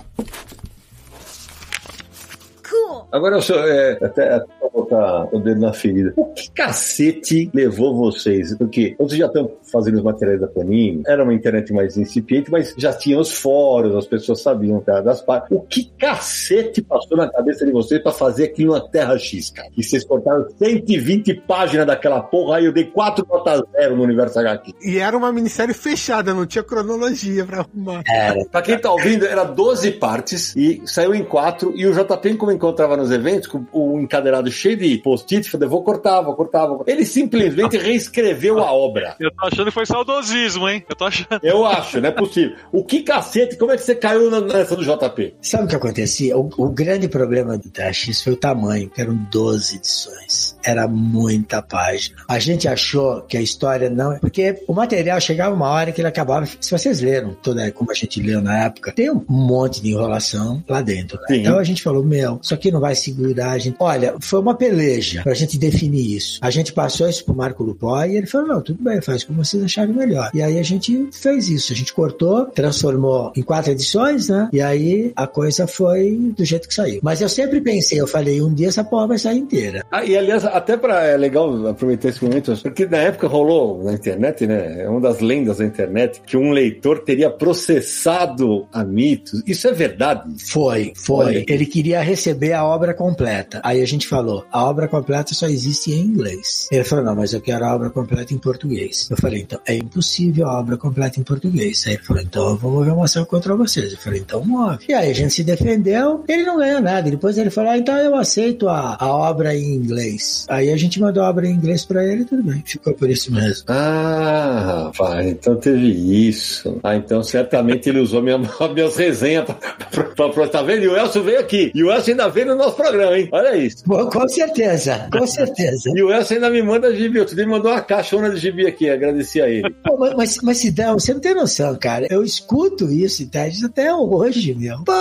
Agora, 3.11 3.38
eu 3.38 3.41
sou, 3.41 3.57
é, 3.57 3.97
até, 4.01 4.34
até 4.34 4.47
colocar 4.69 5.27
o 5.31 5.39
dedo 5.39 5.61
na 5.61 5.73
ferida. 5.73 6.13
O 6.15 6.25
que 6.34 6.51
cacete 6.51 7.49
levou 7.53 7.95
vocês? 7.95 8.55
Porque 8.57 8.95
vocês 8.97 9.19
já 9.19 9.27
estão 9.27 9.49
fazendo 9.71 9.95
os 9.95 10.03
materiais 10.03 10.41
da 10.41 10.47
Panini, 10.47 11.03
era 11.07 11.23
uma 11.23 11.34
internet 11.34 11.71
mais 11.73 11.97
incipiente, 11.97 12.51
mas 12.51 12.73
já 12.77 12.93
tinha 12.93 13.17
os 13.17 13.31
fóruns, 13.31 13.95
as 13.95 14.05
pessoas 14.05 14.41
sabiam 14.41 14.79
cara, 14.81 15.01
das 15.01 15.21
partes. 15.21 15.55
O 15.55 15.61
que 15.61 15.91
cacete 15.97 16.81
passou 16.81 17.17
na 17.17 17.29
cabeça 17.29 17.65
de 17.65 17.71
vocês 17.71 18.01
pra 18.01 18.11
fazer 18.11 18.45
aquilo 18.45 18.73
na 18.73 18.81
Terra 18.81 19.17
X, 19.17 19.51
cara? 19.51 19.69
E 19.75 19.84
vocês 19.84 20.03
cortaram 20.03 20.45
120 20.57 21.34
páginas 21.47 21.88
daquela 21.88 22.21
porra, 22.21 22.57
aí 22.57 22.65
eu 22.65 22.73
dei 22.73 22.85
4 22.85 23.25
notas 23.27 23.61
zero 23.71 23.95
no 23.95 24.03
Universo 24.03 24.39
HQ. 24.39 24.73
E 24.81 24.99
era 24.99 25.17
uma 25.17 25.31
minissérie 25.31 25.73
fechada, 25.73 26.34
não 26.34 26.45
tinha 26.45 26.63
cronologia 26.63 27.45
pra 27.45 27.59
arrumar. 27.59 28.03
Era. 28.07 28.45
Pra 28.51 28.61
quem 28.61 28.77
tá 28.77 28.91
ouvindo, 28.91 29.25
era 29.25 29.43
12 29.43 29.91
partes 29.93 30.55
e 30.55 30.81
saiu 30.85 31.15
em 31.15 31.23
4. 31.23 31.73
E 31.75 31.85
o 31.85 31.93
JP, 31.93 32.35
como 32.35 32.51
encontrava 32.51 32.96
nos 32.97 33.11
eventos, 33.11 33.47
com 33.47 33.65
o 33.71 33.99
encadeirado 33.99 34.51
cheio 34.51 34.75
de 34.77 34.97
post-it, 34.97 35.49
falou: 35.49 35.69
vou 35.69 35.83
cortar, 35.83 36.21
vou 36.21 36.35
cortar, 36.35 36.65
vou 36.67 36.77
cortar. 36.77 36.91
Ele 36.91 37.05
simplesmente 37.05 37.77
reescreveu 37.77 38.59
a 38.59 38.71
obra. 38.71 39.15
Eu 39.19 39.31
tô 39.31 39.45
achando 39.47 39.65
que 39.67 39.71
foi 39.71 39.85
saudosismo, 39.85 40.67
hein? 40.67 40.83
Eu 40.89 40.95
tô 40.95 41.05
achando. 41.05 41.27
Eu 41.43 41.65
acho, 41.65 42.01
não 42.01 42.09
é 42.09 42.11
possível. 42.11 42.55
O 42.71 42.83
que 42.83 43.01
cacete, 43.03 43.57
como 43.57 43.71
é 43.71 43.75
que 43.77 43.83
você 43.83 43.95
caiu 43.95 44.29
na- 44.29 44.41
nessa 44.41 44.75
do 44.75 44.83
JP? 44.83 45.35
Sabe 45.41 45.65
o 45.65 45.67
que 45.67 45.75
acontecia? 45.75 46.37
O, 46.37 46.49
o 46.57 46.69
grande 46.69 47.07
problema 47.07 47.57
do 47.57 47.69
TX 47.69 48.21
foi 48.23 48.33
o 48.33 48.37
tamanho, 48.37 48.89
que 48.89 48.99
eram 49.01 49.15
12 49.31 49.75
edições. 49.77 50.57
Era 50.63 50.87
muita 50.87 51.61
página. 51.61 52.17
A 52.27 52.39
gente 52.39 52.67
achou 52.67 53.21
que 53.21 53.37
a 53.37 53.41
história 53.41 53.89
não. 53.89 54.17
Porque 54.19 54.63
o 54.67 54.73
material 54.73 55.19
chegava 55.21 55.55
uma 55.55 55.69
hora 55.69 55.91
que 55.91 56.01
ele 56.01 56.07
acabava. 56.07 56.45
Se 56.59 56.71
vocês 56.71 57.01
leram, 57.01 57.33
toda, 57.41 57.71
como 57.71 57.91
a 57.91 57.93
gente 57.93 58.21
leu 58.21 58.41
na 58.41 58.65
época, 58.65 58.91
tem 58.91 59.09
um 59.11 59.23
monte 59.27 59.81
de 59.81 59.91
enrolação 59.91 60.63
lá 60.67 60.81
dentro. 60.81 61.17
né? 61.29 61.37
Então 61.37 61.57
a 61.57 61.63
gente 61.63 61.81
falou: 61.83 62.03
meu, 62.03 62.39
isso 62.41 62.53
aqui 62.53 62.71
não 62.71 62.79
vai 62.79 62.86
segurar. 62.95 63.51
A 63.51 63.57
gente... 63.57 63.76
Olha, 63.80 64.15
foi 64.19 64.39
uma 64.39 64.55
peleja 64.55 65.23
pra 65.23 65.34
gente 65.34 65.57
definir 65.57 66.15
isso. 66.15 66.39
A 66.41 66.49
gente 66.49 66.73
passou 66.73 67.09
isso 67.09 67.23
pro 67.26 67.35
Marco 67.35 67.64
Lupó 67.64 68.03
e 68.03 68.18
ele 68.18 68.27
falou: 68.27 68.47
não, 68.47 68.61
tudo 68.61 68.84
bem, 68.84 69.01
faz 69.01 69.23
como 69.23 69.43
vocês 69.43 69.64
acharem 69.64 69.93
melhor. 69.93 70.30
E 70.34 70.41
aí 70.41 70.59
a 70.59 70.64
gente 70.64 71.09
fez 71.11 71.49
isso. 71.49 71.73
A 71.73 71.76
gente 71.76 71.93
cortou, 71.93 72.45
transformou 72.45 73.31
em 73.35 73.41
quatro 73.41 73.72
edições, 73.72 74.30
né? 74.30 74.49
E 74.51 74.61
aí 74.61 75.11
a 75.15 75.27
coisa 75.27 75.68
foi 75.68 76.18
do 76.35 76.45
jeito 76.45 76.68
que 76.68 76.73
saiu. 76.73 76.99
Mas 77.01 77.22
eu 77.22 77.30
sempre 77.30 77.61
pensei, 77.61 77.99
eu 77.99 78.07
falei, 78.07 78.41
um 78.41 78.53
dia 78.53 78.68
essa 78.68 78.84
porra 78.84 79.07
vai 79.07 79.18
sair 79.18 79.39
inteira. 79.39 79.84
Ah, 79.91 80.03
e 80.03 80.18
aliás, 80.18 80.45
até 80.45 80.77
para 80.77 81.03
é 81.05 81.18
legal 81.18 81.68
aproveitar 81.68 82.09
esse 82.09 82.23
momento, 82.23 82.55
porque 82.61 82.85
na 82.85 82.97
época 82.97 83.27
rolou 83.27 83.84
na 83.84 83.93
internet, 83.93 84.45
né? 84.45 84.84
É 84.84 84.89
uma 84.89 85.01
das 85.01 85.19
lendas 85.19 85.57
da 85.57 85.65
internet 85.65 86.22
que 86.26 86.38
um 86.38 86.51
leitor 86.51 86.99
teria 86.99 87.30
processado 87.30 88.68
a 88.72 88.84
mitos. 88.84 89.41
Isso 89.45 89.68
é 89.68 89.72
verdade? 89.72 90.23
Foi, 90.51 90.93
foi. 90.95 91.26
Olha. 91.26 91.45
Ele 91.47 91.65
queria 91.65 92.01
receber 92.01 92.53
a 92.53 92.65
obra 92.65 92.76
completa. 92.93 93.59
Aí 93.63 93.81
a 93.81 93.85
gente 93.85 94.07
falou, 94.07 94.45
a 94.51 94.63
obra 94.63 94.87
completa 94.87 95.33
só 95.33 95.47
existe 95.47 95.91
em 95.91 95.99
inglês. 96.01 96.67
Ele 96.71 96.83
falou, 96.83 97.03
não, 97.05 97.15
mas 97.15 97.33
eu 97.33 97.41
quero 97.41 97.65
a 97.65 97.73
obra 97.75 97.89
completa 97.89 98.33
em 98.33 98.37
português. 98.37 99.07
Eu 99.09 99.17
falei, 99.17 99.41
então, 99.41 99.59
é 99.67 99.75
impossível 99.75 100.47
a 100.47 100.59
obra 100.59 100.77
completa 100.77 101.19
em 101.19 101.23
português. 101.23 101.83
Aí 101.87 101.93
ele 101.93 102.03
falou, 102.03 102.21
então 102.21 102.49
eu 102.49 102.57
vou 102.57 102.71
mover 102.71 102.93
uma 102.93 103.05
ação 103.05 103.25
contra 103.25 103.55
vocês. 103.55 103.91
Eu 103.93 103.97
falei, 103.97 104.19
então 104.19 104.43
move. 104.45 104.85
E 104.87 104.93
aí 104.93 105.09
a 105.09 105.13
gente 105.13 105.33
se 105.33 105.43
defendeu, 105.43 106.23
ele 106.27 106.43
não 106.43 106.57
ganhou 106.57 106.81
nada. 106.81 107.09
Depois 107.09 107.37
ele 107.37 107.49
falou, 107.49 107.71
ah, 107.71 107.77
então 107.77 107.95
eu 107.97 108.15
aceito 108.15 108.67
a, 108.69 108.97
a 108.99 109.07
obra 109.15 109.55
em 109.55 109.75
inglês. 109.75 110.45
Aí 110.49 110.71
a 110.71 110.77
gente 110.77 110.99
mandou 110.99 111.23
a 111.23 111.29
obra 111.29 111.47
em 111.47 111.51
inglês 111.53 111.85
pra 111.85 112.03
ele, 112.05 112.25
tudo 112.25 112.43
bem. 112.43 112.63
Ficou 112.65 112.93
por 112.93 113.09
isso 113.09 113.31
mesmo. 113.33 113.65
Ah, 113.67 114.83
rapaz, 114.85 115.27
então 115.27 115.55
teve 115.55 115.87
isso. 116.27 116.79
Ah, 116.83 116.95
então 116.95 117.23
certamente 117.23 117.89
ele 117.89 117.99
usou 117.99 118.21
minha, 118.21 118.37
minhas 118.73 118.95
resenhas 118.95 119.45
pra, 119.45 119.53
pra, 119.55 120.03
pra, 120.03 120.29
pra- 120.29 120.47
Tá 120.47 120.61
vendo? 120.61 120.83
E 120.83 120.87
o 120.87 120.95
Elcio 120.97 121.23
veio 121.23 121.39
aqui. 121.39 121.71
E 121.75 121.83
o 121.83 121.91
Elcio 121.91 122.11
ainda 122.13 122.29
veio 122.29 122.47
no 122.47 122.55
nosso 122.55 122.66
programa, 122.72 123.18
hein? 123.18 123.30
Olha 123.31 123.56
isso. 123.56 123.84
Bom, 123.85 124.10
com 124.10 124.27
certeza, 124.27 125.07
com 125.11 125.26
certeza. 125.26 125.91
E 125.98 126.03
o 126.03 126.11
Elcio 126.11 126.35
ainda 126.35 126.49
me 126.49 126.61
manda 126.61 126.94
gibi. 126.95 127.19
Outro 127.19 127.35
dia 127.35 127.45
me 127.45 127.52
mandou 127.52 127.72
uma 127.72 127.81
caixona 127.81 128.30
de 128.30 128.38
gibi 128.38 128.68
aqui. 128.68 128.89
Agradeci 128.89 129.41
a 129.41 129.49
ele. 129.49 129.69
Pô, 129.84 129.98
mas, 129.98 130.14
mas, 130.14 130.38
mas 130.44 130.57
Sidão, 130.57 130.99
você 130.99 131.14
não 131.14 131.19
tem 131.19 131.34
noção, 131.34 131.76
cara. 131.80 132.06
Eu 132.10 132.23
escuto 132.23 132.91
isso, 132.91 133.27
Ted, 133.30 133.65
até 133.65 133.94
hoje, 133.94 134.53
meu. 134.53 134.84
Pô, 134.84 134.94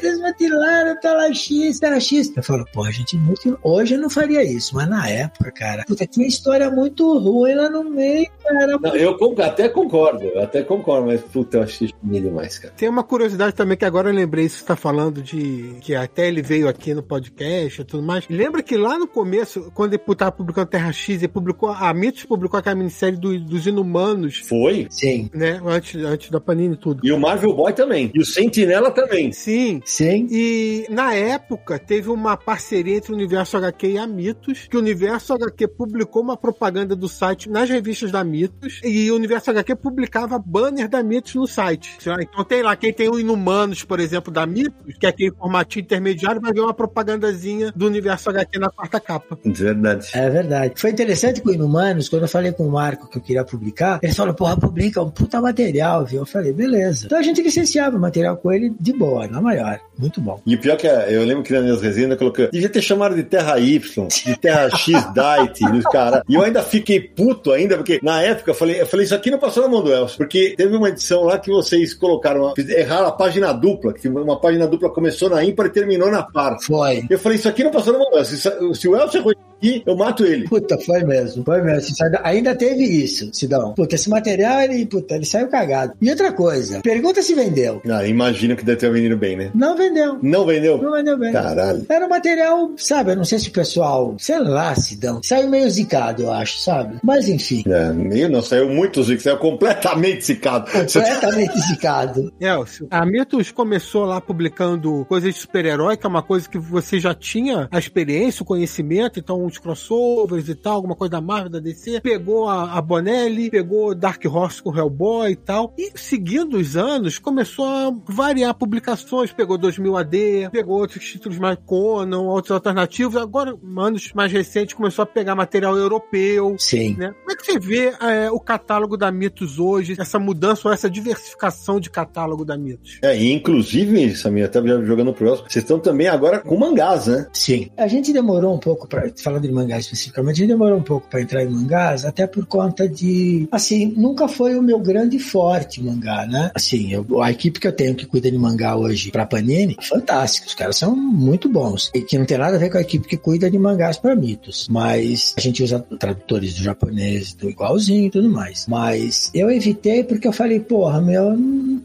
desmantelaram 0.00 1.00
Tela 1.00 1.32
X, 1.32 1.78
Tela 1.78 2.00
X. 2.00 2.32
Eu 2.36 2.42
falo, 2.42 2.64
pô, 2.72 2.90
gente, 2.90 3.16
muito... 3.16 3.58
hoje 3.62 3.94
eu 3.94 4.00
não 4.00 4.10
faria 4.10 4.42
isso, 4.42 4.74
mas 4.74 4.88
na 4.88 5.08
época, 5.08 5.50
cara, 5.52 5.84
puta, 5.86 6.06
tinha 6.06 6.26
história 6.26 6.70
muito 6.70 7.18
ruim 7.18 7.54
lá 7.54 7.68
no 7.68 7.84
meio, 7.84 8.28
cara. 8.42 8.78
Não, 8.78 8.96
eu 8.96 9.16
até 9.42 9.68
concordo, 9.68 10.24
eu 10.24 10.42
até 10.42 10.62
concordo, 10.62 11.06
mas 11.06 11.20
puta, 11.20 11.58
eu 11.58 11.62
achei 11.62 11.90
demais, 12.02 12.58
cara. 12.58 12.74
Tem 12.76 12.88
uma 12.88 13.02
curiosidade 13.02 13.54
também 13.54 13.76
que 13.76 13.84
agora 13.84 14.10
eu 14.10 14.14
lembrei, 14.14 14.48
você 14.48 14.56
está 14.56 14.76
falando 14.76 15.22
de 15.22 15.76
que 15.80 15.94
até 15.94 16.28
ele 16.28 16.42
veio 16.42 16.68
aqui 16.68 16.94
no 16.94 17.02
podcast 17.04 17.80
e 17.80 17.84
tudo 17.84 18.02
mais. 18.02 18.26
Lembra 18.28 18.62
que 18.62 18.76
lá 18.76 18.98
no 18.98 19.06
começo, 19.06 19.70
quando 19.74 19.94
ele 19.94 20.02
estava 20.06 20.32
publicando 20.32 20.66
Terra 20.68 20.92
X, 20.92 21.22
ele 21.22 21.28
publicou, 21.28 21.68
a 21.70 21.92
Mitos 21.94 22.24
publicou 22.24 22.58
aquela 22.58 22.74
minissérie 22.76 23.18
do- 23.18 23.38
dos 23.40 23.66
Inumanos, 23.66 24.38
Foi. 24.48 24.86
Sim, 24.90 25.30
né? 25.34 25.60
Antes, 25.64 26.02
antes 26.02 26.30
da 26.30 26.40
Panini 26.40 26.74
e 26.74 26.78
tudo. 26.78 27.00
E 27.06 27.12
o 27.12 27.18
Marvel 27.18 27.54
Boy 27.54 27.72
também. 27.72 28.10
E 28.14 28.20
o 28.20 28.24
Sentinela 28.24 28.90
também. 28.90 29.32
Sim. 29.32 29.80
sim. 29.84 30.26
E 30.30 30.86
na 30.90 31.14
época 31.14 31.78
teve 31.78 32.10
uma 32.10 32.36
parceria 32.36 32.96
entre 32.96 33.12
o 33.12 33.14
Universo 33.14 33.56
HQ 33.56 33.86
e 33.86 33.98
a 33.98 34.06
Mitos, 34.06 34.66
que 34.68 34.76
o 34.76 34.80
Universo 34.80 35.32
HQ 35.34 35.68
publicou 35.68 36.22
uma 36.22 36.36
propaganda 36.36 36.94
do 36.96 37.08
site 37.08 37.48
nas 37.48 37.68
revistas 37.68 38.10
da 38.10 38.22
Mitos, 38.24 38.80
e 38.84 39.10
o 39.10 39.16
Universo 39.16 39.50
HQ 39.50 39.76
publicava 39.76 40.38
banner 40.38 40.88
da 40.88 41.02
Mitos 41.02 41.34
no 41.34 41.46
site. 41.46 41.96
Então 42.00 42.44
tem 42.44 42.62
lá, 42.62 42.74
quem 42.76 42.92
tem 42.92 43.08
o 43.08 43.18
Inumanos, 43.18 43.84
por 43.84 44.00
exemplo, 44.00 44.32
da 44.32 44.46
Mitos, 44.46 44.96
que 44.98 45.06
é 45.06 45.08
aquele 45.08 45.32
formatinho 45.32 45.82
intermediário, 45.84 46.40
vai 46.40 46.52
ver 46.52 46.60
uma 46.60 46.74
propagandazinha 46.94 47.72
do 47.74 47.86
Universo 47.86 48.30
HQ 48.30 48.58
na 48.58 48.70
quarta 48.70 49.00
capa. 49.00 49.36
Verdade. 49.44 50.08
É 50.14 50.30
verdade. 50.30 50.74
Foi 50.76 50.90
interessante 50.90 51.40
com 51.40 51.50
o 51.50 51.52
Inumanos, 51.54 52.08
quando 52.08 52.22
eu 52.22 52.28
falei 52.28 52.52
com 52.52 52.66
o 52.66 52.70
Marco 52.70 53.08
que 53.08 53.18
eu 53.18 53.22
queria 53.22 53.44
publicar, 53.44 53.98
ele 54.02 54.14
falou, 54.14 54.32
porra, 54.34 54.56
publica, 54.56 55.00
é 55.00 55.02
um 55.02 55.10
puta 55.10 55.40
material, 55.40 56.04
viu? 56.04 56.20
Eu 56.20 56.26
falei, 56.26 56.52
beleza. 56.52 57.06
Então 57.06 57.18
a 57.18 57.22
gente 57.22 57.42
licenciava 57.42 57.96
o 57.96 58.00
material 58.00 58.36
com 58.36 58.52
ele 58.52 58.72
de 58.80 58.92
boa, 58.92 59.26
na 59.26 59.40
maior. 59.40 59.80
Muito 59.98 60.20
bom. 60.20 60.40
E 60.46 60.54
o 60.54 60.60
pior 60.60 60.76
que 60.76 60.86
é, 60.86 61.14
eu 61.14 61.24
lembro 61.24 61.42
que 61.42 61.52
nas 61.52 61.62
minhas 61.62 61.80
resenhas 61.82 62.10
eu 62.12 62.16
coloquei, 62.16 62.48
devia 62.50 62.68
ter 62.68 62.82
chamado 62.82 63.14
de 63.14 63.22
Terra 63.24 63.58
Y, 63.58 64.08
de 64.08 64.36
Terra 64.36 64.70
X 64.70 64.86
Dite, 65.12 65.64
e 65.64 65.78
os 65.78 65.84
cara. 65.84 66.22
E 66.28 66.34
eu 66.34 66.42
ainda 66.42 66.62
fiquei 66.62 67.00
puto 67.00 67.52
ainda, 67.52 67.76
porque 67.76 68.00
na 68.02 68.20
época 68.22 68.50
eu 68.50 68.54
falei, 68.54 68.80
eu 68.80 68.86
falei, 68.86 69.04
isso 69.04 69.14
aqui 69.14 69.30
não 69.30 69.38
passou 69.38 69.62
na 69.62 69.68
mão 69.68 69.82
do 69.82 69.92
Elcio, 69.92 70.16
porque 70.16 70.54
teve 70.56 70.76
uma 70.76 70.88
edição 70.88 71.24
lá 71.24 71.38
que 71.38 71.50
vocês 71.50 71.94
colocaram, 71.94 72.42
uma- 72.42 72.54
erraram 72.58 73.06
a 73.08 73.12
página 73.12 73.52
dupla, 73.52 73.92
que 73.92 74.08
uma 74.08 74.38
página 74.40 74.66
dupla 74.66 74.90
começou 74.90 75.28
na 75.30 75.44
ímpar 75.44 75.66
e 75.66 75.70
terminou 75.70 76.10
na 76.10 76.22
par. 76.22 76.56
Foi. 76.62 76.83
Eu 77.08 77.18
falei, 77.18 77.38
isso 77.38 77.48
aqui 77.48 77.64
não 77.64 77.70
passou 77.70 77.92
Elcio. 78.18 78.36
Se, 78.36 78.80
se 78.80 78.88
o 78.88 78.96
Elcio 78.96 79.18
errou 79.18 79.32
isso 79.32 79.43
aqui, 79.58 79.82
eu 79.86 79.96
mato 79.96 80.24
ele. 80.24 80.48
Puta, 80.48 80.78
foi 80.78 81.02
mesmo, 81.04 81.44
foi 81.44 81.62
mesmo. 81.62 81.94
Ainda- 82.22 82.54
teve 82.54 82.84
isso, 82.84 83.28
Sidão. 83.32 83.72
Puta, 83.74 83.94
esse 83.96 84.08
material, 84.08 84.60
ele, 84.60 84.86
puta, 84.86 85.14
ele 85.16 85.24
saiu 85.24 85.48
cagado. 85.48 85.92
E 86.00 86.08
outra 86.10 86.32
coisa, 86.32 86.80
pergunta 86.82 87.20
se 87.22 87.34
vendeu. 87.34 87.80
Ah, 87.90 88.06
imagino 88.06 88.54
que 88.56 88.64
deve 88.64 88.78
ter 88.78 88.90
vendido 88.92 89.16
bem, 89.16 89.36
né? 89.36 89.50
Não 89.54 89.76
vendeu. 89.76 90.18
Não 90.22 90.46
vendeu? 90.46 90.78
Não 90.80 90.92
vendeu 90.92 91.18
bem. 91.18 91.32
Caralho. 91.32 91.84
Era 91.88 92.06
um 92.06 92.08
material, 92.08 92.70
sabe? 92.76 93.12
Eu 93.12 93.16
não 93.16 93.24
sei 93.24 93.38
se 93.38 93.48
o 93.48 93.52
pessoal, 93.52 94.14
sei 94.18 94.38
lá, 94.38 94.74
Sidão. 94.74 95.20
Saiu 95.22 95.48
meio 95.48 95.68
zicado, 95.68 96.22
eu 96.22 96.32
acho, 96.32 96.58
sabe? 96.60 96.96
Mas 97.02 97.28
enfim, 97.28 97.62
É, 97.66 97.92
meio 97.92 98.28
não, 98.28 98.40
saiu 98.42 98.68
muito 98.68 99.02
zico, 99.02 99.22
saiu 99.22 99.38
completamente 99.38 100.24
zicado. 100.24 100.70
completamente 100.70 101.58
zicado. 101.68 102.32
Elcio, 102.40 102.86
a 102.90 103.04
Mitos 103.04 103.50
começou 103.50 104.04
lá 104.04 104.20
publicando 104.20 105.04
coisas 105.08 105.34
de 105.34 105.40
super-herói, 105.40 105.96
que 105.96 106.06
é 106.06 106.08
uma 106.08 106.22
coisa 106.22 106.48
que 106.48 106.58
você 106.58 106.98
já 107.00 107.14
tinha 107.14 107.68
a 107.70 107.78
experiência, 107.78 108.42
o 108.42 108.46
conhecimento, 108.46 109.18
então 109.18 109.43
os 109.46 109.58
crossovers 109.58 110.48
e 110.48 110.54
tal, 110.54 110.74
alguma 110.74 110.94
coisa 110.94 111.12
da 111.12 111.20
Marvel, 111.20 111.50
da 111.50 111.60
DC. 111.60 112.00
Pegou 112.00 112.48
a, 112.48 112.72
a 112.72 112.82
Bonelli, 112.82 113.50
pegou 113.50 113.94
Dark 113.94 114.22
Horse 114.24 114.62
com 114.62 114.76
Hellboy 114.76 115.32
e 115.32 115.36
tal. 115.36 115.74
E 115.78 115.92
seguindo 115.94 116.56
os 116.56 116.76
anos, 116.76 117.18
começou 117.18 117.66
a 117.66 117.92
variar 118.06 118.54
publicações. 118.54 119.32
Pegou 119.32 119.58
2000 119.58 119.96
AD, 119.96 120.48
pegou 120.50 120.78
outros 120.78 121.04
títulos 121.04 121.38
mais 121.38 121.58
Conan, 121.64 122.20
outros 122.20 122.52
alternativos. 122.52 123.16
Agora, 123.16 123.56
anos 123.78 124.12
mais 124.14 124.32
recentes, 124.32 124.74
começou 124.74 125.02
a 125.02 125.06
pegar 125.06 125.34
material 125.34 125.76
europeu. 125.76 126.56
Sim. 126.58 126.96
Né? 126.98 127.14
Como 127.20 127.32
é 127.32 127.36
que 127.36 127.44
você 127.44 127.58
vê 127.58 127.94
é, 128.00 128.30
o 128.30 128.40
catálogo 128.40 128.96
da 128.96 129.10
Mitos 129.10 129.58
hoje, 129.58 129.96
essa 129.98 130.18
mudança 130.18 130.68
ou 130.68 130.74
essa 130.74 130.90
diversificação 130.90 131.78
de 131.78 131.90
catálogo 131.90 132.44
da 132.44 132.56
Mitos? 132.56 132.98
É, 133.02 133.16
e 133.16 133.32
inclusive, 133.32 134.14
Samir, 134.16 134.44
até 134.44 134.62
já 134.62 134.82
jogando 134.82 135.12
pro 135.12 135.28
Elcio, 135.28 135.44
vocês 135.48 135.64
estão 135.64 135.78
também 135.78 136.08
agora 136.08 136.40
com 136.40 136.56
mangás, 136.56 137.06
né? 137.06 137.26
Sim. 137.32 137.70
A 137.76 137.86
gente 137.86 138.12
demorou 138.12 138.54
um 138.54 138.58
pouco 138.58 138.88
para 138.88 139.06
de 139.40 139.50
mangá 139.50 139.78
especificamente, 139.78 140.36
a 140.36 140.38
gente 140.40 140.48
demorou 140.48 140.78
um 140.78 140.82
pouco 140.82 141.06
para 141.08 141.20
entrar 141.22 141.42
em 141.44 141.48
mangás, 141.48 142.04
até 142.04 142.26
por 142.26 142.46
conta 142.46 142.88
de, 142.88 143.48
assim, 143.50 143.92
nunca 143.96 144.28
foi 144.28 144.56
o 144.56 144.62
meu 144.62 144.78
grande 144.78 145.18
forte 145.18 145.82
mangá, 145.82 146.26
né? 146.26 146.50
Assim, 146.54 146.92
eu- 146.92 147.22
a 147.22 147.30
equipe 147.30 147.58
que 147.60 147.66
eu 147.66 147.72
tenho 147.72 147.94
que 147.94 148.06
cuida 148.06 148.30
de 148.30 148.38
mangá 148.38 148.76
hoje 148.76 149.10
para 149.10 149.26
Panini, 149.26 149.76
fantástica, 149.80 150.46
os 150.46 150.54
caras 150.54 150.76
são 150.76 150.94
muito 150.94 151.48
bons. 151.48 151.90
E 151.94 152.00
que 152.02 152.18
não 152.18 152.24
tem 152.26 152.38
nada 152.38 152.56
a 152.56 152.58
ver 152.58 152.70
com 152.70 152.78
a 152.78 152.80
equipe 152.80 153.06
que 153.06 153.16
cuida 153.16 153.50
de 153.50 153.58
mangás 153.58 153.96
para 153.96 154.14
mitos, 154.14 154.66
mas 154.70 155.34
a 155.36 155.40
gente 155.40 155.62
usa 155.62 155.78
tradutores 155.98 156.54
do 156.54 156.62
japonês, 156.62 157.32
do 157.34 157.48
igualzinho 157.48 158.06
e 158.06 158.10
tudo 158.10 158.28
mais. 158.28 158.66
Mas 158.68 159.30
eu 159.34 159.50
evitei 159.50 160.04
porque 160.04 160.26
eu 160.28 160.32
falei, 160.32 160.60
porra, 160.60 161.00
meu, 161.00 161.36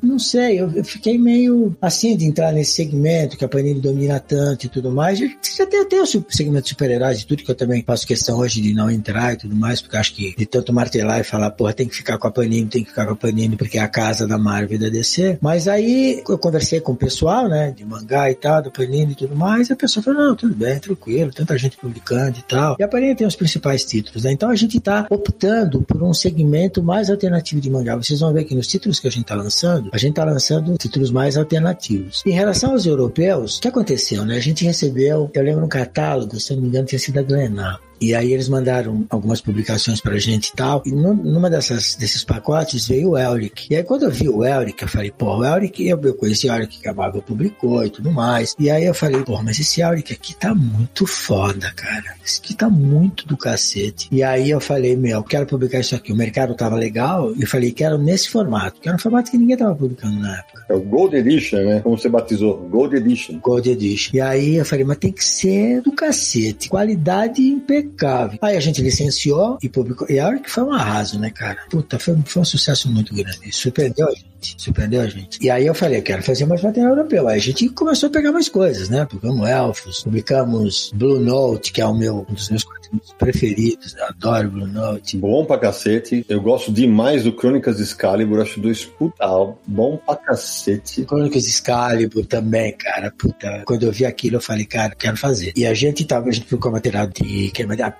não 0.01 0.19
sei, 0.19 0.59
eu, 0.59 0.71
eu 0.71 0.83
fiquei 0.83 1.17
meio 1.17 1.75
assim 1.81 2.15
de 2.15 2.25
entrar 2.25 2.51
nesse 2.51 2.73
segmento 2.73 3.37
que 3.37 3.45
a 3.45 3.47
Panini 3.47 3.79
domina 3.79 4.19
tanto 4.19 4.65
e 4.65 4.69
tudo 4.69 4.91
mais. 4.91 5.19
Já 5.19 5.65
tem 5.65 5.81
até 5.81 6.01
o 6.01 6.05
segmento 6.05 6.63
de 6.63 6.69
super-heróis 6.69 7.21
e 7.21 7.25
tudo, 7.25 7.38
que 7.43 7.51
eu 7.51 7.55
também 7.55 7.83
faço 7.83 8.05
questão 8.05 8.37
hoje 8.39 8.61
de 8.61 8.73
não 8.73 8.89
entrar 8.89 9.33
e 9.33 9.37
tudo 9.37 9.55
mais, 9.55 9.81
porque 9.81 9.97
acho 9.97 10.13
que 10.15 10.35
de 10.35 10.45
tanto 10.45 10.73
martelar 10.73 11.19
e 11.19 11.23
falar, 11.23 11.51
porra, 11.51 11.73
tem 11.73 11.87
que 11.87 11.95
ficar 11.95 12.17
com 12.17 12.27
a 12.27 12.31
Panini, 12.31 12.67
tem 12.67 12.83
que 12.83 12.89
ficar 12.89 13.05
com 13.05 13.13
a 13.13 13.15
Panini, 13.15 13.55
porque 13.55 13.77
é 13.77 13.81
a 13.81 13.87
casa 13.87 14.27
da 14.27 14.37
Marvel 14.37 14.75
e 14.75 14.79
da 14.79 14.89
DC. 14.89 15.37
Mas 15.41 15.67
aí 15.67 16.23
eu 16.27 16.37
conversei 16.37 16.79
com 16.79 16.93
o 16.93 16.95
pessoal, 16.95 17.47
né, 17.47 17.71
de 17.71 17.85
mangá 17.85 18.29
e 18.29 18.35
tal, 18.35 18.61
da 18.61 18.69
Panini 18.69 19.13
e 19.13 19.15
tudo 19.15 19.35
mais, 19.35 19.69
e 19.69 19.73
a 19.73 19.75
pessoa 19.75 20.03
falou, 20.03 20.23
não, 20.23 20.35
tudo 20.35 20.55
bem, 20.55 20.79
tranquilo, 20.79 21.31
tanta 21.33 21.57
gente 21.57 21.77
publicando 21.77 22.39
e 22.39 22.43
tal. 22.43 22.75
E 22.79 22.83
a 22.83 22.87
Panini 22.87 23.15
tem 23.15 23.27
os 23.27 23.35
principais 23.35 23.83
títulos, 23.83 24.23
né? 24.23 24.31
Então 24.31 24.49
a 24.49 24.55
gente 24.55 24.79
tá 24.79 25.05
optando 25.09 25.81
por 25.81 26.01
um 26.03 26.13
segmento 26.13 26.81
mais 26.83 27.09
alternativo 27.09 27.61
de 27.61 27.69
mangá. 27.69 27.95
Vocês 27.95 28.19
vão 28.19 28.33
ver 28.33 28.43
que 28.45 28.55
nos 28.55 28.67
títulos 28.67 28.99
que 28.99 29.07
a 29.07 29.11
gente 29.11 29.25
tá 29.25 29.35
lançando, 29.35 29.89
a 29.91 29.97
gente 29.97 30.13
tá 30.13 30.23
lançando 30.23 30.77
títulos 30.77 31.11
mais 31.11 31.37
alternativos. 31.37 32.23
Em 32.25 32.31
relação 32.31 32.71
aos 32.71 32.85
europeus, 32.85 33.57
o 33.57 33.61
que 33.61 33.67
aconteceu, 33.67 34.25
né? 34.25 34.35
A 34.35 34.41
gente 34.41 34.63
recebeu, 34.63 35.29
eu 35.33 35.43
lembro 35.43 35.61
no 35.61 35.67
catálogo, 35.67 36.39
se 36.39 36.51
eu 36.51 36.55
não 36.57 36.63
me 36.63 36.69
engano, 36.69 36.87
tinha 36.87 36.99
sido 36.99 37.19
a 37.29 37.35
Glenar. 37.35 37.88
E 38.01 38.15
aí 38.15 38.33
eles 38.33 38.47
mandaram 38.47 39.05
algumas 39.09 39.41
publicações 39.41 39.99
pra 39.99 40.17
gente 40.17 40.47
e 40.47 40.55
tal. 40.55 40.81
E 40.85 40.91
numa 40.91 41.49
dessas, 41.49 41.95
desses 41.95 42.23
pacotes 42.23 42.87
veio 42.87 43.11
o 43.11 43.17
Elric. 43.17 43.67
E 43.69 43.75
aí 43.75 43.83
quando 43.83 44.03
eu 44.03 44.11
vi 44.11 44.29
o 44.29 44.45
Elric, 44.45 44.81
eu 44.81 44.87
falei, 44.87 45.11
pô, 45.11 45.37
o 45.37 45.45
Elric, 45.45 45.85
eu, 45.85 45.99
eu 46.01 46.13
conheci 46.13 46.47
o 46.47 46.53
Elric 46.53 46.79
que 46.79 46.87
a 46.87 46.93
Marvel 46.93 47.21
publicou 47.21 47.85
e 47.85 47.89
tudo 47.89 48.11
mais. 48.11 48.55
E 48.57 48.69
aí 48.69 48.85
eu 48.85 48.93
falei, 48.93 49.21
pô, 49.23 49.41
mas 49.41 49.59
esse 49.59 49.81
Elric 49.81 50.13
aqui 50.13 50.35
tá 50.35 50.55
muito 50.55 51.05
foda, 51.05 51.71
cara. 51.75 52.15
Esse 52.25 52.39
aqui 52.39 52.53
tá 52.53 52.69
muito 52.69 53.27
do 53.27 53.37
cacete. 53.37 54.07
E 54.11 54.23
aí 54.23 54.49
eu 54.49 54.59
falei, 54.59 54.95
meu, 54.95 55.23
quero 55.23 55.45
publicar 55.45 55.79
isso 55.79 55.95
aqui. 55.95 56.13
O 56.13 56.15
mercado 56.15 56.55
tava 56.55 56.75
legal. 56.75 57.35
E 57.35 57.41
eu 57.41 57.47
falei, 57.47 57.71
quero 57.71 57.97
nesse 57.97 58.29
formato. 58.29 58.79
Que 58.79 58.87
era 58.87 58.95
um 58.95 58.99
formato 58.99 59.31
que 59.31 59.37
ninguém 59.37 59.57
tava 59.57 59.75
publicando 59.75 60.19
na 60.19 60.37
época. 60.39 60.65
É 60.69 60.73
o 60.73 60.81
Gold 60.81 61.15
Edition, 61.15 61.57
né? 61.57 61.79
Como 61.81 61.97
você 61.97 62.09
batizou. 62.09 62.57
Gold 62.69 62.95
Edition. 62.95 63.39
Gold 63.39 63.69
Edition. 63.69 64.15
E 64.15 64.21
aí 64.21 64.55
eu 64.55 64.65
falei, 64.65 64.85
mas 64.85 64.97
tem 64.97 65.11
que 65.11 65.23
ser 65.23 65.81
do 65.81 65.91
cacete. 65.91 66.69
Qualidade 66.69 67.41
impecável 67.41 67.88
impecável. 67.89 68.39
Aí 68.41 68.55
a 68.55 68.59
gente 68.59 68.81
licenciou 68.81 69.57
e 69.61 69.69
publicou. 69.69 70.07
E 70.09 70.19
a 70.19 70.27
hora 70.27 70.39
que 70.39 70.49
foi 70.49 70.63
um 70.63 70.71
arraso, 70.71 71.19
né, 71.19 71.29
cara? 71.29 71.65
Puta, 71.69 71.99
foi, 71.99 72.15
foi 72.25 72.41
um 72.41 72.45
sucesso 72.45 72.91
muito 72.91 73.13
grande. 73.13 73.51
Surpreendeu 73.51 74.07
a 74.07 74.11
gente. 74.11 74.28
Surpreendeu 74.57 75.01
a 75.01 75.07
gente. 75.07 75.39
E 75.41 75.49
aí 75.49 75.65
eu 75.65 75.73
falei, 75.73 75.99
eu 75.99 76.03
quero 76.03 76.23
fazer 76.23 76.45
mais 76.45 76.61
material 76.61 76.91
europeu. 76.91 77.27
Aí 77.27 77.37
a 77.37 77.41
gente 77.41 77.69
começou 77.69 78.07
a 78.07 78.11
pegar 78.11 78.31
mais 78.31 78.49
coisas, 78.49 78.89
né? 78.89 79.05
Publicamos 79.05 79.49
Elfos, 79.49 80.03
publicamos 80.03 80.91
Blue 80.93 81.19
Note, 81.19 81.71
que 81.71 81.81
é 81.81 81.85
o 81.85 81.93
meu, 81.93 82.25
um 82.29 82.33
dos 82.33 82.49
meus 82.49 82.63
quadrinhos 82.63 83.13
preferidos. 83.17 83.95
Eu 83.95 84.05
adoro 84.05 84.49
Blue 84.49 84.67
Note. 84.67 85.17
Bom 85.17 85.45
pra 85.45 85.57
cacete. 85.57 86.25
Eu 86.27 86.41
gosto 86.41 86.71
demais 86.71 87.23
do 87.23 87.33
Crônicas 87.33 87.79
Excalibur. 87.79 88.41
Acho 88.41 88.59
dois 88.59 88.85
puta 88.85 89.27
bom 89.67 89.97
pra 89.97 90.15
cacete. 90.15 91.03
Crônicas 91.03 91.47
Excalibur 91.47 92.25
também, 92.25 92.73
cara. 92.73 93.11
Puta. 93.17 93.63
Quando 93.65 93.83
eu 93.83 93.91
vi 93.91 94.05
aquilo, 94.05 94.37
eu 94.37 94.41
falei, 94.41 94.65
cara, 94.65 94.95
quero 94.95 95.17
fazer. 95.17 95.53
E 95.55 95.65
a 95.65 95.73
gente 95.73 96.05
tava, 96.05 96.29
a 96.29 96.31
gente 96.31 96.45
publicou 96.45 96.71
material 96.71 97.07
de. 97.07 97.51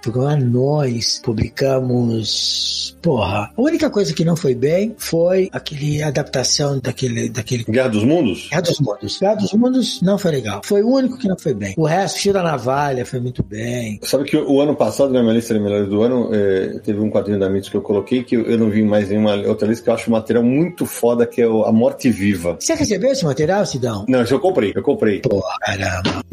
Publicamos 0.02 0.34
Anões, 0.34 1.20
publicamos. 1.24 2.98
Porra. 3.02 3.52
A 3.56 3.62
única 3.62 3.90
coisa 3.90 4.14
que 4.14 4.26
não 4.26 4.36
foi 4.36 4.56
bem 4.56 4.96
foi 4.98 5.50
aquele 5.52 6.02
adaptação 6.02 6.29
daquele. 6.82 7.30
daquele... 7.30 7.64
Guerra 7.64 7.90
dos 7.90 8.04
Mundos? 8.04 8.48
Guerra 8.50 8.62
dos 8.62 8.80
Mundos. 8.80 9.20
Guerra 9.20 9.36
dos 9.36 9.54
Mundos 9.54 10.02
não 10.02 10.18
foi 10.18 10.32
legal. 10.32 10.62
Foi 10.64 10.82
o 10.82 10.90
único 10.90 11.18
que 11.18 11.28
não 11.28 11.38
foi 11.38 11.54
bem. 11.54 11.74
O 11.78 11.86
resto, 11.86 12.32
da 12.34 12.44
Navalha, 12.44 13.06
foi 13.06 13.20
muito 13.20 13.44
bem. 13.44 14.00
Sabe 14.04 14.26
que 14.26 14.38
o 14.38 14.62
ano 14.62 14.76
passado, 14.76 15.12
na 15.12 15.22
minha 15.22 15.34
lista 15.34 15.54
de 15.54 15.60
melhores 15.60 15.90
do 15.90 16.02
ano, 16.02 16.30
é, 16.34 16.80
teve 16.80 17.00
um 17.00 17.10
quadrinho 17.10 17.40
da 17.40 17.50
Mitos 17.50 17.70
que 17.70 17.78
eu 17.78 17.82
coloquei 17.82 18.24
que 18.24 18.36
eu 18.36 18.58
não 18.58 18.70
vi 18.70 18.84
mais 18.84 19.10
nenhuma 19.10 19.36
outra 19.48 19.68
lista 19.68 19.84
que 19.84 19.90
eu 19.90 19.94
acho 19.94 20.10
um 20.10 20.14
material 20.14 20.44
muito 20.44 20.86
foda, 20.86 21.26
que 21.26 21.42
é 21.42 21.48
o 21.48 21.64
A 21.64 21.72
Morte 21.72 22.10
Viva. 22.12 22.58
Você 22.60 22.74
recebeu 22.74 23.12
esse 23.12 23.26
material, 23.26 23.66
Sidão? 23.66 24.06
Não, 24.08 24.22
isso 24.24 24.34
eu 24.34 24.40
comprei, 24.40 24.74
eu 24.76 24.84
comprei. 24.84 25.22
Porra, 25.22 25.56
caramba. 25.62 26.24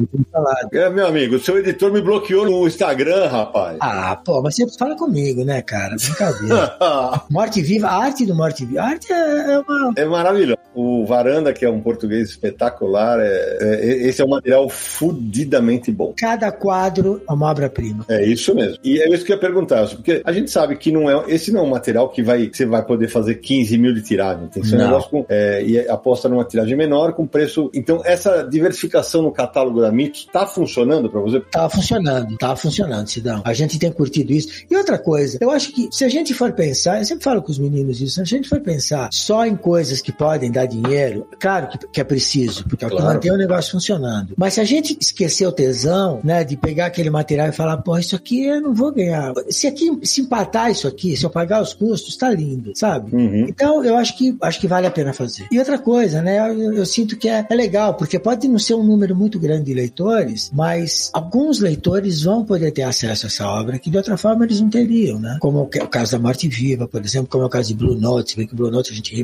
É, 0.73 0.91
meu 0.91 1.07
amigo, 1.07 1.37
o 1.37 1.41
seu 1.41 1.59
editor 1.59 1.93
me 1.93 2.01
bloqueou 2.01 2.45
no 2.45 2.67
Instagram, 2.67 3.29
rapaz. 3.29 3.79
Ah, 3.81 4.17
pô, 4.25 4.43
mas 4.43 4.57
você 4.57 4.67
fala 4.79 4.97
comigo, 4.97 5.45
né, 5.45 5.63
cara? 5.63 5.97
Brincadeira. 5.97 6.77
Morte 7.31 7.63
Viva, 7.63 7.89
a 7.89 8.05
arte 8.05 8.27
do 8.27 8.35
Morte 8.35 8.65
Viva. 8.65 8.83
A 8.83 8.87
arte 8.89 9.13
é, 9.13 9.53
é 9.53 9.59
uma. 9.59 9.86
É 9.97 10.05
maravilhoso. 10.05 10.59
O 10.75 11.07
Varanda, 11.07 11.53
que 11.55 11.65
é 11.65 11.71
um 11.71 11.81
português 11.81 12.29
espetacular, 12.29 13.19
é, 13.19 13.59
é, 13.61 14.09
esse 14.09 14.21
é 14.21 14.25
um 14.25 14.29
material 14.29 14.69
fudidamente 14.69 15.91
bom. 15.91 16.13
Cada 16.19 16.53
quadro 16.53 17.23
é 17.27 17.33
uma 17.33 17.51
obra-prima. 17.51 18.05
É 18.09 18.25
isso 18.27 18.55
mesmo. 18.55 18.79
E 18.85 19.01
é 19.01 19.09
isso 19.09 19.25
que 19.25 19.33
eu 19.33 19.37
ia 19.37 19.41
perguntar, 19.41 19.89
porque 19.89 20.21
a 20.23 20.33
gente 20.33 20.51
sabe 20.51 20.77
que 20.77 20.93
não 20.93 21.09
é, 21.09 21.25
esse 21.29 21.51
não 21.51 21.61
é 21.61 21.63
um 21.63 21.71
material 21.71 22.11
que 22.11 22.23
vai, 22.23 22.51
você 22.53 22.67
vai 22.67 22.85
poder 22.85 23.09
fazer 23.09 23.37
15 23.37 23.79
mil 23.79 23.95
de 23.95 24.03
tiragem. 24.03 24.49
Tem 24.49 24.63
que 24.63 24.69
ser 24.69 24.77
um 24.77 24.81
negócio 24.81 25.09
com, 25.09 25.25
é, 25.29 25.65
e 25.65 25.89
aposta 25.89 26.29
numa 26.29 26.45
tiragem 26.45 26.77
menor, 26.77 27.15
com 27.15 27.27
preço. 27.27 27.71
Então, 27.73 28.03
essa 28.05 28.43
diversificação 28.43 29.23
no 29.23 29.33
catálogo 29.33 29.81
da 29.81 29.91
Mitos 29.91 30.29
tá 30.31 30.47
funcionando 30.47 31.09
para 31.09 31.21
você? 31.21 31.41
Tá 31.41 31.71
funcionando, 31.71 32.37
tá 32.37 32.55
funcionando, 32.55 33.09
Sidão. 33.09 33.41
A 33.45 33.55
gente 33.55 33.79
tem 33.79 33.91
curtido 33.91 34.33
isso. 34.33 34.65
E 34.71 34.77
outra 34.77 34.99
coisa, 34.99 35.39
eu 35.41 35.51
acho 35.51 35.73
que 35.73 35.89
se 35.91 36.05
a 36.05 36.09
gente 36.09 36.35
for 36.35 36.53
pensar, 36.53 36.99
eu 36.99 37.05
sempre 37.07 37.25
falo 37.25 37.41
com 37.41 37.51
os 37.51 37.59
meninos 37.59 38.01
isso, 38.01 38.17
se 38.17 38.21
a 38.21 38.25
gente 38.25 38.49
for 38.49 38.61
pensar 38.61 39.09
só 39.11 39.47
em 39.47 39.57
coisas 39.57 39.76
que 40.03 40.13
podem 40.13 40.51
dar 40.51 40.67
dinheiro, 40.67 41.27
claro 41.39 41.69
que, 41.69 41.79
que 41.89 42.01
é 42.01 42.05
preciso, 42.05 42.65
porque 42.69 42.85
é 42.85 42.89
o 42.89 42.91
que 42.91 43.03
mantém 43.03 43.31
o 43.31 43.37
negócio 43.37 43.73
funcionando. 43.73 44.35
Mas 44.37 44.55
se 44.55 44.61
a 44.61 44.65
gente 44.65 44.97
esquecer 45.01 45.47
o 45.47 45.53
tesão, 45.53 46.21
né, 46.23 46.45
de 46.45 46.57
pegar 46.57 46.87
aquele 46.87 47.11
material 47.11 47.49
e 47.49 47.53
falar, 47.53 47.79
pô, 47.79 47.97
isso 47.99 48.17
aqui 48.17 48.45
eu 48.45 48.61
não 48.61 48.75
vou 48.75 48.93
ganhar. 48.93 49.33
Se 49.51 49.67
aqui, 49.67 49.99
se 50.03 50.21
empatar 50.23 50.71
isso 50.71 50.87
aqui, 50.87 51.17
se 51.17 51.25
eu 51.25 51.31
pagar 51.31 51.63
os 51.63 51.73
custos, 51.73 52.17
tá 52.17 52.31
lindo, 52.31 52.73
sabe? 52.75 53.15
Uhum. 53.15 53.47
Então, 53.49 53.85
eu 53.85 53.97
acho 53.97 54.17
que, 54.17 54.37
acho 54.41 54.61
que 54.61 54.67
vale 54.67 54.87
a 54.87 54.91
pena 54.91 55.13
fazer. 55.13 55.47
E 55.51 55.59
outra 55.59 55.79
coisa, 55.79 56.23
né, 56.23 56.39
eu, 56.51 56.73
eu 56.73 56.87
sinto 56.87 57.17
que 57.17 57.29
é, 57.29 57.47
é 57.49 57.55
legal, 57.55 57.95
porque 57.95 58.19
pode 58.19 58.49
não 58.49 58.59
ser 58.59 58.75
um 58.75 58.83
número 58.83 59.15
muito 59.15 59.39
grande 59.39 59.65
de 59.65 59.75
leitores, 59.75 60.51
mas 60.53 61.11
alguns 61.13 61.61
leitores 61.61 62.23
vão 62.23 62.45
poder 62.45 62.71
ter 62.71 62.83
acesso 62.83 63.27
a 63.27 63.29
essa 63.29 63.47
obra 63.47 63.79
que 63.79 63.91
de 63.91 63.97
outra 63.97 64.17
forma 64.17 64.45
eles 64.45 64.61
não 64.61 64.71
teriam, 64.71 65.19
né? 65.19 65.39
Como 65.41 65.63
o 65.63 65.69
caso 65.69 66.13
da 66.13 66.19
Morte 66.19 66.49
Viva, 66.49 66.87
por 66.87 67.05
exemplo, 67.05 67.29
como 67.29 67.45
é 67.45 67.47
o 67.47 67.51
caso 67.51 67.69
de 67.69 67.75
Blue 67.75 67.99
Note, 67.99 68.37
bem 68.37 68.47
que 68.47 68.55
Blue 68.55 68.71
Note 68.71 68.93
a 68.93 68.95
gente 68.95 69.15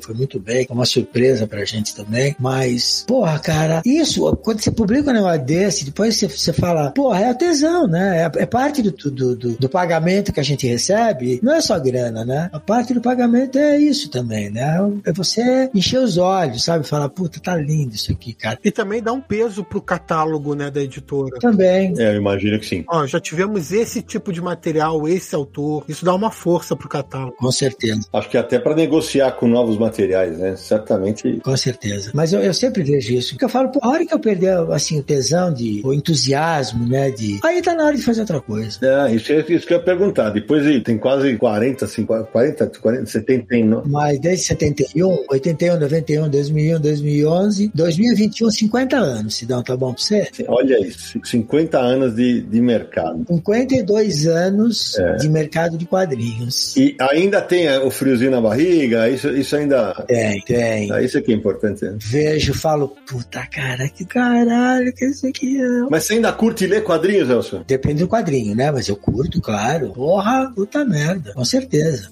foi 0.00 0.14
muito 0.14 0.38
bem, 0.38 0.66
é 0.68 0.72
uma 0.72 0.84
surpresa 0.84 1.46
pra 1.46 1.64
gente 1.64 1.94
também, 1.94 2.34
mas, 2.38 3.04
porra, 3.06 3.38
cara, 3.38 3.82
isso, 3.84 4.34
quando 4.36 4.60
você 4.60 4.70
publica 4.70 5.10
um 5.10 5.14
negócio 5.14 5.44
desse, 5.44 5.84
depois 5.84 6.16
você, 6.16 6.28
você 6.28 6.52
fala, 6.52 6.90
porra, 6.90 7.20
é 7.20 7.30
a 7.30 7.34
tesão, 7.34 7.86
né? 7.86 8.30
É, 8.36 8.42
é 8.42 8.46
parte 8.46 8.82
do, 8.82 8.90
do, 8.90 9.36
do, 9.36 9.52
do, 9.56 9.68
pagamento 9.68 10.32
que 10.32 10.40
a 10.40 10.42
gente 10.42 10.66
recebe, 10.66 11.40
não 11.42 11.54
é 11.54 11.60
só 11.60 11.78
grana, 11.78 12.24
né? 12.24 12.50
A 12.52 12.60
parte 12.60 12.94
do 12.94 13.00
pagamento 13.00 13.58
é 13.58 13.78
isso 13.78 14.10
também, 14.10 14.50
né? 14.50 14.78
É 15.04 15.12
você 15.12 15.70
encher 15.74 15.98
os 15.98 16.16
olhos, 16.16 16.64
sabe? 16.64 16.86
Falar, 16.86 17.08
puta, 17.08 17.40
tá 17.40 17.56
lindo 17.56 17.94
isso 17.94 18.12
aqui, 18.12 18.32
cara. 18.32 18.58
E 18.64 18.70
também 18.70 19.02
dá 19.02 19.12
um 19.12 19.20
peso 19.20 19.64
pro 19.64 19.80
catálogo, 19.80 20.54
né, 20.54 20.70
da 20.70 20.82
editora. 20.82 21.38
Também. 21.40 21.94
É, 21.98 22.14
eu 22.14 22.16
imagino 22.16 22.58
que 22.58 22.66
sim. 22.66 22.84
Ó, 22.88 23.06
já 23.06 23.20
tivemos 23.20 23.72
esse 23.72 24.02
tipo 24.02 24.32
de 24.32 24.40
material, 24.40 25.08
esse 25.08 25.34
autor, 25.34 25.84
isso 25.88 26.04
dá 26.04 26.14
uma 26.14 26.30
força 26.30 26.76
pro 26.76 26.88
catálogo. 26.88 27.36
Com 27.36 27.52
certeza. 27.52 28.02
Acho 28.12 28.28
que 28.28 28.36
até 28.36 28.58
para 28.58 28.74
negociar 28.74 29.32
com 29.32 29.46
novos 29.46 29.78
materiais, 29.82 30.38
né? 30.38 30.56
Certamente. 30.56 31.40
Com 31.44 31.56
certeza. 31.56 32.10
Mas 32.14 32.32
eu, 32.32 32.40
eu 32.40 32.54
sempre 32.54 32.82
vejo 32.82 33.12
isso. 33.12 33.30
Porque 33.30 33.44
eu 33.44 33.48
falo, 33.48 33.70
pô, 33.70 33.78
a 33.82 33.88
hora 33.88 34.06
que 34.06 34.14
eu 34.14 34.18
perder, 34.18 34.56
assim, 34.72 34.98
o 34.98 35.02
tesão, 35.02 35.52
de, 35.52 35.80
o 35.84 35.92
entusiasmo, 35.92 36.88
né? 36.88 37.10
De. 37.10 37.40
Aí 37.44 37.60
tá 37.62 37.74
na 37.74 37.84
hora 37.84 37.96
de 37.96 38.02
fazer 38.02 38.20
outra 38.20 38.40
coisa. 38.40 38.78
É, 38.82 39.14
isso, 39.14 39.32
é, 39.32 39.40
isso 39.48 39.66
que 39.66 39.74
eu 39.74 39.78
ia 39.78 39.84
perguntar. 39.84 40.30
Depois 40.30 40.62
tem 40.82 40.98
quase 40.98 41.36
40, 41.36 41.86
50, 41.86 42.24
40, 42.24 42.66
40 42.80 43.06
79. 43.06 43.88
Mas 43.88 44.18
desde 44.18 44.46
71, 44.46 45.24
81, 45.28 45.78
91, 45.78 46.28
2001, 46.28 46.80
2011, 46.80 47.70
2021, 47.74 48.50
50 48.50 48.96
anos, 48.96 49.34
Sidão, 49.34 49.62
tá 49.62 49.76
bom 49.76 49.92
pra 49.92 50.02
você? 50.02 50.28
Olha 50.48 50.78
isso, 50.86 51.18
50 51.22 51.78
anos 51.78 52.14
de, 52.14 52.42
de 52.42 52.60
mercado. 52.60 53.24
52 53.28 54.26
anos 54.26 54.98
é. 54.98 55.16
de 55.16 55.28
mercado 55.28 55.76
de 55.76 55.86
quadrinhos. 55.86 56.76
E 56.76 56.96
ainda 57.00 57.40
tem 57.40 57.68
o 57.78 57.90
friozinho 57.90 58.30
na 58.30 58.40
barriga? 58.40 59.08
Isso, 59.08 59.28
isso 59.30 59.56
ainda. 59.56 59.71
Tem, 60.06 60.40
tem. 60.42 60.92
Ah, 60.92 61.02
isso 61.02 61.18
aqui 61.18 61.32
é 61.32 61.34
importante. 61.34 61.84
Né? 61.84 61.96
Vejo, 61.98 62.54
falo, 62.54 62.88
puta 63.06 63.46
cara, 63.46 63.88
que 63.88 64.04
caralho 64.04 64.92
que 64.94 65.04
isso 65.04 65.26
aqui 65.26 65.60
é. 65.60 65.80
Mas 65.90 66.04
você 66.04 66.14
ainda 66.14 66.32
curte 66.32 66.66
ler 66.66 66.82
quadrinhos, 66.82 67.28
Elson? 67.28 67.64
Depende 67.66 68.02
do 68.02 68.08
quadrinho, 68.08 68.54
né? 68.54 68.70
Mas 68.70 68.88
eu 68.88 68.96
curto, 68.96 69.40
claro. 69.40 69.90
Porra, 69.92 70.50
puta 70.54 70.84
merda, 70.84 71.32
com 71.34 71.44
certeza. 71.44 72.10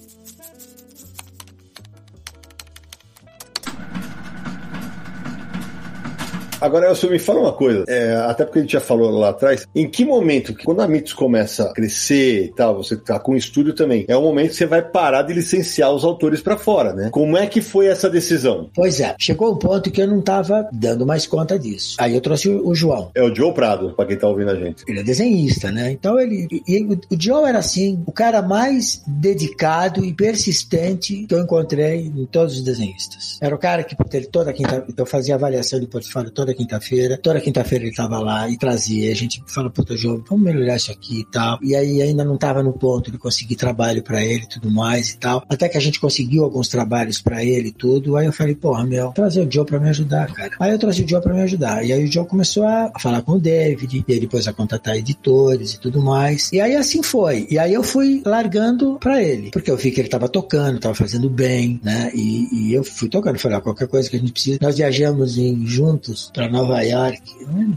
Agora, 6.61 6.87
Elcio, 6.87 7.09
me 7.09 7.17
fala 7.19 7.39
uma 7.41 7.53
coisa, 7.53 7.83
é, 7.87 8.15
até 8.27 8.45
porque 8.45 8.59
a 8.59 8.61
gente 8.61 8.73
já 8.73 8.79
falou 8.79 9.09
lá 9.09 9.29
atrás, 9.29 9.67
em 9.75 9.89
que 9.89 10.05
momento, 10.05 10.53
quando 10.63 10.81
a 10.81 10.87
Mitos 10.87 11.13
começa 11.13 11.63
a 11.63 11.73
crescer 11.73 12.45
e 12.45 12.53
tal, 12.53 12.75
você 12.77 12.95
tá 12.95 13.19
com 13.19 13.31
o 13.33 13.35
estúdio 13.35 13.73
também, 13.73 14.05
é 14.07 14.15
o 14.15 14.21
momento 14.21 14.49
que 14.51 14.55
você 14.57 14.65
vai 14.67 14.81
parar 14.81 15.23
de 15.23 15.33
licenciar 15.33 15.91
os 15.91 16.03
autores 16.03 16.39
para 16.41 16.57
fora, 16.57 16.93
né? 16.93 17.09
Como 17.11 17.35
é 17.35 17.47
que 17.47 17.61
foi 17.61 17.87
essa 17.87 18.09
decisão? 18.09 18.69
Pois 18.75 18.99
é, 18.99 19.15
chegou 19.19 19.51
um 19.51 19.57
ponto 19.57 19.89
que 19.89 20.01
eu 20.01 20.07
não 20.07 20.21
tava 20.21 20.69
dando 20.71 21.05
mais 21.05 21.25
conta 21.25 21.57
disso. 21.57 21.95
Aí 21.99 22.13
eu 22.13 22.21
trouxe 22.21 22.47
o, 22.49 22.75
João. 22.75 23.09
É 23.15 23.23
o 23.23 23.33
Joe 23.33 23.53
Prado, 23.53 23.93
pra 23.95 24.05
quem 24.05 24.17
tá 24.17 24.27
ouvindo 24.27 24.51
a 24.51 24.55
gente. 24.55 24.83
Ele 24.87 24.99
é 24.99 25.03
desenhista, 25.03 25.71
né? 25.71 25.91
Então 25.91 26.19
ele. 26.19 26.47
e- 26.67 26.83
o- 26.83 26.99
Joe 27.19 27.43
era 27.49 27.57
assim, 27.59 28.03
o 28.05 28.11
cara 28.11 28.41
mais 28.41 29.01
dedicado 29.07 30.05
e 30.05 30.13
persistente 30.13 31.25
que 31.27 31.33
eu 31.33 31.39
encontrei 31.39 32.11
em 32.15 32.25
todos 32.25 32.55
os 32.55 32.61
desenhistas. 32.61 33.37
Era 33.41 33.55
o 33.55 33.57
cara 33.57 33.83
que 33.83 33.95
puta, 33.95 34.17
ele 34.17 34.27
toda 34.27 34.53
quinta 34.53 34.85
eu 34.95 35.05
fazia 35.05 35.35
avaliação 35.35 35.79
de 35.79 35.87
portfólio 35.87 36.29
toda 36.31 36.50
quinta-feira. 36.53 37.17
Toda 37.17 37.39
quinta-feira 37.39 37.85
ele 37.85 37.95
tava 37.95 38.19
lá 38.19 38.49
e 38.49 38.57
trazia. 38.57 39.11
A 39.11 39.15
gente 39.15 39.43
fala, 39.47 39.69
puta, 39.69 39.95
Joe, 39.95 40.21
vamos 40.27 40.43
melhorar 40.43 40.75
isso 40.75 40.91
aqui 40.91 41.21
e 41.21 41.25
tal. 41.25 41.59
E 41.61 41.75
aí 41.75 42.01
ainda 42.01 42.23
não 42.23 42.37
tava 42.37 42.63
no 42.63 42.73
ponto 42.73 43.11
de 43.11 43.17
conseguir 43.17 43.55
trabalho 43.55 44.03
pra 44.03 44.23
ele 44.23 44.43
e 44.43 44.49
tudo 44.49 44.71
mais 44.71 45.11
e 45.11 45.17
tal. 45.17 45.43
Até 45.49 45.69
que 45.69 45.77
a 45.77 45.81
gente 45.81 45.99
conseguiu 45.99 46.43
alguns 46.43 46.67
trabalhos 46.67 47.21
pra 47.21 47.43
ele 47.43 47.69
e 47.69 47.71
tudo. 47.71 48.15
Aí 48.15 48.25
eu 48.25 48.33
falei, 48.33 48.55
porra, 48.55 48.85
meu, 48.85 49.11
trazer 49.11 49.45
o 49.45 49.51
Joe 49.51 49.65
pra 49.65 49.79
me 49.79 49.89
ajudar, 49.89 50.31
cara. 50.33 50.51
Aí 50.59 50.71
eu 50.71 50.79
trouxe 50.79 51.03
o 51.03 51.07
Joe 51.07 51.21
pra 51.21 51.33
me 51.33 51.41
ajudar. 51.41 51.85
E 51.85 51.93
aí 51.93 52.03
o 52.03 52.11
Joe 52.11 52.25
começou 52.25 52.65
a 52.65 52.91
falar 52.99 53.21
com 53.21 53.33
o 53.33 53.39
David, 53.39 54.03
e 54.07 54.19
depois 54.19 54.47
a 54.47 54.53
contatar 54.53 54.97
editores 54.97 55.73
e 55.73 55.79
tudo 55.79 56.01
mais. 56.01 56.51
E 56.51 56.59
aí 56.59 56.75
assim 56.75 57.01
foi. 57.03 57.47
E 57.49 57.57
aí 57.57 57.73
eu 57.73 57.83
fui 57.83 58.21
largando 58.25 58.97
pra 58.99 59.21
ele, 59.21 59.51
porque 59.51 59.69
eu 59.69 59.77
vi 59.77 59.91
que 59.91 59.99
ele 59.99 60.09
tava 60.09 60.27
tocando, 60.27 60.79
tava 60.79 60.95
fazendo 60.95 61.29
bem, 61.29 61.79
né? 61.83 62.11
E, 62.13 62.47
e 62.69 62.73
eu 62.73 62.83
fui 62.83 63.09
tocando. 63.09 63.39
Falei, 63.39 63.57
ah, 63.57 63.61
qualquer 63.61 63.87
coisa 63.87 64.09
que 64.09 64.15
a 64.15 64.19
gente 64.19 64.31
precisa. 64.31 64.59
Nós 64.61 64.77
viajamos 64.77 65.37
em, 65.37 65.65
juntos 65.65 66.31
pra 66.41 66.49
Nova 66.49 66.81
York, 66.81 67.21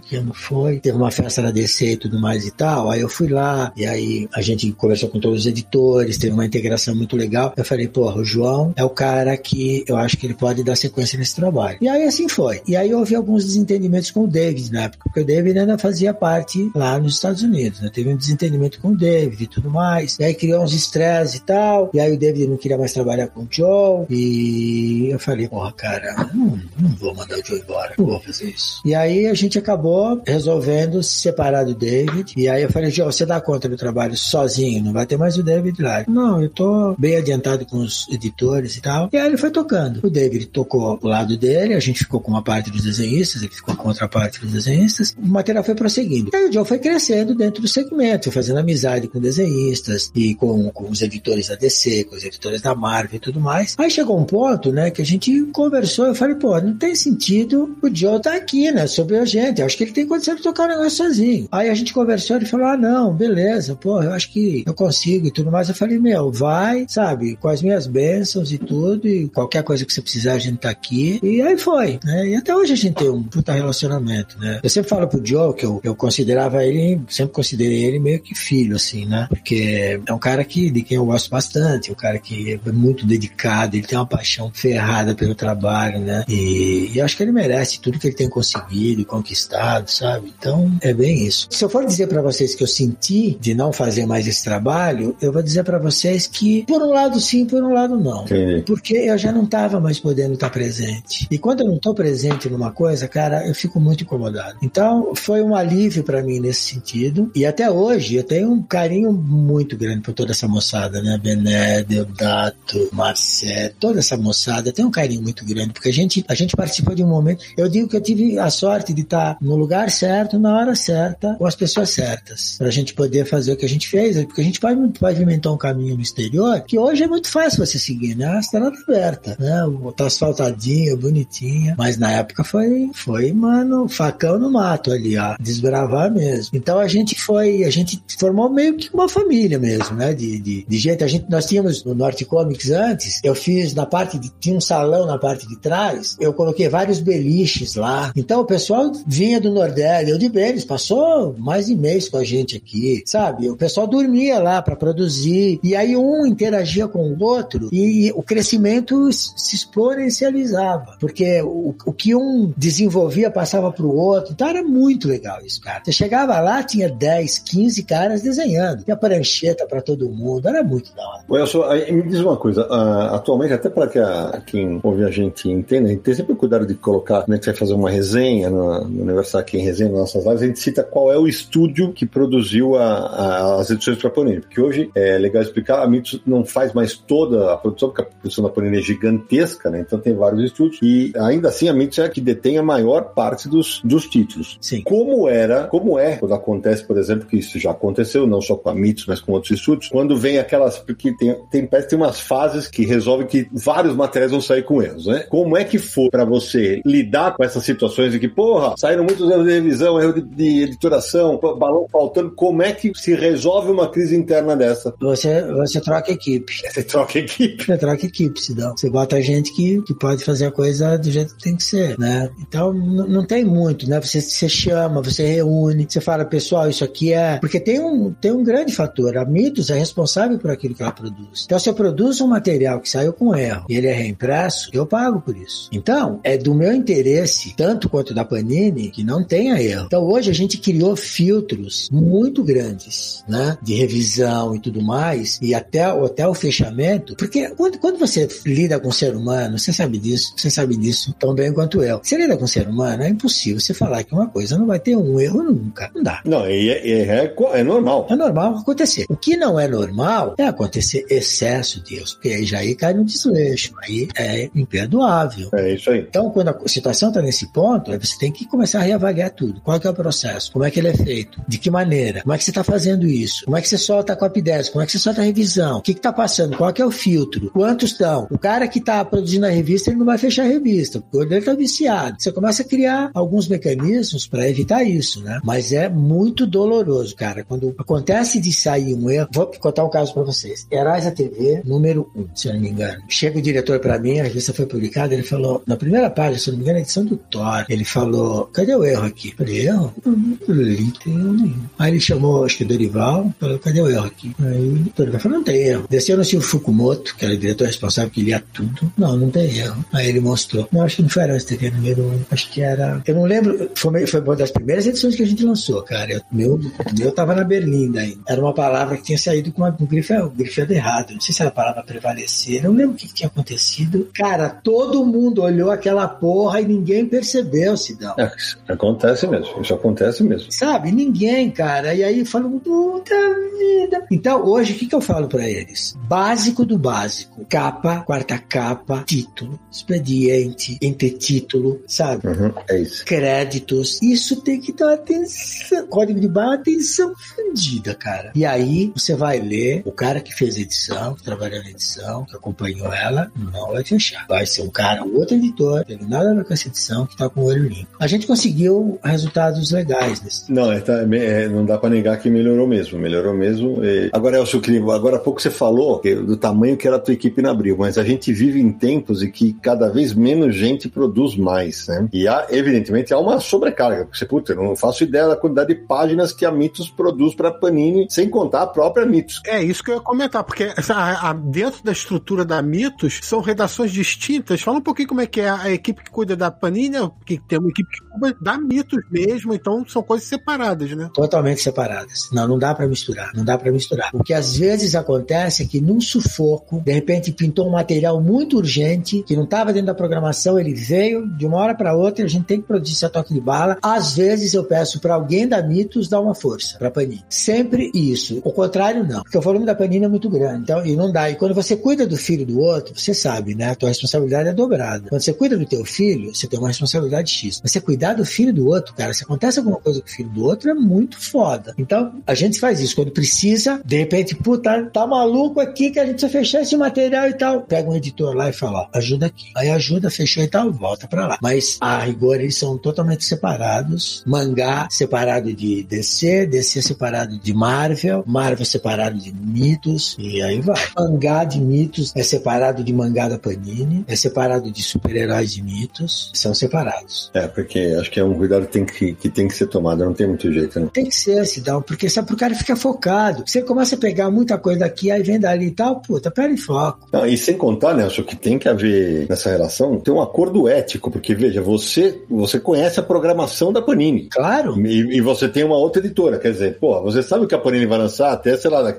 que 0.02 0.16
ano 0.16 0.32
foi. 0.32 0.80
Teve 0.80 0.96
uma 0.96 1.10
festa 1.10 1.42
na 1.42 1.50
DC 1.50 1.92
e 1.92 1.96
tudo 1.96 2.18
mais 2.18 2.46
e 2.46 2.50
tal. 2.50 2.90
Aí 2.90 3.00
eu 3.00 3.08
fui 3.08 3.28
lá, 3.28 3.72
e 3.76 3.84
aí 3.84 4.28
a 4.34 4.40
gente 4.40 4.70
conversou 4.72 5.08
com 5.08 5.20
todos 5.20 5.40
os 5.40 5.46
editores, 5.46 6.16
teve 6.16 6.32
uma 6.32 6.46
integração 6.46 6.94
muito 6.94 7.16
legal. 7.16 7.52
Eu 7.56 7.64
falei, 7.64 7.88
porra, 7.88 8.20
o 8.20 8.24
João 8.24 8.72
é 8.76 8.84
o 8.84 8.90
cara 8.90 9.36
que 9.36 9.84
eu 9.86 9.96
acho 9.96 10.16
que 10.16 10.26
ele 10.26 10.34
pode 10.34 10.62
dar 10.62 10.76
sequência 10.76 11.18
nesse 11.18 11.34
trabalho. 11.34 11.78
E 11.80 11.88
aí 11.88 12.04
assim 12.04 12.28
foi. 12.28 12.62
E 12.66 12.76
aí 12.76 12.94
houve 12.94 13.14
alguns 13.14 13.44
desentendimentos 13.44 14.10
com 14.10 14.24
o 14.24 14.26
David 14.26 14.72
na 14.72 14.84
época, 14.84 15.04
porque 15.04 15.20
o 15.20 15.24
David 15.24 15.58
ainda 15.58 15.76
fazia 15.76 16.14
parte 16.14 16.70
lá 16.74 16.98
nos 16.98 17.14
Estados 17.14 17.42
Unidos, 17.42 17.80
né? 17.80 17.90
Teve 17.92 18.10
um 18.10 18.16
desentendimento 18.16 18.80
com 18.80 18.88
o 18.88 18.96
David 18.96 19.44
e 19.44 19.46
tudo 19.46 19.70
mais. 19.70 20.18
E 20.18 20.24
aí 20.24 20.34
criou 20.34 20.62
uns 20.62 20.72
estresses 20.72 21.36
e 21.36 21.40
tal. 21.40 21.90
E 21.92 22.00
aí 22.00 22.12
o 22.12 22.18
David 22.18 22.46
não 22.46 22.56
queria 22.56 22.78
mais 22.78 22.92
trabalhar 22.92 23.28
com 23.28 23.42
o 23.42 23.48
Joe. 23.50 24.06
E 24.08 25.08
eu 25.10 25.18
falei, 25.18 25.48
porra, 25.48 25.72
cara, 25.72 26.30
não, 26.32 26.60
não 26.78 26.90
vou 26.96 27.14
mandar 27.14 27.38
o 27.38 27.44
Joe 27.44 27.58
embora. 27.58 27.94
Não 27.98 28.06
vou 28.06 28.20
fazer 28.20 28.53
isso. 28.54 28.80
E 28.84 28.94
aí 28.94 29.26
a 29.26 29.34
gente 29.34 29.58
acabou 29.58 30.22
resolvendo 30.26 31.02
se 31.02 31.14
separar 31.16 31.64
do 31.64 31.74
David. 31.74 32.34
E 32.36 32.48
aí 32.48 32.62
eu 32.62 32.70
falei, 32.70 32.90
Joe, 32.90 33.06
você 33.06 33.26
dá 33.26 33.40
conta 33.40 33.68
do 33.68 33.76
trabalho 33.76 34.16
sozinho? 34.16 34.82
Não 34.82 34.92
vai 34.92 35.06
ter 35.06 35.16
mais 35.16 35.36
o 35.36 35.42
David 35.42 35.80
lá. 35.82 36.04
Não, 36.08 36.42
eu 36.42 36.48
tô 36.48 36.94
bem 36.98 37.16
adiantado 37.16 37.66
com 37.66 37.78
os 37.78 38.06
editores 38.10 38.76
e 38.76 38.80
tal. 38.80 39.08
E 39.12 39.16
aí 39.16 39.26
ele 39.26 39.36
foi 39.36 39.50
tocando. 39.50 40.00
O 40.02 40.10
David 40.10 40.46
tocou 40.46 40.98
o 41.02 41.08
lado 41.08 41.36
dele, 41.36 41.74
a 41.74 41.80
gente 41.80 42.00
ficou 42.00 42.20
com 42.20 42.30
uma 42.30 42.42
parte 42.42 42.70
dos 42.70 42.82
desenhistas, 42.82 43.42
ele 43.42 43.52
ficou 43.52 43.74
com 43.74 43.88
outra 43.88 44.08
parte 44.08 44.40
dos 44.40 44.52
desenhistas. 44.52 45.14
O 45.18 45.26
material 45.26 45.64
foi 45.64 45.74
prosseguindo. 45.74 46.30
E 46.32 46.36
aí 46.36 46.48
o 46.48 46.52
Joe 46.52 46.64
foi 46.64 46.78
crescendo 46.78 47.34
dentro 47.34 47.60
do 47.60 47.68
segmento, 47.68 48.30
fazendo 48.30 48.58
amizade 48.58 49.08
com 49.08 49.20
desenhistas 49.20 50.10
e 50.14 50.34
com, 50.34 50.70
com 50.70 50.90
os 50.90 51.02
editores 51.02 51.48
da 51.48 51.54
DC, 51.54 52.04
com 52.04 52.16
os 52.16 52.24
editores 52.24 52.60
da 52.60 52.74
Marvel 52.74 53.16
e 53.16 53.20
tudo 53.20 53.40
mais. 53.40 53.74
Aí 53.78 53.90
chegou 53.90 54.18
um 54.18 54.24
ponto, 54.24 54.72
né, 54.72 54.90
que 54.90 55.02
a 55.02 55.06
gente 55.06 55.44
conversou, 55.52 56.06
eu 56.06 56.14
falei, 56.14 56.36
pô, 56.36 56.60
não 56.60 56.76
tem 56.76 56.94
sentido 56.94 57.76
o 57.82 57.94
Joe 57.94 58.20
tá 58.20 58.36
aqui, 58.44 58.70
né, 58.70 58.86
sobre 58.86 59.16
a 59.18 59.24
gente. 59.24 59.60
Eu 59.60 59.66
acho 59.66 59.76
que 59.76 59.84
ele 59.84 59.92
tem 59.92 60.06
condição 60.06 60.34
de 60.34 60.42
tocar 60.42 60.64
o 60.64 60.68
negócio 60.68 61.04
sozinho. 61.04 61.48
Aí 61.50 61.68
a 61.68 61.74
gente 61.74 61.92
conversou, 61.92 62.36
ele 62.36 62.46
falou, 62.46 62.66
ah, 62.66 62.76
não, 62.76 63.12
beleza, 63.12 63.74
pô, 63.74 64.02
eu 64.02 64.12
acho 64.12 64.30
que 64.30 64.62
eu 64.66 64.74
consigo 64.74 65.26
e 65.26 65.30
tudo 65.30 65.50
mais. 65.50 65.68
Eu 65.68 65.74
falei, 65.74 65.98
meu, 65.98 66.30
vai, 66.30 66.84
sabe, 66.88 67.36
com 67.36 67.48
as 67.48 67.62
minhas 67.62 67.86
bênçãos 67.86 68.52
e 68.52 68.58
tudo, 68.58 69.08
e 69.08 69.28
qualquer 69.28 69.62
coisa 69.62 69.84
que 69.84 69.92
você 69.92 70.02
precisar, 70.02 70.34
a 70.34 70.38
gente 70.38 70.58
tá 70.58 70.70
aqui. 70.70 71.18
E 71.22 71.40
aí 71.40 71.56
foi, 71.56 71.98
né, 72.04 72.28
e 72.28 72.34
até 72.34 72.54
hoje 72.54 72.72
a 72.72 72.76
gente 72.76 72.94
tem 72.94 73.08
um 73.08 73.22
puta 73.22 73.52
relacionamento, 73.52 74.38
né. 74.38 74.60
Eu 74.62 74.68
sempre 74.68 74.90
falo 74.90 75.08
pro 75.08 75.24
Joe 75.24 75.54
que 75.54 75.64
eu, 75.64 75.80
eu 75.82 75.94
considerava 75.94 76.64
ele, 76.64 77.00
sempre 77.08 77.32
considerei 77.32 77.84
ele 77.84 77.98
meio 77.98 78.20
que 78.20 78.34
filho, 78.34 78.76
assim, 78.76 79.06
né, 79.06 79.26
porque 79.28 80.00
é 80.06 80.12
um 80.12 80.18
cara 80.18 80.44
que, 80.44 80.70
de 80.70 80.82
quem 80.82 80.96
eu 80.96 81.06
gosto 81.06 81.30
bastante, 81.30 81.90
um 81.90 81.94
cara 81.94 82.18
que 82.18 82.60
é 82.64 82.72
muito 82.72 83.06
dedicado, 83.06 83.76
ele 83.76 83.86
tem 83.86 83.98
uma 83.98 84.06
paixão 84.06 84.50
ferrada 84.52 85.14
pelo 85.14 85.34
trabalho, 85.34 85.98
né, 86.00 86.24
e, 86.28 86.90
e 86.94 87.00
acho 87.00 87.16
que 87.16 87.22
ele 87.22 87.32
merece 87.32 87.80
tudo 87.80 87.98
que 87.98 88.08
ele 88.08 88.16
tem 88.16 88.23
conseguido 88.28 89.00
e 89.00 89.04
conquistado, 89.04 89.90
sabe? 89.90 90.32
Então, 90.38 90.70
é 90.80 90.92
bem 90.92 91.26
isso. 91.26 91.48
Se 91.50 91.64
eu 91.64 91.68
for 91.68 91.84
dizer 91.84 92.06
pra 92.08 92.22
vocês 92.22 92.54
que 92.54 92.62
eu 92.62 92.66
senti 92.66 93.36
de 93.40 93.54
não 93.54 93.72
fazer 93.72 94.06
mais 94.06 94.26
esse 94.26 94.42
trabalho, 94.42 95.16
eu 95.20 95.32
vou 95.32 95.42
dizer 95.42 95.64
pra 95.64 95.78
vocês 95.78 96.26
que, 96.26 96.64
por 96.66 96.82
um 96.82 96.90
lado 96.90 97.20
sim, 97.20 97.44
por 97.44 97.62
um 97.62 97.72
lado 97.72 97.98
não. 97.98 98.24
Porque 98.66 98.94
eu 98.94 99.18
já 99.18 99.32
não 99.32 99.46
tava 99.46 99.80
mais 99.80 99.98
podendo 99.98 100.34
estar 100.34 100.50
presente. 100.50 101.26
E 101.30 101.38
quando 101.38 101.60
eu 101.60 101.66
não 101.66 101.78
tô 101.78 101.94
presente 101.94 102.48
numa 102.48 102.70
coisa, 102.70 103.08
cara, 103.08 103.46
eu 103.46 103.54
fico 103.54 103.80
muito 103.80 104.04
incomodado. 104.04 104.56
Então, 104.62 105.14
foi 105.14 105.42
um 105.42 105.54
alívio 105.54 106.02
pra 106.02 106.22
mim 106.22 106.40
nesse 106.40 106.74
sentido. 106.74 107.30
E 107.34 107.44
até 107.44 107.70
hoje, 107.70 108.16
eu 108.16 108.24
tenho 108.24 108.50
um 108.50 108.62
carinho 108.62 109.12
muito 109.12 109.76
grande 109.76 110.00
por 110.00 110.12
toda 110.14 110.32
essa 110.32 110.46
moçada, 110.46 111.02
né? 111.02 111.18
Bené, 111.18 111.82
Deodato, 111.82 112.88
Marcé, 112.92 113.72
toda 113.78 113.98
essa 113.98 114.16
moçada. 114.16 114.72
Tem 114.72 114.84
um 114.84 114.90
carinho 114.90 115.22
muito 115.22 115.44
grande, 115.44 115.72
porque 115.72 115.88
a 115.88 115.92
gente, 115.92 116.24
a 116.28 116.34
gente 116.34 116.56
participou 116.56 116.94
de 116.94 117.02
um 117.02 117.08
momento. 117.08 117.44
Eu 117.56 117.68
digo 117.68 117.88
que 117.88 117.96
eu 117.96 118.00
tive 118.00 118.13
a 118.38 118.50
sorte 118.50 118.92
de 118.92 119.02
estar 119.02 119.36
no 119.40 119.56
lugar 119.56 119.90
certo, 119.90 120.38
na 120.38 120.56
hora 120.56 120.74
certa, 120.74 121.34
com 121.34 121.46
as 121.46 121.54
pessoas 121.54 121.90
certas. 121.90 122.56
Pra 122.58 122.70
gente 122.70 122.94
poder 122.94 123.24
fazer 123.26 123.52
o 123.52 123.56
que 123.56 123.64
a 123.64 123.68
gente 123.68 123.88
fez, 123.88 124.22
porque 124.24 124.40
a 124.40 124.44
gente 124.44 124.60
pavi- 124.60 124.92
pavimentou 124.98 125.54
um 125.54 125.58
caminho 125.58 125.96
no 125.96 126.02
exterior 126.02 126.60
que 126.62 126.78
hoje 126.78 127.02
é 127.02 127.06
muito 127.06 127.28
fácil 127.28 127.64
você 127.64 127.78
seguir, 127.78 128.14
né? 128.14 128.26
A 128.26 128.40
estrada 128.40 128.72
aberta, 128.86 129.36
né? 129.38 129.60
Tá 129.96 130.06
asfaltadinho, 130.06 130.96
bonitinha. 130.96 131.74
Mas 131.78 131.96
na 131.96 132.10
época 132.12 132.44
foi, 132.44 132.90
foi, 132.94 133.32
mano, 133.32 133.88
facão 133.88 134.38
no 134.38 134.50
mato 134.50 134.92
ali, 134.92 135.16
ó. 135.16 135.36
Desbravar 135.40 136.10
mesmo. 136.12 136.56
Então 136.56 136.78
a 136.78 136.88
gente 136.88 137.20
foi, 137.20 137.64
a 137.64 137.70
gente 137.70 138.02
formou 138.18 138.50
meio 138.50 138.76
que 138.76 138.88
uma 138.92 139.08
família 139.08 139.58
mesmo, 139.58 139.96
né? 139.96 140.12
De, 140.14 140.38
de, 140.38 140.64
de 140.68 140.78
gente. 140.78 141.04
A 141.04 141.06
gente, 141.06 141.26
nós 141.30 141.46
tínhamos 141.46 141.84
no 141.84 141.94
Norte 141.94 142.24
Comics 142.24 142.70
antes, 142.70 143.20
eu 143.22 143.34
fiz 143.34 143.74
na 143.74 143.86
parte 143.86 144.18
de, 144.18 144.30
tinha 144.40 144.56
um 144.56 144.60
salão 144.60 145.06
na 145.06 145.18
parte 145.18 145.46
de 145.48 145.56
trás, 145.58 146.16
eu 146.20 146.32
coloquei 146.32 146.68
vários 146.68 147.00
beliches 147.00 147.74
lá. 147.74 148.03
Então 148.16 148.40
o 148.40 148.44
pessoal 148.44 148.90
vinha 149.06 149.40
do 149.40 149.50
Nordeste, 149.50 150.10
eu 150.10 150.18
de 150.18 150.28
Benes, 150.28 150.64
passou 150.64 151.34
mais 151.38 151.66
de 151.66 151.76
mês 151.76 152.08
com 152.08 152.16
a 152.16 152.24
gente 152.24 152.56
aqui, 152.56 153.02
sabe? 153.06 153.48
O 153.48 153.56
pessoal 153.56 153.86
dormia 153.86 154.38
lá 154.38 154.60
para 154.62 154.76
produzir, 154.76 155.60
e 155.62 155.74
aí 155.74 155.96
um 155.96 156.26
interagia 156.26 156.88
com 156.88 157.10
o 157.10 157.22
outro, 157.22 157.68
e 157.72 158.12
o 158.14 158.22
crescimento 158.22 159.12
se 159.12 159.54
exponencializava, 159.54 160.96
porque 160.98 161.42
o, 161.42 161.74
o 161.86 161.92
que 161.92 162.14
um 162.14 162.52
desenvolvia 162.56 163.30
passava 163.30 163.70
para 163.70 163.84
o 163.84 163.96
outro, 163.96 164.32
então 164.32 164.48
era 164.48 164.62
muito 164.62 165.08
legal 165.08 165.38
isso, 165.44 165.60
cara. 165.60 165.82
Você 165.84 165.92
chegava 165.92 166.38
lá, 166.40 166.62
tinha 166.62 166.88
10, 166.88 167.38
15 167.40 167.82
caras 167.84 168.22
desenhando, 168.22 168.84
tinha 168.84 168.96
prancheta 168.96 169.66
para 169.66 169.80
todo 169.80 170.10
mundo, 170.10 170.48
era 170.48 170.62
muito 170.62 170.94
da 170.94 171.02
hora. 171.02 171.24
Aí 171.70 171.92
me 171.92 172.02
diz 172.02 172.20
uma 172.20 172.36
coisa, 172.36 172.66
ah, 172.70 173.16
atualmente, 173.16 173.52
até 173.52 173.68
para 173.68 173.86
que 173.86 173.98
a, 173.98 174.42
quem 174.46 174.80
ouve 174.82 175.04
a 175.04 175.10
gente 175.10 175.50
entenda, 175.50 175.88
a 175.88 175.90
gente 175.92 176.02
tem 176.02 176.14
sempre 176.14 176.34
cuidado 176.34 176.66
de 176.66 176.74
colocar, 176.74 177.22
quando 177.22 177.32
a 177.32 177.36
gente 177.36 177.46
vai 177.46 177.54
fazer 177.54 177.74
uma 177.74 177.90
resenha 177.94 178.50
no, 178.50 178.84
no 178.88 179.02
aniversário 179.02 179.46
aqui 179.46 179.56
em 179.58 179.62
resenha 179.64 179.90
nas 179.90 180.00
nossas 180.00 180.24
lives, 180.24 180.42
a 180.42 180.46
gente 180.46 180.58
cita 180.60 180.82
qual 180.82 181.12
é 181.12 181.18
o 181.18 181.26
estúdio 181.28 181.92
que 181.92 182.04
produziu 182.06 182.76
a- 182.76 182.84
a- 182.84 183.60
as 183.60 183.70
edições 183.70 183.98
para 183.98 184.10
Panini, 184.10 184.40
porque 184.40 184.60
hoje 184.60 184.90
é 184.94 185.16
legal 185.18 185.42
explicar, 185.42 185.82
a 185.82 185.88
Mitsu 185.88 186.20
não 186.26 186.44
faz 186.44 186.72
mais 186.72 186.94
toda 186.96 187.52
a 187.52 187.56
produção, 187.56 187.88
porque 187.90 188.02
a 188.02 188.04
produção 188.04 188.44
da 188.44 188.50
Panini 188.50 188.78
é 188.78 188.82
gigantesca, 188.82 189.70
né? 189.70 189.80
Então 189.80 189.98
tem 189.98 190.14
vários 190.14 190.42
estúdios, 190.44 190.78
e 190.82 191.12
ainda 191.16 191.48
assim 191.48 191.68
a 191.68 191.72
Mitsu 191.74 192.02
é 192.02 192.06
a 192.06 192.08
que 192.08 192.20
detém 192.20 192.58
a 192.58 192.62
maior 192.62 193.12
parte 193.14 193.48
dos, 193.48 193.80
dos 193.84 194.06
títulos. 194.06 194.58
Sim. 194.60 194.82
Como 194.82 195.28
era, 195.28 195.64
como 195.64 195.98
é, 195.98 196.16
quando 196.16 196.34
acontece, 196.34 196.84
por 196.84 196.98
exemplo, 196.98 197.26
que 197.26 197.36
isso 197.38 197.58
já 197.58 197.70
aconteceu, 197.70 198.26
não 198.26 198.40
só 198.40 198.56
com 198.56 198.68
a 198.70 198.74
Mitsu, 198.74 199.04
mas 199.08 199.20
com 199.20 199.32
outros 199.32 199.58
estúdios, 199.58 199.88
quando 199.90 200.16
vem 200.16 200.38
aquelas, 200.38 200.78
porque 200.78 201.12
tem, 201.16 201.34
tem, 201.50 201.66
parece 201.66 201.88
tem 201.88 201.98
umas 201.98 202.20
fases 202.20 202.66
que 202.68 202.84
resolvem 202.84 203.26
que 203.26 203.48
vários 203.52 203.94
materiais 203.94 204.30
vão 204.32 204.40
sair 204.40 204.62
com 204.62 204.82
erros, 204.82 205.06
né? 205.06 205.20
Como 205.28 205.56
é 205.56 205.64
que 205.64 205.78
foi 205.78 206.08
pra 206.10 206.24
você 206.24 206.80
lidar 206.84 207.36
com 207.36 207.44
essas 207.44 207.64
situações 207.84 208.12
de 208.12 208.18
que, 208.18 208.28
porra, 208.28 208.74
saíram 208.76 209.04
muitos 209.04 209.28
erros 209.30 209.44
de 209.44 209.52
revisão, 209.52 210.00
erro 210.00 210.12
de, 210.14 210.22
de 210.22 210.62
editoração, 210.64 211.38
balão 211.38 211.86
faltando, 211.90 212.30
como 212.32 212.62
é 212.62 212.72
que 212.72 212.92
se 212.94 213.14
resolve 213.14 213.70
uma 213.70 213.88
crise 213.88 214.16
interna 214.16 214.56
dessa? 214.56 214.94
Você, 215.00 215.42
você 215.52 215.80
troca 215.80 216.12
equipe. 216.12 216.52
Você 216.68 216.82
troca 216.82 217.18
equipe. 217.18 217.64
Você 217.64 217.76
troca 217.76 218.06
equipe, 218.06 218.40
senão 218.40 218.76
você 218.76 218.90
bota 218.90 219.20
gente 219.22 219.54
que, 219.54 219.82
que 219.82 219.94
pode 219.94 220.24
fazer 220.24 220.46
a 220.46 220.50
coisa 220.50 220.96
do 220.96 221.10
jeito 221.10 221.36
que 221.36 221.42
tem 221.42 221.56
que 221.56 221.64
ser, 221.64 221.98
né? 221.98 222.30
Então 222.40 222.72
não 222.72 223.24
tem 223.26 223.44
muito, 223.44 223.88
né? 223.88 224.00
Você, 224.00 224.20
você 224.20 224.48
chama, 224.48 225.02
você 225.02 225.24
reúne, 225.24 225.86
você 225.88 226.00
fala, 226.00 226.24
pessoal, 226.24 226.68
isso 226.68 226.84
aqui 226.84 227.12
é. 227.12 227.38
Porque 227.38 227.60
tem 227.60 227.80
um, 227.80 228.12
tem 228.12 228.32
um 228.32 228.42
grande 228.42 228.74
fator. 228.74 229.16
A 229.16 229.24
Mitos 229.24 229.70
é 229.70 229.78
responsável 229.78 230.38
por 230.38 230.50
aquilo 230.50 230.74
que 230.74 230.82
ela 230.82 230.92
produz. 230.92 231.44
Então, 231.44 231.58
se 231.58 231.68
eu 231.68 231.74
produzo 231.74 232.24
um 232.24 232.28
material 232.28 232.80
que 232.80 232.88
saiu 232.88 233.12
com 233.12 233.34
erro 233.34 233.66
e 233.68 233.76
ele 233.76 233.86
é 233.86 233.92
reimpresso, 233.92 234.70
eu 234.72 234.86
pago 234.86 235.20
por 235.20 235.36
isso. 235.36 235.68
Então, 235.72 236.20
é 236.22 236.36
do 236.36 236.54
meu 236.54 236.72
interesse, 236.72 237.54
tanto 237.56 237.73
tanto 237.74 237.88
quanto 237.88 238.14
da 238.14 238.24
Panini, 238.24 238.90
que 238.90 239.02
não 239.02 239.24
tenha 239.24 239.60
erro. 239.60 239.86
Então 239.86 240.04
hoje 240.04 240.30
a 240.30 240.34
gente 240.34 240.58
criou 240.58 240.94
filtros 240.94 241.88
muito 241.90 242.44
grandes, 242.44 243.24
né? 243.28 243.58
De 243.60 243.74
revisão 243.74 244.54
e 244.54 244.60
tudo 244.60 244.80
mais, 244.80 245.38
e 245.42 245.54
até, 245.54 245.82
até 245.82 246.26
o 246.26 246.34
fechamento, 246.34 247.16
porque 247.16 247.50
quando, 247.50 247.78
quando 247.78 247.98
você 247.98 248.28
lida 248.46 248.78
com 248.78 248.88
o 248.88 248.92
ser 248.92 249.16
humano, 249.16 249.58
você 249.58 249.72
sabe 249.72 249.98
disso, 249.98 250.34
você 250.36 250.50
sabe 250.50 250.76
disso 250.76 251.14
tão 251.18 251.34
bem 251.34 251.52
quanto 251.52 251.82
eu. 251.82 252.00
Você 252.02 252.16
lida 252.16 252.36
com 252.36 252.44
o 252.44 252.48
ser 252.48 252.68
humano, 252.68 253.02
é 253.02 253.08
impossível 253.08 253.58
você 253.58 253.74
falar 253.74 254.04
que 254.04 254.14
uma 254.14 254.28
coisa 254.28 254.56
não 254.56 254.66
vai 254.66 254.78
ter 254.78 254.96
um 254.96 255.18
erro 255.18 255.42
nunca. 255.42 255.90
Não 255.94 256.02
dá. 256.02 256.20
Não, 256.24 256.44
é, 256.44 256.54
é, 256.54 257.24
é, 257.24 257.34
é 257.54 257.64
normal. 257.64 258.06
É 258.08 258.14
normal 258.14 258.58
acontecer. 258.58 259.04
O 259.08 259.16
que 259.16 259.36
não 259.36 259.58
é 259.58 259.66
normal 259.66 260.34
é 260.38 260.44
acontecer 260.44 261.04
excesso 261.10 261.82
de 261.82 261.96
erros, 261.96 262.14
porque 262.14 262.28
aí 262.28 262.44
já 262.44 262.58
aí 262.58 262.74
cai 262.76 262.94
no 262.94 263.04
desleixo, 263.04 263.72
aí 263.82 264.08
é 264.16 264.48
imperdoável. 264.54 265.50
É 265.54 265.74
isso 265.74 265.90
aí. 265.90 266.00
Então, 266.00 266.30
quando 266.30 266.48
a 266.48 266.68
situação 266.68 267.08
está 267.08 267.20
nesse 267.20 267.46
ponto, 267.48 267.63
aí 267.90 267.98
você 267.98 268.18
tem 268.18 268.32
que 268.32 268.46
começar 268.46 268.80
a 268.80 268.82
reavaliar 268.82 269.30
tudo. 269.30 269.60
Qual 269.60 269.80
é 269.82 269.88
o 269.88 269.94
processo? 269.94 270.52
Como 270.52 270.64
é 270.64 270.70
que 270.70 270.78
ele 270.78 270.88
é 270.88 270.94
feito? 270.94 271.40
De 271.46 271.58
que 271.58 271.70
maneira? 271.70 272.22
Como 272.22 272.32
é 272.32 272.38
que 272.38 272.44
você 272.44 272.50
está 272.50 272.64
fazendo 272.64 273.06
isso? 273.06 273.44
Como 273.44 273.56
é 273.56 273.60
que 273.60 273.68
você 273.68 273.78
solta 273.78 274.12
a 274.12 274.16
copy 274.16 274.42
10? 274.42 274.70
Como 274.70 274.82
é 274.82 274.86
que 274.86 274.92
você 274.92 274.98
solta 274.98 275.20
a 275.20 275.24
revisão? 275.24 275.78
O 275.78 275.82
que 275.82 275.92
está 275.92 276.12
passando? 276.12 276.56
Qual 276.56 276.72
é 276.76 276.84
o 276.84 276.90
filtro? 276.90 277.50
Quantos 277.50 277.92
estão? 277.92 278.26
O 278.30 278.38
cara 278.38 278.68
que 278.68 278.78
está 278.78 279.04
produzindo 279.04 279.46
a 279.46 279.50
revista, 279.50 279.90
ele 279.90 279.98
não 279.98 280.06
vai 280.06 280.18
fechar 280.18 280.44
a 280.44 280.48
revista, 280.48 281.00
porque 281.10 281.32
ele 281.32 281.40
está 281.40 281.54
viciado. 281.54 282.16
Você 282.18 282.32
começa 282.32 282.62
a 282.62 282.66
criar 282.66 283.10
alguns 283.14 283.48
mecanismos 283.48 284.26
para 284.26 284.48
evitar 284.48 284.84
isso, 284.84 285.22
né? 285.22 285.40
Mas 285.44 285.72
é 285.72 285.88
muito 285.88 286.46
doloroso, 286.46 287.14
cara. 287.14 287.44
Quando 287.44 287.74
acontece 287.78 288.40
de 288.40 288.52
sair 288.52 288.94
um 288.94 289.10
erro, 289.10 289.28
vou 289.32 289.46
contar 289.46 289.84
um 289.84 289.90
caso 289.90 290.12
para 290.12 290.22
vocês. 290.22 290.66
Heróis 290.70 291.04
da 291.04 291.10
TV, 291.10 291.62
número 291.64 292.10
1, 292.14 292.20
um, 292.20 292.28
se 292.34 292.48
eu 292.48 292.54
não 292.54 292.60
me 292.60 292.70
engano. 292.70 293.02
Chega 293.08 293.38
o 293.38 293.42
diretor 293.42 293.78
para 293.80 293.98
mim, 293.98 294.20
a 294.20 294.24
revista 294.24 294.52
foi 294.52 294.66
publicada, 294.66 295.14
ele 295.14 295.22
falou, 295.22 295.62
na 295.66 295.76
primeira 295.76 296.10
página, 296.10 296.38
se 296.38 296.48
eu 296.48 296.52
não 296.52 296.58
me 296.58 296.64
engano, 296.64 296.78
a 296.78 296.82
edição 296.82 297.04
do 297.04 297.16
Thor, 297.16 297.53
ele 297.68 297.84
falou, 297.84 298.46
cadê 298.52 298.74
o 298.74 298.84
erro 298.84 299.06
aqui? 299.06 299.34
Falei, 299.36 299.68
erro? 299.68 299.94
Não 300.04 300.90
tem 300.90 301.14
erro 301.14 301.32
nenhum. 301.32 301.64
Aí 301.78 301.92
ele 301.92 302.00
chamou, 302.00 302.44
acho 302.44 302.58
que 302.58 302.64
o 302.64 302.68
Dorival, 302.68 303.32
falou, 303.38 303.58
cadê 303.58 303.80
o 303.80 303.88
erro 303.88 304.06
aqui? 304.06 304.34
Aí 304.40 304.68
o 304.68 304.92
Dorival 304.96 305.20
falou, 305.20 305.38
não 305.38 305.44
tem 305.44 305.56
erro. 305.56 305.86
Desceu 305.88 306.16
no 306.16 306.24
Silvio 306.24 306.48
Fukumoto, 306.48 307.16
que 307.16 307.24
era 307.24 307.34
o 307.34 307.38
diretor 307.38 307.66
responsável 307.66 308.10
que 308.10 308.22
lia 308.22 308.42
tudo. 308.52 308.92
Não, 308.96 309.16
não 309.16 309.30
tem 309.30 309.56
erro. 309.56 309.84
Aí 309.92 310.08
ele 310.08 310.20
mostrou. 310.20 310.68
Não, 310.72 310.82
acho 310.82 310.96
que 310.96 311.02
não 311.02 311.08
foi 311.08 311.22
Heróis 311.22 311.44
TV 311.44 311.70
número 311.70 312.02
1, 312.02 312.06
um, 312.06 312.20
acho 312.30 312.50
que 312.50 312.60
era... 312.60 313.02
Eu 313.06 313.14
não 313.14 313.24
lembro, 313.24 313.70
foi, 313.74 314.06
foi 314.06 314.20
uma 314.20 314.36
das 314.36 314.50
primeiras 314.50 314.86
edições 314.86 315.16
que 315.16 315.22
a 315.22 315.26
gente 315.26 315.44
lançou, 315.44 315.82
cara. 315.82 316.12
Eu, 316.12 316.20
meu, 316.30 316.60
meu 316.98 317.12
tava 317.12 317.34
na 317.34 317.44
Berlinda 317.44 318.00
ainda. 318.00 318.20
Era 318.28 318.40
uma 318.40 318.54
palavra 318.54 318.96
que 318.96 319.04
tinha 319.04 319.18
saído 319.18 319.52
com 319.52 319.62
uma, 319.62 319.76
um 319.78 319.86
grifo, 319.86 320.14
um 320.14 320.28
grifo 320.30 320.60
errado. 320.60 321.12
Não 321.12 321.20
sei 321.20 321.34
se 321.34 321.42
era 321.42 321.50
a 321.50 321.54
palavra 321.54 321.82
prevalecer. 321.82 322.58
Eu 322.58 322.70
não 322.70 322.78
lembro 322.78 322.94
o 322.94 322.96
que, 322.96 323.08
que, 323.08 323.14
tinha 323.14 323.28
acontecido. 323.28 324.08
Cara, 324.14 324.48
todo 324.48 325.04
mundo 325.04 325.42
olhou 325.42 325.70
aquela 325.70 326.06
porra 326.06 326.60
e 326.60 326.66
ninguém 326.66 327.06
percebeu, 327.06 327.33
Sidão. 327.76 328.14
É, 328.18 328.30
acontece 328.68 329.26
mesmo. 329.26 329.60
Isso 329.60 329.74
acontece 329.74 330.22
mesmo. 330.22 330.50
Sabe? 330.52 330.92
Ninguém, 330.92 331.50
cara. 331.50 331.94
E 331.94 332.04
aí 332.04 332.24
falam, 332.24 332.58
puta 332.58 333.14
vida. 333.58 334.06
Então, 334.10 334.44
hoje, 334.44 334.72
o 334.72 334.76
que, 334.76 334.86
que 334.86 334.94
eu 334.94 335.00
falo 335.00 335.28
para 335.28 335.48
eles? 335.48 335.96
Básico 336.06 336.64
do 336.64 336.78
básico. 336.78 337.44
Capa, 337.48 338.00
quarta 338.00 338.38
capa, 338.38 339.04
título, 339.06 339.58
expediente, 339.70 340.78
entretítulo, 340.80 341.82
sabe? 341.86 342.26
Uhum, 342.26 342.52
é 342.68 342.80
isso. 342.80 343.04
Créditos. 343.04 344.00
Isso 344.02 344.40
tem 344.40 344.60
que 344.60 344.72
dar 344.72 344.94
atenção. 344.94 345.86
Código 345.88 346.20
de 346.20 346.28
barra, 346.28 346.54
atenção 346.54 347.14
fundida, 347.16 347.94
cara. 347.94 348.32
E 348.34 348.44
aí, 348.44 348.92
você 348.94 349.14
vai 349.14 349.38
ler, 349.40 349.82
o 349.84 349.92
cara 349.92 350.20
que 350.20 350.34
fez 350.34 350.56
a 350.56 350.60
edição, 350.60 351.14
que 351.14 351.22
trabalhou 351.22 351.62
na 351.62 351.70
edição, 351.70 352.24
que 352.24 352.36
acompanhou 352.36 352.92
ela, 352.92 353.30
não 353.36 353.72
vai 353.72 353.84
fechar. 353.84 354.26
Vai 354.28 354.46
ser 354.46 354.62
um 354.62 354.70
cara, 354.70 355.04
outro 355.04 355.36
editor, 355.36 355.84
tem 355.84 355.98
nada 355.98 356.30
a 356.30 356.34
ver 356.34 356.44
com 356.44 356.52
essa 356.52 356.68
edição, 356.68 357.06
que 357.06 357.16
tá 357.16 357.23
com 357.28 357.42
o 357.42 357.44
olho 357.46 357.68
limpo. 357.68 357.88
A 357.98 358.06
gente 358.06 358.26
conseguiu 358.26 358.98
resultados 359.02 359.70
legais 359.70 360.22
nesse. 360.22 360.52
Não, 360.52 360.72
é, 360.72 360.80
tá, 360.80 361.04
é, 361.12 361.48
não 361.48 361.64
dá 361.64 361.78
para 361.78 361.90
negar 361.90 362.18
que 362.18 362.30
melhorou 362.30 362.66
mesmo, 362.66 362.98
melhorou 362.98 363.34
mesmo. 363.34 363.84
E... 363.84 364.10
Agora, 364.12 364.38
Elcio 364.38 364.60
Crivo, 364.60 364.90
agora 364.90 365.16
há 365.16 365.20
pouco 365.20 365.40
você 365.40 365.50
falou 365.50 366.00
do 366.26 366.36
tamanho 366.36 366.76
que 366.76 366.86
era 366.86 366.96
a 366.96 367.00
tua 367.00 367.14
equipe 367.14 367.40
na 367.40 367.50
Abril, 367.50 367.76
mas 367.78 367.98
a 367.98 368.04
gente 368.04 368.32
vive 368.32 368.60
em 368.60 368.72
tempos 368.72 369.22
em 369.22 369.30
que 369.30 369.52
cada 369.54 369.88
vez 369.90 370.12
menos 370.12 370.54
gente 370.54 370.88
produz 370.88 371.36
mais, 371.36 371.86
né? 371.88 372.08
E 372.12 372.28
há, 372.28 372.46
evidentemente, 372.50 373.12
há 373.12 373.18
uma 373.18 373.40
sobrecarga, 373.40 374.04
porque 374.04 374.18
você, 374.18 374.26
puta, 374.26 374.52
eu 374.52 374.62
não 374.62 374.76
faço 374.76 375.04
ideia 375.04 375.28
da 375.28 375.36
quantidade 375.36 375.74
de 375.74 375.80
páginas 375.86 376.32
que 376.32 376.44
a 376.44 376.50
Mitos 376.50 376.90
produz 376.90 377.34
para 377.34 377.50
Panini, 377.50 378.06
sem 378.10 378.28
contar 378.28 378.62
a 378.62 378.66
própria 378.66 379.06
Mitos. 379.06 379.40
É 379.46 379.62
isso 379.62 379.82
que 379.82 379.90
eu 379.90 379.96
ia 379.96 380.00
comentar, 380.00 380.44
porque 380.44 380.64
a, 380.90 381.30
a, 381.30 381.32
dentro 381.32 381.82
da 381.84 381.92
estrutura 381.92 382.44
da 382.44 382.60
Mitos 382.62 383.20
são 383.22 383.40
redações 383.40 383.92
distintas. 383.92 384.60
Fala 384.60 384.78
um 384.78 384.82
pouquinho 384.82 385.08
como 385.08 385.20
é 385.20 385.26
que 385.26 385.40
é 385.40 385.48
a 385.48 385.70
equipe 385.70 386.02
que 386.02 386.10
cuida 386.10 386.36
da 386.36 386.50
Panini, 386.50 386.96
que 387.24 387.38
tem 387.38 387.58
uma 387.58 387.68
equipe 387.68 387.88
que 387.90 388.44
da 388.44 388.58
Mitos 388.58 389.02
mesmo, 389.10 389.54
então 389.54 389.84
são 389.86 390.02
coisas 390.02 390.26
separadas, 390.28 390.90
né? 390.92 391.10
Totalmente 391.12 391.60
separadas. 391.60 392.28
Não, 392.32 392.46
não 392.46 392.58
dá 392.58 392.74
para 392.74 392.86
misturar, 392.86 393.32
não 393.34 393.44
dá 393.44 393.58
para 393.58 393.72
misturar. 393.72 394.10
O 394.12 394.22
que 394.22 394.32
às 394.32 394.56
vezes 394.56 394.94
acontece 394.94 395.62
é 395.62 395.66
que 395.66 395.80
num 395.80 396.00
sufoco, 396.00 396.80
de 396.80 396.92
repente 396.92 397.32
pintou 397.32 397.68
um 397.68 397.72
material 397.72 398.20
muito 398.20 398.56
urgente, 398.56 399.22
que 399.22 399.36
não 399.36 399.44
estava 399.44 399.72
dentro 399.72 399.86
da 399.86 399.94
programação, 399.94 400.58
ele 400.58 400.74
veio 400.74 401.26
de 401.36 401.46
uma 401.46 401.58
hora 401.58 401.74
para 401.74 401.96
outra, 401.96 402.24
a 402.24 402.28
gente 402.28 402.44
tem 402.44 402.60
que 402.60 402.66
produzir 402.66 402.92
esse 402.92 403.08
toque 403.08 403.34
de 403.34 403.40
bala. 403.40 403.78
Às 403.82 404.16
vezes 404.16 404.54
eu 404.54 404.64
peço 404.64 405.00
para 405.00 405.14
alguém 405.14 405.46
da 405.46 405.62
Mitos 405.62 406.08
dar 406.08 406.20
uma 406.20 406.34
força 406.34 406.78
para 406.78 406.90
Panini. 406.90 407.24
Sempre 407.28 407.90
isso. 407.94 408.40
O 408.44 408.52
contrário, 408.52 409.04
não. 409.06 409.22
Porque 409.22 409.38
o 409.38 409.40
volume 409.40 409.66
da 409.66 409.74
Panini 409.74 410.04
é 410.04 410.08
muito 410.08 410.28
grande. 410.28 410.62
Então, 410.62 410.84
e 410.84 410.96
não 410.96 411.10
dá. 411.10 411.30
E 411.30 411.36
quando 411.36 411.54
você 411.54 411.76
cuida 411.76 412.06
do 412.06 412.16
filho 412.16 412.46
do 412.46 412.58
outro, 412.58 412.98
você 412.98 413.14
sabe, 413.14 413.54
né? 413.54 413.70
A 413.70 413.74
tua 413.74 413.88
responsabilidade 413.88 414.48
é 414.48 414.52
dobrada. 414.52 415.08
Quando 415.08 415.20
você 415.20 415.32
cuida 415.32 415.56
do 415.56 415.66
teu 415.66 415.84
filho, 415.84 416.34
você 416.34 416.46
tem 416.46 416.58
uma 416.58 416.68
responsabilidade 416.68 417.03
X. 417.30 417.60
Mas 417.62 417.72
você 417.72 417.80
cuidar 417.80 418.14
do 418.14 418.24
filho 418.24 418.52
do 418.52 418.66
outro, 418.66 418.94
cara, 418.94 419.12
se 419.12 419.24
acontece 419.24 419.58
alguma 419.58 419.78
coisa 419.78 420.00
com 420.00 420.06
o 420.06 420.10
filho 420.10 420.28
do 420.28 420.44
outro, 420.44 420.70
é 420.70 420.74
muito 420.74 421.20
foda. 421.20 421.74
Então, 421.78 422.20
a 422.26 422.34
gente 422.34 422.58
faz 422.58 422.80
isso. 422.80 422.94
Quando 422.94 423.10
precisa, 423.10 423.80
de 423.84 423.98
repente, 423.98 424.34
puta, 424.34 424.84
tá 424.92 425.06
maluco 425.06 425.60
aqui 425.60 425.90
que 425.90 425.98
a 425.98 426.04
gente 426.04 426.14
precisa 426.14 426.32
fechar 426.32 426.62
esse 426.62 426.76
material 426.76 427.28
e 427.28 427.34
tal. 427.34 427.62
Pega 427.62 427.88
um 427.88 427.96
editor 427.96 428.34
lá 428.34 428.48
e 428.48 428.52
fala, 428.52 428.82
ó, 428.92 428.98
ajuda 428.98 429.26
aqui. 429.26 429.46
Aí 429.56 429.70
ajuda, 429.70 430.10
fechou 430.10 430.42
e 430.42 430.48
tal, 430.48 430.70
volta 430.72 431.06
pra 431.06 431.26
lá. 431.26 431.38
Mas, 431.42 431.78
a 431.80 431.98
rigor, 431.98 432.36
eles 432.36 432.56
são 432.56 432.78
totalmente 432.78 433.24
separados. 433.24 434.22
Mangá 434.26 434.88
separado 434.90 435.52
de 435.52 435.82
DC, 435.82 436.46
DC 436.46 436.82
separado 436.82 437.38
de 437.38 437.54
Marvel, 437.54 438.22
Marvel 438.26 438.64
separado 438.64 439.18
de 439.18 439.32
mitos, 439.32 440.16
e 440.18 440.42
aí 440.42 440.60
vai. 440.60 440.80
Mangá 440.96 441.44
de 441.44 441.60
mitos 441.60 442.12
é 442.14 442.22
separado 442.22 442.82
de 442.82 442.92
mangá 442.92 443.28
da 443.28 443.38
Panini, 443.38 444.04
é 444.06 444.16
separado 444.16 444.70
de 444.70 444.82
super-heróis 444.82 445.52
de 445.52 445.62
mitos, 445.62 446.30
são 446.34 446.54
separados. 446.54 446.93
É, 447.32 447.46
porque 447.46 447.96
acho 447.98 448.10
que 448.10 448.20
é 448.20 448.24
um 448.24 448.34
cuidado 448.34 448.66
que 448.66 448.72
tem 448.72 448.84
que, 448.84 449.14
que, 449.14 449.28
tem 449.28 449.48
que 449.48 449.54
ser 449.54 449.66
tomado, 449.66 450.04
não 450.04 450.14
tem 450.14 450.26
muito 450.26 450.50
jeito, 450.52 450.78
né? 450.78 450.88
Tem 450.92 451.06
que 451.06 451.14
ser, 451.14 451.44
Sidão, 451.46 451.82
porque 451.82 452.08
sabe, 452.08 452.28
pro 452.28 452.36
cara 452.36 452.54
fica 452.54 452.76
focado. 452.76 453.44
Você 453.46 453.62
começa 453.62 453.94
a 453.94 453.98
pegar 453.98 454.30
muita 454.30 454.58
coisa 454.58 454.80
daqui, 454.80 455.10
aí 455.10 455.22
vem 455.22 455.38
dali 455.38 455.66
e 455.66 455.70
tal, 455.70 456.00
puta, 456.00 456.30
perde 456.30 456.60
foco. 456.60 457.06
Não, 457.12 457.26
e 457.26 457.36
sem 457.36 457.56
contar, 457.56 457.94
né, 457.94 458.04
acho 458.04 458.22
que 458.22 458.36
tem 458.36 458.58
que 458.58 458.68
haver 458.68 459.28
nessa 459.28 459.50
relação, 459.50 459.98
tem 459.98 460.12
um 460.12 460.20
acordo 460.20 460.68
ético, 460.68 461.10
porque 461.10 461.34
veja, 461.34 461.60
você, 461.60 462.22
você 462.28 462.58
conhece 462.58 463.00
a 463.00 463.02
programação 463.02 463.72
da 463.72 463.82
Panini. 463.82 464.28
Claro. 464.30 464.78
E, 464.86 465.16
e 465.16 465.20
você 465.20 465.48
tem 465.48 465.64
uma 465.64 465.76
outra 465.76 466.04
editora, 466.04 466.38
quer 466.38 466.52
dizer, 466.52 466.78
pô, 466.78 467.02
você 467.02 467.22
sabe 467.22 467.44
o 467.44 467.48
que 467.48 467.54
a 467.54 467.58
Panini 467.58 467.86
vai 467.86 467.98
lançar 467.98 468.32
até, 468.32 468.56
sei 468.56 468.70
lá, 468.70 468.96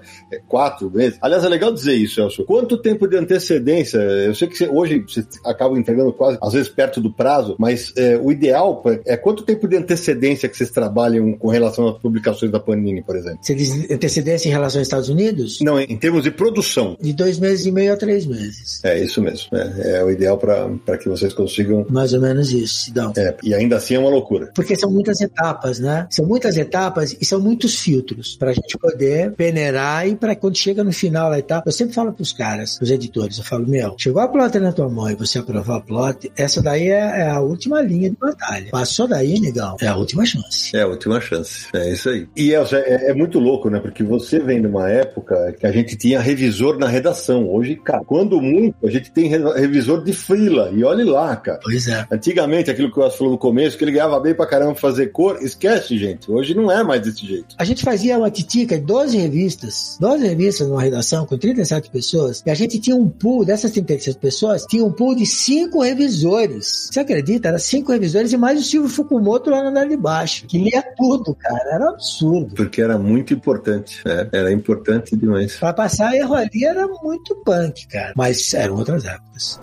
quatro 0.48 0.90
meses. 0.90 1.18
Aliás, 1.22 1.44
é 1.44 1.50
legal 1.50 1.72
dizer 1.72 1.94
isso, 1.94 2.22
Elcio. 2.22 2.46
Quanto 2.46 2.78
tempo 2.78 3.08
de 3.08 3.18
antecedência? 3.18 3.98
Eu 3.98 4.36
sei 4.36 4.48
que 4.48 4.58
você, 4.58 4.68
hoje 4.68 5.00
você 5.08 5.26
acaba 5.46 5.78
entregando 5.78 6.12
quase, 6.14 6.38
às 6.42 6.54
vezes, 6.54 6.70
perto 6.70 7.00
do 7.00 7.12
prazo, 7.12 7.56
mas 7.60 7.85
é, 7.96 8.18
o 8.18 8.32
ideal 8.32 8.84
é 9.06 9.18
quanto 9.18 9.44
tempo 9.44 9.68
de 9.68 9.78
antecedência 9.78 10.48
que 10.50 10.58
vocês 10.58 10.70
trabalham 10.70 11.34
com 11.34 11.48
relação 11.48 11.88
às 11.88 11.98
publicações 11.98 12.52
da 12.52 12.60
Panini, 12.60 13.04
por 13.04 13.16
exemplo? 13.16 13.40
Você 13.42 13.56
diz 13.56 13.90
antecedência 13.90 14.50
em 14.50 14.52
relação 14.52 14.80
aos 14.80 14.88
Estados 14.88 15.10
Unidos? 15.10 15.60
Não, 15.62 15.80
em 15.80 15.98
termos 15.98 16.24
de 16.24 16.32
produção. 16.32 16.98
De 17.00 17.14
dois 17.14 17.40
meses 17.40 17.66
e 17.66 17.72
meio 17.72 17.94
a 17.94 17.98
três 17.98 18.26
meses. 18.26 18.84
É 18.84 19.02
isso 19.02 19.22
mesmo. 19.22 19.50
É, 19.54 20.00
é 20.00 20.04
o 20.04 20.10
ideal 20.10 20.38
para 20.38 20.98
que 20.98 21.10
vocês 21.10 21.34
consigam. 21.34 21.86
Mais 21.90 22.14
ou 22.14 22.22
menos 22.22 22.52
isso, 22.52 22.86
Sidão. 22.86 23.14
É, 23.18 23.36
e 23.44 23.54
ainda 23.54 23.78
assim 23.78 23.96
é 23.96 24.00
uma 24.00 24.10
loucura. 24.10 24.52
Porque 24.54 24.76
são 24.76 24.92
muitas 24.92 25.22
etapas, 25.22 25.80
né? 25.80 26.08
São 26.10 26.26
muitas 26.26 26.58
etapas 26.58 27.16
e 27.20 27.26
são 27.26 27.40
muitos 27.40 27.80
filtros 27.80 28.36
para 28.36 28.52
a 28.52 28.54
gente 28.54 28.78
poder 28.78 29.32
peneirar 29.32 30.08
e 30.08 30.16
para 30.16 30.36
quando 30.36 30.58
chega 30.58 30.84
no 30.84 30.92
final 30.92 31.30
lá 31.30 31.40
e 31.40 31.44
tal. 31.44 31.64
Eu 31.66 31.72
sempre 31.72 31.94
falo 31.94 32.14
pros 32.14 32.34
caras, 32.34 32.80
os 32.82 32.90
editores, 32.90 33.38
eu 33.38 33.44
falo, 33.44 33.68
meu, 33.68 33.96
chegou 33.98 34.22
a 34.22 34.28
plot 34.28 34.60
na 34.60 34.72
tua 34.72 34.90
mão 34.90 35.10
e 35.10 35.16
você 35.16 35.40
aprovou 35.40 35.76
a 35.76 35.82
plot, 35.82 36.32
essa 36.36 36.62
daí 36.62 36.90
é, 36.90 37.22
é 37.22 37.30
a 37.30 37.40
última 37.40 37.75
linha 37.82 38.10
de 38.10 38.18
batalha. 38.18 38.70
Passou 38.72 39.08
daí, 39.08 39.40
negão, 39.40 39.76
é 39.82 39.88
a 39.88 39.96
última 39.96 40.26
chance. 40.26 40.76
É 40.76 40.82
a 40.82 40.88
última 40.88 41.20
chance. 41.22 41.68
É 41.74 41.92
isso 41.92 42.10
aí. 42.10 42.28
E 42.36 42.54
é, 42.54 43.10
é 43.10 43.14
muito 43.14 43.40
louco, 43.40 43.70
né? 43.70 43.80
Porque 43.80 44.04
você 44.04 44.40
vem 44.40 44.62
de 44.62 44.68
uma 44.68 44.90
época 44.90 45.54
que 45.60 45.66
a 45.66 45.72
gente 45.72 45.96
tinha 45.96 46.20
revisor 46.20 46.78
na 46.78 46.88
redação. 46.88 47.50
Hoje, 47.50 47.76
cara, 47.76 48.04
quando 48.06 48.42
muito, 48.42 48.76
a 48.86 48.90
gente 48.90 49.12
tem 49.12 49.28
revisor 49.28 50.04
de 50.04 50.14
frila. 50.14 50.72
E 50.74 50.84
olhe 50.84 51.04
lá, 51.04 51.36
cara. 51.36 51.60
Pois 51.64 51.88
é. 51.88 52.06
Antigamente, 52.12 52.70
aquilo 52.70 52.92
que 52.92 53.00
eu 53.00 53.10
falou 53.12 53.34
no 53.34 53.38
começo, 53.38 53.78
que 53.78 53.84
ele 53.84 53.92
ganhava 53.92 54.20
bem 54.20 54.34
pra 54.34 54.46
caramba 54.46 54.76
fazer 54.76 55.08
cor, 55.08 55.38
esquece, 55.42 55.98
gente. 55.98 56.32
Hoje 56.32 56.54
não 56.54 56.72
é 56.72 56.84
mais 56.84 57.02
desse 57.02 57.26
jeito. 57.26 57.56
A 57.58 57.64
gente 57.64 57.84
fazia 57.84 58.18
uma 58.18 58.32
titica 58.32 58.78
de 58.78 58.86
12 58.86 59.18
revistas, 59.18 59.98
12 60.00 60.28
revistas 60.28 60.68
numa 60.68 60.82
redação 60.82 61.26
com 61.26 61.38
37 61.38 61.90
pessoas, 61.90 62.44
e 62.46 62.50
a 62.50 62.56
gente 62.56 62.80
tinha 62.80 62.96
um 62.96 63.08
pool, 63.10 63.46
dessas 63.46 63.72
37 63.72 64.20
pessoas, 64.20 64.66
tinha 64.66 64.84
um 64.84 64.92
pool 64.92 65.16
de 65.16 65.26
5 65.26 65.82
revisores. 65.82 66.90
Você 66.92 67.00
acredita? 67.00 67.48
Era 67.48 67.60
cinco 67.66 67.92
revisores 67.92 68.32
e 68.32 68.38
mais 68.38 68.60
o 68.60 68.64
Silvio 68.64 68.90
Fukumoto 68.90 69.50
lá 69.50 69.62
no 69.62 69.70
andar 69.70 69.88
de 69.88 69.98
baixo, 69.98 70.46
que 70.46 70.58
lia 70.58 70.84
tudo, 70.96 71.36
cara. 71.36 71.76
Era 71.76 71.86
um 71.86 71.90
absurdo. 71.90 72.56
Porque 72.56 72.82
era 72.82 72.98
muito 72.98 73.34
importante, 73.34 74.02
né? 74.06 74.30
Era 74.32 74.52
importante 74.52 75.16
demais. 75.16 75.56
Pra 75.58 75.74
passar 75.74 76.16
erro 76.16 76.36
ali 76.36 76.66
era 76.66 76.88
muito 76.88 77.36
punk, 77.44 77.88
cara. 77.88 78.14
Mas 78.16 78.54
eram 78.54 78.76
outras 78.76 79.06
épocas. 79.06 79.60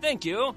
Thank 0.00 0.28
you. 0.28 0.54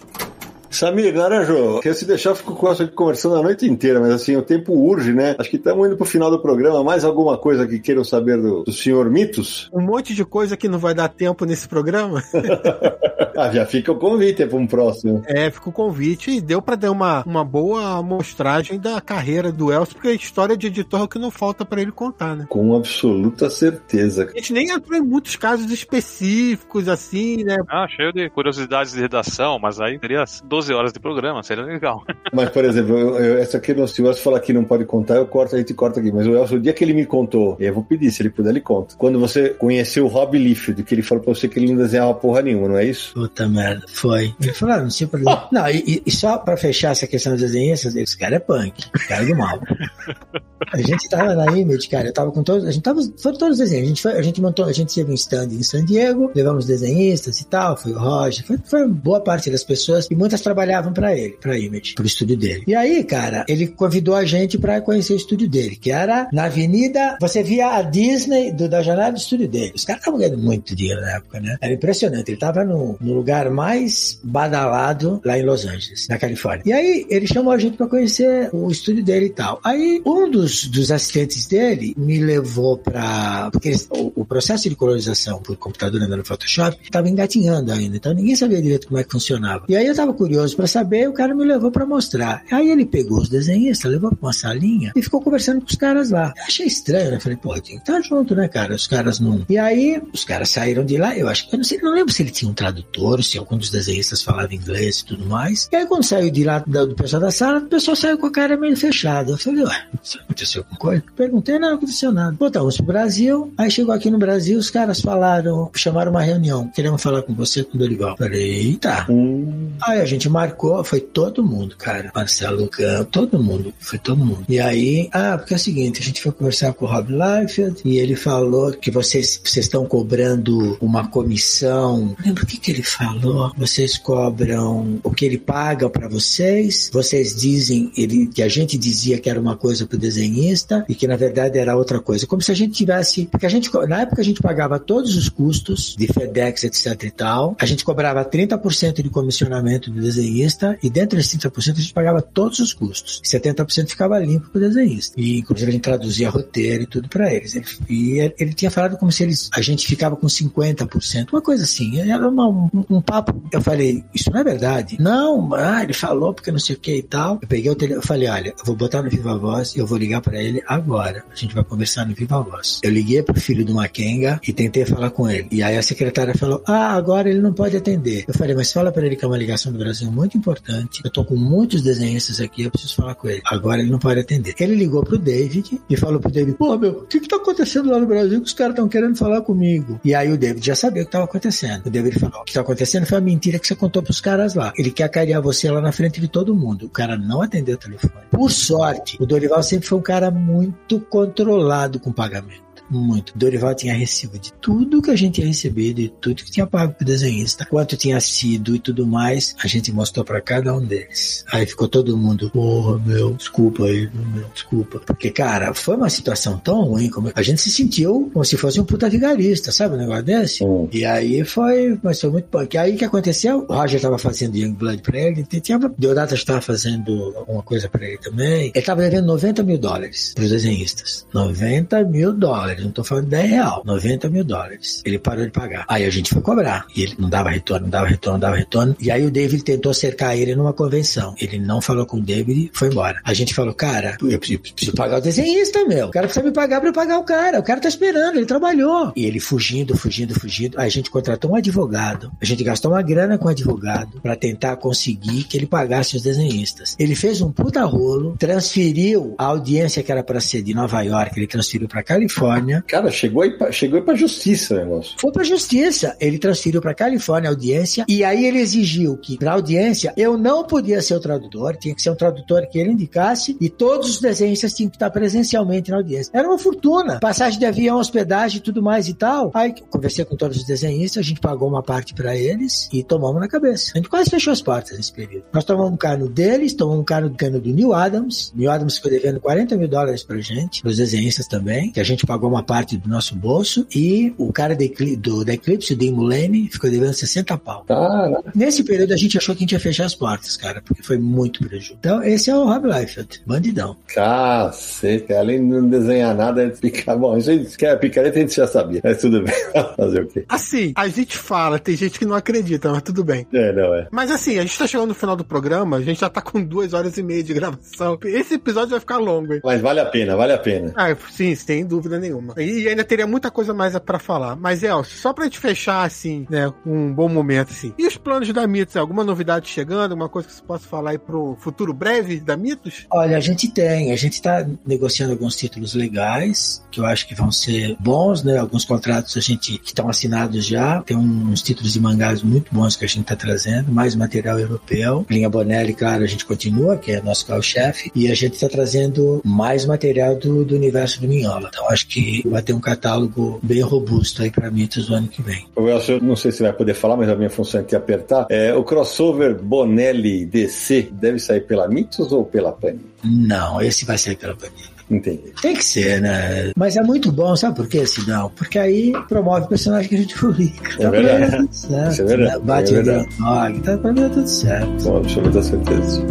Samir, 0.71 1.13
Naranjo, 1.13 1.79
quer 1.81 1.93
se 1.93 2.05
deixar, 2.05 2.31
eu 2.31 2.35
fico 2.35 2.55
com 2.55 2.71
essa 2.71 2.83
aqui 2.83 2.93
conversando 2.93 3.35
a 3.35 3.41
noite 3.41 3.65
inteira, 3.65 3.99
mas 3.99 4.11
assim, 4.11 4.35
o 4.35 4.41
tempo 4.41 4.73
urge, 4.73 5.13
né? 5.13 5.35
Acho 5.37 5.49
que 5.49 5.57
estamos 5.57 5.85
indo 5.87 5.97
pro 5.97 6.05
final 6.05 6.31
do 6.31 6.39
programa. 6.41 6.83
Mais 6.83 7.03
alguma 7.03 7.37
coisa 7.37 7.67
que 7.67 7.79
queiram 7.79 8.03
saber 8.03 8.41
do, 8.41 8.63
do 8.63 8.71
senhor 8.71 9.09
Mitos? 9.09 9.69
Um 9.73 9.81
monte 9.81 10.13
de 10.13 10.25
coisa 10.25 10.57
que 10.57 10.67
não 10.67 10.79
vai 10.79 10.93
dar 10.93 11.09
tempo 11.09 11.45
nesse 11.45 11.67
programa. 11.67 12.23
ah, 13.37 13.51
já 13.51 13.65
fica 13.65 13.91
o 13.91 13.95
convite 13.95 14.45
para 14.45 14.57
um 14.57 14.67
próximo. 14.67 15.23
É, 15.25 15.49
fica 15.49 15.69
o 15.69 15.73
convite 15.73 16.31
e 16.31 16.41
deu 16.41 16.61
para 16.61 16.75
dar 16.75 16.91
uma, 16.91 17.23
uma 17.25 17.43
boa 17.43 17.97
amostragem 17.97 18.79
da 18.79 18.99
carreira 19.01 19.51
do 19.51 19.71
Elcio, 19.71 19.95
porque 19.95 20.09
a 20.09 20.13
história 20.13 20.55
de 20.55 20.67
editor 20.67 21.01
é 21.01 21.03
o 21.03 21.07
que 21.07 21.19
não 21.19 21.31
falta 21.31 21.65
para 21.65 21.81
ele 21.81 21.91
contar, 21.91 22.35
né? 22.35 22.45
Com 22.49 22.75
absoluta 22.75 23.49
certeza. 23.49 24.29
A 24.33 24.37
gente 24.37 24.53
nem 24.53 24.69
entrou 24.69 24.97
em 24.97 25.01
muitos 25.01 25.35
casos 25.35 25.71
específicos, 25.71 26.87
assim, 26.87 27.43
né? 27.43 27.57
Ah, 27.69 27.87
cheio 27.89 28.11
de 28.11 28.29
curiosidades 28.29 28.93
de 28.93 28.99
redação, 28.99 29.59
mas 29.59 29.79
aí 29.79 29.99
teria 29.99 30.23
12 30.43 30.60
horas 30.69 30.93
de 30.93 30.99
programa, 30.99 31.43
seria 31.43 31.63
legal. 31.63 32.03
Mas, 32.33 32.49
por 32.49 32.63
exemplo, 32.65 32.97
eu, 32.97 33.15
eu, 33.17 33.37
essa 33.37 33.57
aqui, 33.57 33.73
se 33.87 34.01
o 34.01 34.07
Elcio 34.07 34.23
falar 34.23 34.39
que 34.39 34.53
não 34.53 34.63
pode 34.63 34.85
contar, 34.85 35.15
eu 35.15 35.25
corto, 35.25 35.55
a 35.55 35.57
gente 35.57 35.73
corta 35.73 35.99
aqui. 35.99 36.11
Mas 36.11 36.27
o 36.27 36.35
Elcio, 36.35 36.57
o 36.57 36.59
dia 36.59 36.73
que 36.73 36.83
ele 36.83 36.93
me 36.93 37.05
contou, 37.05 37.55
eu 37.59 37.73
vou 37.73 37.83
pedir, 37.83 38.11
se 38.11 38.21
ele 38.21 38.29
puder, 38.29 38.49
ele 38.49 38.61
conta. 38.61 38.95
Quando 38.97 39.19
você 39.19 39.49
conheceu 39.49 40.05
o 40.05 40.07
Rob 40.07 40.37
Liefeld, 40.37 40.83
que 40.83 40.93
ele 40.93 41.01
falou 41.01 41.23
pra 41.23 41.33
você 41.33 41.47
que 41.47 41.59
ele 41.59 41.71
não 41.71 41.77
desenhava 41.77 42.13
porra 42.13 42.41
nenhuma, 42.41 42.67
não 42.67 42.77
é 42.77 42.85
isso? 42.85 43.13
Puta 43.13 43.47
merda, 43.47 43.85
foi. 43.87 44.33
Ele 44.41 44.53
falou, 44.53 44.75
ah, 44.75 44.81
não 44.81 44.89
sei 44.89 45.07
por 45.07 45.21
Não, 45.51 45.69
e, 45.69 46.01
e, 46.05 46.11
só 46.11 46.37
pra 46.37 46.57
fechar 46.57 46.91
essa 46.91 47.07
questão 47.07 47.33
dos 47.33 47.41
desenhistas, 47.41 47.95
esse 47.95 48.17
cara 48.17 48.35
é 48.35 48.39
punk, 48.39 48.89
cara 49.07 49.25
do 49.25 49.35
mal. 49.35 49.59
A 50.71 50.77
gente 50.77 51.09
tava 51.09 51.33
na 51.33 51.57
Image, 51.57 51.89
cara, 51.89 52.07
eu 52.07 52.13
tava 52.13 52.31
com 52.31 52.43
todos, 52.43 52.65
a 52.65 52.71
gente 52.71 52.83
tava, 52.83 53.01
foram 53.17 53.37
todos 53.37 53.53
os 53.53 53.57
desenhos, 53.57 53.85
a 53.85 53.87
gente, 53.89 54.01
foi, 54.01 54.11
a 54.13 54.21
gente 54.21 54.41
montou, 54.41 54.65
a 54.65 54.71
gente 54.71 54.93
teve 54.93 55.11
um 55.11 55.15
stand 55.15 55.47
em 55.47 55.63
San 55.63 55.83
Diego, 55.83 56.31
levamos 56.35 56.65
desenhistas 56.65 57.39
e 57.41 57.45
tal, 57.47 57.75
foi 57.75 57.93
o 57.93 57.99
Roger, 57.99 58.45
foi, 58.45 58.57
foi 58.63 58.87
boa 58.87 59.19
parte 59.19 59.49
das 59.49 59.63
pessoas, 59.63 60.07
e 60.09 60.15
muitas 60.15 60.39
trabalhavam 60.51 60.91
para 60.93 61.17
ele, 61.17 61.37
para 61.39 61.57
Image, 61.57 61.93
pro 61.95 62.05
estúdio 62.05 62.37
dele. 62.37 62.63
E 62.67 62.75
aí, 62.75 63.03
cara, 63.03 63.45
ele 63.47 63.67
convidou 63.67 64.15
a 64.15 64.25
gente 64.25 64.57
para 64.57 64.81
conhecer 64.81 65.13
o 65.13 65.15
estúdio 65.15 65.49
dele, 65.49 65.75
que 65.75 65.91
era 65.91 66.27
na 66.31 66.45
avenida, 66.45 67.17
você 67.19 67.41
via 67.41 67.75
a 67.75 67.81
Disney 67.81 68.51
do, 68.51 68.67
da 68.67 68.81
janela 68.81 69.11
do 69.11 69.17
estúdio 69.17 69.47
dele. 69.47 69.71
Os 69.75 69.85
caras 69.85 70.01
estavam 70.01 70.19
ganhando 70.19 70.37
muito 70.37 70.75
dinheiro 70.75 71.01
na 71.01 71.15
época, 71.15 71.39
né? 71.39 71.57
Era 71.61 71.73
impressionante, 71.73 72.29
ele 72.29 72.37
tava 72.37 72.63
no, 72.63 72.97
no 72.99 73.13
lugar 73.13 73.49
mais 73.49 74.19
badalado 74.23 75.21
lá 75.23 75.37
em 75.37 75.43
Los 75.43 75.65
Angeles, 75.65 76.07
na 76.09 76.17
Califórnia. 76.17 76.63
E 76.65 76.73
aí, 76.73 77.05
ele 77.09 77.27
chamou 77.27 77.53
a 77.53 77.57
gente 77.57 77.77
para 77.77 77.87
conhecer 77.87 78.49
o 78.51 78.69
estúdio 78.69 79.03
dele 79.03 79.27
e 79.27 79.29
tal. 79.29 79.59
Aí, 79.63 80.01
um 80.05 80.29
dos, 80.29 80.67
dos 80.67 80.91
assistentes 80.91 81.47
dele 81.47 81.93
me 81.97 82.19
levou 82.19 82.77
para 82.77 83.49
porque 83.51 83.69
eles, 83.69 83.87
o, 83.89 84.11
o, 84.15 84.25
processo 84.25 84.69
de 84.69 84.75
colorização 84.75 85.41
por 85.41 85.55
computador 85.55 86.01
andando 86.01 86.17
no 86.17 86.25
Photoshop 86.25 86.77
estava 86.83 87.09
engatinhando 87.09 87.71
ainda, 87.71 87.97
então 87.97 88.13
ninguém 88.13 88.35
sabia 88.35 88.61
direito 88.61 88.87
como 88.87 88.99
é 88.99 89.03
que 89.03 89.11
funcionava. 89.11 89.65
E 89.67 89.75
aí 89.75 89.85
eu 89.85 89.95
tava 89.95 90.13
curioso 90.13 90.40
para 90.55 90.67
saber, 90.67 91.09
o 91.09 91.13
cara 91.13 91.33
me 91.33 91.43
levou 91.43 91.71
para 91.71 91.85
mostrar. 91.85 92.43
Aí 92.51 92.69
ele 92.69 92.85
pegou 92.85 93.19
os 93.19 93.29
desenhistas, 93.29 93.91
levou 93.91 94.09
pra 94.11 94.27
uma 94.27 94.33
salinha 94.33 94.91
e 94.95 95.01
ficou 95.01 95.21
conversando 95.21 95.61
com 95.61 95.67
os 95.67 95.75
caras 95.75 96.11
lá. 96.11 96.33
Eu 96.37 96.43
achei 96.43 96.65
estranho, 96.65 97.11
né? 97.11 97.19
Falei, 97.19 97.37
pô, 97.37 97.53
tem 97.53 97.75
que 97.75 97.77
estar 97.77 98.01
junto, 98.01 98.35
né, 98.35 98.47
cara? 98.47 98.75
Os 98.75 98.87
caras 98.87 99.19
não. 99.19 99.45
E 99.49 99.57
aí, 99.57 100.01
os 100.13 100.23
caras 100.23 100.49
saíram 100.49 100.85
de 100.85 100.97
lá, 100.97 101.17
eu 101.17 101.27
acho 101.27 101.49
que 101.49 101.55
eu 101.55 101.57
não 101.57 101.63
sei, 101.63 101.79
não 101.79 101.93
lembro 101.93 102.13
se 102.13 102.21
ele 102.21 102.31
tinha 102.31 102.49
um 102.49 102.53
tradutor, 102.53 103.23
se 103.23 103.37
algum 103.37 103.57
dos 103.57 103.69
desenhistas 103.69 104.21
falava 104.21 104.53
inglês 104.53 104.99
e 104.99 105.05
tudo 105.05 105.25
mais. 105.25 105.67
E 105.71 105.75
aí, 105.75 105.85
quando 105.85 106.03
saiu 106.03 106.29
de 106.29 106.43
lá 106.43 106.59
do, 106.59 106.95
pessoal 106.95 107.21
da 107.21 107.31
sala, 107.31 107.59
o 107.59 107.67
pessoal 107.67 107.95
saiu 107.95 108.17
com 108.17 108.27
a 108.27 108.31
cara 108.31 108.57
meio 108.57 108.75
fechada. 108.77 109.31
Eu 109.31 109.37
falei, 109.37 109.63
ué, 109.63 109.87
aconteceu 110.19 110.61
alguma 110.61 110.79
coisa? 110.79 111.03
Perguntei, 111.15 111.59
não, 111.59 111.69
não 111.69 111.77
aconteceu 111.77 112.11
nada. 112.11 112.35
Voltamos 112.37 112.77
pro 112.77 112.85
Brasil, 112.85 113.53
aí 113.57 113.71
chegou 113.71 113.93
aqui 113.93 114.09
no 114.09 114.17
Brasil, 114.17 114.59
os 114.59 114.69
caras 114.69 114.99
falaram, 114.99 115.69
chamaram 115.75 116.11
uma 116.11 116.21
reunião, 116.21 116.67
queremos 116.69 117.01
falar 117.01 117.21
com 117.23 117.33
você, 117.33 117.63
com 117.63 117.75
o 117.75 117.79
Dorival. 117.79 118.17
Falei, 118.17 118.41
eita. 118.41 119.05
Hum. 119.09 119.71
Aí 119.81 120.01
a 120.01 120.05
gente 120.05 120.27
marcou, 120.31 120.83
foi 120.83 121.01
todo 121.01 121.43
mundo, 121.43 121.75
cara. 121.77 122.11
Marcelo 122.15 122.67
Campo, 122.67 123.11
todo 123.11 123.41
mundo, 123.41 123.73
foi 123.79 123.99
todo 123.99 124.25
mundo. 124.25 124.45
E 124.47 124.59
aí, 124.59 125.09
ah, 125.11 125.37
porque 125.37 125.53
é 125.53 125.57
o 125.57 125.59
seguinte, 125.59 126.01
a 126.01 126.03
gente 126.03 126.21
foi 126.21 126.31
conversar 126.31 126.73
com 126.73 126.85
o 126.85 126.87
Rob 126.87 127.11
Liefeld 127.11 127.81
e 127.85 127.97
ele 127.97 128.15
falou 128.15 128.71
que 128.71 128.89
vocês, 128.89 129.39
vocês 129.43 129.65
estão 129.65 129.85
cobrando 129.85 130.77
uma 130.81 131.07
comissão. 131.07 132.15
Lembra 132.23 132.43
o 132.43 132.47
que, 132.47 132.57
que 132.57 132.71
ele 132.71 132.83
falou? 132.83 133.51
Vocês 133.57 133.97
cobram 133.97 134.99
o 135.03 135.11
que 135.11 135.25
ele 135.25 135.37
paga 135.37 135.89
para 135.89 136.07
vocês, 136.07 136.89
vocês 136.91 137.35
dizem 137.35 137.91
ele, 137.97 138.27
que 138.27 138.41
a 138.41 138.47
gente 138.47 138.77
dizia 138.77 139.19
que 139.19 139.29
era 139.29 139.39
uma 139.39 139.55
coisa 139.55 139.85
pro 139.85 139.97
desenhista 139.97 140.85
e 140.87 140.95
que 140.95 141.07
na 141.07 141.15
verdade 141.15 141.57
era 141.57 141.75
outra 141.75 141.99
coisa. 141.99 142.25
Como 142.25 142.41
se 142.41 142.51
a 142.51 142.55
gente 142.55 142.73
tivesse. 142.73 143.25
Porque 143.25 143.45
a 143.45 143.49
gente, 143.49 143.69
na 143.87 144.01
época 144.01 144.21
a 144.21 144.25
gente 144.25 144.41
pagava 144.41 144.79
todos 144.79 145.15
os 145.15 145.29
custos 145.29 145.95
de 145.97 146.07
FedEx, 146.07 146.63
etc 146.63 147.03
e 147.03 147.11
tal. 147.11 147.55
A 147.59 147.65
gente 147.65 147.83
cobrava 147.83 148.23
30% 148.23 149.01
de 149.01 149.09
comissionamento 149.09 149.91
do 149.91 150.01
desenhista 150.01 150.20
e 150.21 150.89
dentro 150.89 151.17
desses 151.17 151.37
30% 151.37 151.73
a 151.73 151.81
gente 151.81 151.93
pagava 151.93 152.21
todos 152.21 152.59
os 152.59 152.73
custos. 152.73 153.21
70% 153.23 153.89
ficava 153.89 154.19
limpo 154.19 154.49
pro 154.49 154.59
desenhista. 154.59 155.19
E 155.19 155.39
inclusive 155.39 155.69
a 155.69 155.73
gente 155.73 155.81
traduzia 155.81 156.29
roteiro 156.29 156.83
e 156.83 156.85
tudo 156.85 157.09
para 157.09 157.33
eles. 157.33 157.55
Ele, 157.55 157.65
e 157.89 158.33
ele, 158.37 158.53
tinha 158.53 158.71
falado 158.71 158.97
como 158.97 159.11
se 159.11 159.23
eles, 159.23 159.49
a 159.53 159.61
gente 159.61 159.87
ficava 159.87 160.15
com 160.15 160.27
50%, 160.27 161.31
uma 161.31 161.41
coisa 161.41 161.63
assim. 161.63 161.99
Era 161.99 162.27
uma, 162.27 162.47
um, 162.47 162.69
um, 162.89 163.01
papo. 163.01 163.41
Eu 163.51 163.61
falei, 163.61 164.03
isso 164.13 164.31
não 164.31 164.39
é 164.39 164.43
verdade? 164.43 164.97
Não, 164.99 165.53
ah, 165.53 165.83
ele 165.83 165.93
falou 165.93 166.33
porque 166.33 166.51
não 166.51 166.59
sei 166.59 166.75
o 166.75 166.79
que 166.79 166.97
e 166.97 167.03
tal. 167.03 167.39
Eu 167.41 167.47
peguei 167.47 167.71
o 167.71 167.75
telefone, 167.75 168.05
falei, 168.05 168.27
olha, 168.27 168.53
eu 168.57 168.65
vou 168.65 168.75
botar 168.75 169.01
no 169.01 169.09
Viva 169.09 169.37
Voz 169.37 169.75
e 169.75 169.79
eu 169.79 169.87
vou 169.87 169.97
ligar 169.97 170.21
para 170.21 170.41
ele 170.41 170.61
agora. 170.67 171.23
A 171.31 171.35
gente 171.35 171.55
vai 171.55 171.63
conversar 171.63 172.05
no 172.05 172.13
Viva 172.13 172.41
Voz. 172.41 172.79
Eu 172.83 172.91
liguei 172.91 173.23
pro 173.23 173.39
filho 173.39 173.65
do 173.65 173.73
Makenga 173.73 174.39
e 174.47 174.53
tentei 174.53 174.85
falar 174.85 175.11
com 175.11 175.29
ele. 175.29 175.47
E 175.51 175.63
aí 175.63 175.77
a 175.77 175.83
secretária 175.83 176.35
falou, 176.35 176.63
ah, 176.67 176.93
agora 176.93 177.29
ele 177.29 177.41
não 177.41 177.53
pode 177.53 177.75
atender. 177.75 178.25
Eu 178.27 178.33
falei, 178.33 178.55
mas 178.55 178.71
fala 178.71 178.91
para 178.91 179.05
ele 179.05 179.15
que 179.15 179.25
é 179.25 179.27
uma 179.27 179.37
ligação 179.37 179.71
do 179.71 179.77
Brasil 179.77 180.10
muito 180.11 180.37
importante. 180.37 181.01
Eu 181.03 181.09
tô 181.09 181.23
com 181.23 181.35
muitos 181.35 181.81
desenhistas 181.81 182.39
aqui, 182.39 182.63
eu 182.63 182.71
preciso 182.71 182.95
falar 182.95 183.15
com 183.15 183.27
ele. 183.27 183.41
Agora 183.45 183.81
ele 183.81 183.89
não 183.89 183.99
pode 183.99 184.19
atender. 184.19 184.53
Ele 184.59 184.75
ligou 184.75 185.03
pro 185.03 185.17
David 185.17 185.81
e 185.89 185.97
falou 185.97 186.19
pro 186.19 186.31
David, 186.31 186.57
pô, 186.57 186.77
meu, 186.77 186.91
o 186.91 187.07
que 187.07 187.19
que 187.19 187.27
tá 187.27 187.37
acontecendo 187.37 187.89
lá 187.89 187.99
no 187.99 188.05
Brasil 188.05 188.39
que 188.39 188.47
os 188.47 188.53
caras 188.53 188.73
estão 188.73 188.87
querendo 188.87 189.15
falar 189.15 189.41
comigo? 189.41 189.99
E 190.03 190.13
aí 190.13 190.31
o 190.31 190.37
David 190.37 190.65
já 190.65 190.75
sabia 190.75 191.03
o 191.03 191.05
que 191.05 191.11
tava 191.11 191.25
acontecendo. 191.25 191.87
O 191.87 191.89
David 191.89 192.19
falou, 192.19 192.41
o 192.41 192.43
que 192.43 192.53
tá 192.53 192.61
acontecendo 192.61 193.05
foi 193.05 193.17
a 193.17 193.21
mentira 193.21 193.57
que 193.57 193.67
você 193.67 193.75
contou 193.75 194.03
pros 194.03 194.19
caras 194.21 194.55
lá. 194.55 194.73
Ele 194.77 194.91
quer 194.91 195.09
cariar 195.09 195.41
você 195.41 195.69
lá 195.71 195.81
na 195.81 195.91
frente 195.91 196.19
de 196.19 196.27
todo 196.27 196.55
mundo. 196.55 196.85
O 196.85 196.89
cara 196.89 197.17
não 197.17 197.41
atendeu 197.41 197.75
o 197.75 197.79
telefone. 197.79 198.25
Por 198.29 198.51
sorte, 198.51 199.17
o 199.19 199.25
Dorival 199.25 199.63
sempre 199.63 199.87
foi 199.87 199.97
um 199.97 200.03
cara 200.03 200.29
muito 200.29 200.99
controlado 200.99 201.99
com 201.99 202.11
pagamento 202.11 202.70
muito. 202.97 203.33
Dorival 203.35 203.75
tinha 203.75 203.93
recibo 203.93 204.37
de 204.37 204.51
tudo 204.53 205.01
que 205.01 205.11
a 205.11 205.15
gente 205.15 205.35
tinha 205.35 205.47
recebido 205.47 206.01
e 206.01 206.09
tudo 206.09 206.43
que 206.43 206.51
tinha 206.51 206.67
pago 206.67 206.93
pro 206.93 207.05
desenhista, 207.05 207.65
quanto 207.65 207.97
tinha 207.97 208.19
sido 208.19 208.75
e 208.75 208.79
tudo 208.79 209.05
mais, 209.05 209.55
a 209.63 209.67
gente 209.67 209.91
mostrou 209.91 210.25
para 210.25 210.41
cada 210.41 210.73
um 210.73 210.85
deles. 210.85 211.45
Aí 211.51 211.65
ficou 211.65 211.87
todo 211.87 212.17
mundo, 212.17 212.49
porra, 212.51 212.99
meu, 212.99 213.33
desculpa 213.33 213.85
aí, 213.85 214.09
meu, 214.33 214.45
desculpa. 214.53 214.99
Porque, 214.99 215.29
cara, 215.31 215.73
foi 215.73 215.95
uma 215.95 216.09
situação 216.09 216.57
tão 216.57 216.83
ruim, 216.83 217.09
como 217.09 217.31
a 217.33 217.41
gente 217.41 217.61
se 217.61 217.71
sentiu 217.71 218.29
como 218.33 218.45
se 218.45 218.57
fosse 218.57 218.79
um 218.79 218.85
puta 218.85 219.09
vigarista, 219.09 219.71
sabe, 219.71 219.95
um 219.95 219.97
negócio 219.97 220.23
desse? 220.23 220.63
Hum. 220.63 220.87
E 220.91 221.05
aí 221.05 221.43
foi, 221.43 221.97
mas 222.01 222.19
foi 222.19 222.29
muito 222.29 222.45
punk. 222.45 222.77
Aí 222.77 222.95
o 222.95 222.97
que 222.97 223.05
aconteceu? 223.05 223.65
O 223.67 223.73
Roger 223.73 224.01
tava 224.01 224.17
fazendo 224.17 224.55
Youngblood 224.57 225.01
pra 225.01 225.19
ele, 225.19 225.43
tinha, 225.43 225.79
Deodato 225.97 226.33
estava 226.33 226.61
fazendo 226.61 227.33
alguma 227.35 227.61
coisa 227.61 227.89
pra 227.89 228.05
ele 228.05 228.17
também. 228.17 228.71
Ele 228.73 228.85
tava 228.85 229.01
devendo 229.01 229.27
90 229.27 229.63
mil 229.63 229.77
dólares 229.77 230.33
pros 230.35 230.49
desenhistas. 230.49 231.25
90 231.33 232.03
mil 232.05 232.33
dólares 232.33 232.80
não 232.85 232.91
tô 232.91 233.03
falando 233.03 233.25
de 233.25 233.31
10 233.31 233.49
real, 233.49 233.81
90 233.85 234.29
mil 234.29 234.43
dólares. 234.43 235.01
Ele 235.05 235.19
parou 235.19 235.45
de 235.45 235.51
pagar. 235.51 235.85
Aí 235.87 236.05
a 236.05 236.09
gente 236.09 236.33
foi 236.33 236.41
cobrar. 236.41 236.85
E 236.95 237.03
ele 237.03 237.15
não 237.17 237.29
dava 237.29 237.49
retorno, 237.49 237.83
não 237.83 237.89
dava 237.91 238.07
retorno, 238.07 238.33
não 238.33 238.39
dava 238.39 238.55
retorno. 238.55 238.95
E 238.99 239.11
aí 239.11 239.25
o 239.25 239.31
David 239.31 239.63
tentou 239.63 239.93
cercar 239.93 240.37
ele 240.37 240.55
numa 240.55 240.73
convenção. 240.73 241.35
Ele 241.39 241.59
não 241.59 241.81
falou 241.81 242.05
com 242.05 242.17
o 242.17 242.21
David 242.21 242.71
e 242.73 242.77
foi 242.77 242.89
embora. 242.89 243.19
A 243.23 243.33
gente 243.33 243.53
falou, 243.53 243.73
cara, 243.73 244.17
eu 244.21 244.39
preciso, 244.39 244.59
preciso 244.59 244.93
pagar 244.93 245.17
o 245.17 245.21
desenhista, 245.21 245.85
meu. 245.85 246.07
O 246.07 246.11
cara 246.11 246.27
precisa 246.27 246.45
me 246.45 246.51
pagar 246.51 246.79
pra 246.79 246.89
eu 246.89 246.93
pagar 246.93 247.17
o 247.19 247.23
cara. 247.23 247.59
O 247.59 247.63
cara 247.63 247.79
tá 247.79 247.87
esperando, 247.87 248.37
ele 248.37 248.45
trabalhou. 248.45 249.11
E 249.15 249.25
ele 249.25 249.39
fugindo, 249.39 249.95
fugindo, 249.95 250.37
fugindo. 250.39 250.79
Aí 250.79 250.87
a 250.87 250.91
gente 250.91 251.09
contratou 251.09 251.51
um 251.51 251.55
advogado. 251.55 252.31
A 252.41 252.45
gente 252.45 252.63
gastou 252.63 252.91
uma 252.91 253.01
grana 253.01 253.37
com 253.37 253.45
o 253.45 253.49
advogado 253.51 254.19
para 254.21 254.35
tentar 254.35 254.75
conseguir 254.77 255.43
que 255.43 255.57
ele 255.57 255.65
pagasse 255.65 256.15
os 256.15 256.21
desenhistas. 256.21 256.95
Ele 256.99 257.15
fez 257.15 257.41
um 257.41 257.51
puta 257.51 257.83
rolo, 257.83 258.35
transferiu 258.37 259.35
a 259.37 259.45
audiência 259.45 260.03
que 260.03 260.11
era 260.11 260.23
para 260.23 260.39
ser 260.39 260.61
de 260.61 260.73
Nova 260.73 261.01
York, 261.01 261.37
ele 261.37 261.47
transferiu 261.47 261.87
para 261.87 262.03
Califórnia 262.03 262.70
Califórnia. 262.71 262.83
Cara, 262.87 263.11
chegou 263.11 263.41
aí 263.43 263.51
pra, 263.51 263.71
chegou 263.71 263.99
aí 263.99 264.05
pra 264.05 264.15
justiça 264.15 264.75
o 264.75 264.77
negócio. 264.77 265.15
Foi 265.17 265.31
pra 265.31 265.43
justiça. 265.43 266.15
Ele 266.19 266.37
transferiu 266.37 266.81
pra 266.81 266.93
Califórnia 266.93 267.49
a 267.49 267.53
audiência 267.53 268.05
e 268.07 268.23
aí 268.23 268.45
ele 268.45 268.59
exigiu 268.59 269.17
que 269.17 269.37
pra 269.37 269.53
audiência 269.53 270.13
eu 270.15 270.37
não 270.37 270.63
podia 270.63 271.01
ser 271.01 271.15
o 271.15 271.19
tradutor, 271.19 271.75
tinha 271.75 271.93
que 271.93 272.01
ser 272.01 272.09
um 272.09 272.15
tradutor 272.15 272.67
que 272.67 272.79
ele 272.79 272.91
indicasse 272.91 273.57
e 273.59 273.69
todos 273.69 274.09
os 274.09 274.21
desenhistas 274.21 274.73
tinham 274.73 274.89
que 274.89 274.95
estar 274.95 275.09
presencialmente 275.09 275.91
na 275.91 275.97
audiência. 275.97 276.31
Era 276.33 276.47
uma 276.47 276.57
fortuna. 276.57 277.19
Passagem 277.19 277.59
de 277.59 277.65
avião, 277.65 277.99
hospedagem 277.99 278.57
e 278.57 278.61
tudo 278.61 278.81
mais 278.81 279.07
e 279.07 279.13
tal. 279.13 279.51
Aí 279.53 279.73
conversei 279.89 280.23
com 280.23 280.35
todos 280.35 280.57
os 280.57 280.65
desenhistas, 280.65 281.23
a 281.23 281.27
gente 281.27 281.39
pagou 281.39 281.67
uma 281.67 281.83
parte 281.83 282.13
pra 282.13 282.35
eles 282.35 282.89
e 282.93 283.03
tomamos 283.03 283.41
na 283.41 283.47
cabeça. 283.47 283.91
A 283.93 283.97
gente 283.97 284.09
quase 284.09 284.29
fechou 284.29 284.53
as 284.53 284.61
portas 284.61 284.97
nesse 284.97 285.11
período. 285.11 285.45
Nós 285.51 285.65
tomamos 285.65 285.91
um 285.91 285.97
cano 285.97 286.29
deles, 286.29 286.73
tomamos 286.73 287.01
um 287.01 287.05
cano 287.05 287.29
do 287.29 287.35
cano 287.35 287.59
do 287.59 287.73
Neil 287.73 287.93
Adams. 287.93 288.51
Neil 288.55 288.71
Adams 288.71 288.95
ficou 288.95 289.11
devendo 289.11 289.39
40 289.39 289.75
mil 289.75 289.87
dólares 289.87 290.23
pra 290.23 290.37
gente, 290.39 290.81
pros 290.81 290.97
desenhistas 290.97 291.47
também, 291.47 291.91
que 291.91 291.99
a 291.99 292.03
gente 292.03 292.25
pagou 292.25 292.49
uma 292.51 292.63
parte 292.63 292.97
do 292.97 293.09
nosso 293.09 293.35
bolso. 293.35 293.85
E 293.93 294.33
o 294.37 294.51
cara 294.51 294.75
da 294.75 294.83
Eclipse, 294.83 295.15
do, 295.15 295.43
da 295.43 295.53
Eclipse, 295.53 295.93
o 295.93 295.97
Dean 295.97 296.13
Mulaney, 296.13 296.69
ficou 296.71 296.89
devendo 296.89 297.13
60 297.13 297.57
pau. 297.57 297.83
Caraca. 297.87 298.51
Nesse 298.55 298.83
período 298.83 299.13
a 299.13 299.17
gente 299.17 299.37
achou 299.37 299.55
que 299.55 299.59
a 299.59 299.63
gente 299.63 299.73
ia 299.73 299.79
fechar 299.79 300.05
as 300.05 300.15
portas, 300.15 300.57
cara, 300.57 300.81
porque 300.81 301.03
foi 301.03 301.17
muito 301.17 301.67
prejuízo. 301.67 301.95
Então, 301.99 302.23
esse 302.23 302.49
é 302.49 302.55
o 302.55 302.65
Rob 302.65 302.87
Liefeld, 302.87 303.41
bandidão. 303.45 303.95
Cacete, 304.13 305.33
além 305.33 305.59
de 305.59 305.65
não 305.65 305.89
desenhar 305.89 306.35
nada, 306.35 306.63
é 306.63 306.69
picar. 306.69 307.17
Bom, 307.17 307.37
isso 307.37 307.49
aí, 307.49 307.65
que 307.65 307.85
é 307.85 307.95
picareta 307.95 308.37
a 308.37 308.41
gente 308.41 308.55
já 308.55 308.67
sabia. 308.67 309.01
Mas 309.03 309.19
tudo 309.19 309.43
bem. 309.43 309.53
Fazer 309.97 310.21
o 310.21 310.27
quê? 310.27 310.45
Assim, 310.47 310.93
a 310.95 311.07
gente 311.07 311.37
fala, 311.37 311.79
tem 311.79 311.95
gente 311.95 312.19
que 312.19 312.25
não 312.25 312.35
acredita, 312.35 312.91
mas 312.91 313.01
tudo 313.01 313.23
bem. 313.23 313.45
É, 313.53 313.73
não 313.73 313.93
é. 313.95 314.07
Mas 314.11 314.31
assim, 314.31 314.57
a 314.57 314.61
gente 314.61 314.77
tá 314.77 314.87
chegando 314.87 315.09
no 315.09 315.15
final 315.15 315.35
do 315.35 315.43
programa, 315.43 315.97
a 315.97 316.01
gente 316.01 316.19
já 316.19 316.29
tá 316.29 316.41
com 316.41 316.63
duas 316.63 316.93
horas 316.93 317.17
e 317.17 317.23
meia 317.23 317.43
de 317.43 317.53
gravação. 317.53 318.17
Esse 318.23 318.55
episódio 318.55 318.91
vai 318.91 318.99
ficar 318.99 319.17
longo, 319.17 319.53
hein? 319.53 319.61
Mas 319.63 319.81
vale 319.81 319.99
a 319.99 320.05
pena, 320.05 320.35
vale 320.35 320.53
a 320.53 320.57
pena. 320.57 320.93
Ah, 320.95 321.15
sim, 321.31 321.55
sem 321.55 321.85
dúvida 321.85 322.19
nenhuma. 322.19 322.40
E 322.57 322.87
ainda 322.87 323.03
teria 323.03 323.27
muita 323.27 323.51
coisa 323.51 323.73
mais 323.73 323.97
pra 323.99 324.19
falar. 324.19 324.55
Mas, 324.55 324.83
Elcio, 324.83 325.17
só 325.17 325.33
pra 325.33 325.45
gente 325.45 325.59
fechar, 325.59 326.03
assim, 326.03 326.45
né, 326.49 326.71
um 326.85 327.13
bom 327.13 327.29
momento, 327.29 327.71
assim. 327.71 327.93
E 327.97 328.07
os 328.07 328.17
planos 328.17 328.51
da 328.51 328.65
Mitos? 328.67 328.95
Alguma 328.95 329.23
novidade 329.23 329.69
chegando? 329.69 330.11
Alguma 330.11 330.29
coisa 330.29 330.47
que 330.47 330.53
você 330.53 330.61
possa 330.61 330.87
falar 330.87 331.11
aí 331.11 331.17
pro 331.17 331.55
futuro 331.59 331.93
breve 331.93 332.39
da 332.39 332.55
Mitos? 332.57 333.05
Olha, 333.11 333.37
a 333.37 333.39
gente 333.39 333.69
tem, 333.69 334.11
a 334.11 334.15
gente 334.15 334.33
está 334.33 334.65
negociando 334.85 335.33
alguns 335.33 335.55
títulos 335.55 335.93
legais, 335.93 336.83
que 336.91 336.99
eu 336.99 337.05
acho 337.05 337.27
que 337.27 337.35
vão 337.35 337.51
ser 337.51 337.95
bons, 337.99 338.43
né? 338.43 338.57
Alguns 338.57 338.85
contratos 338.85 339.35
a 339.37 339.39
gente 339.39 339.77
que 339.77 339.87
estão 339.87 340.09
assinados 340.09 340.65
já, 340.65 341.01
tem 341.01 341.17
uns 341.17 341.61
títulos 341.61 341.93
de 341.93 341.99
mangás 341.99 342.41
muito 342.41 342.73
bons 342.73 342.95
que 342.95 343.05
a 343.05 343.07
gente 343.07 343.21
está 343.21 343.35
trazendo, 343.35 343.91
mais 343.91 344.15
material 344.15 344.59
europeu. 344.59 345.25
Linha 345.29 345.49
Bonelli, 345.49 345.93
claro, 345.93 346.23
a 346.23 346.27
gente 346.27 346.45
continua, 346.45 346.97
que 346.97 347.11
é 347.11 347.21
nosso 347.21 347.45
carro-chefe, 347.45 348.11
e 348.15 348.31
a 348.31 348.35
gente 348.35 348.53
está 348.53 348.67
trazendo 348.67 349.41
mais 349.43 349.85
material 349.85 350.35
do, 350.35 350.63
do 350.63 350.75
universo 350.75 351.21
do 351.21 351.27
Minhola. 351.27 351.69
Então 351.71 351.89
acho 351.89 352.07
que 352.07 352.30
vai 352.45 352.61
ter 352.61 352.73
um 352.73 352.79
catálogo 352.79 353.59
bem 353.63 353.81
robusto 353.81 354.41
aí 354.43 354.51
para 354.51 354.69
mitos 354.71 355.07
do 355.07 355.15
ano 355.15 355.27
que 355.27 355.41
vem. 355.41 355.65
O 355.75 355.87
Elcio, 355.87 356.21
não 356.23 356.35
sei 356.35 356.51
se 356.51 356.61
vai 356.63 356.73
poder 356.73 356.93
falar, 356.93 357.15
mas 357.17 357.29
a 357.29 357.35
minha 357.35 357.49
função 357.49 357.81
é 357.81 357.83
te 357.83 357.95
apertar. 357.95 358.45
É, 358.49 358.73
o 358.73 358.83
crossover 358.83 359.55
Bonelli 359.61 360.45
DC 360.45 361.09
deve 361.13 361.39
sair 361.39 361.61
pela 361.61 361.87
Mitos 361.87 362.31
ou 362.31 362.45
pela 362.45 362.71
Panini? 362.71 363.05
Não, 363.23 363.81
esse 363.81 364.05
vai 364.05 364.17
ser 364.17 364.37
pela 364.37 364.55
Panini. 364.55 364.91
Entendi. 365.09 365.51
Tem 365.61 365.73
que 365.75 365.83
ser, 365.83 366.21
né? 366.21 366.71
Mas 366.73 366.95
é 366.95 367.01
muito 367.03 367.33
bom, 367.33 367.53
sabe 367.57 367.75
por 367.75 367.85
quê, 367.87 368.05
Sidão? 368.05 368.49
Porque 368.55 368.79
aí 368.79 369.11
promove 369.27 369.65
o 369.65 369.67
personagem 369.67 370.07
que 370.07 370.15
a 370.15 370.17
gente 370.19 370.39
publica. 370.39 371.03
É 371.03 371.09
verdade. 371.09 371.47
pra 371.49 371.59
mim 371.59 371.67
tudo 371.67 371.75
certo, 371.75 372.11
Isso 372.13 372.21
é 372.21 372.25
verdade. 372.25 372.57
né? 372.59 372.59
Bate 372.65 372.91
É 372.91 372.95
verdade. 373.03 373.29
no 373.29 373.37
blog, 373.45 373.77
então 373.77 373.97
pra 373.97 374.13
mim 374.13 374.21
é 374.23 374.29
tudo 374.29 374.47
certo. 374.47 375.03
Com 375.03 375.17
absoluta 375.17 375.61
certeza. 375.63 376.21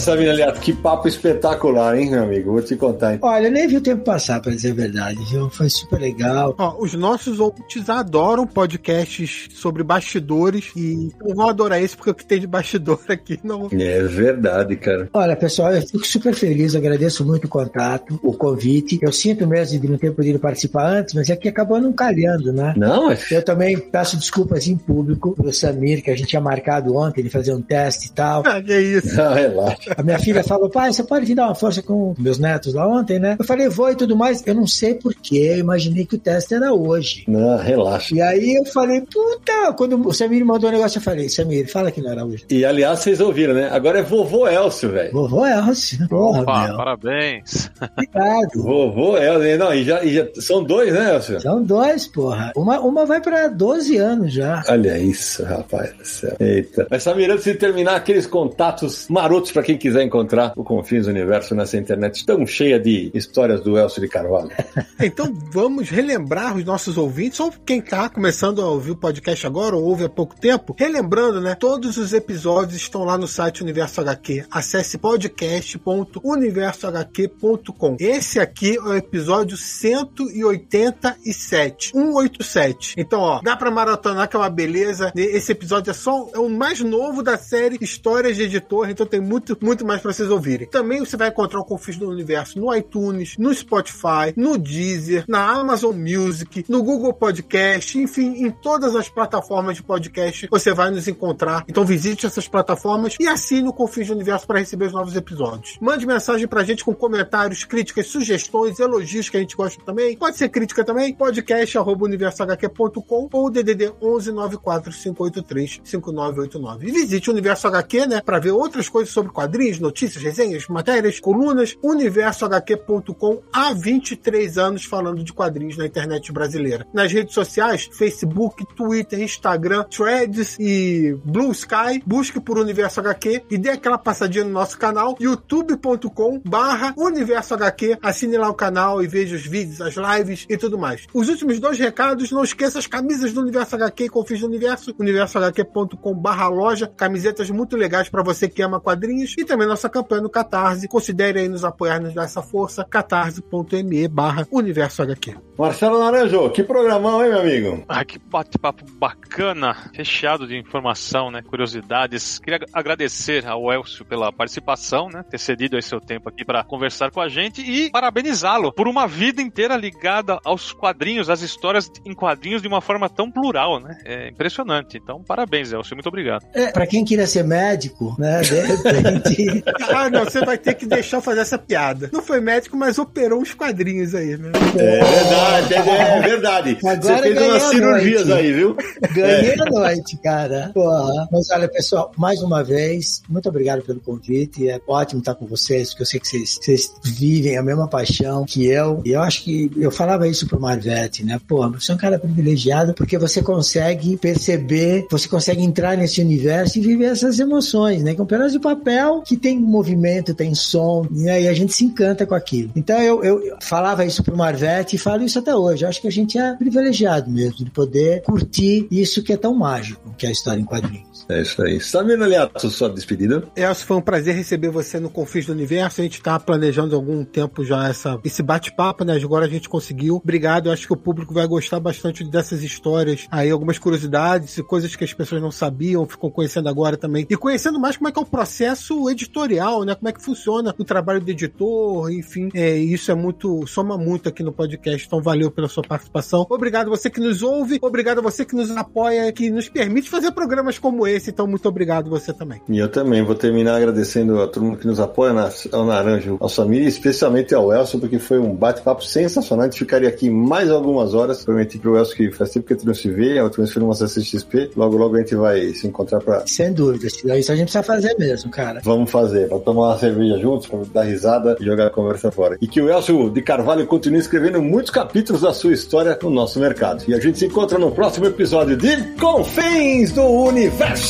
Essa, 0.00 0.16
minha 0.16 0.30
aliado, 0.30 0.58
que 0.60 0.72
papo 0.72 1.06
espetacular, 1.06 1.94
hein, 1.94 2.08
meu 2.10 2.22
amigo? 2.22 2.52
Vou 2.52 2.62
te 2.62 2.74
contar. 2.74 3.12
hein? 3.12 3.18
Olha, 3.20 3.48
eu 3.48 3.52
nem 3.52 3.68
vi 3.68 3.76
o 3.76 3.82
tempo 3.82 4.02
passar, 4.02 4.40
pra 4.40 4.50
dizer 4.50 4.70
a 4.70 4.74
verdade, 4.74 5.18
viu? 5.30 5.50
Foi 5.50 5.68
super 5.68 6.00
legal. 6.00 6.54
Ó, 6.56 6.76
os 6.82 6.94
nossos 6.94 7.38
ouvintes 7.38 7.86
adoram 7.90 8.46
podcasts 8.46 9.48
sobre 9.52 9.82
bastidores 9.82 10.70
e 10.74 11.10
eu 11.22 11.34
vou 11.34 11.50
adorar 11.50 11.82
esse 11.82 11.94
porque 11.94 12.10
o 12.12 12.14
que 12.14 12.24
tem 12.24 12.40
de 12.40 12.46
bastidor 12.46 12.98
aqui 13.10 13.38
não. 13.44 13.68
É 13.70 14.02
verdade, 14.04 14.74
cara. 14.76 15.10
Olha, 15.12 15.36
pessoal, 15.36 15.74
eu 15.74 15.82
fico 15.82 16.06
super 16.06 16.32
feliz, 16.32 16.74
agradeço 16.74 17.22
muito 17.22 17.44
o 17.44 17.48
contato, 17.48 18.18
o 18.22 18.32
convite. 18.32 18.98
Eu 19.02 19.12
sinto 19.12 19.46
mesmo 19.46 19.78
de 19.78 19.86
não 19.86 19.98
ter 19.98 20.14
podido 20.14 20.38
participar 20.38 20.86
antes, 20.86 21.12
mas 21.12 21.28
é 21.28 21.36
que 21.36 21.46
acabou 21.46 21.78
não 21.78 21.92
calhando, 21.92 22.54
né? 22.54 22.72
Não, 22.74 23.08
mas 23.08 23.30
Eu 23.30 23.44
também 23.44 23.78
peço 23.78 24.16
desculpas 24.16 24.66
em 24.66 24.78
público 24.78 25.32
pro 25.34 25.52
Samir, 25.52 26.02
que 26.02 26.10
a 26.10 26.16
gente 26.16 26.28
tinha 26.28 26.40
marcado 26.40 26.96
ontem 26.96 27.22
de 27.22 27.28
fazer 27.28 27.52
um 27.52 27.60
teste 27.60 28.08
e 28.08 28.12
tal. 28.12 28.42
Ah, 28.46 28.62
que 28.62 28.74
isso. 28.74 29.14
não, 29.14 29.34
relaxa. 29.34 29.89
A 29.96 30.02
minha 30.02 30.18
filha 30.18 30.42
falou, 30.44 30.68
pai, 30.70 30.92
você 30.92 31.02
pode 31.02 31.26
vir 31.26 31.34
dar 31.34 31.46
uma 31.46 31.54
força 31.54 31.82
com 31.82 32.14
meus 32.18 32.38
netos 32.38 32.74
lá 32.74 32.86
ontem, 32.86 33.18
né? 33.18 33.36
Eu 33.38 33.44
falei, 33.44 33.68
vou 33.68 33.90
e 33.90 33.96
tudo 33.96 34.16
mais. 34.16 34.42
Eu 34.46 34.54
não 34.54 34.66
sei 34.66 34.94
porquê, 34.94 35.50
eu 35.54 35.58
imaginei 35.58 36.04
que 36.06 36.14
o 36.16 36.18
teste 36.18 36.54
era 36.54 36.72
hoje. 36.72 37.24
Não, 37.28 37.56
relaxa. 37.58 38.14
E 38.14 38.20
aí 38.20 38.54
eu 38.56 38.64
falei, 38.66 39.00
puta, 39.02 39.72
quando 39.76 40.06
o 40.06 40.12
Samir 40.12 40.44
mandou 40.44 40.68
o 40.68 40.72
negócio, 40.72 40.98
eu 40.98 41.02
falei, 41.02 41.28
Samir, 41.28 41.70
fala 41.70 41.90
que 41.90 42.00
não 42.00 42.10
era 42.10 42.24
hoje. 42.24 42.44
E 42.50 42.64
aliás, 42.64 43.00
vocês 43.00 43.20
ouviram, 43.20 43.54
né? 43.54 43.68
Agora 43.70 43.98
é 43.98 44.02
vovô 44.02 44.46
Elcio, 44.48 44.90
velho. 44.90 45.12
Vovô 45.12 45.46
Elcio. 45.46 46.08
Porra, 46.08 46.42
Opa, 46.42 46.66
meu. 46.68 46.76
parabéns. 46.76 47.70
Obrigado. 47.92 48.62
Vovô 48.62 49.16
Elcio. 49.16 49.58
Não, 49.58 49.74
e 49.74 49.84
já, 49.84 50.04
e 50.04 50.14
já 50.14 50.26
são 50.40 50.62
dois, 50.64 50.92
né, 50.92 51.14
Elcio? 51.14 51.40
São 51.40 51.62
dois, 51.62 52.06
porra. 52.06 52.52
Uma, 52.56 52.80
uma 52.80 53.06
vai 53.06 53.20
pra 53.20 53.48
12 53.48 53.96
anos 53.96 54.32
já. 54.32 54.62
Olha 54.68 54.98
isso, 54.98 55.42
rapaz 55.44 55.92
do 55.94 56.04
céu. 56.04 56.36
Eita. 56.40 56.86
Mas, 56.90 57.02
Samir, 57.02 57.30
antes 57.30 57.44
de 57.44 57.54
terminar, 57.54 57.96
aqueles 57.96 58.26
contatos 58.26 59.06
marotos 59.08 59.52
pra 59.52 59.62
quem 59.62 59.76
quiser 59.80 60.02
encontrar 60.02 60.52
o 60.56 60.62
Confins 60.62 61.06
Universo 61.06 61.54
nessa 61.54 61.76
internet 61.76 62.24
tão 62.24 62.46
cheia 62.46 62.78
de 62.78 63.10
histórias 63.14 63.62
do 63.62 63.78
Elcio 63.78 64.00
de 64.00 64.08
Carvalho. 64.08 64.50
Então 65.02 65.34
vamos 65.50 65.88
relembrar 65.88 66.54
os 66.56 66.64
nossos 66.64 66.98
ouvintes, 66.98 67.40
ou 67.40 67.50
quem 67.64 67.80
tá 67.80 68.10
começando 68.10 68.60
a 68.60 68.66
ouvir 68.66 68.90
o 68.90 68.96
podcast 68.96 69.46
agora, 69.46 69.74
ou 69.74 69.82
ouve 69.82 70.04
há 70.04 70.10
pouco 70.10 70.38
tempo, 70.38 70.76
relembrando, 70.78 71.40
né? 71.40 71.54
Todos 71.54 71.96
os 71.96 72.12
episódios 72.12 72.76
estão 72.76 73.02
lá 73.02 73.16
no 73.16 73.26
site 73.26 73.62
Universo 73.62 74.02
HQ. 74.02 74.44
Acesse 74.50 74.98
podcast.universohq.com. 74.98 77.96
Esse 77.98 78.38
aqui 78.38 78.76
é 78.76 78.80
o 78.80 78.94
episódio 78.94 79.56
187. 79.56 81.92
187. 81.92 82.94
Então, 82.98 83.20
ó, 83.20 83.40
dá 83.42 83.56
pra 83.56 83.70
maratonar 83.70 84.28
que 84.28 84.36
é 84.36 84.38
uma 84.38 84.50
beleza. 84.50 85.10
Esse 85.16 85.52
episódio 85.52 85.90
é 85.90 85.94
só 85.94 86.28
é 86.34 86.38
o 86.38 86.50
mais 86.50 86.80
novo 86.80 87.22
da 87.22 87.38
série 87.38 87.78
Histórias 87.80 88.36
de 88.36 88.42
Editor, 88.42 88.90
então 88.90 89.06
tem 89.06 89.20
muito, 89.20 89.56
muito 89.60 89.69
mais 89.84 90.00
pra 90.00 90.12
vocês 90.12 90.28
ouvirem. 90.30 90.66
Também 90.66 90.98
você 91.00 91.16
vai 91.16 91.28
encontrar 91.28 91.60
o 91.60 91.64
Confins 91.64 91.96
do 91.96 92.08
Universo 92.08 92.58
no 92.58 92.74
iTunes, 92.74 93.36
no 93.38 93.54
Spotify, 93.54 94.34
no 94.36 94.58
Deezer, 94.58 95.24
na 95.28 95.48
Amazon 95.48 95.94
Music, 95.96 96.64
no 96.68 96.82
Google 96.82 97.14
Podcast, 97.14 97.96
enfim, 97.98 98.44
em 98.44 98.50
todas 98.50 98.96
as 98.96 99.08
plataformas 99.08 99.76
de 99.76 99.82
podcast 99.82 100.48
você 100.50 100.74
vai 100.74 100.90
nos 100.90 101.06
encontrar. 101.08 101.64
Então 101.68 101.84
visite 101.84 102.26
essas 102.26 102.48
plataformas 102.48 103.16
e 103.20 103.28
assine 103.28 103.68
o 103.68 103.72
Confins 103.72 104.08
do 104.08 104.14
Universo 104.14 104.46
para 104.46 104.58
receber 104.58 104.86
os 104.86 104.92
novos 104.92 105.14
episódios. 105.16 105.76
Mande 105.80 106.06
mensagem 106.06 106.48
pra 106.48 106.64
gente 106.64 106.84
com 106.84 106.94
comentários, 106.94 107.64
críticas, 107.64 108.08
sugestões, 108.08 108.80
elogios 108.80 109.28
que 109.28 109.36
a 109.36 109.40
gente 109.40 109.56
gosta 109.56 109.82
também. 109.84 110.16
Pode 110.16 110.36
ser 110.36 110.48
crítica 110.48 110.84
também. 110.84 111.14
podcast@universohq.com 111.14 113.28
ou 113.32 113.50
DDD 113.50 113.92
11 114.00 114.32
94 114.32 114.92
583 114.92 115.80
5989. 115.84 116.88
E 116.88 116.92
visite 116.92 117.28
o 117.28 117.32
Universo 117.32 117.66
HQ, 117.68 118.06
né, 118.06 118.20
para 118.20 118.38
ver 118.38 118.52
outras 118.52 118.88
coisas 118.88 119.12
sobre 119.12 119.32
quadrinhos, 119.32 119.49
notícias, 119.80 120.22
resenhas, 120.22 120.66
matérias, 120.68 121.20
colunas. 121.20 121.76
universohq.com 121.82 123.42
há 123.52 123.72
23 123.72 124.58
anos 124.58 124.84
falando 124.84 125.22
de 125.22 125.32
quadrinhos 125.32 125.76
na 125.76 125.86
internet 125.86 126.32
brasileira. 126.32 126.86
Nas 126.92 127.12
redes 127.12 127.34
sociais, 127.34 127.88
Facebook, 127.92 128.64
Twitter, 128.74 129.20
Instagram, 129.20 129.84
Threads 129.84 130.56
e 130.58 131.16
Blue 131.24 131.52
Sky, 131.52 132.02
busque 132.06 132.40
por 132.40 132.58
Universo 132.58 133.00
HQ 133.00 133.42
e 133.50 133.58
dê 133.58 133.70
aquela 133.70 133.98
passadinha 133.98 134.44
no 134.44 134.50
nosso 134.50 134.78
canal 134.78 135.16
youtube.com 135.20 136.40
barra 136.44 136.94
Universo 136.96 137.54
HQ. 137.54 137.98
Assine 138.02 138.36
lá 138.36 138.48
o 138.48 138.54
canal 138.54 139.02
e 139.02 139.06
veja 139.06 139.36
os 139.36 139.46
vídeos, 139.46 139.80
as 139.80 139.94
lives 139.94 140.46
e 140.48 140.56
tudo 140.56 140.78
mais. 140.78 141.06
Os 141.12 141.28
últimos 141.28 141.58
dois 141.58 141.78
recados, 141.78 142.30
não 142.30 142.44
esqueça 142.44 142.78
as 142.78 142.86
camisas 142.86 143.32
do 143.32 143.40
Universo 143.40 143.76
HQ 143.76 144.04
e 144.04 144.08
Confins 144.08 144.40
do 144.40 144.46
Universo, 144.46 144.94
universohq.com 144.98 146.14
barra 146.14 146.48
loja, 146.48 146.90
camisetas 146.96 147.50
muito 147.50 147.76
legais 147.76 148.08
para 148.08 148.22
você 148.22 148.48
que 148.48 148.62
ama 148.62 148.80
quadrinhos 148.80 149.34
e 149.40 149.44
também 149.44 149.66
nossa 149.66 149.88
campanha 149.88 150.22
no 150.22 150.30
Catarse. 150.30 150.88
Considere 150.88 151.40
aí 151.40 151.48
nos 151.48 151.64
apoiar, 151.64 152.00
nos 152.00 152.14
dar 152.14 152.24
essa 152.24 152.42
força. 152.42 152.84
catarse.me 152.84 154.08
barra 154.08 154.46
Universo 154.50 155.02
HQ. 155.02 155.36
Marcelo 155.58 155.98
Naranjo, 155.98 156.50
que 156.50 156.62
programão, 156.62 157.22
hein, 157.22 157.30
meu 157.30 157.40
amigo? 157.40 157.84
Ah, 157.86 158.02
que 158.02 158.18
bate-papo 158.18 158.84
bacana, 158.98 159.76
recheado 159.92 160.46
de 160.46 160.56
informação, 160.56 161.30
né? 161.30 161.42
Curiosidades. 161.42 162.38
Queria 162.38 162.60
agradecer 162.72 163.46
ao 163.46 163.70
Elcio 163.70 164.04
pela 164.04 164.32
participação, 164.32 165.08
né? 165.08 165.22
Ter 165.28 165.38
cedido 165.38 165.76
aí 165.76 165.82
seu 165.82 166.00
tempo 166.00 166.30
aqui 166.30 166.46
para 166.46 166.64
conversar 166.64 167.10
com 167.10 167.20
a 167.20 167.28
gente 167.28 167.60
e 167.60 167.90
parabenizá-lo 167.90 168.72
por 168.72 168.88
uma 168.88 169.06
vida 169.06 169.42
inteira 169.42 169.76
ligada 169.76 170.38
aos 170.44 170.72
quadrinhos, 170.72 171.28
às 171.28 171.42
histórias 171.42 171.90
em 172.06 172.14
quadrinhos 172.14 172.62
de 172.62 172.68
uma 172.68 172.80
forma 172.80 173.08
tão 173.10 173.30
plural, 173.30 173.80
né? 173.80 173.98
É 174.06 174.28
impressionante. 174.28 174.96
Então, 174.96 175.22
parabéns, 175.22 175.72
Elcio. 175.72 175.94
Muito 175.94 176.08
obrigado. 176.08 176.46
É, 176.54 176.72
pra 176.72 176.86
quem 176.86 177.04
queria 177.04 177.26
ser 177.26 177.44
médico, 177.44 178.16
né? 178.18 178.40
De 178.40 178.60
repente. 178.60 179.29
ah, 179.94 180.10
não, 180.10 180.24
você 180.24 180.44
vai 180.44 180.58
ter 180.58 180.74
que 180.74 180.86
deixar 180.86 181.18
eu 181.18 181.22
fazer 181.22 181.40
essa 181.40 181.58
piada. 181.58 182.10
Não 182.12 182.22
foi 182.22 182.40
médico, 182.40 182.76
mas 182.76 182.98
operou 182.98 183.40
uns 183.40 183.54
quadrinhos 183.54 184.14
aí, 184.14 184.36
né? 184.36 184.52
É 184.76 185.04
verdade, 185.04 185.74
é, 185.74 186.20
verdade. 186.20 186.78
Agora 186.84 187.00
você 187.00 187.22
fez 187.22 187.42
umas 187.42 187.62
cirurgias 187.64 188.26
noite. 188.26 188.40
aí, 188.40 188.52
viu? 188.52 188.76
Ganhei 189.14 189.50
é. 189.50 189.60
a 189.60 189.64
noite, 189.64 190.16
cara. 190.22 190.70
Porra. 190.72 191.28
Mas 191.30 191.50
olha, 191.50 191.68
pessoal, 191.68 192.12
mais 192.16 192.42
uma 192.42 192.62
vez, 192.62 193.22
muito 193.28 193.48
obrigado 193.48 193.82
pelo 193.82 194.00
convite. 194.00 194.68
É 194.68 194.80
ótimo 194.86 195.20
estar 195.20 195.34
com 195.34 195.46
vocês, 195.46 195.90
porque 195.90 196.02
eu 196.02 196.06
sei 196.06 196.20
que 196.20 196.28
vocês, 196.28 196.58
vocês 196.60 196.92
vivem 197.04 197.56
a 197.56 197.62
mesma 197.62 197.88
paixão 197.88 198.44
que 198.44 198.66
eu. 198.66 199.02
E 199.04 199.10
eu 199.10 199.22
acho 199.22 199.42
que 199.44 199.70
eu 199.76 199.90
falava 199.90 200.28
isso 200.28 200.46
pro 200.46 200.60
Marvete, 200.60 201.24
né? 201.24 201.40
Pô, 201.46 201.68
você 201.70 201.92
é 201.92 201.94
um 201.94 201.98
cara 201.98 202.18
privilegiado 202.18 202.94
porque 202.94 203.18
você 203.18 203.42
consegue 203.42 204.16
perceber, 204.16 205.06
você 205.10 205.28
consegue 205.28 205.62
entrar 205.62 205.96
nesse 205.96 206.20
universo 206.20 206.78
e 206.78 206.80
viver 206.80 207.06
essas 207.06 207.38
emoções, 207.38 208.02
né? 208.02 208.14
É 208.16 208.22
um 208.22 208.26
pedaço 208.26 208.52
de 208.52 208.60
papel 208.60 209.19
que 209.20 209.36
tem 209.36 209.58
movimento, 209.58 210.34
tem 210.34 210.54
som, 210.54 211.06
né? 211.10 211.42
e 211.42 211.48
a 211.48 211.54
gente 211.54 211.72
se 211.72 211.84
encanta 211.84 212.26
com 212.26 212.34
aquilo. 212.34 212.70
Então 212.74 213.00
eu, 213.00 213.22
eu 213.22 213.56
falava 213.60 214.04
isso 214.04 214.22
pro 214.22 214.36
Marvete 214.36 214.96
e 214.96 214.98
falo 214.98 215.22
isso 215.22 215.38
até 215.38 215.54
hoje. 215.54 215.84
Eu 215.84 215.88
acho 215.88 216.00
que 216.00 216.08
a 216.08 216.12
gente 216.12 216.38
é 216.38 216.54
privilegiado 216.54 217.30
mesmo 217.30 217.64
de 217.64 217.70
poder 217.70 218.22
curtir 218.22 218.86
isso 218.90 219.22
que 219.22 219.32
é 219.32 219.36
tão 219.36 219.54
mágico, 219.54 220.14
que 220.16 220.26
é 220.26 220.28
a 220.28 220.32
história 220.32 220.60
em 220.60 220.64
quadrinhos. 220.64 221.09
É 221.30 221.42
isso 221.42 221.62
aí. 221.62 221.80
Samir 221.80 222.20
Aliato, 222.20 222.68
sua 222.68 222.90
despedida. 222.90 223.44
Elcio, 223.54 223.86
foi 223.86 223.96
um 223.96 224.00
prazer 224.00 224.34
receber 224.34 224.68
você 224.68 224.98
no 224.98 225.08
Confins 225.08 225.46
do 225.46 225.52
Universo. 225.52 226.00
A 226.00 226.04
gente 226.04 226.20
tá 226.20 226.38
planejando 226.40 226.94
há 226.94 226.98
algum 226.98 227.24
tempo 227.24 227.64
já 227.64 227.88
essa, 227.88 228.18
esse 228.24 228.42
bate-papo, 228.42 229.04
né? 229.04 229.14
Agora 229.22 229.46
a 229.46 229.48
gente 229.48 229.68
conseguiu. 229.68 230.16
Obrigado, 230.16 230.66
eu 230.66 230.72
acho 230.72 230.86
que 230.86 230.92
o 230.92 230.96
público 230.96 231.32
vai 231.32 231.46
gostar 231.46 231.78
bastante 231.78 232.24
dessas 232.24 232.64
histórias. 232.64 233.28
Aí 233.30 233.48
algumas 233.48 233.78
curiosidades 233.78 234.58
e 234.58 234.62
coisas 234.62 234.96
que 234.96 235.04
as 235.04 235.14
pessoas 235.14 235.40
não 235.40 235.52
sabiam, 235.52 236.04
ficam 236.06 236.30
conhecendo 236.30 236.68
agora 236.68 236.96
também. 236.96 237.26
E 237.30 237.36
conhecendo 237.36 237.78
mais 237.78 237.96
como 237.96 238.08
é 238.08 238.12
que 238.12 238.18
é 238.18 238.22
o 238.22 238.26
processo 238.26 239.08
editorial, 239.08 239.84
né? 239.84 239.94
Como 239.94 240.08
é 240.08 240.12
que 240.12 240.22
funciona 240.22 240.74
o 240.76 240.84
trabalho 240.84 241.20
do 241.20 241.30
editor, 241.30 242.10
enfim. 242.10 242.48
É, 242.52 242.76
isso 242.76 243.10
é 243.10 243.14
muito, 243.14 243.66
soma 243.68 243.96
muito 243.96 244.28
aqui 244.28 244.42
no 244.42 244.52
podcast. 244.52 245.06
Então 245.06 245.22
valeu 245.22 245.50
pela 245.50 245.68
sua 245.68 245.84
participação. 245.84 246.44
Obrigado 246.50 246.90
você 246.90 247.08
que 247.08 247.20
nos 247.20 247.40
ouve, 247.40 247.78
obrigado 247.80 248.20
você 248.20 248.44
que 248.44 248.56
nos 248.56 248.70
apoia, 248.72 249.32
que 249.32 249.48
nos 249.48 249.68
permite 249.68 250.10
fazer 250.10 250.32
programas 250.32 250.78
como 250.78 251.06
esse 251.06 251.19
esse, 251.20 251.30
então 251.30 251.46
muito 251.46 251.68
obrigado 251.68 252.10
você 252.10 252.32
também. 252.32 252.60
E 252.68 252.78
eu 252.78 252.88
também 252.88 253.22
vou 253.22 253.34
terminar 253.34 253.76
agradecendo 253.76 254.40
a 254.40 254.48
todo 254.48 254.64
mundo 254.64 254.78
que 254.78 254.86
nos 254.86 254.98
apoia, 254.98 255.32
ao 255.72 255.84
Naranjo, 255.84 256.36
ao 256.40 256.48
Samir, 256.48 256.86
especialmente 256.86 257.54
ao 257.54 257.72
Elson, 257.72 258.00
porque 258.00 258.18
foi 258.18 258.38
um 258.38 258.54
bate-papo 258.54 259.04
sensacional. 259.04 259.64
A 259.64 259.68
gente 259.68 259.78
ficaria 259.78 260.08
aqui 260.08 260.30
mais 260.30 260.70
algumas 260.70 261.14
horas. 261.14 261.44
Prometi 261.44 261.78
pro 261.78 261.96
Elson 261.96 262.14
que 262.14 262.32
faz 262.32 262.50
tempo 262.50 262.66
que 262.66 262.72
a 262.72 262.76
gente 262.76 262.86
não 262.86 262.94
se 262.94 263.10
vê, 263.10 263.38
a 263.38 263.44
última 263.44 263.64
vez 263.64 263.72
foi 263.72 263.82
numa 263.82 263.94
CCXP. 263.94 264.70
Logo, 264.76 264.96
logo 264.96 265.16
a 265.16 265.20
gente 265.20 265.34
vai 265.34 265.72
se 265.74 265.86
encontrar 265.86 266.20
pra. 266.20 266.46
Sem 266.46 266.72
dúvida, 266.72 267.06
isso 267.06 267.52
a 267.52 267.56
gente 267.56 267.64
precisa 267.64 267.82
fazer 267.82 268.14
mesmo, 268.18 268.50
cara. 268.50 268.80
Vamos 268.82 269.10
fazer, 269.10 269.48
pra 269.48 269.58
tomar 269.58 269.88
uma 269.88 269.98
cerveja 269.98 270.38
juntos, 270.38 270.66
pra 270.66 270.80
dar 270.92 271.02
risada 271.02 271.56
e 271.60 271.64
jogar 271.64 271.86
a 271.86 271.90
conversa 271.90 272.30
fora. 272.30 272.56
E 272.60 272.66
que 272.66 272.80
o 272.80 272.88
Elcio 272.88 273.30
de 273.30 273.42
Carvalho 273.42 273.86
continue 273.86 274.20
escrevendo 274.20 274.62
muitos 274.62 274.90
capítulos 274.90 275.42
da 275.42 275.52
sua 275.52 275.72
história 275.72 276.18
no 276.22 276.30
nosso 276.30 276.58
mercado. 276.58 277.04
E 277.06 277.14
a 277.14 277.20
gente 277.20 277.38
se 277.38 277.46
encontra 277.46 277.78
no 277.78 277.90
próximo 277.90 278.26
episódio 278.26 278.76
de 278.76 278.96
Confins 279.18 280.12
do 280.12 280.22
Universo. 280.22 281.09